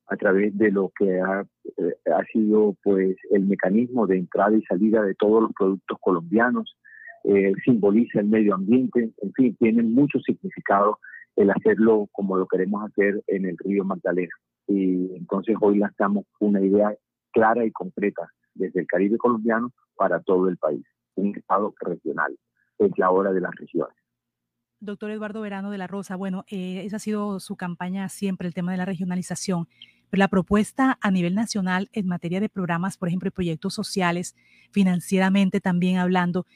a 0.07 0.17
través 0.17 0.57
de 0.59 0.71
lo 0.71 0.91
que 0.99 1.21
ha, 1.21 1.45
eh, 1.77 2.11
ha 2.13 2.25
sido 2.33 2.77
pues 2.83 3.17
el 3.31 3.47
mecanismo 3.47 4.07
de 4.07 4.19
entrada 4.19 4.57
y 4.57 4.63
salida 4.63 5.03
de 5.03 5.15
todos 5.15 5.43
los 5.43 5.53
productos 5.53 5.99
colombianos, 6.01 6.77
eh, 7.25 7.53
simboliza 7.65 8.21
el 8.21 8.27
medio 8.27 8.55
ambiente, 8.55 9.13
en 9.17 9.33
fin, 9.33 9.57
tiene 9.57 9.83
mucho 9.83 10.19
significado 10.21 10.99
el 11.37 11.51
hacerlo 11.51 12.09
como 12.13 12.37
lo 12.37 12.47
queremos 12.47 12.85
hacer 12.85 13.23
en 13.29 13.47
el 13.47 13.57
río 13.59 13.85
Magdalena. 13.85 14.33
Y 14.67 15.15
entonces 15.15 15.57
hoy 15.61 15.79
lanzamos 15.79 16.25
una 16.39 16.61
idea 16.61 16.95
clara 17.33 17.65
y 17.65 17.71
concreta 17.71 18.29
desde 18.55 18.81
el 18.81 18.87
Caribe 18.87 19.19
colombiano 19.19 19.73
para 19.97 20.21
todo 20.21 20.49
el 20.49 20.57
país, 20.57 20.85
un 21.15 21.37
estado 21.37 21.75
regional. 21.81 22.37
Es 22.79 22.91
la 22.99 23.11
hora 23.11 23.33
de 23.33 23.41
las 23.41 23.55
regiones. 23.55 24.00
Doctor 24.81 25.11
Eduardo 25.11 25.43
Verano 25.43 25.71
de 25.71 25.77
la 25.77 25.87
Rosa, 25.87 26.17
bueno, 26.17 26.45
eh, 26.49 26.83
esa 26.87 26.97
ha 26.97 27.01
sido 27.01 27.39
su 27.39 27.55
campaña 27.55 28.09
siempre, 28.09 28.49
el 28.49 28.55
tema 28.55 28.73
de 28.73 28.79
la 28.79 28.87
regionalización. 28.87 29.69
Pero 30.09 30.19
la 30.19 30.29
propuesta 30.29 30.99
a 31.03 31.11
nivel 31.11 31.35
nacional 31.35 31.91
en 31.93 32.07
materia 32.07 32.41
de 32.41 32.49
programas, 32.49 32.97
por 32.97 33.09
ejemplo, 33.09 33.29
y 33.29 33.31
proyectos 33.31 33.75
sociales, 33.75 34.35
financieramente 34.73 35.61
también 35.61 35.99
hablando, 35.99 36.47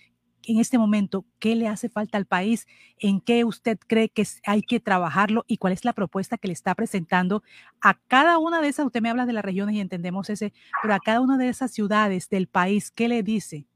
en 0.46 0.58
este 0.58 0.78
momento, 0.78 1.24
¿qué 1.38 1.54
le 1.54 1.68
hace 1.68 1.88
falta 1.88 2.18
al 2.18 2.26
país? 2.26 2.66
¿En 2.98 3.20
qué 3.20 3.44
usted 3.44 3.78
cree 3.86 4.08
que 4.08 4.24
hay 4.46 4.62
que 4.62 4.80
trabajarlo? 4.80 5.44
¿Y 5.46 5.58
cuál 5.58 5.72
es 5.72 5.84
la 5.84 5.92
propuesta 5.92 6.38
que 6.38 6.48
le 6.48 6.54
está 6.54 6.74
presentando 6.74 7.42
a 7.80 7.94
cada 8.08 8.38
una 8.38 8.60
de 8.60 8.68
esas? 8.68 8.86
Usted 8.86 9.00
me 9.00 9.10
habla 9.10 9.26
de 9.26 9.32
las 9.32 9.44
regiones 9.44 9.76
y 9.76 9.80
entendemos 9.80 10.30
ese, 10.30 10.52
pero 10.82 10.94
a 10.94 10.98
cada 10.98 11.20
una 11.20 11.38
de 11.38 11.48
esas 11.48 11.72
ciudades 11.72 12.28
del 12.28 12.46
país, 12.46 12.90
¿qué 12.90 13.08
le 13.08 13.22
dice? 13.22 13.66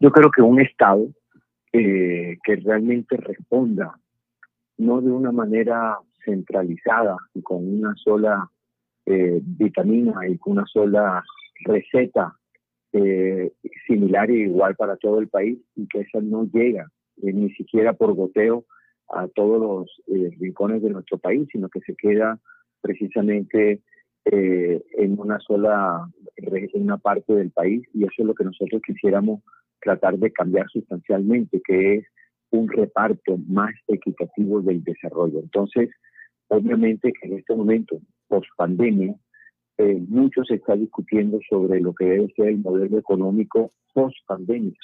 Yo 0.00 0.10
creo 0.10 0.30
que 0.30 0.42
un 0.42 0.60
Estado 0.60 1.08
eh, 1.72 2.36
que 2.42 2.56
realmente 2.56 3.16
responda, 3.16 3.96
no 4.76 5.00
de 5.00 5.12
una 5.12 5.30
manera 5.30 5.98
centralizada 6.24 7.16
y 7.32 7.42
con 7.42 7.58
una 7.58 7.94
sola 7.94 8.50
eh, 9.06 9.40
vitamina 9.40 10.26
y 10.28 10.36
con 10.38 10.54
una 10.54 10.66
sola 10.66 11.22
receta 11.64 12.36
eh, 12.92 13.52
similar 13.86 14.32
e 14.32 14.40
igual 14.40 14.74
para 14.74 14.96
todo 14.96 15.20
el 15.20 15.28
país 15.28 15.60
y 15.76 15.86
que 15.86 16.00
esa 16.00 16.20
no 16.20 16.48
llega 16.52 16.90
ni 17.22 17.52
siquiera 17.52 17.92
por 17.92 18.14
goteo 18.14 18.64
a 19.08 19.28
todos 19.28 19.60
los 19.60 20.38
rincones 20.40 20.82
de 20.82 20.90
nuestro 20.90 21.18
país, 21.18 21.46
sino 21.52 21.68
que 21.68 21.80
se 21.82 21.94
queda 21.94 22.40
precisamente 22.80 23.80
en 24.24 25.20
una 25.20 25.38
sola, 25.38 26.08
en 26.36 26.82
una 26.82 26.96
parte 26.96 27.32
del 27.32 27.50
país 27.50 27.86
y 27.94 28.02
eso 28.04 28.14
es 28.18 28.26
lo 28.26 28.34
que 28.34 28.44
nosotros 28.44 28.82
quisiéramos 28.84 29.42
tratar 29.80 30.18
de 30.18 30.30
cambiar 30.32 30.68
sustancialmente, 30.70 31.60
que 31.64 31.96
es 31.96 32.06
un 32.50 32.68
reparto 32.68 33.38
más 33.48 33.72
equitativo 33.88 34.60
del 34.60 34.82
desarrollo. 34.82 35.40
Entonces, 35.40 35.90
obviamente 36.48 37.12
que 37.12 37.28
en 37.28 37.38
este 37.38 37.54
momento, 37.54 38.00
post 38.28 38.48
pandemia, 38.56 39.14
eh, 39.78 40.02
mucho 40.08 40.44
se 40.44 40.56
está 40.56 40.74
discutiendo 40.76 41.38
sobre 41.48 41.80
lo 41.80 41.94
que 41.94 42.04
debe 42.04 42.32
ser 42.34 42.48
el 42.48 42.58
modelo 42.58 42.98
económico 42.98 43.72
post 43.94 44.16
pandemia, 44.26 44.74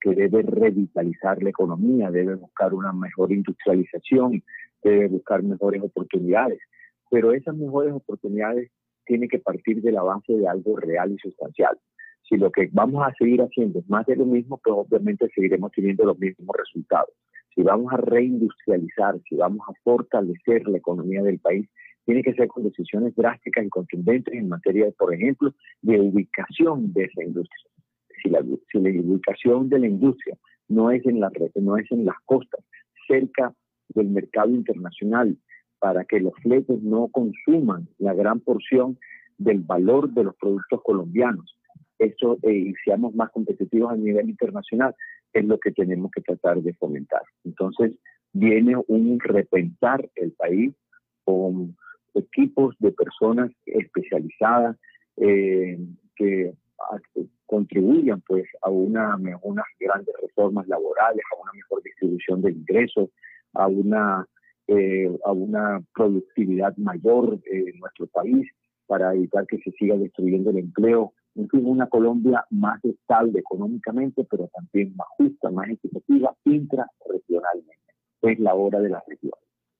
que 0.00 0.14
debe 0.14 0.42
revitalizar 0.42 1.42
la 1.42 1.50
economía, 1.50 2.10
debe 2.10 2.34
buscar 2.34 2.74
una 2.74 2.92
mejor 2.92 3.32
industrialización, 3.32 4.42
debe 4.82 5.08
buscar 5.08 5.42
mejores 5.42 5.82
oportunidades. 5.82 6.60
Pero 7.10 7.32
esas 7.32 7.56
mejores 7.56 7.92
oportunidades 7.94 8.70
tienen 9.06 9.28
que 9.28 9.38
partir 9.38 9.82
de 9.82 9.92
la 9.92 10.02
base 10.02 10.34
de 10.34 10.46
algo 10.46 10.76
real 10.76 11.12
y 11.12 11.18
sustancial. 11.18 11.78
Si 12.28 12.36
lo 12.36 12.50
que 12.50 12.68
vamos 12.72 13.06
a 13.06 13.12
seguir 13.18 13.42
haciendo 13.42 13.80
es 13.80 13.88
más 13.88 14.06
de 14.06 14.16
lo 14.16 14.24
mismo, 14.24 14.60
pues 14.62 14.74
obviamente 14.76 15.28
seguiremos 15.34 15.72
teniendo 15.72 16.04
los 16.04 16.18
mismos 16.18 16.56
resultados. 16.56 17.10
Si 17.54 17.62
vamos 17.62 17.92
a 17.92 17.98
reindustrializar, 17.98 19.20
si 19.28 19.36
vamos 19.36 19.60
a 19.68 19.72
fortalecer 19.84 20.66
la 20.66 20.78
economía 20.78 21.22
del 21.22 21.38
país, 21.38 21.68
tiene 22.04 22.22
que 22.22 22.34
ser 22.34 22.48
con 22.48 22.64
decisiones 22.64 23.14
drásticas 23.14 23.64
y 23.64 23.68
contundentes 23.68 24.34
en 24.34 24.48
materia, 24.48 24.90
por 24.98 25.14
ejemplo, 25.14 25.54
de 25.82 26.00
ubicación 26.00 26.92
de 26.92 27.04
esa 27.04 27.22
industria. 27.22 27.70
Si 28.22 28.30
la, 28.30 28.42
si 28.72 28.78
la 28.78 28.90
ubicación 28.90 29.68
de 29.68 29.78
la 29.78 29.86
industria 29.86 30.36
no 30.68 30.90
es, 30.90 31.04
en 31.06 31.20
la, 31.20 31.30
no 31.56 31.76
es 31.76 31.90
en 31.92 32.04
las 32.04 32.16
costas, 32.24 32.60
cerca 33.06 33.54
del 33.90 34.08
mercado 34.08 34.50
internacional, 34.50 35.36
para 35.78 36.04
que 36.04 36.20
los 36.20 36.32
fletes 36.42 36.82
no 36.82 37.08
consuman 37.08 37.86
la 37.98 38.14
gran 38.14 38.40
porción 38.40 38.98
del 39.36 39.60
valor 39.60 40.10
de 40.10 40.24
los 40.24 40.34
productos 40.36 40.80
colombianos, 40.82 41.56
eso 42.04 42.38
eh, 42.42 42.52
y 42.52 42.74
seamos 42.84 43.14
más 43.14 43.30
competitivos 43.30 43.92
a 43.92 43.96
nivel 43.96 44.28
internacional, 44.28 44.94
es 45.32 45.44
lo 45.44 45.58
que 45.58 45.72
tenemos 45.72 46.10
que 46.10 46.20
tratar 46.20 46.60
de 46.62 46.72
fomentar. 46.74 47.22
Entonces, 47.44 47.92
viene 48.32 48.76
un 48.88 49.18
repensar 49.20 50.08
el 50.14 50.32
país 50.32 50.74
con 51.24 51.76
equipos 52.14 52.74
de 52.78 52.92
personas 52.92 53.50
especializadas 53.66 54.76
eh, 55.16 55.78
que 56.16 56.52
contribuyan 57.46 58.20
pues 58.26 58.44
a 58.62 58.70
una, 58.70 59.16
unas 59.42 59.66
grandes 59.78 60.14
reformas 60.20 60.66
laborales, 60.68 61.22
a 61.32 61.42
una 61.42 61.52
mejor 61.54 61.82
distribución 61.82 62.42
de 62.42 62.52
ingresos, 62.52 63.10
a 63.54 63.66
una, 63.66 64.26
eh, 64.68 65.10
a 65.24 65.32
una 65.32 65.82
productividad 65.94 66.76
mayor 66.76 67.38
en 67.44 67.78
nuestro 67.78 68.06
país 68.08 68.46
para 68.86 69.14
evitar 69.14 69.46
que 69.46 69.58
se 69.58 69.70
siga 69.72 69.96
destruyendo 69.96 70.50
el 70.50 70.58
empleo 70.58 71.12
en 71.34 71.48
fin, 71.48 71.66
una 71.66 71.88
Colombia 71.88 72.44
más 72.50 72.84
estable 72.84 73.40
económicamente, 73.40 74.24
pero 74.30 74.48
también 74.48 74.94
más 74.96 75.08
justa, 75.16 75.50
más 75.50 75.68
equitativa 75.68 76.34
intrarregionalmente. 76.44 77.78
Es 78.22 78.38
la 78.38 78.54
hora 78.54 78.80
de 78.80 78.88
la 78.88 79.02
región. 79.06 79.32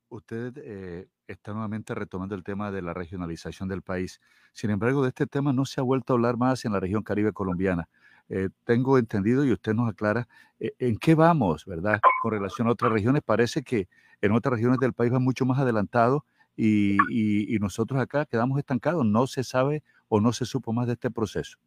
Usted 0.08 0.52
eh, 0.58 1.08
está 1.26 1.52
nuevamente 1.52 1.94
retomando 1.94 2.34
el 2.34 2.44
tema 2.44 2.70
de 2.70 2.83
la 2.83 2.92
regionalización 2.92 3.68
del 3.68 3.83
país. 3.83 4.20
Sin 4.52 4.70
embargo, 4.70 5.02
de 5.02 5.08
este 5.08 5.26
tema 5.26 5.52
no 5.52 5.65
se 5.65 5.81
ha 5.81 5.84
vuelto 5.84 6.12
a 6.12 6.16
hablar 6.16 6.36
más 6.36 6.65
en 6.65 6.73
la 6.73 6.81
región 6.81 7.02
caribe 7.02 7.33
colombiana. 7.33 7.89
Eh, 8.28 8.49
tengo 8.65 8.99
entendido 8.99 9.44
y 9.44 9.52
usted 9.52 9.74
nos 9.74 9.89
aclara 9.89 10.28
eh, 10.58 10.73
en 10.78 10.97
qué 10.97 11.15
vamos, 11.15 11.65
¿verdad? 11.66 12.00
Con 12.23 12.33
relación 12.33 12.68
a 12.68 12.73
otras 12.73 12.92
regiones, 12.92 13.23
parece 13.23 13.62
que 13.62 13.89
en 14.20 14.33
otras 14.33 14.55
regiones 14.55 14.78
del 14.78 14.92
país 14.92 15.12
va 15.12 15.18
mucho 15.18 15.44
más 15.47 15.58
adelantado 15.58 16.24
y, 16.57 16.97
y, 17.10 17.55
y 17.55 17.58
nosotros 17.58 18.00
acá 18.00 18.24
quedamos 18.26 18.58
estancados. 18.58 19.05
No 19.05 19.26
se 19.26 19.44
sabe 19.44 19.83
o 20.08 20.20
no 20.20 20.33
se 20.33 20.44
supo 20.44 20.73
más 20.73 20.86
de 20.86 20.94
este 20.94 21.10
proceso? 21.10 21.58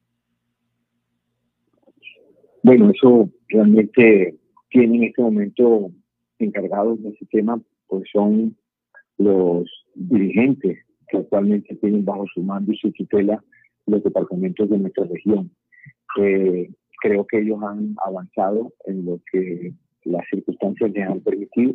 Bueno, 2.64 2.92
eso 2.92 3.30
realmente 3.50 4.36
tiene 4.70 4.98
en 4.98 5.04
este 5.06 5.22
momento 5.22 5.92
encargados 6.40 7.02
de 7.02 7.10
ese 7.10 7.26
tema, 7.28 7.62
pues 7.88 8.04
son 8.12 8.58
los 9.18 9.66
dirigentes 9.96 10.78
que 11.08 11.18
actualmente 11.18 11.76
tienen 11.76 12.06
bajo 12.06 12.26
su 12.34 12.42
mando 12.42 12.72
y 12.72 12.78
su 12.78 12.92
tutela 12.92 13.44
los 13.86 14.04
departamentos 14.04 14.70
de 14.70 14.78
nuestra 14.78 15.06
región. 15.06 15.50
Eh, 16.20 16.70
creo 17.02 17.26
que 17.26 17.40
ellos 17.40 17.62
han 17.64 17.96
avanzado 18.06 18.74
en 18.86 19.06
lo 19.06 19.22
que 19.32 19.74
las 20.04 20.26
circunstancias 20.30 20.92
les 20.92 21.08
han 21.08 21.22
permitido 21.22 21.74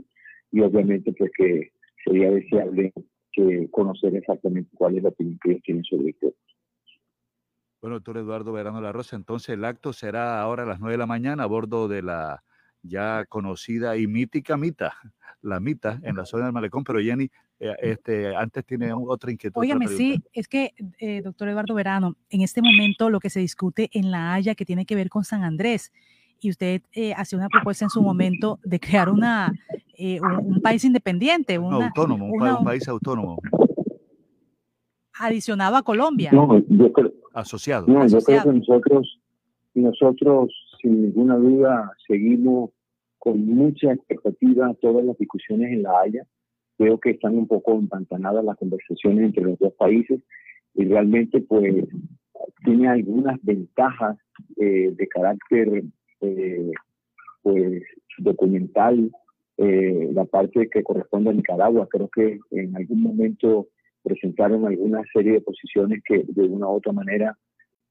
y 0.51 0.61
obviamente 0.61 1.13
pues 1.13 1.31
que 1.37 1.71
sería 2.05 2.31
deseable 2.31 2.93
que 3.33 3.69
conocer 3.71 4.15
exactamente 4.15 4.71
cuál 4.77 4.97
es 4.97 5.03
la 5.03 5.09
opinión 5.09 5.39
que 5.43 5.53
ellos 5.53 5.63
tienen 5.63 5.85
sobre 5.85 6.11
esto. 6.11 6.35
Bueno, 7.83 7.97
doctor 7.97 8.17
Eduardo 8.19 8.53
Verano 8.53 8.81
La 8.81 8.93
Rosa, 8.93 9.17
entonces 9.17 9.49
el 9.51 9.65
acto 9.65 9.93
será 9.93 10.41
ahora 10.41 10.63
a 10.63 10.67
las 10.67 10.79
9 10.79 10.93
de 10.93 10.99
la 10.99 11.07
mañana 11.07 11.43
a 11.43 11.47
bordo 11.47 11.89
de 11.89 12.01
la 12.01 12.45
ya 12.85 13.25
conocida 13.29 13.97
y 13.97 14.07
mítica 14.07 14.57
Mita, 14.57 14.95
la 15.43 15.59
Mita, 15.59 15.99
en 16.05 16.15
la 16.15 16.25
zona 16.25 16.45
del 16.45 16.53
Malecón, 16.53 16.85
pero 16.85 17.01
Jenny, 17.01 17.29
eh, 17.59 17.75
este, 17.83 18.37
antes 18.37 18.65
tiene 18.65 18.93
otra 18.93 19.33
inquietud. 19.33 19.61
Óigame, 19.61 19.89
sí, 19.89 20.23
es 20.33 20.47
que, 20.47 20.75
eh, 21.01 21.23
doctor 21.23 21.49
Eduardo 21.49 21.75
Verano, 21.75 22.15
en 22.31 22.43
este 22.43 22.63
momento 22.63 23.11
lo 23.11 23.19
que 23.19 23.31
se 23.31 23.41
discute 23.41 23.91
en 23.93 24.13
La 24.13 24.33
Haya 24.33 24.55
que 24.55 24.65
tiene 24.65 24.87
que 24.87 24.95
ver 24.95 25.09
con 25.11 25.25
San 25.25 25.43
Andrés, 25.43 25.93
y 26.39 26.51
usted 26.51 26.83
eh, 26.93 27.15
hacía 27.15 27.37
una 27.39 27.49
propuesta 27.49 27.85
en 27.85 27.91
su 27.91 28.01
momento 28.01 28.61
de 28.63 28.79
crear 28.79 29.09
una, 29.09 29.53
eh, 29.99 30.21
un, 30.21 30.55
un 30.55 30.61
país 30.63 30.85
independiente, 30.85 31.59
Un 31.59 31.75
una, 31.75 31.87
autónomo, 31.89 32.27
un, 32.27 32.33
una- 32.41 32.53
pa- 32.53 32.59
un 32.61 32.65
país 32.65 32.87
autónomo, 32.89 33.41
adicionado 35.19 35.75
a 35.77 35.83
Colombia. 35.83 36.31
No, 36.33 36.61
yo 36.69 36.93
creo, 36.93 37.13
asociado. 37.35 37.87
no, 37.87 38.07
yo 38.07 38.19
creo 38.21 38.43
que 38.43 38.53
nosotros, 38.53 39.21
nosotros 39.75 40.53
sin 40.81 41.03
ninguna 41.03 41.37
duda 41.37 41.93
seguimos 42.07 42.71
con 43.19 43.47
mucha 43.47 43.93
expectativa 43.93 44.75
todas 44.81 45.05
las 45.05 45.17
discusiones 45.17 45.73
en 45.73 45.83
La 45.83 46.01
Haya. 46.01 46.27
Creo 46.77 46.99
que 46.99 47.11
están 47.11 47.37
un 47.37 47.47
poco 47.47 47.75
empantanadas 47.75 48.45
las 48.45 48.57
conversaciones 48.57 49.27
entre 49.27 49.45
los 49.45 49.59
dos 49.59 49.73
países 49.75 50.21
y 50.75 50.85
realmente 50.85 51.41
pues 51.41 51.87
tiene 52.65 52.89
algunas 52.89 53.39
ventajas 53.43 54.19
eh, 54.57 54.93
de 54.97 55.09
carácter 55.09 55.85
eh, 56.21 56.71
pues 57.43 57.83
documental 58.19 59.11
eh, 59.59 60.11
la 60.13 60.25
parte 60.25 60.69
que 60.69 60.83
corresponde 60.83 61.31
a 61.31 61.35
Nicaragua 61.35 61.89
creo 61.89 62.09
que 62.09 62.41
en 62.51 62.75
algún 62.75 63.03
momento 63.03 63.69
presentaron 64.03 64.67
alguna 64.67 65.03
serie 65.13 65.33
de 65.33 65.41
posiciones 65.41 66.03
que 66.05 66.25
de 66.27 66.43
una 66.45 66.67
u 66.69 66.73
otra 66.73 66.93
manera 66.93 67.37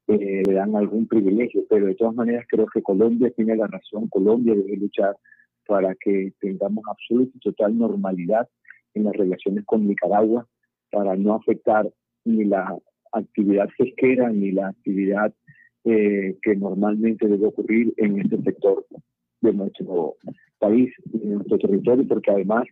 eh, 0.07 0.43
le 0.45 0.53
dan 0.53 0.75
algún 0.75 1.07
privilegio 1.07 1.63
pero 1.69 1.85
de 1.85 1.95
todas 1.95 2.15
maneras 2.15 2.45
creo 2.49 2.65
que 2.67 2.81
Colombia 2.81 3.31
tiene 3.31 3.55
la 3.55 3.67
razón 3.67 4.07
Colombia 4.09 4.55
debe 4.55 4.77
luchar 4.77 5.15
para 5.67 5.95
que 5.95 6.33
tengamos 6.39 6.83
absoluta 6.87 7.31
y 7.35 7.39
total 7.39 7.77
normalidad 7.77 8.47
en 8.93 9.05
las 9.05 9.13
relaciones 9.13 9.65
con 9.65 9.87
Nicaragua 9.87 10.47
para 10.91 11.15
no 11.15 11.35
afectar 11.35 11.89
ni 12.25 12.43
la 12.45 12.77
actividad 13.11 13.69
pesquera 13.77 14.29
ni 14.29 14.51
la 14.51 14.69
actividad 14.69 15.33
eh, 15.83 16.37
que 16.41 16.55
normalmente 16.55 17.27
debe 17.27 17.47
ocurrir 17.47 17.93
en 17.97 18.19
este 18.19 18.41
sector 18.43 18.85
de 19.41 19.53
nuestro 19.53 20.15
país 20.59 20.93
de 21.05 21.25
nuestro 21.25 21.57
territorio, 21.57 22.07
porque 22.07 22.29
además 22.29 22.65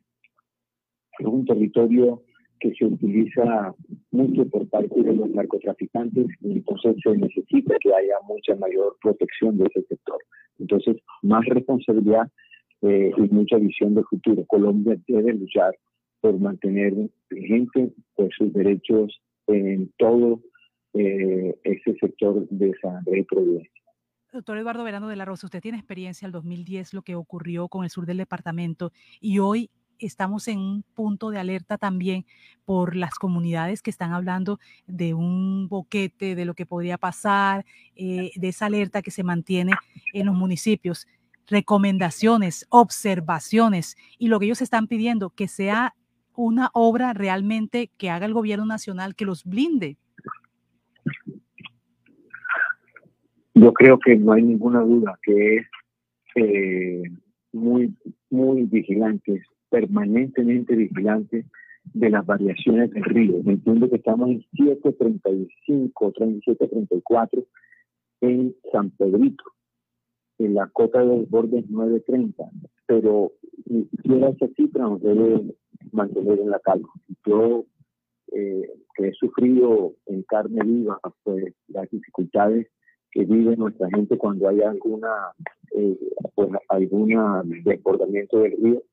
es 1.18 1.26
un 1.26 1.44
territorio 1.46 2.22
que 2.60 2.74
se 2.74 2.86
utiliza 2.86 3.74
mucho 4.12 4.48
por 4.50 4.68
parte 4.70 5.02
de 5.02 5.14
los 5.14 5.30
narcotraficantes 5.30 6.28
y 6.42 6.52
entonces 6.52 6.96
se 7.04 7.18
necesita 7.18 7.76
que 7.80 7.94
haya 7.94 8.16
mucha 8.28 8.56
mayor 8.56 8.98
protección 9.02 9.58
de 9.58 9.66
ese 9.66 9.84
sector. 9.88 10.18
Entonces, 10.60 10.98
más 11.22 11.46
responsabilidad 11.46 12.30
eh, 12.82 13.12
y 13.16 13.22
mucha 13.34 13.58
visión 13.58 13.96
de 13.96 14.04
futuro. 14.04 14.46
Colombia 14.46 14.98
debe 15.08 15.34
luchar 15.34 15.76
por 16.22 16.40
mantener 16.40 16.94
vigente 17.30 17.94
pues, 18.16 18.30
sus 18.38 18.54
derechos 18.54 19.22
en 19.48 19.92
todo 19.98 20.42
eh, 20.94 21.56
ese 21.64 21.96
sector 22.00 22.48
de 22.50 22.74
San 22.82 22.98
Andrés 22.98 23.22
y 23.22 23.24
Providencia. 23.24 23.72
Doctor 24.32 24.58
Eduardo 24.60 24.84
Verano 24.84 25.08
de 25.08 25.16
la 25.16 25.26
Rosa, 25.26 25.48
usted 25.48 25.62
tiene 25.62 25.80
experiencia 25.80 26.26
el 26.26 26.32
2010, 26.32 26.94
lo 26.94 27.02
que 27.02 27.16
ocurrió 27.16 27.68
con 27.68 27.84
el 27.84 27.90
sur 27.90 28.06
del 28.06 28.18
departamento, 28.18 28.92
y 29.20 29.40
hoy 29.40 29.72
estamos 30.00 30.48
en 30.48 30.60
un 30.60 30.84
punto 30.94 31.30
de 31.30 31.40
alerta 31.40 31.78
también 31.78 32.26
por 32.66 32.96
las 32.96 33.16
comunidades 33.16 33.82
que 33.82 33.90
están 33.90 34.14
hablando 34.14 34.60
de 34.88 35.14
un 35.14 35.68
boquete, 35.68 36.36
de 36.36 36.46
lo 36.46 36.54
que 36.54 36.66
podría 36.66 36.98
pasar, 36.98 37.66
eh, 37.96 38.32
de 38.36 38.48
esa 38.48 38.68
alerta 38.68 39.02
que 39.02 39.12
se 39.12 39.24
mantiene 39.24 39.74
en 40.14 40.26
los 40.26 40.36
municipios. 40.36 41.08
Recomendaciones, 41.48 42.66
observaciones, 42.70 43.98
y 44.18 44.28
lo 44.28 44.40
que 44.40 44.46
ellos 44.46 44.62
están 44.62 44.88
pidiendo, 44.88 45.32
que 45.32 45.48
sea 45.48 45.96
una 46.36 46.70
obra 46.74 47.14
realmente 47.14 47.92
que 47.98 48.10
haga 48.10 48.26
el 48.26 48.34
gobierno 48.34 48.66
nacional, 48.66 49.16
que 49.16 49.26
los 49.26 49.44
blinde. 49.44 49.98
Yo 53.54 53.74
creo 53.74 54.00
que 54.00 54.16
no 54.16 54.32
hay 54.32 54.44
ninguna 54.44 54.80
duda 54.82 55.20
que 55.22 55.58
es 55.58 55.66
eh, 56.36 57.04
muy, 57.52 57.94
muy 58.30 58.64
vigilantes, 58.64 59.44
permanentemente 59.70 60.76
vigilantes 60.76 61.46
de 61.94 62.10
las 62.10 62.26
variaciones 62.26 62.92
del 62.92 63.04
río. 63.04 63.38
Entiendo 63.46 63.90
que 63.90 63.98
estamos 63.98 64.30
en 64.30 64.42
7.35, 64.54 65.92
37.34 65.94 67.46
en 68.22 68.56
San 68.72 68.92
Pedrito. 68.92 69.44
En 70.38 70.54
la 70.54 70.68
cota 70.68 71.04
del 71.04 71.26
borde 71.26 71.60
es 71.60 71.70
9.30, 71.70 72.50
pero 72.86 73.34
ni 73.66 73.86
siquiera 73.86 74.30
esa 74.30 74.48
cifra 74.56 74.84
nos 74.84 75.02
debe 75.02 75.54
mantener 75.92 76.40
en 76.40 76.50
la 76.50 76.60
calma. 76.60 76.90
Yo 77.26 77.66
eh, 78.32 78.70
que 78.96 79.08
he 79.08 79.14
sufrido 79.14 79.94
en 80.06 80.24
carne 80.24 80.62
viva 80.64 81.00
pues, 81.24 81.54
las 81.68 81.90
dificultades 81.90 82.68
que 83.12 83.26
vive 83.26 83.58
nuestra 83.58 83.90
gente 83.90 84.18
cuando 84.18 84.48
hay 84.48 84.62
alguna 84.62 85.10
eh, 85.76 85.98
pues, 86.36 86.50
alguna 86.70 87.44
desbordamiento 87.44 88.40
del 88.40 88.56
río 88.62 88.84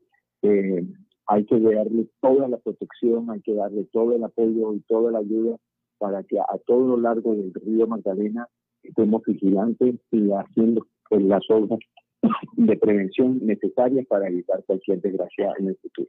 eh, 0.42 0.84
hay 1.26 1.44
que 1.47 1.58
darle 1.58 2.08
toda 2.20 2.48
la 2.48 2.56
protección 2.58 3.31
hay 3.31 3.40
que 3.40 3.55
darle 3.55 3.84
todo 3.92 4.15
el 4.15 4.23
apoyo 4.24 4.74
y 4.74 4.81
toda 4.81 5.10
la 5.12 5.18
ayuda 5.18 5.56
para 5.98 6.23
que 6.24 6.39
a 6.39 6.58
todo 6.66 6.86
lo 6.86 6.97
largo 6.98 7.34
del 7.34 7.52
río 7.55 7.86
Magdalena 7.86 8.47
estemos 8.82 9.23
vigilantes 9.26 9.97
y 10.12 10.31
haciendo 10.31 10.86
pues, 11.08 11.23
las 11.23 11.42
obras 11.50 11.81
de 12.56 12.76
prevención 12.76 13.39
necesarias 13.44 14.06
para 14.06 14.28
evitar 14.28 14.62
cualquier 14.65 15.00
desgracia 15.00 15.52
en 15.58 15.68
el 15.68 15.76
futuro. 15.76 16.08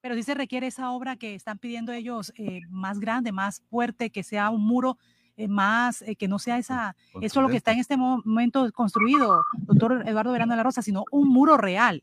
Pero 0.00 0.14
sí 0.14 0.22
se 0.22 0.34
requiere 0.34 0.66
esa 0.66 0.90
obra 0.92 1.16
que 1.16 1.34
están 1.34 1.58
pidiendo 1.58 1.92
ellos 1.92 2.32
eh, 2.36 2.60
más 2.70 3.00
grande, 3.00 3.32
más 3.32 3.62
fuerte, 3.70 4.10
que 4.10 4.22
sea 4.22 4.50
un 4.50 4.64
muro 4.66 4.98
eh, 5.36 5.48
más, 5.48 6.02
eh, 6.02 6.14
que 6.16 6.28
no 6.28 6.38
sea 6.38 6.58
esa, 6.58 6.94
eso 7.22 7.40
lo 7.40 7.48
que 7.48 7.56
está 7.56 7.72
en 7.72 7.78
este 7.78 7.96
mo- 7.96 8.20
momento 8.24 8.70
construido, 8.72 9.42
doctor 9.66 10.02
Eduardo 10.06 10.32
Verano 10.32 10.52
de 10.52 10.58
la 10.58 10.62
Rosa, 10.62 10.82
sino 10.82 11.04
un 11.10 11.28
muro 11.28 11.56
real. 11.56 12.02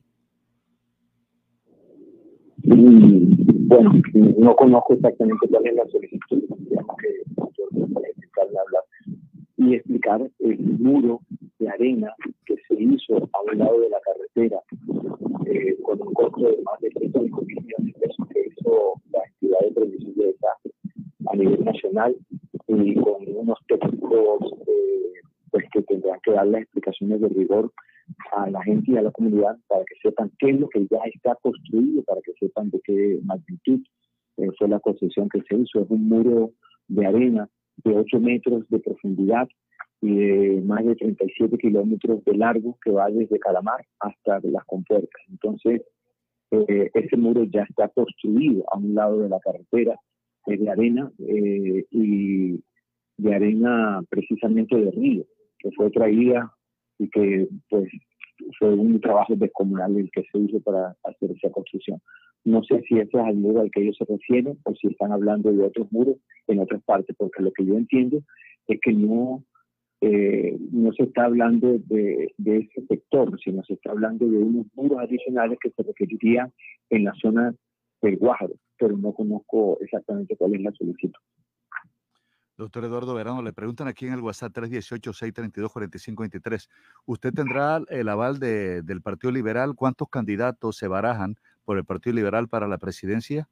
Y, 2.64 3.36
bueno, 3.68 3.94
no 4.14 4.56
conozco 4.56 4.94
exactamente 4.94 5.48
cuál 5.50 5.66
es 5.66 5.76
la 5.76 5.88
solicitud, 5.88 6.44
digamos 6.60 6.96
que 6.98 7.22
hablar 8.42 8.84
y 9.58 9.76
explicar 9.76 10.22
el 10.40 10.60
muro 10.80 11.22
de 11.60 11.70
arena 11.70 12.14
que 12.46 12.56
se 12.68 12.82
hizo 12.82 13.30
a 13.34 13.42
un 13.52 13.58
lado 13.58 13.80
de 13.80 13.90
la 13.90 14.00
carretera 14.02 14.62
eh, 15.46 15.78
con 15.84 16.02
un 16.02 16.14
costo 16.14 16.42
de 16.42 16.62
más 16.64 16.80
de 16.82 16.90
105 16.92 17.42
millones 17.42 17.94
de 17.94 18.00
pesos 18.00 18.28
que 18.34 18.48
hizo 18.48 18.94
la 19.12 19.20
entidad 19.26 19.60
de 19.60 19.72
prevención 19.72 20.16
de 20.16 20.26
desastres 20.28 20.76
a 21.28 21.36
nivel 21.36 21.64
nacional 21.64 22.16
y 22.68 22.96
con 22.96 23.16
unos 23.36 23.60
técnicos 23.68 24.54
eh, 24.68 25.14
pues 25.52 25.66
que 25.72 25.82
tendrán 25.84 26.20
que 26.24 26.32
dar 26.32 26.48
las 26.48 26.64
explicaciones 26.64 27.22
de 27.22 27.30
rigor 27.30 27.72
a 28.34 28.50
la 28.50 28.64
gente 28.64 28.92
y 28.92 28.98
a 28.98 29.02
la 29.02 29.12
comunidad 29.12 29.58
para 29.68 29.84
que 29.86 29.96
sepan 30.02 30.32
qué 30.40 30.50
es 30.52 30.60
lo 30.60 30.70
que 30.70 30.88
ya 30.90 31.00
está 31.14 31.36
construido, 31.42 32.04
para 32.04 32.22
que 32.22 32.34
sepan 32.40 32.70
de 32.70 32.80
qué 32.84 33.20
magnitud 33.24 33.82
eh, 34.38 34.50
fue 34.58 34.68
la 34.68 34.80
construcción 34.80 35.30
que 35.30 35.42
se 35.48 35.56
hizo. 35.56 35.82
Es 35.82 35.90
un 35.90 36.08
muro 36.08 36.52
de 36.88 37.06
arena 37.06 37.50
de 37.84 37.96
8 37.96 38.20
metros 38.20 38.68
de 38.70 38.80
profundidad 38.80 39.48
y 40.02 40.16
de 40.16 40.62
más 40.62 40.84
de 40.86 40.96
37 40.96 41.58
kilómetros 41.58 42.24
de 42.26 42.36
largo 42.36 42.78
que 42.84 42.92
va 42.92 43.10
desde 43.10 43.40
Calamar 43.40 43.86
hasta 44.00 44.40
las 44.44 44.66
compuertas. 44.66 45.22
Entonces, 45.30 45.84
eh, 46.52 46.90
ese 46.94 47.18
muro 47.18 47.44
ya 47.46 47.64
está 47.64 47.88
construido 47.90 48.64
a 48.72 48.78
un 48.78 48.96
lado 48.96 49.20
de 49.20 49.30
la 49.30 49.40
carretera, 49.40 49.96
de 50.48 50.70
arena 50.70 51.12
eh, 51.20 51.86
y 51.92 52.64
de 53.18 53.36
arena 53.36 54.02
precisamente 54.10 54.76
de 54.76 54.92
río, 54.92 55.24
que 55.60 55.72
fue 55.72 55.92
traída 55.92 56.52
y 57.02 57.10
que 57.10 57.48
pues 57.70 57.90
fue 58.60 58.74
un 58.74 59.02
trabajo 59.02 59.36
descomunal 59.36 59.98
el 59.98 60.12
que 60.12 60.24
se 60.32 60.38
hizo 60.38 60.60
para 60.60 60.96
hacer 61.04 61.32
esa 61.32 61.50
construcción. 61.50 62.00
No 62.44 62.64
sé 62.64 62.82
si 62.88 63.00
ese 63.00 63.18
es 63.18 63.28
el 63.28 63.36
muro 63.36 63.62
al 63.62 63.72
que 63.72 63.82
ellos 63.82 63.98
se 63.98 64.06
refieren 64.06 64.58
o 64.64 64.76
si 64.76 64.88
están 64.88 65.12
hablando 65.12 65.52
de 65.52 65.64
otros 65.64 65.92
muros 65.92 66.18
en 66.48 66.60
otras 66.60 66.82
partes, 66.84 67.16
porque 67.18 67.42
lo 67.42 67.52
que 67.52 67.66
yo 67.66 67.76
entiendo 67.76 68.22
es 68.68 68.80
que 68.82 68.94
no, 68.94 69.44
eh, 70.02 70.58
no 70.72 70.94
se 70.94 71.04
está 71.04 71.26
hablando 71.26 71.80
de, 71.86 72.34
de 72.38 72.58
ese 72.58 72.86
sector, 72.88 73.40
sino 73.44 73.64
se 73.64 73.74
está 73.74 73.92
hablando 73.92 74.28
de 74.28 74.38
unos 74.38 74.68
muros 74.76 75.00
adicionales 75.00 75.58
que 75.60 75.72
se 75.72 75.82
requerirían 75.82 76.52
en 76.92 77.06
la 77.06 77.14
zona 77.16 77.56
del 78.02 78.18
Guájaro, 78.18 78.54
pero 78.78 78.96
no 78.96 79.14
conozco 79.14 79.80
exactamente 79.82 80.36
cuál 80.36 80.56
es 80.56 80.62
la 80.62 80.72
solicitud. 80.72 81.20
Doctor 82.58 82.86
Eduardo 82.86 83.14
Verano, 83.16 83.42
le 83.42 83.54
preguntan 83.54 83.88
aquí 83.88 84.06
en 84.06 84.14
el 84.14 84.22
WhatsApp 84.22 84.54
318-632-4523. 84.54 86.70
¿Usted 87.06 87.34
tendrá 87.34 87.82
el 87.90 88.08
aval 88.10 88.40
de- 88.40 88.82
del 88.84 89.02
Partido 89.02 89.32
Liberal? 89.32 89.74
¿Cuántos 89.76 90.10
candidatos 90.10 90.78
se 90.78 90.88
barajan 90.88 91.36
por 91.66 91.78
el 91.78 91.86
Partido 91.86 92.16
Liberal 92.16 92.48
para 92.48 92.68
la 92.68 92.78
presidencia? 92.78 93.48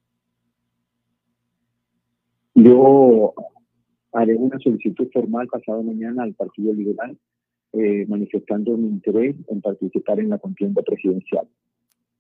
Yo 2.56 3.34
haré 4.12 4.36
una 4.36 4.60
solicitud 4.60 5.08
formal 5.14 5.48
pasado 5.48 5.82
mañana 5.84 6.24
al 6.24 6.34
Partido 6.34 6.74
Liberal 6.74 7.18
eh, 7.74 8.06
manifestando 8.08 8.76
mi 8.78 8.88
interés 8.90 9.36
en 9.48 9.62
participar 9.62 10.20
en 10.20 10.30
la 10.30 10.40
contienda 10.40 10.82
presidencial. 10.82 11.48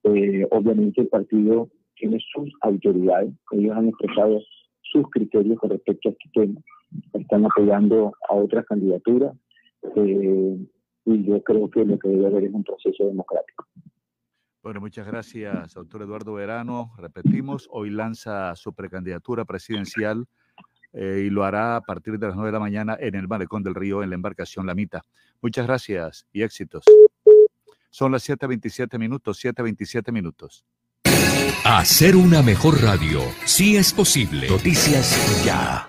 Eh, 0.03 0.47
obviamente 0.51 1.01
el 1.01 1.07
partido 1.07 1.69
tiene 1.95 2.19
sus 2.31 2.53
autoridades, 2.61 3.33
ellos 3.51 3.75
han 3.75 3.87
expresado 3.89 4.39
sus 4.91 5.09
criterios 5.09 5.59
con 5.59 5.69
respecto 5.69 6.09
a 6.09 6.11
este 6.11 6.29
tema, 6.33 6.59
están 7.13 7.45
apoyando 7.45 8.13
a 8.29 8.33
otras 8.35 8.65
candidaturas 8.65 9.35
eh, 9.95 10.57
y 11.05 11.23
yo 11.25 11.43
creo 11.43 11.69
que 11.69 11.85
lo 11.85 11.97
que 11.97 12.09
debe 12.09 12.27
haber 12.27 12.43
es 12.45 12.53
un 12.53 12.63
proceso 12.63 13.05
democrático. 13.05 13.65
Bueno, 14.61 14.81
muchas 14.81 15.07
gracias, 15.07 15.73
doctor 15.73 16.01
Eduardo 16.01 16.33
Verano. 16.33 16.91
Repetimos, 16.97 17.67
hoy 17.71 17.89
lanza 17.89 18.53
su 18.55 18.73
precandidatura 18.73 19.45
presidencial 19.45 20.25
eh, 20.91 21.23
y 21.25 21.29
lo 21.29 21.43
hará 21.43 21.77
a 21.77 21.81
partir 21.81 22.19
de 22.19 22.27
las 22.27 22.35
9 22.35 22.49
de 22.49 22.53
la 22.53 22.59
mañana 22.59 22.97
en 22.99 23.15
el 23.15 23.27
Malecón 23.27 23.63
del 23.63 23.75
Río, 23.75 24.03
en 24.03 24.09
la 24.09 24.15
embarcación 24.15 24.65
La 24.65 24.75
Mita. 24.75 25.05
Muchas 25.41 25.65
gracias 25.65 26.27
y 26.33 26.41
éxitos. 26.41 26.83
Son 27.89 28.11
las 28.11 28.27
7.27 28.27 28.99
minutos, 28.99 29.43
7.27 29.43 30.11
minutos. 30.11 30.65
Hacer 31.63 32.15
una 32.15 32.41
mejor 32.41 32.81
radio, 32.81 33.21
si 33.45 33.77
es 33.77 33.93
posible. 33.93 34.49
Noticias 34.49 35.17
ya. 35.43 35.88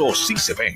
sí 0.09 0.35
se 0.35 0.53
ven. 0.55 0.75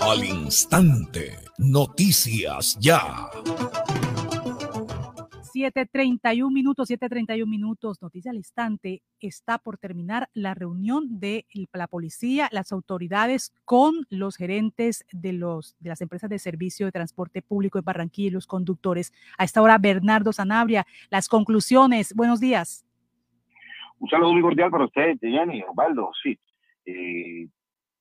Al 0.00 0.24
instante, 0.24 1.36
noticias 1.58 2.76
ya. 2.80 3.00
7.31 5.54 6.50
minutos, 6.50 6.90
7.31 6.90 7.46
minutos, 7.46 8.02
noticia 8.02 8.30
al 8.30 8.36
instante. 8.36 9.02
Está 9.20 9.58
por 9.58 9.78
terminar 9.78 10.28
la 10.32 10.54
reunión 10.54 11.20
de 11.20 11.46
la 11.72 11.86
policía, 11.86 12.48
las 12.50 12.72
autoridades 12.72 13.52
con 13.64 14.06
los 14.10 14.36
gerentes 14.36 15.04
de, 15.12 15.34
los, 15.34 15.76
de 15.78 15.90
las 15.90 16.00
empresas 16.00 16.30
de 16.30 16.38
servicio 16.38 16.86
de 16.86 16.92
transporte 16.92 17.42
público 17.42 17.78
en 17.78 17.84
Barranquilla 17.84 18.28
y 18.28 18.32
los 18.32 18.46
conductores. 18.46 19.12
A 19.38 19.44
esta 19.44 19.62
hora, 19.62 19.78
Bernardo 19.78 20.32
Sanabria, 20.32 20.86
las 21.10 21.28
conclusiones. 21.28 22.14
Buenos 22.14 22.40
días. 22.40 22.84
Un 23.98 24.08
saludo 24.08 24.32
muy 24.32 24.42
cordial 24.42 24.70
para 24.70 24.86
usted, 24.86 25.18
Jenny, 25.20 25.62
Osvaldo. 25.62 26.10
Sí, 26.22 26.38
eh, 26.86 27.48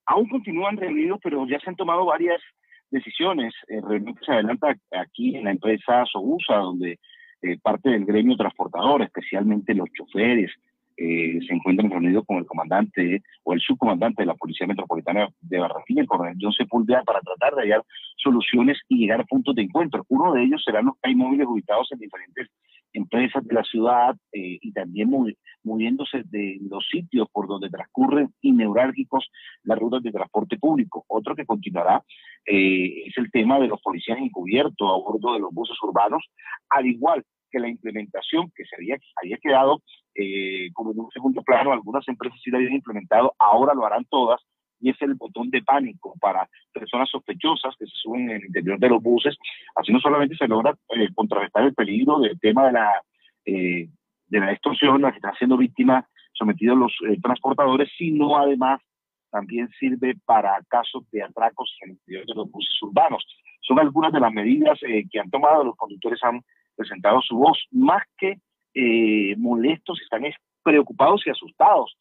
aún 0.10 0.28
continúan 0.28 0.76
reunidos, 0.76 1.20
pero 1.24 1.48
ya 1.48 1.60
se 1.60 1.70
han 1.70 1.76
tomado 1.76 2.06
varias 2.06 2.42
decisiones. 2.90 3.54
Eh, 3.68 3.80
reunión 3.80 4.16
que 4.16 4.26
se 4.26 4.32
adelanta 4.32 4.76
aquí 4.92 5.36
en 5.36 5.44
la 5.46 5.52
empresa 5.52 6.04
Sogusa, 6.12 6.56
donde 6.56 7.00
eh, 7.44 7.58
parte 7.62 7.92
del 7.92 8.06
gremio 8.06 8.36
transportador, 8.36 9.04
especialmente 9.04 9.76
los 9.76 9.88
choferes, 9.94 10.52
eh, 10.98 11.40
se 11.48 11.54
encuentran 11.54 11.92
reunidos 11.92 12.26
con 12.26 12.38
el 12.38 12.46
comandante 12.46 13.22
o 13.44 13.54
el 13.54 13.62
subcomandante 13.62 14.24
de 14.24 14.26
la 14.26 14.34
Policía 14.34 14.68
Metropolitana 14.68 15.30
de 15.40 15.60
Barranquilla, 15.60 16.02
el 16.02 16.08
coronel 16.08 16.36
John 16.42 16.52
Sepúlveda, 16.54 17.04
para 17.04 17.22
tratar 17.22 17.54
de 17.56 17.62
hallar 17.62 17.84
soluciones 18.18 18.80
y 18.90 18.98
llegar 18.98 19.22
a 19.22 19.26
puntos 19.26 19.56
de 19.56 19.62
encuentro. 19.62 20.04
Uno 20.10 20.34
de 20.34 20.44
ellos 20.44 20.62
serán 20.66 20.86
los 20.86 20.96
hay 21.04 21.16
móviles 21.16 21.48
ubicados 21.48 21.90
en 21.92 22.00
diferentes 22.00 22.48
empresas 22.94 23.46
de 23.46 23.54
la 23.54 23.64
ciudad 23.64 24.16
eh, 24.32 24.58
y 24.62 24.72
también 24.72 25.10
movi- 25.10 25.38
moviéndose 25.64 26.24
de 26.26 26.58
los 26.70 26.86
sitios 26.88 27.28
por 27.32 27.48
donde 27.48 27.70
transcurren 27.70 28.34
y 28.42 28.52
neurálgicos 28.52 29.30
las 29.64 29.78
rutas 29.78 30.02
de 30.04 30.12
transporte 30.12 30.58
público. 30.58 31.06
Otro 31.08 31.36
que 31.36 31.46
continuará 31.46 32.04
eh, 32.46 33.04
es 33.08 33.18
el 33.18 33.30
tema 33.32 33.60
de 33.60 33.68
los 33.68 33.82
policías 33.82 34.18
encubiertos 34.18 34.90
a 34.90 34.98
bordo 34.98 35.34
de 35.34 35.40
los 35.40 35.54
buses 35.54 35.78
urbanos, 35.84 36.24
al 36.70 36.86
igual 36.86 37.24
que 37.52 37.60
la 37.60 37.68
implementación 37.68 38.52
que 38.56 38.64
se 38.66 38.76
había, 38.76 38.98
quedado 39.42 39.82
eh, 40.16 40.70
como 40.74 40.92
en 40.92 41.00
un 41.00 41.12
segundo 41.12 41.42
plano, 41.42 41.72
algunas 41.72 42.08
empresas 42.08 42.40
sí 42.44 42.52
lo 42.52 42.58
habían 42.58 42.74
implementado, 42.74 43.34
ahora 43.40 43.74
lo 43.74 43.86
harán 43.86 44.06
todas, 44.06 44.40
y 44.80 44.90
es 44.90 45.02
el 45.02 45.16
botón 45.16 45.50
de 45.50 45.62
pánico 45.62 46.16
para 46.20 46.50
personas 46.74 47.10
sospechosas 47.10 47.76
que 47.78 47.86
se 47.86 47.96
suben 47.96 48.30
en 48.30 48.38
el 48.38 48.46
interior 48.46 48.80
de 48.80 48.90
los 48.90 49.02
buses. 49.02 49.38
Así 49.76 49.92
no 49.92 50.00
solamente 50.00 50.36
se 50.36 50.48
logra 50.48 50.76
eh, 50.90 51.10
contrarrestar 51.14 51.64
el 51.64 51.74
peligro 51.74 52.20
del 52.20 52.40
tema 52.40 52.68
de 52.68 52.72
la, 52.72 52.92
eh, 53.46 53.90
de 54.28 54.40
la 54.40 54.52
extorsión, 54.52 55.02
la 55.02 55.12
que 55.12 55.18
están 55.18 55.36
siendo 55.36 55.58
víctimas, 55.58 56.06
sometidos 56.34 56.78
los 56.78 56.94
eh, 57.10 57.20
transportadores, 57.22 57.90
sino 57.98 58.38
además 58.38 58.82
también 59.30 59.70
sirve 59.80 60.16
para 60.26 60.60
casos 60.68 61.04
de 61.12 61.24
atracos 61.24 61.76
en 61.82 61.90
el 61.90 61.96
interior 61.96 62.26
de 62.26 62.36
los 62.36 62.52
buses 62.52 62.82
urbanos. 62.82 63.26
Son 63.62 63.80
algunas 63.80 64.12
de 64.12 64.20
las 64.20 64.34
medidas 64.34 64.80
eh, 64.84 65.04
que 65.12 65.20
han 65.20 65.30
tomado, 65.30 65.64
los 65.64 65.76
conductores 65.76 66.20
han 66.24 66.42
presentado 66.76 67.22
su 67.22 67.38
voz, 67.38 67.68
más 67.72 68.04
que 68.18 68.40
eh, 68.74 69.36
molestos, 69.38 70.00
están 70.02 70.24
preocupados 70.64 71.22
y 71.26 71.30
asustados, 71.30 71.96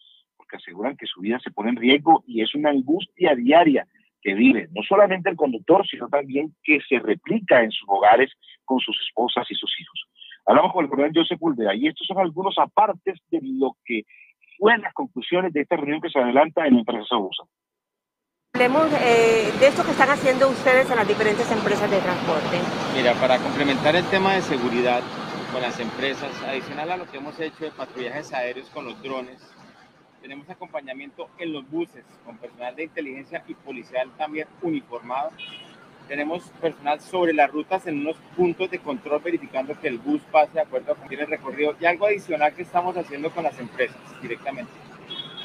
porque 0.49 0.63
aseguran 0.63 0.97
que 0.97 1.07
su 1.07 1.21
vida 1.21 1.39
se 1.41 1.51
pone 1.51 1.71
en 1.71 1.77
riesgo 1.77 2.25
y 2.27 2.43
es 2.43 2.55
una 2.55 2.71
angustia 2.71 3.35
diaria 3.35 3.87
que 4.21 4.35
vive 4.35 4.69
no 4.73 4.83
solamente 4.83 5.31
el 5.31 5.37
conductor, 5.37 5.87
sino 5.87 6.09
también 6.09 6.55
que 6.63 6.81
se 6.89 6.99
replica 6.99 7.63
en 7.63 7.71
sus 7.71 7.89
hogares 7.89 8.33
con 8.65 8.81
sus 8.81 8.97
esposas 9.07 9.47
y 9.51 9.55
sus 9.55 9.73
hijos. 9.81 10.07
Hablamos 10.47 10.73
con 10.73 10.85
el 10.85 10.91
coronel 10.91 11.13
Joseph 11.15 11.39
Pulvera 11.39 11.75
y 11.75 11.87
estos 11.87 12.07
son 12.07 12.19
algunos 12.19 12.57
apartes 12.59 13.19
de 13.31 13.41
lo 13.43 13.77
que 13.85 14.05
fueron 14.59 14.83
las 14.83 14.95
conclusiones 14.95 15.53
de 15.53 15.61
esta 15.61 15.77
reunión 15.77 16.01
que 16.01 16.11
se 16.11 16.19
adelanta 16.19 16.67
en 16.67 16.75
la 16.75 16.81
empresa 16.81 17.05
Sobusa. 17.05 17.45
Hablemos 18.55 18.91
eh, 19.03 19.53
de 19.61 19.67
esto 19.67 19.85
que 19.85 19.91
están 19.91 20.09
haciendo 20.09 20.49
ustedes 20.49 20.91
en 20.91 20.97
las 20.97 21.07
diferentes 21.07 21.49
empresas 21.53 21.91
de 21.91 21.99
transporte. 22.01 22.59
Mira, 22.97 23.13
para 23.21 23.39
complementar 23.39 23.95
el 23.95 24.05
tema 24.07 24.35
de 24.35 24.41
seguridad 24.41 25.03
con 25.53 25.63
las 25.63 25.79
empresas, 25.79 26.31
adicional 26.43 26.91
a 26.91 26.97
lo 26.97 27.07
que 27.07 27.19
hemos 27.19 27.39
hecho 27.39 27.65
de 27.65 27.71
patrullajes 27.71 28.33
aéreos 28.33 28.69
con 28.71 28.87
los 28.87 29.01
drones, 29.03 29.39
tenemos 30.29 30.51
acompañamiento 30.51 31.31
en 31.39 31.55
los 31.55 31.71
buses 31.71 32.05
con 32.27 32.37
personal 32.37 32.77
de 32.77 32.85
inteligencia 32.85 33.43
y 33.49 33.55
policial 33.55 34.11
también 34.19 34.47
uniformado. 34.61 35.31
Tenemos 36.07 36.43
personal 36.61 37.01
sobre 37.01 37.33
las 37.33 37.51
rutas 37.51 37.87
en 37.87 38.01
unos 38.01 38.17
puntos 38.37 38.71
de 38.71 38.79
control 38.79 39.23
verificando 39.25 39.81
que 39.81 39.89
el 39.89 39.97
bus 39.97 40.21
pase 40.31 40.53
de 40.53 40.61
acuerdo 40.61 40.99
tiene 41.09 41.23
el 41.23 41.31
recorrido. 41.31 41.75
Y 41.81 41.87
algo 41.87 42.05
adicional 42.05 42.53
que 42.55 42.61
estamos 42.61 42.95
haciendo 42.99 43.31
con 43.31 43.43
las 43.43 43.59
empresas 43.59 43.97
directamente. 44.21 44.71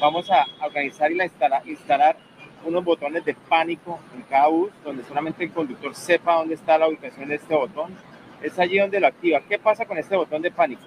Vamos 0.02 0.30
a 0.30 0.44
organizar 0.62 1.10
y 1.10 1.14
la 1.14 1.24
instalar, 1.24 1.66
instalar 1.66 2.18
unos 2.66 2.84
botones 2.84 3.24
de 3.24 3.32
pánico 3.32 3.98
en 4.14 4.20
cada 4.24 4.48
bus 4.48 4.70
donde 4.84 5.02
solamente 5.04 5.44
el 5.44 5.52
conductor 5.52 5.94
sepa 5.94 6.34
dónde 6.34 6.56
está 6.56 6.76
la 6.76 6.88
ubicación 6.88 7.30
de 7.30 7.36
este 7.36 7.54
botón. 7.54 7.96
Es 8.42 8.58
allí 8.58 8.76
donde 8.76 9.00
lo 9.00 9.06
activa. 9.06 9.40
¿Qué 9.48 9.58
pasa 9.58 9.86
con 9.86 9.96
este 9.96 10.14
botón 10.14 10.42
de 10.42 10.50
pánico? 10.50 10.82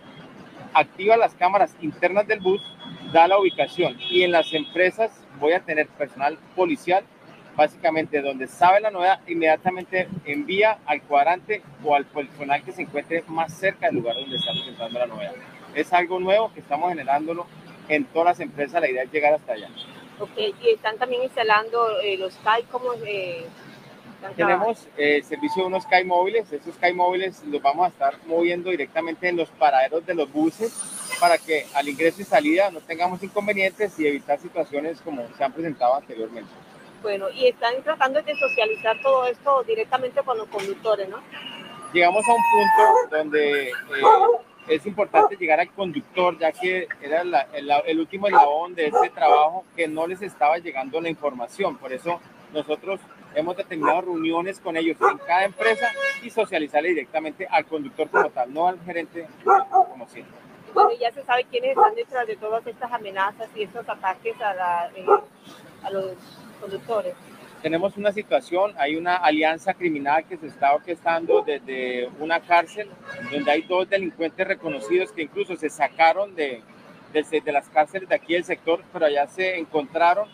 Activa 0.72 1.18
las 1.18 1.34
cámaras 1.34 1.76
internas 1.82 2.28
del 2.28 2.42
bus 2.42 2.62
da 3.12 3.28
la 3.28 3.40
ubicación 3.40 3.98
y 4.10 4.24
en 4.24 4.32
las 4.32 4.54
empresas 4.54 5.12
voy 5.40 5.54
a 5.54 5.60
tener 5.60 5.88
personal 5.88 6.38
policial, 6.56 7.04
básicamente 7.56 8.22
donde 8.22 8.48
sabe 8.48 8.80
la 8.82 8.92
novedad, 8.92 9.20
inmediatamente 9.28 10.08
envía 10.26 10.80
al 10.86 11.02
cuadrante 11.02 11.62
o 11.84 11.96
al 11.96 12.06
personal 12.06 12.64
que 12.64 12.72
se 12.72 12.84
encuentre 12.84 13.24
más 13.28 13.54
cerca 13.54 13.88
del 13.88 13.96
lugar 13.96 14.16
donde 14.16 14.38
está 14.38 14.52
presentando 14.52 15.00
la 15.00 15.08
novedad. 15.08 15.34
Es 15.74 15.94
algo 15.94 16.20
nuevo 16.20 16.54
que 16.54 16.60
estamos 16.60 16.90
generándolo 16.90 17.46
en 17.88 18.06
todas 18.06 18.28
las 18.28 18.40
empresas, 18.40 18.82
la 18.82 18.90
idea 18.90 19.04
es 19.04 19.12
llegar 19.12 19.34
hasta 19.34 19.54
allá. 19.54 19.70
Ok, 20.20 20.38
y 20.38 20.70
están 20.70 20.98
también 20.98 21.24
instalando 21.24 22.00
eh, 22.02 22.18
los 22.18 22.36
CAI, 22.38 22.64
¿cómo 22.64 22.94
eh, 23.06 23.46
Tenemos 24.36 24.88
el 24.98 25.24
servicio 25.24 25.64
de 25.64 25.68
unos 25.68 25.86
CAI 25.86 26.04
móviles, 26.04 26.52
esos 26.52 26.76
CAI 26.78 26.94
móviles 26.94 27.44
los 27.46 27.62
vamos 27.62 27.86
a 27.86 27.90
estar 27.90 28.16
moviendo 28.26 28.72
directamente 28.72 29.28
en 29.30 29.38
los 29.38 29.50
paraderos 29.50 30.06
de 30.06 30.16
los 30.16 30.32
buses 30.32 30.74
para 31.20 31.38
que 31.38 31.66
al 31.74 31.88
ingreso 31.88 32.22
y 32.22 32.26
salida 32.26 32.72
no 32.72 32.80
tengamos 32.82 33.22
inconvenientes 33.22 33.98
y 34.00 34.08
evitar 34.08 34.40
situaciones 34.40 35.02
como 35.02 35.24
se 35.38 35.44
han 35.44 35.54
presentado 35.54 35.96
anteriormente. 35.96 36.50
Bueno, 37.04 37.30
y 37.30 37.48
están 37.48 37.82
tratando 37.84 38.22
de 38.22 38.36
socializar 38.36 39.00
todo 39.02 39.28
esto 39.28 39.64
directamente 39.64 40.22
con 40.24 40.38
los 40.38 40.48
conductores, 40.48 41.08
¿no? 41.10 41.20
Llegamos 41.94 42.24
a 42.28 42.34
un 42.34 42.42
punto 42.52 43.16
donde 43.18 43.70
eh, 43.70 43.74
es 44.68 44.86
importante 44.86 45.36
llegar 45.38 45.60
al 45.60 45.72
conductor, 45.72 46.38
ya 46.40 46.52
que 46.52 46.88
era 47.02 47.22
el, 47.22 47.72
el 47.86 48.00
último 48.00 48.28
eslabón 48.28 48.74
de 48.74 48.88
este 48.88 49.10
trabajo 49.12 49.64
que 49.76 49.88
no 49.88 50.08
les 50.08 50.22
estaba 50.22 50.58
llegando 50.58 51.00
la 51.00 51.10
información. 51.10 51.78
Por 51.78 51.94
eso 51.94 52.20
nosotros 52.52 53.00
hemos 53.36 53.56
determinado 53.58 54.02
reuniones 54.02 54.60
con 54.60 54.78
ellos 54.78 54.98
en 55.00 55.18
cada 55.20 55.46
empresa 55.46 55.92
y 56.24 56.30
socializarle 56.30 56.90
directamente 56.90 57.48
al 57.50 57.66
conductor 57.66 58.10
como 58.10 58.30
tal, 58.30 58.54
no 58.54 58.68
al 58.68 58.80
gerente 58.82 59.28
como 59.44 60.08
siempre 60.08 60.48
bueno, 60.74 60.92
ya 61.00 61.12
se 61.12 61.24
sabe 61.24 61.44
quiénes 61.46 61.72
están 61.72 61.96
detrás 61.96 62.28
de 62.28 62.36
todas 62.36 62.66
estas 62.68 62.92
amenazas 62.92 63.50
y 63.56 63.64
estos 63.64 63.88
ataques 63.90 64.40
a, 64.40 64.54
la, 64.54 64.92
eh, 64.96 65.06
a 65.84 65.90
los 65.90 66.14
conductores. 66.62 67.16
Tenemos 67.64 67.98
una 67.98 68.12
situación, 68.12 68.74
hay 68.78 68.96
una 68.96 69.16
alianza 69.16 69.74
criminal 69.74 70.26
que 70.26 70.38
se 70.38 70.46
está 70.46 70.76
orquestando 70.76 71.42
desde 71.42 72.08
una 72.20 72.40
cárcel 72.42 72.92
donde 73.32 73.50
hay 73.50 73.64
dos 73.64 73.90
delincuentes 73.90 74.48
reconocidos 74.48 75.12
que 75.12 75.24
incluso 75.24 75.56
se 75.56 75.70
sacaron 75.72 76.36
de, 76.36 76.62
de, 77.12 77.42
de 77.42 77.52
las 77.52 77.68
cárceles 77.70 78.08
de 78.08 78.16
aquí 78.16 78.34
del 78.34 78.44
sector, 78.44 78.84
pero 78.94 79.08
allá 79.08 79.28
se 79.28 79.58
encontraron 79.58 80.30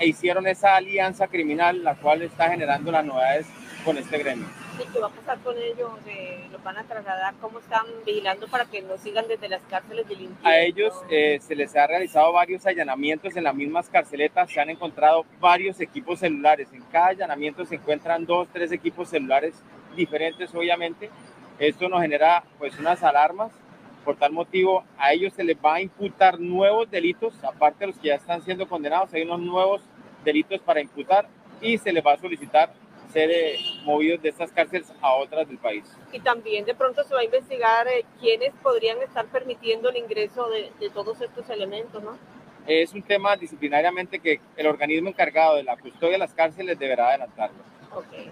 e 0.00 0.08
hicieron 0.08 0.46
esa 0.46 0.76
alianza 0.76 1.28
criminal, 1.28 1.84
la 1.84 1.94
cual 1.94 2.22
está 2.22 2.50
generando 2.50 2.90
las 2.90 3.04
novedades 3.04 3.46
con 3.84 3.98
este 3.98 4.18
gremio. 4.18 4.46
¿Qué 4.92 4.98
va 4.98 5.08
a 5.08 5.10
pasar 5.10 5.38
con 5.40 5.56
ellos? 5.58 5.90
Eh, 6.06 6.48
¿Los 6.50 6.62
van 6.64 6.78
a 6.78 6.84
trasladar? 6.84 7.34
¿Cómo 7.38 7.58
están 7.58 7.84
vigilando 8.06 8.48
para 8.48 8.64
que 8.64 8.80
no 8.80 8.96
sigan 8.96 9.28
desde 9.28 9.50
las 9.50 9.60
cárceles 9.68 10.08
de 10.08 10.14
infierno? 10.14 10.38
A 10.42 10.58
ellos 10.58 10.94
eh, 11.10 11.38
se 11.42 11.54
les 11.54 11.76
ha 11.76 11.86
realizado 11.86 12.32
varios 12.32 12.64
allanamientos 12.64 13.36
en 13.36 13.44
las 13.44 13.54
mismas 13.54 13.90
carceletas. 13.90 14.50
Se 14.50 14.58
han 14.58 14.70
encontrado 14.70 15.26
varios 15.38 15.80
equipos 15.80 16.20
celulares. 16.20 16.68
En 16.72 16.82
cada 16.84 17.08
allanamiento 17.08 17.66
se 17.66 17.74
encuentran 17.74 18.24
dos, 18.24 18.48
tres 18.50 18.72
equipos 18.72 19.10
celulares 19.10 19.54
diferentes, 19.94 20.54
obviamente. 20.54 21.10
Esto 21.58 21.90
nos 21.90 22.00
genera 22.00 22.42
pues 22.58 22.78
unas 22.78 23.02
alarmas. 23.02 23.52
Por 24.02 24.16
tal 24.16 24.32
motivo, 24.32 24.82
a 24.96 25.12
ellos 25.12 25.34
se 25.34 25.44
les 25.44 25.58
va 25.58 25.74
a 25.74 25.80
imputar 25.82 26.40
nuevos 26.40 26.90
delitos, 26.90 27.34
aparte 27.44 27.80
de 27.80 27.88
los 27.88 27.98
que 27.98 28.08
ya 28.08 28.14
están 28.14 28.40
siendo 28.42 28.66
condenados, 28.66 29.12
hay 29.12 29.22
unos 29.22 29.40
nuevos 29.40 29.82
delitos 30.24 30.60
para 30.60 30.80
imputar 30.80 31.28
y 31.60 31.78
se 31.78 31.92
les 31.92 32.04
va 32.04 32.14
a 32.14 32.18
solicitar 32.18 32.72
ser 33.10 33.30
eh, 33.30 33.58
movidos 33.84 34.22
de 34.22 34.28
estas 34.28 34.52
cárceles 34.52 34.92
a 35.00 35.14
otras 35.14 35.48
del 35.48 35.58
país. 35.58 35.84
Y 36.12 36.20
también 36.20 36.64
de 36.64 36.74
pronto 36.74 37.02
se 37.04 37.14
va 37.14 37.20
a 37.20 37.24
investigar 37.24 37.88
eh, 37.88 38.04
quiénes 38.20 38.52
podrían 38.62 39.00
estar 39.02 39.26
permitiendo 39.26 39.90
el 39.90 39.96
ingreso 39.96 40.48
de, 40.48 40.70
de, 40.78 40.90
todos 40.90 41.20
estos 41.20 41.48
elementos, 41.50 42.02
¿no? 42.02 42.16
Es 42.66 42.92
un 42.92 43.02
tema 43.02 43.36
disciplinariamente 43.36 44.20
que 44.20 44.40
el 44.56 44.66
organismo 44.66 45.08
encargado 45.08 45.56
de 45.56 45.64
la 45.64 45.76
custodia 45.76 46.12
de 46.12 46.18
las 46.18 46.34
cárceles 46.34 46.78
deberá 46.78 47.08
adelantarlo. 47.08 47.58
Okay. 47.92 48.30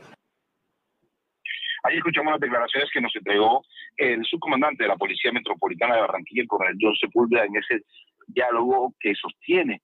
Ahí 1.85 1.97
escuchamos 1.97 2.33
las 2.33 2.41
declaraciones 2.41 2.91
que 2.93 3.01
nos 3.01 3.15
entregó 3.15 3.65
el 3.97 4.25
subcomandante 4.25 4.85
de 4.85 4.89
la 4.89 4.97
Policía 4.97 5.33
Metropolitana 5.33 5.95
de 5.95 6.01
Barranquilla, 6.03 6.43
el 6.43 6.49
coronel 6.49 6.77
John 6.81 6.95
Sepúlveda, 6.97 7.45
en 7.45 7.57
ese 7.57 7.83
diálogo 8.27 8.95
que 9.01 9.15
sostiene 9.15 9.83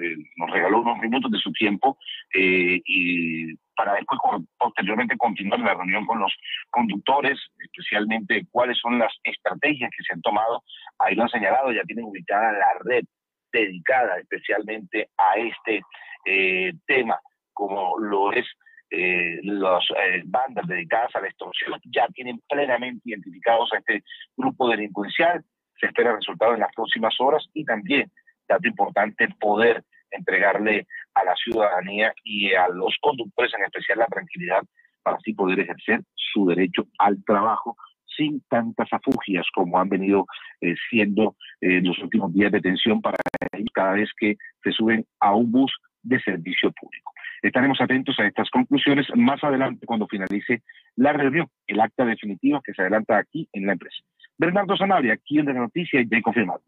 eh, 0.00 0.16
nos 0.36 0.50
regaló 0.50 0.80
unos 0.80 0.98
minutos 0.98 1.30
de 1.30 1.38
su 1.38 1.52
tiempo 1.52 1.98
eh, 2.34 2.80
y 2.84 3.54
para 3.74 3.94
después 3.94 4.20
posteriormente 4.58 5.16
continuar 5.16 5.60
la 5.60 5.74
reunión 5.74 6.06
con 6.06 6.20
los 6.20 6.32
conductores, 6.70 7.38
especialmente 7.58 8.46
cuáles 8.50 8.78
son 8.78 8.98
las 8.98 9.12
estrategias 9.24 9.90
que 9.96 10.04
se 10.04 10.12
han 10.12 10.22
tomado. 10.22 10.62
Ahí 10.98 11.14
lo 11.14 11.24
han 11.24 11.28
señalado, 11.28 11.72
ya 11.72 11.82
tienen 11.84 12.04
ubicada 12.04 12.52
la 12.52 12.68
red 12.84 13.04
dedicada 13.52 14.18
especialmente 14.18 15.08
a 15.16 15.36
este 15.36 15.82
eh, 16.24 16.72
tema, 16.86 17.18
como 17.52 17.98
lo 17.98 18.32
es 18.32 18.46
eh, 18.90 19.40
las 19.42 19.84
eh, 19.90 20.22
bandas 20.24 20.66
dedicadas 20.66 21.14
a 21.14 21.20
la 21.20 21.28
extorsión, 21.28 21.80
ya 21.84 22.06
tienen 22.08 22.40
plenamente 22.48 23.02
identificados 23.04 23.72
a 23.72 23.78
este 23.78 24.02
grupo 24.36 24.68
delincuencial. 24.68 25.42
Se 25.80 25.86
espera 25.86 26.14
resultados 26.14 26.54
en 26.54 26.60
las 26.60 26.74
próximas 26.74 27.14
horas 27.18 27.48
y 27.54 27.64
también 27.64 28.10
dato 28.52 28.68
importante, 28.68 29.28
poder 29.40 29.84
entregarle 30.10 30.86
a 31.14 31.24
la 31.24 31.34
ciudadanía 31.36 32.12
y 32.24 32.52
a 32.54 32.68
los 32.68 32.96
conductores 33.00 33.52
en 33.54 33.64
especial 33.64 33.98
la 33.98 34.06
tranquilidad 34.06 34.62
para 35.02 35.16
así 35.16 35.32
poder 35.32 35.60
ejercer 35.60 36.02
su 36.14 36.46
derecho 36.46 36.86
al 36.98 37.22
trabajo 37.24 37.76
sin 38.16 38.42
tantas 38.48 38.88
afugias 38.92 39.46
como 39.54 39.78
han 39.78 39.88
venido 39.88 40.26
eh, 40.60 40.74
siendo 40.90 41.36
en 41.60 41.70
eh, 41.70 41.80
los 41.82 41.98
últimos 41.98 42.32
días 42.32 42.52
de 42.52 42.60
tensión 42.60 43.00
para 43.00 43.16
ellos 43.52 43.70
cada 43.72 43.92
vez 43.94 44.10
que 44.16 44.36
se 44.62 44.70
suben 44.72 45.04
a 45.20 45.34
un 45.34 45.50
bus 45.50 45.72
de 46.02 46.20
servicio 46.20 46.70
público. 46.72 47.12
Estaremos 47.42 47.80
atentos 47.80 48.18
a 48.18 48.26
estas 48.26 48.50
conclusiones 48.50 49.06
más 49.16 49.42
adelante 49.42 49.86
cuando 49.86 50.06
finalice 50.06 50.62
la 50.96 51.12
reunión, 51.12 51.48
el 51.66 51.80
acta 51.80 52.04
definitiva 52.04 52.60
que 52.62 52.72
se 52.72 52.82
adelanta 52.82 53.18
aquí 53.18 53.48
en 53.52 53.66
la 53.66 53.72
empresa. 53.72 54.02
Bernardo 54.38 54.76
Sanabria, 54.76 55.14
aquí 55.14 55.38
en 55.38 55.46
la 55.46 55.54
noticia 55.54 56.02
ya 56.02 56.20
confirmado. 56.22 56.62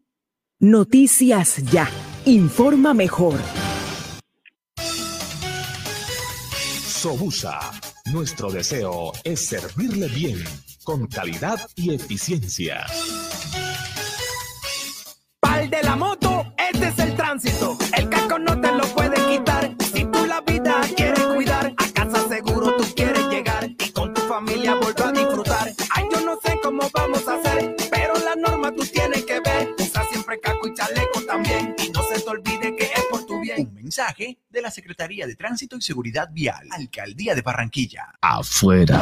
Noticias 0.61 1.57
Ya. 1.69 1.89
Informa 2.23 2.93
mejor. 2.93 3.37
Sobusa. 6.87 7.59
Nuestro 8.13 8.49
deseo 8.49 9.11
es 9.25 9.47
servirle 9.47 10.07
bien, 10.07 10.41
con 10.85 11.07
calidad 11.07 11.59
y 11.75 11.93
eficiencia. 11.93 12.85
Pal 15.41 15.69
de 15.69 15.83
la 15.83 15.97
moto, 15.97 16.24
Secretaría 34.75 35.25
de 35.25 35.35
Tránsito 35.35 35.77
y 35.77 35.81
Seguridad 35.81 36.29
Vial, 36.31 36.67
Alcaldía 36.71 37.33
de 37.33 37.41
Barranquilla. 37.41 38.13
Afuera. 38.21 39.01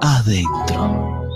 Adentro. 0.00 1.27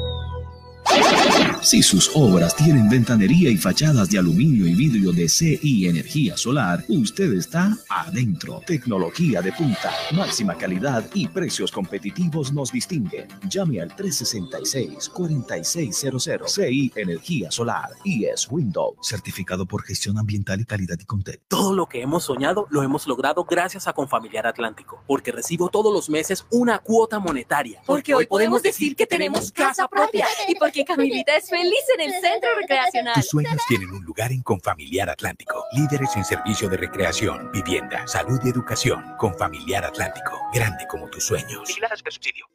Si 1.62 1.80
sus 1.80 2.10
obras 2.14 2.54
tienen 2.56 2.88
ventanería 2.88 3.48
y 3.48 3.56
fachadas 3.56 4.10
de 4.10 4.18
aluminio 4.18 4.66
y 4.66 4.74
vidrio 4.74 5.12
de 5.12 5.28
CI 5.28 5.86
Energía 5.86 6.36
Solar, 6.36 6.84
usted 6.88 7.32
está 7.34 7.78
adentro. 7.88 8.60
Tecnología 8.66 9.40
de 9.40 9.52
punta, 9.52 9.92
máxima 10.10 10.56
calidad 10.56 11.08
y 11.14 11.28
precios 11.28 11.70
competitivos 11.70 12.52
nos 12.52 12.72
distinguen. 12.72 13.28
Llame 13.48 13.80
al 13.80 13.94
366-4600 13.94 16.48
CI 16.48 16.92
Energía 16.96 17.52
Solar 17.52 17.90
y 18.04 18.24
es 18.24 18.48
Windows, 18.50 18.96
certificado 19.00 19.64
por 19.64 19.84
gestión 19.84 20.18
ambiental 20.18 20.60
y 20.60 20.64
calidad 20.64 20.96
y 21.00 21.04
contexto. 21.04 21.44
Todo 21.48 21.74
lo 21.74 21.86
que 21.86 22.02
hemos 22.02 22.24
soñado 22.24 22.66
lo 22.70 22.82
hemos 22.82 23.06
logrado 23.06 23.44
gracias 23.44 23.86
a 23.86 23.92
Confamiliar 23.92 24.48
Atlántico, 24.48 25.04
porque 25.06 25.30
recibo 25.30 25.68
todos 25.68 25.92
los 25.92 26.10
meses 26.10 26.44
una 26.50 26.80
cuota 26.80 27.20
monetaria. 27.20 27.80
Porque 27.86 28.14
hoy 28.14 28.26
podemos 28.26 28.62
decir 28.62 28.96
que 28.96 29.06
tenemos 29.06 29.52
casa 29.52 29.86
propia 29.86 30.26
y 30.48 30.56
porque 30.56 30.81
Camilita 30.84 31.36
es 31.36 31.48
feliz 31.48 31.84
en 31.96 32.00
el 32.02 32.12
centro 32.20 32.48
recreacional. 32.60 33.14
Tus 33.14 33.28
sueños 33.28 33.60
tienen 33.68 33.90
un 33.90 34.04
lugar 34.04 34.32
en 34.32 34.42
Confamiliar 34.42 35.10
Atlántico. 35.10 35.64
Líderes 35.72 36.16
en 36.16 36.24
servicio 36.24 36.68
de 36.68 36.76
recreación, 36.76 37.50
vivienda, 37.52 38.06
salud 38.06 38.40
y 38.44 38.48
educación. 38.48 39.02
Confamiliar 39.18 39.84
Atlántico. 39.84 40.32
Grande 40.52 40.86
como 40.88 41.08
tus 41.08 41.24
sueños. 41.24 41.68
subsidio. 42.10 42.46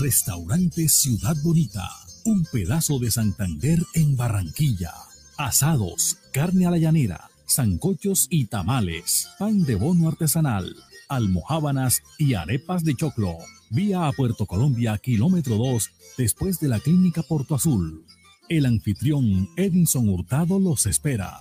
Restaurante 0.00 0.88
Ciudad 0.88 1.36
Bonita. 1.44 1.88
Un 2.24 2.44
pedazo 2.52 2.98
de 2.98 3.10
Santander 3.10 3.78
en 3.94 4.16
Barranquilla. 4.16 4.92
Asados, 5.36 6.18
carne 6.32 6.66
a 6.66 6.70
la 6.70 6.78
llanera, 6.78 7.30
zancochos 7.48 8.26
y 8.28 8.46
tamales, 8.46 9.30
pan 9.38 9.64
de 9.64 9.76
bono 9.76 10.08
artesanal, 10.08 10.74
almohábanas 11.08 12.02
y 12.18 12.34
arepas 12.34 12.84
de 12.84 12.96
choclo. 12.96 13.38
Vía 13.70 14.06
a 14.06 14.12
Puerto 14.12 14.46
Colombia, 14.46 14.96
kilómetro 14.98 15.56
2, 15.56 15.90
después 16.16 16.58
de 16.58 16.68
la 16.68 16.80
clínica 16.80 17.22
Porto 17.22 17.54
Azul. 17.54 18.04
El 18.48 18.64
anfitrión 18.64 19.50
Edinson 19.56 20.08
Hurtado 20.08 20.58
los 20.58 20.86
espera. 20.86 21.36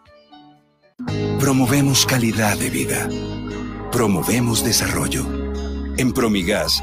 Promovemos 1.39 2.07
calidad 2.07 2.59
de 2.59 2.71
vida. 2.71 3.09
Promovemos 3.93 4.65
desarrollo. 4.65 5.25
En 5.97 6.13
Promigas 6.13 6.83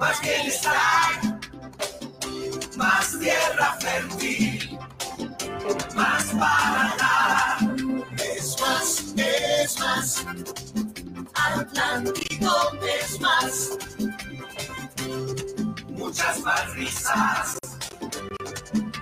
Más 0.00 0.20
bienestar. 0.22 1.40
Más 2.76 3.18
tierra 3.18 3.76
fértil. 3.80 4.78
Más 5.94 6.24
para 6.32 6.94
dar. 6.98 7.58
Es 8.18 8.56
más, 8.60 9.14
es 9.16 9.78
más. 9.78 10.26
Atlántico 11.34 12.72
es 12.82 13.20
más. 13.20 13.70
Muchas 15.90 16.40
más 16.40 16.74
risas 16.74 17.60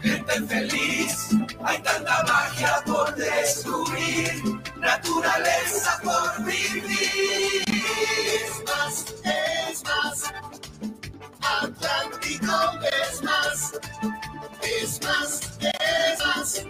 gente 0.02 0.46
feliz. 0.46 1.28
Hay 1.64 1.78
tanta 1.82 2.22
magia 2.24 2.82
por 2.86 3.14
descubrir, 3.14 4.60
naturaleza 4.80 6.00
por 6.02 6.44
vivir. 6.44 7.67
Atlántico 11.48 12.56
es 13.02 13.22
más. 13.22 13.72
Es 14.62 15.00
más, 15.02 15.40
es 15.60 16.18
más. 16.24 16.64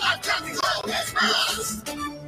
Atlántico 0.00 0.60
es 0.86 1.14
más. 1.14 2.27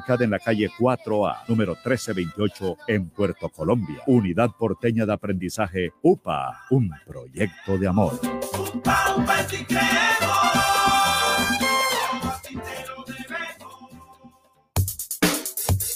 ubicada 0.00 0.24
en 0.24 0.30
la 0.30 0.38
calle 0.38 0.70
4A, 0.78 1.46
número 1.46 1.72
1328, 1.74 2.76
en 2.88 3.10
Puerto 3.10 3.50
Colombia. 3.50 4.02
Unidad 4.06 4.50
Porteña 4.58 5.04
de 5.04 5.12
Aprendizaje 5.12 5.92
UPA, 6.00 6.58
un 6.70 6.90
proyecto 7.06 7.76
de 7.76 7.86
amor. 7.86 8.18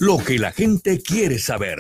Lo 0.01 0.19
que 0.19 0.39
la 0.39 0.53
gente 0.53 1.01
quiere 1.01 1.39
saber. 1.39 1.79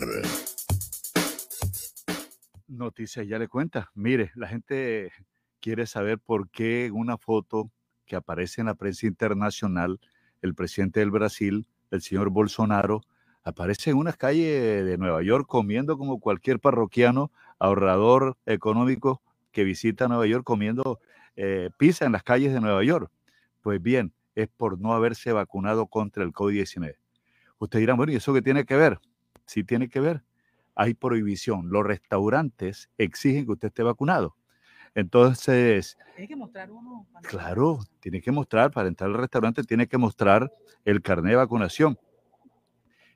Noticias 2.68 3.26
ya 3.28 3.38
le 3.38 3.48
cuenta. 3.48 3.90
Mire, 3.94 4.32
la 4.34 4.48
gente 4.48 5.12
quiere 5.60 5.86
saber 5.86 6.18
por 6.18 6.48
qué 6.48 6.86
en 6.86 6.94
una 6.94 7.18
foto 7.18 7.70
que 8.06 8.16
aparece 8.16 8.62
en 8.62 8.68
la 8.68 8.74
prensa 8.74 9.06
internacional, 9.06 10.00
el 10.40 10.54
presidente 10.54 11.00
del 11.00 11.10
Brasil, 11.10 11.66
el 11.90 12.02
señor 12.02 12.30
Bolsonaro, 12.30 13.02
aparece 13.42 13.90
en 13.90 13.96
una 13.96 14.12
calle 14.12 14.82
de 14.84 14.98
Nueva 14.98 15.22
York 15.22 15.46
comiendo 15.46 15.98
como 15.98 16.18
cualquier 16.18 16.60
parroquiano 16.60 17.30
ahorrador 17.58 18.36
económico 18.46 19.22
que 19.52 19.64
visita 19.64 20.08
Nueva 20.08 20.26
York 20.26 20.44
comiendo 20.44 20.98
eh, 21.36 21.70
pizza 21.76 22.06
en 22.06 22.12
las 22.12 22.22
calles 22.22 22.52
de 22.52 22.60
Nueva 22.60 22.82
York. 22.82 23.10
Pues 23.62 23.80
bien, 23.80 24.12
es 24.34 24.48
por 24.48 24.80
no 24.80 24.94
haberse 24.94 25.32
vacunado 25.32 25.86
contra 25.86 26.24
el 26.24 26.32
COVID-19. 26.32 26.96
Usted 27.58 27.78
dirá, 27.78 27.94
bueno, 27.94 28.12
¿y 28.12 28.16
eso 28.16 28.34
qué 28.34 28.42
tiene 28.42 28.64
que 28.64 28.76
ver? 28.76 28.98
Sí 29.46 29.64
tiene 29.64 29.88
que 29.88 30.00
ver. 30.00 30.22
Hay 30.74 30.94
prohibición. 30.94 31.70
Los 31.70 31.84
restaurantes 31.84 32.90
exigen 32.98 33.46
que 33.46 33.52
usted 33.52 33.68
esté 33.68 33.82
vacunado. 33.82 34.36
Entonces, 34.94 35.98
Tiene 36.14 36.28
que 36.28 36.36
mostrar 36.36 36.70
uno. 36.70 37.06
claro, 37.22 37.80
tiene 38.00 38.20
que 38.20 38.30
mostrar, 38.30 38.70
para 38.70 38.88
entrar 38.88 39.10
al 39.10 39.16
restaurante, 39.16 39.62
tiene 39.64 39.88
que 39.88 39.98
mostrar 39.98 40.52
el 40.84 41.02
carnet 41.02 41.30
de 41.32 41.36
vacunación. 41.36 41.98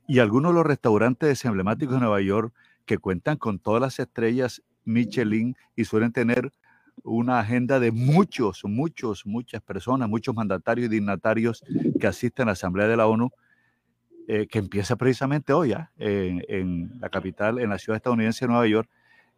Y 0.07 0.19
algunos 0.21 0.53
de 0.53 0.55
los 0.57 0.67
restaurantes 0.67 1.45
emblemáticos 1.45 1.95
de 1.95 2.01
Nueva 2.01 2.21
York 2.21 2.53
que 2.87 2.99
cuentan 2.99 3.37
con 3.37 3.59
todas 3.59 3.81
las 3.81 3.99
estrellas 3.99 4.63
Michelin 4.85 5.55
y 5.77 5.85
suelen 5.85 6.13
tener 6.13 6.51
una 7.05 7.39
agenda 7.39 7.79
de 7.79 7.93
muchos, 7.93 8.63
muchos, 8.65 9.25
muchas 9.27 9.61
personas, 9.63 10.09
muchos 10.09 10.35
mandatarios 10.35 10.87
y 10.87 10.89
dignatarios 10.89 11.63
que 12.01 12.07
asisten 12.07 12.45
a 12.45 12.47
la 12.47 12.53
Asamblea 12.53 12.89
de 12.89 12.97
la 12.97 13.07
ONU, 13.07 13.31
eh, 14.27 14.47
que 14.49 14.59
empieza 14.59 14.97
precisamente 14.97 15.53
hoy 15.53 15.73
¿ah? 15.73 15.93
en, 15.99 16.43
en 16.49 16.99
la 17.01 17.09
capital, 17.09 17.61
en 17.61 17.71
la 17.71 17.79
ciudad 17.79 17.97
estadounidense 17.97 18.45
de 18.47 18.49
Nueva 18.49 18.67
York, 18.67 18.91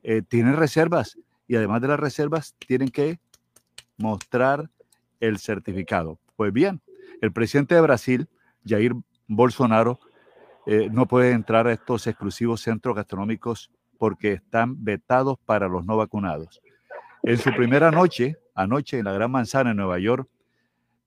eh, 0.02 0.23
tienen 0.23 0.57
reservas 0.57 1.19
y 1.51 1.57
además 1.57 1.81
de 1.83 1.89
las 1.89 1.99
reservas 1.99 2.55
tienen 2.65 2.91
que 2.91 3.19
mostrar 3.97 4.70
el 5.19 5.41
certificado. 5.41 6.20
Pues 6.37 6.53
bien, 6.53 6.81
el 7.20 7.33
presidente 7.33 7.75
de 7.75 7.81
Brasil, 7.81 8.29
Jair 8.65 8.95
Bolsonaro, 9.27 9.99
eh, 10.67 10.89
no 10.93 11.09
puede 11.09 11.33
entrar 11.33 11.67
a 11.67 11.73
estos 11.73 12.07
exclusivos 12.07 12.61
centros 12.61 12.95
gastronómicos 12.95 13.73
porque 13.99 14.35
están 14.35 14.85
vetados 14.85 15.39
para 15.45 15.67
los 15.67 15.85
no 15.85 15.97
vacunados. 15.97 16.61
En 17.25 17.37
su 17.37 17.51
primera 17.51 17.91
noche, 17.91 18.37
anoche 18.55 19.01
en 19.01 19.07
la 19.07 19.12
Gran 19.12 19.33
Manzana 19.33 19.73
en 19.73 19.79
Nueva 19.79 19.99
York, 19.99 20.29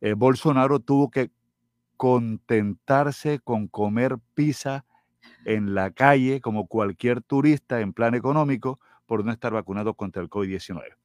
eh, 0.02 0.12
Bolsonaro 0.12 0.82
tuvo 0.82 1.10
que 1.10 1.32
contentarse 1.96 3.40
con 3.40 3.70
comer 3.70 4.18
pizza 4.34 4.84
en 5.46 5.74
la 5.74 5.92
calle 5.92 6.42
como 6.42 6.68
cualquier 6.68 7.22
turista 7.22 7.80
en 7.80 7.94
plan 7.94 8.14
económico 8.14 8.82
por 9.06 9.26
no 9.26 9.32
estar 9.32 9.54
vacunado 9.54 9.94
contra 9.94 10.22
el 10.22 10.30
COVID-19. 10.30 10.96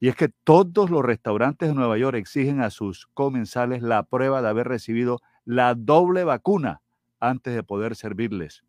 Y 0.00 0.08
es 0.08 0.16
que 0.16 0.28
todos 0.28 0.90
los 0.90 1.04
restaurantes 1.04 1.68
de 1.68 1.74
Nueva 1.74 1.98
York 1.98 2.16
exigen 2.16 2.60
a 2.60 2.70
sus 2.70 3.06
comensales 3.14 3.82
la 3.82 4.04
prueba 4.04 4.42
de 4.42 4.48
haber 4.48 4.68
recibido 4.68 5.20
la 5.44 5.74
doble 5.74 6.24
vacuna 6.24 6.82
antes 7.20 7.54
de 7.54 7.62
poder 7.62 7.96
servirles. 7.96 8.64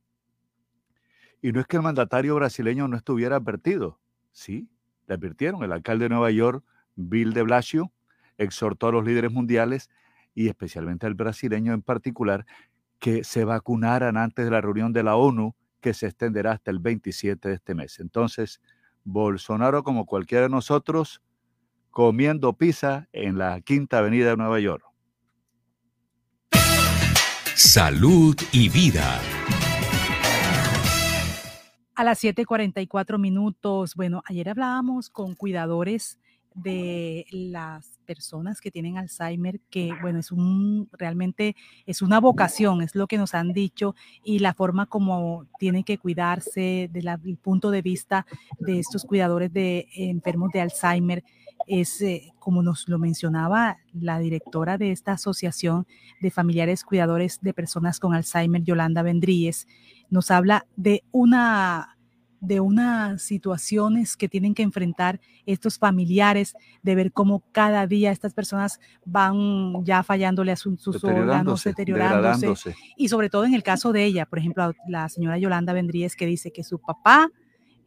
Y 1.41 1.51
no 1.51 1.59
es 1.59 1.67
que 1.67 1.77
el 1.77 1.83
mandatario 1.83 2.35
brasileño 2.35 2.87
no 2.87 2.97
estuviera 2.97 3.37
advertido. 3.37 3.99
Sí, 4.31 4.69
le 5.07 5.15
advirtieron. 5.15 5.63
El 5.63 5.71
alcalde 5.71 6.05
de 6.05 6.09
Nueva 6.09 6.31
York, 6.31 6.63
Bill 6.95 7.33
de 7.33 7.43
Blasio, 7.43 7.91
exhortó 8.37 8.87
a 8.87 8.91
los 8.91 9.05
líderes 9.05 9.31
mundiales 9.31 9.89
y 10.33 10.47
especialmente 10.47 11.05
al 11.05 11.13
brasileño 11.13 11.73
en 11.73 11.81
particular 11.81 12.45
que 12.99 13.23
se 13.23 13.45
vacunaran 13.45 14.17
antes 14.17 14.45
de 14.45 14.51
la 14.51 14.61
reunión 14.61 14.93
de 14.93 15.03
la 15.03 15.15
ONU 15.15 15.55
que 15.79 15.93
se 15.93 16.07
extenderá 16.07 16.53
hasta 16.53 16.71
el 16.71 16.79
27 16.79 17.49
de 17.49 17.55
este 17.55 17.75
mes. 17.75 17.99
Entonces, 17.99 18.61
Bolsonaro, 19.03 19.83
como 19.83 20.05
cualquiera 20.05 20.43
de 20.43 20.49
nosotros, 20.49 21.21
comiendo 21.89 22.53
pizza 22.53 23.07
en 23.11 23.37
la 23.37 23.59
Quinta 23.61 23.99
Avenida 23.99 24.29
de 24.29 24.37
Nueva 24.37 24.59
York. 24.59 24.83
Salud 27.55 28.35
y 28.51 28.69
vida. 28.69 29.19
A 31.95 32.03
las 32.05 32.23
7:44 32.23 33.17
minutos. 33.17 33.95
Bueno, 33.95 34.23
ayer 34.25 34.47
hablábamos 34.47 35.09
con 35.09 35.35
cuidadores 35.35 36.17
de 36.61 37.25
las 37.31 37.99
personas 38.05 38.61
que 38.61 38.71
tienen 38.71 38.97
Alzheimer, 38.97 39.59
que 39.69 39.91
bueno, 40.01 40.19
es 40.19 40.31
un 40.31 40.89
realmente 40.91 41.55
es 41.85 42.01
una 42.01 42.19
vocación, 42.19 42.81
es 42.81 42.95
lo 42.95 43.07
que 43.07 43.17
nos 43.17 43.33
han 43.33 43.53
dicho, 43.53 43.95
y 44.23 44.39
la 44.39 44.53
forma 44.53 44.85
como 44.85 45.45
tienen 45.59 45.83
que 45.83 45.97
cuidarse 45.97 46.89
desde 46.91 47.17
el 47.25 47.37
punto 47.37 47.71
de 47.71 47.81
vista 47.81 48.25
de 48.59 48.79
estos 48.79 49.05
cuidadores 49.05 49.53
de 49.53 49.87
enfermos 49.95 50.51
de 50.51 50.61
Alzheimer 50.61 51.23
es, 51.67 52.01
eh, 52.01 52.33
como 52.39 52.63
nos 52.63 52.87
lo 52.87 52.97
mencionaba 52.97 53.77
la 53.93 54.17
directora 54.19 54.77
de 54.77 54.91
esta 54.91 55.13
asociación 55.13 55.85
de 56.19 56.31
familiares 56.31 56.83
cuidadores 56.83 57.39
de 57.41 57.53
personas 57.53 57.99
con 57.99 58.13
Alzheimer, 58.15 58.63
Yolanda 58.63 59.03
Vendríez, 59.03 59.67
nos 60.09 60.31
habla 60.31 60.65
de 60.75 61.03
una 61.11 61.98
de 62.41 62.59
unas 62.59 63.21
situaciones 63.21 64.15
que 64.15 64.29
tienen 64.29 64.53
que 64.53 64.63
enfrentar 64.63 65.19
estos 65.45 65.77
familiares, 65.77 66.55
de 66.83 66.95
ver 66.95 67.11
cómo 67.11 67.43
cada 67.51 67.85
día 67.87 68.11
estas 68.11 68.33
personas 68.33 68.79
van 69.05 69.83
ya 69.83 70.03
fallándole 70.03 70.51
a 70.51 70.55
su- 70.55 70.77
sus 70.77 71.01
órganos, 71.03 71.63
Deteriorándose. 71.69 72.45
Y 72.97 73.09
sobre 73.09 73.29
todo 73.29 73.43
en 73.45 73.53
el 73.53 73.63
caso 73.63 73.91
de 73.91 74.05
ella, 74.05 74.25
por 74.25 74.39
ejemplo, 74.39 74.73
la 74.87 75.09
señora 75.09 75.37
Yolanda 75.37 75.73
Vendríez 75.73 76.15
que 76.15 76.25
dice 76.25 76.51
que 76.51 76.63
su 76.63 76.79
papá 76.79 77.29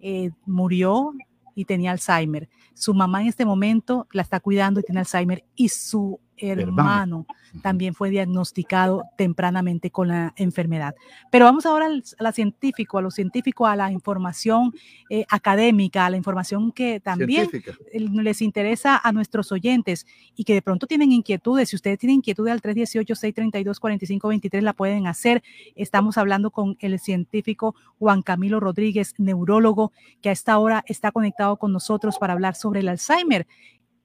eh, 0.00 0.30
murió 0.46 1.12
y 1.54 1.64
tenía 1.64 1.92
Alzheimer. 1.92 2.48
Su 2.74 2.92
mamá 2.94 3.20
en 3.22 3.28
este 3.28 3.44
momento 3.44 4.06
la 4.12 4.22
está 4.22 4.40
cuidando 4.40 4.80
y 4.80 4.82
tiene 4.82 5.00
Alzheimer 5.00 5.44
y 5.54 5.68
su 5.68 6.18
hermano 6.50 7.26
también 7.62 7.94
fue 7.94 8.10
diagnosticado 8.10 9.04
tempranamente 9.16 9.90
con 9.90 10.08
la 10.08 10.32
enfermedad. 10.36 10.94
Pero 11.30 11.44
vamos 11.44 11.66
ahora 11.66 11.86
al, 11.86 12.02
a 12.18 12.22
la 12.22 12.32
científico, 12.32 12.98
a 12.98 13.02
lo 13.02 13.10
científico, 13.10 13.66
a 13.66 13.76
la 13.76 13.92
información 13.92 14.72
eh, 15.10 15.24
académica, 15.28 16.06
a 16.06 16.10
la 16.10 16.16
información 16.16 16.72
que 16.72 17.00
también 17.00 17.50
Científica. 17.50 17.76
les 17.92 18.42
interesa 18.42 19.00
a 19.02 19.12
nuestros 19.12 19.52
oyentes 19.52 20.06
y 20.34 20.44
que 20.44 20.54
de 20.54 20.62
pronto 20.62 20.86
tienen 20.86 21.12
inquietudes. 21.12 21.68
Si 21.68 21.76
ustedes 21.76 21.98
tienen 21.98 22.16
inquietudes 22.16 22.52
al 22.52 22.62
318-632-4523, 22.62 24.60
la 24.60 24.72
pueden 24.72 25.06
hacer. 25.06 25.42
Estamos 25.74 26.16
hablando 26.18 26.50
con 26.50 26.76
el 26.80 26.98
científico 26.98 27.74
Juan 27.98 28.22
Camilo 28.22 28.60
Rodríguez, 28.60 29.14
neurólogo, 29.18 29.92
que 30.20 30.30
a 30.30 30.32
esta 30.32 30.58
hora 30.58 30.82
está 30.86 31.12
conectado 31.12 31.56
con 31.56 31.72
nosotros 31.72 32.18
para 32.18 32.32
hablar 32.32 32.54
sobre 32.54 32.80
el 32.80 32.88
Alzheimer. 32.88 33.46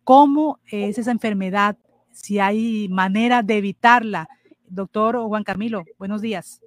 ¿Cómo 0.03 0.59
es 0.71 0.97
esa 0.97 1.11
enfermedad? 1.11 1.77
Si 2.17 2.39
hay 2.39 2.87
manera 2.89 3.43
de 3.43 3.57
evitarla. 3.57 4.27
Doctor 4.67 5.15
Juan 5.27 5.43
Camilo, 5.43 5.83
buenos 5.99 6.21
días. 6.21 6.61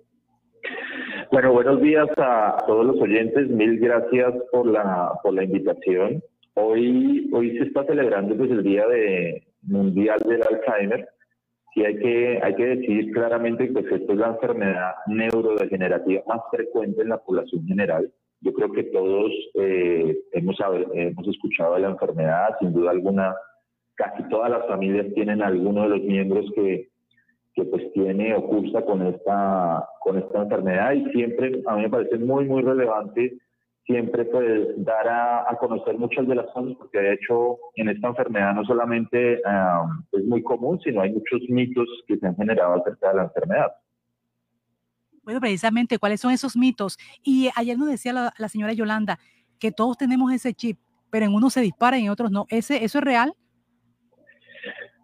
Bueno, 1.33 1.53
buenos 1.53 1.83
días 1.83 2.09
a 2.17 2.57
todos 2.67 2.87
los 2.87 3.01
oyentes. 3.01 3.49
Mil 3.51 3.79
gracias 3.79 4.33
por 4.53 4.67
la, 4.67 5.13
por 5.23 5.35
la 5.35 5.45
invitación. 5.45 6.23
Hoy, 6.55 7.29
hoy 7.33 7.59
se 7.59 7.65
está 7.65 7.85
celebrando 7.85 8.37
pues, 8.37 8.51
el 8.51 8.63
Día 8.63 8.87
de, 8.87 9.43
Mundial 9.63 10.21
del 10.25 10.41
Alzheimer. 10.43 11.09
Y 11.75 11.85
hay 11.85 11.99
que, 11.99 12.41
hay 12.43 12.55
que 12.55 12.67
decir 12.67 13.11
claramente 13.13 13.67
que 13.67 13.73
pues, 13.73 13.93
esta 13.93 14.13
es 14.13 14.19
la 14.19 14.29
enfermedad 14.29 14.93
neurodegenerativa 15.09 16.23
más 16.27 16.41
frecuente 16.51 17.03
en 17.03 17.09
la 17.09 17.19
población 17.19 17.67
general. 17.67 18.11
Yo 18.41 18.55
creo 18.55 18.73
que 18.73 18.85
todos 18.85 19.31
eh, 19.55 20.17
hemos, 20.33 20.57
hemos 20.95 21.29
escuchado 21.29 21.75
de 21.75 21.81
la 21.81 21.91
enfermedad, 21.91 22.57
sin 22.61 22.73
duda 22.73 22.93
alguna, 22.93 23.35
casi 24.01 24.23
todas 24.31 24.51
las 24.51 24.67
familias 24.67 25.13
tienen 25.15 25.43
alguno 25.43 25.83
de 25.83 25.89
los 25.91 26.01
miembros 26.01 26.47
que, 26.55 26.89
que 27.55 27.65
pues 27.65 27.93
tiene 27.93 28.35
o 28.35 28.47
cursa 28.47 28.83
con 28.83 29.07
esta, 29.07 29.87
con 30.01 30.17
esta 30.17 30.43
enfermedad 30.43 30.93
y 30.95 31.05
siempre 31.13 31.63
a 31.67 31.77
mí 31.77 31.83
me 31.83 31.91
parece 31.91 32.17
muy, 32.17 32.47
muy 32.47 32.63
relevante 32.63 33.37
siempre 33.85 34.25
pues 34.25 34.69
dar 34.85 35.07
a, 35.07 35.51
a 35.51 35.57
conocer 35.57 35.99
muchas 35.99 36.27
de 36.27 36.35
las 36.35 36.47
cosas 36.47 36.77
porque 36.79 36.99
de 36.99 37.13
hecho 37.13 37.59
en 37.75 37.91
esta 37.91 38.09
enfermedad 38.09 38.55
no 38.55 38.65
solamente 38.65 39.43
ah, 39.45 39.85
es 40.13 40.25
muy 40.25 40.43
común, 40.43 40.81
sino 40.83 41.03
hay 41.03 41.13
muchos 41.13 41.41
mitos 41.51 41.87
que 42.07 42.17
se 42.17 42.27
han 42.27 42.37
generado 42.37 42.81
acerca 42.81 43.11
de 43.11 43.17
la 43.17 43.25
enfermedad. 43.25 43.73
Bueno, 45.25 45.41
precisamente, 45.41 45.99
¿cuáles 45.99 46.21
son 46.21 46.33
esos 46.33 46.57
mitos? 46.57 46.97
Y 47.23 47.51
ayer 47.55 47.77
nos 47.77 47.91
decía 47.91 48.15
la, 48.15 48.33
la 48.39 48.49
señora 48.49 48.73
Yolanda 48.73 49.19
que 49.59 49.73
todos 49.73 49.99
tenemos 49.99 50.33
ese 50.33 50.55
chip, 50.55 50.79
pero 51.11 51.27
en 51.27 51.35
unos 51.35 51.53
se 51.53 51.61
dispara 51.61 51.99
y 51.99 52.05
en 52.05 52.11
otros 52.11 52.31
no. 52.31 52.47
¿Ese, 52.49 52.83
¿Eso 52.83 52.99
es 52.99 53.05
real? 53.05 53.35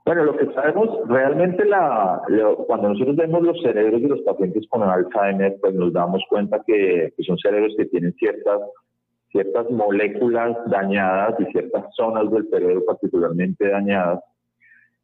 Bueno, 0.07 0.23
lo 0.23 0.37
que 0.37 0.47
sabemos, 0.53 0.89
realmente 1.09 1.65
la, 1.65 2.23
cuando 2.69 2.91
nosotros 2.91 3.17
vemos 3.17 3.43
los 3.43 3.61
cerebros 3.61 4.01
de 4.01 4.09
los 4.09 4.21
pacientes 4.21 4.65
con 4.69 4.85
Alzheimer, 4.85 5.57
pues 5.61 5.75
nos 5.75 5.93
damos 5.93 6.23
cuenta 6.31 6.63
que, 6.65 7.13
son 7.27 7.37
cerebros 7.39 7.75
que 7.77 7.87
tienen 7.87 8.15
ciertas, 8.15 8.61
ciertas 9.33 9.69
moléculas 9.69 10.57
dañadas 10.67 11.35
y 11.41 11.47
ciertas 11.47 11.93
zonas 11.97 12.31
del 12.31 12.49
cerebro 12.51 12.85
particularmente 12.87 13.69
dañadas. 13.69 14.21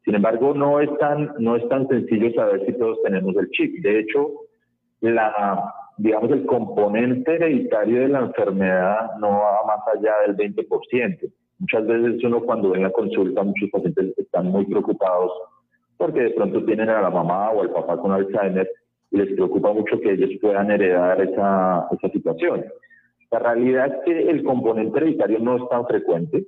Sin 0.05 0.15
embargo, 0.15 0.53
no 0.53 0.79
es 0.79 0.89
tan, 0.99 1.33
no 1.37 1.57
es 1.57 1.67
tan 1.67 1.85
sencillo 1.89 2.31
saber 2.33 2.65
si 2.65 2.71
todos 2.71 3.03
tenemos 3.03 3.35
el 3.35 3.49
chip. 3.49 3.83
De 3.83 3.99
hecho, 3.99 4.31
digamos, 5.97 6.31
el 6.31 6.45
componente 6.45 7.35
hereditario 7.35 8.03
de 8.03 8.07
la 8.07 8.19
enfermedad 8.19 9.17
no 9.19 9.31
va 9.31 9.65
más 9.67 9.97
allá 9.97 10.13
del 10.25 10.37
20%. 10.37 11.29
Muchas 11.63 11.87
veces 11.87 12.21
uno 12.25 12.41
cuando 12.41 12.71
ve 12.71 12.79
la 12.81 12.91
consulta, 12.91 13.41
muchos 13.41 13.69
pacientes 13.69 14.17
están 14.17 14.47
muy 14.47 14.65
preocupados 14.65 15.31
porque 15.95 16.19
de 16.19 16.29
pronto 16.31 16.65
tienen 16.65 16.89
a 16.89 17.01
la 17.01 17.09
mamá 17.09 17.51
o 17.51 17.61
al 17.61 17.71
papá 17.71 17.95
con 17.95 18.11
Alzheimer 18.11 18.69
y 19.11 19.17
les 19.17 19.33
preocupa 19.33 19.71
mucho 19.71 19.97
que 20.01 20.11
ellos 20.11 20.31
puedan 20.41 20.69
heredar 20.71 21.21
esa, 21.21 21.87
esa 21.89 22.09
situación. 22.09 22.65
La 23.31 23.39
realidad 23.39 23.87
es 23.87 23.93
que 24.03 24.29
el 24.29 24.43
componente 24.43 24.97
hereditario 24.97 25.39
no 25.39 25.55
es 25.55 25.69
tan 25.69 25.87
frecuente, 25.87 26.47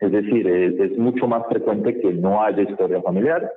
es 0.00 0.10
decir, 0.10 0.48
es, 0.48 0.80
es, 0.80 0.98
mucho 0.98 1.28
más 1.28 1.46
frecuente 1.46 2.00
que 2.00 2.12
no 2.12 2.42
haya 2.42 2.62
historia 2.62 3.00
familiar 3.02 3.48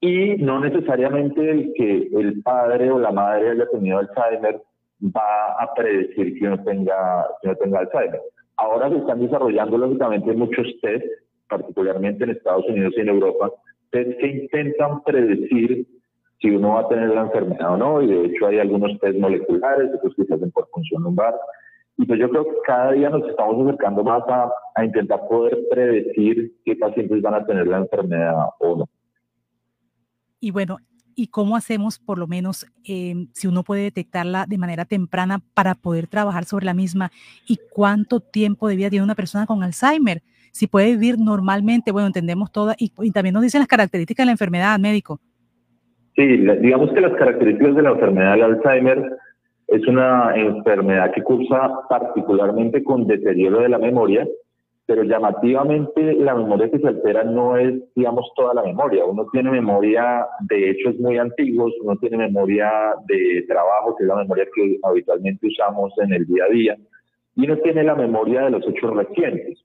y 0.00 0.36
no 0.36 0.58
necesariamente 0.58 1.50
el 1.50 1.74
que 1.74 2.08
el 2.18 2.40
padre 2.42 2.90
o 2.90 2.98
la 2.98 3.12
madre 3.12 3.50
haya 3.50 3.68
tenido 3.68 3.98
Alzheimer 3.98 4.62
va 5.02 5.52
a 5.60 5.74
predecir 5.74 6.38
que 6.38 6.46
uno 6.46 6.64
tenga, 6.64 7.26
que 7.42 7.48
uno 7.48 7.56
tenga 7.58 7.80
Alzheimer. 7.80 8.22
Ahora 8.56 8.88
se 8.88 8.98
están 8.98 9.20
desarrollando 9.20 9.78
lógicamente 9.78 10.32
muchos 10.32 10.66
test, 10.80 11.04
particularmente 11.48 12.24
en 12.24 12.30
Estados 12.30 12.64
Unidos 12.68 12.94
y 12.96 13.00
en 13.00 13.08
Europa, 13.08 13.50
test 13.90 14.18
que 14.18 14.26
intentan 14.26 15.02
predecir 15.02 15.86
si 16.40 16.50
uno 16.50 16.74
va 16.74 16.80
a 16.80 16.88
tener 16.88 17.08
la 17.08 17.22
enfermedad 17.22 17.72
o 17.72 17.76
no, 17.76 18.02
y 18.02 18.06
de 18.06 18.26
hecho 18.26 18.46
hay 18.46 18.58
algunos 18.58 18.98
test 19.00 19.18
moleculares, 19.18 19.90
otros 19.94 20.14
que 20.14 20.24
se 20.24 20.34
hacen 20.34 20.50
por 20.50 20.68
función 20.68 21.02
lumbar. 21.02 21.34
Y 21.96 22.06
pues 22.06 22.18
yo 22.18 22.28
creo 22.28 22.44
que 22.44 22.56
cada 22.66 22.92
día 22.92 23.08
nos 23.08 23.28
estamos 23.28 23.66
acercando 23.66 24.02
más 24.02 24.22
a, 24.28 24.50
a 24.74 24.84
intentar 24.84 25.20
poder 25.28 25.58
predecir 25.70 26.52
qué 26.64 26.76
pacientes 26.76 27.22
van 27.22 27.34
a 27.34 27.46
tener 27.46 27.66
la 27.66 27.78
enfermedad 27.78 28.34
o 28.58 28.76
no. 28.76 28.88
Y 30.40 30.50
bueno, 30.50 30.76
y 31.16 31.28
cómo 31.28 31.56
hacemos, 31.56 31.98
por 31.98 32.18
lo 32.18 32.26
menos, 32.26 32.66
em, 32.84 33.28
si 33.32 33.46
uno 33.46 33.62
puede 33.62 33.82
detectarla 33.82 34.46
de 34.46 34.58
manera 34.58 34.84
temprana 34.84 35.40
para 35.54 35.74
poder 35.74 36.06
trabajar 36.06 36.44
sobre 36.44 36.66
la 36.66 36.74
misma 36.74 37.10
y 37.46 37.58
cuánto 37.70 38.20
tiempo 38.20 38.68
de 38.68 38.76
vida 38.76 38.90
tiene 38.90 39.04
una 39.04 39.14
persona 39.14 39.46
con 39.46 39.62
Alzheimer. 39.62 40.22
Si 40.52 40.66
puede 40.66 40.92
vivir 40.92 41.18
normalmente, 41.18 41.92
bueno, 41.92 42.06
entendemos 42.06 42.52
todas 42.52 42.76
y, 42.78 42.90
también 43.10 43.34
nos 43.34 43.42
dicen 43.42 43.60
las 43.60 43.68
características 43.68 44.24
de 44.24 44.26
la 44.26 44.32
enfermedad, 44.32 44.78
médico. 44.78 45.20
Sí, 46.14 46.24
digamos 46.26 46.92
que 46.92 47.00
las 47.00 47.14
características 47.14 47.74
de 47.74 47.82
la 47.82 47.90
enfermedad 47.90 48.32
del 48.32 48.42
Alzheimer 48.42 49.18
es 49.66 49.86
una 49.86 50.34
enfermedad 50.36 51.12
que 51.12 51.22
cursa 51.22 51.70
particularmente 51.88 52.84
con 52.84 53.06
deterioro 53.06 53.60
de 53.60 53.68
la 53.68 53.78
memoria, 53.78 54.26
pero 54.86 55.02
llamativamente 55.02 56.14
la 56.14 56.34
memoria 56.34 56.70
que 56.70 56.78
se 56.78 56.88
altera 56.88 57.24
no 57.24 57.56
es, 57.56 57.74
digamos, 57.94 58.30
toda 58.36 58.52
la 58.54 58.62
memoria. 58.62 59.04
Uno 59.04 59.26
tiene 59.32 59.50
memoria 59.50 60.26
de 60.40 60.70
hechos 60.70 60.98
muy 60.98 61.16
antiguos, 61.16 61.72
uno 61.82 61.96
tiene 61.96 62.18
memoria 62.18 62.70
de 63.06 63.44
trabajo, 63.48 63.96
que 63.96 64.04
es 64.04 64.08
la 64.08 64.16
memoria 64.16 64.46
que 64.54 64.78
habitualmente 64.82 65.46
usamos 65.46 65.92
en 65.98 66.12
el 66.12 66.26
día 66.26 66.44
a 66.44 66.52
día, 66.52 66.76
y 67.36 67.46
uno 67.46 67.56
tiene 67.58 67.82
la 67.82 67.94
memoria 67.94 68.42
de 68.42 68.50
los 68.50 68.68
hechos 68.68 68.94
recientes. 68.94 69.58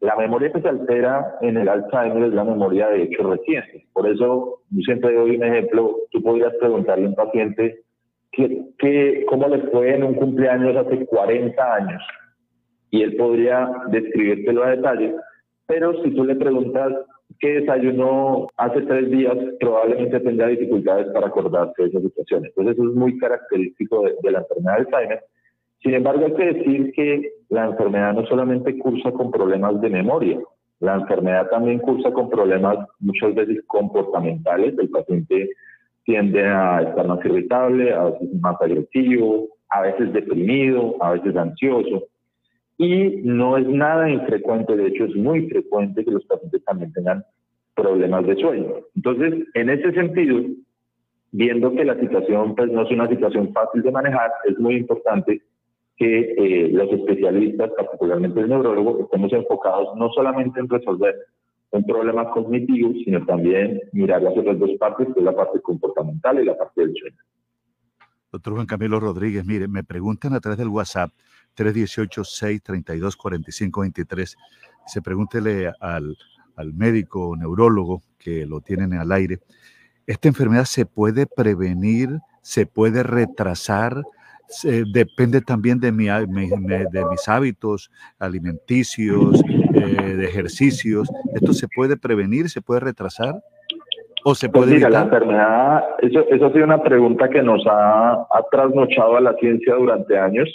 La 0.00 0.14
memoria 0.14 0.52
que 0.52 0.60
se 0.60 0.68
altera 0.68 1.38
en 1.40 1.56
el 1.56 1.68
Alzheimer 1.68 2.24
es 2.24 2.34
la 2.34 2.44
memoria 2.44 2.88
de 2.88 3.04
hechos 3.04 3.26
recientes. 3.26 3.82
Por 3.92 4.06
eso, 4.06 4.60
yo 4.70 4.80
siempre 4.82 5.14
doy 5.14 5.36
un 5.36 5.44
ejemplo, 5.44 5.96
tú 6.12 6.22
podrías 6.22 6.52
preguntarle 6.60 7.06
a 7.06 7.08
un 7.08 7.14
paciente 7.16 7.80
que, 8.30 9.24
cómo 9.28 9.48
le 9.48 9.58
fue 9.70 9.94
en 9.94 10.04
un 10.04 10.14
cumpleaños 10.14 10.76
hace 10.76 11.06
40 11.06 11.74
años 11.74 12.02
y 12.90 13.02
él 13.02 13.16
podría 13.16 13.70
describírtelo 13.90 14.64
a 14.64 14.70
detalle, 14.70 15.14
pero 15.66 16.02
si 16.02 16.10
tú 16.10 16.24
le 16.24 16.36
preguntas 16.36 16.92
qué 17.38 17.60
desayunó 17.60 18.46
hace 18.56 18.80
tres 18.82 19.10
días, 19.10 19.36
probablemente 19.60 20.20
tendrá 20.20 20.48
dificultades 20.48 21.08
para 21.08 21.26
acordarse 21.26 21.82
de 21.82 21.88
esa 21.88 22.00
situación. 22.00 22.46
Entonces 22.46 22.74
eso 22.74 22.88
es 22.88 22.94
muy 22.96 23.18
característico 23.18 24.02
de, 24.22 24.30
la 24.30 24.38
enfermedad 24.38 24.76
de 24.78 24.80
Alzheimer. 24.80 25.24
Sin 25.82 25.94
embargo, 25.94 26.26
hay 26.26 26.34
que 26.34 26.54
decir 26.54 26.92
que 26.92 27.32
la 27.50 27.66
enfermedad 27.66 28.14
no 28.14 28.26
solamente 28.26 28.76
cursa 28.78 29.12
con 29.12 29.30
problemas 29.30 29.80
de 29.80 29.90
memoria, 29.90 30.40
la 30.80 30.94
enfermedad 30.94 31.48
también 31.50 31.80
cursa 31.80 32.12
con 32.12 32.30
problemas 32.30 32.78
muchas 33.00 33.34
veces 33.34 33.62
comportamentales. 33.66 34.78
El 34.78 34.88
paciente 34.90 35.50
tiende 36.04 36.46
a 36.46 36.82
estar 36.82 37.06
más 37.06 37.24
irritable, 37.24 37.92
a 37.92 38.04
veces 38.04 38.28
más 38.40 38.56
agresivo, 38.60 39.48
a 39.70 39.82
veces 39.82 40.12
deprimido, 40.12 40.96
a 41.00 41.12
veces 41.12 41.36
ansioso. 41.36 42.04
Y 42.78 43.22
no 43.24 43.56
es 43.56 43.66
nada 43.66 44.08
infrecuente, 44.08 44.76
de 44.76 44.86
hecho 44.86 45.04
es 45.04 45.16
muy 45.16 45.48
frecuente 45.48 46.04
que 46.04 46.12
los 46.12 46.24
pacientes 46.26 46.64
también 46.64 46.92
tengan 46.92 47.24
problemas 47.74 48.26
de 48.26 48.36
sueño. 48.36 48.74
Entonces, 48.94 49.46
en 49.54 49.70
ese 49.70 49.92
sentido, 49.92 50.40
viendo 51.32 51.72
que 51.72 51.84
la 51.84 51.98
situación 51.98 52.54
pues, 52.54 52.70
no 52.70 52.82
es 52.82 52.90
una 52.90 53.08
situación 53.08 53.52
fácil 53.52 53.82
de 53.82 53.90
manejar, 53.90 54.30
es 54.48 54.58
muy 54.58 54.76
importante 54.76 55.42
que 55.96 56.34
eh, 56.38 56.68
los 56.72 56.90
especialistas, 56.92 57.72
particularmente 57.76 58.40
el 58.40 58.48
neurólogo, 58.48 59.00
estemos 59.00 59.32
enfocados 59.32 59.96
no 59.96 60.10
solamente 60.10 60.60
en 60.60 60.68
resolver 60.68 61.16
un 61.70 61.84
problema 61.84 62.30
cognitivo, 62.30 62.92
sino 63.04 63.26
también 63.26 63.80
mirar 63.92 64.22
las 64.22 64.36
otras 64.36 64.58
dos 64.58 64.70
partes, 64.78 65.08
que 65.12 65.20
es 65.20 65.24
la 65.24 65.34
parte 65.34 65.60
comportamental 65.60 66.40
y 66.40 66.44
la 66.44 66.56
parte 66.56 66.80
del 66.80 66.94
sueño. 66.94 67.16
Doctor 68.30 68.52
Juan 68.54 68.66
Camilo 68.66 69.00
Rodríguez, 69.00 69.46
mire, 69.46 69.68
me 69.68 69.84
preguntan 69.84 70.34
a 70.34 70.40
través 70.40 70.58
del 70.58 70.68
WhatsApp 70.68 71.10
318-632-4523. 71.56 74.36
Se 74.86 75.00
pregúntele 75.00 75.72
al, 75.80 76.18
al 76.56 76.74
médico 76.74 77.34
neurólogo 77.36 78.02
que 78.18 78.44
lo 78.44 78.60
tienen 78.60 78.92
al 78.94 79.12
aire. 79.12 79.40
¿Esta 80.06 80.28
enfermedad 80.28 80.66
se 80.66 80.84
puede 80.84 81.26
prevenir? 81.26 82.18
¿Se 82.42 82.66
puede 82.66 83.02
retrasar? 83.02 84.02
depende 84.92 85.42
también 85.42 85.78
de, 85.78 85.92
mi, 85.92 86.08
mis 86.26 87.28
hábitos 87.28 87.90
alimenticios, 88.18 89.42
eh, 89.74 90.16
de 90.16 90.24
ejercicios. 90.24 91.08
¿Esto 91.34 91.52
se 91.52 91.68
puede 91.68 91.96
prevenir? 91.96 92.48
¿Se 92.48 92.62
puede 92.62 92.80
retrasar? 92.80 93.42
¿O 94.24 94.34
se 94.34 94.48
pues 94.48 94.66
puede 94.66 94.80
pues 94.80 94.92
la 94.92 95.02
enfermedad, 95.02 95.84
eso, 96.00 96.24
eso 96.28 96.46
ha 96.46 96.52
sido 96.52 96.64
una 96.64 96.82
pregunta 96.82 97.28
que 97.28 97.42
nos 97.42 97.64
ha, 97.66 98.12
ha 98.12 98.42
trasnochado 98.50 99.16
a 99.16 99.20
la 99.20 99.34
ciencia 99.34 99.74
durante 99.74 100.18
años 100.18 100.48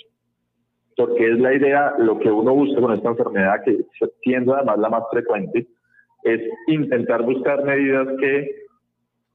porque 0.96 1.32
es 1.32 1.40
la 1.40 1.54
idea, 1.54 1.94
lo 1.98 2.20
que 2.20 2.30
uno 2.30 2.54
busca 2.54 2.82
con 2.82 2.94
esta 2.94 3.10
enfermedad, 3.10 3.64
que 3.64 3.86
siendo 4.22 4.56
además 4.56 4.80
la 4.80 4.90
más 4.90 5.04
frecuente, 5.12 5.68
es 6.24 6.42
intentar 6.68 7.24
buscar 7.24 7.64
medidas 7.64 8.08
que 8.20 8.64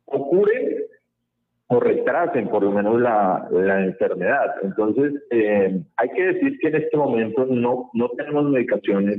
ocurren 0.07 0.79
o 1.69 1.81
retrasen 1.81 2.49
por 2.49 2.63
lo 2.63 2.71
menos 2.71 3.01
la, 3.01 3.47
la 3.51 3.85
enfermedad. 3.85 4.55
Entonces, 4.63 5.15
eh, 5.31 5.83
hay 5.97 6.09
que 6.11 6.23
decir 6.23 6.59
que 6.61 6.69
en 6.69 6.77
este 6.77 6.97
momento 6.97 7.45
no, 7.47 7.91
no 7.93 8.09
tenemos 8.11 8.45
medicaciones 8.45 9.19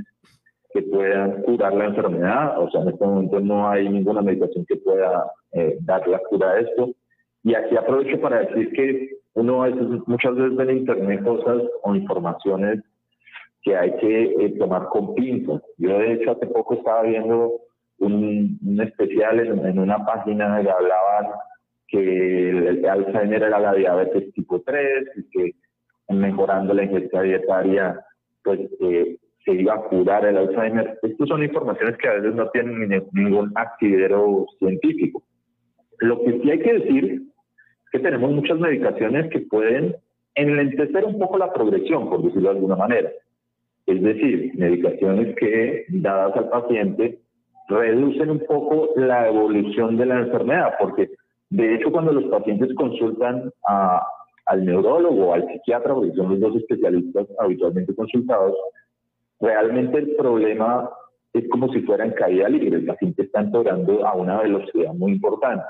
que 0.71 0.83
puedan 0.83 1.41
curar 1.43 1.73
la 1.73 1.85
enfermedad, 1.85 2.59
o 2.61 2.69
sea, 2.69 2.81
en 2.81 2.89
este 2.89 3.05
momento 3.05 3.39
no 3.39 3.69
hay 3.69 3.89
ninguna 3.89 4.21
medicación 4.21 4.65
que 4.67 4.75
pueda 4.77 5.31
eh, 5.53 5.77
dar 5.81 6.07
la 6.07 6.19
cura 6.19 6.51
a 6.51 6.59
esto. 6.59 6.93
Y 7.43 7.55
aquí 7.55 7.75
aprovecho 7.75 8.19
para 8.21 8.41
decir 8.41 8.71
que 8.73 9.09
uno 9.33 9.65
muchas 10.05 10.35
veces 10.35 10.55
ve 10.55 10.63
en 10.63 10.77
internet 10.77 11.23
cosas 11.23 11.63
o 11.83 11.95
informaciones 11.95 12.83
que 13.61 13.75
hay 13.75 13.95
que 13.97 14.23
eh, 14.25 14.55
tomar 14.57 14.87
con 14.87 15.15
pinzas. 15.15 15.61
Yo 15.77 15.97
de 15.97 16.13
hecho 16.13 16.31
hace 16.31 16.47
poco 16.47 16.75
estaba 16.75 17.03
viendo 17.03 17.61
un, 17.99 18.79
especial 18.81 19.39
en, 19.39 19.79
una 19.79 20.05
página 20.05 20.61
que 20.61 20.69
hablaban 20.69 21.27
que 21.87 22.49
el, 22.49 22.85
Alzheimer 22.85 23.43
era 23.43 23.59
la 23.59 23.73
diabetes 23.73 24.31
tipo 24.33 24.61
3 24.61 25.07
y 25.17 25.29
que 25.29 25.55
mejorando 26.09 26.73
la 26.73 26.83
ingesta 26.83 27.21
dietaria 27.21 27.99
pues 28.43 28.59
eh, 28.79 29.17
se 29.49 29.61
iba 29.61 29.73
a 29.73 29.81
curar 29.83 30.25
el 30.25 30.37
Alzheimer. 30.37 30.99
Estas 31.01 31.27
son 31.27 31.43
informaciones 31.43 31.97
que 31.97 32.07
a 32.07 32.13
veces 32.13 32.35
no 32.35 32.49
tienen 32.49 33.03
ningún 33.13 33.51
actividero 33.55 34.45
científico. 34.59 35.23
Lo 35.99 36.21
que 36.23 36.39
sí 36.39 36.51
hay 36.51 36.59
que 36.59 36.73
decir 36.73 37.23
que 37.91 37.99
tenemos 37.99 38.31
muchas 38.31 38.59
medicaciones 38.59 39.29
que 39.31 39.39
pueden 39.39 39.95
enlentecer 40.35 41.03
un 41.03 41.17
poco 41.17 41.37
la 41.37 41.51
progresión, 41.51 42.09
por 42.09 42.23
decirlo 42.23 42.49
de 42.49 42.55
alguna 42.55 42.75
manera. 42.75 43.09
Es 43.87 44.01
decir, 44.01 44.51
medicaciones 44.55 45.35
que, 45.35 45.85
dadas 45.89 46.35
al 46.37 46.49
paciente, 46.49 47.19
reducen 47.67 48.29
un 48.29 48.39
poco 48.39 48.89
la 48.95 49.27
evolución 49.27 49.97
de 49.97 50.05
la 50.05 50.19
enfermedad, 50.19 50.73
porque 50.79 51.09
de 51.49 51.75
hecho 51.75 51.91
cuando 51.91 52.13
los 52.13 52.25
pacientes 52.25 52.73
consultan 52.75 53.51
al 53.63 54.65
neurólogo 54.65 55.27
o 55.27 55.33
al 55.33 55.47
psiquiatra, 55.47 55.93
porque 55.93 56.13
son 56.13 56.29
los 56.29 56.39
dos 56.39 56.55
especialistas 56.57 57.27
habitualmente 57.39 57.95
consultados, 57.95 58.55
realmente 59.39 59.97
el 59.99 60.15
problema 60.15 60.89
es 61.33 61.47
como 61.49 61.71
si 61.71 61.81
fuera 61.81 62.05
en 62.05 62.11
caída 62.11 62.49
libre, 62.49 62.77
el 62.77 62.85
paciente 62.85 63.23
está 63.23 63.41
empeorando 63.41 64.05
a 64.05 64.15
una 64.15 64.41
velocidad 64.41 64.93
muy 64.93 65.13
importante. 65.13 65.63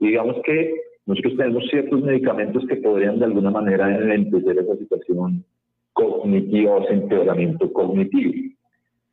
Y 0.00 0.08
digamos 0.08 0.36
que 0.44 0.74
nosotros 1.06 1.36
tenemos 1.36 1.64
ciertos 1.68 2.02
medicamentos 2.02 2.64
que 2.66 2.76
podrían 2.76 3.18
de 3.18 3.26
alguna 3.26 3.50
manera 3.50 3.94
enlentecer 3.94 4.58
esa 4.58 4.76
situación 4.76 5.44
cognitiva 5.92 6.76
o 6.76 6.84
ese 6.84 6.94
empeoramiento 6.94 7.72
cognitivo. 7.72 8.32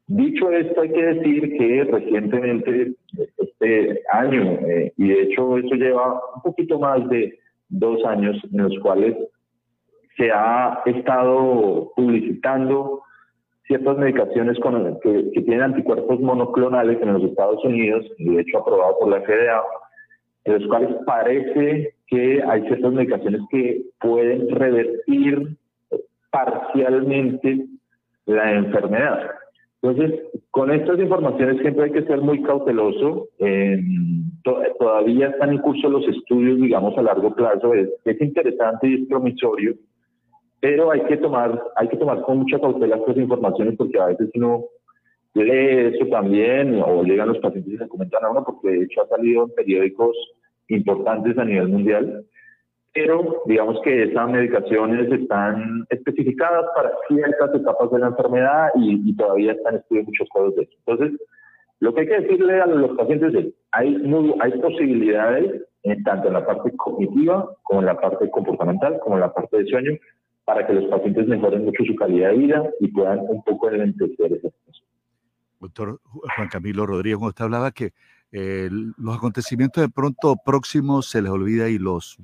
Dicho 0.07 0.51
esto, 0.51 0.81
hay 0.81 0.91
que 0.91 1.06
decir 1.06 1.57
que 1.57 1.83
recientemente, 1.85 2.93
este 3.38 4.01
año, 4.11 4.43
eh, 4.67 4.91
y 4.98 5.07
de 5.07 5.22
hecho 5.23 5.57
eso 5.57 5.75
lleva 5.75 6.19
un 6.35 6.41
poquito 6.41 6.80
más 6.80 7.07
de 7.09 7.40
dos 7.69 8.03
años 8.06 8.38
en 8.51 8.64
los 8.64 8.77
cuales 8.80 9.15
se 10.17 10.30
ha 10.31 10.81
estado 10.85 11.93
publicitando 11.95 13.03
ciertas 13.72 13.98
medicaciones 13.98 14.59
con, 14.59 15.00
que, 15.00 15.32
que, 15.32 15.41
tienen 15.43 15.61
anticuerpos 15.61 16.19
monoclonales 16.19 17.01
en 17.01 17.14
los 17.14 17.24
Estados 17.24 17.64
Unidos, 17.64 18.06
de 18.17 18.41
hecho 18.41 18.58
aprobado 18.58 19.00
por 19.00 19.08
la 19.08 19.22
FDA, 19.22 19.64
en 20.43 20.53
los 20.59 20.67
cuales 20.67 20.90
parece 21.06 21.93
que 22.08 22.43
hay 22.45 22.61
ciertas 22.64 22.91
medicaciones 22.91 23.41
que 23.50 23.83
pueden 24.01 24.50
revertir 24.50 25.56
parcialmente 26.32 27.66
la 28.25 28.51
enfermedad. 28.51 29.32
Entonces, 29.82 30.19
con 30.51 30.69
estas 30.72 31.00
informaciones 31.00 31.61
siempre 31.61 31.85
hay 31.85 31.91
que 31.91 32.03
ser 32.03 32.19
muy 32.19 32.43
cauteloso. 32.43 33.30
todavía 34.77 35.30
están 35.30 35.51
en 35.51 35.59
curso 35.59 35.88
los 35.88 36.06
estudios, 36.09 36.59
digamos, 36.59 36.98
a 36.98 37.03
largo 37.03 37.33
plazo. 37.33 37.74
Es, 37.74 37.90
es, 38.03 38.22
interesante 38.22 38.88
y 38.88 38.95
es 38.95 39.08
promisorio, 39.08 39.75
pero 40.61 40.91
hay 40.91 41.01
que 41.01 41.17
tomar, 41.17 41.61
hay 41.75 41.90
que 41.90 41.98
tomar 41.98 42.22
con 42.22 42.38
mucha 42.40 42.59
cautela 42.59 42.95
estas 42.95 43.17
informaciones 43.17 43.75
porque 43.77 43.99
a 43.99 44.06
veces 44.06 44.30
uno 44.35 44.65
lee 45.33 45.95
eso 45.95 46.06
también 46.07 46.81
o 46.81 47.03
llegan 47.03 47.30
los 47.30 47.40
pacientes 47.40 47.73
y 47.73 47.77
se 47.77 47.88
comentan 47.88 48.23
a 48.23 48.30
uno 48.30 48.43
porque 48.45 48.69
de 48.69 48.83
hecho 48.83 49.01
ha 49.01 49.07
salido 49.07 49.43
en 49.43 49.56
periódicos 49.56 50.15
importantes 50.67 51.38
a 51.38 51.45
nivel 51.45 51.67
mundial 51.67 52.25
pero 52.93 53.43
digamos 53.45 53.80
que 53.83 54.03
esas 54.03 54.30
medicaciones 54.30 55.11
están 55.11 55.85
especificadas 55.90 56.65
para 56.75 56.91
ciertas 57.07 57.56
etapas 57.56 57.90
de 57.91 57.99
la 57.99 58.07
enfermedad 58.07 58.67
y, 58.75 59.15
todavía 59.15 59.53
están 59.53 59.75
estudiando 59.75 60.09
muchos 60.09 60.27
casos 60.33 60.56
de 60.56 60.64
eso. 60.64 60.73
Entonces, 60.85 61.22
lo 61.80 61.93
que 61.93 62.01
hay 62.01 62.07
que 62.07 62.19
decirle 62.22 62.59
a 62.59 62.65
los 62.65 62.98
pacientes 62.98 63.33
es, 63.33 63.53
hay, 63.72 63.95
hay 64.41 64.51
posibilidades 64.59 65.64
tanto 66.03 66.27
en 66.27 66.33
la 66.33 66.45
parte 66.45 66.75
cognitiva 66.75 67.49
como 67.64 67.80
en 67.80 67.88
la 67.88 67.99
parte 67.99 68.30
comportamental, 68.30 68.99
como 68.99 69.15
en 69.15 69.22
la 69.22 69.33
parte 69.33 69.57
de 69.57 69.65
sueño, 69.65 69.91
para 70.45 70.66
que 70.66 70.74
los 70.74 70.86
pacientes 70.86 71.28
mejoren 71.28 71.66
mucho 71.66 71.84
su 71.86 71.95
calidad 71.95 72.32
de 72.32 72.38
vida 72.38 72.64
y 72.80 72.88
puedan 72.88 73.20
un 73.22 73.44
poco 73.44 73.70
enlentecer 73.70 74.34
esas 74.34 74.53
cosas. 74.66 74.84
Doctor 75.60 76.00
Juan 76.03 76.50
Camilo 76.50 76.86
Rodríguez, 76.86 77.20
usted 77.22 77.45
hablaba 77.45 77.72
que 77.72 77.94
eh, 78.32 78.70
los 78.98 79.18
acontecimientos 79.18 79.84
de 79.84 79.90
pronto 79.90 80.36
próximos 80.44 81.10
se 81.10 81.22
les 81.22 81.32
olvida 81.32 81.70
y 81.70 81.78
los 81.78 82.18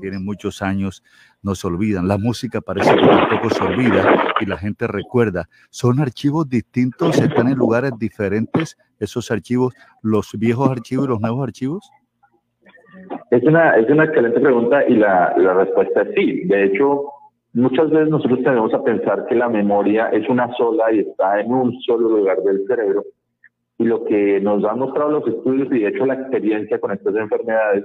tienen 0.00 0.24
muchos 0.24 0.62
años, 0.62 1.02
no 1.42 1.54
se 1.54 1.66
olvidan. 1.66 2.08
La 2.08 2.18
música 2.18 2.60
parece 2.60 2.94
que 2.94 3.06
tampoco 3.06 3.50
se 3.50 3.62
olvida 3.62 4.32
y 4.40 4.46
la 4.46 4.56
gente 4.56 4.86
recuerda. 4.86 5.48
Son 5.70 6.00
archivos 6.00 6.48
distintos, 6.48 7.18
están 7.20 7.48
en 7.48 7.58
lugares 7.58 7.92
diferentes 7.98 8.76
esos 8.98 9.30
archivos, 9.30 9.74
los 10.02 10.30
viejos 10.38 10.70
archivos 10.70 11.06
y 11.06 11.08
los 11.08 11.20
nuevos 11.20 11.42
archivos. 11.42 11.90
Es 13.30 13.42
una, 13.44 13.76
es 13.76 13.88
una 13.88 14.04
excelente 14.04 14.40
pregunta 14.40 14.86
y 14.86 14.96
la, 14.96 15.34
la 15.36 15.54
respuesta 15.54 16.02
es 16.02 16.08
sí. 16.14 16.44
De 16.44 16.64
hecho, 16.64 17.04
muchas 17.52 17.90
veces 17.90 18.08
nosotros 18.08 18.42
tenemos 18.42 18.72
a 18.74 18.82
pensar 18.82 19.26
que 19.26 19.34
la 19.34 19.48
memoria 19.48 20.08
es 20.08 20.28
una 20.28 20.52
sola 20.54 20.92
y 20.92 21.00
está 21.00 21.40
en 21.40 21.52
un 21.52 21.80
solo 21.82 22.08
lugar 22.08 22.42
del 22.42 22.66
cerebro. 22.66 23.04
Y 23.78 23.84
lo 23.84 24.04
que 24.04 24.40
nos 24.40 24.64
han 24.64 24.78
mostrado 24.78 25.10
los 25.10 25.26
estudios 25.26 25.68
y 25.72 25.80
de 25.80 25.88
hecho 25.88 26.06
la 26.06 26.14
experiencia 26.14 26.78
con 26.78 26.92
estas 26.92 27.14
enfermedades 27.16 27.84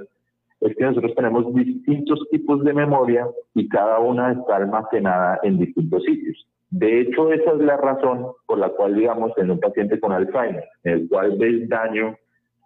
es 0.61 0.76
que 0.76 0.84
nosotros 0.84 1.14
tenemos 1.16 1.53
distintos 1.53 2.19
tipos 2.32 2.64
de 2.64 2.74
memoria 2.74 3.27
y 3.53 3.68
cada 3.69 4.00
una 4.00 4.32
está 4.32 4.58
almacenada 4.58 5.40
en 5.44 5.58
distintos 5.58 6.03
sitios. 6.03 6.48
De 6.69 7.02
hecho, 7.02 7.32
esa 7.32 7.52
es 7.52 7.60
la 7.60 7.77
razón 7.77 8.27
por 8.45 8.58
la 8.58 8.69
cual, 8.69 8.95
digamos, 8.95 9.32
en 9.38 9.52
un 9.52 9.60
paciente 9.60 10.00
con 10.00 10.11
Alzheimer, 10.11 10.66
en 10.84 10.94
el 10.94 11.08
cual 11.08 11.38
ves 11.38 11.69
daño 11.69 12.18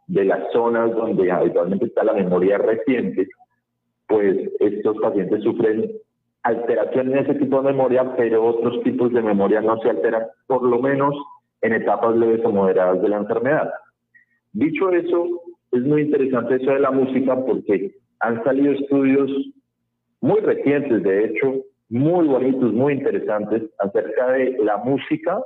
de 0.07 0.25
las 0.25 0.51
zonas 0.51 0.91
donde 0.95 1.31
habitualmente 1.31 1.85
está 1.85 2.03
la 2.03 2.13
memoria 2.13 2.57
reciente, 2.57 3.27
pues 4.07 4.35
estos 4.59 4.97
pacientes 4.97 5.43
sufren 5.43 5.91
alteración 6.43 7.11
en 7.11 7.19
ese 7.19 7.35
tipo 7.35 7.61
de 7.61 7.71
memoria, 7.71 8.15
pero 8.15 8.45
otros 8.45 8.81
tipos 8.83 9.11
de 9.13 9.21
memoria 9.21 9.61
no 9.61 9.79
se 9.81 9.89
alteran, 9.89 10.23
por 10.47 10.63
lo 10.63 10.79
menos 10.79 11.15
en 11.61 11.73
etapas 11.73 12.15
leves 12.15 12.41
o 12.45 12.51
moderadas 12.51 13.01
de 13.01 13.09
la 13.09 13.17
enfermedad. 13.17 13.71
Dicho 14.53 14.89
eso, 14.91 15.41
es 15.71 15.81
muy 15.83 16.03
interesante 16.03 16.55
eso 16.55 16.71
de 16.71 16.79
la 16.79 16.91
música 16.91 17.35
porque 17.45 17.95
han 18.19 18.43
salido 18.43 18.73
estudios 18.73 19.29
muy 20.21 20.39
recientes, 20.39 21.03
de 21.03 21.25
hecho, 21.25 21.63
muy 21.89 22.27
bonitos, 22.27 22.73
muy 22.73 22.93
interesantes, 22.93 23.63
acerca 23.79 24.31
de 24.31 24.57
la 24.63 24.77
música 24.77 25.41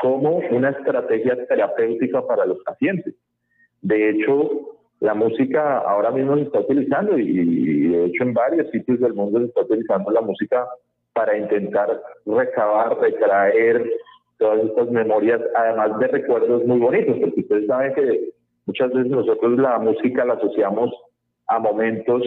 como 0.00 0.36
una 0.50 0.70
estrategia 0.70 1.46
terapéutica 1.46 2.26
para 2.26 2.46
los 2.46 2.58
pacientes. 2.64 3.14
De 3.82 4.10
hecho, 4.10 4.77
la 5.00 5.14
música 5.14 5.78
ahora 5.78 6.10
mismo 6.10 6.36
se 6.36 6.42
está 6.42 6.60
utilizando 6.60 7.18
y, 7.18 7.88
de 7.88 8.06
hecho 8.06 8.24
en 8.24 8.34
varios 8.34 8.70
sitios 8.70 9.00
del 9.00 9.14
mundo 9.14 9.38
se 9.38 9.46
está 9.46 9.62
utilizando 9.62 10.10
la 10.10 10.20
música 10.20 10.66
para 11.12 11.36
intentar 11.36 12.00
recabar, 12.26 12.98
retraer 13.00 13.84
todas 14.38 14.64
estas 14.64 14.90
memorias, 14.90 15.40
además 15.56 15.98
de 15.98 16.06
recuerdos 16.08 16.64
muy 16.64 16.78
bonitos, 16.78 17.16
porque 17.20 17.40
ustedes 17.40 17.66
saben 17.66 17.94
que 17.94 18.32
Muchas 18.68 18.92
veces 18.92 19.10
nosotros 19.10 19.58
la 19.58 19.78
música 19.78 20.26
la 20.26 20.34
asociamos 20.34 20.90
a 21.46 21.58
momentos 21.58 22.22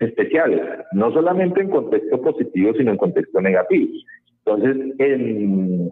especiales, 0.00 0.62
no 0.92 1.12
solamente 1.12 1.60
en 1.60 1.68
contexto 1.68 2.22
positivo, 2.22 2.72
sino 2.72 2.92
en 2.92 2.96
contexto 2.96 3.38
negativo. 3.38 3.92
Entonces, 4.46 4.96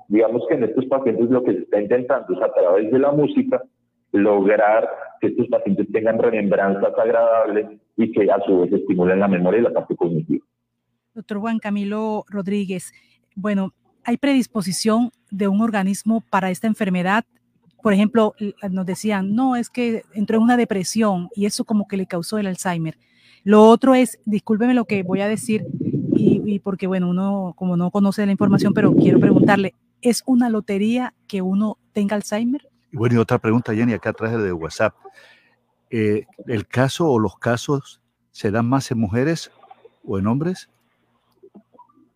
digamos 0.09 0.47
que 0.49 0.55
en 0.55 0.65
estos 0.65 0.86
pacientes 0.86 1.28
lo 1.28 1.44
que 1.44 1.52
se 1.52 1.59
está 1.59 1.78
intentando 1.78 2.33
es 2.33 2.41
a 2.41 2.55
través 2.55 2.91
de 2.91 2.99
la 2.99 3.12
música 3.12 3.62
lograr 4.12 4.89
que 5.20 5.28
estos 5.28 5.48
pacientes 5.48 5.86
tengan 5.92 6.18
remembranzas 6.18 6.92
agradables 6.98 7.80
y 7.97 8.10
que 8.12 8.30
a 8.30 8.40
su 8.47 8.60
vez 8.60 8.72
estimulen 8.72 9.20
la 9.20 9.28
memoria 9.28 9.60
y 9.60 9.62
la 9.62 9.72
parte 9.72 9.94
cognitiva. 9.97 10.44
Doctor 11.14 11.39
Juan 11.39 11.58
Camilo 11.58 12.24
Rodríguez, 12.28 12.92
bueno, 13.34 13.72
¿hay 14.05 14.16
predisposición 14.16 15.10
de 15.30 15.48
un 15.48 15.60
organismo 15.60 16.22
para 16.30 16.50
esta 16.50 16.66
enfermedad? 16.66 17.24
por 17.82 17.92
ejemplo, 17.92 18.34
nos 18.70 18.86
decían, 18.86 19.34
no, 19.34 19.56
es 19.56 19.70
que 19.70 20.02
entró 20.14 20.36
en 20.36 20.42
una 20.44 20.56
depresión 20.56 21.28
y 21.34 21.47
eso 21.47 21.64
como 21.64 21.86
que 21.86 21.97
le 21.97 22.06
causó 22.06 22.39
el 22.39 22.47
Alzheimer. 22.47 22.98
Lo 23.42 23.64
otro 23.64 23.94
es, 23.94 24.18
discúlpeme 24.24 24.74
lo 24.74 24.84
que 24.84 25.02
voy 25.02 25.20
a 25.20 25.28
decir, 25.28 25.64
y, 26.14 26.58
porque 26.58 26.86
bueno, 26.86 27.08
uno 27.08 27.55
como 27.56 27.76
no 27.76 27.90
conoce 27.90 28.26
la 28.26 28.32
información, 28.32 28.74
pero 28.74 28.94
quiero 28.94 29.18
preguntarle, 29.18 29.74
¿es 30.02 30.22
una 30.26 30.50
lotería 30.50 31.14
que 31.26 31.40
uno 31.40 31.78
tenga 31.92 32.16
Alzheimer? 32.16 32.68
Bueno, 32.93 33.17
y 33.17 33.19
otra 33.19 33.39
pregunta, 33.39 33.75
Jenny, 33.75 33.93
acá 33.93 34.10
atrás 34.10 34.43
de 34.43 34.52
WhatsApp. 34.52 34.94
Eh, 35.91 36.25
¿El 36.47 36.67
caso 36.67 37.09
o 37.10 37.19
los 37.19 37.36
casos 37.36 38.01
se 38.31 38.51
dan 38.51 38.69
más 38.69 38.91
en 38.91 38.99
mujeres 38.99 39.51
o 40.05 40.19
en 40.19 40.27
hombres? 40.27 40.69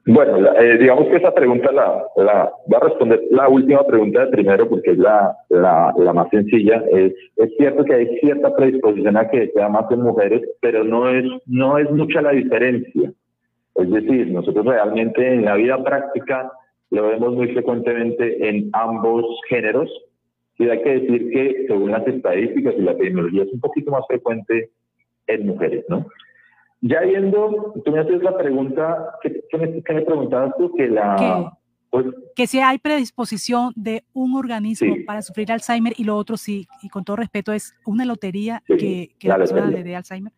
Bueno, 0.06 0.36
eh, 0.60 0.76
digamos 0.78 1.08
que 1.08 1.16
esa 1.16 1.32
pregunta 1.32 1.72
la, 1.72 2.04
la 2.16 2.52
va 2.70 2.78
a 2.78 2.88
responder 2.88 3.22
la 3.30 3.48
última 3.48 3.86
pregunta 3.86 4.26
de 4.26 4.32
primero 4.32 4.68
porque 4.68 4.90
es 4.90 4.98
la, 4.98 5.34
la, 5.48 5.94
la, 5.96 6.12
más 6.12 6.28
sencilla. 6.28 6.84
Es, 6.92 7.14
es 7.36 7.56
cierto 7.56 7.84
que 7.84 7.94
hay 7.94 8.18
cierta 8.18 8.54
predisposición 8.54 9.16
a 9.16 9.30
que 9.30 9.50
sea 9.54 9.70
más 9.70 9.90
en 9.90 10.02
mujeres, 10.02 10.42
pero 10.60 10.84
no 10.84 11.08
es, 11.08 11.24
no 11.46 11.78
es 11.78 11.90
mucha 11.90 12.20
la 12.20 12.32
diferencia. 12.32 13.12
Es 13.76 13.90
decir, 13.90 14.30
nosotros 14.30 14.66
realmente 14.66 15.26
en 15.26 15.46
la 15.46 15.54
vida 15.54 15.82
práctica 15.82 16.52
lo 16.90 17.08
vemos 17.08 17.34
muy 17.34 17.48
frecuentemente 17.48 18.46
en 18.46 18.68
ambos 18.74 19.24
géneros. 19.48 19.90
Y 20.58 20.68
hay 20.68 20.82
que 20.82 21.00
decir 21.00 21.30
que 21.30 21.64
según 21.66 21.90
las 21.90 22.06
estadísticas 22.06 22.74
y 22.78 22.82
la 22.82 22.92
epidemiología 22.92 23.42
es 23.42 23.52
un 23.52 23.60
poquito 23.60 23.90
más 23.90 24.06
frecuente 24.06 24.70
en 25.26 25.46
mujeres, 25.46 25.84
¿no? 25.88 26.06
Ya 26.80 27.00
viendo, 27.00 27.72
tú 27.84 27.90
me 27.90 28.00
haces 28.00 28.22
la 28.22 28.36
pregunta, 28.36 29.16
¿qué, 29.22 29.56
me, 29.56 30.02
preguntabas 30.02 30.52
tú? 30.58 30.72
Que 30.74 30.88
la... 30.88 31.56
Pues 31.88 32.06
que 32.34 32.46
si 32.48 32.58
hay 32.58 32.78
predisposición 32.78 33.72
de 33.76 34.02
un 34.12 34.34
organismo 34.34 34.96
para 35.06 35.22
sufrir 35.22 35.52
Alzheimer 35.52 35.94
y 35.96 36.02
lo 36.02 36.16
otro 36.16 36.36
sí, 36.36 36.66
y 36.82 36.88
con 36.88 37.04
todo 37.04 37.16
respeto, 37.16 37.52
es 37.52 37.74
una 37.86 38.04
lotería 38.04 38.62
que, 38.66 39.14
la, 39.22 39.36
persona 39.36 39.70
le 39.70 39.84
dé 39.84 39.94
Alzheimer. 39.94 40.32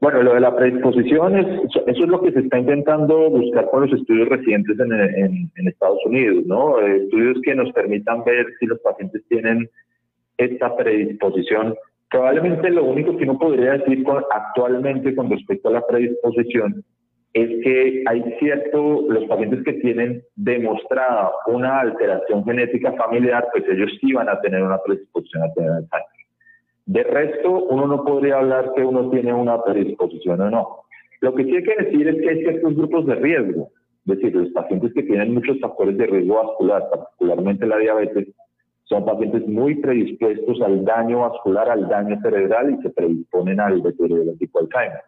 Bueno, 0.00 0.22
lo 0.22 0.34
de 0.34 0.40
la 0.40 0.56
predisposición, 0.56 1.36
es, 1.36 1.46
eso 1.86 2.04
es 2.04 2.08
lo 2.08 2.22
que 2.22 2.32
se 2.32 2.40
está 2.40 2.58
intentando 2.58 3.28
buscar 3.28 3.68
con 3.70 3.82
los 3.82 3.92
estudios 3.92 4.28
recientes 4.28 4.78
en, 4.78 5.68
Estados 5.68 5.98
Unidos, 6.06 6.44
¿no? 6.46 6.80
Estudios 6.80 7.38
que 7.42 7.54
nos 7.54 7.70
permitan 7.72 8.24
ver 8.24 8.46
si 8.58 8.66
los 8.66 8.78
pacientes 8.80 9.22
tienen 9.28 9.68
esta 10.38 10.74
predisposición 10.74 11.74
Probablemente 12.10 12.70
lo 12.70 12.84
único 12.84 13.16
que 13.16 13.22
uno 13.22 13.38
podría 13.38 13.78
decir 13.78 14.04
actualmente 14.32 15.14
con 15.14 15.30
respecto 15.30 15.68
a 15.68 15.72
la 15.72 15.86
predisposición 15.86 16.84
es 17.32 17.48
que 17.62 18.02
hay 18.06 18.34
cierto, 18.40 19.06
los 19.08 19.24
pacientes 19.26 19.62
que 19.62 19.74
tienen 19.74 20.20
demostrada 20.34 21.30
una 21.46 21.78
alteración 21.78 22.44
genética 22.44 22.92
familiar, 22.94 23.46
pues 23.52 23.62
ellos 23.68 23.92
sí 24.00 24.12
van 24.12 24.28
a 24.28 24.40
tener 24.40 24.60
una 24.60 24.78
predisposición 24.82 25.44
a 25.44 25.52
tener 25.52 25.70
Alzheimer. 25.70 26.09
De 26.86 27.02
resto, 27.04 27.50
uno 27.50 27.86
no 27.86 28.04
podría 28.04 28.38
hablar 28.38 28.72
que 28.74 28.84
uno 28.84 29.10
tiene 29.10 29.32
una 29.32 29.62
predisposición 29.62 30.40
o 30.40 30.50
no. 30.50 30.68
Lo 31.20 31.34
que 31.34 31.44
sí 31.44 31.56
hay 31.56 31.62
que 31.62 31.84
decir 31.84 32.08
es 32.08 32.20
que 32.20 32.28
hay 32.30 32.38
ciertos 32.40 32.74
grupos 32.74 33.06
de 33.06 33.14
riesgo, 33.16 33.70
es 34.06 34.16
decir, 34.16 34.34
los 34.34 34.48
pacientes 34.50 34.92
que 34.94 35.02
tienen 35.02 35.34
muchos 35.34 35.60
factores 35.60 35.96
de 35.98 36.06
riesgo 36.06 36.36
vascular, 36.36 36.88
particularmente 36.90 37.66
la 37.66 37.78
diabetes, 37.78 38.28
son 38.84 39.04
pacientes 39.04 39.46
muy 39.46 39.76
predispuestos 39.76 40.60
al 40.62 40.84
daño 40.84 41.20
vascular, 41.20 41.70
al 41.70 41.88
daño 41.88 42.20
cerebral 42.22 42.74
y 42.74 42.82
se 42.82 42.90
predisponen 42.90 43.60
al 43.60 43.82
deterioro 43.82 44.32
tipo 44.38 44.58
Alzheimer. 44.58 45.02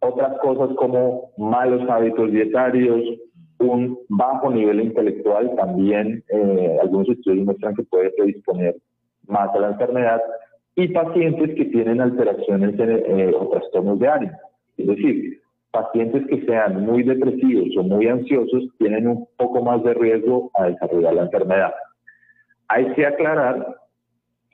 Otras 0.00 0.38
cosas 0.38 0.76
como 0.76 1.32
malos 1.38 1.88
hábitos 1.90 2.30
dietarios, 2.30 3.00
un 3.58 3.98
bajo 4.08 4.50
nivel 4.50 4.80
intelectual, 4.80 5.56
también 5.56 6.22
eh, 6.28 6.78
algunos 6.80 7.08
estudios 7.08 7.46
muestran 7.46 7.74
que 7.74 7.82
puede 7.82 8.10
predisponer 8.10 8.76
más 9.26 9.52
a 9.54 9.58
la 9.58 9.68
enfermedad, 9.70 10.20
y 10.78 10.86
pacientes 10.88 11.56
que 11.56 11.64
tienen 11.64 12.00
alteraciones 12.00 12.72
eh, 12.78 13.32
o 13.36 13.48
trastornos 13.48 13.98
de 13.98 14.06
ánimo. 14.06 14.38
Es 14.76 14.86
decir, 14.86 15.40
pacientes 15.72 16.24
que 16.28 16.46
sean 16.46 16.86
muy 16.86 17.02
depresivos 17.02 17.76
o 17.76 17.82
muy 17.82 18.06
ansiosos 18.06 18.62
tienen 18.78 19.08
un 19.08 19.26
poco 19.36 19.60
más 19.64 19.82
de 19.82 19.94
riesgo 19.94 20.52
a 20.54 20.66
desarrollar 20.66 21.14
la 21.14 21.22
enfermedad. 21.22 21.74
Hay 22.68 22.92
que 22.92 23.06
aclarar 23.06 23.76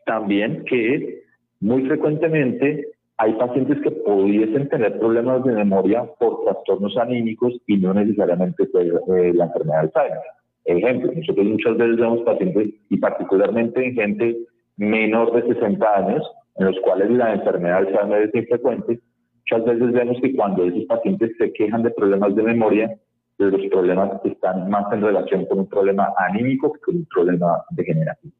también 0.07 0.65
que 0.65 1.25
muy 1.61 1.83
frecuentemente 1.83 2.89
hay 3.19 3.35
pacientes 3.35 3.79
que 3.83 3.91
pudiesen 3.91 4.71
tener 4.71 4.99
problemas 4.99 5.45
de 5.45 5.53
memoria 5.53 6.05
por 6.19 6.43
trastornos 6.45 6.97
anímicos 6.97 7.53
y 7.67 7.77
no 7.77 7.93
necesariamente 7.93 8.65
por 8.65 8.83
eh, 8.83 9.35
la 9.35 9.45
enfermedad 9.45 9.83
de 9.83 10.01
Alzheimer. 10.01 10.25
Ejemplo, 10.65 11.13
nosotros 11.15 11.47
muchas 11.47 11.77
veces 11.77 11.97
vemos 11.99 12.23
pacientes, 12.23 12.71
y 12.89 12.97
particularmente 12.97 13.87
en 13.87 13.95
gente 13.95 14.37
menor 14.77 15.33
de 15.33 15.55
60 15.55 15.97
años, 15.97 16.23
en 16.57 16.67
los 16.67 16.77
cuales 16.81 17.11
la 17.11 17.35
enfermedad 17.35 17.83
de 17.83 17.89
Alzheimer 17.89 18.23
es 18.23 18.35
infrecuente, 18.35 19.01
muchas 19.39 19.65
veces 19.65 19.93
vemos 19.93 20.19
que 20.21 20.35
cuando 20.35 20.65
esos 20.65 20.85
pacientes 20.85 21.33
se 21.39 21.53
quejan 21.53 21.83
de 21.83 21.91
problemas 21.91 22.35
de 22.35 22.43
memoria, 22.43 22.97
pues 23.37 23.53
los 23.53 23.67
problemas 23.71 24.11
están 24.25 24.69
más 24.71 24.93
en 24.93 25.03
relación 25.03 25.47
con 25.47 25.61
un 25.61 25.69
problema 25.69 26.13
anímico 26.17 26.73
que 26.73 26.81
con 26.81 26.97
un 26.97 27.07
problema 27.07 27.65
degenerativo. 27.71 28.33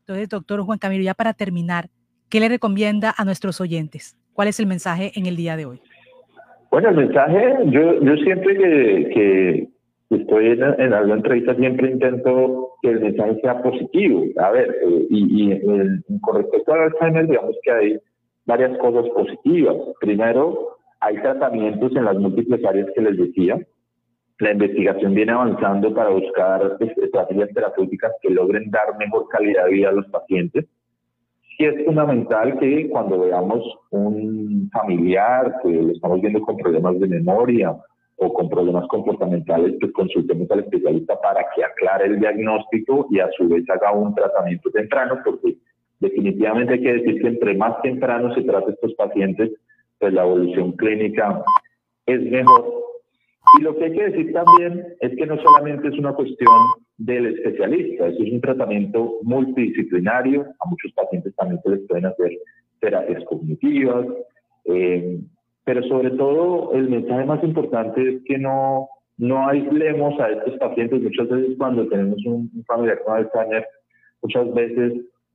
Entonces, 0.00 0.28
doctor 0.28 0.62
Juan 0.62 0.78
Camilo, 0.78 1.04
ya 1.04 1.14
para 1.14 1.32
terminar, 1.32 1.88
¿qué 2.28 2.40
le 2.40 2.48
recomienda 2.48 3.14
a 3.16 3.24
nuestros 3.24 3.60
oyentes? 3.60 4.16
¿Cuál 4.32 4.48
es 4.48 4.58
el 4.60 4.66
mensaje 4.66 5.12
en 5.14 5.26
el 5.26 5.36
día 5.36 5.56
de 5.56 5.66
hoy? 5.66 5.80
Bueno, 6.70 6.88
el 6.88 6.96
mensaje, 6.96 7.54
yo, 7.66 8.02
yo 8.02 8.16
siempre 8.16 8.56
que, 8.56 9.68
estoy 10.16 10.46
en, 10.48 10.62
en, 10.62 10.92
alguna 10.92 11.16
entrevista, 11.16 11.54
siempre 11.54 11.90
intento 11.90 12.74
que 12.82 12.90
el 12.90 13.00
mensaje 13.00 13.40
sea 13.40 13.62
positivo. 13.62 14.24
A 14.38 14.50
ver, 14.50 14.76
eh, 14.82 15.06
y, 15.10 15.52
y 15.52 16.20
con 16.20 16.36
respecto 16.36 16.72
al 16.72 16.82
Alzheimer, 16.82 17.26
digamos 17.26 17.56
que 17.62 17.70
hay 17.70 17.98
varias 18.46 18.76
cosas 18.78 19.08
positivas. 19.10 19.76
Primero, 20.00 20.76
hay 21.00 21.16
tratamientos 21.20 21.94
en 21.96 22.04
las 22.04 22.16
múltiples 22.16 22.64
áreas 22.64 22.88
que 22.94 23.02
les 23.02 23.16
decía. 23.16 23.58
La 24.38 24.52
investigación 24.52 25.14
viene 25.14 25.32
avanzando 25.32 25.94
para 25.94 26.10
buscar 26.10 26.76
estrategias 26.80 27.50
terapéuticas 27.54 28.12
que 28.20 28.30
logren 28.30 28.70
dar 28.70 28.96
mejor 28.98 29.28
calidad 29.28 29.66
de 29.66 29.72
vida 29.72 29.88
a 29.90 29.92
los 29.92 30.06
pacientes. 30.06 30.66
Sí 31.56 31.64
es 31.64 31.84
fundamental 31.84 32.58
que 32.58 32.88
cuando 32.88 33.20
veamos 33.20 33.62
un 33.90 34.70
familiar 34.72 35.54
que 35.62 35.70
lo 35.70 35.92
estamos 35.92 36.20
viendo 36.20 36.40
con 36.40 36.56
problemas 36.56 36.98
de 36.98 37.06
memoria 37.06 37.76
o 38.16 38.32
con 38.32 38.48
problemas 38.48 38.86
comportamentales, 38.88 39.74
pues 39.80 39.92
consultemos 39.92 40.50
al 40.50 40.60
especialista 40.60 41.20
para 41.20 41.44
que 41.54 41.64
aclare 41.64 42.06
el 42.06 42.20
diagnóstico 42.20 43.06
y 43.10 43.18
a 43.18 43.28
su 43.36 43.48
vez 43.48 43.68
haga 43.70 43.92
un 43.92 44.14
tratamiento 44.14 44.70
temprano, 44.70 45.18
porque 45.24 45.56
definitivamente 46.00 46.74
hay 46.74 46.82
que 46.82 46.92
decir 46.94 47.20
que 47.20 47.28
entre 47.28 47.54
más 47.56 47.80
temprano 47.82 48.34
se 48.34 48.42
trata 48.42 48.70
estos 48.70 48.94
pacientes, 48.94 49.50
pues 49.98 50.12
la 50.12 50.22
evolución 50.22 50.72
clínica 50.72 51.42
es 52.06 52.20
mejor. 52.30 52.82
Y 53.58 53.62
lo 53.62 53.76
que 53.76 53.84
hay 53.84 53.92
que 53.92 54.10
decir 54.10 54.32
también 54.32 54.94
es 55.00 55.16
que 55.16 55.26
no 55.26 55.36
solamente 55.42 55.88
es 55.88 55.98
una 55.98 56.12
cuestión 56.12 56.56
del 56.96 57.26
especialista, 57.26 58.06
eso 58.06 58.22
es 58.22 58.32
un 58.32 58.40
tratamiento 58.40 59.18
multidisciplinario, 59.22 60.42
a 60.42 60.68
muchos 60.68 60.92
pacientes 60.92 61.34
también 61.36 61.60
se 61.62 61.70
les 61.70 61.80
pueden 61.88 62.06
hacer 62.06 62.30
terapias 62.80 63.24
cognitivas, 63.24 64.06
eh, 64.66 65.20
pero 65.64 65.82
sobre 65.84 66.10
todo 66.12 66.72
el 66.72 66.88
mensaje 66.88 67.24
más 67.24 67.42
importante 67.44 68.16
es 68.16 68.22
que 68.24 68.38
no, 68.38 68.88
no 69.18 69.48
aislemos 69.48 70.18
a 70.20 70.30
estos 70.30 70.56
pacientes, 70.58 71.02
muchas 71.02 71.28
veces 71.28 71.56
cuando 71.58 71.88
tenemos 71.88 72.18
un, 72.26 72.50
un 72.54 72.64
familiar 72.64 73.00
con 73.04 73.16
Alzheimer, 73.16 73.66
muchas 74.22 74.52
veces 74.54 74.94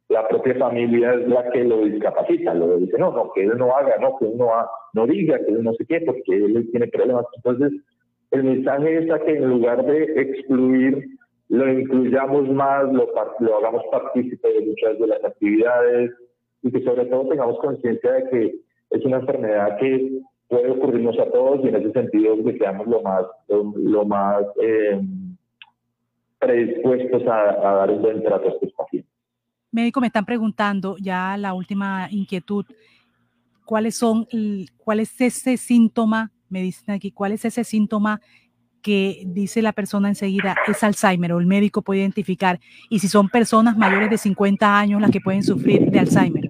la 0.09 0.27
propia 0.27 0.55
familia 0.55 1.13
es 1.13 1.27
la 1.27 1.49
que 1.51 1.63
lo 1.63 1.83
discapacita, 1.85 2.53
lo 2.53 2.77
dice, 2.77 2.97
no, 2.97 3.11
no, 3.11 3.31
que 3.33 3.43
él 3.43 3.57
no 3.57 3.75
haga, 3.75 3.97
no, 3.99 4.17
que 4.17 4.25
él 4.25 4.37
no, 4.37 4.49
no 4.93 5.07
diga, 5.07 5.37
que 5.39 5.51
él 5.51 5.63
no 5.63 5.73
sé 5.73 5.85
qué, 5.85 6.01
porque 6.01 6.35
él 6.35 6.69
tiene 6.71 6.87
problemas. 6.87 7.25
Entonces, 7.35 7.73
el 8.31 8.43
mensaje 8.43 8.99
es 8.99 9.11
a 9.11 9.19
que 9.19 9.35
en 9.35 9.49
lugar 9.49 9.85
de 9.85 10.03
excluir, 10.21 11.07
lo 11.49 11.71
incluyamos 11.71 12.49
más, 12.49 12.85
lo, 12.91 13.07
lo 13.39 13.57
hagamos 13.57 13.83
partícipe 13.91 14.47
de 14.47 14.65
muchas 14.65 14.99
de 14.99 15.07
las 15.07 15.23
actividades 15.23 16.11
y 16.61 16.71
que 16.71 16.83
sobre 16.83 17.05
todo 17.05 17.27
tengamos 17.29 17.57
conciencia 17.59 18.11
de 18.11 18.29
que 18.29 18.55
es 18.89 19.05
una 19.05 19.17
enfermedad 19.17 19.77
que 19.77 20.21
puede 20.47 20.71
ocurrirnos 20.71 21.17
a 21.19 21.29
todos 21.31 21.63
y 21.63 21.67
en 21.67 21.75
ese 21.75 21.91
sentido 21.91 22.43
que 22.43 22.57
seamos 22.57 22.87
lo 22.87 23.01
más, 23.01 23.25
lo, 23.47 24.05
más 24.05 24.43
eh, 24.61 25.01
predispuestos 26.39 27.27
a, 27.27 27.49
a, 27.49 27.75
dar 27.75 27.91
un 27.91 28.01
buen 28.01 28.23
trato 28.23 28.47
a 28.47 28.51
estos 28.51 28.71
pacientes. 28.73 29.11
Médico 29.71 29.99
me 29.99 30.07
están 30.07 30.25
preguntando 30.25 30.95
ya 30.97 31.35
la 31.37 31.53
última 31.53 32.07
inquietud, 32.09 32.65
¿cuáles 33.65 33.97
son, 33.97 34.25
cuál 34.77 35.01
es 35.01 35.19
ese 35.19 35.57
síntoma, 35.57 36.31
me 36.49 36.61
dicen 36.61 36.95
aquí, 36.95 37.11
cuál 37.11 37.33
es 37.33 37.43
ese 37.43 37.63
síntoma 37.65 38.21
que 38.81 39.23
dice 39.25 39.61
la 39.61 39.73
persona 39.73 40.07
enseguida 40.07 40.55
es 40.65 40.81
Alzheimer 40.81 41.33
o 41.33 41.39
el 41.39 41.45
médico 41.45 41.81
puede 41.81 41.99
identificar 41.99 42.59
y 42.89 42.99
si 42.99 43.09
son 43.09 43.27
personas 43.27 43.77
mayores 43.77 44.09
de 44.09 44.17
50 44.17 44.79
años 44.79 45.01
las 45.01 45.11
que 45.11 45.19
pueden 45.19 45.43
sufrir 45.43 45.91
de 45.91 45.99
Alzheimer? 45.99 46.46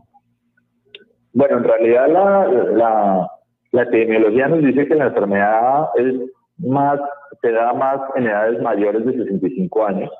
Bueno, 1.37 1.57
en 1.57 1.63
realidad 1.63 2.07
la, 2.09 3.29
la, 3.71 3.83
epidemiología 3.83 4.47
nos 4.47 4.63
dice 4.63 4.87
que 4.87 4.95
la 4.95 5.07
enfermedad 5.07 5.89
es 5.95 6.15
más, 6.57 6.99
se 7.41 7.51
da 7.51 7.73
más 7.73 7.99
en 8.15 8.25
edades 8.25 8.61
mayores 8.61 9.05
de 9.05 9.13
65 9.13 9.85
años 9.85 10.11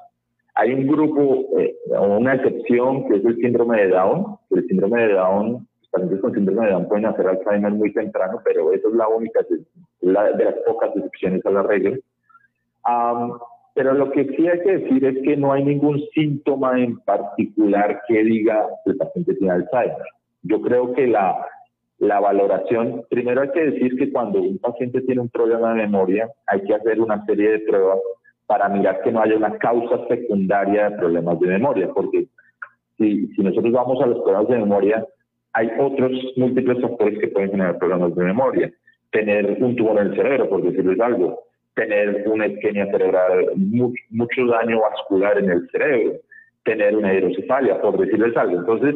hay 0.57 0.73
un 0.73 0.87
grupo, 0.87 1.59
eh, 1.59 1.75
una 1.99 2.33
excepción, 2.33 3.07
que 3.07 3.17
es 3.17 3.25
el 3.25 3.35
síndrome 3.37 3.77
de 3.77 3.89
Down. 3.89 4.37
El 4.49 4.67
síndrome 4.67 5.07
de 5.07 5.13
Down, 5.13 5.51
los 5.51 5.89
pacientes 5.91 6.19
con 6.19 6.33
síndrome 6.33 6.65
de 6.65 6.71
Down 6.71 6.87
pueden 6.87 7.05
hacer 7.05 7.27
Alzheimer 7.27 7.71
muy 7.73 7.93
temprano, 7.93 8.41
pero 8.43 8.73
eso 8.73 8.87
es 8.87 8.95
la 8.95 9.07
única, 9.07 9.41
la, 10.01 10.31
de 10.31 10.45
las 10.45 10.55
pocas 10.65 10.89
excepciones 10.95 11.45
a 11.45 11.51
la 11.51 11.61
regla. 11.61 11.97
pero 13.75 13.93
lo 13.93 14.09
que 14.11 14.25
sí 14.35 14.47
hay 14.47 14.59
que 14.61 14.77
decir 14.77 15.05
es 15.05 15.23
que 15.23 15.37
no 15.37 15.53
hay 15.53 15.63
ningún 15.63 16.01
síntoma 16.15 16.79
en 16.79 16.97
particular 17.01 18.01
que 18.07 18.23
diga 18.23 18.67
que 18.83 18.91
el 18.91 18.97
paciente 18.97 19.35
tiene 19.35 19.53
Alzheimer. 19.53 20.07
Yo 20.49 20.61
creo 20.61 20.93
que 20.93 21.07
la, 21.07 21.37
la 21.99 22.19
valoración, 22.19 23.03
primero 23.09 23.41
hay 23.41 23.51
que 23.51 23.71
decir 23.71 23.97
que 23.97 24.11
cuando 24.11 24.39
un 24.41 24.59
paciente 24.59 25.01
tiene 25.01 25.21
un 25.21 25.29
problema 25.29 25.69
de 25.73 25.81
memoria, 25.81 26.29
hay 26.45 26.61
que 26.61 26.75
hacer 26.75 27.01
una 27.01 27.25
serie 27.25 27.51
de 27.51 27.59
pruebas 27.59 27.99
para 28.45 28.69
mirar 28.69 29.01
que 29.01 29.11
no 29.11 29.21
haya 29.21 29.35
una 29.35 29.57
causa 29.57 30.07
secundaria 30.07 30.89
de 30.89 30.97
problemas 30.97 31.39
de 31.39 31.47
memoria, 31.47 31.89
porque 31.93 32.27
si, 32.97 33.27
si 33.27 33.43
nosotros 33.43 33.73
vamos 33.73 34.01
a 34.01 34.07
los 34.07 34.19
problemas 34.19 34.47
de 34.47 34.57
memoria, 34.57 35.05
hay 35.53 35.69
otros 35.79 36.11
múltiples 36.35 36.81
factores 36.81 37.19
que 37.19 37.27
pueden 37.27 37.51
generar 37.51 37.77
problemas 37.77 38.15
de 38.15 38.23
memoria. 38.23 38.71
Tener 39.11 39.57
un 39.63 39.75
tumor 39.75 39.99
en 39.99 40.07
el 40.07 40.15
cerebro, 40.15 40.49
por 40.49 40.61
decirles 40.61 40.99
algo, 40.99 41.43
tener 41.73 42.27
una 42.27 42.47
isquemia 42.47 42.85
cerebral, 42.91 43.51
mucho, 43.55 44.01
mucho 44.09 44.45
daño 44.45 44.81
vascular 44.81 45.37
en 45.39 45.49
el 45.49 45.69
cerebro, 45.71 46.13
tener 46.63 46.95
una 46.95 47.13
hidrocefalia, 47.13 47.81
por 47.81 47.97
decirles 47.97 48.35
algo. 48.37 48.59
Entonces, 48.59 48.95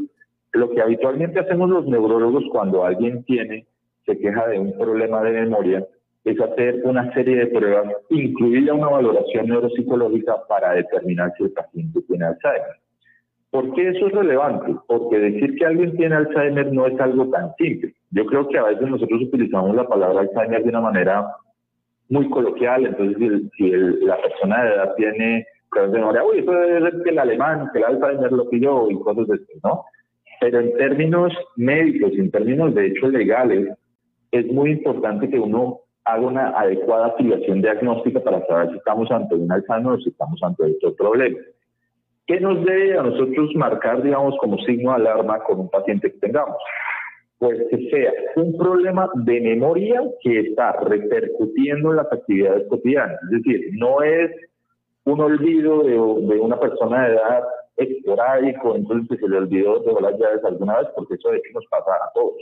lo 0.54 0.70
que 0.70 0.82
habitualmente 0.82 1.40
hacemos 1.40 1.70
los 1.70 1.86
neurólogos 1.86 2.44
cuando 2.52 2.84
alguien 2.84 3.24
tiene, 3.24 3.66
se 4.06 4.18
queja 4.18 4.48
de 4.48 4.60
un 4.60 4.78
problema 4.78 5.22
de 5.24 5.32
memoria, 5.32 5.86
es 6.24 6.40
hacer 6.40 6.82
una 6.84 7.12
serie 7.14 7.38
de 7.38 7.48
pruebas, 7.48 7.94
incluida 8.10 8.74
una 8.74 8.90
valoración 8.90 9.48
neuropsicológica 9.48 10.36
para 10.48 10.74
determinar 10.74 11.34
si 11.38 11.44
el 11.46 11.52
paciente 11.52 12.02
tiene 12.08 12.26
Alzheimer. 12.26 12.78
¿Por 13.50 13.74
qué 13.74 13.90
eso 13.90 14.08
es 14.08 14.14
relevante? 14.14 14.76
Porque 14.88 15.20
decir 15.20 15.56
que 15.56 15.66
alguien 15.66 15.96
tiene 15.98 16.16
Alzheimer 16.16 16.72
no 16.72 16.88
es 16.88 17.00
algo 17.00 17.30
tan 17.30 17.54
simple. 17.56 17.94
Yo 18.12 18.26
creo 18.26 18.48
que 18.48 18.58
a 18.58 18.64
veces 18.64 18.88
nosotros 18.88 19.22
utilizamos 19.24 19.76
la 19.76 19.88
palabra 19.88 20.22
Alzheimer 20.22 20.64
de 20.64 20.70
una 20.70 20.82
manera 20.82 21.36
muy 22.10 22.30
coloquial, 22.30 22.86
entonces 22.86 23.42
si, 23.58 23.72
la 24.06 24.18
persona 24.22 24.64
de 24.64 24.76
edad 24.76 24.96
tiene 24.96 25.48
problemas 25.70 25.94
de 25.94 26.00
memoria, 26.00 26.24
uy, 26.24 26.40
eso 26.40 26.52
debe 26.52 26.92
ser 26.92 27.04
que 27.04 27.10
el 27.10 27.20
alemán, 27.20 27.70
que 27.74 27.80
el 27.80 27.86
Alzheimer 27.86 28.32
lo 28.32 28.50
pilló 28.50 28.90
y 28.90 29.00
cosas 29.00 29.28
de 29.28 29.36
esto, 29.36 29.54
¿no? 29.64 29.84
Pero 30.42 30.60
en 30.60 30.74
términos 30.74 31.32
médicos, 31.56 32.14
en 32.18 32.32
términos 32.32 32.74
de 32.74 32.88
hechos 32.88 33.14
legales, 33.14 33.78
es 34.32 34.48
muy 34.48 34.72
importante 34.72 35.30
que 35.30 35.40
uno 35.40 35.82
haga 36.04 36.22
una 36.26 36.50
adecuada 36.60 37.08
activación 37.08 37.62
diagnóstica 37.62 38.20
para 38.22 38.44
saber 38.48 38.72
si 38.72 38.78
estamos 38.78 39.12
ante 39.12 39.36
un 39.36 39.52
Alzheimer 39.52 39.94
o 39.94 40.00
si 40.00 40.10
estamos 40.10 40.42
ante 40.42 40.64
otro 40.64 40.96
problema. 40.96 41.38
¿Qué 42.26 42.40
nos 42.40 42.66
debe 42.66 42.98
a 42.98 43.04
nosotros 43.04 43.54
marcar, 43.54 44.02
digamos, 44.02 44.36
como 44.40 44.58
signo 44.66 44.90
de 44.90 44.96
alarma 44.96 45.44
con 45.44 45.60
un 45.60 45.70
paciente 45.70 46.12
que 46.12 46.18
tengamos? 46.18 46.58
Pues 47.38 47.60
que 47.70 47.90
sea 47.92 48.12
un 48.36 48.58
problema 48.58 49.12
de 49.14 49.42
memoria 49.42 50.02
que 50.24 50.40
está 50.40 50.72
repercutiendo 50.72 51.92
en 51.92 51.98
las 51.98 52.12
actividades 52.12 52.68
cotidianas. 52.68 53.20
Es 53.26 53.44
decir, 53.44 53.70
no 53.74 54.02
es 54.02 54.32
un 55.04 55.22
olvido 55.22 55.84
de 55.84 56.40
una 56.40 56.60
persona 56.60 57.08
de 57.08 57.14
edad 57.14 57.44
esporádico, 57.78 58.76
entonces 58.76 59.10
que 59.10 59.18
se 59.18 59.30
le 59.30 59.38
olvidó 59.38 59.80
de 59.80 60.02
las 60.02 60.20
llaves 60.20 60.44
alguna 60.44 60.80
vez, 60.80 60.88
porque 60.96 61.16
eso 61.16 61.30
de 61.30 61.38
hecho 61.38 61.50
nos 61.54 61.66
pasa 61.68 61.92
a 61.96 62.12
todos. 62.14 62.36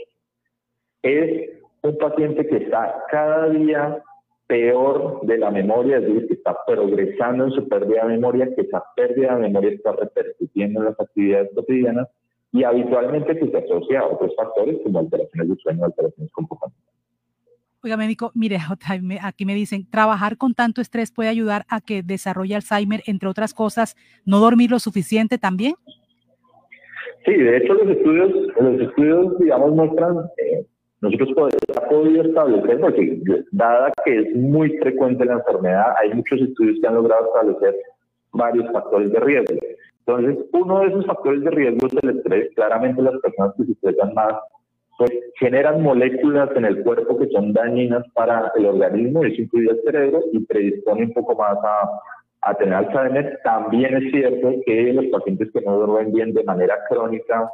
Es 1.02 1.50
un 1.82 1.96
paciente 1.98 2.46
que 2.46 2.56
está 2.58 3.04
cada 3.10 3.48
día 3.48 4.02
peor 4.46 5.20
de 5.22 5.38
la 5.38 5.50
memoria, 5.50 5.98
es 5.98 6.02
decir, 6.02 6.26
que 6.26 6.34
está 6.34 6.56
progresando 6.66 7.44
en 7.44 7.52
su 7.52 7.68
pérdida 7.68 8.02
de 8.02 8.14
memoria, 8.14 8.52
que 8.54 8.62
esa 8.62 8.82
pérdida 8.96 9.36
de 9.36 9.42
memoria 9.42 9.70
está 9.70 9.92
repercutiendo 9.92 10.80
en 10.80 10.86
las 10.86 11.00
actividades 11.00 11.50
cotidianas 11.54 12.08
y 12.52 12.64
habitualmente 12.64 13.38
que 13.38 13.48
se 13.48 13.58
asocia 13.58 14.00
a 14.00 14.08
otros 14.08 14.34
factores 14.36 14.78
como 14.82 14.98
alteraciones 14.98 15.50
de 15.50 15.56
sueño, 15.56 15.84
alteraciones 15.84 16.32
comportamentales. 16.32 16.99
Oiga, 17.82 17.96
médico, 17.96 18.30
mire, 18.34 18.58
aquí 19.22 19.46
me 19.46 19.54
dicen, 19.54 19.88
trabajar 19.90 20.36
con 20.36 20.54
tanto 20.54 20.80
estrés 20.80 21.10
puede 21.10 21.30
ayudar 21.30 21.64
a 21.68 21.80
que 21.80 22.02
desarrolle 22.02 22.54
Alzheimer, 22.54 23.02
entre 23.06 23.28
otras 23.28 23.54
cosas, 23.54 23.96
no 24.26 24.38
dormir 24.38 24.70
lo 24.70 24.78
suficiente 24.78 25.38
también. 25.38 25.74
Sí, 27.24 27.32
de 27.32 27.56
hecho 27.58 27.74
los 27.74 27.88
estudios, 27.88 28.30
los 28.60 28.80
estudios, 28.80 29.38
digamos, 29.38 29.74
muestran, 29.74 30.16
eh, 30.38 30.66
nosotros 31.00 31.30
podemos, 31.34 31.60
podido 31.88 32.22
establecer, 32.22 32.80
porque 32.80 33.22
dada 33.50 33.90
que 34.04 34.18
es 34.20 34.36
muy 34.36 34.76
frecuente 34.78 35.24
la 35.24 35.34
enfermedad, 35.34 35.94
hay 36.00 36.14
muchos 36.14 36.40
estudios 36.40 36.78
que 36.80 36.86
han 36.86 36.94
logrado 36.94 37.26
establecer 37.26 37.76
varios 38.32 38.70
factores 38.72 39.10
de 39.10 39.20
riesgo. 39.20 39.56
Entonces, 40.06 40.44
uno 40.52 40.80
de 40.80 40.86
esos 40.88 41.06
factores 41.06 41.42
de 41.42 41.50
riesgo 41.50 41.86
es 41.86 41.92
el 42.02 42.16
estrés. 42.16 42.54
Claramente 42.54 43.02
las 43.02 43.18
personas 43.20 43.54
que 43.56 43.64
se 43.64 43.72
estresan 43.72 44.14
más 44.14 44.34
pues 45.00 45.12
generan 45.36 45.82
moléculas 45.82 46.50
en 46.54 46.66
el 46.66 46.82
cuerpo 46.82 47.16
que 47.18 47.28
son 47.28 47.54
dañinas 47.54 48.04
para 48.12 48.52
el 48.54 48.66
organismo, 48.66 49.24
y 49.24 49.32
eso 49.32 49.40
incluye 49.40 49.70
el 49.70 49.80
cerebro, 49.82 50.20
y 50.30 50.40
predispone 50.40 51.04
un 51.04 51.14
poco 51.14 51.34
más 51.36 51.56
a, 51.64 51.90
a 52.42 52.54
tener 52.56 52.74
Alzheimer. 52.74 53.40
También 53.42 53.96
es 53.96 54.12
cierto 54.12 54.52
que 54.66 54.92
los 54.92 55.06
pacientes 55.06 55.48
que 55.52 55.62
no 55.62 55.78
duermen 55.78 56.12
bien 56.12 56.34
de 56.34 56.44
manera 56.44 56.76
crónica 56.86 57.48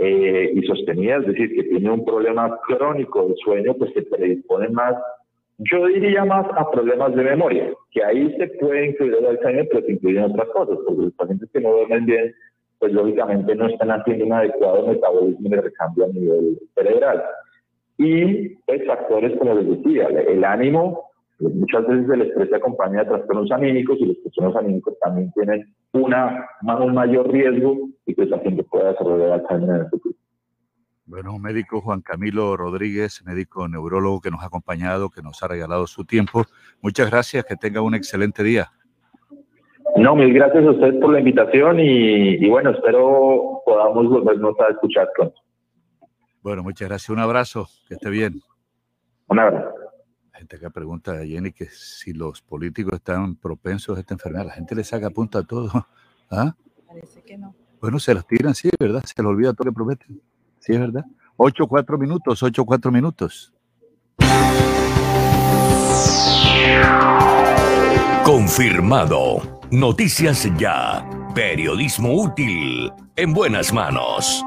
eh, 0.00 0.50
y 0.52 0.66
sostenida, 0.66 1.18
es 1.18 1.26
decir, 1.26 1.54
que 1.54 1.68
tienen 1.68 1.88
un 1.88 2.04
problema 2.04 2.58
crónico 2.66 3.28
de 3.28 3.36
sueño, 3.44 3.74
pues 3.74 3.92
se 3.92 4.02
predisponen 4.02 4.72
más, 4.72 4.96
yo 5.58 5.86
diría 5.86 6.24
más 6.24 6.46
a 6.56 6.68
problemas 6.68 7.14
de 7.14 7.22
memoria, 7.22 7.70
que 7.92 8.02
ahí 8.02 8.36
se 8.38 8.48
puede 8.58 8.86
incluir 8.86 9.14
el 9.20 9.26
Alzheimer, 9.26 9.68
pero 9.70 9.86
se 9.86 9.92
incluyen 9.92 10.24
otras 10.24 10.48
cosas, 10.48 10.78
porque 10.84 11.02
los 11.02 11.14
pacientes 11.14 11.48
que 11.52 11.60
no 11.60 11.70
duermen 11.70 12.06
bien 12.06 12.34
pues 12.78 12.92
lógicamente 12.92 13.54
no 13.54 13.68
están 13.68 13.90
haciendo 13.90 14.26
un 14.26 14.32
adecuado 14.32 14.86
metabolismo 14.86 15.48
de 15.48 15.60
recambio 15.60 16.04
a 16.04 16.08
nivel 16.08 16.58
cerebral. 16.74 17.22
Y 17.98 18.50
pues 18.64 18.86
factores, 18.86 19.36
como 19.38 19.54
les 19.54 19.68
decía, 19.68 20.06
el 20.06 20.44
ánimo, 20.44 21.08
pues, 21.38 21.54
muchas 21.54 21.86
veces 21.86 22.10
el 22.10 22.22
estrés 22.22 22.48
se 22.48 22.56
acompaña 22.56 23.00
de 23.00 23.10
trastornos 23.10 23.50
anímicos 23.50 23.98
y 24.00 24.06
los 24.06 24.22
trastornos 24.22 24.56
anímicos 24.56 24.94
también 25.00 25.32
tienen 25.32 25.74
una, 25.92 26.48
un 26.62 26.94
mayor 26.94 27.30
riesgo 27.30 27.76
y 28.06 28.14
que 28.14 28.22
el 28.22 28.28
paciente 28.28 28.64
pueda 28.64 28.92
desarrollar 28.92 29.32
Alzheimer 29.32 29.70
en 29.70 29.76
el 29.82 29.88
futuro. 29.88 30.14
Bueno, 31.06 31.38
médico 31.38 31.80
Juan 31.80 32.02
Camilo 32.02 32.56
Rodríguez, 32.56 33.22
médico 33.24 33.66
neurólogo 33.66 34.20
que 34.20 34.30
nos 34.30 34.42
ha 34.42 34.46
acompañado, 34.46 35.08
que 35.08 35.22
nos 35.22 35.42
ha 35.42 35.48
regalado 35.48 35.86
su 35.86 36.04
tiempo. 36.04 36.44
Muchas 36.82 37.10
gracias, 37.10 37.46
que 37.46 37.56
tenga 37.56 37.80
un 37.80 37.94
excelente 37.94 38.42
día. 38.42 38.70
No, 39.96 40.14
mil 40.14 40.32
gracias 40.32 40.64
a 40.64 40.70
usted 40.70 41.00
por 41.00 41.12
la 41.12 41.18
invitación 41.18 41.80
y, 41.80 42.48
bueno, 42.48 42.70
espero 42.70 43.62
podamos 43.64 44.08
volvernos 44.08 44.54
a 44.60 44.70
escuchar 44.70 45.08
pronto. 45.16 45.40
Bueno, 46.42 46.62
muchas 46.62 46.88
gracias. 46.88 47.10
Un 47.10 47.18
abrazo, 47.18 47.68
que 47.86 47.94
esté 47.94 48.08
bien. 48.10 48.40
Un 49.28 49.38
abrazo. 49.40 49.74
La 50.32 50.38
gente 50.38 50.58
que 50.58 50.70
pregunta 50.70 51.12
a 51.12 51.26
Jenny 51.26 51.52
que 51.52 51.66
si 51.66 52.12
los 52.12 52.40
políticos 52.42 52.94
están 52.94 53.34
propensos 53.34 53.96
a 53.96 54.00
esta 54.00 54.14
enfermedad, 54.14 54.46
la 54.46 54.52
gente 54.52 54.74
le 54.74 54.84
saca 54.84 55.10
punta 55.10 55.40
a 55.40 55.42
todo. 55.42 55.70
¿Ah? 56.30 56.54
Parece 56.86 57.22
que 57.22 57.36
no. 57.36 57.54
Bueno, 57.80 57.98
se 57.98 58.14
las 58.14 58.26
tiran, 58.26 58.54
sí, 58.54 58.70
¿verdad? 58.78 59.02
Se 59.04 59.20
les 59.20 59.26
olvida 59.26 59.52
todo 59.52 59.66
lo 59.66 59.72
que 59.72 59.74
prometen. 59.74 60.20
Sí, 60.58 60.72
es 60.72 60.80
verdad. 60.80 61.04
Ocho, 61.36 61.66
cuatro 61.66 61.98
minutos, 61.98 62.42
ocho, 62.42 62.64
cuatro 62.64 62.90
minutos. 62.90 63.52
Confirmado. 68.24 69.57
Noticias 69.70 70.48
Ya. 70.58 71.06
Periodismo 71.34 72.14
útil. 72.14 72.90
En 73.16 73.34
buenas 73.34 73.70
manos. 73.70 74.42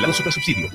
Vigilado 0.00 0.32
Subsidio. 0.32 0.68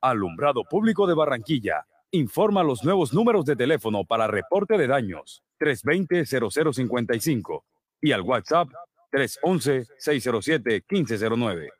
Alumbrado 0.00 0.62
Público 0.62 1.08
de 1.08 1.14
Barranquilla. 1.14 1.84
Informa 2.12 2.62
los 2.62 2.84
nuevos 2.84 3.12
números 3.12 3.44
de 3.44 3.56
teléfono 3.56 4.04
para 4.04 4.28
reporte 4.28 4.78
de 4.78 4.86
daños 4.86 5.42
320-0055 5.58 7.64
y 8.00 8.12
al 8.12 8.20
WhatsApp 8.20 8.68
311-607-1509. 9.10 11.79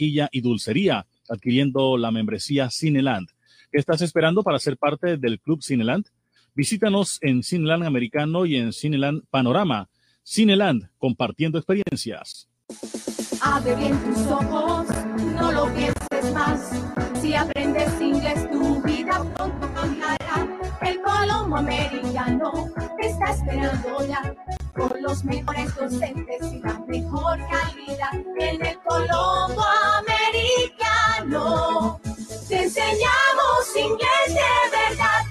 y 0.31 0.41
dulcería 0.41 1.05
adquiriendo 1.29 1.97
la 1.97 2.11
membresía 2.11 2.69
Cineland. 2.69 3.29
¿Qué 3.71 3.79
estás 3.79 4.01
esperando 4.01 4.43
para 4.43 4.59
ser 4.59 4.77
parte 4.77 5.17
del 5.17 5.39
Club 5.39 5.63
Cineland? 5.63 6.05
Visítanos 6.53 7.19
en 7.21 7.43
Cineland 7.43 7.83
Americano 7.83 8.45
y 8.45 8.57
en 8.57 8.73
Cineland 8.73 9.23
Panorama. 9.29 9.89
Cineland, 10.23 10.89
compartiendo 10.97 11.57
experiencias. 11.57 12.49
Abre 13.41 13.75
bien 13.75 13.97
tus 14.03 14.17
ojos, 14.27 14.87
no 15.35 15.51
lo 15.51 15.65
más. 16.33 16.71
Si 17.21 17.33
aprendes 17.33 18.01
inglés, 18.01 18.49
tu 18.51 18.81
vida 18.81 19.23
pronto. 19.35 19.61
El 20.81 21.01
Colombo 21.01 21.57
Americano 21.57 22.69
está 22.99 23.31
esperando 23.31 24.05
ya. 24.05 24.21
Con 24.73 25.01
los 25.01 25.25
mejores 25.25 25.75
docentes 25.75 26.53
y 26.53 26.59
la 26.59 26.79
mejor 26.87 27.37
calidad. 27.49 28.13
En 28.39 28.65
el 28.65 28.79
Colombo 28.79 29.65
Americano 29.99 31.99
te 32.47 32.63
enseñamos 32.63 33.75
inglés 33.75 34.27
de 34.27 34.69
verdad. 34.71 35.25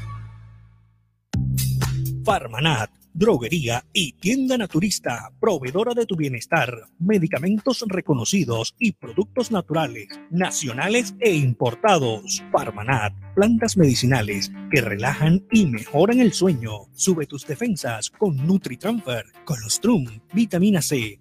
Farmanat 2.25 3.00
droguería 3.20 3.84
y 3.92 4.12
tienda 4.12 4.57
naturista, 4.57 5.31
proveedora 5.39 5.92
de 5.92 6.07
tu 6.07 6.16
bienestar, 6.16 6.86
medicamentos 6.99 7.84
reconocidos 7.86 8.74
y 8.78 8.92
productos 8.92 9.50
naturales, 9.52 10.08
nacionales 10.31 11.15
e 11.20 11.34
importados. 11.34 12.42
Farmanat, 12.50 13.12
plantas 13.34 13.76
medicinales 13.76 14.50
que 14.70 14.81
relajan 14.81 15.44
y 15.52 15.66
mejoran 15.66 16.20
el 16.20 16.32
sueño. 16.32 16.86
Sube 16.94 17.26
tus 17.26 17.47
defensas 17.47 18.08
con 18.08 18.39
NutriTransfer, 18.47 19.26
Colostrum, 19.44 20.07
vitamina 20.32 20.81
C, 20.81 21.20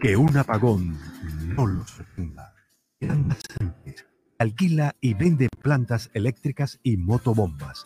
Que 0.00 0.16
un 0.16 0.36
apagón 0.36 0.96
no 1.56 1.66
lo 1.66 1.86
sorprenda. 1.86 2.54
Miranda 3.00 3.36
Sánchez 3.58 4.10
alquila 4.40 4.96
y 5.02 5.12
vende 5.12 5.50
plantas 5.62 6.10
eléctricas 6.14 6.80
y 6.82 6.96
motobombas. 6.96 7.84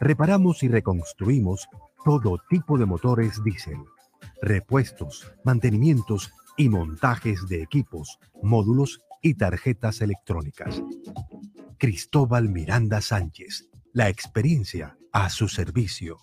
Reparamos 0.00 0.64
y 0.64 0.68
reconstruimos 0.68 1.68
todo 2.04 2.40
tipo 2.50 2.76
de 2.76 2.86
motores 2.86 3.40
diésel, 3.44 3.78
repuestos, 4.42 5.32
mantenimientos 5.44 6.32
y 6.56 6.68
montajes 6.68 7.46
de 7.46 7.62
equipos, 7.62 8.18
módulos 8.42 8.98
y 9.22 9.34
tarjetas 9.34 10.00
electrónicas. 10.00 10.82
Cristóbal 11.78 12.48
Miranda 12.48 13.00
Sánchez, 13.00 13.68
la 13.92 14.08
experiencia 14.08 14.98
a 15.12 15.30
su 15.30 15.46
servicio. 15.46 16.18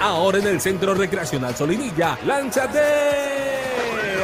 Ahora 0.00 0.38
en 0.38 0.46
el 0.46 0.60
Centro 0.60 0.94
Recreacional 0.94 1.56
Solinilla, 1.56 2.16
lánzate 2.24 3.37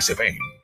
se 0.00 0.14
ven. 0.14 0.61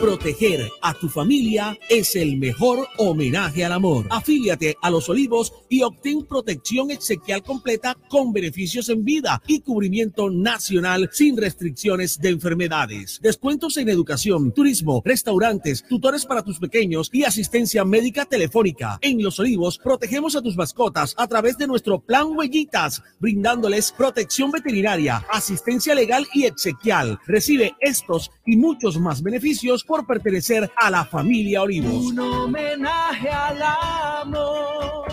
Proteger 0.00 0.70
a 0.80 0.94
tu 0.94 1.08
familia 1.08 1.76
es 1.88 2.14
el 2.14 2.36
mejor 2.36 2.86
homenaje 2.98 3.64
al 3.64 3.72
amor. 3.72 4.06
Afíliate 4.10 4.76
a 4.80 4.90
Los 4.90 5.08
Olivos 5.08 5.52
y 5.68 5.82
obtén 5.82 6.24
protección 6.24 6.92
exequial 6.92 7.42
completa 7.42 7.96
con 8.08 8.32
beneficios 8.32 8.88
en 8.90 9.04
vida 9.04 9.42
y 9.48 9.58
cubrimiento 9.60 10.30
nacional 10.30 11.10
sin 11.12 11.36
restricciones 11.36 12.20
de 12.20 12.28
enfermedades. 12.28 13.18
Descuentos 13.20 13.76
en 13.76 13.88
educación, 13.88 14.52
turismo, 14.52 15.02
restaurantes, 15.04 15.84
tutores 15.88 16.24
para 16.24 16.44
tus 16.44 16.60
pequeños 16.60 17.10
y 17.12 17.24
asistencia 17.24 17.84
médica 17.84 18.24
telefónica. 18.24 18.98
En 19.00 19.20
Los 19.20 19.40
Olivos 19.40 19.78
protegemos 19.78 20.36
a 20.36 20.42
tus 20.42 20.56
mascotas 20.56 21.12
a 21.18 21.26
través 21.26 21.58
de 21.58 21.66
nuestro 21.66 21.98
plan 21.98 22.36
Huellitas, 22.36 23.02
brindándoles 23.18 23.90
protección 23.90 24.52
veterinaria, 24.52 25.26
asistencia 25.28 25.96
legal 25.96 26.24
y 26.32 26.44
exequial. 26.44 27.18
Recibe 27.26 27.74
estos 27.80 28.30
y 28.46 28.56
muchos 28.56 28.96
más 29.00 29.22
beneficios 29.22 29.84
por 29.88 30.06
pertenecer 30.06 30.70
a 30.76 30.90
la 30.90 31.04
familia 31.06 31.62
Olivos. 31.62 32.12
Un 32.12 32.18
homenaje 32.20 33.30
al 33.30 33.62
amor. 33.62 35.08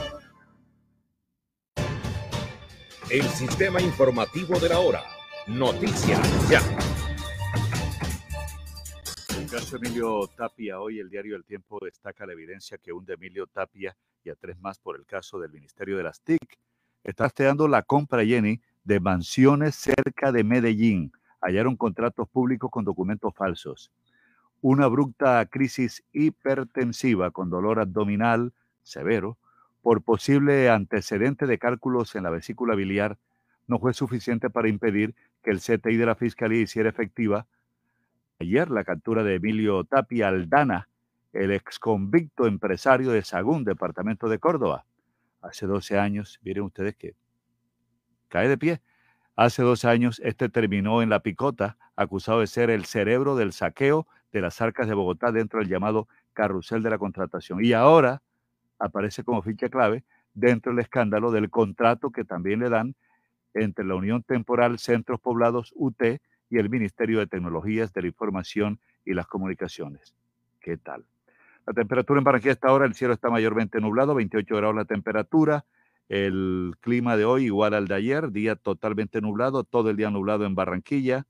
El 3.10 3.24
sistema 3.24 3.82
informativo 3.82 4.60
de 4.60 4.70
la 4.70 4.80
hora. 4.80 5.02
Noticias 5.48 6.50
ya. 6.50 6.60
El 9.40 9.50
caso 9.50 9.78
Emilio 9.78 10.28
Tapia, 10.36 10.82
hoy 10.82 11.00
el 11.00 11.10
diario 11.10 11.38
El 11.38 11.46
Tiempo 11.46 11.80
destaca 11.82 12.26
la 12.26 12.34
evidencia 12.34 12.78
que 12.78 12.92
hunde 12.92 13.14
Emilio 13.14 13.48
Tapia 13.48 13.96
y 14.26 14.30
a 14.30 14.36
tres 14.36 14.60
más 14.60 14.78
por 14.80 14.98
el 14.98 15.06
caso 15.06 15.40
del 15.40 15.52
Ministerio 15.52 15.96
de 15.96 16.04
las 16.04 16.20
TIC. 16.20 16.58
Está 17.02 17.26
rastreando 17.26 17.70
la 17.70 17.82
compra, 17.84 18.26
Jenny, 18.26 18.60
de 18.84 19.00
mansiones 19.00 19.76
cerca 19.76 20.34
de 20.34 20.44
Medellín. 20.44 21.14
Hallaron 21.40 21.78
contratos 21.78 22.28
públicos 22.28 22.70
con 22.70 22.84
documentos 22.84 23.34
falsos. 23.34 23.92
Una 24.68 24.86
abrupta 24.86 25.46
crisis 25.46 26.04
hipertensiva 26.12 27.30
con 27.30 27.52
dolor 27.52 27.80
abdominal 27.80 28.52
severo 28.82 29.38
por 29.84 30.02
posible 30.02 30.72
antecedente 30.72 31.46
de 31.46 31.60
cálculos 31.60 32.16
en 32.16 32.24
la 32.24 32.32
vesícula 32.32 32.74
biliar 32.74 33.20
no 33.68 33.78
fue 33.78 33.94
suficiente 33.94 34.50
para 34.50 34.68
impedir 34.68 35.14
que 35.44 35.52
el 35.52 35.60
CTI 35.60 35.98
de 35.98 36.08
la 36.08 36.16
Fiscalía 36.16 36.64
hiciera 36.64 36.90
efectiva 36.90 37.46
ayer 38.40 38.72
la 38.72 38.84
captura 38.84 39.22
de 39.22 39.36
Emilio 39.36 39.84
Tapia 39.84 40.30
Aldana, 40.30 40.90
el 41.32 41.52
exconvicto 41.52 42.48
empresario 42.48 43.12
de 43.12 43.22
Sagún, 43.22 43.66
departamento 43.66 44.30
de 44.30 44.40
Córdoba. 44.40 44.88
Hace 45.44 45.68
12 45.68 46.00
años, 46.00 46.40
miren 46.42 46.64
ustedes 46.64 46.96
que 46.96 47.14
cae 48.30 48.50
de 48.50 48.58
pie. 48.58 48.82
Hace 49.36 49.62
dos 49.62 49.86
años, 49.86 50.20
este 50.24 50.50
terminó 50.50 51.04
en 51.04 51.12
la 51.12 51.20
picota, 51.20 51.78
acusado 51.96 52.40
de 52.40 52.48
ser 52.48 52.72
el 52.72 52.86
cerebro 52.86 53.36
del 53.36 53.54
saqueo 53.54 54.08
de 54.36 54.42
las 54.42 54.60
arcas 54.60 54.90
de 54.90 54.94
Bogotá 54.94 55.32
dentro 55.32 55.60
del 55.60 55.70
llamado 55.70 56.10
carrusel 56.34 56.84
de 56.84 56.90
la 56.90 56.98
contratación. 56.98 57.64
Y 57.64 57.72
ahora 57.72 58.22
aparece 58.78 59.24
como 59.24 59.42
ficha 59.42 59.70
clave 59.70 60.04
dentro 60.34 60.74
del 60.74 60.82
escándalo 60.82 61.32
del 61.32 61.50
contrato 61.50 62.12
que 62.12 62.26
también 62.26 62.60
le 62.60 62.70
dan 62.70 62.96
entre 63.54 63.86
la 63.86 63.96
Unión 63.96 64.24
Temporal 64.24 64.78
Centros 64.78 65.22
Poblados 65.22 65.72
UT 65.78 66.02
y 66.50 66.58
el 66.58 66.70
Ministerio 66.70 67.20
de 67.20 67.28
Tecnologías 67.28 67.94
de 67.94 68.02
la 68.02 68.08
Información 68.08 68.82
y 69.06 69.14
las 69.14 69.26
Comunicaciones. 69.26 70.14
¿Qué 70.60 70.76
tal? 70.76 71.06
La 71.66 71.72
temperatura 71.72 72.18
en 72.18 72.26
Barranquilla 72.26 72.52
está 72.52 72.68
ahora, 72.68 72.86
el 72.86 72.94
cielo 72.94 73.14
está 73.14 73.30
mayormente 73.30 73.80
nublado, 73.80 74.16
28 74.16 74.54
grados 74.54 74.76
la 74.76 74.84
temperatura, 74.84 75.64
el 76.10 76.74
clima 76.82 77.16
de 77.16 77.24
hoy 77.24 77.46
igual 77.46 77.74
al 77.74 77.88
de 77.88 77.96
ayer, 77.96 78.32
día 78.34 78.58
totalmente 78.58 79.22
nublado, 79.22 79.64
todo 79.64 79.90
el 79.90 79.96
día 79.96 80.12
nublado 80.12 80.46
en 80.46 80.56
Barranquilla 80.56 81.26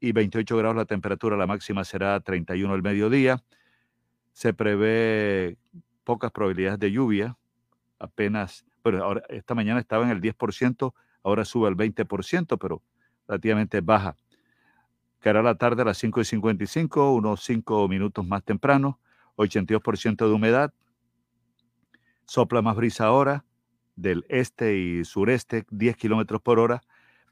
y 0.00 0.12
28 0.12 0.56
grados 0.56 0.76
la 0.76 0.84
temperatura, 0.84 1.36
la 1.36 1.46
máxima 1.46 1.84
será 1.84 2.20
31 2.20 2.74
el 2.74 2.82
mediodía. 2.82 3.42
Se 4.32 4.52
prevé 4.52 5.56
pocas 6.04 6.30
probabilidades 6.30 6.78
de 6.78 6.92
lluvia, 6.92 7.36
apenas, 7.98 8.64
pero 8.82 9.02
ahora 9.02 9.22
esta 9.28 9.54
mañana 9.54 9.80
estaba 9.80 10.04
en 10.04 10.10
el 10.10 10.20
10%, 10.20 10.92
ahora 11.22 11.44
sube 11.44 11.68
al 11.68 11.76
20%, 11.76 12.58
pero 12.58 12.82
relativamente 13.26 13.80
baja 13.80 14.16
Caerá 15.24 15.42
la 15.42 15.54
tarde 15.54 15.80
a 15.80 15.86
las 15.86 15.96
5 15.96 16.20
y 16.20 16.24
55, 16.26 17.14
unos 17.14 17.42
5 17.44 17.88
minutos 17.88 18.26
más 18.26 18.44
temprano, 18.44 19.00
82% 19.36 20.28
de 20.28 20.30
humedad. 20.30 20.74
Sopla 22.26 22.60
más 22.60 22.76
brisa 22.76 23.06
ahora 23.06 23.46
del 23.96 24.26
este 24.28 24.76
y 24.76 25.02
sureste, 25.06 25.64
10 25.70 25.96
kilómetros 25.96 26.42
por 26.42 26.58
hora, 26.58 26.82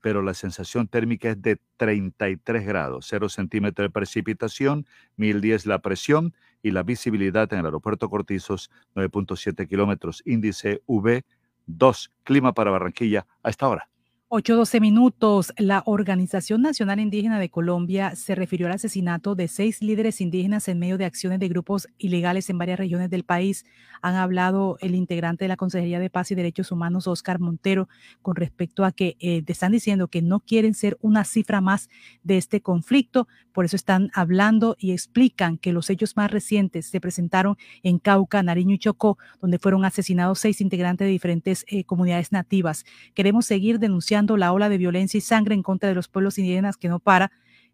pero 0.03 0.21
la 0.21 0.35
sensación 0.35 0.89
térmica 0.89 1.31
es 1.31 1.41
de 1.41 1.59
33 1.79 2.67
grados, 2.67 3.07
0 3.09 3.31
centímetros 3.31 3.87
de 3.87 3.91
precipitación, 3.91 4.85
1010 5.17 5.65
la 5.67 5.79
presión 5.79 6.35
y 6.63 6.73
la 6.73 6.83
visibilidad 6.83 7.51
en 7.53 7.61
el 7.61 7.65
aeropuerto 7.65 8.11
Cortizos, 8.11 8.71
9.7 8.95 9.67
kilómetros, 9.69 10.23
índice 10.27 10.83
V2, 10.87 12.11
clima 12.25 12.53
para 12.53 12.71
Barranquilla 12.71 13.27
a 13.43 13.51
esta 13.51 13.69
hora. 13.69 13.92
8-12 14.35 14.81
minutos. 14.81 15.53
La 15.59 15.83
Organización 15.85 16.63
Nacional 16.63 17.01
Indígena 17.01 17.39
de 17.39 17.51
Colombia 17.51 18.17
se 18.17 18.35
refirió 18.35 18.67
al 18.67 18.73
asesinato 18.73 19.35
de 19.35 19.47
seis 19.47 19.83
líderes 19.83 20.23
indígenas 20.23 20.69
en 20.69 20.79
medio 20.79 20.97
de 20.97 21.05
acciones 21.05 21.39
de 21.39 21.49
grupos 21.49 21.87
ilegales 21.99 22.49
en 22.49 22.57
varias 22.57 22.79
regiones 22.79 23.11
del 23.11 23.25
país. 23.25 23.67
Han 24.01 24.15
hablado 24.15 24.79
el 24.81 24.95
integrante 24.95 25.45
de 25.45 25.51
la 25.51 25.59
Consejería 25.59 26.01
de 26.01 26.09
Paz 26.09 26.31
y 26.31 26.35
Derechos 26.35 26.73
Humanos, 26.73 27.09
Oscar 27.09 27.41
Montero, 27.41 27.91
con 28.23 28.35
respecto 28.35 28.87
a 28.87 28.93
que 28.93 29.19
eh, 29.21 29.45
están 29.47 29.73
diciendo 29.73 30.09
que 30.09 30.23
no 30.23 30.41
quieren 30.41 30.73
ser 30.73 30.97
una 31.03 31.25
cifra 31.25 31.61
más 31.61 31.91
de 32.23 32.39
este 32.39 32.63
conflicto. 32.63 33.29
Por 33.53 33.67
eso 33.67 33.77
están 33.77 34.11
hablando 34.15 34.77
y 34.79 34.93
explican 34.93 35.59
que 35.59 35.75
los 35.75 35.91
hechos 35.91 36.17
más 36.17 36.31
recientes 36.31 36.87
se 36.87 37.03
presentaron 37.03 37.59
en 37.83 37.99
Cauca, 37.99 38.43
Nariño 38.43 38.77
y 38.77 38.79
Chocó, 38.79 39.19
donde 39.43 39.59
fueron 39.59 39.85
asesinados 39.85 40.39
seis 40.39 40.63
integrantes 40.63 41.05
de 41.05 41.11
diferentes 41.11 41.67
eh, 41.69 41.85
comunidades 41.85 42.33
nativas. 42.33 42.87
Queremos 43.13 43.45
seguir 43.45 43.79
denunciando 43.79 44.22
la 44.37 44.53
ola 44.53 44.69
de 44.69 44.79
violencia 44.79 45.19
y 45.19 45.21
sangre 45.21 45.55
en 45.55 45.63
contra 45.63 45.89
de 45.89 45.95
los 45.95 46.09
pueblos 46.09 46.39
indígenas 46.39 46.77
que 46.77 46.89
no 46.89 46.99
para. 46.99 47.33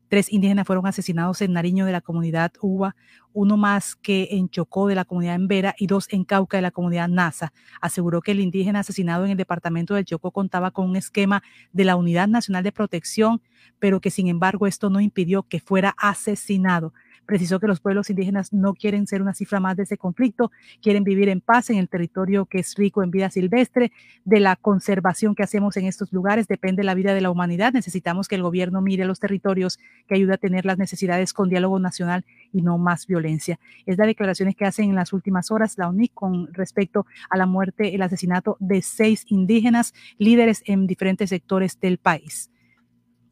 Tres 0.08 0.32
indígenas 0.32 0.66
fueron 0.66 0.86
asesinados 0.86 1.42
en 1.42 1.52
Nariño 1.52 1.84
de 1.84 1.92
la 1.92 2.00
comunidad 2.00 2.52
Uva, 2.62 2.96
uno 3.34 3.58
más 3.58 3.94
que 3.94 4.28
en 4.30 4.48
Chocó 4.48 4.88
de 4.88 4.94
la 4.94 5.04
comunidad 5.04 5.34
Embera 5.34 5.74
y 5.78 5.86
dos 5.86 6.06
en 6.10 6.24
Cauca 6.24 6.56
de 6.56 6.62
la 6.62 6.70
comunidad 6.70 7.08
Nasa. 7.08 7.52
Aseguró 7.82 8.22
que 8.22 8.32
el 8.32 8.40
indígena 8.40 8.80
asesinado 8.80 9.26
en 9.26 9.32
el 9.32 9.36
departamento 9.36 9.94
del 9.94 10.06
Chocó 10.06 10.30
contaba 10.30 10.70
con 10.70 10.88
un 10.88 10.96
esquema 10.96 11.42
de 11.72 11.84
la 11.84 11.96
Unidad 11.96 12.26
Nacional 12.26 12.64
de 12.64 12.72
Protección, 12.72 13.42
pero 13.78 14.00
que 14.00 14.10
sin 14.10 14.28
embargo 14.28 14.66
esto 14.66 14.88
no 14.88 15.00
impidió 15.00 15.42
que 15.42 15.60
fuera 15.60 15.94
asesinado. 15.98 16.94
Precisó 17.28 17.60
que 17.60 17.66
los 17.66 17.80
pueblos 17.80 18.08
indígenas 18.08 18.54
no 18.54 18.72
quieren 18.72 19.06
ser 19.06 19.20
una 19.20 19.34
cifra 19.34 19.60
más 19.60 19.76
de 19.76 19.82
ese 19.82 19.98
conflicto, 19.98 20.50
quieren 20.80 21.04
vivir 21.04 21.28
en 21.28 21.42
paz 21.42 21.68
en 21.68 21.76
el 21.76 21.86
territorio 21.86 22.46
que 22.46 22.58
es 22.60 22.74
rico 22.74 23.02
en 23.02 23.10
vida 23.10 23.28
silvestre. 23.28 23.92
De 24.24 24.40
la 24.40 24.56
conservación 24.56 25.34
que 25.34 25.42
hacemos 25.42 25.76
en 25.76 25.84
estos 25.84 26.10
lugares 26.10 26.48
depende 26.48 26.84
la 26.84 26.94
vida 26.94 27.12
de 27.12 27.20
la 27.20 27.30
humanidad. 27.30 27.74
Necesitamos 27.74 28.28
que 28.28 28.36
el 28.36 28.42
gobierno 28.42 28.80
mire 28.80 29.04
los 29.04 29.20
territorios 29.20 29.78
que 30.06 30.14
ayude 30.14 30.32
a 30.32 30.38
tener 30.38 30.64
las 30.64 30.78
necesidades 30.78 31.34
con 31.34 31.50
diálogo 31.50 31.78
nacional 31.78 32.24
y 32.50 32.62
no 32.62 32.78
más 32.78 33.06
violencia. 33.06 33.60
Es 33.84 33.98
las 33.98 34.06
declaraciones 34.06 34.56
que 34.56 34.64
hacen 34.64 34.88
en 34.88 34.94
las 34.94 35.12
últimas 35.12 35.50
horas 35.50 35.76
la 35.76 35.90
UNIC 35.90 36.14
con 36.14 36.50
respecto 36.54 37.04
a 37.28 37.36
la 37.36 37.44
muerte, 37.44 37.94
el 37.94 38.00
asesinato 38.00 38.56
de 38.58 38.80
seis 38.80 39.26
indígenas 39.28 39.92
líderes 40.16 40.62
en 40.64 40.86
diferentes 40.86 41.28
sectores 41.28 41.78
del 41.78 41.98
país. 41.98 42.50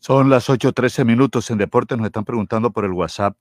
Son 0.00 0.28
las 0.28 0.48
8.13 0.48 1.04
minutos 1.04 1.50
en 1.50 1.58
deporte. 1.58 1.96
Nos 1.96 2.06
están 2.06 2.24
preguntando 2.24 2.70
por 2.70 2.84
el 2.84 2.92
WhatsApp 2.92 3.36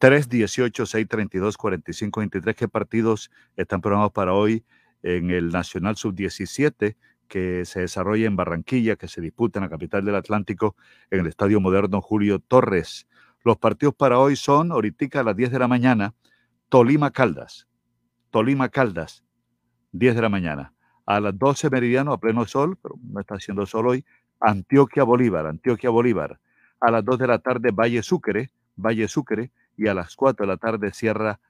318-632-4523. 0.00 2.54
¿Qué 2.54 2.68
partidos 2.68 3.30
están 3.56 3.80
programados 3.80 4.12
para 4.12 4.34
hoy 4.34 4.64
en 5.02 5.30
el 5.30 5.50
Nacional 5.50 5.96
Sub-17 5.96 6.96
que 7.26 7.64
se 7.64 7.80
desarrolla 7.80 8.26
en 8.26 8.36
Barranquilla, 8.36 8.96
que 8.96 9.08
se 9.08 9.20
disputa 9.20 9.58
en 9.58 9.64
la 9.64 9.68
capital 9.68 10.04
del 10.04 10.14
Atlántico, 10.14 10.76
en 11.10 11.20
el 11.20 11.26
Estadio 11.26 11.60
Moderno 11.60 12.00
Julio 12.00 12.38
Torres? 12.38 13.08
Los 13.44 13.58
partidos 13.58 13.94
para 13.94 14.18
hoy 14.18 14.36
son, 14.36 14.72
ahorita 14.72 15.20
a 15.20 15.24
las 15.24 15.36
10 15.36 15.52
de 15.52 15.58
la 15.58 15.68
mañana, 15.68 16.14
Tolima 16.68 17.10
Caldas. 17.10 17.66
Tolima 18.30 18.68
Caldas, 18.68 19.24
10 19.92 20.16
de 20.16 20.22
la 20.22 20.28
mañana. 20.28 20.74
A 21.06 21.20
las 21.20 21.38
12 21.38 21.70
meridiano, 21.70 22.12
a 22.12 22.20
pleno 22.20 22.44
sol, 22.46 22.76
pero 22.82 22.96
no 23.02 23.20
está 23.20 23.36
haciendo 23.36 23.64
sol 23.64 23.88
hoy, 23.88 24.04
Antioquia 24.40 25.04
Bolívar, 25.04 25.46
Antioquia 25.46 25.90
Bolívar. 25.90 26.38
A 26.80 26.90
las 26.90 27.04
2 27.04 27.18
de 27.18 27.26
la 27.26 27.38
tarde, 27.38 27.70
Valle 27.72 28.02
Sucre, 28.02 28.50
Valle 28.76 29.08
Sucre 29.08 29.50
y 29.78 29.86
a 29.86 29.94
las 29.94 30.16
4 30.16 30.44
de 30.44 30.52
la 30.52 30.58
tarde 30.58 30.92
cierra 30.92 31.40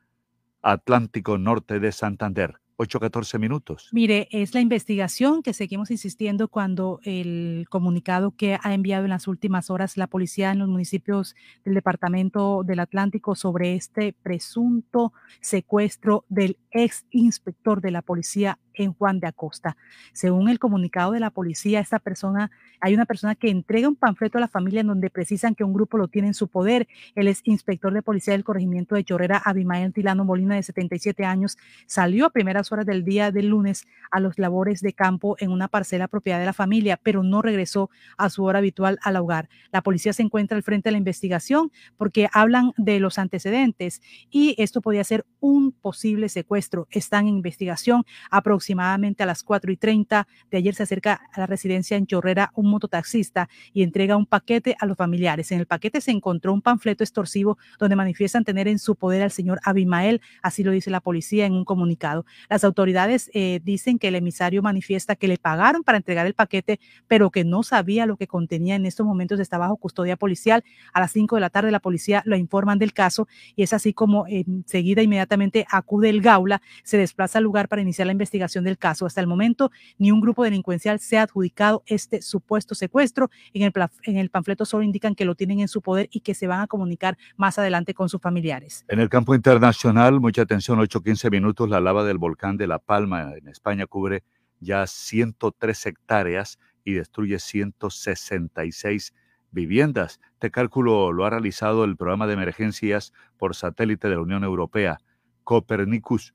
Atlántico 0.63 1.39
Norte 1.39 1.81
de 1.81 1.91
Santander. 1.91 2.61
8-14 2.79 3.41
minutos. 3.41 3.89
Mire, 3.93 4.29
es 4.31 4.55
la 4.55 4.61
investigación 4.61 5.43
que 5.43 5.53
seguimos 5.53 5.91
insistiendo 5.91 6.47
cuando 6.47 7.01
el 7.03 7.67
comunicado 7.69 8.31
que 8.37 8.57
ha 8.63 8.73
enviado 8.73 9.05
en 9.05 9.11
las 9.11 9.27
últimas 9.27 9.69
horas 9.69 9.97
la 9.97 10.07
policía 10.07 10.53
en 10.53 10.61
los 10.61 10.69
municipios 10.69 11.35
del 11.65 11.75
departamento 11.75 12.63
del 12.65 12.79
Atlántico 12.79 13.35
sobre 13.35 13.75
este 13.75 14.13
presunto 14.13 15.13
secuestro 15.41 16.25
del 16.29 16.57
ex 16.71 17.05
inspector 17.11 17.81
de 17.81 17.91
la 17.91 18.03
policía 18.03 18.61
en 18.79 18.93
Juan 18.93 19.21
de 19.21 19.27
Acosta. 19.27 19.77
Según 20.13 20.49
el 20.49 20.59
comunicado 20.59 21.13
de 21.13 21.21
la 21.21 21.31
policía, 21.31 21.81
esta 21.81 21.99
persona, 21.99 22.51
hay 22.81 22.95
una 22.95 23.07
persona 23.07 23.35
que 23.35 23.51
entrega 23.51 23.89
un 23.89 23.97
panfleto 23.97 24.39
a 24.39 24.41
la 24.41 24.49
familia 24.49 24.81
en 24.81 24.87
donde 24.87 25.11
precisan 25.11 25.55
que 25.55 25.65
un 25.65 25.73
grupo 25.73 25.99
lo 25.99 26.09
tiene 26.09 26.29
en 26.29 26.35
su 26.35 26.49
poder. 26.49 26.89
Él 27.15 27.29
es 27.29 27.41
inspector 27.45 27.93
de 27.93 28.03
policía 28.03 28.33
del 28.33 28.45
corregimiento 28.45 28.95
de 28.95 29.05
Chorrera, 29.05 29.43
Abimael 29.45 29.93
Tilano 29.93 30.25
Molina, 30.25 30.55
de 30.55 30.63
77 30.63 31.25
años, 31.25 31.59
salió 31.87 32.27
a 32.27 32.31
primeras 32.31 32.73
horas 32.73 32.87
del 32.87 33.05
día 33.05 33.31
del 33.31 33.49
lunes 33.49 33.87
a 34.11 34.21
los 34.21 34.39
labores 34.39 34.81
de 34.81 34.93
campo 34.93 35.37
en 35.39 35.51
una 35.51 35.69
parcela 35.69 36.09
propiedad 36.09 36.39
de 36.39 36.47
la 36.47 36.53
familia, 36.53 36.99
pero 37.03 37.23
no 37.23 37.43
regresó 37.43 37.91
a 38.17 38.31
su 38.31 38.45
hora 38.45 38.59
habitual 38.59 38.99
al 39.03 39.17
hogar. 39.17 39.49
La 39.73 39.83
policía 39.83 40.13
se 40.13 40.23
encuentra 40.23 40.57
al 40.57 40.63
frente 40.63 40.89
de 40.89 40.93
la 40.93 40.99
investigación 40.99 41.73
porque 41.97 42.29
hablan 42.33 42.73
de 42.77 43.01
los 43.01 43.19
antecedentes 43.19 44.01
y 44.31 44.55
esto 44.59 44.81
podría 44.81 45.05
ser 45.05 45.27
un 45.41 45.73
posible 45.73 46.29
secuestro. 46.29 46.87
Están 46.91 47.27
en 47.27 47.37
investigación 47.37 48.05
aproximadamente 48.31 48.68
aproximadamente 48.69 49.23
a 49.23 49.27
las 49.27 49.43
4 49.43 49.73
y 49.73 49.77
30 49.77 50.27
de 50.51 50.59
ayer 50.59 50.75
se 50.75 50.83
acerca 50.83 51.21
a 51.33 51.41
la 51.41 51.47
residencia 51.47 51.97
en 51.97 52.07
Chorrera 52.07 52.53
un 52.55 52.71
mototaxista 52.71 53.49
y 53.73 53.83
entrega 53.83 54.17
un 54.17 54.27
paquete 54.27 54.77
a 54.79 54.87
los 54.87 54.97
familiares. 54.97 55.51
En 55.53 55.61
el 55.61 55.67
paquete 55.67 56.01
se 56.01 56.11
encontró 56.11 56.53
un 56.53 56.61
panfleto 56.61 57.03
extorsivo 57.03 57.57
donde 57.79 57.97
manifiestan 57.97 58.45
tener 58.45 58.69
en 58.69 58.79
su 58.79 58.95
poder 58.95 59.23
al 59.23 59.31
señor 59.31 59.61
Abimael, 59.65 60.21
así 60.43 60.63
lo 60.63 60.73
dice 60.73 60.91
la 60.91 61.01
policía 61.01 61.47
en 61.47 61.55
un 61.55 61.65
comunicado. 61.65 62.27
Las 62.51 62.65
autoridades 62.65 63.31
eh, 63.33 63.61
dicen 63.65 63.99
que 63.99 64.09
el 64.09 64.17
emisario 64.17 64.61
manifiesta 64.63 65.17
que 65.17 65.29
le 65.29 65.39
pagaron 65.39 65.83
para 65.83 65.99
entregar 65.99 66.27
el 66.27 66.35
paquete, 66.35 66.79
pero 67.07 67.31
que 67.31 67.45
no 67.45 67.63
sabía 67.63 68.05
lo 68.05 68.17
que 68.17 68.27
contenía. 68.27 68.75
En 68.75 68.85
estos 68.85 69.07
momentos 69.07 69.41
está 69.41 69.57
bajo 69.57 69.77
custodia 69.77 70.17
policial. 70.17 70.63
A 70.93 71.01
las 71.01 71.13
5 71.13 71.37
de 71.37 71.41
la 71.41 71.51
tarde 71.51 71.71
la 71.71 71.81
policía 71.81 72.23
lo 72.27 72.37
informan 72.37 72.79
del 72.79 72.93
caso 72.93 73.29
y 73.57 73.63
es 73.63 73.73
así 73.73 73.95
como 73.95 74.27
enseguida 74.29 75.03
inmediatamente 75.03 75.67
acude 75.71 76.11
el 76.11 76.21
Gaula, 76.21 76.61
se 76.83 76.99
desplaza 76.99 77.39
al 77.39 77.45
lugar 77.45 77.69
para 77.69 77.83
iniciar 77.83 78.07
la 78.07 78.13
investigación 78.13 78.48
del 78.65 78.79
caso. 78.79 79.07
Hasta 79.07 79.21
el 79.21 79.27
momento, 79.27 79.71
ni 79.99 80.11
un 80.11 80.21
grupo 80.21 80.45
delincuencial 80.45 80.99
se 81.01 81.19
ha 81.19 81.23
adjudicado 81.23 81.83
este 81.87 82.23
supuesto 82.23 82.75
secuestro. 82.75 83.31
En 83.53 83.63
el, 83.63 83.73
en 84.05 84.17
el 84.17 84.31
panfleto 84.31 84.65
solo 84.65 84.83
indican 84.83 85.15
que 85.15 85.25
lo 85.25 85.35
tienen 85.35 85.61
en 85.61 85.69
su 85.69 85.83
poder 85.83 86.09
y 86.11 86.21
que 86.21 86.35
se 86.35 86.47
van 86.47 86.61
a 86.61 86.67
comunicar 86.67 87.17
más 87.37 87.59
adelante 87.59 87.95
con 87.95 88.09
sus 88.09 88.21
familiares. 88.21 88.85
En 88.89 89.01
el 89.01 89.09
campo 89.09 89.35
internacional, 89.35 90.21
mucha 90.21 90.43
atención, 90.43 90.79
8-15 90.79 91.31
minutos, 91.31 91.69
la 91.69 91.81
lava 91.81 92.05
del 92.05 92.19
volcán 92.19 92.57
de 92.57 92.67
La 92.67 92.79
Palma 92.79 93.35
en 93.37 93.49
España 93.49 93.87
cubre 93.87 94.25
ya 94.61 94.87
103 94.87 95.87
hectáreas 95.87 96.59
y 96.85 96.95
destruye 96.95 97.39
166 97.39 99.15
viviendas. 99.51 100.21
Este 100.35 100.51
cálculo 100.51 101.13
lo 101.13 101.25
ha 101.25 101.31
realizado 101.31 101.85
el 101.85 101.97
programa 101.97 102.27
de 102.27 102.35
emergencias 102.35 103.13
por 103.37 103.55
satélite 103.55 104.09
de 104.09 104.17
la 104.17 104.23
Unión 104.23 104.45
Europea, 104.45 104.99
Copernicus. 105.45 106.35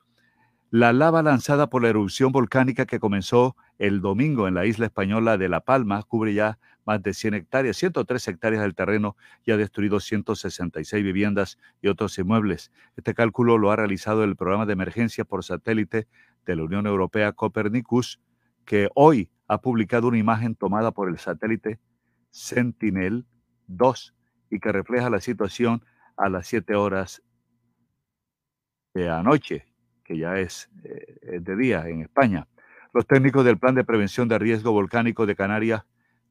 La 0.75 0.91
lava 0.91 1.21
lanzada 1.21 1.69
por 1.69 1.83
la 1.83 1.89
erupción 1.89 2.31
volcánica 2.31 2.87
que 2.87 2.99
comenzó 2.99 3.55
el 3.77 4.01
domingo 4.01 4.47
en 4.47 4.55
la 4.55 4.65
isla 4.65 4.87
española 4.87 5.37
de 5.37 5.47
La 5.47 5.59
Palma 5.61 6.01
cubre 6.01 6.33
ya 6.33 6.57
más 6.83 7.03
de 7.03 7.13
100 7.13 7.35
hectáreas, 7.35 7.77
103 7.77 8.27
hectáreas 8.29 8.63
del 8.63 8.73
terreno 8.73 9.15
y 9.45 9.51
ha 9.51 9.57
destruido 9.57 9.99
166 9.99 11.03
viviendas 11.03 11.59
y 11.79 11.89
otros 11.89 12.17
inmuebles. 12.17 12.71
Este 12.97 13.13
cálculo 13.13 13.59
lo 13.59 13.69
ha 13.69 13.75
realizado 13.75 14.23
el 14.23 14.35
programa 14.35 14.65
de 14.65 14.73
emergencia 14.73 15.25
por 15.25 15.43
satélite 15.43 16.07
de 16.43 16.55
la 16.55 16.63
Unión 16.63 16.87
Europea 16.87 17.33
Copernicus, 17.33 18.19
que 18.65 18.89
hoy 18.95 19.29
ha 19.47 19.61
publicado 19.61 20.07
una 20.07 20.17
imagen 20.17 20.55
tomada 20.55 20.89
por 20.89 21.07
el 21.07 21.19
satélite 21.19 21.79
Sentinel-2 22.31 24.15
y 24.49 24.59
que 24.59 24.71
refleja 24.71 25.11
la 25.11 25.21
situación 25.21 25.85
a 26.17 26.29
las 26.29 26.47
7 26.47 26.73
horas 26.73 27.21
de 28.95 29.11
anoche 29.11 29.71
ya 30.14 30.40
es, 30.40 30.69
eh, 30.83 31.40
de 31.42 31.56
día 31.56 31.88
en 31.88 32.01
España. 32.01 32.48
Los 32.93 33.08
técnicos 33.08 33.45
del 33.45 33.58
Plan 33.58 33.75
de 33.75 33.83
Prevención 33.83 34.27
de 34.27 34.40
Riesgo 34.40 34.72
Volcánico 34.72 35.25
de 35.25 35.35
Canarias, 35.35 35.83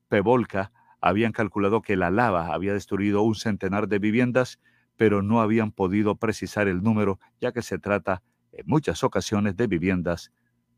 PEVOLCA, 0.08 0.72
habían 1.00 1.32
calculado 1.32 1.82
que 1.82 1.96
la 1.96 2.10
lava 2.10 2.54
había 2.54 2.72
destruido 2.72 3.22
un 3.22 3.34
centenar 3.34 3.88
de 3.88 3.98
viviendas, 3.98 4.60
pero 4.96 5.22
no 5.22 5.40
habían 5.40 5.72
podido 5.72 6.16
precisar 6.16 6.68
el 6.68 6.82
número, 6.82 7.18
ya 7.40 7.52
que 7.52 7.62
se 7.62 7.78
trata 7.78 8.22
en 8.52 8.64
muchas 8.66 9.02
ocasiones 9.02 9.56
de 9.56 9.66
viviendas 9.66 10.30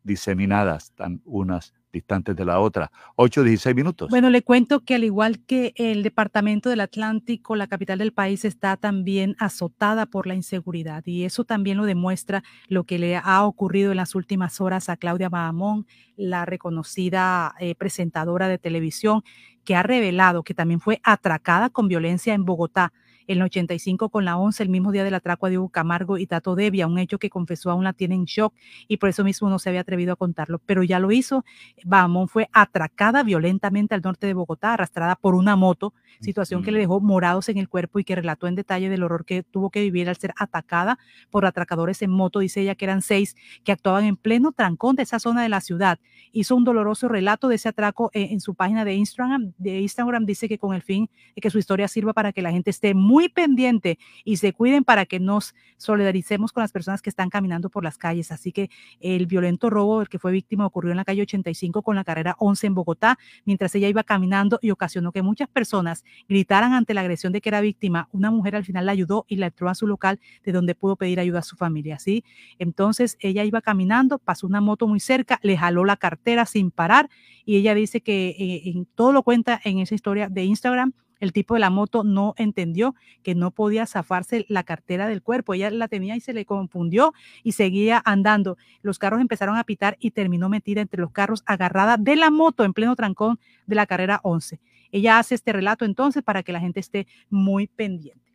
diseminadas, 0.04 0.84
están 0.84 1.20
unas 1.24 1.74
distantes 1.94 2.36
de 2.36 2.44
la 2.44 2.60
otra. 2.60 2.90
8, 3.16 3.42
16 3.44 3.74
minutos. 3.74 4.10
Bueno, 4.10 4.28
le 4.28 4.42
cuento 4.42 4.80
que 4.80 4.96
al 4.96 5.04
igual 5.04 5.38
que 5.46 5.72
el 5.76 6.02
departamento 6.02 6.68
del 6.68 6.80
Atlántico, 6.80 7.56
la 7.56 7.68
capital 7.68 7.98
del 7.98 8.12
país 8.12 8.44
está 8.44 8.76
también 8.76 9.34
azotada 9.38 10.04
por 10.06 10.26
la 10.26 10.34
inseguridad 10.34 11.02
y 11.06 11.24
eso 11.24 11.44
también 11.44 11.78
lo 11.78 11.86
demuestra 11.86 12.42
lo 12.68 12.84
que 12.84 12.98
le 12.98 13.16
ha 13.16 13.44
ocurrido 13.44 13.92
en 13.92 13.96
las 13.96 14.14
últimas 14.14 14.60
horas 14.60 14.88
a 14.88 14.96
Claudia 14.96 15.28
Bahamón, 15.28 15.86
la 16.16 16.44
reconocida 16.44 17.54
eh, 17.58 17.74
presentadora 17.74 18.48
de 18.48 18.58
televisión, 18.58 19.22
que 19.64 19.76
ha 19.76 19.82
revelado 19.82 20.42
que 20.42 20.52
también 20.52 20.80
fue 20.80 21.00
atracada 21.04 21.70
con 21.70 21.88
violencia 21.88 22.34
en 22.34 22.44
Bogotá 22.44 22.92
el 23.26 23.42
85 23.42 24.08
con 24.08 24.24
la 24.24 24.36
11, 24.36 24.62
el 24.62 24.68
mismo 24.68 24.92
día 24.92 25.04
del 25.04 25.14
atraco 25.14 25.46
a 25.46 25.48
Diego 25.48 25.68
Camargo 25.68 26.18
y 26.18 26.26
Tato 26.26 26.54
Devia, 26.54 26.86
un 26.86 26.98
hecho 26.98 27.18
que 27.18 27.30
confesó 27.30 27.70
aún 27.70 27.84
la 27.84 27.92
tiene 27.92 28.14
en 28.14 28.24
shock 28.24 28.54
y 28.88 28.98
por 28.98 29.08
eso 29.08 29.24
mismo 29.24 29.48
no 29.48 29.58
se 29.58 29.68
había 29.68 29.80
atrevido 29.80 30.12
a 30.12 30.16
contarlo, 30.16 30.60
pero 30.64 30.82
ya 30.82 30.98
lo 30.98 31.12
hizo. 31.12 31.44
Bahamón 31.84 32.28
fue 32.28 32.48
atracada 32.52 33.22
violentamente 33.22 33.94
al 33.94 34.02
norte 34.02 34.26
de 34.26 34.34
Bogotá, 34.34 34.74
arrastrada 34.74 35.16
por 35.16 35.34
una 35.34 35.56
moto, 35.56 35.94
situación 36.20 36.62
que 36.62 36.72
le 36.72 36.78
dejó 36.78 37.00
morados 37.00 37.48
en 37.48 37.58
el 37.58 37.68
cuerpo 37.68 37.98
y 37.98 38.04
que 38.04 38.14
relató 38.14 38.46
en 38.46 38.54
detalle 38.54 38.88
del 38.88 39.02
horror 39.02 39.24
que 39.24 39.42
tuvo 39.42 39.70
que 39.70 39.80
vivir 39.80 40.08
al 40.08 40.16
ser 40.16 40.32
atacada 40.36 40.98
por 41.30 41.46
atracadores 41.46 42.02
en 42.02 42.10
moto. 42.10 42.40
Dice 42.40 42.60
ella 42.60 42.74
que 42.74 42.84
eran 42.84 43.02
seis 43.02 43.36
que 43.64 43.72
actuaban 43.72 44.04
en 44.04 44.16
pleno 44.16 44.52
trancón 44.52 44.96
de 44.96 45.02
esa 45.02 45.18
zona 45.18 45.42
de 45.42 45.48
la 45.48 45.60
ciudad. 45.60 45.98
Hizo 46.32 46.56
un 46.56 46.64
doloroso 46.64 47.08
relato 47.08 47.48
de 47.48 47.56
ese 47.56 47.68
atraco 47.68 48.10
en, 48.12 48.32
en 48.32 48.40
su 48.40 48.54
página 48.54 48.84
de 48.84 48.94
Instagram. 48.94 49.52
De 49.58 49.80
Instagram 49.80 50.26
dice 50.26 50.48
que 50.48 50.58
con 50.58 50.74
el 50.74 50.82
fin 50.82 51.08
de 51.34 51.40
que 51.40 51.50
su 51.50 51.58
historia 51.58 51.88
sirva 51.88 52.12
para 52.12 52.32
que 52.32 52.42
la 52.42 52.50
gente 52.50 52.70
esté 52.70 52.94
muy 52.94 53.13
muy 53.14 53.28
pendiente 53.28 53.96
y 54.24 54.38
se 54.38 54.52
cuiden 54.52 54.82
para 54.82 55.06
que 55.06 55.20
nos 55.20 55.54
solidaricemos 55.76 56.50
con 56.50 56.62
las 56.62 56.72
personas 56.72 57.00
que 57.00 57.10
están 57.10 57.30
caminando 57.30 57.70
por 57.70 57.84
las 57.84 57.96
calles. 57.96 58.32
Así 58.32 58.50
que 58.50 58.70
el 58.98 59.26
violento 59.26 59.70
robo 59.70 60.00
del 60.00 60.08
que 60.08 60.18
fue 60.18 60.32
víctima 60.32 60.66
ocurrió 60.66 60.90
en 60.90 60.96
la 60.96 61.04
calle 61.04 61.22
85 61.22 61.82
con 61.82 61.94
la 61.94 62.02
carrera 62.02 62.34
11 62.40 62.66
en 62.66 62.74
Bogotá, 62.74 63.16
mientras 63.44 63.72
ella 63.76 63.88
iba 63.88 64.02
caminando 64.02 64.58
y 64.60 64.72
ocasionó 64.72 65.12
que 65.12 65.22
muchas 65.22 65.46
personas 65.46 66.02
gritaran 66.28 66.72
ante 66.72 66.92
la 66.92 67.02
agresión 67.02 67.32
de 67.32 67.40
que 67.40 67.50
era 67.50 67.60
víctima. 67.60 68.08
Una 68.10 68.32
mujer 68.32 68.56
al 68.56 68.64
final 68.64 68.86
la 68.86 68.90
ayudó 68.90 69.26
y 69.28 69.36
la 69.36 69.46
entró 69.46 69.68
a 69.68 69.76
su 69.76 69.86
local 69.86 70.18
de 70.42 70.50
donde 70.50 70.74
pudo 70.74 70.96
pedir 70.96 71.20
ayuda 71.20 71.38
a 71.38 71.42
su 71.42 71.54
familia. 71.54 72.00
¿sí? 72.00 72.24
Entonces 72.58 73.16
ella 73.20 73.44
iba 73.44 73.60
caminando, 73.60 74.18
pasó 74.18 74.48
una 74.48 74.60
moto 74.60 74.88
muy 74.88 74.98
cerca, 74.98 75.38
le 75.44 75.56
jaló 75.56 75.84
la 75.84 75.96
cartera 75.96 76.46
sin 76.46 76.72
parar 76.72 77.08
y 77.44 77.58
ella 77.58 77.76
dice 77.76 78.00
que 78.00 78.30
eh, 78.30 78.62
en, 78.70 78.86
todo 78.86 79.12
lo 79.12 79.22
cuenta 79.22 79.60
en 79.62 79.78
esa 79.78 79.94
historia 79.94 80.28
de 80.28 80.42
Instagram 80.42 80.94
el 81.24 81.32
tipo 81.32 81.54
de 81.54 81.60
la 81.60 81.70
moto 81.70 82.04
no 82.04 82.34
entendió 82.36 82.94
que 83.22 83.34
no 83.34 83.50
podía 83.50 83.86
zafarse 83.86 84.46
la 84.48 84.62
cartera 84.62 85.08
del 85.08 85.22
cuerpo. 85.22 85.54
Ella 85.54 85.70
la 85.70 85.88
tenía 85.88 86.14
y 86.14 86.20
se 86.20 86.32
le 86.32 86.44
confundió 86.44 87.12
y 87.42 87.52
seguía 87.52 88.00
andando. 88.04 88.56
Los 88.82 88.98
carros 88.98 89.20
empezaron 89.20 89.56
a 89.56 89.64
pitar 89.64 89.96
y 89.98 90.12
terminó 90.12 90.48
metida 90.48 90.80
entre 90.80 91.00
los 91.00 91.10
carros, 91.10 91.42
agarrada 91.46 91.96
de 91.96 92.14
la 92.16 92.30
moto 92.30 92.64
en 92.64 92.72
pleno 92.72 92.94
trancón 92.94 93.40
de 93.66 93.74
la 93.74 93.86
carrera 93.86 94.20
11. 94.22 94.60
Ella 94.92 95.18
hace 95.18 95.34
este 95.34 95.52
relato 95.52 95.84
entonces 95.84 96.22
para 96.22 96.42
que 96.42 96.52
la 96.52 96.60
gente 96.60 96.78
esté 96.78 97.06
muy 97.28 97.66
pendiente. 97.66 98.32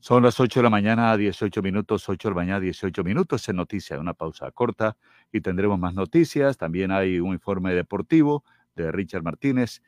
Son 0.00 0.22
las 0.24 0.40
8 0.40 0.58
de 0.58 0.64
la 0.64 0.70
mañana, 0.70 1.16
18 1.16 1.62
minutos, 1.62 2.08
8 2.08 2.28
de 2.28 2.30
la 2.32 2.40
mañana, 2.40 2.58
18 2.58 3.04
minutos 3.04 3.48
en 3.48 3.54
noticia, 3.54 4.00
una 4.00 4.14
pausa 4.14 4.50
corta 4.50 4.96
y 5.30 5.40
tendremos 5.40 5.78
más 5.78 5.94
noticias. 5.94 6.56
También 6.56 6.90
hay 6.90 7.20
un 7.20 7.32
informe 7.32 7.72
deportivo 7.72 8.42
de 8.74 8.90
Richard 8.90 9.22
Martínez 9.22 9.80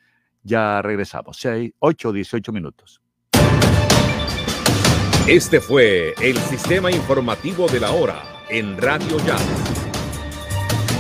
ya 0.45 0.81
regresamos. 0.83 1.39
6, 1.39 1.73
8, 1.79 2.13
18 2.13 2.53
minutos. 2.53 3.01
Este 5.27 5.61
fue 5.61 6.15
el 6.21 6.37
sistema 6.37 6.91
informativo 6.91 7.67
de 7.67 7.81
la 7.81 7.93
hora 7.93 8.23
en 8.51 8.77
Radio 8.77 9.17
Ya. 9.25 9.39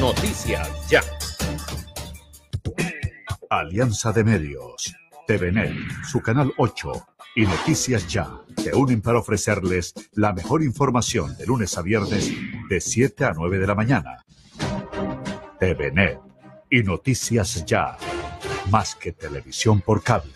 Noticias 0.01 0.89
Ya. 0.89 1.03
Alianza 3.51 4.13
de 4.13 4.25
Medios, 4.25 4.95
TVNet, 5.29 5.75
su 6.11 6.21
canal 6.21 6.53
8 6.57 7.07
y 7.37 7.43
Noticias 7.43 8.09
Ya 8.09 8.31
te 8.57 8.75
unen 8.75 9.03
para 9.03 9.19
ofrecerles 9.19 9.93
la 10.13 10.33
mejor 10.33 10.63
información 10.63 11.37
de 11.37 11.47
lunes 11.47 11.77
a 11.77 11.83
viernes 11.83 12.33
de 12.69 12.81
7 12.81 13.27
a 13.27 13.33
9 13.35 13.59
de 13.59 13.67
la 13.67 13.75
mañana. 13.75 14.25
TVNet 15.61 16.19
y 16.71 16.83
Noticias 16.83 17.65
Ya 17.67 17.99
más 18.71 18.95
que 18.95 19.13
televisión 19.13 19.81
por 19.81 20.03
cable. 20.03 20.33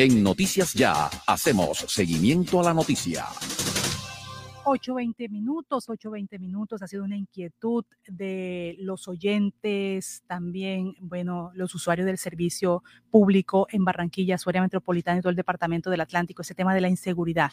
En 0.00 0.22
Noticias 0.22 0.74
Ya 0.74 1.10
hacemos 1.26 1.78
seguimiento 1.88 2.60
a 2.60 2.62
la 2.62 2.72
noticia. 2.72 3.24
8.20 4.64 5.28
minutos, 5.28 5.88
8.20 5.88 6.38
minutos. 6.38 6.82
Ha 6.82 6.86
sido 6.86 7.02
una 7.02 7.16
inquietud 7.16 7.84
de 8.06 8.76
los 8.78 9.08
oyentes, 9.08 10.22
también, 10.28 10.94
bueno, 11.00 11.50
los 11.54 11.74
usuarios 11.74 12.06
del 12.06 12.16
servicio 12.16 12.84
público 13.10 13.66
en 13.72 13.84
Barranquilla, 13.84 14.38
su 14.38 14.50
metropolitana 14.50 15.18
y 15.18 15.20
todo 15.20 15.30
el 15.30 15.36
departamento 15.36 15.90
del 15.90 16.02
Atlántico, 16.02 16.42
ese 16.42 16.54
tema 16.54 16.76
de 16.76 16.80
la 16.80 16.88
inseguridad 16.88 17.50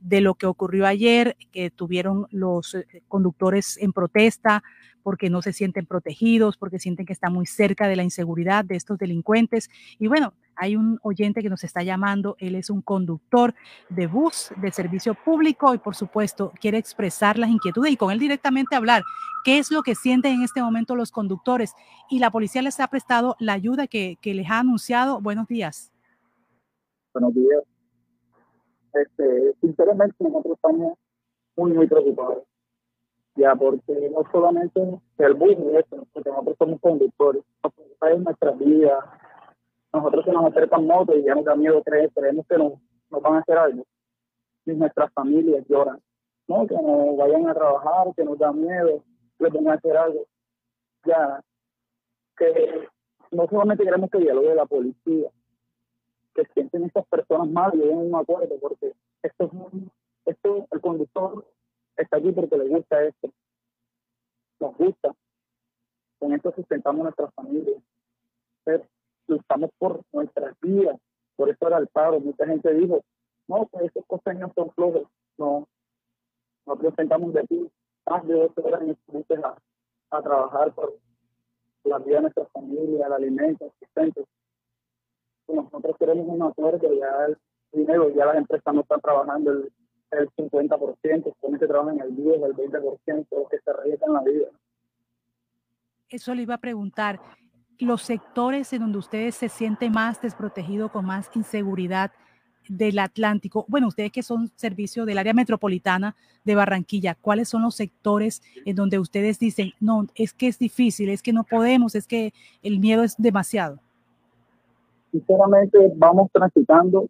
de 0.00 0.20
lo 0.20 0.34
que 0.34 0.46
ocurrió 0.46 0.88
ayer, 0.88 1.36
que 1.52 1.70
tuvieron 1.70 2.26
los 2.32 2.74
eh, 2.74 3.04
conductores 3.06 3.76
en 3.76 3.92
protesta 3.92 4.64
porque 5.04 5.30
no 5.30 5.42
se 5.42 5.52
sienten 5.52 5.86
protegidos, 5.86 6.56
porque 6.56 6.80
sienten 6.80 7.06
que 7.06 7.12
está 7.12 7.30
muy 7.30 7.46
cerca 7.46 7.86
de 7.86 7.94
la 7.94 8.02
inseguridad 8.02 8.64
de 8.64 8.74
estos 8.74 8.98
delincuentes. 8.98 9.70
Y 10.00 10.08
bueno, 10.08 10.34
hay 10.56 10.76
un 10.76 10.98
oyente 11.02 11.42
que 11.42 11.50
nos 11.50 11.64
está 11.64 11.82
llamando, 11.82 12.36
él 12.38 12.54
es 12.54 12.70
un 12.70 12.82
conductor 12.82 13.54
de 13.88 14.06
bus 14.06 14.50
de 14.56 14.70
servicio 14.72 15.14
público 15.14 15.74
y 15.74 15.78
por 15.78 15.94
supuesto 15.94 16.52
quiere 16.60 16.78
expresar 16.78 17.38
las 17.38 17.50
inquietudes 17.50 17.92
y 17.92 17.96
con 17.96 18.10
él 18.10 18.18
directamente 18.18 18.76
hablar 18.76 19.02
qué 19.44 19.58
es 19.58 19.70
lo 19.70 19.82
que 19.82 19.94
sienten 19.94 20.34
en 20.34 20.42
este 20.42 20.62
momento 20.62 20.96
los 20.96 21.12
conductores. 21.12 21.74
Y 22.08 22.18
la 22.18 22.30
policía 22.30 22.62
les 22.62 22.80
ha 22.80 22.88
prestado 22.88 23.36
la 23.38 23.52
ayuda 23.52 23.86
que, 23.86 24.18
les 24.22 24.50
ha 24.50 24.60
anunciado. 24.60 25.20
Buenos 25.20 25.46
días. 25.48 25.92
Buenos 27.12 27.34
días. 27.34 27.62
Este, 28.94 29.54
sinceramente 29.60 30.16
nosotros 30.20 30.54
estamos 30.56 30.98
muy, 31.56 31.72
muy 31.72 31.86
preocupados 31.86 32.44
ya 33.36 33.54
porque 33.54 34.10
no 34.10 34.22
solamente 34.30 34.80
el 35.18 35.34
bus 35.34 35.56
y 35.58 35.76
eso, 35.76 36.06
porque 36.12 36.30
nosotros 36.30 36.56
somos 36.58 36.80
conductores, 36.80 37.42
en 38.02 38.22
nuestra 38.22 38.52
vida, 38.52 39.18
nosotros 39.94 40.24
se 40.24 40.32
nos 40.32 40.46
acercan 40.46 40.86
motos 40.86 41.16
y 41.16 41.22
ya 41.22 41.34
nos 41.34 41.44
da 41.44 41.54
miedo 41.54 41.82
creer, 41.82 42.10
creemos 42.12 42.44
que 42.48 42.58
nos, 42.58 42.72
van 43.10 43.36
a 43.36 43.38
hacer 43.38 43.56
algo, 43.56 43.84
y 44.66 44.72
nuestras 44.72 45.12
familias 45.12 45.64
lloran, 45.68 46.00
no, 46.48 46.66
que 46.66 46.74
nos 46.74 47.16
vayan 47.16 47.48
a 47.48 47.54
trabajar, 47.54 48.08
que 48.16 48.24
nos 48.24 48.36
da 48.36 48.52
miedo, 48.52 49.04
que 49.38 49.48
van 49.48 49.68
a 49.68 49.74
hacer 49.74 49.96
algo, 49.96 50.26
ya, 51.04 51.40
que 52.36 52.88
no 53.30 53.46
solamente 53.48 53.84
queremos 53.84 54.10
que 54.10 54.18
dialogue 54.18 54.54
la 54.54 54.66
policía, 54.66 55.30
que 56.34 56.44
sienten 56.54 56.84
estas 56.84 57.06
personas 57.06 57.48
mal 57.48 57.72
y 57.74 57.78
den 57.78 57.96
un 57.96 58.14
acuerdo, 58.16 58.58
porque 58.60 58.92
esto, 59.22 59.50
esto, 60.26 60.66
el 60.72 60.80
conductor 60.80 61.46
está 61.96 62.16
aquí 62.16 62.32
porque 62.32 62.58
le 62.58 62.68
gusta 62.68 63.04
esto, 63.04 63.30
nos 64.58 64.76
gusta, 64.76 65.14
con 66.18 66.32
esto 66.32 66.52
sustentamos 66.56 67.04
nuestra 67.04 67.30
familia, 67.30 67.76
pero 68.64 68.84
luchamos 69.26 69.70
por 69.78 70.02
nuestras 70.12 70.54
vidas, 70.60 70.98
por 71.36 71.48
eso 71.50 71.66
era 71.66 71.78
el 71.78 71.88
paro, 71.88 72.20
mucha 72.20 72.46
gente 72.46 72.72
dijo, 72.74 73.02
no, 73.48 73.66
pues 73.66 73.86
esos 73.86 74.04
costeños 74.06 74.50
son 74.54 74.70
flojos, 74.72 75.08
no, 75.38 75.66
nosotros 76.66 76.94
sentamos 76.96 77.32
de 77.32 77.40
aquí 77.40 77.70
más 78.06 78.26
de 78.26 78.34
dos 78.34 78.52
horas 78.56 78.82
en 78.82 79.44
a, 79.44 79.56
a 80.10 80.22
trabajar 80.22 80.72
por 80.74 80.98
la 81.84 81.98
vida 81.98 82.16
de 82.16 82.22
nuestra 82.22 82.46
familia, 82.46 83.06
el 83.06 83.12
alimento, 83.12 83.66
asistentes. 83.66 84.26
Nosotros 85.48 85.96
queremos 85.98 86.26
un 86.28 86.42
acuerdo, 86.42 86.92
ya 86.94 87.26
el 87.26 87.38
dinero, 87.72 88.10
ya 88.10 88.26
las 88.26 88.36
empresas 88.36 88.74
no 88.74 88.80
están 88.80 89.00
trabajando 89.00 89.52
el, 89.52 89.72
el 90.12 90.30
50%, 90.30 91.34
con 91.40 91.58
que 91.58 91.66
trabajan 91.66 92.00
el 92.00 92.16
10, 92.16 92.42
el 92.42 92.54
20%, 92.54 93.48
que 93.50 93.58
se 93.58 93.70
arriesgan 93.70 94.12
la 94.12 94.22
vida. 94.22 94.48
Eso 96.08 96.34
le 96.34 96.42
iba 96.42 96.54
a 96.54 96.58
preguntar. 96.58 97.20
Los 97.78 98.02
sectores 98.02 98.72
en 98.72 98.80
donde 98.80 98.98
ustedes 98.98 99.34
se 99.34 99.48
sienten 99.48 99.92
más 99.92 100.20
desprotegidos, 100.20 100.90
con 100.90 101.04
más 101.04 101.30
inseguridad, 101.34 102.12
del 102.68 102.98
Atlántico, 102.98 103.64
bueno, 103.68 103.88
ustedes 103.88 104.10
que 104.10 104.22
son 104.22 104.50
servicio 104.56 105.04
del 105.04 105.18
área 105.18 105.34
metropolitana 105.34 106.16
de 106.44 106.54
Barranquilla, 106.54 107.14
¿cuáles 107.14 107.48
son 107.48 107.62
los 107.62 107.74
sectores 107.74 108.42
en 108.64 108.76
donde 108.76 108.98
ustedes 108.98 109.38
dicen, 109.38 109.72
no, 109.80 110.06
es 110.14 110.32
que 110.32 110.48
es 110.48 110.58
difícil, 110.58 111.10
es 111.10 111.22
que 111.22 111.32
no 111.32 111.44
podemos, 111.44 111.94
es 111.94 112.06
que 112.06 112.32
el 112.62 112.80
miedo 112.80 113.02
es 113.02 113.16
demasiado? 113.18 113.78
Sinceramente, 115.12 115.92
vamos 115.96 116.30
transitando 116.32 117.08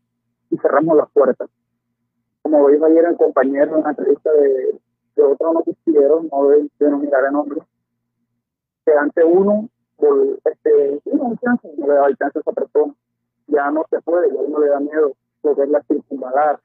y 0.50 0.58
cerramos 0.58 0.96
las 0.96 1.10
puertas. 1.10 1.48
Como 2.42 2.68
dijo 2.68 2.84
ayer 2.84 3.04
el 3.04 3.16
compañero 3.16 3.78
en 3.78 3.84
la 3.84 3.90
entrevista 3.90 4.30
de, 4.32 4.78
de 5.16 5.22
otro 5.22 5.52
noticiero, 5.52 6.24
no 6.30 6.48
de 6.48 6.68
denominar 6.78 7.24
el 7.26 7.32
nombre, 7.32 7.60
que 8.84 8.92
ante 8.92 9.24
uno, 9.24 9.68
este, 10.44 11.00
no, 11.12 11.36
no 11.76 12.04
alcance 12.04 12.38
a 12.38 12.40
esa 12.40 12.52
persona. 12.52 12.94
Ya 13.46 13.70
no 13.70 13.84
se 13.90 14.00
puede, 14.02 14.28
ya 14.28 14.40
uno 14.40 14.58
le 14.58 14.68
da 14.68 14.80
miedo 14.80 15.14
lo 15.44 15.66
la 15.66 15.82
circunvalar, 15.82 16.60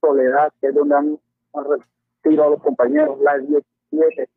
Soledad, 0.00 0.52
que 0.60 0.68
es 0.68 0.74
donde 0.74 0.96
han, 0.96 1.18
retirado 1.54 2.48
a 2.48 2.50
los 2.52 2.62
compañeros, 2.62 3.20
la 3.20 3.38
17, 3.38 4.28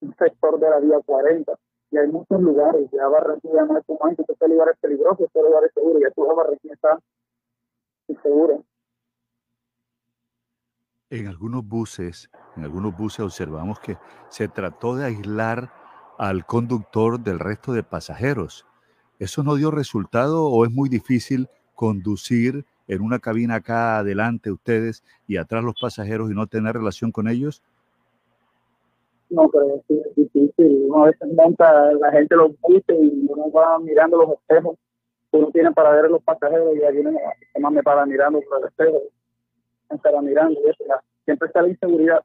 un 0.00 0.14
sector 0.16 0.58
de 0.58 0.70
la 0.70 0.80
vía 0.80 1.00
40, 1.04 1.52
y 1.90 1.98
hay 1.98 2.08
muchos 2.08 2.40
lugares, 2.40 2.88
ya 2.92 3.08
Barranquilla 3.08 3.64
no 3.64 3.76
es 3.76 3.84
como 3.84 3.98
antes, 4.04 4.26
este 4.28 4.48
lugar 4.48 4.70
es 4.70 4.78
peligroso, 4.78 5.24
este 5.24 5.42
lugar 5.42 5.64
es 5.64 5.74
seguro, 5.74 5.98
ya 5.98 6.10
tú 6.10 6.24
Barranquilla 6.34 6.74
está 6.74 6.98
insegura. 8.08 8.58
En 11.10 11.26
algunos 11.26 11.66
buses, 11.66 12.30
en 12.56 12.64
algunos 12.64 12.96
buses 12.96 13.20
observamos 13.20 13.80
que 13.80 13.98
se 14.28 14.48
trató 14.48 14.96
de 14.96 15.04
aislar 15.04 15.72
al 16.18 16.46
conductor 16.46 17.20
del 17.20 17.38
resto 17.38 17.72
de 17.72 17.82
pasajeros 17.82 18.66
¿Eso 19.20 19.42
no 19.42 19.54
dio 19.54 19.70
resultado 19.70 20.46
o 20.46 20.64
es 20.64 20.72
muy 20.72 20.88
difícil 20.88 21.46
conducir 21.74 22.64
en 22.88 23.02
una 23.02 23.18
cabina 23.18 23.56
acá 23.56 23.98
adelante 23.98 24.50
ustedes 24.50 25.04
y 25.28 25.36
atrás 25.36 25.62
los 25.62 25.74
pasajeros 25.78 26.30
y 26.30 26.34
no 26.34 26.46
tener 26.46 26.74
relación 26.74 27.12
con 27.12 27.28
ellos? 27.28 27.62
No, 29.28 29.46
pero 29.50 29.82
es 29.90 30.16
difícil. 30.16 30.86
Una 30.88 31.04
vez 31.04 31.16
monta 31.36 31.92
la 31.92 32.10
gente 32.12 32.34
los 32.34 32.58
buses 32.62 32.96
y 32.98 33.26
uno 33.28 33.52
va 33.52 33.78
mirando 33.78 34.16
los 34.16 34.30
espejos. 34.30 34.78
Uno 35.32 35.50
tiene 35.52 35.70
para 35.72 35.90
ver 35.90 36.06
a 36.06 36.08
los 36.08 36.22
pasajeros 36.22 36.74
y 36.74 36.82
alguien 36.82 37.14
más 37.60 37.72
me 37.72 37.82
para 37.82 38.06
mirando 38.06 38.40
por 38.48 38.60
el 38.60 38.68
espejo. 38.68 39.02
Para 39.98 40.22
mirando 40.22 40.60
siempre 41.24 41.46
está 41.46 41.62
la 41.62 41.68
inseguridad. 41.68 42.24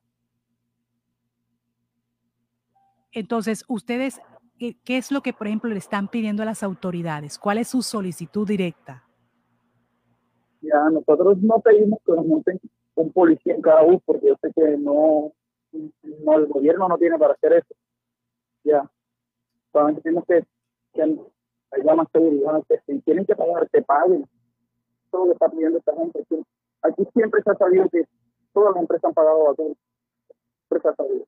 Entonces, 3.11 3.63
ustedes 3.67 4.21
¿qué, 4.57 4.97
es 4.97 5.11
lo 5.11 5.21
que, 5.21 5.33
por 5.33 5.47
ejemplo, 5.47 5.69
le 5.69 5.77
están 5.77 6.07
pidiendo 6.07 6.43
a 6.43 6.45
las 6.45 6.63
autoridades? 6.63 7.37
¿Cuál 7.37 7.57
es 7.57 7.67
su 7.67 7.81
solicitud 7.81 8.47
directa? 8.47 9.03
Ya, 10.61 10.89
nosotros 10.89 11.37
no 11.41 11.59
pedimos 11.59 11.99
que 12.05 12.13
nos 12.13 12.25
monten 12.25 12.59
un 12.95 13.11
policía 13.11 13.55
en 13.55 13.61
cada 13.61 13.83
bus, 13.83 14.01
porque 14.05 14.27
yo 14.27 14.35
sé 14.41 14.51
que 14.55 14.77
no, 14.77 15.33
no 15.71 16.37
el 16.37 16.47
gobierno 16.47 16.87
no 16.87 16.97
tiene 16.97 17.17
para 17.17 17.33
hacer 17.33 17.53
eso. 17.53 17.75
Ya, 18.63 18.89
solamente 19.71 20.01
tenemos 20.01 20.25
que, 20.25 20.43
que 20.93 21.01
haya 21.71 21.95
más 21.95 22.07
seguridad, 22.11 22.63
que 22.67 22.79
si 22.85 22.99
tienen 23.01 23.25
que 23.25 23.35
pagar, 23.35 23.69
que 23.69 23.81
paguen. 23.81 24.25
Todo 25.11 25.25
lo 25.25 25.27
que 25.27 25.33
está 25.33 25.49
pidiendo 25.49 25.77
esta 25.77 25.95
gente. 25.95 26.25
Aquí 26.81 27.07
siempre 27.13 27.41
se 27.43 27.51
ha 27.51 27.55
sabido 27.55 27.89
que 27.89 28.05
todas 28.53 28.73
las 28.73 28.81
empresas 28.81 29.05
han 29.05 29.13
pagado 29.13 29.55
todos. 29.55 29.77
Siempre 30.67 30.81
se 30.81 30.87
ha 30.89 30.95
sabido. 30.95 31.25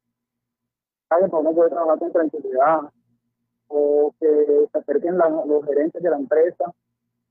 Alguien 1.09 1.31
no 1.31 1.53
puede 1.53 1.69
trabajar 1.69 1.99
con 1.99 2.11
tranquilidad, 2.11 2.91
o 3.67 4.13
que 4.19 4.67
se 4.71 4.77
acerquen 4.77 5.17
los 5.17 5.65
gerentes 5.65 6.01
de 6.01 6.09
la 6.09 6.17
empresa 6.17 6.73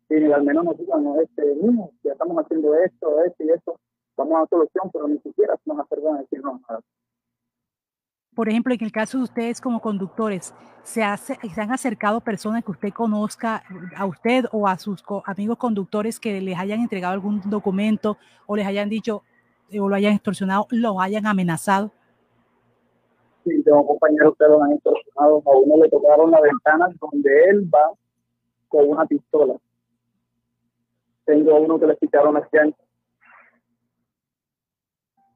y 0.09 0.31
al 0.31 0.45
menos 0.45 0.65
nos 0.65 0.79
digan, 0.79 1.03
no, 1.03 1.21
este, 1.21 1.57
ya 2.05 2.13
estamos 2.13 2.37
haciendo 2.39 2.75
esto, 2.77 3.25
esto 3.25 3.45
y 3.45 3.51
esto, 3.51 3.81
vamos 4.17 4.35
a 4.35 4.39
dar 4.41 4.49
solución, 4.49 4.91
pero 4.93 5.09
ni 5.09 5.19
siquiera 5.19 5.57
nos 5.65 5.81
acercan 5.81 6.17
a 6.17 6.21
decirnos 6.21 6.61
nada. 6.69 6.81
Por 8.37 8.49
ejemplo, 8.49 8.73
en 8.73 8.85
el 8.85 8.93
caso 8.93 9.19
de 9.19 9.25
ustedes 9.25 9.61
como 9.61 9.81
conductores, 9.81 10.55
¿se, 10.85 11.03
hace, 11.03 11.37
¿se 11.53 11.61
han 11.61 11.73
acercado 11.73 12.21
personas 12.21 12.63
que 12.63 12.71
usted 12.71 12.93
conozca 12.93 13.65
a 13.97 14.07
usted 14.07 14.45
o 14.53 14.69
a 14.69 14.79
sus 14.79 15.03
amigos 15.25 15.59
conductores 15.59 16.21
que 16.21 16.41
les 16.41 16.57
hayan 16.57 16.81
entregado 16.81 17.15
algún 17.15 17.41
documento 17.47 18.19
o 18.47 18.55
les 18.55 18.67
hayan 18.67 18.89
dicho 18.89 19.25
o 19.77 19.89
lo 19.89 19.97
hayan 19.97 20.13
extorsionado, 20.13 20.69
lo 20.71 21.01
hayan 21.01 21.27
amenazado? 21.27 21.91
sí, 23.47 23.63
tengo 23.63 23.87
compañeros 23.87 24.35
que 24.39 24.45
lo 24.45 24.63
han 24.63 24.73
extorsionado. 24.73 25.43
A 25.47 25.57
uno 25.57 25.83
le 25.83 25.89
tocaron 25.89 26.31
la 26.31 26.41
ventana 26.41 26.89
donde 27.01 27.45
él 27.51 27.71
va 27.73 27.93
con 28.69 28.89
una 28.91 29.07
pistola. 29.07 29.55
Tengo 31.25 31.57
uno 31.57 31.79
que 31.79 31.87
le 31.87 31.97
quitaron 31.97 32.37
este 32.37 32.59
año. 32.59 32.75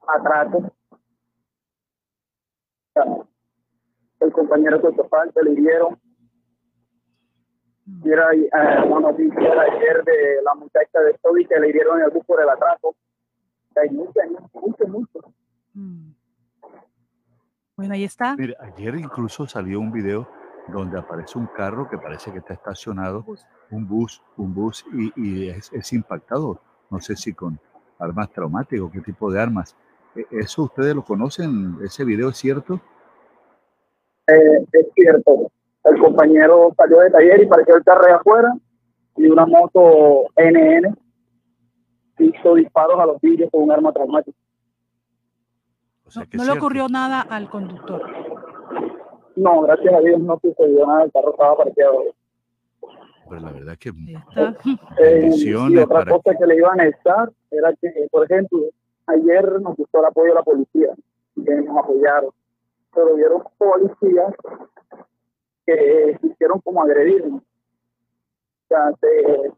Atraco. 0.07 0.73
El 4.21 4.33
compañero 4.33 4.81
que 4.81 5.03
parte 5.05 5.43
le 5.43 5.53
hirieron. 5.53 5.99
Y 8.05 8.11
era 8.11 8.33
eh, 8.33 8.49
una 8.87 9.11
noticia 9.11 9.61
ayer 9.63 10.05
de 10.05 10.43
la 10.43 10.55
muchacha 10.55 11.01
de 11.01 11.15
Toby 11.23 11.45
que 11.47 11.59
le 11.59 11.71
hirieron 11.71 11.99
en 11.99 12.07
el 12.07 12.11
bus 12.11 12.25
por 12.25 12.41
el 12.41 12.49
atraco. 12.49 12.95
Hay 13.77 13.91
mucho, 13.91 14.21
mucho, 14.53 14.87
mucho. 14.89 15.35
Mm. 15.75 16.13
Bueno, 17.77 17.95
ahí 17.95 18.05
está. 18.05 18.37
Mire, 18.37 18.57
ayer 18.61 18.95
incluso 18.97 19.47
salió 19.47 19.81
un 19.81 19.91
video 19.91 20.29
donde 20.69 20.99
aparece 20.99 21.39
un 21.39 21.47
carro 21.47 21.89
que 21.89 21.99
parece 21.99 22.33
que 22.33 22.39
está 22.39 22.55
estacionado, 22.55 23.25
un 23.71 23.89
bus, 23.89 24.23
un 24.37 24.55
bus, 24.55 24.85
y, 25.17 25.49
es, 25.49 25.93
impactado. 25.93 26.61
No 26.91 27.01
sé 27.01 27.17
si 27.17 27.33
con 27.33 27.59
armas 27.99 28.31
traumáticas, 28.31 28.91
qué 28.93 29.01
tipo 29.01 29.31
de 29.31 29.41
armas. 29.41 29.77
¿E, 30.15 30.27
¿Eso 30.31 30.65
ustedes 30.65 30.95
lo 30.95 31.05
conocen? 31.05 31.79
¿Ese 31.83 32.05
video 32.05 32.29
es 32.29 32.37
cierto? 32.37 32.81
Eh, 34.27 34.67
es 34.73 34.87
cierto. 34.95 35.51
El 35.85 35.99
compañero 35.99 36.73
salió 36.77 37.01
de 37.01 37.11
taller 37.11 37.43
y 37.43 37.47
pareció 37.47 37.77
el 37.77 37.85
carro 37.85 38.15
afuera 38.15 38.55
y 39.17 39.27
una 39.27 39.47
moto 39.47 40.25
NN 40.37 40.97
hizo 42.19 42.55
disparos 42.55 43.01
a 43.01 43.07
los 43.07 43.21
vidrios 43.21 43.51
con 43.51 43.63
un 43.63 43.73
arma 43.73 43.93
traumática 43.93 44.37
no, 46.33 46.45
le 46.45 46.51
ocurrió 46.53 46.89
nada 46.89 47.21
al 47.21 47.49
conductor. 47.49 48.03
No, 49.37 49.63
gracias 49.63 49.95
a 49.95 50.01
Dios 50.01 50.21
no 50.21 50.39
sucedió 50.43 50.87
nada, 50.87 51.05
el 51.05 51.13
carro 51.13 51.31
estaba 51.33 51.57
parqueado. 51.57 52.05
Pero 53.29 53.41
la 53.43 53.53
verdad 53.53 53.77
que 53.79 53.91
eh, 54.99 55.31
y 55.37 55.55
otra 55.55 56.05
cosa 56.05 56.37
que 56.37 56.47
le 56.47 56.57
iban 56.57 56.81
a 56.81 56.87
estar 56.87 57.31
era 57.51 57.73
que, 57.81 58.09
por 58.11 58.25
ejemplo, 58.25 58.59
ayer 59.11 59.61
nos 59.61 59.77
gustó 59.77 60.01
el 60.01 60.07
apoyo 60.07 60.29
de 60.29 60.35
la 60.35 60.43
policía, 60.43 60.95
que 61.45 61.55
nos 61.55 61.77
apoyaron, 61.79 62.31
pero 62.95 63.15
vieron 63.15 63.43
policías 63.59 64.35
que 65.67 66.19
hicieron 66.23 66.61
como 66.61 66.83
agredirnos. 66.83 67.43
O 67.43 68.69
sea, 68.69 68.93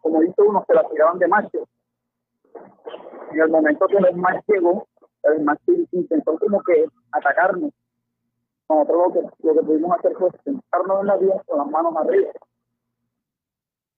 como 0.01 0.21
dice 0.21 0.41
uno, 0.43 0.65
se 0.67 0.75
la 0.75 0.89
tiraban 0.89 1.19
de 1.19 1.29
macho. 1.29 1.69
En 3.33 3.41
el 3.41 3.51
momento 3.51 3.87
que 3.87 3.97
el 3.97 4.17
macho 4.17 4.43
llegó, 4.49 4.87
el 5.25 5.43
mástil 5.43 5.89
intentó 5.93 6.39
como 6.39 6.63
que 6.63 6.87
atacarnos. 7.13 7.71
Nosotros 8.69 9.03
lo 9.07 9.13
que, 9.13 9.47
lo 9.47 9.55
que 9.55 9.63
pudimos 9.63 9.99
hacer 9.99 10.15
fue 10.17 10.31
sentarnos 10.45 11.01
en 11.01 11.07
la 11.07 11.17
vía 11.17 11.43
con 11.47 11.59
las 11.59 11.69
manos 11.69 11.95
arriba. 11.97 12.31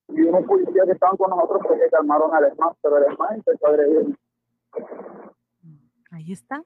Y 0.08 0.23
unos 0.23 0.44
policías 0.44 0.86
que 0.86 0.92
estaban 0.92 1.16
con 1.16 1.31
nosotros 1.31 1.62
porque 1.66 1.89
calmaron 1.91 2.34
al 2.34 2.44
hermano, 2.44 2.76
pero 2.83 2.99
el 2.99 3.05
hermano 3.05 3.34
empezó 3.34 3.66
a 3.66 3.70
agredirnos. 3.70 4.18
Ahí 6.15 6.31
está. 6.31 6.62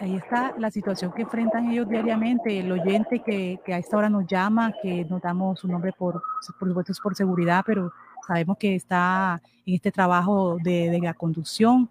Ahí 0.00 0.16
está 0.16 0.54
la 0.58 0.70
situación 0.70 1.12
que 1.12 1.22
enfrentan 1.22 1.70
ellos 1.70 1.88
diariamente. 1.88 2.58
El 2.58 2.70
oyente 2.70 3.20
que, 3.20 3.58
que, 3.64 3.72
a 3.72 3.78
esta 3.78 3.96
hora 3.96 4.10
nos 4.10 4.26
llama, 4.26 4.74
que 4.82 5.06
nos 5.06 5.22
damos 5.22 5.60
su 5.60 5.68
nombre 5.68 5.94
por, 5.94 6.22
por 6.58 6.68
supuesto, 6.68 6.92
por 7.02 7.16
seguridad, 7.16 7.62
pero 7.66 7.90
sabemos 8.26 8.58
que 8.58 8.74
está 8.74 9.40
en 9.64 9.74
este 9.74 9.90
trabajo 9.90 10.58
de, 10.62 10.90
de 10.90 11.00
la 11.00 11.14
conducción 11.14 11.88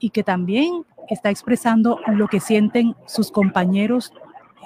y 0.00 0.10
que 0.10 0.24
también 0.24 0.84
está 1.08 1.30
expresando 1.30 2.00
lo 2.08 2.26
que 2.26 2.40
sienten 2.40 2.96
sus 3.06 3.30
compañeros, 3.30 4.12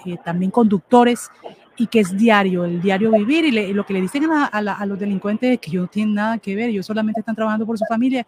eh, 0.07 0.17
también 0.25 0.51
conductores, 0.51 1.31
y 1.77 1.87
que 1.87 2.01
es 2.01 2.17
diario, 2.17 2.65
el 2.65 2.81
diario 2.81 3.11
vivir, 3.13 3.45
y, 3.45 3.73
lo 3.73 3.85
que 3.85 3.95
le 3.95 4.01
dicen 4.01 4.31
a, 4.31 4.47
a, 4.47 4.87
los 4.87 4.99
delincuentes 4.99 5.53
es 5.53 5.59
que 5.59 5.71
ellos 5.71 5.83
no 5.83 5.89
tienen 5.89 6.15
nada 6.15 6.39
que 6.39 6.55
ver, 6.55 6.71
ellos 6.71 6.87
solamente 6.87 7.21
están 7.21 7.35
trabajando 7.35 7.67
por 7.67 7.79
su 7.79 7.85
familia, 7.87 8.27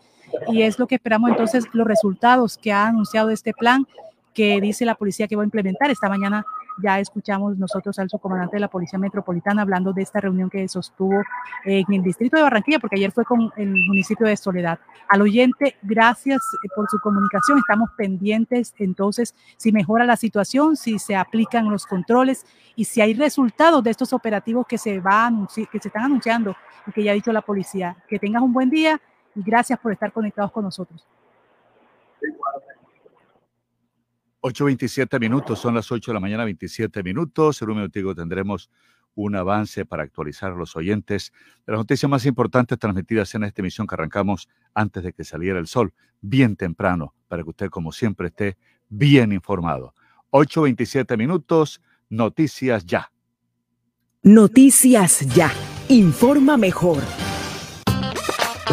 y 0.49 0.63
es 0.63 0.79
lo 0.79 0.87
que 0.87 0.97
esperamos 0.97 1.31
entonces 1.31 1.65
los 1.73 1.87
resultados 1.87 2.59
que 2.59 2.73
ha 2.73 2.87
anunciado 2.87 3.31
este 3.31 3.53
plan 3.53 3.87
que 4.33 4.61
dice 4.61 4.85
la 4.85 4.97
policía 4.97 5.29
que 5.29 5.37
va 5.37 5.43
a 5.43 5.45
implementar. 5.45 5.91
Esta 5.91 6.09
mañana 6.09 6.45
ya 6.83 6.99
escuchamos 6.99 7.57
nosotros 7.59 7.99
al 7.99 8.09
subcomandante 8.09 8.57
de 8.57 8.61
la 8.61 8.69
Policía 8.69 8.99
Metropolitana 8.99 9.63
hablando 9.63 9.93
de 9.93 10.03
esta 10.03 10.21
reunión 10.21 10.51
que 10.51 10.67
sostuvo 10.69 11.23
en 11.65 11.93
el 11.93 12.03
distrito 12.03 12.37
de 12.37 12.43
Barranquilla, 12.43 12.79
porque 12.79 12.97
ayer 12.97 13.13
fue 13.13 13.25
con 13.25 13.53
el 13.57 13.71
municipio 13.71 14.27
de 14.27 14.37
Soledad. 14.37 14.79
Al 15.09 15.23
oyente, 15.23 15.77
gracias 15.83 16.39
eh, 16.39 16.69
por 16.75 16.89
su 16.89 16.99
comunicación. 17.01 17.59
Estamos 17.59 17.91
pendientes 17.97 18.75
entonces 18.79 19.35
si 19.57 19.73
mejora 19.73 20.05
la 20.05 20.17
situación, 20.17 20.77
si 20.77 20.99
se 20.99 21.17
aplican 21.17 21.71
los 21.71 21.87
controles 21.87 22.47
y 22.77 22.85
si 22.85 23.01
hay 23.01 23.15
resultados 23.15 23.83
de 23.85 23.91
estos 23.91 24.13
operativos 24.13 24.67
que 24.67 24.79
se, 24.79 25.01
van, 25.01 25.47
que 25.47 25.79
se 25.79 25.89
están 25.89 26.05
anunciando 26.05 26.57
y 26.87 26.93
que 26.93 27.03
ya 27.03 27.13
ha 27.13 27.15
dicho 27.15 27.33
la 27.33 27.43
policía. 27.43 27.97
Que 28.09 28.19
tengas 28.19 28.43
un 28.43 28.53
buen 28.53 28.71
día 28.71 29.01
y 29.35 29.43
gracias 29.43 29.79
por 29.79 29.93
estar 29.93 30.13
conectados 30.13 30.51
con 30.53 30.65
nosotros. 30.65 31.07
8.27 34.45 35.19
minutos, 35.19 35.59
son 35.59 35.75
las 35.75 35.91
8 35.91 36.11
de 36.11 36.15
la 36.15 36.21
mañana, 36.21 36.45
27 36.45 37.03
minutos. 37.03 37.63
En 37.63 37.71
un 37.71 37.77
minutico 37.77 38.15
tendremos 38.15 38.69
un 39.15 39.37
avance 39.37 39.87
para 39.87 40.03
actualizar 40.03 40.53
a 40.53 40.55
los 40.55 40.77
oyentes 40.77 41.33
de 41.67 41.73
las 41.73 41.79
noticias 41.79 42.11
más 42.11 42.27
importantes 42.27 42.79
transmitidas 42.79 43.35
en 43.35 43.45
esta 43.45 43.63
emisión 43.63 43.87
que 43.87 43.95
arrancamos 43.95 44.51
antes 44.75 45.03
de 45.03 45.15
que 45.15 45.25
saliera 45.25 45.59
el 45.59 45.67
sol, 45.67 45.95
bien 46.21 46.57
temprano, 46.57 47.15
para 47.27 47.43
que 47.43 47.49
usted, 47.49 47.71
como 47.71 47.91
siempre, 47.91 48.29
esté 48.29 48.59
bien 48.91 49.33
informado. 49.33 49.95
8.27 50.31 51.17
minutos, 51.17 51.81
noticias 52.11 52.85
ya. 52.85 53.11
Noticias 54.23 55.21
ya. 55.35 55.51
Informa 55.89 56.59
mejor. 56.59 56.99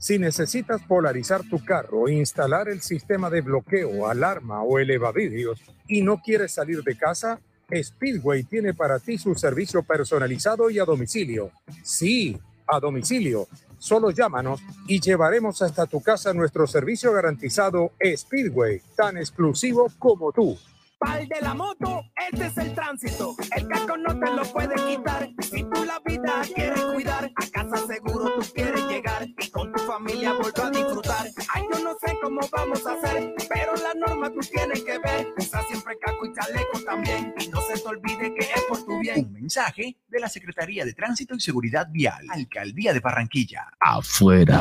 Si 0.00 0.18
necesitas 0.18 0.80
polarizar 0.80 1.42
tu 1.46 1.62
carro, 1.62 2.08
instalar 2.08 2.70
el 2.70 2.80
sistema 2.80 3.28
de 3.28 3.42
bloqueo, 3.42 4.08
alarma 4.08 4.62
o 4.62 4.78
elevavidrios 4.78 5.60
y 5.86 6.00
no 6.00 6.22
quieres 6.22 6.52
salir 6.52 6.82
de 6.82 6.96
casa, 6.96 7.38
Speedway 7.70 8.44
tiene 8.44 8.72
para 8.72 8.98
ti 8.98 9.18
su 9.18 9.34
servicio 9.34 9.82
personalizado 9.82 10.70
y 10.70 10.78
a 10.78 10.86
domicilio. 10.86 11.50
Sí, 11.82 12.40
a 12.66 12.80
domicilio. 12.80 13.46
Solo 13.76 14.10
llámanos 14.10 14.62
y 14.88 15.00
llevaremos 15.00 15.60
hasta 15.60 15.84
tu 15.84 16.00
casa 16.00 16.32
nuestro 16.32 16.66
servicio 16.66 17.12
garantizado 17.12 17.92
Speedway, 18.02 18.80
tan 18.96 19.18
exclusivo 19.18 19.92
como 19.98 20.32
tú. 20.32 20.56
Pal 21.00 21.26
de 21.28 21.40
la 21.40 21.54
moto, 21.54 22.04
este 22.30 22.46
es 22.46 22.56
el 22.58 22.74
tránsito. 22.74 23.34
El 23.56 23.66
casco 23.68 23.96
no 23.96 24.18
te 24.20 24.30
lo 24.32 24.42
puede 24.52 24.74
quitar. 24.74 25.30
Si 25.40 25.64
tú 25.64 25.84
la 25.86 25.98
vida 26.04 26.42
quieres 26.54 26.84
cuidar, 26.92 27.24
a 27.24 27.46
casa 27.50 27.86
seguro 27.86 28.34
tú 28.34 28.46
quieres 28.54 28.84
llegar 28.86 29.26
y 29.26 29.50
con 29.50 29.72
tu 29.72 29.82
familia 29.84 30.34
volver 30.34 30.60
a 30.62 30.70
disfrutar. 30.70 31.26
Ay, 31.54 31.64
yo 31.72 31.82
no 31.82 31.96
sé 32.04 32.18
cómo 32.22 32.40
vamos 32.52 32.86
a 32.86 32.92
hacer, 32.92 33.34
pero 33.48 33.72
la 33.76 33.94
norma 33.94 34.28
tú 34.28 34.40
tienes 34.40 34.84
que 34.84 34.98
ver. 34.98 35.32
Usa 35.38 35.62
siempre 35.68 35.98
casco 36.00 36.26
y 36.26 36.34
chaleco 36.34 36.80
también. 36.84 37.34
Y 37.40 37.48
no 37.48 37.62
se 37.62 37.80
te 37.80 37.88
olvide 37.88 38.34
que 38.34 38.44
es 38.44 38.62
por 38.68 38.84
tu 38.84 38.98
bien. 38.98 39.24
Un 39.24 39.32
mensaje 39.32 39.96
de 40.06 40.20
la 40.20 40.28
Secretaría 40.28 40.84
de 40.84 40.92
Tránsito 40.92 41.34
y 41.34 41.40
Seguridad 41.40 41.88
Vial, 41.90 42.26
Alcaldía 42.28 42.92
de 42.92 43.00
Barranquilla. 43.00 43.72
Afuera. 43.80 44.60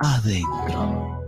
Adentro. 0.00 1.20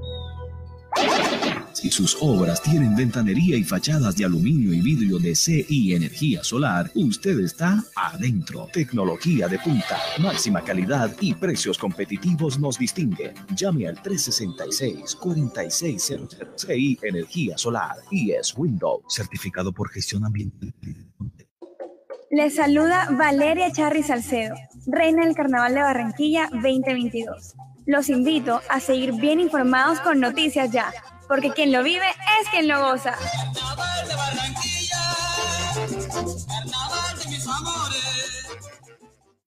Si 1.85 1.91
sus 1.91 2.17
obras 2.23 2.63
tienen 2.63 2.97
ventanería 2.97 3.59
y 3.59 3.63
fachadas 3.63 4.17
de 4.17 4.25
aluminio 4.25 4.73
y 4.73 4.81
vidrio 4.81 5.19
de 5.19 5.35
CI 5.35 5.93
Energía 5.93 6.43
Solar, 6.43 6.91
usted 6.95 7.39
está 7.41 7.85
adentro. 7.95 8.71
Tecnología 8.73 9.49
de 9.49 9.59
punta, 9.59 9.99
máxima 10.19 10.63
calidad 10.63 11.15
y 11.21 11.35
precios 11.35 11.77
competitivos 11.77 12.59
nos 12.59 12.79
distinguen. 12.79 13.35
Llame 13.55 13.87
al 13.87 14.03
366-4600 14.03 16.57
CI 16.57 16.99
Energía 17.03 17.59
Solar 17.59 17.97
y 18.11 18.31
es 18.31 18.57
Windows, 18.57 19.03
certificado 19.11 19.71
por 19.71 19.91
gestión 19.91 20.25
ambiental. 20.25 20.73
Les 22.31 22.55
saluda 22.55 23.11
Valeria 23.11 23.71
Charri 23.73 24.03
Salcedo, 24.03 24.55
reina 24.87 25.27
del 25.27 25.35
Carnaval 25.35 25.75
de 25.75 25.83
Barranquilla 25.83 26.49
2022. 26.51 27.57
Los 27.85 28.09
invito 28.09 28.63
a 28.71 28.81
seguir 28.81 29.13
bien 29.13 29.39
informados 29.39 30.01
con 30.01 30.19
Noticias 30.19 30.73
Ya 30.73 30.91
porque 31.29 31.51
quien 31.53 31.73
lo 31.73 31.83
vive 31.83 32.09
es 32.41 32.49
quien 32.51 32.69
lo 32.69 32.81
goza. 32.81 33.17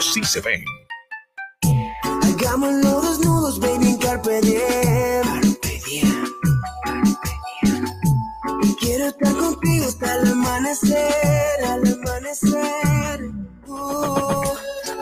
sí 0.00 0.22
se 0.24 0.40
ven. 0.40 0.64
Hagámoslo 2.22 3.00
desnudos, 3.02 3.60
baby, 3.60 3.88
en 3.88 3.98
carpe 3.98 4.40
diem. 4.40 5.22
Carpe 5.22 5.80
diem. 5.86 6.26
Quiero 8.78 9.06
estar 9.08 9.34
contigo 9.36 9.86
hasta 9.86 10.14
el 10.14 10.32
amanecer, 10.32 11.64
al 11.64 11.92
amanecer. 11.92 13.30
Uh, 13.66 14.44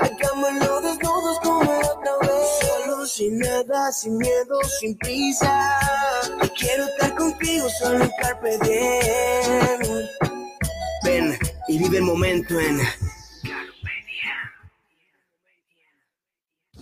hagámoslo 0.01 0.81
desnudos 0.81 1.39
como 1.43 1.61
otra 1.61 2.13
vez. 2.23 2.49
Solo 2.61 3.07
sin 3.07 3.39
nada, 3.39 3.93
sin 3.93 4.19
miedo, 4.19 4.61
sin 4.81 4.97
prisa. 4.99 5.79
Quiero 6.59 6.85
estar 6.85 7.15
contigo 7.15 7.69
solo 7.79 8.05
en 8.05 8.11
carpe 8.21 8.59
diem. 8.63 10.07
Ven 11.05 11.39
y 11.69 11.79
vive 11.79 11.99
el 11.99 12.05
momento 12.05 12.59
en 12.59 12.81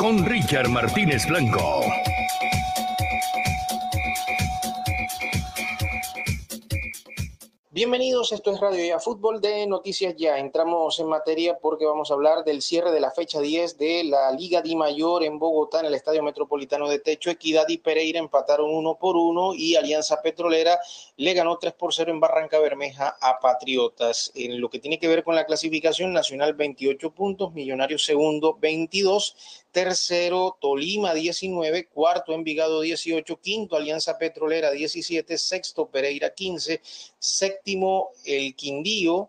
con 0.00 0.24
Richard 0.24 0.70
Martínez 0.70 1.26
Blanco. 1.26 1.84
Bienvenidos, 7.72 8.32
esto 8.32 8.50
es 8.50 8.60
Radio 8.60 8.84
Ya 8.84 8.98
Fútbol 8.98 9.40
de 9.40 9.66
Noticias 9.66 10.16
Ya. 10.16 10.38
Entramos 10.38 10.98
en 11.00 11.06
materia 11.06 11.58
porque 11.58 11.84
vamos 11.84 12.10
a 12.10 12.14
hablar 12.14 12.44
del 12.44 12.62
cierre 12.62 12.92
de 12.92 13.00
la 13.00 13.10
fecha 13.10 13.40
10 13.40 13.78
de 13.78 14.04
la 14.04 14.32
Liga 14.32 14.60
Di 14.60 14.74
Mayor 14.74 15.22
en 15.22 15.38
Bogotá, 15.38 15.80
en 15.80 15.86
el 15.86 15.94
Estadio 15.94 16.22
Metropolitano 16.22 16.88
de 16.88 16.98
Techo. 16.98 17.30
Equidad 17.30 17.66
y 17.68 17.78
Pereira 17.78 18.18
empataron 18.18 18.74
uno 18.74 18.98
por 18.98 19.16
uno 19.16 19.54
y 19.54 19.76
Alianza 19.76 20.20
Petrolera 20.20 20.80
le 21.20 21.34
ganó 21.34 21.58
3 21.58 21.74
por 21.74 21.92
0 21.92 22.12
en 22.12 22.18
Barranca 22.18 22.58
Bermeja 22.58 23.14
a 23.20 23.40
Patriotas. 23.40 24.32
En 24.34 24.58
lo 24.58 24.70
que 24.70 24.78
tiene 24.78 24.98
que 24.98 25.06
ver 25.06 25.22
con 25.22 25.34
la 25.34 25.44
clasificación, 25.44 26.14
Nacional 26.14 26.54
28 26.54 27.10
puntos, 27.10 27.52
Millonarios 27.52 28.04
segundo 28.06 28.56
22, 28.58 29.36
tercero 29.70 30.56
Tolima 30.58 31.12
19, 31.12 31.88
cuarto 31.88 32.32
Envigado 32.32 32.80
18, 32.80 33.38
quinto 33.38 33.76
Alianza 33.76 34.16
Petrolera 34.16 34.70
17, 34.70 35.36
sexto 35.36 35.90
Pereira 35.90 36.32
15, 36.32 36.80
séptimo 37.18 38.12
el 38.24 38.54
Quindío 38.54 39.28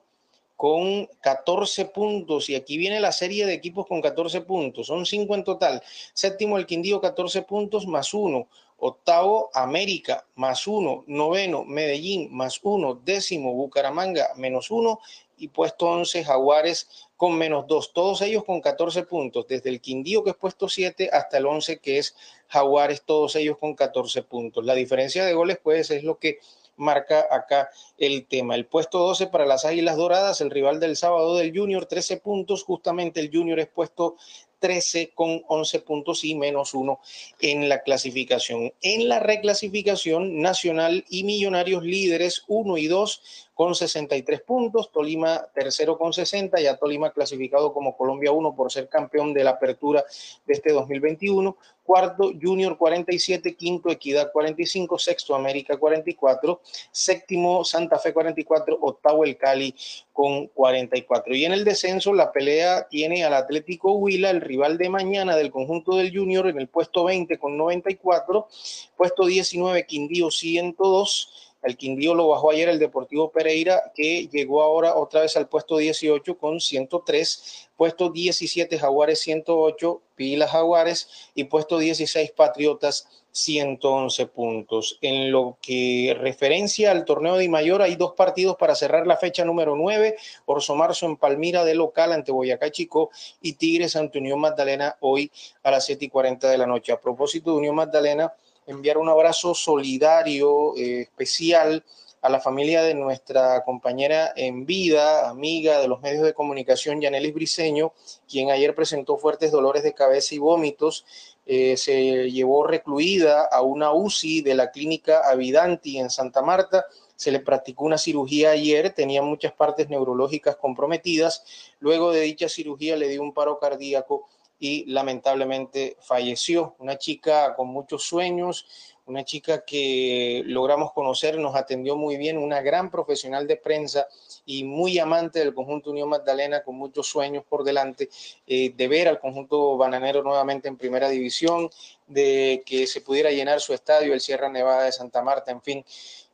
con 0.56 1.10
14 1.22 1.86
puntos 1.86 2.50
y 2.50 2.56
aquí 2.56 2.78
viene 2.78 3.02
la 3.02 3.12
serie 3.12 3.46
de 3.46 3.54
equipos 3.54 3.86
con 3.86 4.00
14 4.00 4.42
puntos, 4.42 4.88
son 4.88 5.06
5 5.06 5.36
en 5.36 5.44
total. 5.44 5.84
Séptimo 6.14 6.58
el 6.58 6.66
Quindío 6.66 7.02
14 7.02 7.42
puntos 7.42 7.86
más 7.86 8.14
uno. 8.14 8.48
Octavo, 8.84 9.52
América, 9.54 10.26
más 10.36 10.66
uno. 10.66 11.04
Noveno, 11.06 11.64
Medellín, 11.64 12.34
más 12.36 12.60
uno. 12.64 12.96
Décimo, 12.96 13.54
Bucaramanga, 13.54 14.30
menos 14.36 14.72
uno. 14.72 15.00
Y 15.38 15.50
puesto 15.50 15.88
11, 15.88 16.24
Jaguares, 16.24 16.88
con 17.16 17.38
menos 17.38 17.68
dos. 17.68 17.94
Todos 17.94 18.22
ellos 18.24 18.44
con 18.44 18.60
14 18.60 19.04
puntos. 19.04 19.46
Desde 19.48 19.70
el 19.70 19.82
Quindío, 19.82 20.24
que 20.24 20.32
es 20.32 20.36
puesto 20.36 20.68
7, 20.68 21.12
hasta 21.14 21.38
el 21.38 21.46
11, 21.46 21.78
que 21.78 22.00
es 22.00 22.16
Jaguares, 22.48 23.04
todos 23.04 23.36
ellos 23.36 23.58
con 23.60 23.76
14 23.76 24.24
puntos. 24.24 24.66
La 24.66 24.74
diferencia 24.74 25.26
de 25.26 25.34
goles, 25.34 25.60
pues, 25.62 25.92
es 25.92 26.04
lo 26.04 26.18
que 26.18 26.40
marca 26.76 27.28
acá 27.30 27.70
el 28.00 28.26
tema. 28.26 28.56
El 28.56 28.66
puesto 28.66 28.98
12 28.98 29.28
para 29.28 29.46
las 29.46 29.64
Águilas 29.64 29.98
Doradas, 29.98 30.42
el 30.42 30.50
rival 30.50 30.80
del 30.80 30.98
sábado 30.98 31.36
del 31.36 31.56
Junior, 31.56 31.86
13 31.86 32.18
puntos. 32.18 32.64
Justamente 32.64 33.20
el 33.20 33.30
Junior 33.32 33.60
es 33.60 33.68
puesto 33.68 34.16
13 34.62 35.12
con 35.14 35.44
11 35.48 35.80
puntos 35.82 36.24
y 36.24 36.36
menos 36.36 36.74
uno 36.74 37.00
en 37.40 37.68
la 37.68 37.82
clasificación. 37.82 38.72
En 38.82 39.10
la 39.10 39.20
reclasificación, 39.20 40.40
Nacional 40.40 41.04
y 41.10 41.24
Millonarios 41.24 41.84
líderes 41.84 42.44
1 42.48 42.78
y 42.78 42.88
2 42.88 43.50
con 43.56 43.76
63 43.76 44.42
puntos, 44.42 44.92
Tolima 44.92 45.48
tercero 45.54 45.98
con 45.98 46.14
60, 46.14 46.62
ya 46.62 46.78
Tolima 46.78 47.12
clasificado 47.12 47.74
como 47.74 47.98
Colombia 47.98 48.32
1 48.32 48.56
por 48.56 48.72
ser 48.72 48.88
campeón 48.88 49.34
de 49.34 49.44
la 49.44 49.52
apertura 49.52 50.06
de 50.46 50.54
este 50.54 50.72
2021, 50.72 51.58
cuarto 51.92 52.32
Junior 52.42 52.78
47, 52.78 53.54
quinto 53.58 53.90
Equidad 53.90 54.32
45, 54.32 54.98
sexto 54.98 55.36
América 55.36 55.76
44, 55.76 56.62
séptimo 56.90 57.66
Santa 57.66 58.00
Fe 58.00 58.14
44, 58.14 58.78
octavo 58.80 59.26
el 59.26 59.36
Cali 59.36 59.76
con 60.14 60.48
44. 60.48 61.36
Y 61.36 61.44
en 61.44 61.52
el 61.52 61.66
descenso 61.66 62.14
la 62.14 62.32
pelea 62.32 62.88
tiene 62.90 63.26
al 63.26 63.34
Atlético 63.34 63.92
Huila, 63.92 64.30
el 64.30 64.40
rival 64.40 64.78
de 64.78 64.88
mañana 64.88 65.36
del 65.36 65.52
conjunto 65.52 65.98
del 65.98 66.16
Junior 66.16 66.48
en 66.48 66.60
el 66.60 66.70
puesto 66.70 67.04
20 67.04 67.38
con 67.38 67.58
94, 67.58 68.48
puesto 68.96 69.26
19 69.26 69.86
Quindío 69.86 70.32
102, 70.32 71.51
el 71.62 71.78
Quindío 71.78 72.16
lo 72.16 72.28
bajó 72.28 72.52
ayer 72.52 72.70
el 72.70 72.80
Deportivo 72.80 73.32
Pereira, 73.32 73.92
que 73.94 74.28
llegó 74.28 74.64
ahora 74.64 74.96
otra 74.96 75.22
vez 75.22 75.38
al 75.38 75.48
puesto 75.48 75.78
18 75.78 76.38
con 76.38 76.60
103, 76.60 77.70
puesto 77.78 78.10
17 78.10 78.80
Jaguares 78.80 79.20
108, 79.20 80.02
Pilas 80.16 80.52
Jaguares 80.52 81.32
y 81.36 81.46
puesto 81.46 81.78
16 81.78 82.32
Patriotas 82.32 83.08
111 83.32 84.26
puntos. 84.28 84.98
En 85.02 85.32
lo 85.32 85.58
que 85.62 86.16
referencia 86.20 86.92
al 86.92 87.06
torneo 87.06 87.38
de 87.38 87.48
Mayor, 87.48 87.82
hay 87.82 87.96
dos 87.96 88.14
partidos 88.14 88.56
para 88.58 88.76
cerrar 88.76 89.08
la 89.08 89.18
fecha 89.18 89.46
número 89.46 89.76
9, 89.76 90.16
Orso 90.46 90.76
Marzo 90.76 91.06
en 91.06 91.18
Palmira 91.18 91.64
de 91.64 91.76
local 91.76 92.12
ante 92.12 92.32
Boyacá 92.32 92.72
Chico 92.72 93.12
y 93.42 93.54
Tigres 93.54 93.96
ante 93.96 94.20
Unión 94.20 94.40
Magdalena 94.40 94.98
hoy 95.00 95.32
a 95.64 95.72
las 95.72 95.86
7 95.86 96.06
y 96.06 96.10
40 96.10 96.50
de 96.50 96.58
la 96.58 96.66
noche. 96.66 96.92
A 96.92 97.00
propósito 97.00 97.52
de 97.52 97.58
Unión 97.58 97.76
Magdalena, 97.76 98.34
enviar 98.68 98.98
un 98.98 99.10
abrazo 99.10 99.54
solidario, 99.54 100.76
eh, 100.78 101.02
especial 101.02 101.84
a 102.22 102.30
la 102.30 102.40
familia 102.40 102.84
de 102.84 102.94
nuestra 102.94 103.64
compañera 103.64 104.32
en 104.36 104.66
vida, 104.66 105.28
amiga 105.28 105.80
de 105.80 105.88
los 105.88 106.02
medios 106.02 106.24
de 106.24 106.36
comunicación, 106.36 107.02
Yanelis 107.02 107.34
Briseño, 107.34 107.94
quien 108.30 108.52
ayer 108.52 108.76
presentó 108.76 109.18
fuertes 109.18 109.52
dolores 109.52 109.82
de 109.82 109.94
cabeza 109.94 110.36
y 110.36 110.38
vómitos. 110.38 111.06
Eh, 111.48 111.76
se 111.78 112.30
llevó 112.30 112.68
recluida 112.68 113.44
a 113.52 113.64
una 113.64 113.92
UCI 113.92 114.42
de 114.42 114.54
la 114.54 114.70
clínica 114.70 115.28
Avidanti 115.28 115.98
en 115.98 116.12
Santa 116.12 116.44
Marta. 116.44 116.86
Se 117.16 117.32
le 117.32 117.40
practicó 117.40 117.86
una 117.86 117.98
cirugía 117.98 118.52
ayer, 118.52 118.94
tenía 118.94 119.24
muchas 119.24 119.54
partes 119.54 119.90
neurológicas 119.90 120.56
comprometidas. 120.56 121.44
Luego 121.80 122.12
de 122.12 122.22
dicha 122.22 122.50
cirugía 122.50 122.96
le 122.98 123.10
dio 123.10 123.24
un 123.24 123.34
paro 123.34 123.58
cardíaco 123.58 124.28
y 124.62 124.86
lamentablemente 124.86 125.98
falleció. 126.02 126.76
Una 126.78 126.96
chica 127.00 127.56
con 127.56 127.70
muchos 127.70 128.04
sueños, 128.04 128.68
una 129.08 129.26
chica 129.26 129.66
que 129.66 130.44
logramos 130.46 130.94
conocer, 130.94 131.40
nos 131.40 131.56
atendió 131.56 131.96
muy 131.96 132.16
bien, 132.16 132.38
una 132.38 132.62
gran 132.62 132.92
profesional 132.92 133.48
de 133.48 133.58
prensa 133.58 134.08
y 134.46 134.64
muy 134.64 135.00
amante 135.00 135.40
del 135.40 135.56
conjunto 135.56 135.90
Unión 135.90 136.10
Magdalena, 136.10 136.64
con 136.64 136.76
muchos 136.76 137.08
sueños 137.08 137.44
por 137.44 137.64
delante, 137.64 138.08
eh, 138.46 138.72
de 138.78 138.88
ver 138.88 139.08
al 139.08 139.20
conjunto 139.20 139.78
bananero 139.78 140.22
nuevamente 140.22 140.68
en 140.68 140.78
primera 140.78 141.10
división, 141.10 141.68
de 142.06 142.62
que 142.64 142.86
se 142.86 143.02
pudiera 143.02 143.32
llenar 143.32 143.62
su 143.62 143.74
estadio, 143.74 144.14
el 144.14 144.22
Sierra 144.22 144.48
Nevada 144.48 144.84
de 144.84 144.92
Santa 144.92 145.24
Marta, 145.24 145.52
en 145.52 145.64
fin, 145.64 145.84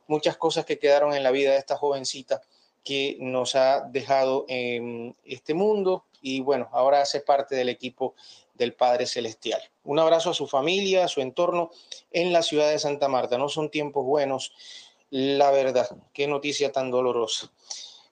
muchas 0.06 0.36
cosas 0.36 0.66
que 0.66 0.78
quedaron 0.78 1.14
en 1.14 1.22
la 1.22 1.30
vida 1.30 1.52
de 1.52 1.58
esta 1.58 1.78
jovencita 1.78 2.42
que 2.84 3.16
nos 3.20 3.54
ha 3.54 3.80
dejado 3.80 4.44
en 4.48 5.16
este 5.24 5.54
mundo 5.54 6.04
y 6.20 6.40
bueno, 6.40 6.68
ahora 6.72 7.02
hace 7.02 7.20
parte 7.20 7.54
del 7.54 7.68
equipo 7.68 8.14
del 8.54 8.74
Padre 8.74 9.06
Celestial. 9.06 9.60
Un 9.84 9.98
abrazo 9.98 10.30
a 10.30 10.34
su 10.34 10.46
familia, 10.46 11.04
a 11.04 11.08
su 11.08 11.20
entorno 11.20 11.70
en 12.10 12.32
la 12.32 12.42
ciudad 12.42 12.70
de 12.70 12.78
Santa 12.78 13.08
Marta. 13.08 13.38
No 13.38 13.48
son 13.48 13.70
tiempos 13.70 14.04
buenos, 14.04 14.52
la 15.10 15.50
verdad. 15.50 15.88
Qué 16.12 16.26
noticia 16.26 16.72
tan 16.72 16.90
dolorosa. 16.90 17.50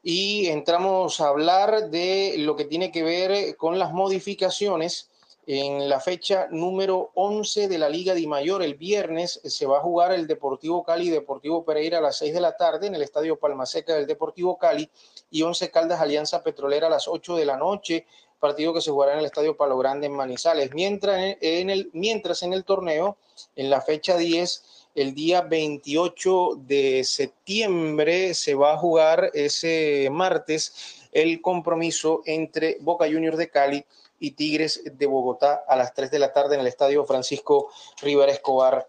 Y 0.02 0.46
entramos 0.46 1.20
a 1.20 1.28
hablar 1.28 1.90
de 1.90 2.36
lo 2.38 2.54
que 2.54 2.64
tiene 2.64 2.92
que 2.92 3.02
ver 3.02 3.56
con 3.56 3.78
las 3.78 3.92
modificaciones 3.92 5.10
en 5.46 5.88
la 5.88 6.00
fecha 6.00 6.48
número 6.50 7.12
11 7.14 7.68
de 7.68 7.78
la 7.78 7.88
Liga 7.88 8.14
de 8.14 8.26
Mayor. 8.26 8.62
El 8.62 8.74
viernes 8.74 9.40
se 9.44 9.64
va 9.64 9.78
a 9.78 9.82
jugar 9.82 10.12
el 10.12 10.26
Deportivo 10.26 10.82
Cali 10.82 11.06
y 11.06 11.10
Deportivo 11.10 11.64
Pereira 11.64 11.98
a 11.98 12.00
las 12.00 12.18
6 12.18 12.34
de 12.34 12.40
la 12.40 12.56
tarde 12.56 12.88
en 12.88 12.96
el 12.96 13.02
Estadio 13.02 13.38
Palmaseca 13.38 13.94
del 13.94 14.06
Deportivo 14.06 14.58
Cali 14.58 14.90
y 15.30 15.42
11 15.42 15.70
Caldas 15.70 16.00
Alianza 16.00 16.42
Petrolera 16.42 16.88
a 16.88 16.90
las 16.90 17.06
8 17.06 17.36
de 17.36 17.44
la 17.44 17.56
noche, 17.56 18.06
partido 18.40 18.74
que 18.74 18.80
se 18.80 18.90
jugará 18.90 19.12
en 19.12 19.20
el 19.20 19.26
Estadio 19.26 19.56
Palo 19.56 19.78
Grande 19.78 20.08
en 20.08 20.14
Manizales. 20.14 20.74
Mientras 20.74 21.36
en 21.40 21.70
el, 21.70 21.90
mientras 21.92 22.42
en 22.42 22.52
el 22.52 22.64
torneo, 22.64 23.16
en 23.54 23.70
la 23.70 23.80
fecha 23.80 24.16
10, 24.16 24.64
el 24.96 25.14
día 25.14 25.42
28 25.42 26.58
de 26.66 27.04
septiembre 27.04 28.34
se 28.34 28.54
va 28.54 28.72
a 28.72 28.78
jugar 28.78 29.30
ese 29.32 30.08
martes 30.10 31.06
el 31.12 31.40
compromiso 31.40 32.22
entre 32.26 32.78
Boca 32.80 33.06
Juniors 33.06 33.38
de 33.38 33.48
Cali 33.48 33.84
y 34.18 34.32
Tigres 34.32 34.82
de 34.84 35.06
Bogotá 35.06 35.64
a 35.66 35.76
las 35.76 35.94
3 35.94 36.10
de 36.10 36.18
la 36.18 36.32
tarde 36.32 36.54
en 36.54 36.60
el 36.60 36.66
Estadio 36.66 37.04
Francisco 37.04 37.68
Rivera 38.00 38.32
Escobar 38.32 38.88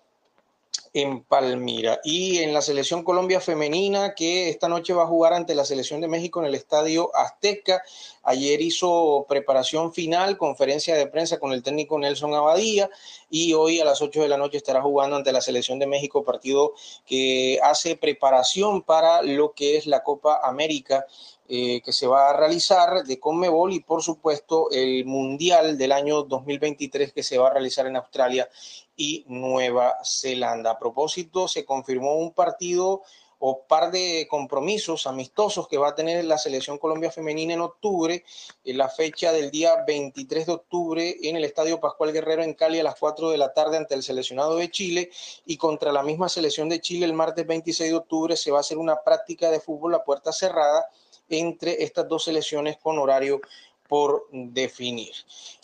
en 0.93 1.23
Palmira. 1.23 1.99
Y 2.03 2.39
en 2.39 2.53
la 2.53 2.61
selección 2.61 3.03
Colombia 3.03 3.39
femenina, 3.39 4.15
que 4.15 4.49
esta 4.49 4.67
noche 4.67 4.93
va 4.93 5.03
a 5.03 5.07
jugar 5.07 5.33
ante 5.33 5.53
la 5.53 5.65
selección 5.65 6.01
de 6.01 6.07
México 6.07 6.39
en 6.39 6.47
el 6.47 6.55
Estadio 6.55 7.15
Azteca. 7.15 7.83
Ayer 8.23 8.61
hizo 8.61 9.25
preparación 9.29 9.93
final, 9.93 10.37
conferencia 10.37 10.95
de 10.95 11.07
prensa 11.07 11.39
con 11.39 11.51
el 11.51 11.63
técnico 11.63 11.99
Nelson 11.99 12.33
Abadía 12.33 12.89
y 13.29 13.53
hoy 13.53 13.79
a 13.79 13.85
las 13.85 14.01
8 14.01 14.21
de 14.21 14.27
la 14.27 14.37
noche 14.37 14.57
estará 14.57 14.81
jugando 14.81 15.15
ante 15.15 15.31
la 15.31 15.41
selección 15.41 15.79
de 15.79 15.87
México, 15.87 16.23
partido 16.23 16.73
que 17.05 17.59
hace 17.61 17.95
preparación 17.95 18.81
para 18.81 19.21
lo 19.21 19.53
que 19.53 19.77
es 19.77 19.85
la 19.85 20.03
Copa 20.03 20.39
América 20.43 21.05
eh, 21.49 21.81
que 21.81 21.93
se 21.93 22.07
va 22.07 22.29
a 22.29 22.37
realizar 22.37 23.03
de 23.03 23.19
Conmebol 23.19 23.73
y 23.73 23.79
por 23.79 24.03
supuesto 24.03 24.69
el 24.71 25.05
Mundial 25.05 25.77
del 25.77 25.93
año 25.93 26.23
2023 26.23 27.13
que 27.13 27.23
se 27.23 27.37
va 27.37 27.47
a 27.47 27.53
realizar 27.53 27.87
en 27.87 27.95
Australia 27.95 28.49
y 28.95 29.23
Nueva 29.27 29.95
Zelanda. 30.03 30.71
A 30.71 30.79
propósito, 30.79 31.47
se 31.47 31.63
confirmó 31.63 32.15
un 32.15 32.33
partido 32.33 33.03
o 33.39 33.65
par 33.67 33.91
de 33.91 34.27
compromisos 34.29 35.05
amistosos 35.05 35.67
que 35.67 35.77
va 35.77 35.89
a 35.89 35.95
tener 35.95 36.25
la 36.25 36.37
selección 36.37 36.77
Colombia 36.77 37.11
femenina 37.11 37.53
en 37.53 37.61
octubre, 37.61 38.23
en 38.63 38.77
la 38.77 38.89
fecha 38.89 39.31
del 39.31 39.51
día 39.51 39.83
23 39.85 40.47
de 40.47 40.53
octubre 40.53 41.15
en 41.21 41.35
el 41.35 41.43
Estadio 41.43 41.79
Pascual 41.79 42.13
Guerrero 42.13 42.43
en 42.43 42.55
Cali 42.55 42.79
a 42.79 42.83
las 42.83 42.95
4 42.95 43.29
de 43.29 43.37
la 43.37 43.53
tarde 43.53 43.77
ante 43.77 43.93
el 43.93 44.03
seleccionado 44.03 44.55
de 44.55 44.71
Chile 44.71 45.11
y 45.45 45.57
contra 45.57 45.91
la 45.91 46.03
misma 46.03 46.29
selección 46.29 46.67
de 46.67 46.81
Chile 46.81 47.05
el 47.05 47.13
martes 47.13 47.45
26 47.45 47.91
de 47.91 47.97
octubre 47.97 48.35
se 48.35 48.51
va 48.51 48.57
a 48.57 48.61
hacer 48.61 48.77
una 48.77 49.03
práctica 49.03 49.51
de 49.51 49.59
fútbol 49.59 49.93
a 49.93 50.03
puerta 50.03 50.31
cerrada 50.31 50.87
entre 51.29 51.83
estas 51.83 52.07
dos 52.07 52.23
selecciones 52.25 52.77
con 52.77 52.97
horario 52.99 53.41
por 53.87 54.27
definir. 54.31 55.13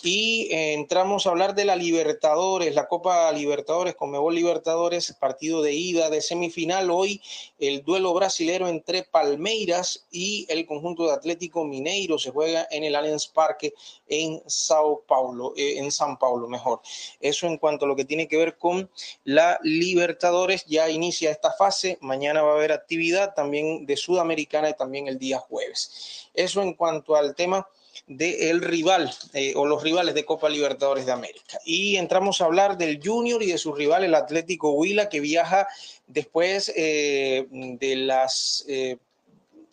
Y 0.01 0.49
eh, 0.51 0.73
entramos 0.73 1.25
a 1.25 1.29
hablar 1.29 1.55
de 1.55 1.65
la 1.65 1.75
Libertadores, 1.75 2.75
la 2.75 2.87
Copa 2.87 3.31
Libertadores, 3.31 3.95
Conmebol 3.95 4.35
Libertadores, 4.35 5.15
partido 5.19 5.61
de 5.61 5.73
ida 5.73 6.09
de 6.09 6.21
semifinal. 6.21 6.91
Hoy 6.91 7.21
el 7.59 7.83
duelo 7.83 8.13
brasilero 8.13 8.67
entre 8.67 9.03
Palmeiras 9.03 10.05
y 10.11 10.45
el 10.49 10.65
conjunto 10.65 11.05
de 11.05 11.13
Atlético 11.13 11.63
Mineiro 11.63 12.17
se 12.17 12.31
juega 12.31 12.67
en 12.71 12.83
el 12.83 12.95
Allianz 12.95 13.27
Parque 13.27 13.73
en 14.07 14.41
Sao 14.47 15.03
Paulo, 15.07 15.53
eh, 15.55 15.77
en 15.77 15.91
San 15.91 16.17
Paulo, 16.17 16.47
mejor. 16.47 16.81
Eso 17.19 17.47
en 17.47 17.57
cuanto 17.57 17.85
a 17.85 17.87
lo 17.87 17.95
que 17.95 18.05
tiene 18.05 18.27
que 18.27 18.37
ver 18.37 18.57
con 18.57 18.89
la 19.23 19.59
Libertadores, 19.63 20.65
ya 20.65 20.89
inicia 20.89 21.31
esta 21.31 21.51
fase. 21.53 21.97
Mañana 22.01 22.41
va 22.41 22.51
a 22.51 22.55
haber 22.55 22.71
actividad 22.71 23.33
también 23.33 23.85
de 23.85 23.97
Sudamericana 23.97 24.69
y 24.69 24.75
también 24.75 25.07
el 25.07 25.19
día 25.19 25.39
jueves. 25.39 26.29
Eso 26.33 26.61
en 26.61 26.73
cuanto 26.73 27.15
al 27.15 27.35
tema 27.35 27.67
del 28.07 28.61
rival 28.61 29.13
eh, 29.33 29.53
o 29.55 29.65
los 29.65 29.83
rivales 29.83 30.15
de 30.15 30.25
Copa 30.25 30.49
Libertadores 30.49 31.05
de 31.05 31.11
América. 31.11 31.59
Y 31.65 31.97
entramos 31.97 32.41
a 32.41 32.45
hablar 32.45 32.77
del 32.77 32.99
Junior 33.03 33.41
y 33.41 33.51
de 33.51 33.57
su 33.57 33.73
rival, 33.73 34.03
el 34.03 34.15
Atlético 34.15 34.71
Huila, 34.71 35.09
que 35.09 35.19
viaja 35.19 35.67
después 36.07 36.71
eh, 36.75 37.47
de 37.49 37.95
las 37.95 38.65
eh, 38.67 38.97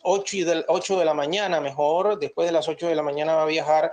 8, 0.02 0.36
y 0.36 0.44
del, 0.44 0.65
8 0.68 0.99
de 0.99 1.05
la 1.05 1.15
mañana, 1.15 1.60
mejor, 1.60 2.18
después 2.18 2.47
de 2.47 2.52
las 2.52 2.68
8 2.68 2.89
de 2.89 2.94
la 2.94 3.02
mañana 3.02 3.34
va 3.34 3.42
a 3.42 3.47
viajar 3.47 3.92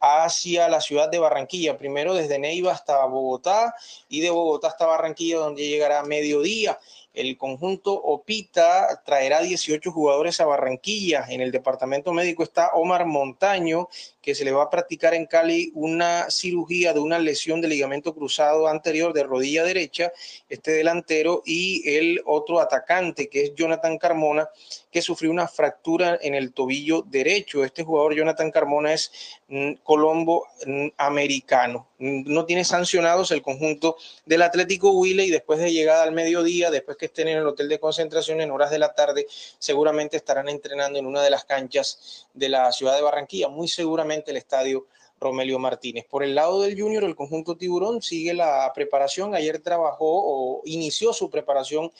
hacia 0.00 0.68
la 0.68 0.80
ciudad 0.80 1.08
de 1.08 1.18
Barranquilla, 1.18 1.78
primero 1.78 2.14
desde 2.14 2.38
Neiva 2.38 2.72
hasta 2.72 3.04
Bogotá 3.06 3.74
y 4.08 4.20
de 4.20 4.30
Bogotá 4.30 4.68
hasta 4.68 4.86
Barranquilla, 4.86 5.38
donde 5.38 5.66
llegará 5.66 6.00
a 6.00 6.04
mediodía. 6.04 6.78
El 7.14 7.38
conjunto 7.38 7.94
Opita 7.94 9.02
traerá 9.06 9.40
18 9.40 9.90
jugadores 9.92 10.40
a 10.40 10.46
Barranquilla. 10.46 11.24
En 11.28 11.40
el 11.40 11.52
departamento 11.52 12.12
médico 12.12 12.42
está 12.42 12.70
Omar 12.74 13.06
Montaño, 13.06 13.88
que 14.24 14.34
se 14.34 14.44
le 14.44 14.52
va 14.52 14.62
a 14.62 14.70
practicar 14.70 15.12
en 15.12 15.26
Cali 15.26 15.70
una 15.74 16.30
cirugía 16.30 16.94
de 16.94 17.00
una 17.00 17.18
lesión 17.18 17.60
de 17.60 17.68
ligamento 17.68 18.14
cruzado 18.14 18.68
anterior 18.68 19.12
de 19.12 19.22
rodilla 19.22 19.64
derecha, 19.64 20.12
este 20.48 20.70
delantero, 20.70 21.42
y 21.44 21.96
el 21.96 22.22
otro 22.24 22.60
atacante, 22.60 23.28
que 23.28 23.42
es 23.42 23.54
Jonathan 23.54 23.98
Carmona, 23.98 24.48
que 24.90 25.02
sufrió 25.02 25.30
una 25.30 25.46
fractura 25.46 26.18
en 26.22 26.34
el 26.34 26.54
tobillo 26.54 27.02
derecho. 27.02 27.64
Este 27.64 27.82
jugador, 27.82 28.14
Jonathan 28.14 28.50
Carmona, 28.50 28.94
es 28.94 29.12
mm, 29.48 29.72
colombo 29.82 30.46
mm, 30.64 30.88
americano. 30.96 31.88
No 31.98 32.46
tiene 32.46 32.64
sancionados 32.64 33.30
el 33.30 33.42
conjunto 33.42 33.96
del 34.24 34.42
Atlético 34.42 34.92
Huila 34.92 35.22
y 35.22 35.30
después 35.30 35.58
de 35.58 35.72
llegada 35.72 36.02
al 36.02 36.12
mediodía, 36.12 36.70
después 36.70 36.96
que 36.96 37.06
estén 37.06 37.28
en 37.28 37.38
el 37.38 37.46
hotel 37.46 37.68
de 37.68 37.78
concentración 37.78 38.40
en 38.40 38.50
horas 38.50 38.70
de 38.70 38.78
la 38.78 38.94
tarde, 38.94 39.26
seguramente 39.58 40.16
estarán 40.16 40.48
entrenando 40.48 40.98
en 40.98 41.06
una 41.06 41.22
de 41.22 41.30
las 41.30 41.44
canchas 41.44 42.28
de 42.32 42.48
la 42.48 42.72
ciudad 42.72 42.94
de 42.94 43.02
Barranquilla, 43.02 43.48
muy 43.48 43.68
seguramente 43.68 44.13
el 44.14 44.36
estadio 44.36 44.86
Romelio 45.20 45.58
Martínez. 45.58 46.04
Por 46.08 46.22
el 46.22 46.34
lado 46.34 46.62
del 46.62 46.80
Junior, 46.80 47.04
el 47.04 47.16
conjunto 47.16 47.56
Tiburón 47.56 48.02
sigue 48.02 48.34
la 48.34 48.70
preparación. 48.74 49.34
Ayer 49.34 49.60
trabajó 49.60 50.06
o 50.06 50.62
inició 50.64 51.12
su 51.12 51.30
preparación 51.30 51.90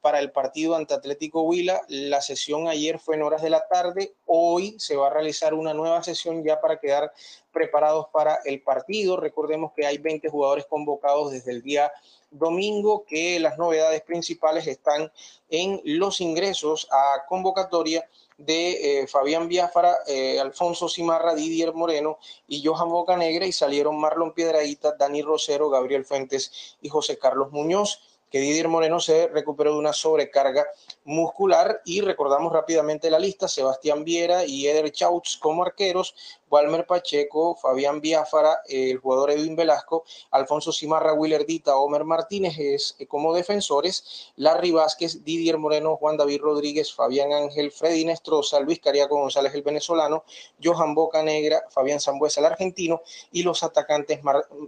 para 0.00 0.18
el 0.18 0.32
partido 0.32 0.74
ante 0.74 0.94
Atlético 0.94 1.42
Huila. 1.42 1.80
La 1.88 2.20
sesión 2.20 2.68
ayer 2.68 2.98
fue 2.98 3.14
en 3.14 3.22
horas 3.22 3.40
de 3.40 3.50
la 3.50 3.66
tarde. 3.68 4.14
Hoy 4.26 4.74
se 4.78 4.96
va 4.96 5.06
a 5.06 5.10
realizar 5.10 5.54
una 5.54 5.72
nueva 5.72 6.02
sesión 6.02 6.42
ya 6.42 6.60
para 6.60 6.80
quedar 6.80 7.12
preparados 7.52 8.06
para 8.12 8.40
el 8.44 8.62
partido. 8.62 9.16
Recordemos 9.16 9.72
que 9.74 9.86
hay 9.86 9.98
20 9.98 10.28
jugadores 10.28 10.66
convocados 10.66 11.30
desde 11.30 11.52
el 11.52 11.62
día 11.62 11.92
domingo, 12.32 13.04
que 13.04 13.38
las 13.38 13.58
novedades 13.58 14.02
principales 14.02 14.66
están 14.66 15.12
en 15.48 15.80
los 15.84 16.20
ingresos 16.20 16.88
a 16.90 17.24
convocatoria 17.28 18.04
de 18.38 19.02
eh, 19.02 19.06
Fabián 19.06 19.48
Biafara, 19.48 19.98
eh, 20.06 20.40
Alfonso 20.40 20.88
Cimarra, 20.88 21.34
Didier 21.34 21.72
Moreno 21.72 22.18
y 22.46 22.64
Johan 22.64 22.88
Bocanegra 22.88 23.46
y 23.46 23.52
salieron 23.52 24.00
Marlon 24.00 24.32
Piedradita, 24.32 24.96
Dani 24.96 25.22
Rosero, 25.22 25.70
Gabriel 25.70 26.04
Fuentes 26.04 26.76
y 26.80 26.88
José 26.88 27.18
Carlos 27.18 27.52
Muñoz 27.52 28.00
que 28.32 28.40
Didier 28.40 28.66
Moreno 28.66 28.98
se 28.98 29.28
recuperó 29.28 29.74
de 29.74 29.78
una 29.78 29.92
sobrecarga 29.92 30.66
muscular. 31.04 31.82
Y 31.84 32.00
recordamos 32.00 32.50
rápidamente 32.50 33.10
la 33.10 33.18
lista, 33.18 33.46
Sebastián 33.46 34.04
Viera 34.04 34.46
y 34.46 34.66
Eder 34.66 34.90
Chautz 34.90 35.36
como 35.36 35.62
arqueros, 35.62 36.14
Walmer 36.50 36.86
Pacheco, 36.86 37.56
Fabián 37.56 38.00
Biafara, 38.00 38.62
el 38.68 38.98
jugador 38.98 39.30
Edwin 39.30 39.56
Velasco, 39.56 40.04
Alfonso 40.30 40.72
Cimarra, 40.72 41.12
Willerdita, 41.12 41.76
Omer 41.76 42.04
Martínez 42.04 42.58
es, 42.58 42.96
eh, 42.98 43.06
como 43.06 43.34
defensores, 43.34 44.32
Larry 44.36 44.70
Vázquez, 44.70 45.24
Didier 45.24 45.58
Moreno, 45.58 45.96
Juan 45.96 46.16
David 46.16 46.40
Rodríguez, 46.40 46.92
Fabián 46.92 47.32
Ángel, 47.32 47.70
Freddy 47.70 48.04
Nestroza, 48.04 48.60
Luis 48.60 48.80
Cariaco 48.80 49.16
González 49.16 49.54
el 49.54 49.62
venezolano, 49.62 50.24
Johan 50.62 50.94
Boca 50.94 51.22
Negra, 51.22 51.64
Fabián 51.70 52.00
Zambuesa 52.00 52.40
el 52.40 52.46
argentino 52.46 53.02
y 53.30 53.42
los 53.42 53.62
atacantes 53.62 54.20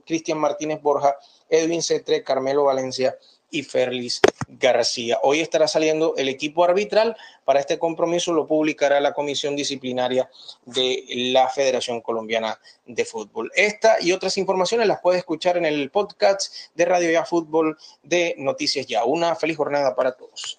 Cristian 0.07 0.39
Martínez 0.39 0.81
Borja, 0.83 1.17
Edwin 1.49 1.83
Cetre, 1.83 2.23
Carmelo 2.23 2.65
Valencia 2.65 3.19
y 3.51 3.63
Ferlis 3.63 4.21
García. 4.49 5.19
Hoy 5.23 5.41
estará 5.41 5.69
saliendo 5.69 6.15
el 6.17 6.29
equipo 6.29 6.65
arbitral. 6.65 7.17
Para 7.45 7.61
este 7.61 7.79
compromiso 7.79 8.33
lo 8.33 8.47
publicará 8.47 9.01
la 9.01 9.13
Comisión 9.13 9.57
Disciplinaria 9.57 10.29
de 10.65 11.05
la 11.33 11.49
Federación 11.49 12.01
Colombiana 12.01 12.59
de 12.87 13.05
Fútbol. 13.05 13.51
Esta 13.55 14.01
y 14.01 14.13
otras 14.13 14.39
informaciones 14.39 14.89
las 14.89 15.01
puede 15.01 15.19
escuchar 15.19 15.57
en 15.57 15.67
el 15.67 15.91
podcast 15.91 16.55
de 16.75 16.85
Radio 16.85 17.11
Ya 17.11 17.25
Fútbol 17.25 17.79
de 18.03 18.35
Noticias 18.39 18.87
Ya. 18.87 19.05
Una 19.05 19.35
feliz 19.37 19.57
jornada 19.57 19.95
para 19.95 20.13
todos. 20.13 20.59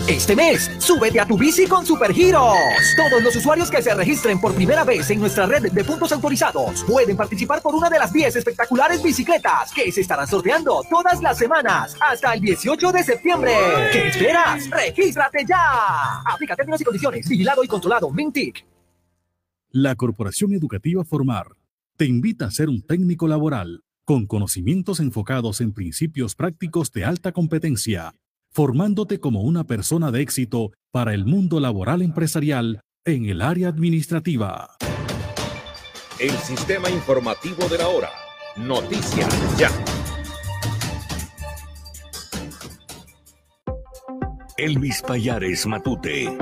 Este 0.08 0.34
mes, 0.34 0.70
súbete 0.78 1.20
a 1.20 1.26
tu 1.26 1.36
bici 1.36 1.66
con 1.66 1.84
Supergiros. 1.84 2.56
Todos 2.96 3.22
los 3.22 3.36
usuarios 3.36 3.70
que 3.70 3.82
se 3.82 3.94
registren 3.94 4.40
por 4.40 4.54
primera 4.54 4.82
vez 4.82 5.10
en 5.10 5.20
nuestra 5.20 5.44
red 5.44 5.70
de 5.70 5.84
puntos 5.84 6.10
autorizados 6.12 6.82
pueden 6.84 7.14
participar 7.14 7.60
por 7.60 7.74
una 7.74 7.90
de 7.90 7.98
las 7.98 8.10
10 8.10 8.36
espectaculares 8.36 9.02
bicicletas 9.02 9.70
que 9.74 9.92
se 9.92 10.00
estarán 10.00 10.26
sorteando 10.26 10.82
todas 10.88 11.20
las 11.20 11.36
semanas 11.36 11.94
hasta 12.00 12.32
el 12.32 12.40
18 12.40 12.90
de 12.90 13.04
septiembre. 13.04 13.52
¿Qué 13.92 14.08
esperas? 14.08 14.70
¡Regístrate 14.70 15.44
ya! 15.46 16.22
Aplica 16.24 16.56
términos 16.56 16.80
y 16.80 16.84
condiciones. 16.84 17.28
Vigilado 17.28 17.62
y 17.62 17.68
controlado. 17.68 18.10
Mintic. 18.10 18.64
La 19.70 19.94
Corporación 19.94 20.54
Educativa 20.54 21.04
Formar 21.04 21.48
te 21.98 22.06
invita 22.06 22.46
a 22.46 22.50
ser 22.50 22.70
un 22.70 22.80
técnico 22.80 23.28
laboral 23.28 23.82
con 24.06 24.26
conocimientos 24.26 25.00
enfocados 25.00 25.60
en 25.60 25.74
principios 25.74 26.34
prácticos 26.34 26.92
de 26.92 27.04
alta 27.04 27.32
competencia 27.32 28.14
formándote 28.58 29.20
como 29.20 29.42
una 29.42 29.62
persona 29.62 30.10
de 30.10 30.20
éxito 30.20 30.72
para 30.90 31.14
el 31.14 31.24
mundo 31.24 31.60
laboral 31.60 32.02
empresarial 32.02 32.80
en 33.04 33.26
el 33.26 33.40
área 33.40 33.68
administrativa. 33.68 34.70
El 36.18 36.32
sistema 36.32 36.90
informativo 36.90 37.68
de 37.68 37.78
la 37.78 37.86
hora. 37.86 38.10
Noticias 38.56 39.28
ya. 39.56 39.70
Elvis 44.56 45.02
Payares 45.02 45.64
Matute. 45.64 46.36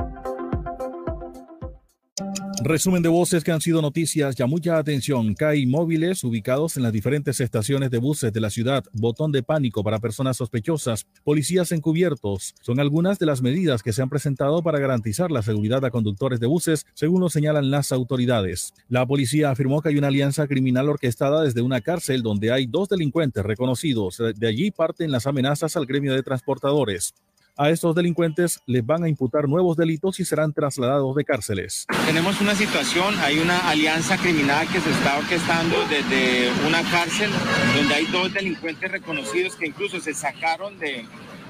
Resumen 2.63 3.03
de 3.03 3.11
voces 3.11 3.45
que 3.45 3.53
han 3.53 3.61
sido 3.61 3.83
noticias. 3.83 4.35
Ya 4.35 4.47
mucha 4.47 4.79
atención. 4.79 5.35
CAI 5.35 5.67
móviles 5.67 6.25
ubicados 6.25 6.79
en 6.79 6.85
las 6.85 6.93
diferentes 6.93 7.39
estaciones 7.39 7.91
de 7.91 7.99
buses 7.99 8.33
de 8.33 8.41
la 8.41 8.49
ciudad. 8.49 8.83
Botón 8.95 9.31
de 9.31 9.43
pánico 9.43 9.85
para 9.85 9.99
personas 9.99 10.39
sospechosas. 10.39 11.07
Policías 11.23 11.71
encubiertos. 11.73 12.55
Son 12.63 12.81
algunas 12.81 13.19
de 13.19 13.27
las 13.27 13.43
medidas 13.43 13.83
que 13.83 13.93
se 13.93 14.01
han 14.01 14.09
presentado 14.09 14.63
para 14.63 14.79
garantizar 14.79 15.31
la 15.31 15.43
seguridad 15.43 15.85
a 15.85 15.91
conductores 15.91 16.41
de 16.41 16.47
buses, 16.47 16.87
según 16.95 17.21
lo 17.21 17.29
señalan 17.29 17.71
las 17.71 17.93
autoridades. 17.93 18.73
La 18.89 19.07
policía 19.07 19.51
afirmó 19.51 19.83
que 19.83 19.91
hay 19.91 19.99
una 19.99 20.09
alianza 20.09 20.47
criminal 20.47 20.89
orquestada 20.89 21.43
desde 21.43 21.61
una 21.61 21.83
cárcel 21.83 22.23
donde 22.23 22.53
hay 22.53 22.67
dos 22.67 22.89
delincuentes 22.89 23.45
reconocidos. 23.45 24.21
De 24.35 24.49
allí 24.49 24.71
parten 24.71 25.13
las 25.13 25.27
amenazas 25.27 25.77
al 25.77 25.85
gremio 25.85 26.15
de 26.15 26.23
transportadores. 26.23 27.15
A 27.59 27.71
estos 27.71 27.95
delincuentes 27.95 28.61
les 28.67 28.85
van 28.85 29.03
a 29.05 29.09
imputar 29.09 29.49
nuevos 29.49 29.79
delitos 29.79 30.21
y 30.21 30.27
serán 30.27 30.53
trasladados 30.53 31.17
de 31.17 31.25
cárceles. 31.25 31.87
Tenemos 32.05 32.39
una 32.43 32.55
situación, 32.55 33.19
hay 33.21 33.39
una 33.39 33.71
alianza 33.71 34.19
criminal 34.19 34.69
que 34.69 34.79
se 34.79 34.91
está 34.91 35.17
orquestando 35.17 35.77
desde 35.89 36.51
una 36.69 36.83
cárcel 36.91 37.31
donde 37.75 37.95
hay 37.95 38.05
dos 38.09 38.31
delincuentes 38.35 38.93
reconocidos 38.93 39.57
que 39.57 39.69
incluso 39.69 40.01
se 40.01 40.13
sacaron 40.13 40.79
de, 40.79 41.07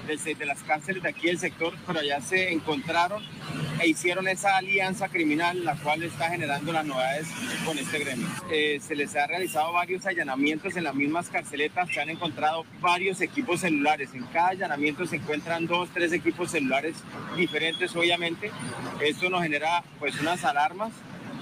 de, 0.07 0.47
las 0.47 0.63
cárceles 0.63 1.03
de 1.03 1.09
aquí 1.09 1.27
del 1.27 1.39
sector, 1.39 1.75
pero 1.87 1.99
allá 1.99 2.21
se 2.21 2.53
encontraron 2.53 3.23
e 3.81 3.89
hicieron 3.89 4.29
esa 4.29 4.57
alianza 4.57 5.09
criminal, 5.09 5.65
la 5.65 5.75
cual 5.77 6.03
está 6.03 6.31
generando 6.31 6.73
las 6.73 6.85
novedades 6.85 7.27
con 7.65 7.77
este 7.79 7.99
gremio. 7.99 8.27
Eh, 8.51 8.79
se 8.81 8.95
les 8.95 9.17
ha 9.17 9.27
realizado 9.27 9.73
varios 9.73 10.07
allanamientos 10.07 10.77
en 10.77 10.85
las 10.85 10.95
mismas 10.95 11.29
carceletas, 11.29 11.89
se 11.91 12.01
han 12.01 12.11
encontrado 12.11 12.65
varios 12.81 13.21
equipos 13.21 13.61
celulares. 13.61 14.11
En 14.15 14.25
cada 14.27 14.49
allanamiento 14.49 15.07
se 15.07 15.17
encuentran 15.17 15.67
dos, 15.67 15.89
tres 15.93 16.13
equipos 16.13 16.53
celulares 16.53 16.97
diferentes, 17.37 17.95
obviamente. 17.97 18.51
Esto 19.01 19.29
nos 19.29 19.43
genera 19.43 19.83
pues 19.99 20.19
unas 20.21 20.45
alarmas 20.45 20.93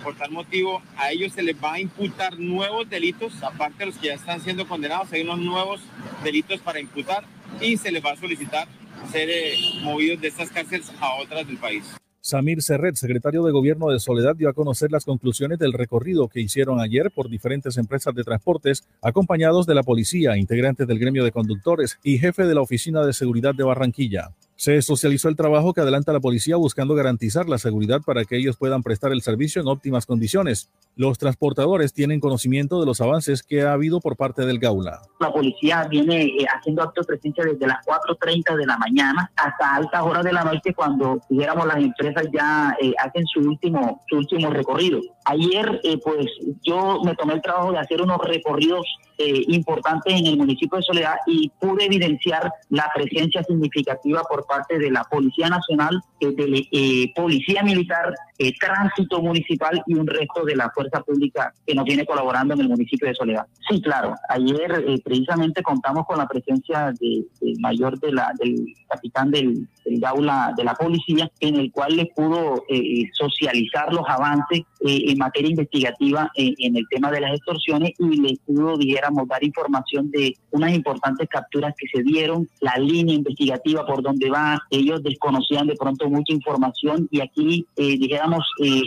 por 0.05 0.15
tal 0.15 0.31
motivo 0.31 0.83
a 0.97 1.11
ellos 1.11 1.33
se 1.33 1.43
les 1.43 1.57
va 1.57 1.75
a 1.75 1.81
imputar 1.81 2.39
nuevos 2.39 2.89
delitos, 2.89 3.43
aparte 3.43 3.79
de 3.79 3.87
los 3.87 3.97
que 3.97 4.09
ya 4.09 4.15
están 4.15 4.41
siendo 4.41 4.69
condenados, 4.69 5.11
hay 5.13 5.23
unos 5.23 5.39
nuevos 5.39 5.81
delitos 6.23 6.61
para 6.61 6.79
imputar 6.79 7.25
y 7.61 7.79
se 7.79 7.91
les 7.91 8.05
va 8.05 8.13
a 8.13 8.17
solicitar 8.17 8.69
ser 9.11 9.29
eh, 9.31 9.55
movidos 9.83 10.21
de 10.21 10.29
estas 10.29 10.51
cárceles 10.51 10.93
a 11.01 11.15
otras 11.15 11.47
del 11.47 11.57
país. 11.57 11.85
Samir 12.21 12.63
Serret, 12.63 12.97
secretario 12.97 13.43
de 13.43 13.53
Gobierno 13.53 13.89
de 13.89 14.01
Soledad, 14.01 14.35
dio 14.35 14.49
a 14.49 14.55
conocer 14.55 14.91
las 14.91 15.05
conclusiones 15.05 15.59
del 15.59 15.75
recorrido 15.75 16.29
que 16.29 16.41
hicieron 16.41 16.81
ayer 16.81 17.11
por 17.11 17.29
diferentes 17.29 17.77
empresas 17.77 18.15
de 18.15 18.25
transportes, 18.25 18.85
acompañados 19.03 19.67
de 19.67 19.75
la 19.75 19.83
policía, 19.83 20.37
integrantes 20.39 20.87
del 20.87 20.99
gremio 20.99 21.23
de 21.23 21.33
conductores 21.33 21.99
y 22.03 22.19
jefe 22.19 22.45
de 22.45 22.55
la 22.55 22.63
Oficina 22.63 23.05
de 23.05 23.13
Seguridad 23.13 23.55
de 23.55 23.65
Barranquilla. 23.65 24.31
Se 24.57 24.81
socializó 24.83 25.29
el 25.29 25.37
trabajo 25.37 25.75
que 25.75 25.81
adelanta 25.81 26.13
la 26.13 26.21
policía 26.21 26.57
buscando 26.57 26.95
garantizar 26.95 27.49
la 27.49 27.59
seguridad 27.59 28.03
para 28.07 28.25
que 28.25 28.37
ellos 28.37 28.57
puedan 28.57 28.83
prestar 28.83 29.11
el 29.11 29.21
servicio 29.21 29.61
en 29.61 29.69
óptimas 29.69 30.07
condiciones. 30.07 30.71
Los 30.97 31.19
transportadores 31.19 31.93
tienen 31.93 32.21
conocimiento 32.21 32.79
de 32.79 32.87
los 32.87 33.01
avances 33.01 33.43
que 33.43 33.63
ha 33.63 33.73
habido 33.73 34.01
por 34.01 34.17
parte 34.17 34.47
del 34.47 34.61
Gaula. 34.61 35.03
La 35.19 35.33
policía 35.33 35.89
viene 35.91 36.23
eh, 36.23 36.47
haciendo 36.55 36.83
actos 36.83 37.05
de 37.05 37.15
presencia 37.15 37.45
desde 37.45 37.67
las 37.67 37.85
4.30 37.85 38.57
de 38.57 38.67
la 38.67 38.79
mañana 38.79 39.29
hasta 39.35 39.75
altas 39.75 40.03
horas 40.03 40.23
de 40.23 40.33
la 40.33 40.45
noche 40.45 40.73
cuando, 40.73 41.21
dijéramos, 41.29 41.67
las 41.67 41.79
empresas 41.79 42.25
ya 42.33 42.77
eh, 42.81 42.93
hacen 42.99 43.27
su 43.27 43.41
último, 43.41 44.03
su 44.09 44.19
último 44.19 44.51
recorrido. 44.51 45.01
Ayer, 45.25 45.81
eh, 45.83 45.99
pues 45.99 46.27
yo 46.63 47.01
me 47.03 47.17
tomé 47.17 47.35
el 47.35 47.43
trabajo 47.43 47.73
de 47.73 47.79
hacer 47.79 48.01
unos 48.01 48.19
recorridos 48.19 48.87
importantes 49.17 50.13
en 50.13 50.27
el 50.27 50.37
municipio 50.37 50.77
de 50.77 50.83
Soledad 50.83 51.15
y 51.29 51.49
pude 51.61 51.85
evidenciar 51.85 52.51
la 52.71 52.91
presencia 52.93 53.45
significativa 53.45 54.25
por 54.25 54.44
parte 54.47 54.79
de 54.79 54.91
la 54.91 55.05
Policía 55.05 55.49
Nacional, 55.49 56.01
de 56.21 57.13
Policía 57.15 57.63
Militar, 57.63 58.15
Tránsito 58.59 59.21
Municipal 59.23 59.83
y 59.87 59.95
un 59.95 60.07
resto 60.07 60.45
de 60.45 60.57
la 60.57 60.71
Fuerza 60.71 61.01
Pública 61.01 61.53
que 61.67 61.75
nos 61.75 61.85
viene 61.85 62.05
colaborando 62.05 62.55
en 62.55 62.61
el 62.61 62.69
municipio 62.69 63.09
de 63.09 63.15
Soledad. 63.15 63.47
Sí, 63.69 63.81
claro. 63.81 64.15
Ayer 64.29 65.01
precisamente 65.05 65.63
contamos 65.63 66.07
con 66.07 66.19
la 66.19 66.27
presencia 66.27 66.93
del 67.01 67.27
mayor 67.61 67.99
de 68.01 68.13
la, 68.13 68.33
del 68.39 68.65
capitán 68.89 69.31
del, 69.31 69.69
del 69.85 70.01
Gaula 70.01 70.53
de 70.57 70.65
la 70.65 70.75
Policía, 70.75 71.31
en 71.41 71.57
el 71.57 71.71
cual 71.71 71.97
le 71.97 72.07
pudo 72.07 72.65
socializar 73.13 73.93
los 73.93 74.09
avances 74.09 74.63
en 74.81 75.19
materia 75.19 75.51
investigativa 75.51 76.31
en 76.35 76.77
el 76.77 76.87
tema 76.91 77.11
de 77.11 77.21
las 77.21 77.35
extorsiones 77.35 77.93
y 77.99 78.21
le 78.21 78.37
pudo, 78.47 78.77
dijéramos, 78.77 79.29
dar 79.29 79.43
información 79.43 80.11
de 80.11 80.37
unas 80.51 80.73
importantes 80.73 81.29
capturas 81.29 81.75
que 81.77 81.87
se 81.93 82.03
dieron, 82.03 82.49
la 82.61 82.77
línea 82.79 83.15
investigativa 83.15 83.87
por 83.87 84.03
donde 84.03 84.29
ellos 84.71 85.03
desconocían 85.03 85.67
de 85.67 85.77
pronto 85.77 86.09
mucha 86.09 86.33
información 86.33 87.09
y 87.11 87.21
aquí, 87.21 87.67
eh, 87.77 87.97
dijéramos, 87.99 88.45
eh, 88.63 88.83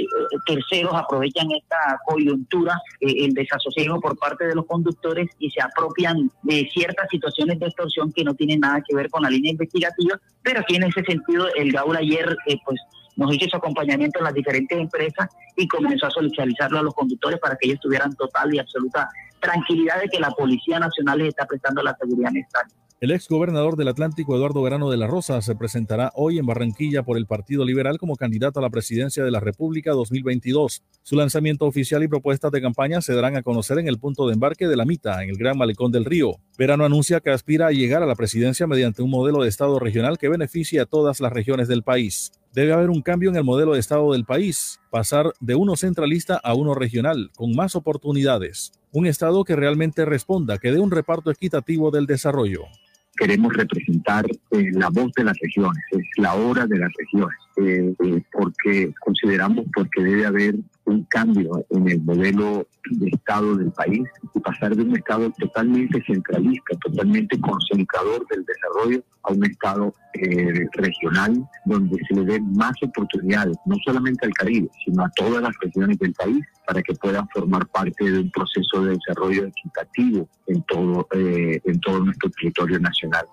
terceros 0.46 0.94
aprovechan 0.94 1.48
esta 1.52 2.00
coyuntura, 2.06 2.80
eh, 3.02 3.26
el 3.26 3.34
desasosiego 3.34 4.00
por 4.00 4.18
parte 4.18 4.48
de 4.48 4.56
los 4.56 4.66
conductores 4.66 5.30
y 5.40 5.50
se 5.50 5.62
apropian 5.62 6.32
de 6.44 6.70
ciertas 6.74 7.08
situaciones 7.10 7.60
de 7.60 7.68
extorsión 7.68 8.12
que 8.14 8.24
no 8.24 8.34
tienen 8.34 8.62
nada 8.62 8.82
que 8.88 8.96
ver 8.96 9.10
con 9.10 9.24
la 9.24 9.30
línea 9.30 9.52
investigativa, 9.52 10.20
pero 10.42 10.62
aquí 10.62 10.76
en 10.76 10.84
ese 10.84 11.04
sentido 11.04 11.48
el 11.56 11.72
Gaula 11.72 12.00
ayer 12.00 12.36
pues 12.66 12.80
nos 13.16 13.34
hizo 13.34 13.50
su 13.50 13.58
acompañamiento 13.58 14.20
en 14.20 14.26
las 14.26 14.34
diferentes 14.34 14.78
empresas 14.78 15.28
y 15.56 15.68
comenzó 15.68 16.06
a 16.06 16.12
socializarlo 16.12 16.80
a 16.80 16.84
los 16.84 16.94
conductores 16.94 17.40
para 17.40 17.56
que 17.56 17.68
ellos 17.68 17.80
tuvieran 17.82 18.16
total 18.16 18.54
y 18.54 18.60
absoluta 18.60 19.10
tranquilidad 19.40 20.02
de 20.02 20.08
que 20.08 20.20
la 20.20 20.32
Policía 20.32 20.80
Nacional 20.80 21.20
les 21.20 21.30
está 21.30 21.46
prestando 21.46 21.82
la 21.82 21.96
seguridad 22.00 22.32
necesaria. 22.32 22.74
El 23.00 23.12
ex 23.12 23.28
gobernador 23.28 23.76
del 23.76 23.90
Atlántico, 23.90 24.36
Eduardo 24.36 24.64
Verano 24.64 24.90
de 24.90 24.98
la 24.98 25.06
Rosa, 25.06 25.40
se 25.44 25.56
presentará 25.56 26.12
hoy 26.16 26.40
en 26.40 26.48
Barranquilla 26.48 27.04
por 27.04 27.16
el 27.18 27.28
Partido 27.28 27.64
Liberal 27.64 28.00
como 28.00 28.16
candidato 28.16 28.58
a 28.58 28.64
la 28.64 28.72
presidencia 28.72 29.24
de 29.24 29.30
la 29.30 29.40
República 29.40 29.92
2022. 29.92 30.82
Su 31.04 31.16
lanzamiento 31.16 31.68
oficial 31.68 32.02
y 32.02 32.08
propuestas 32.08 32.52
de 32.52 32.60
campaña 32.60 33.00
se 33.02 33.14
darán 33.14 33.36
a 33.36 33.44
conocer 33.44 33.78
en 33.78 33.88
el 33.88 34.00
punto 34.00 34.26
de 34.26 34.34
embarque 34.34 34.68
de 34.68 34.76
la 34.76 34.84
Mita, 34.84 35.22
en 35.22 35.30
el 35.30 35.38
Gran 35.38 35.60
Malecón 35.60 35.92
del 35.92 36.06
Río. 36.06 36.38
Verano 36.58 36.86
anuncia 36.86 37.20
que 37.20 37.30
aspira 37.30 37.68
a 37.68 37.72
llegar 37.72 38.02
a 38.02 38.08
la 38.08 38.16
presidencia 38.16 38.66
mediante 38.66 39.04
un 39.04 39.12
modelo 39.12 39.44
de 39.44 39.50
Estado 39.50 39.78
regional 39.78 40.18
que 40.18 40.30
beneficie 40.30 40.80
a 40.80 40.88
todas 40.88 41.20
las 41.20 41.32
regiones 41.32 41.68
del 41.68 41.84
país. 41.84 42.32
Debe 42.52 42.74
haber 42.74 42.90
un 42.90 43.04
cambio 43.04 43.30
en 43.30 43.36
el 43.36 43.44
modelo 43.44 43.74
de 43.74 43.80
Estado 43.80 44.12
del 44.12 44.26
país, 44.26 44.80
pasar 44.90 45.34
de 45.40 45.54
uno 45.54 45.76
centralista 45.76 46.42
a 46.44 46.56
uno 46.56 46.74
regional, 46.74 47.30
con 47.36 47.56
más 47.56 47.76
oportunidades. 47.76 48.72
Un 48.92 49.06
Estado 49.06 49.44
que 49.44 49.56
realmente 49.56 50.04
responda, 50.04 50.58
que 50.58 50.72
dé 50.72 50.80
un 50.80 50.90
reparto 50.90 51.30
equitativo 51.30 51.92
del 51.92 52.08
desarrollo 52.08 52.64
queremos 53.18 53.54
representar 53.54 54.26
eh, 54.52 54.72
la 54.74 54.90
voz 54.90 55.12
de 55.14 55.24
las 55.24 55.38
regiones, 55.40 55.84
es 55.92 56.06
la 56.18 56.36
hora 56.36 56.66
de 56.68 56.78
las 56.78 56.92
regiones, 56.94 57.38
eh, 57.60 57.92
eh, 58.04 58.22
porque 58.32 58.94
consideramos 59.00 59.66
porque 59.74 60.04
debe 60.04 60.28
haber 60.28 60.56
un 60.86 61.04
cambio 61.06 61.66
en 61.72 61.90
el 61.90 62.02
modelo 62.02 62.68
de 62.92 63.08
Estado 63.08 63.56
del 63.56 63.72
país 63.72 64.04
y 64.36 64.40
pasar 64.40 64.76
de 64.76 64.84
un 64.84 64.96
Estado 64.96 65.32
totalmente 65.40 66.02
centralista, 66.06 66.78
totalmente 66.78 67.40
concentrador 67.42 68.28
del 68.28 68.46
desarrollo, 68.46 69.04
a 69.24 69.34
un 69.34 69.44
Estado 69.44 69.94
regional 70.74 71.44
donde 71.66 71.98
se 72.08 72.16
le 72.16 72.26
den 72.26 72.54
más 72.54 72.74
oportunidades, 72.82 73.58
no 73.66 73.76
solamente 73.84 74.26
al 74.26 74.34
Caribe, 74.34 74.70
sino 74.86 75.04
a 75.04 75.12
todas 75.16 75.42
las 75.42 75.54
regiones 75.60 75.98
del 76.00 76.14
país 76.14 76.46
para 76.66 76.82
que 76.82 76.94
puedan 76.94 77.28
formar 77.30 77.68
parte 77.68 78.10
de 78.10 78.20
un 78.20 78.32
proceso 78.32 78.84
de 78.84 78.92
desarrollo 78.92 79.48
equitativo 79.48 80.30
en 80.48 80.62
todo, 80.64 81.08
en 81.12 81.80
todo 81.82 82.06
nuestro 82.06 82.30
territorio 82.30 82.80
nacional. 82.80 83.26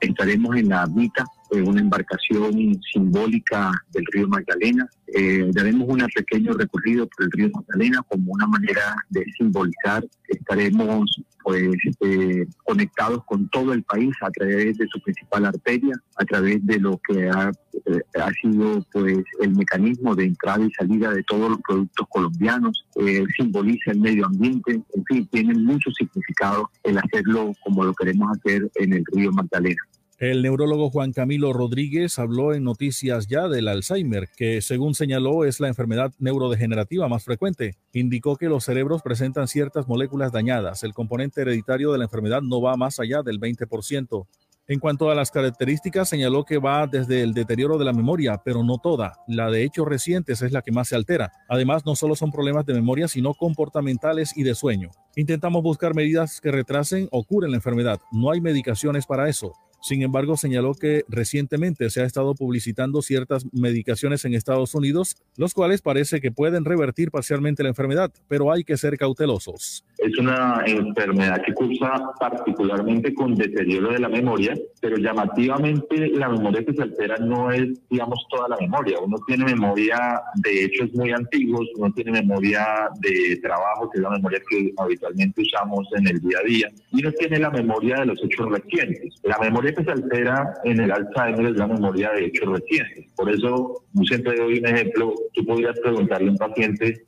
estaremos 0.00 0.56
en 0.56 0.68
la 0.68 0.86
mitad 0.86 1.24
una 1.50 1.80
embarcación 1.80 2.80
simbólica 2.92 3.72
del 3.92 4.04
río 4.12 4.28
Magdalena. 4.28 4.88
Eh, 5.06 5.50
daremos 5.52 5.88
un 5.88 6.06
pequeño 6.14 6.52
recorrido 6.52 7.06
por 7.08 7.24
el 7.26 7.32
río 7.32 7.50
Magdalena 7.54 8.02
como 8.08 8.32
una 8.32 8.46
manera 8.46 8.96
de 9.10 9.24
simbolizar. 9.36 10.04
Estaremos 10.28 11.22
pues 11.48 11.72
eh, 12.00 12.46
conectados 12.62 13.24
con 13.24 13.48
todo 13.48 13.72
el 13.72 13.82
país 13.82 14.14
a 14.20 14.30
través 14.30 14.76
de 14.76 14.86
su 14.88 15.00
principal 15.00 15.46
arteria, 15.46 15.94
a 16.16 16.24
través 16.26 16.64
de 16.66 16.78
lo 16.78 17.00
que 17.08 17.26
ha, 17.30 17.50
eh, 17.86 18.00
ha 18.20 18.30
sido 18.42 18.84
pues 18.92 19.24
el 19.40 19.56
mecanismo 19.56 20.14
de 20.14 20.24
entrada 20.24 20.62
y 20.62 20.70
salida 20.72 21.10
de 21.10 21.22
todos 21.22 21.48
los 21.48 21.60
productos 21.66 22.06
colombianos, 22.10 22.84
eh, 22.96 23.24
simboliza 23.34 23.92
el 23.92 24.00
medio 24.00 24.26
ambiente, 24.26 24.82
en 24.92 25.04
fin, 25.06 25.26
tiene 25.32 25.54
mucho 25.54 25.90
significado 25.92 26.70
el 26.82 26.98
hacerlo 26.98 27.52
como 27.64 27.82
lo 27.82 27.94
queremos 27.94 28.36
hacer 28.36 28.70
en 28.74 28.92
el 28.92 29.04
río 29.10 29.32
Magdalena. 29.32 29.82
El 30.18 30.42
neurólogo 30.42 30.90
Juan 30.90 31.12
Camilo 31.12 31.52
Rodríguez 31.52 32.18
habló 32.18 32.52
en 32.52 32.64
Noticias 32.64 33.28
Ya 33.28 33.46
del 33.46 33.68
Alzheimer, 33.68 34.28
que 34.36 34.60
según 34.62 34.96
señaló 34.96 35.44
es 35.44 35.60
la 35.60 35.68
enfermedad 35.68 36.12
neurodegenerativa 36.18 37.06
más 37.06 37.22
frecuente. 37.22 37.76
Indicó 37.92 38.34
que 38.34 38.48
los 38.48 38.64
cerebros 38.64 39.02
presentan 39.02 39.46
ciertas 39.46 39.86
moléculas 39.86 40.32
dañadas. 40.32 40.82
El 40.82 40.92
componente 40.92 41.42
hereditario 41.42 41.92
de 41.92 41.98
la 41.98 42.04
enfermedad 42.06 42.42
no 42.42 42.60
va 42.60 42.76
más 42.76 42.98
allá 42.98 43.22
del 43.22 43.38
20%. 43.38 44.26
En 44.66 44.80
cuanto 44.80 45.08
a 45.08 45.14
las 45.14 45.30
características, 45.30 46.08
señaló 46.08 46.44
que 46.44 46.58
va 46.58 46.88
desde 46.88 47.22
el 47.22 47.32
deterioro 47.32 47.78
de 47.78 47.84
la 47.84 47.92
memoria, 47.92 48.42
pero 48.44 48.64
no 48.64 48.78
toda. 48.78 49.20
La 49.28 49.52
de 49.52 49.62
hechos 49.62 49.86
recientes 49.86 50.42
es 50.42 50.50
la 50.50 50.62
que 50.62 50.72
más 50.72 50.88
se 50.88 50.96
altera. 50.96 51.30
Además, 51.48 51.86
no 51.86 51.94
solo 51.94 52.16
son 52.16 52.32
problemas 52.32 52.66
de 52.66 52.74
memoria, 52.74 53.06
sino 53.06 53.34
comportamentales 53.34 54.36
y 54.36 54.42
de 54.42 54.56
sueño. 54.56 54.90
Intentamos 55.14 55.62
buscar 55.62 55.94
medidas 55.94 56.40
que 56.40 56.50
retrasen 56.50 57.06
o 57.12 57.22
curen 57.22 57.52
la 57.52 57.58
enfermedad. 57.58 58.00
No 58.10 58.32
hay 58.32 58.40
medicaciones 58.40 59.06
para 59.06 59.28
eso. 59.28 59.54
Sin 59.80 60.02
embargo, 60.02 60.36
señaló 60.36 60.74
que 60.74 61.04
recientemente 61.08 61.88
se 61.90 62.02
ha 62.02 62.04
estado 62.04 62.34
publicitando 62.34 63.00
ciertas 63.00 63.46
medicaciones 63.52 64.24
en 64.24 64.34
Estados 64.34 64.74
Unidos, 64.74 65.16
los 65.36 65.54
cuales 65.54 65.82
parece 65.82 66.20
que 66.20 66.32
pueden 66.32 66.64
revertir 66.64 67.10
parcialmente 67.10 67.62
la 67.62 67.70
enfermedad, 67.70 68.12
pero 68.28 68.52
hay 68.52 68.64
que 68.64 68.76
ser 68.76 68.96
cautelosos. 68.98 69.84
Es 69.98 70.16
una 70.18 70.62
enfermedad 70.66 71.42
que 71.44 71.52
cursa 71.54 72.10
particularmente 72.18 73.14
con 73.14 73.34
deterioro 73.34 73.92
de 73.92 73.98
la 73.98 74.08
memoria, 74.08 74.54
pero 74.80 74.96
llamativamente 74.96 76.08
la 76.08 76.28
memoria 76.28 76.64
que 76.64 76.72
se 76.72 76.82
altera 76.82 77.16
no 77.18 77.50
es, 77.50 77.68
digamos, 77.88 78.24
toda 78.30 78.48
la 78.48 78.56
memoria. 78.60 78.98
Uno 79.00 79.16
tiene 79.26 79.44
memoria 79.44 80.20
de 80.36 80.64
hechos 80.64 80.92
muy 80.94 81.12
antiguos, 81.12 81.66
uno 81.76 81.92
tiene 81.94 82.12
memoria 82.12 82.88
de 83.00 83.36
trabajo, 83.42 83.90
que 83.90 83.98
es 83.98 84.02
la 84.02 84.10
memoria 84.10 84.40
que 84.48 84.72
habitualmente 84.76 85.42
usamos 85.42 85.86
en 85.96 86.06
el 86.08 86.20
día 86.20 86.38
a 86.38 86.46
día, 86.46 86.68
y 86.92 87.00
uno 87.00 87.12
tiene 87.12 87.38
la 87.38 87.50
memoria 87.50 88.00
de 88.00 88.06
los 88.06 88.22
hechos 88.22 88.48
recientes. 88.50 89.14
La 89.22 89.38
memoria 89.38 89.67
que 89.74 89.84
se 89.84 89.90
altera 89.90 90.54
en 90.64 90.80
el 90.80 90.92
Alzheimer 90.92 91.46
es 91.46 91.56
la 91.56 91.66
memoria 91.66 92.10
de 92.12 92.26
hechos 92.26 92.52
recientes. 92.52 93.06
Por 93.16 93.30
eso, 93.30 93.84
siempre 94.04 94.36
doy 94.36 94.58
un 94.58 94.66
ejemplo, 94.66 95.14
tú 95.34 95.44
podrías 95.44 95.78
preguntarle 95.80 96.28
a 96.28 96.32
un 96.32 96.38
paciente 96.38 97.06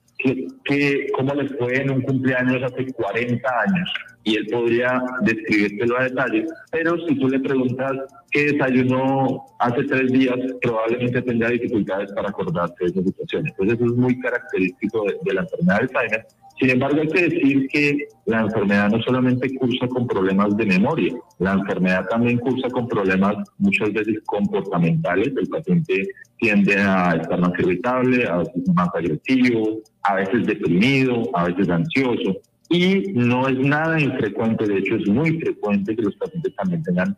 que, 0.64 1.08
cómo 1.14 1.34
le 1.34 1.48
fue 1.48 1.80
en 1.80 1.90
un 1.90 2.02
cumpleaños 2.02 2.62
hace 2.62 2.92
40 2.92 3.48
años 3.66 3.90
y 4.22 4.36
él 4.36 4.46
podría 4.50 5.02
describírtelo 5.22 5.98
a 5.98 6.04
detalle, 6.04 6.46
pero 6.70 6.96
si 7.06 7.18
tú 7.18 7.28
le 7.28 7.40
preguntas 7.40 7.92
qué 8.30 8.52
desayunó 8.52 9.46
hace 9.58 9.82
tres 9.84 10.12
días, 10.12 10.36
probablemente 10.60 11.22
tendrá 11.22 11.48
dificultades 11.48 12.12
para 12.12 12.28
acordarse 12.28 12.74
de 12.80 12.86
esas 12.90 13.04
situaciones. 13.04 13.52
Entonces 13.52 13.76
eso 13.76 13.92
es 13.92 13.98
muy 13.98 14.20
característico 14.20 15.04
de, 15.04 15.16
de 15.24 15.34
la 15.34 15.40
enfermedad 15.40 15.78
de 15.78 15.82
Alzheimer. 15.82 16.26
Sin 16.60 16.68
embargo, 16.68 17.00
hay 17.00 17.08
que 17.08 17.22
decir 17.22 17.68
que 17.68 18.08
la 18.26 18.42
enfermedad 18.42 18.90
no 18.90 19.00
solamente 19.02 19.52
cursa 19.54 19.88
con 19.88 20.06
problemas 20.06 20.54
de 20.58 20.66
memoria, 20.66 21.14
la 21.38 21.54
enfermedad 21.54 22.06
también 22.10 22.38
cursa 22.38 22.68
con 22.68 22.86
problemas 22.86 23.36
muchas 23.56 23.90
veces 23.94 24.18
comportamentales. 24.26 25.28
El 25.28 25.48
paciente 25.48 26.06
tiende 26.38 26.76
a 26.76 27.14
estar 27.14 27.40
más 27.40 27.52
irritable, 27.58 28.28
a 28.28 28.38
veces 28.38 28.62
más 28.74 28.88
agresivo, 28.94 29.80
a 30.02 30.16
veces 30.16 30.46
deprimido, 30.46 31.22
a 31.32 31.44
veces 31.44 31.70
ansioso. 31.70 32.36
Y 32.68 33.10
no 33.14 33.48
es 33.48 33.58
nada 33.58 33.98
infrecuente, 33.98 34.66
de 34.66 34.78
hecho 34.80 34.96
es 34.96 35.08
muy 35.08 35.40
frecuente 35.40 35.96
que 35.96 36.02
los 36.02 36.14
pacientes 36.16 36.54
también 36.56 36.82
tengan 36.82 37.16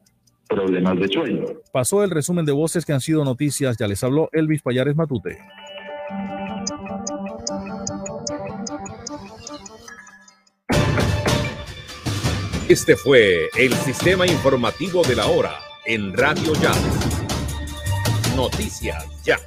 problemas 0.48 1.00
de 1.00 1.08
sueño. 1.08 1.44
Pasó 1.72 2.04
el 2.04 2.10
resumen 2.10 2.44
de 2.44 2.52
voces 2.52 2.84
que 2.86 2.92
han 2.92 3.00
sido 3.00 3.24
noticias. 3.24 3.76
Ya 3.76 3.88
les 3.88 4.04
habló 4.04 4.28
Elvis 4.32 4.62
Payares 4.62 4.94
Matute. 4.94 5.38
Este 12.72 12.96
fue 12.96 13.50
el 13.58 13.74
sistema 13.74 14.26
informativo 14.26 15.02
de 15.02 15.14
la 15.14 15.26
hora 15.26 15.58
en 15.84 16.10
Radio 16.16 16.54
Ya. 16.54 16.72
Noticias 18.34 19.04
Ya. 19.22 19.38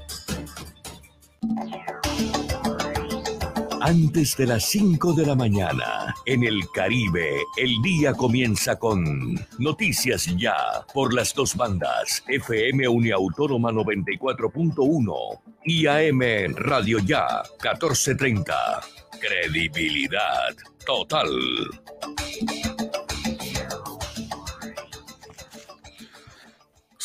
Antes 3.81 4.37
de 4.37 4.45
las 4.45 4.65
5 4.65 5.13
de 5.13 5.25
la 5.25 5.33
mañana, 5.33 6.13
en 6.27 6.43
el 6.43 6.69
Caribe, 6.71 7.41
el 7.57 7.81
día 7.81 8.13
comienza 8.13 8.77
con 8.77 9.33
Noticias 9.57 10.27
Ya 10.37 10.85
por 10.93 11.11
las 11.11 11.33
dos 11.33 11.55
bandas, 11.55 12.23
FM 12.27 12.87
Uniautónoma 12.87 13.71
94.1 13.71 15.39
y 15.63 15.87
AM 15.87 16.53
Radio 16.57 16.99
Ya 16.99 17.41
1430. 17.59 18.81
Credibilidad 19.19 20.55
total. 20.85 21.27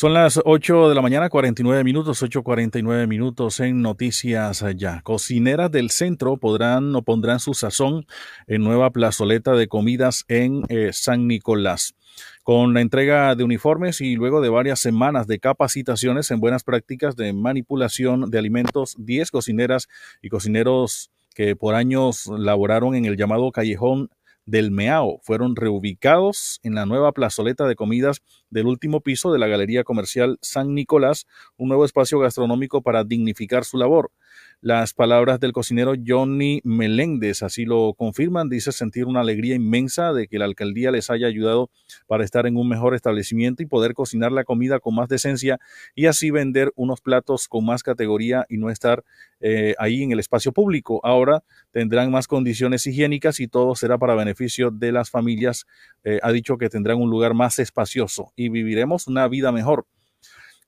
Son 0.01 0.15
las 0.15 0.41
8 0.43 0.89
de 0.89 0.95
la 0.95 1.03
mañana, 1.03 1.29
49 1.29 1.83
minutos, 1.83 2.23
8.49 2.23 3.05
minutos 3.05 3.59
en 3.59 3.83
Noticias 3.83 4.65
Ya. 4.75 5.01
Cocineras 5.03 5.69
del 5.69 5.91
centro 5.91 6.37
podrán 6.37 6.95
o 6.95 7.03
pondrán 7.03 7.39
su 7.39 7.53
sazón 7.53 8.07
en 8.47 8.63
nueva 8.63 8.89
plazoleta 8.89 9.51
de 9.51 9.67
comidas 9.67 10.25
en 10.27 10.63
eh, 10.69 10.89
San 10.91 11.27
Nicolás. 11.27 11.93
Con 12.41 12.73
la 12.73 12.81
entrega 12.81 13.35
de 13.35 13.43
uniformes 13.43 14.01
y 14.01 14.15
luego 14.15 14.41
de 14.41 14.49
varias 14.49 14.79
semanas 14.79 15.27
de 15.27 15.37
capacitaciones 15.37 16.31
en 16.31 16.39
buenas 16.39 16.63
prácticas 16.63 17.15
de 17.15 17.31
manipulación 17.33 18.31
de 18.31 18.39
alimentos, 18.39 18.95
10 18.97 19.29
cocineras 19.29 19.87
y 20.19 20.29
cocineros 20.29 21.11
que 21.35 21.55
por 21.55 21.75
años 21.75 22.25
laboraron 22.25 22.95
en 22.95 23.05
el 23.05 23.17
llamado 23.17 23.51
callejón 23.51 24.09
del 24.45 24.71
Meao 24.71 25.19
fueron 25.23 25.55
reubicados 25.55 26.59
en 26.63 26.75
la 26.75 26.85
nueva 26.85 27.11
plazoleta 27.11 27.67
de 27.67 27.75
comidas 27.75 28.21
del 28.49 28.67
último 28.67 29.01
piso 29.01 29.31
de 29.31 29.39
la 29.39 29.47
Galería 29.47 29.83
Comercial 29.83 30.37
San 30.41 30.73
Nicolás, 30.73 31.27
un 31.57 31.69
nuevo 31.69 31.85
espacio 31.85 32.19
gastronómico 32.19 32.81
para 32.81 33.03
dignificar 33.03 33.65
su 33.65 33.77
labor. 33.77 34.11
Las 34.63 34.93
palabras 34.93 35.39
del 35.39 35.53
cocinero 35.53 35.93
Johnny 36.05 36.61
Meléndez 36.63 37.41
así 37.41 37.65
lo 37.65 37.95
confirman. 37.95 38.47
Dice 38.47 38.71
sentir 38.71 39.05
una 39.05 39.21
alegría 39.21 39.55
inmensa 39.55 40.13
de 40.13 40.27
que 40.27 40.37
la 40.37 40.45
alcaldía 40.45 40.91
les 40.91 41.09
haya 41.09 41.25
ayudado 41.25 41.71
para 42.05 42.23
estar 42.23 42.45
en 42.45 42.55
un 42.57 42.69
mejor 42.69 42.93
establecimiento 42.93 43.63
y 43.63 43.65
poder 43.65 43.95
cocinar 43.95 44.31
la 44.31 44.43
comida 44.43 44.79
con 44.79 44.93
más 44.93 45.09
decencia 45.09 45.59
y 45.95 46.05
así 46.05 46.29
vender 46.29 46.71
unos 46.75 47.01
platos 47.01 47.47
con 47.47 47.65
más 47.65 47.81
categoría 47.81 48.45
y 48.49 48.57
no 48.57 48.69
estar 48.69 49.03
eh, 49.39 49.73
ahí 49.79 50.03
en 50.03 50.11
el 50.11 50.19
espacio 50.19 50.51
público. 50.51 51.01
Ahora 51.03 51.43
tendrán 51.71 52.11
más 52.11 52.27
condiciones 52.27 52.85
higiénicas 52.85 53.39
y 53.39 53.47
todo 53.47 53.73
será 53.73 53.97
para 53.97 54.13
beneficio 54.13 54.69
de 54.69 54.91
las 54.91 55.09
familias. 55.09 55.65
Eh, 56.03 56.19
ha 56.21 56.31
dicho 56.31 56.59
que 56.59 56.69
tendrán 56.69 57.01
un 57.01 57.09
lugar 57.09 57.33
más 57.33 57.57
espacioso 57.57 58.31
y 58.35 58.49
viviremos 58.49 59.07
una 59.07 59.27
vida 59.27 59.51
mejor. 59.51 59.87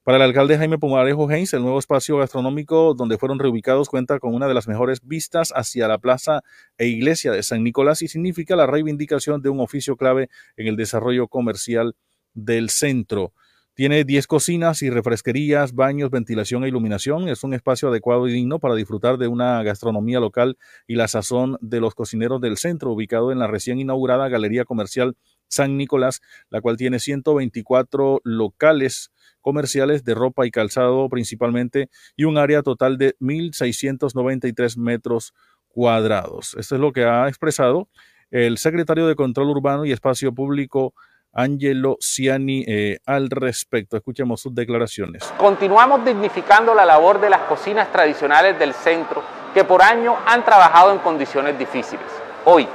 Para 0.04 0.18
el 0.18 0.24
alcalde 0.24 0.58
Jaime 0.58 0.78
Pumarejo 0.78 1.32
Heinz, 1.32 1.54
el 1.54 1.62
nuevo 1.62 1.80
espacio 1.80 2.18
gastronómico 2.18 2.94
donde 2.94 3.18
fueron 3.18 3.40
reubicados 3.40 3.88
cuenta 3.88 4.20
con 4.20 4.36
una 4.36 4.50
de 4.50 4.54
las 4.54 4.68
mejores 4.68 5.00
vistas 5.02 5.54
hacia 5.56 5.88
la 5.88 5.98
plaza 5.98 6.42
e 6.78 6.88
iglesia 6.88 7.32
de 7.32 7.42
San 7.42 7.64
Nicolás 7.64 8.02
y 8.02 8.10
significa 8.10 8.58
la 8.58 8.68
reivindicación 8.68 9.42
de 9.42 9.48
un 9.48 9.62
oficio 9.62 9.96
clave 9.96 10.30
en 10.58 10.68
el 10.68 10.76
desarrollo 10.76 11.30
comercial 11.30 11.96
del 12.34 12.70
centro. 12.70 13.32
Tiene 13.76 14.04
10 14.04 14.28
cocinas 14.28 14.82
y 14.82 14.90
refresquerías, 14.90 15.74
baños, 15.74 16.12
ventilación 16.12 16.66
e 16.66 16.68
iluminación. 16.68 17.30
Es 17.30 17.46
un 17.46 17.54
espacio 17.54 17.88
adecuado 17.88 18.28
y 18.28 18.34
digno 18.34 18.60
para 18.60 18.76
disfrutar 18.76 19.18
de 19.18 19.30
una 19.30 19.64
gastronomía 19.64 20.20
local 20.20 20.58
y 20.86 20.96
la 20.96 21.08
sazón 21.08 21.58
de 21.62 21.80
los 21.80 21.96
cocineros 21.96 22.42
del 22.42 22.58
centro, 22.58 22.92
ubicado 22.92 23.32
en 23.32 23.40
la 23.40 23.48
recién 23.48 23.80
inaugurada 23.80 24.28
Galería 24.28 24.66
Comercial 24.66 25.16
San 25.54 25.78
Nicolás, 25.78 26.22
la 26.50 26.62
cual 26.62 26.78
tiene 26.78 27.00
124 27.00 28.22
locales 28.24 29.12
comerciales 29.42 30.04
de 30.04 30.16
ropa 30.16 30.46
y 30.46 30.52
calzado 30.52 31.08
principalmente 31.10 31.90
y 32.16 32.24
un 32.24 32.38
área 32.38 32.64
total 32.64 32.98
de 32.98 33.16
1.693 33.20 34.78
metros 34.78 35.34
cuadrados. 35.68 36.56
Esto 36.58 36.76
es 36.76 36.82
lo 36.82 36.94
que 36.94 37.04
ha 37.06 37.28
expresado 37.28 37.90
el 38.32 38.58
secretario 38.58 39.06
de 39.06 39.16
Control 39.16 39.50
Urbano 39.50 39.86
y 39.86 39.92
Espacio 39.92 40.34
Público, 40.34 40.96
Angelo 41.34 41.98
Ciani, 42.02 42.64
eh, 42.68 43.00
al 43.06 43.30
respecto. 43.30 43.96
Escuchemos 43.96 44.42
sus 44.42 44.56
declaraciones. 44.56 45.24
Continuamos 45.38 46.04
dignificando 46.04 46.74
la 46.74 46.84
labor 46.84 47.22
de 47.22 47.30
las 47.30 47.42
cocinas 47.42 47.92
tradicionales 47.92 48.58
del 48.58 48.74
centro 48.74 49.24
que 49.54 49.64
por 49.64 49.84
año 49.84 50.16
han 50.26 50.44
trabajado 50.44 50.92
en 50.92 50.98
condiciones 51.00 51.60
difíciles. 51.60 52.06
Hoy, 52.46 52.68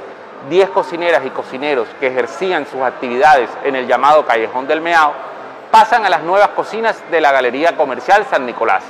10 0.47 0.69
cocineras 0.69 1.25
y 1.25 1.29
cocineros 1.31 1.87
que 1.99 2.07
ejercían 2.07 2.65
sus 2.65 2.81
actividades 2.81 3.49
en 3.63 3.75
el 3.75 3.87
llamado 3.87 4.25
Callejón 4.25 4.67
del 4.67 4.81
Meao 4.81 5.13
pasan 5.71 6.05
a 6.05 6.09
las 6.09 6.23
nuevas 6.23 6.49
cocinas 6.49 6.97
de 7.11 7.21
la 7.21 7.31
Galería 7.31 7.75
Comercial 7.75 8.25
San 8.29 8.45
Nicolás. 8.45 8.83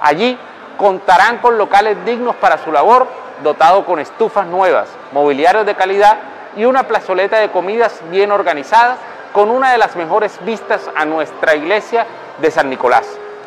Allí 0.00 0.38
contarán 0.76 1.38
con 1.38 1.56
locales 1.56 2.04
dignos 2.04 2.36
para 2.36 2.58
su 2.58 2.72
labor, 2.72 3.06
dotado 3.42 3.84
con 3.84 3.98
estufas 3.98 4.46
nuevas, 4.46 4.88
mobiliarios 5.12 5.64
de 5.64 5.74
calidad 5.74 6.18
y 6.56 6.64
una 6.64 6.82
plazoleta 6.82 7.38
de 7.38 7.50
comidas 7.50 8.00
bien 8.10 8.30
organizadas 8.30 8.98
con 9.32 9.50
una 9.50 9.72
de 9.72 9.78
las 9.78 9.96
mejores 9.96 10.38
vistas 10.44 10.90
a 10.94 11.04
nuestra 11.04 11.54
iglesia 11.54 12.06
de 12.38 12.50
San 12.50 12.68
Nicolás. 12.68 13.06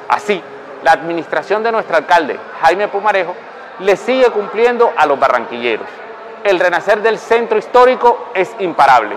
Así, 0.10 0.42
la 0.84 0.92
administración 0.92 1.64
de 1.64 1.72
nuestro 1.72 1.98
alcalde, 1.98 2.40
Jaime 2.62 2.88
Pumarejo, 2.88 3.36
le 3.80 3.96
sigue 3.96 4.26
cumpliendo 4.32 4.92
a 4.96 5.06
los 5.06 5.20
barranquilleros. 5.20 6.05
El 6.46 6.60
renacer 6.60 7.02
del 7.02 7.18
centro 7.18 7.58
histórico 7.58 8.30
es 8.36 8.56
imparable. 8.60 9.16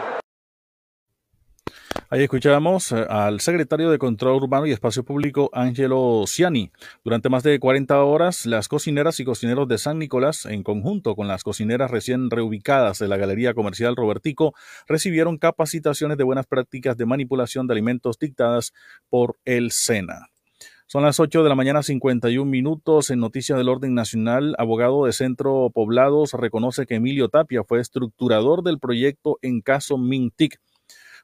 Ahí 2.09 2.23
escuchamos 2.23 2.91
eh, 2.91 3.05
al 3.07 3.41
secretario 3.41 3.91
de 3.91 3.99
Control 3.99 4.43
Urbano 4.43 4.65
y 4.65 4.73
Espacio 4.73 5.05
Público, 5.05 5.51
Angelo 5.53 6.25
Ciani. 6.27 6.73
Durante 7.05 7.29
más 7.29 7.43
de 7.43 7.61
40 7.61 8.03
horas, 8.03 8.47
las 8.47 8.67
cocineras 8.67 9.21
y 9.21 9.27
cocineros 9.27 9.69
de 9.69 9.77
San 9.77 9.99
Nicolás, 9.99 10.47
en 10.47 10.63
conjunto 10.63 11.15
con 11.15 11.29
las 11.29 11.45
cocineras 11.45 11.91
recién 11.91 12.31
reubicadas 12.31 12.99
de 12.99 13.09
la 13.09 13.19
Galería 13.19 13.53
Comercial 13.53 13.95
Robertico, 13.95 14.55
recibieron 14.87 15.37
capacitaciones 15.37 16.17
de 16.17 16.25
buenas 16.25 16.47
prácticas 16.47 16.97
de 16.97 17.05
manipulación 17.05 17.67
de 17.67 17.75
alimentos 17.75 18.19
dictadas 18.19 18.73
por 19.11 19.37
el 19.45 19.71
SENA. 19.71 20.31
Son 20.91 21.03
las 21.03 21.21
8 21.21 21.43
de 21.43 21.51
la 21.51 21.55
mañana 21.55 21.83
51 21.83 22.51
minutos 22.51 23.11
en 23.11 23.21
Noticias 23.21 23.59
del 23.59 23.69
Orden 23.69 23.93
Nacional. 23.93 24.55
Abogado 24.57 25.05
de 25.05 25.13
Centro 25.13 25.69
Poblados 25.69 26.33
reconoce 26.33 26.87
que 26.87 26.95
Emilio 26.95 27.29
Tapia 27.29 27.63
fue 27.63 27.79
estructurador 27.79 28.63
del 28.63 28.79
proyecto 28.79 29.39
en 29.43 29.61
caso 29.61 29.99
Mintic 29.99 30.59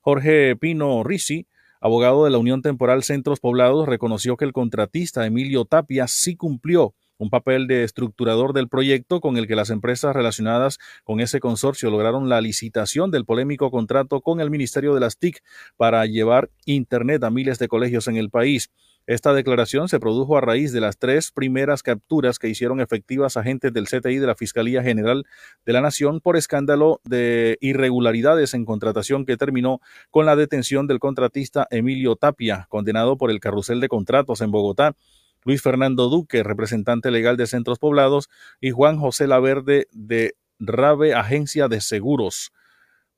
Jorge 0.02 0.54
Pino 0.56 1.02
Risi 1.02 1.46
abogado 1.80 2.24
de 2.24 2.30
la 2.30 2.36
Unión 2.38 2.60
Temporal 2.60 3.02
Centros 3.02 3.40
Poblados, 3.40 3.86
reconoció 3.86 4.38
que 4.38 4.46
el 4.46 4.54
contratista 4.54 5.26
Emilio 5.26 5.66
Tapia 5.66 6.08
sí 6.08 6.34
cumplió 6.34 6.94
un 7.18 7.30
papel 7.30 7.66
de 7.66 7.84
estructurador 7.84 8.54
del 8.54 8.68
proyecto 8.68 9.20
con 9.20 9.36
el 9.36 9.46
que 9.46 9.54
las 9.54 9.68
empresas 9.68 10.16
relacionadas 10.16 10.78
con 11.04 11.20
ese 11.20 11.40
consorcio 11.40 11.90
lograron 11.90 12.28
la 12.30 12.40
licitación 12.40 13.10
del 13.10 13.24
polémico 13.26 13.70
contrato 13.70 14.20
con 14.20 14.40
el 14.40 14.50
Ministerio 14.50 14.94
de 14.94 15.00
las 15.00 15.18
TIC 15.18 15.42
para 15.76 16.04
llevar 16.06 16.50
Internet 16.64 17.22
a 17.22 17.30
miles 17.30 17.58
de 17.58 17.68
colegios 17.68 18.08
en 18.08 18.16
el 18.16 18.30
país. 18.30 18.70
Esta 19.06 19.34
declaración 19.34 19.88
se 19.90 20.00
produjo 20.00 20.38
a 20.38 20.40
raíz 20.40 20.72
de 20.72 20.80
las 20.80 20.96
tres 20.96 21.30
primeras 21.30 21.82
capturas 21.82 22.38
que 22.38 22.48
hicieron 22.48 22.80
efectivas 22.80 23.36
agentes 23.36 23.70
del 23.74 23.86
CTI 23.86 24.16
de 24.16 24.26
la 24.26 24.34
Fiscalía 24.34 24.82
General 24.82 25.26
de 25.66 25.72
la 25.74 25.82
Nación 25.82 26.20
por 26.20 26.38
escándalo 26.38 27.02
de 27.04 27.58
irregularidades 27.60 28.54
en 28.54 28.64
contratación 28.64 29.26
que 29.26 29.36
terminó 29.36 29.80
con 30.10 30.24
la 30.24 30.36
detención 30.36 30.86
del 30.86 31.00
contratista 31.00 31.66
Emilio 31.70 32.16
Tapia, 32.16 32.66
condenado 32.70 33.18
por 33.18 33.30
el 33.30 33.40
carrusel 33.40 33.80
de 33.80 33.88
contratos 33.88 34.40
en 34.40 34.50
Bogotá, 34.50 34.96
Luis 35.44 35.60
Fernando 35.60 36.08
Duque, 36.08 36.42
representante 36.42 37.10
legal 37.10 37.36
de 37.36 37.46
Centros 37.46 37.78
Poblados, 37.78 38.30
y 38.58 38.70
Juan 38.70 38.98
José 38.98 39.26
Laverde 39.26 39.86
de 39.92 40.34
Rave 40.58 41.12
Agencia 41.12 41.68
de 41.68 41.82
Seguros. 41.82 42.52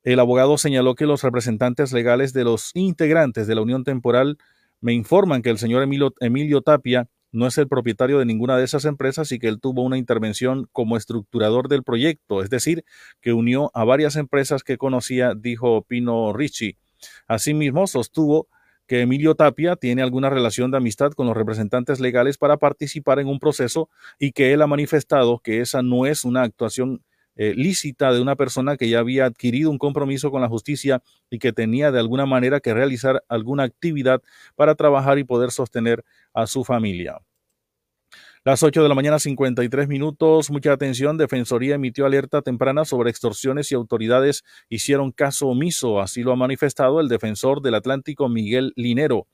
El 0.03 0.19
abogado 0.19 0.59
señaló 0.59 0.97
que 0.97 1.07
los 1.07 1.23
representantes 1.23 1.93
legales 1.93 2.33
de 2.33 2.43
los 2.43 2.73
integrantes 2.75 3.47
de 3.47 3.55
la 3.55 3.63
Unión 3.63 3.85
Temporal 3.85 4.39
me 4.81 4.93
informan 4.93 5.43
que 5.43 5.51
el 5.51 5.59
señor 5.59 5.83
Emilio, 5.83 6.61
Tapia 6.61 7.09
no 7.33 7.47
es 7.47 7.59
el 7.59 7.69
propietario 7.69 8.19
de 8.19 8.25
ninguna 8.25 8.57
de 8.57 8.65
esas 8.65 8.85
empresas 8.85 9.31
y 9.33 9.39
que 9.39 9.49
él 9.49 9.61
tuvo 9.61 9.83
una 9.83 9.99
intervención 9.99 10.69
como 10.73 10.97
estructurador 10.97 11.69
del 11.69 11.83
proyecto, 11.83 12.43
es 12.43 12.51
decir, 12.51 12.85
que 13.21 13.33
unió 13.33 13.71
a 13.75 13.85
varias 13.85 14.17
empresas 14.17 14.63
que 14.63 14.79
conocía, 14.79 15.35
dijo 15.35 15.83
Pino 15.83 16.33
Ricci. 16.33 16.77
Asimismo, 17.27 17.87
sostuvo 17.87 18.49
que 18.87 19.01
Emilio 19.01 19.35
Tapia 19.35 19.77
tiene 19.77 20.03
alguna 20.03 20.31
relación 20.31 20.71
de 20.71 20.77
amistad 20.77 21.13
con 21.13 21.27
los 21.27 21.37
representantes 21.37 22.01
legales 22.01 22.39
para 22.39 22.57
participar 22.57 23.19
en 23.19 23.27
un 23.27 23.41
proceso 23.41 23.91
y 24.19 24.33
que 24.33 24.53
él 24.53 24.63
ha 24.63 24.67
manifestado 24.67 25.41
que 25.41 25.61
esa 25.61 25.83
no 25.83 26.07
es 26.07 26.25
una 26.25 26.43
actuación 26.43 27.03
eh, 27.37 27.55
lícita 27.55 28.13
de 28.13 28.21
una 28.21 28.37
persona 28.37 28.77
que 28.77 28.89
ya 28.89 28.99
había 28.99 29.27
adquirido 29.27 29.71
un 29.71 29.79
compromiso 29.79 30.31
con 30.31 30.41
la 30.41 30.49
justicia 30.49 31.03
y 31.31 31.39
que 31.39 31.53
tenía 31.53 31.93
de 31.93 32.01
alguna 32.01 32.27
manera 32.27 32.61
que 32.61 32.75
realizar 32.75 33.23
alguna 33.29 33.65
actividad 33.65 34.23
para 34.55 34.75
trabajar 34.75 35.19
y 35.19 35.25
poder 35.25 35.51
sostener 35.51 36.05
a 36.33 36.47
su 36.47 36.65
familia. 36.65 37.19
Las 38.47 38.63
8 38.63 38.81
de 38.81 38.89
la 38.89 38.95
mañana 38.95 39.19
53 39.19 39.89
minutos, 39.89 40.51
mucha 40.51 40.73
atención, 40.73 41.19
Defensoría 41.19 41.75
emitió 41.75 42.07
alerta 42.07 42.43
temprana 42.43 42.85
sobre 42.85 43.11
extorsiones 43.11 43.73
y 43.73 43.75
autoridades 43.75 44.45
hicieron 44.69 45.11
caso 45.11 45.49
omiso, 45.49 46.01
así 46.01 46.23
lo 46.23 46.31
ha 46.31 46.37
manifestado 46.37 47.01
el 47.01 47.09
defensor 47.09 47.61
del 47.61 47.75
Atlántico 47.75 48.29
Miguel 48.29 48.73
Linero. 48.77 49.27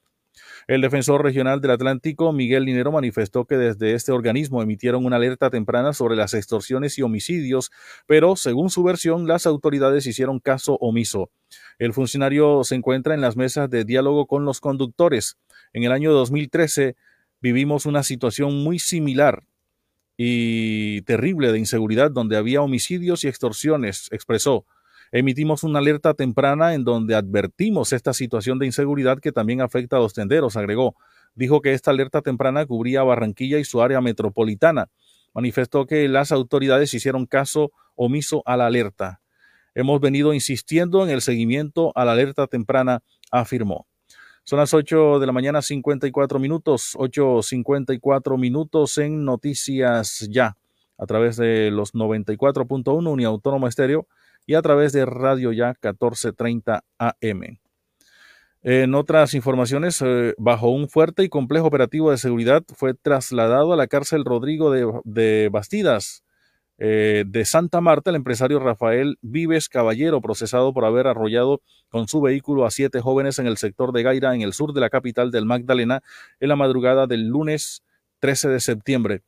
El 0.67 0.81
defensor 0.81 1.23
regional 1.23 1.61
del 1.61 1.73
Atlántico, 1.73 2.33
Miguel 2.33 2.65
Linero, 2.65 2.93
manifestó 2.93 3.45
que 3.45 3.57
desde 3.57 3.95
este 3.95 4.13
organismo 4.13 4.63
emitieron 4.63 5.05
una 5.05 5.17
alerta 5.17 5.51
temprana 5.51 5.93
sobre 5.93 6.17
las 6.17 6.35
extorsiones 6.35 6.99
y 6.99 7.03
homicidios, 7.03 7.71
pero 8.07 8.37
según 8.37 8.71
su 8.71 8.83
versión, 8.83 9.27
las 9.27 9.47
autoridades 9.47 10.07
hicieron 10.07 10.41
caso 10.41 10.77
omiso. 10.81 11.31
El 11.79 11.93
funcionario 11.93 12.65
se 12.65 12.75
encuentra 12.75 13.15
en 13.15 13.21
las 13.21 13.37
mesas 13.37 13.69
de 13.69 13.85
diálogo 13.85 14.27
con 14.27 14.45
los 14.45 14.61
conductores. 14.61 15.37
En 15.73 15.85
el 15.85 15.93
año 15.93 16.13
2013 16.13 16.97
vivimos 17.41 17.87
una 17.87 18.03
situación 18.03 18.63
muy 18.63 18.79
similar 18.79 19.45
y 20.17 21.03
terrible 21.03 21.51
de 21.53 21.59
inseguridad 21.59 22.11
donde 22.11 22.37
había 22.37 22.63
homicidios 22.63 23.25
y 23.25 23.29
extorsiones, 23.29 24.09
expresó. 24.13 24.67
Emitimos 25.15 25.63
una 25.63 25.79
alerta 25.79 26.15
temprana 26.15 26.73
en 26.73 26.85
donde 26.85 27.15
advertimos 27.15 27.93
esta 27.93 28.15
situación 28.15 28.59
de 28.59 28.65
inseguridad 28.65 29.19
que 29.19 29.31
también 29.31 29.61
afecta 29.61 29.99
a 29.99 30.01
los 30.01 30.15
tenderos, 30.15 30.57
agregó. 30.57 30.97
Dijo 31.35 31.61
que 31.61 31.75
esta 31.75 31.91
alerta 31.91 32.23
temprana 32.23 32.65
cubría 32.65 33.03
Barranquilla 33.03 33.59
y 33.59 33.65
su 33.65 33.83
área 33.83 34.01
metropolitana. 34.01 34.89
Manifestó 35.35 35.85
que 35.85 36.09
las 36.09 36.33
autoridades 36.33 36.95
hicieron 36.95 37.27
caso 37.27 37.73
omiso 37.95 38.43
a 38.47 38.57
la 38.57 38.65
alerta. 38.65 39.21
Hemos 39.75 40.01
venido 40.01 40.33
insistiendo 40.33 41.05
en 41.05 41.11
el 41.11 41.21
seguimiento 41.21 41.93
a 41.95 42.07
la 42.07 42.13
alerta 42.13 42.47
temprana, 42.47 43.03
afirmó. 43.31 43.87
Son 44.45 44.59
las 44.59 44.73
8 44.73 45.21
de 45.21 45.27
la 45.27 45.33
mañana, 45.33 45.61
54 45.61 46.39
minutos, 46.39 46.97
8.54 46.97 48.39
minutos 48.39 48.97
en 48.97 49.27
Noticias 49.27 50.27
Ya, 50.31 50.57
a 50.97 51.05
través 51.05 51.37
de 51.37 51.71
los 51.71 51.93
94.1 51.93 53.13
Uniautónoma 53.13 53.69
Estéreo 53.69 54.09
y 54.47 54.55
a 54.55 54.63
través 54.63 54.93
de 54.93 55.07
Radio 55.07 55.53
Ya 55.53 55.69
1430 55.69 56.85
AM. 56.99 57.59
En 58.65 58.95
otras 58.95 59.35
informaciones, 59.35 60.01
eh, 60.03 60.35
bajo 60.39 60.71
un 60.71 60.89
fuerte 60.89 61.25
y 61.25 61.29
complejo 61.29 61.67
operativo 61.67 62.13
de 62.13 62.17
seguridad, 62.17 62.63
fue 62.77 62.95
trasladado 62.95 63.73
a 63.73 63.77
la 63.77 63.89
cárcel 63.89 64.25
Rodrigo 64.25 64.71
de, 65.05 65.49
Bastidas 65.51 66.23
eh, 66.79 67.25
de 67.27 67.45
Santa 67.45 67.81
Marta 67.81 68.11
el 68.11 68.17
empresario 68.17 68.61
Rafael 68.61 69.19
Vives 69.21 69.69
Caballero, 69.69 70.21
procesado 70.21 70.73
por 70.73 70.85
haber 70.85 71.09
arrollado 71.09 71.61
con 71.89 72.07
su 72.07 72.21
vehículo 72.21 72.65
a 72.65 72.71
siete 72.71 73.01
jóvenes 73.01 73.41
en 73.41 73.49
el 73.49 73.57
sector 73.57 73.93
de 73.93 74.05
Gaira, 74.05 74.33
en 74.33 74.43
el 74.43 74.53
sur 74.53 74.73
de 74.73 74.81
la 74.81 74.91
capital 74.91 75.33
del 75.33 75.45
Magdalena, 75.45 76.01
en 76.39 76.49
la 76.49 76.57
madrugada 76.57 77.09
del 77.09 77.27
lunes 77.27 77.83
13 78.21 78.49
de 78.49 78.61
septiembre. 78.61 79.23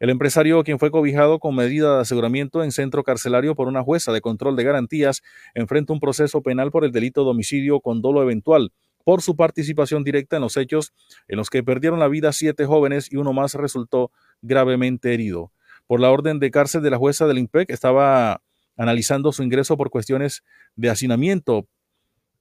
El 0.00 0.10
empresario, 0.10 0.62
quien 0.62 0.78
fue 0.78 0.90
cobijado 0.90 1.40
con 1.40 1.56
medida 1.56 1.96
de 1.96 2.02
aseguramiento 2.02 2.62
en 2.62 2.70
centro 2.70 3.02
carcelario 3.02 3.56
por 3.56 3.66
una 3.66 3.82
jueza 3.82 4.12
de 4.12 4.20
control 4.20 4.54
de 4.54 4.62
garantías, 4.62 5.22
enfrenta 5.54 5.92
un 5.92 5.98
proceso 5.98 6.40
penal 6.42 6.70
por 6.70 6.84
el 6.84 6.92
delito 6.92 7.24
de 7.24 7.30
homicidio 7.30 7.80
con 7.80 8.00
dolo 8.00 8.22
eventual 8.22 8.72
por 9.08 9.22
su 9.22 9.36
participación 9.36 10.04
directa 10.04 10.36
en 10.36 10.42
los 10.42 10.58
hechos 10.58 10.92
en 11.28 11.38
los 11.38 11.48
que 11.48 11.62
perdieron 11.62 11.98
la 11.98 12.08
vida 12.08 12.30
siete 12.30 12.66
jóvenes 12.66 13.10
y 13.10 13.16
uno 13.16 13.32
más 13.32 13.54
resultó 13.54 14.10
gravemente 14.42 15.14
herido. 15.14 15.50
Por 15.86 15.98
la 15.98 16.10
orden 16.10 16.38
de 16.40 16.50
cárcel 16.50 16.82
de 16.82 16.90
la 16.90 16.98
jueza 16.98 17.26
del 17.26 17.38
IMPEC, 17.38 17.70
estaba 17.70 18.42
analizando 18.76 19.32
su 19.32 19.42
ingreso 19.42 19.78
por 19.78 19.88
cuestiones 19.88 20.44
de 20.76 20.90
hacinamiento, 20.90 21.66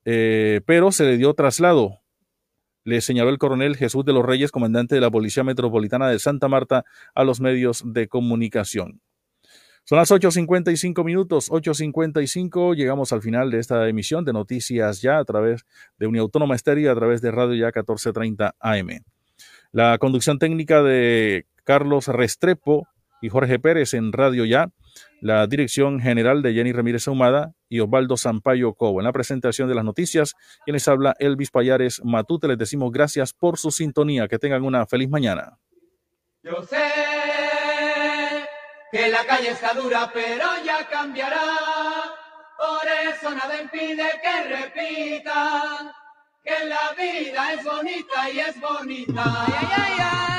eh, 0.03 0.59
pero 0.65 0.91
se 0.91 1.05
le 1.05 1.15
dio 1.15 1.33
traslado 1.33 2.01
le 2.87 3.01
señaló 3.01 3.29
el 3.31 3.37
coronel 3.37 3.75
Jesús 3.75 4.05
de 4.05 4.13
los 4.13 4.25
Reyes, 4.25 4.49
comandante 4.49 4.95
de 4.95 5.01
la 5.01 5.11
Policía 5.11 5.43
Metropolitana 5.43 6.07
de 6.07 6.19
Santa 6.19 6.47
Marta, 6.47 6.85
a 7.13 7.25
los 7.25 7.41
medios 7.41 7.83
de 7.85 8.07
comunicación. 8.07 9.01
Son 9.83 9.97
las 9.97 10.09
8.55 10.09 11.03
minutos, 11.03 11.51
8.55, 11.51 12.77
llegamos 12.77 13.11
al 13.11 13.21
final 13.21 13.51
de 13.51 13.59
esta 13.59 13.89
emisión 13.89 14.23
de 14.23 14.31
Noticias 14.31 15.01
Ya 15.01 15.17
a 15.17 15.25
través 15.25 15.65
de 15.99 16.07
Uniautónoma 16.07 16.55
Estéreo, 16.55 16.89
a 16.89 16.95
través 16.95 17.21
de 17.21 17.31
Radio 17.31 17.55
Ya 17.55 17.65
1430 17.65 18.55
AM. 18.57 19.03
La 19.73 19.97
conducción 19.97 20.39
técnica 20.39 20.81
de 20.81 21.45
Carlos 21.65 22.07
Restrepo 22.07 22.87
y 23.21 23.27
Jorge 23.27 23.59
Pérez 23.59 23.95
en 23.95 24.13
Radio 24.13 24.45
Ya 24.45 24.69
la 25.21 25.47
dirección 25.47 25.99
general 25.99 26.41
de 26.41 26.53
Jenny 26.53 26.71
Ramírez 26.71 27.07
Ahumada 27.07 27.53
y 27.69 27.79
Osvaldo 27.79 28.17
Sampaio 28.17 28.73
Cobo. 28.73 28.99
En 28.99 29.05
la 29.05 29.11
presentación 29.11 29.67
de 29.67 29.75
las 29.75 29.85
noticias, 29.85 30.35
quien 30.65 30.73
les 30.73 30.87
habla 30.87 31.15
Elvis 31.19 31.51
Payares 31.51 32.01
Matute, 32.03 32.47
les 32.47 32.57
decimos 32.57 32.91
gracias 32.91 33.33
por 33.33 33.57
su 33.57 33.71
sintonía. 33.71 34.27
Que 34.27 34.39
tengan 34.39 34.63
una 34.63 34.85
feliz 34.85 35.09
mañana. 35.09 35.57
Yo 36.43 36.61
sé 36.63 36.77
que 38.91 39.09
la 39.09 39.25
calle 39.25 39.51
está 39.51 39.73
dura, 39.73 40.09
pero 40.13 40.45
ya 40.65 40.87
cambiará. 40.89 41.43
Por 42.57 42.87
eso 43.13 43.29
nada 43.35 43.61
impide 43.61 44.03
que 44.23 45.23
que 46.47 46.65
la 46.65 46.93
vida 46.97 47.53
es 47.53 47.63
bonita 47.63 48.29
y 48.31 48.39
es 48.39 48.59
bonita. 48.61 49.23
Ay, 49.25 49.53
ay, 49.59 49.93
ay, 49.99 50.36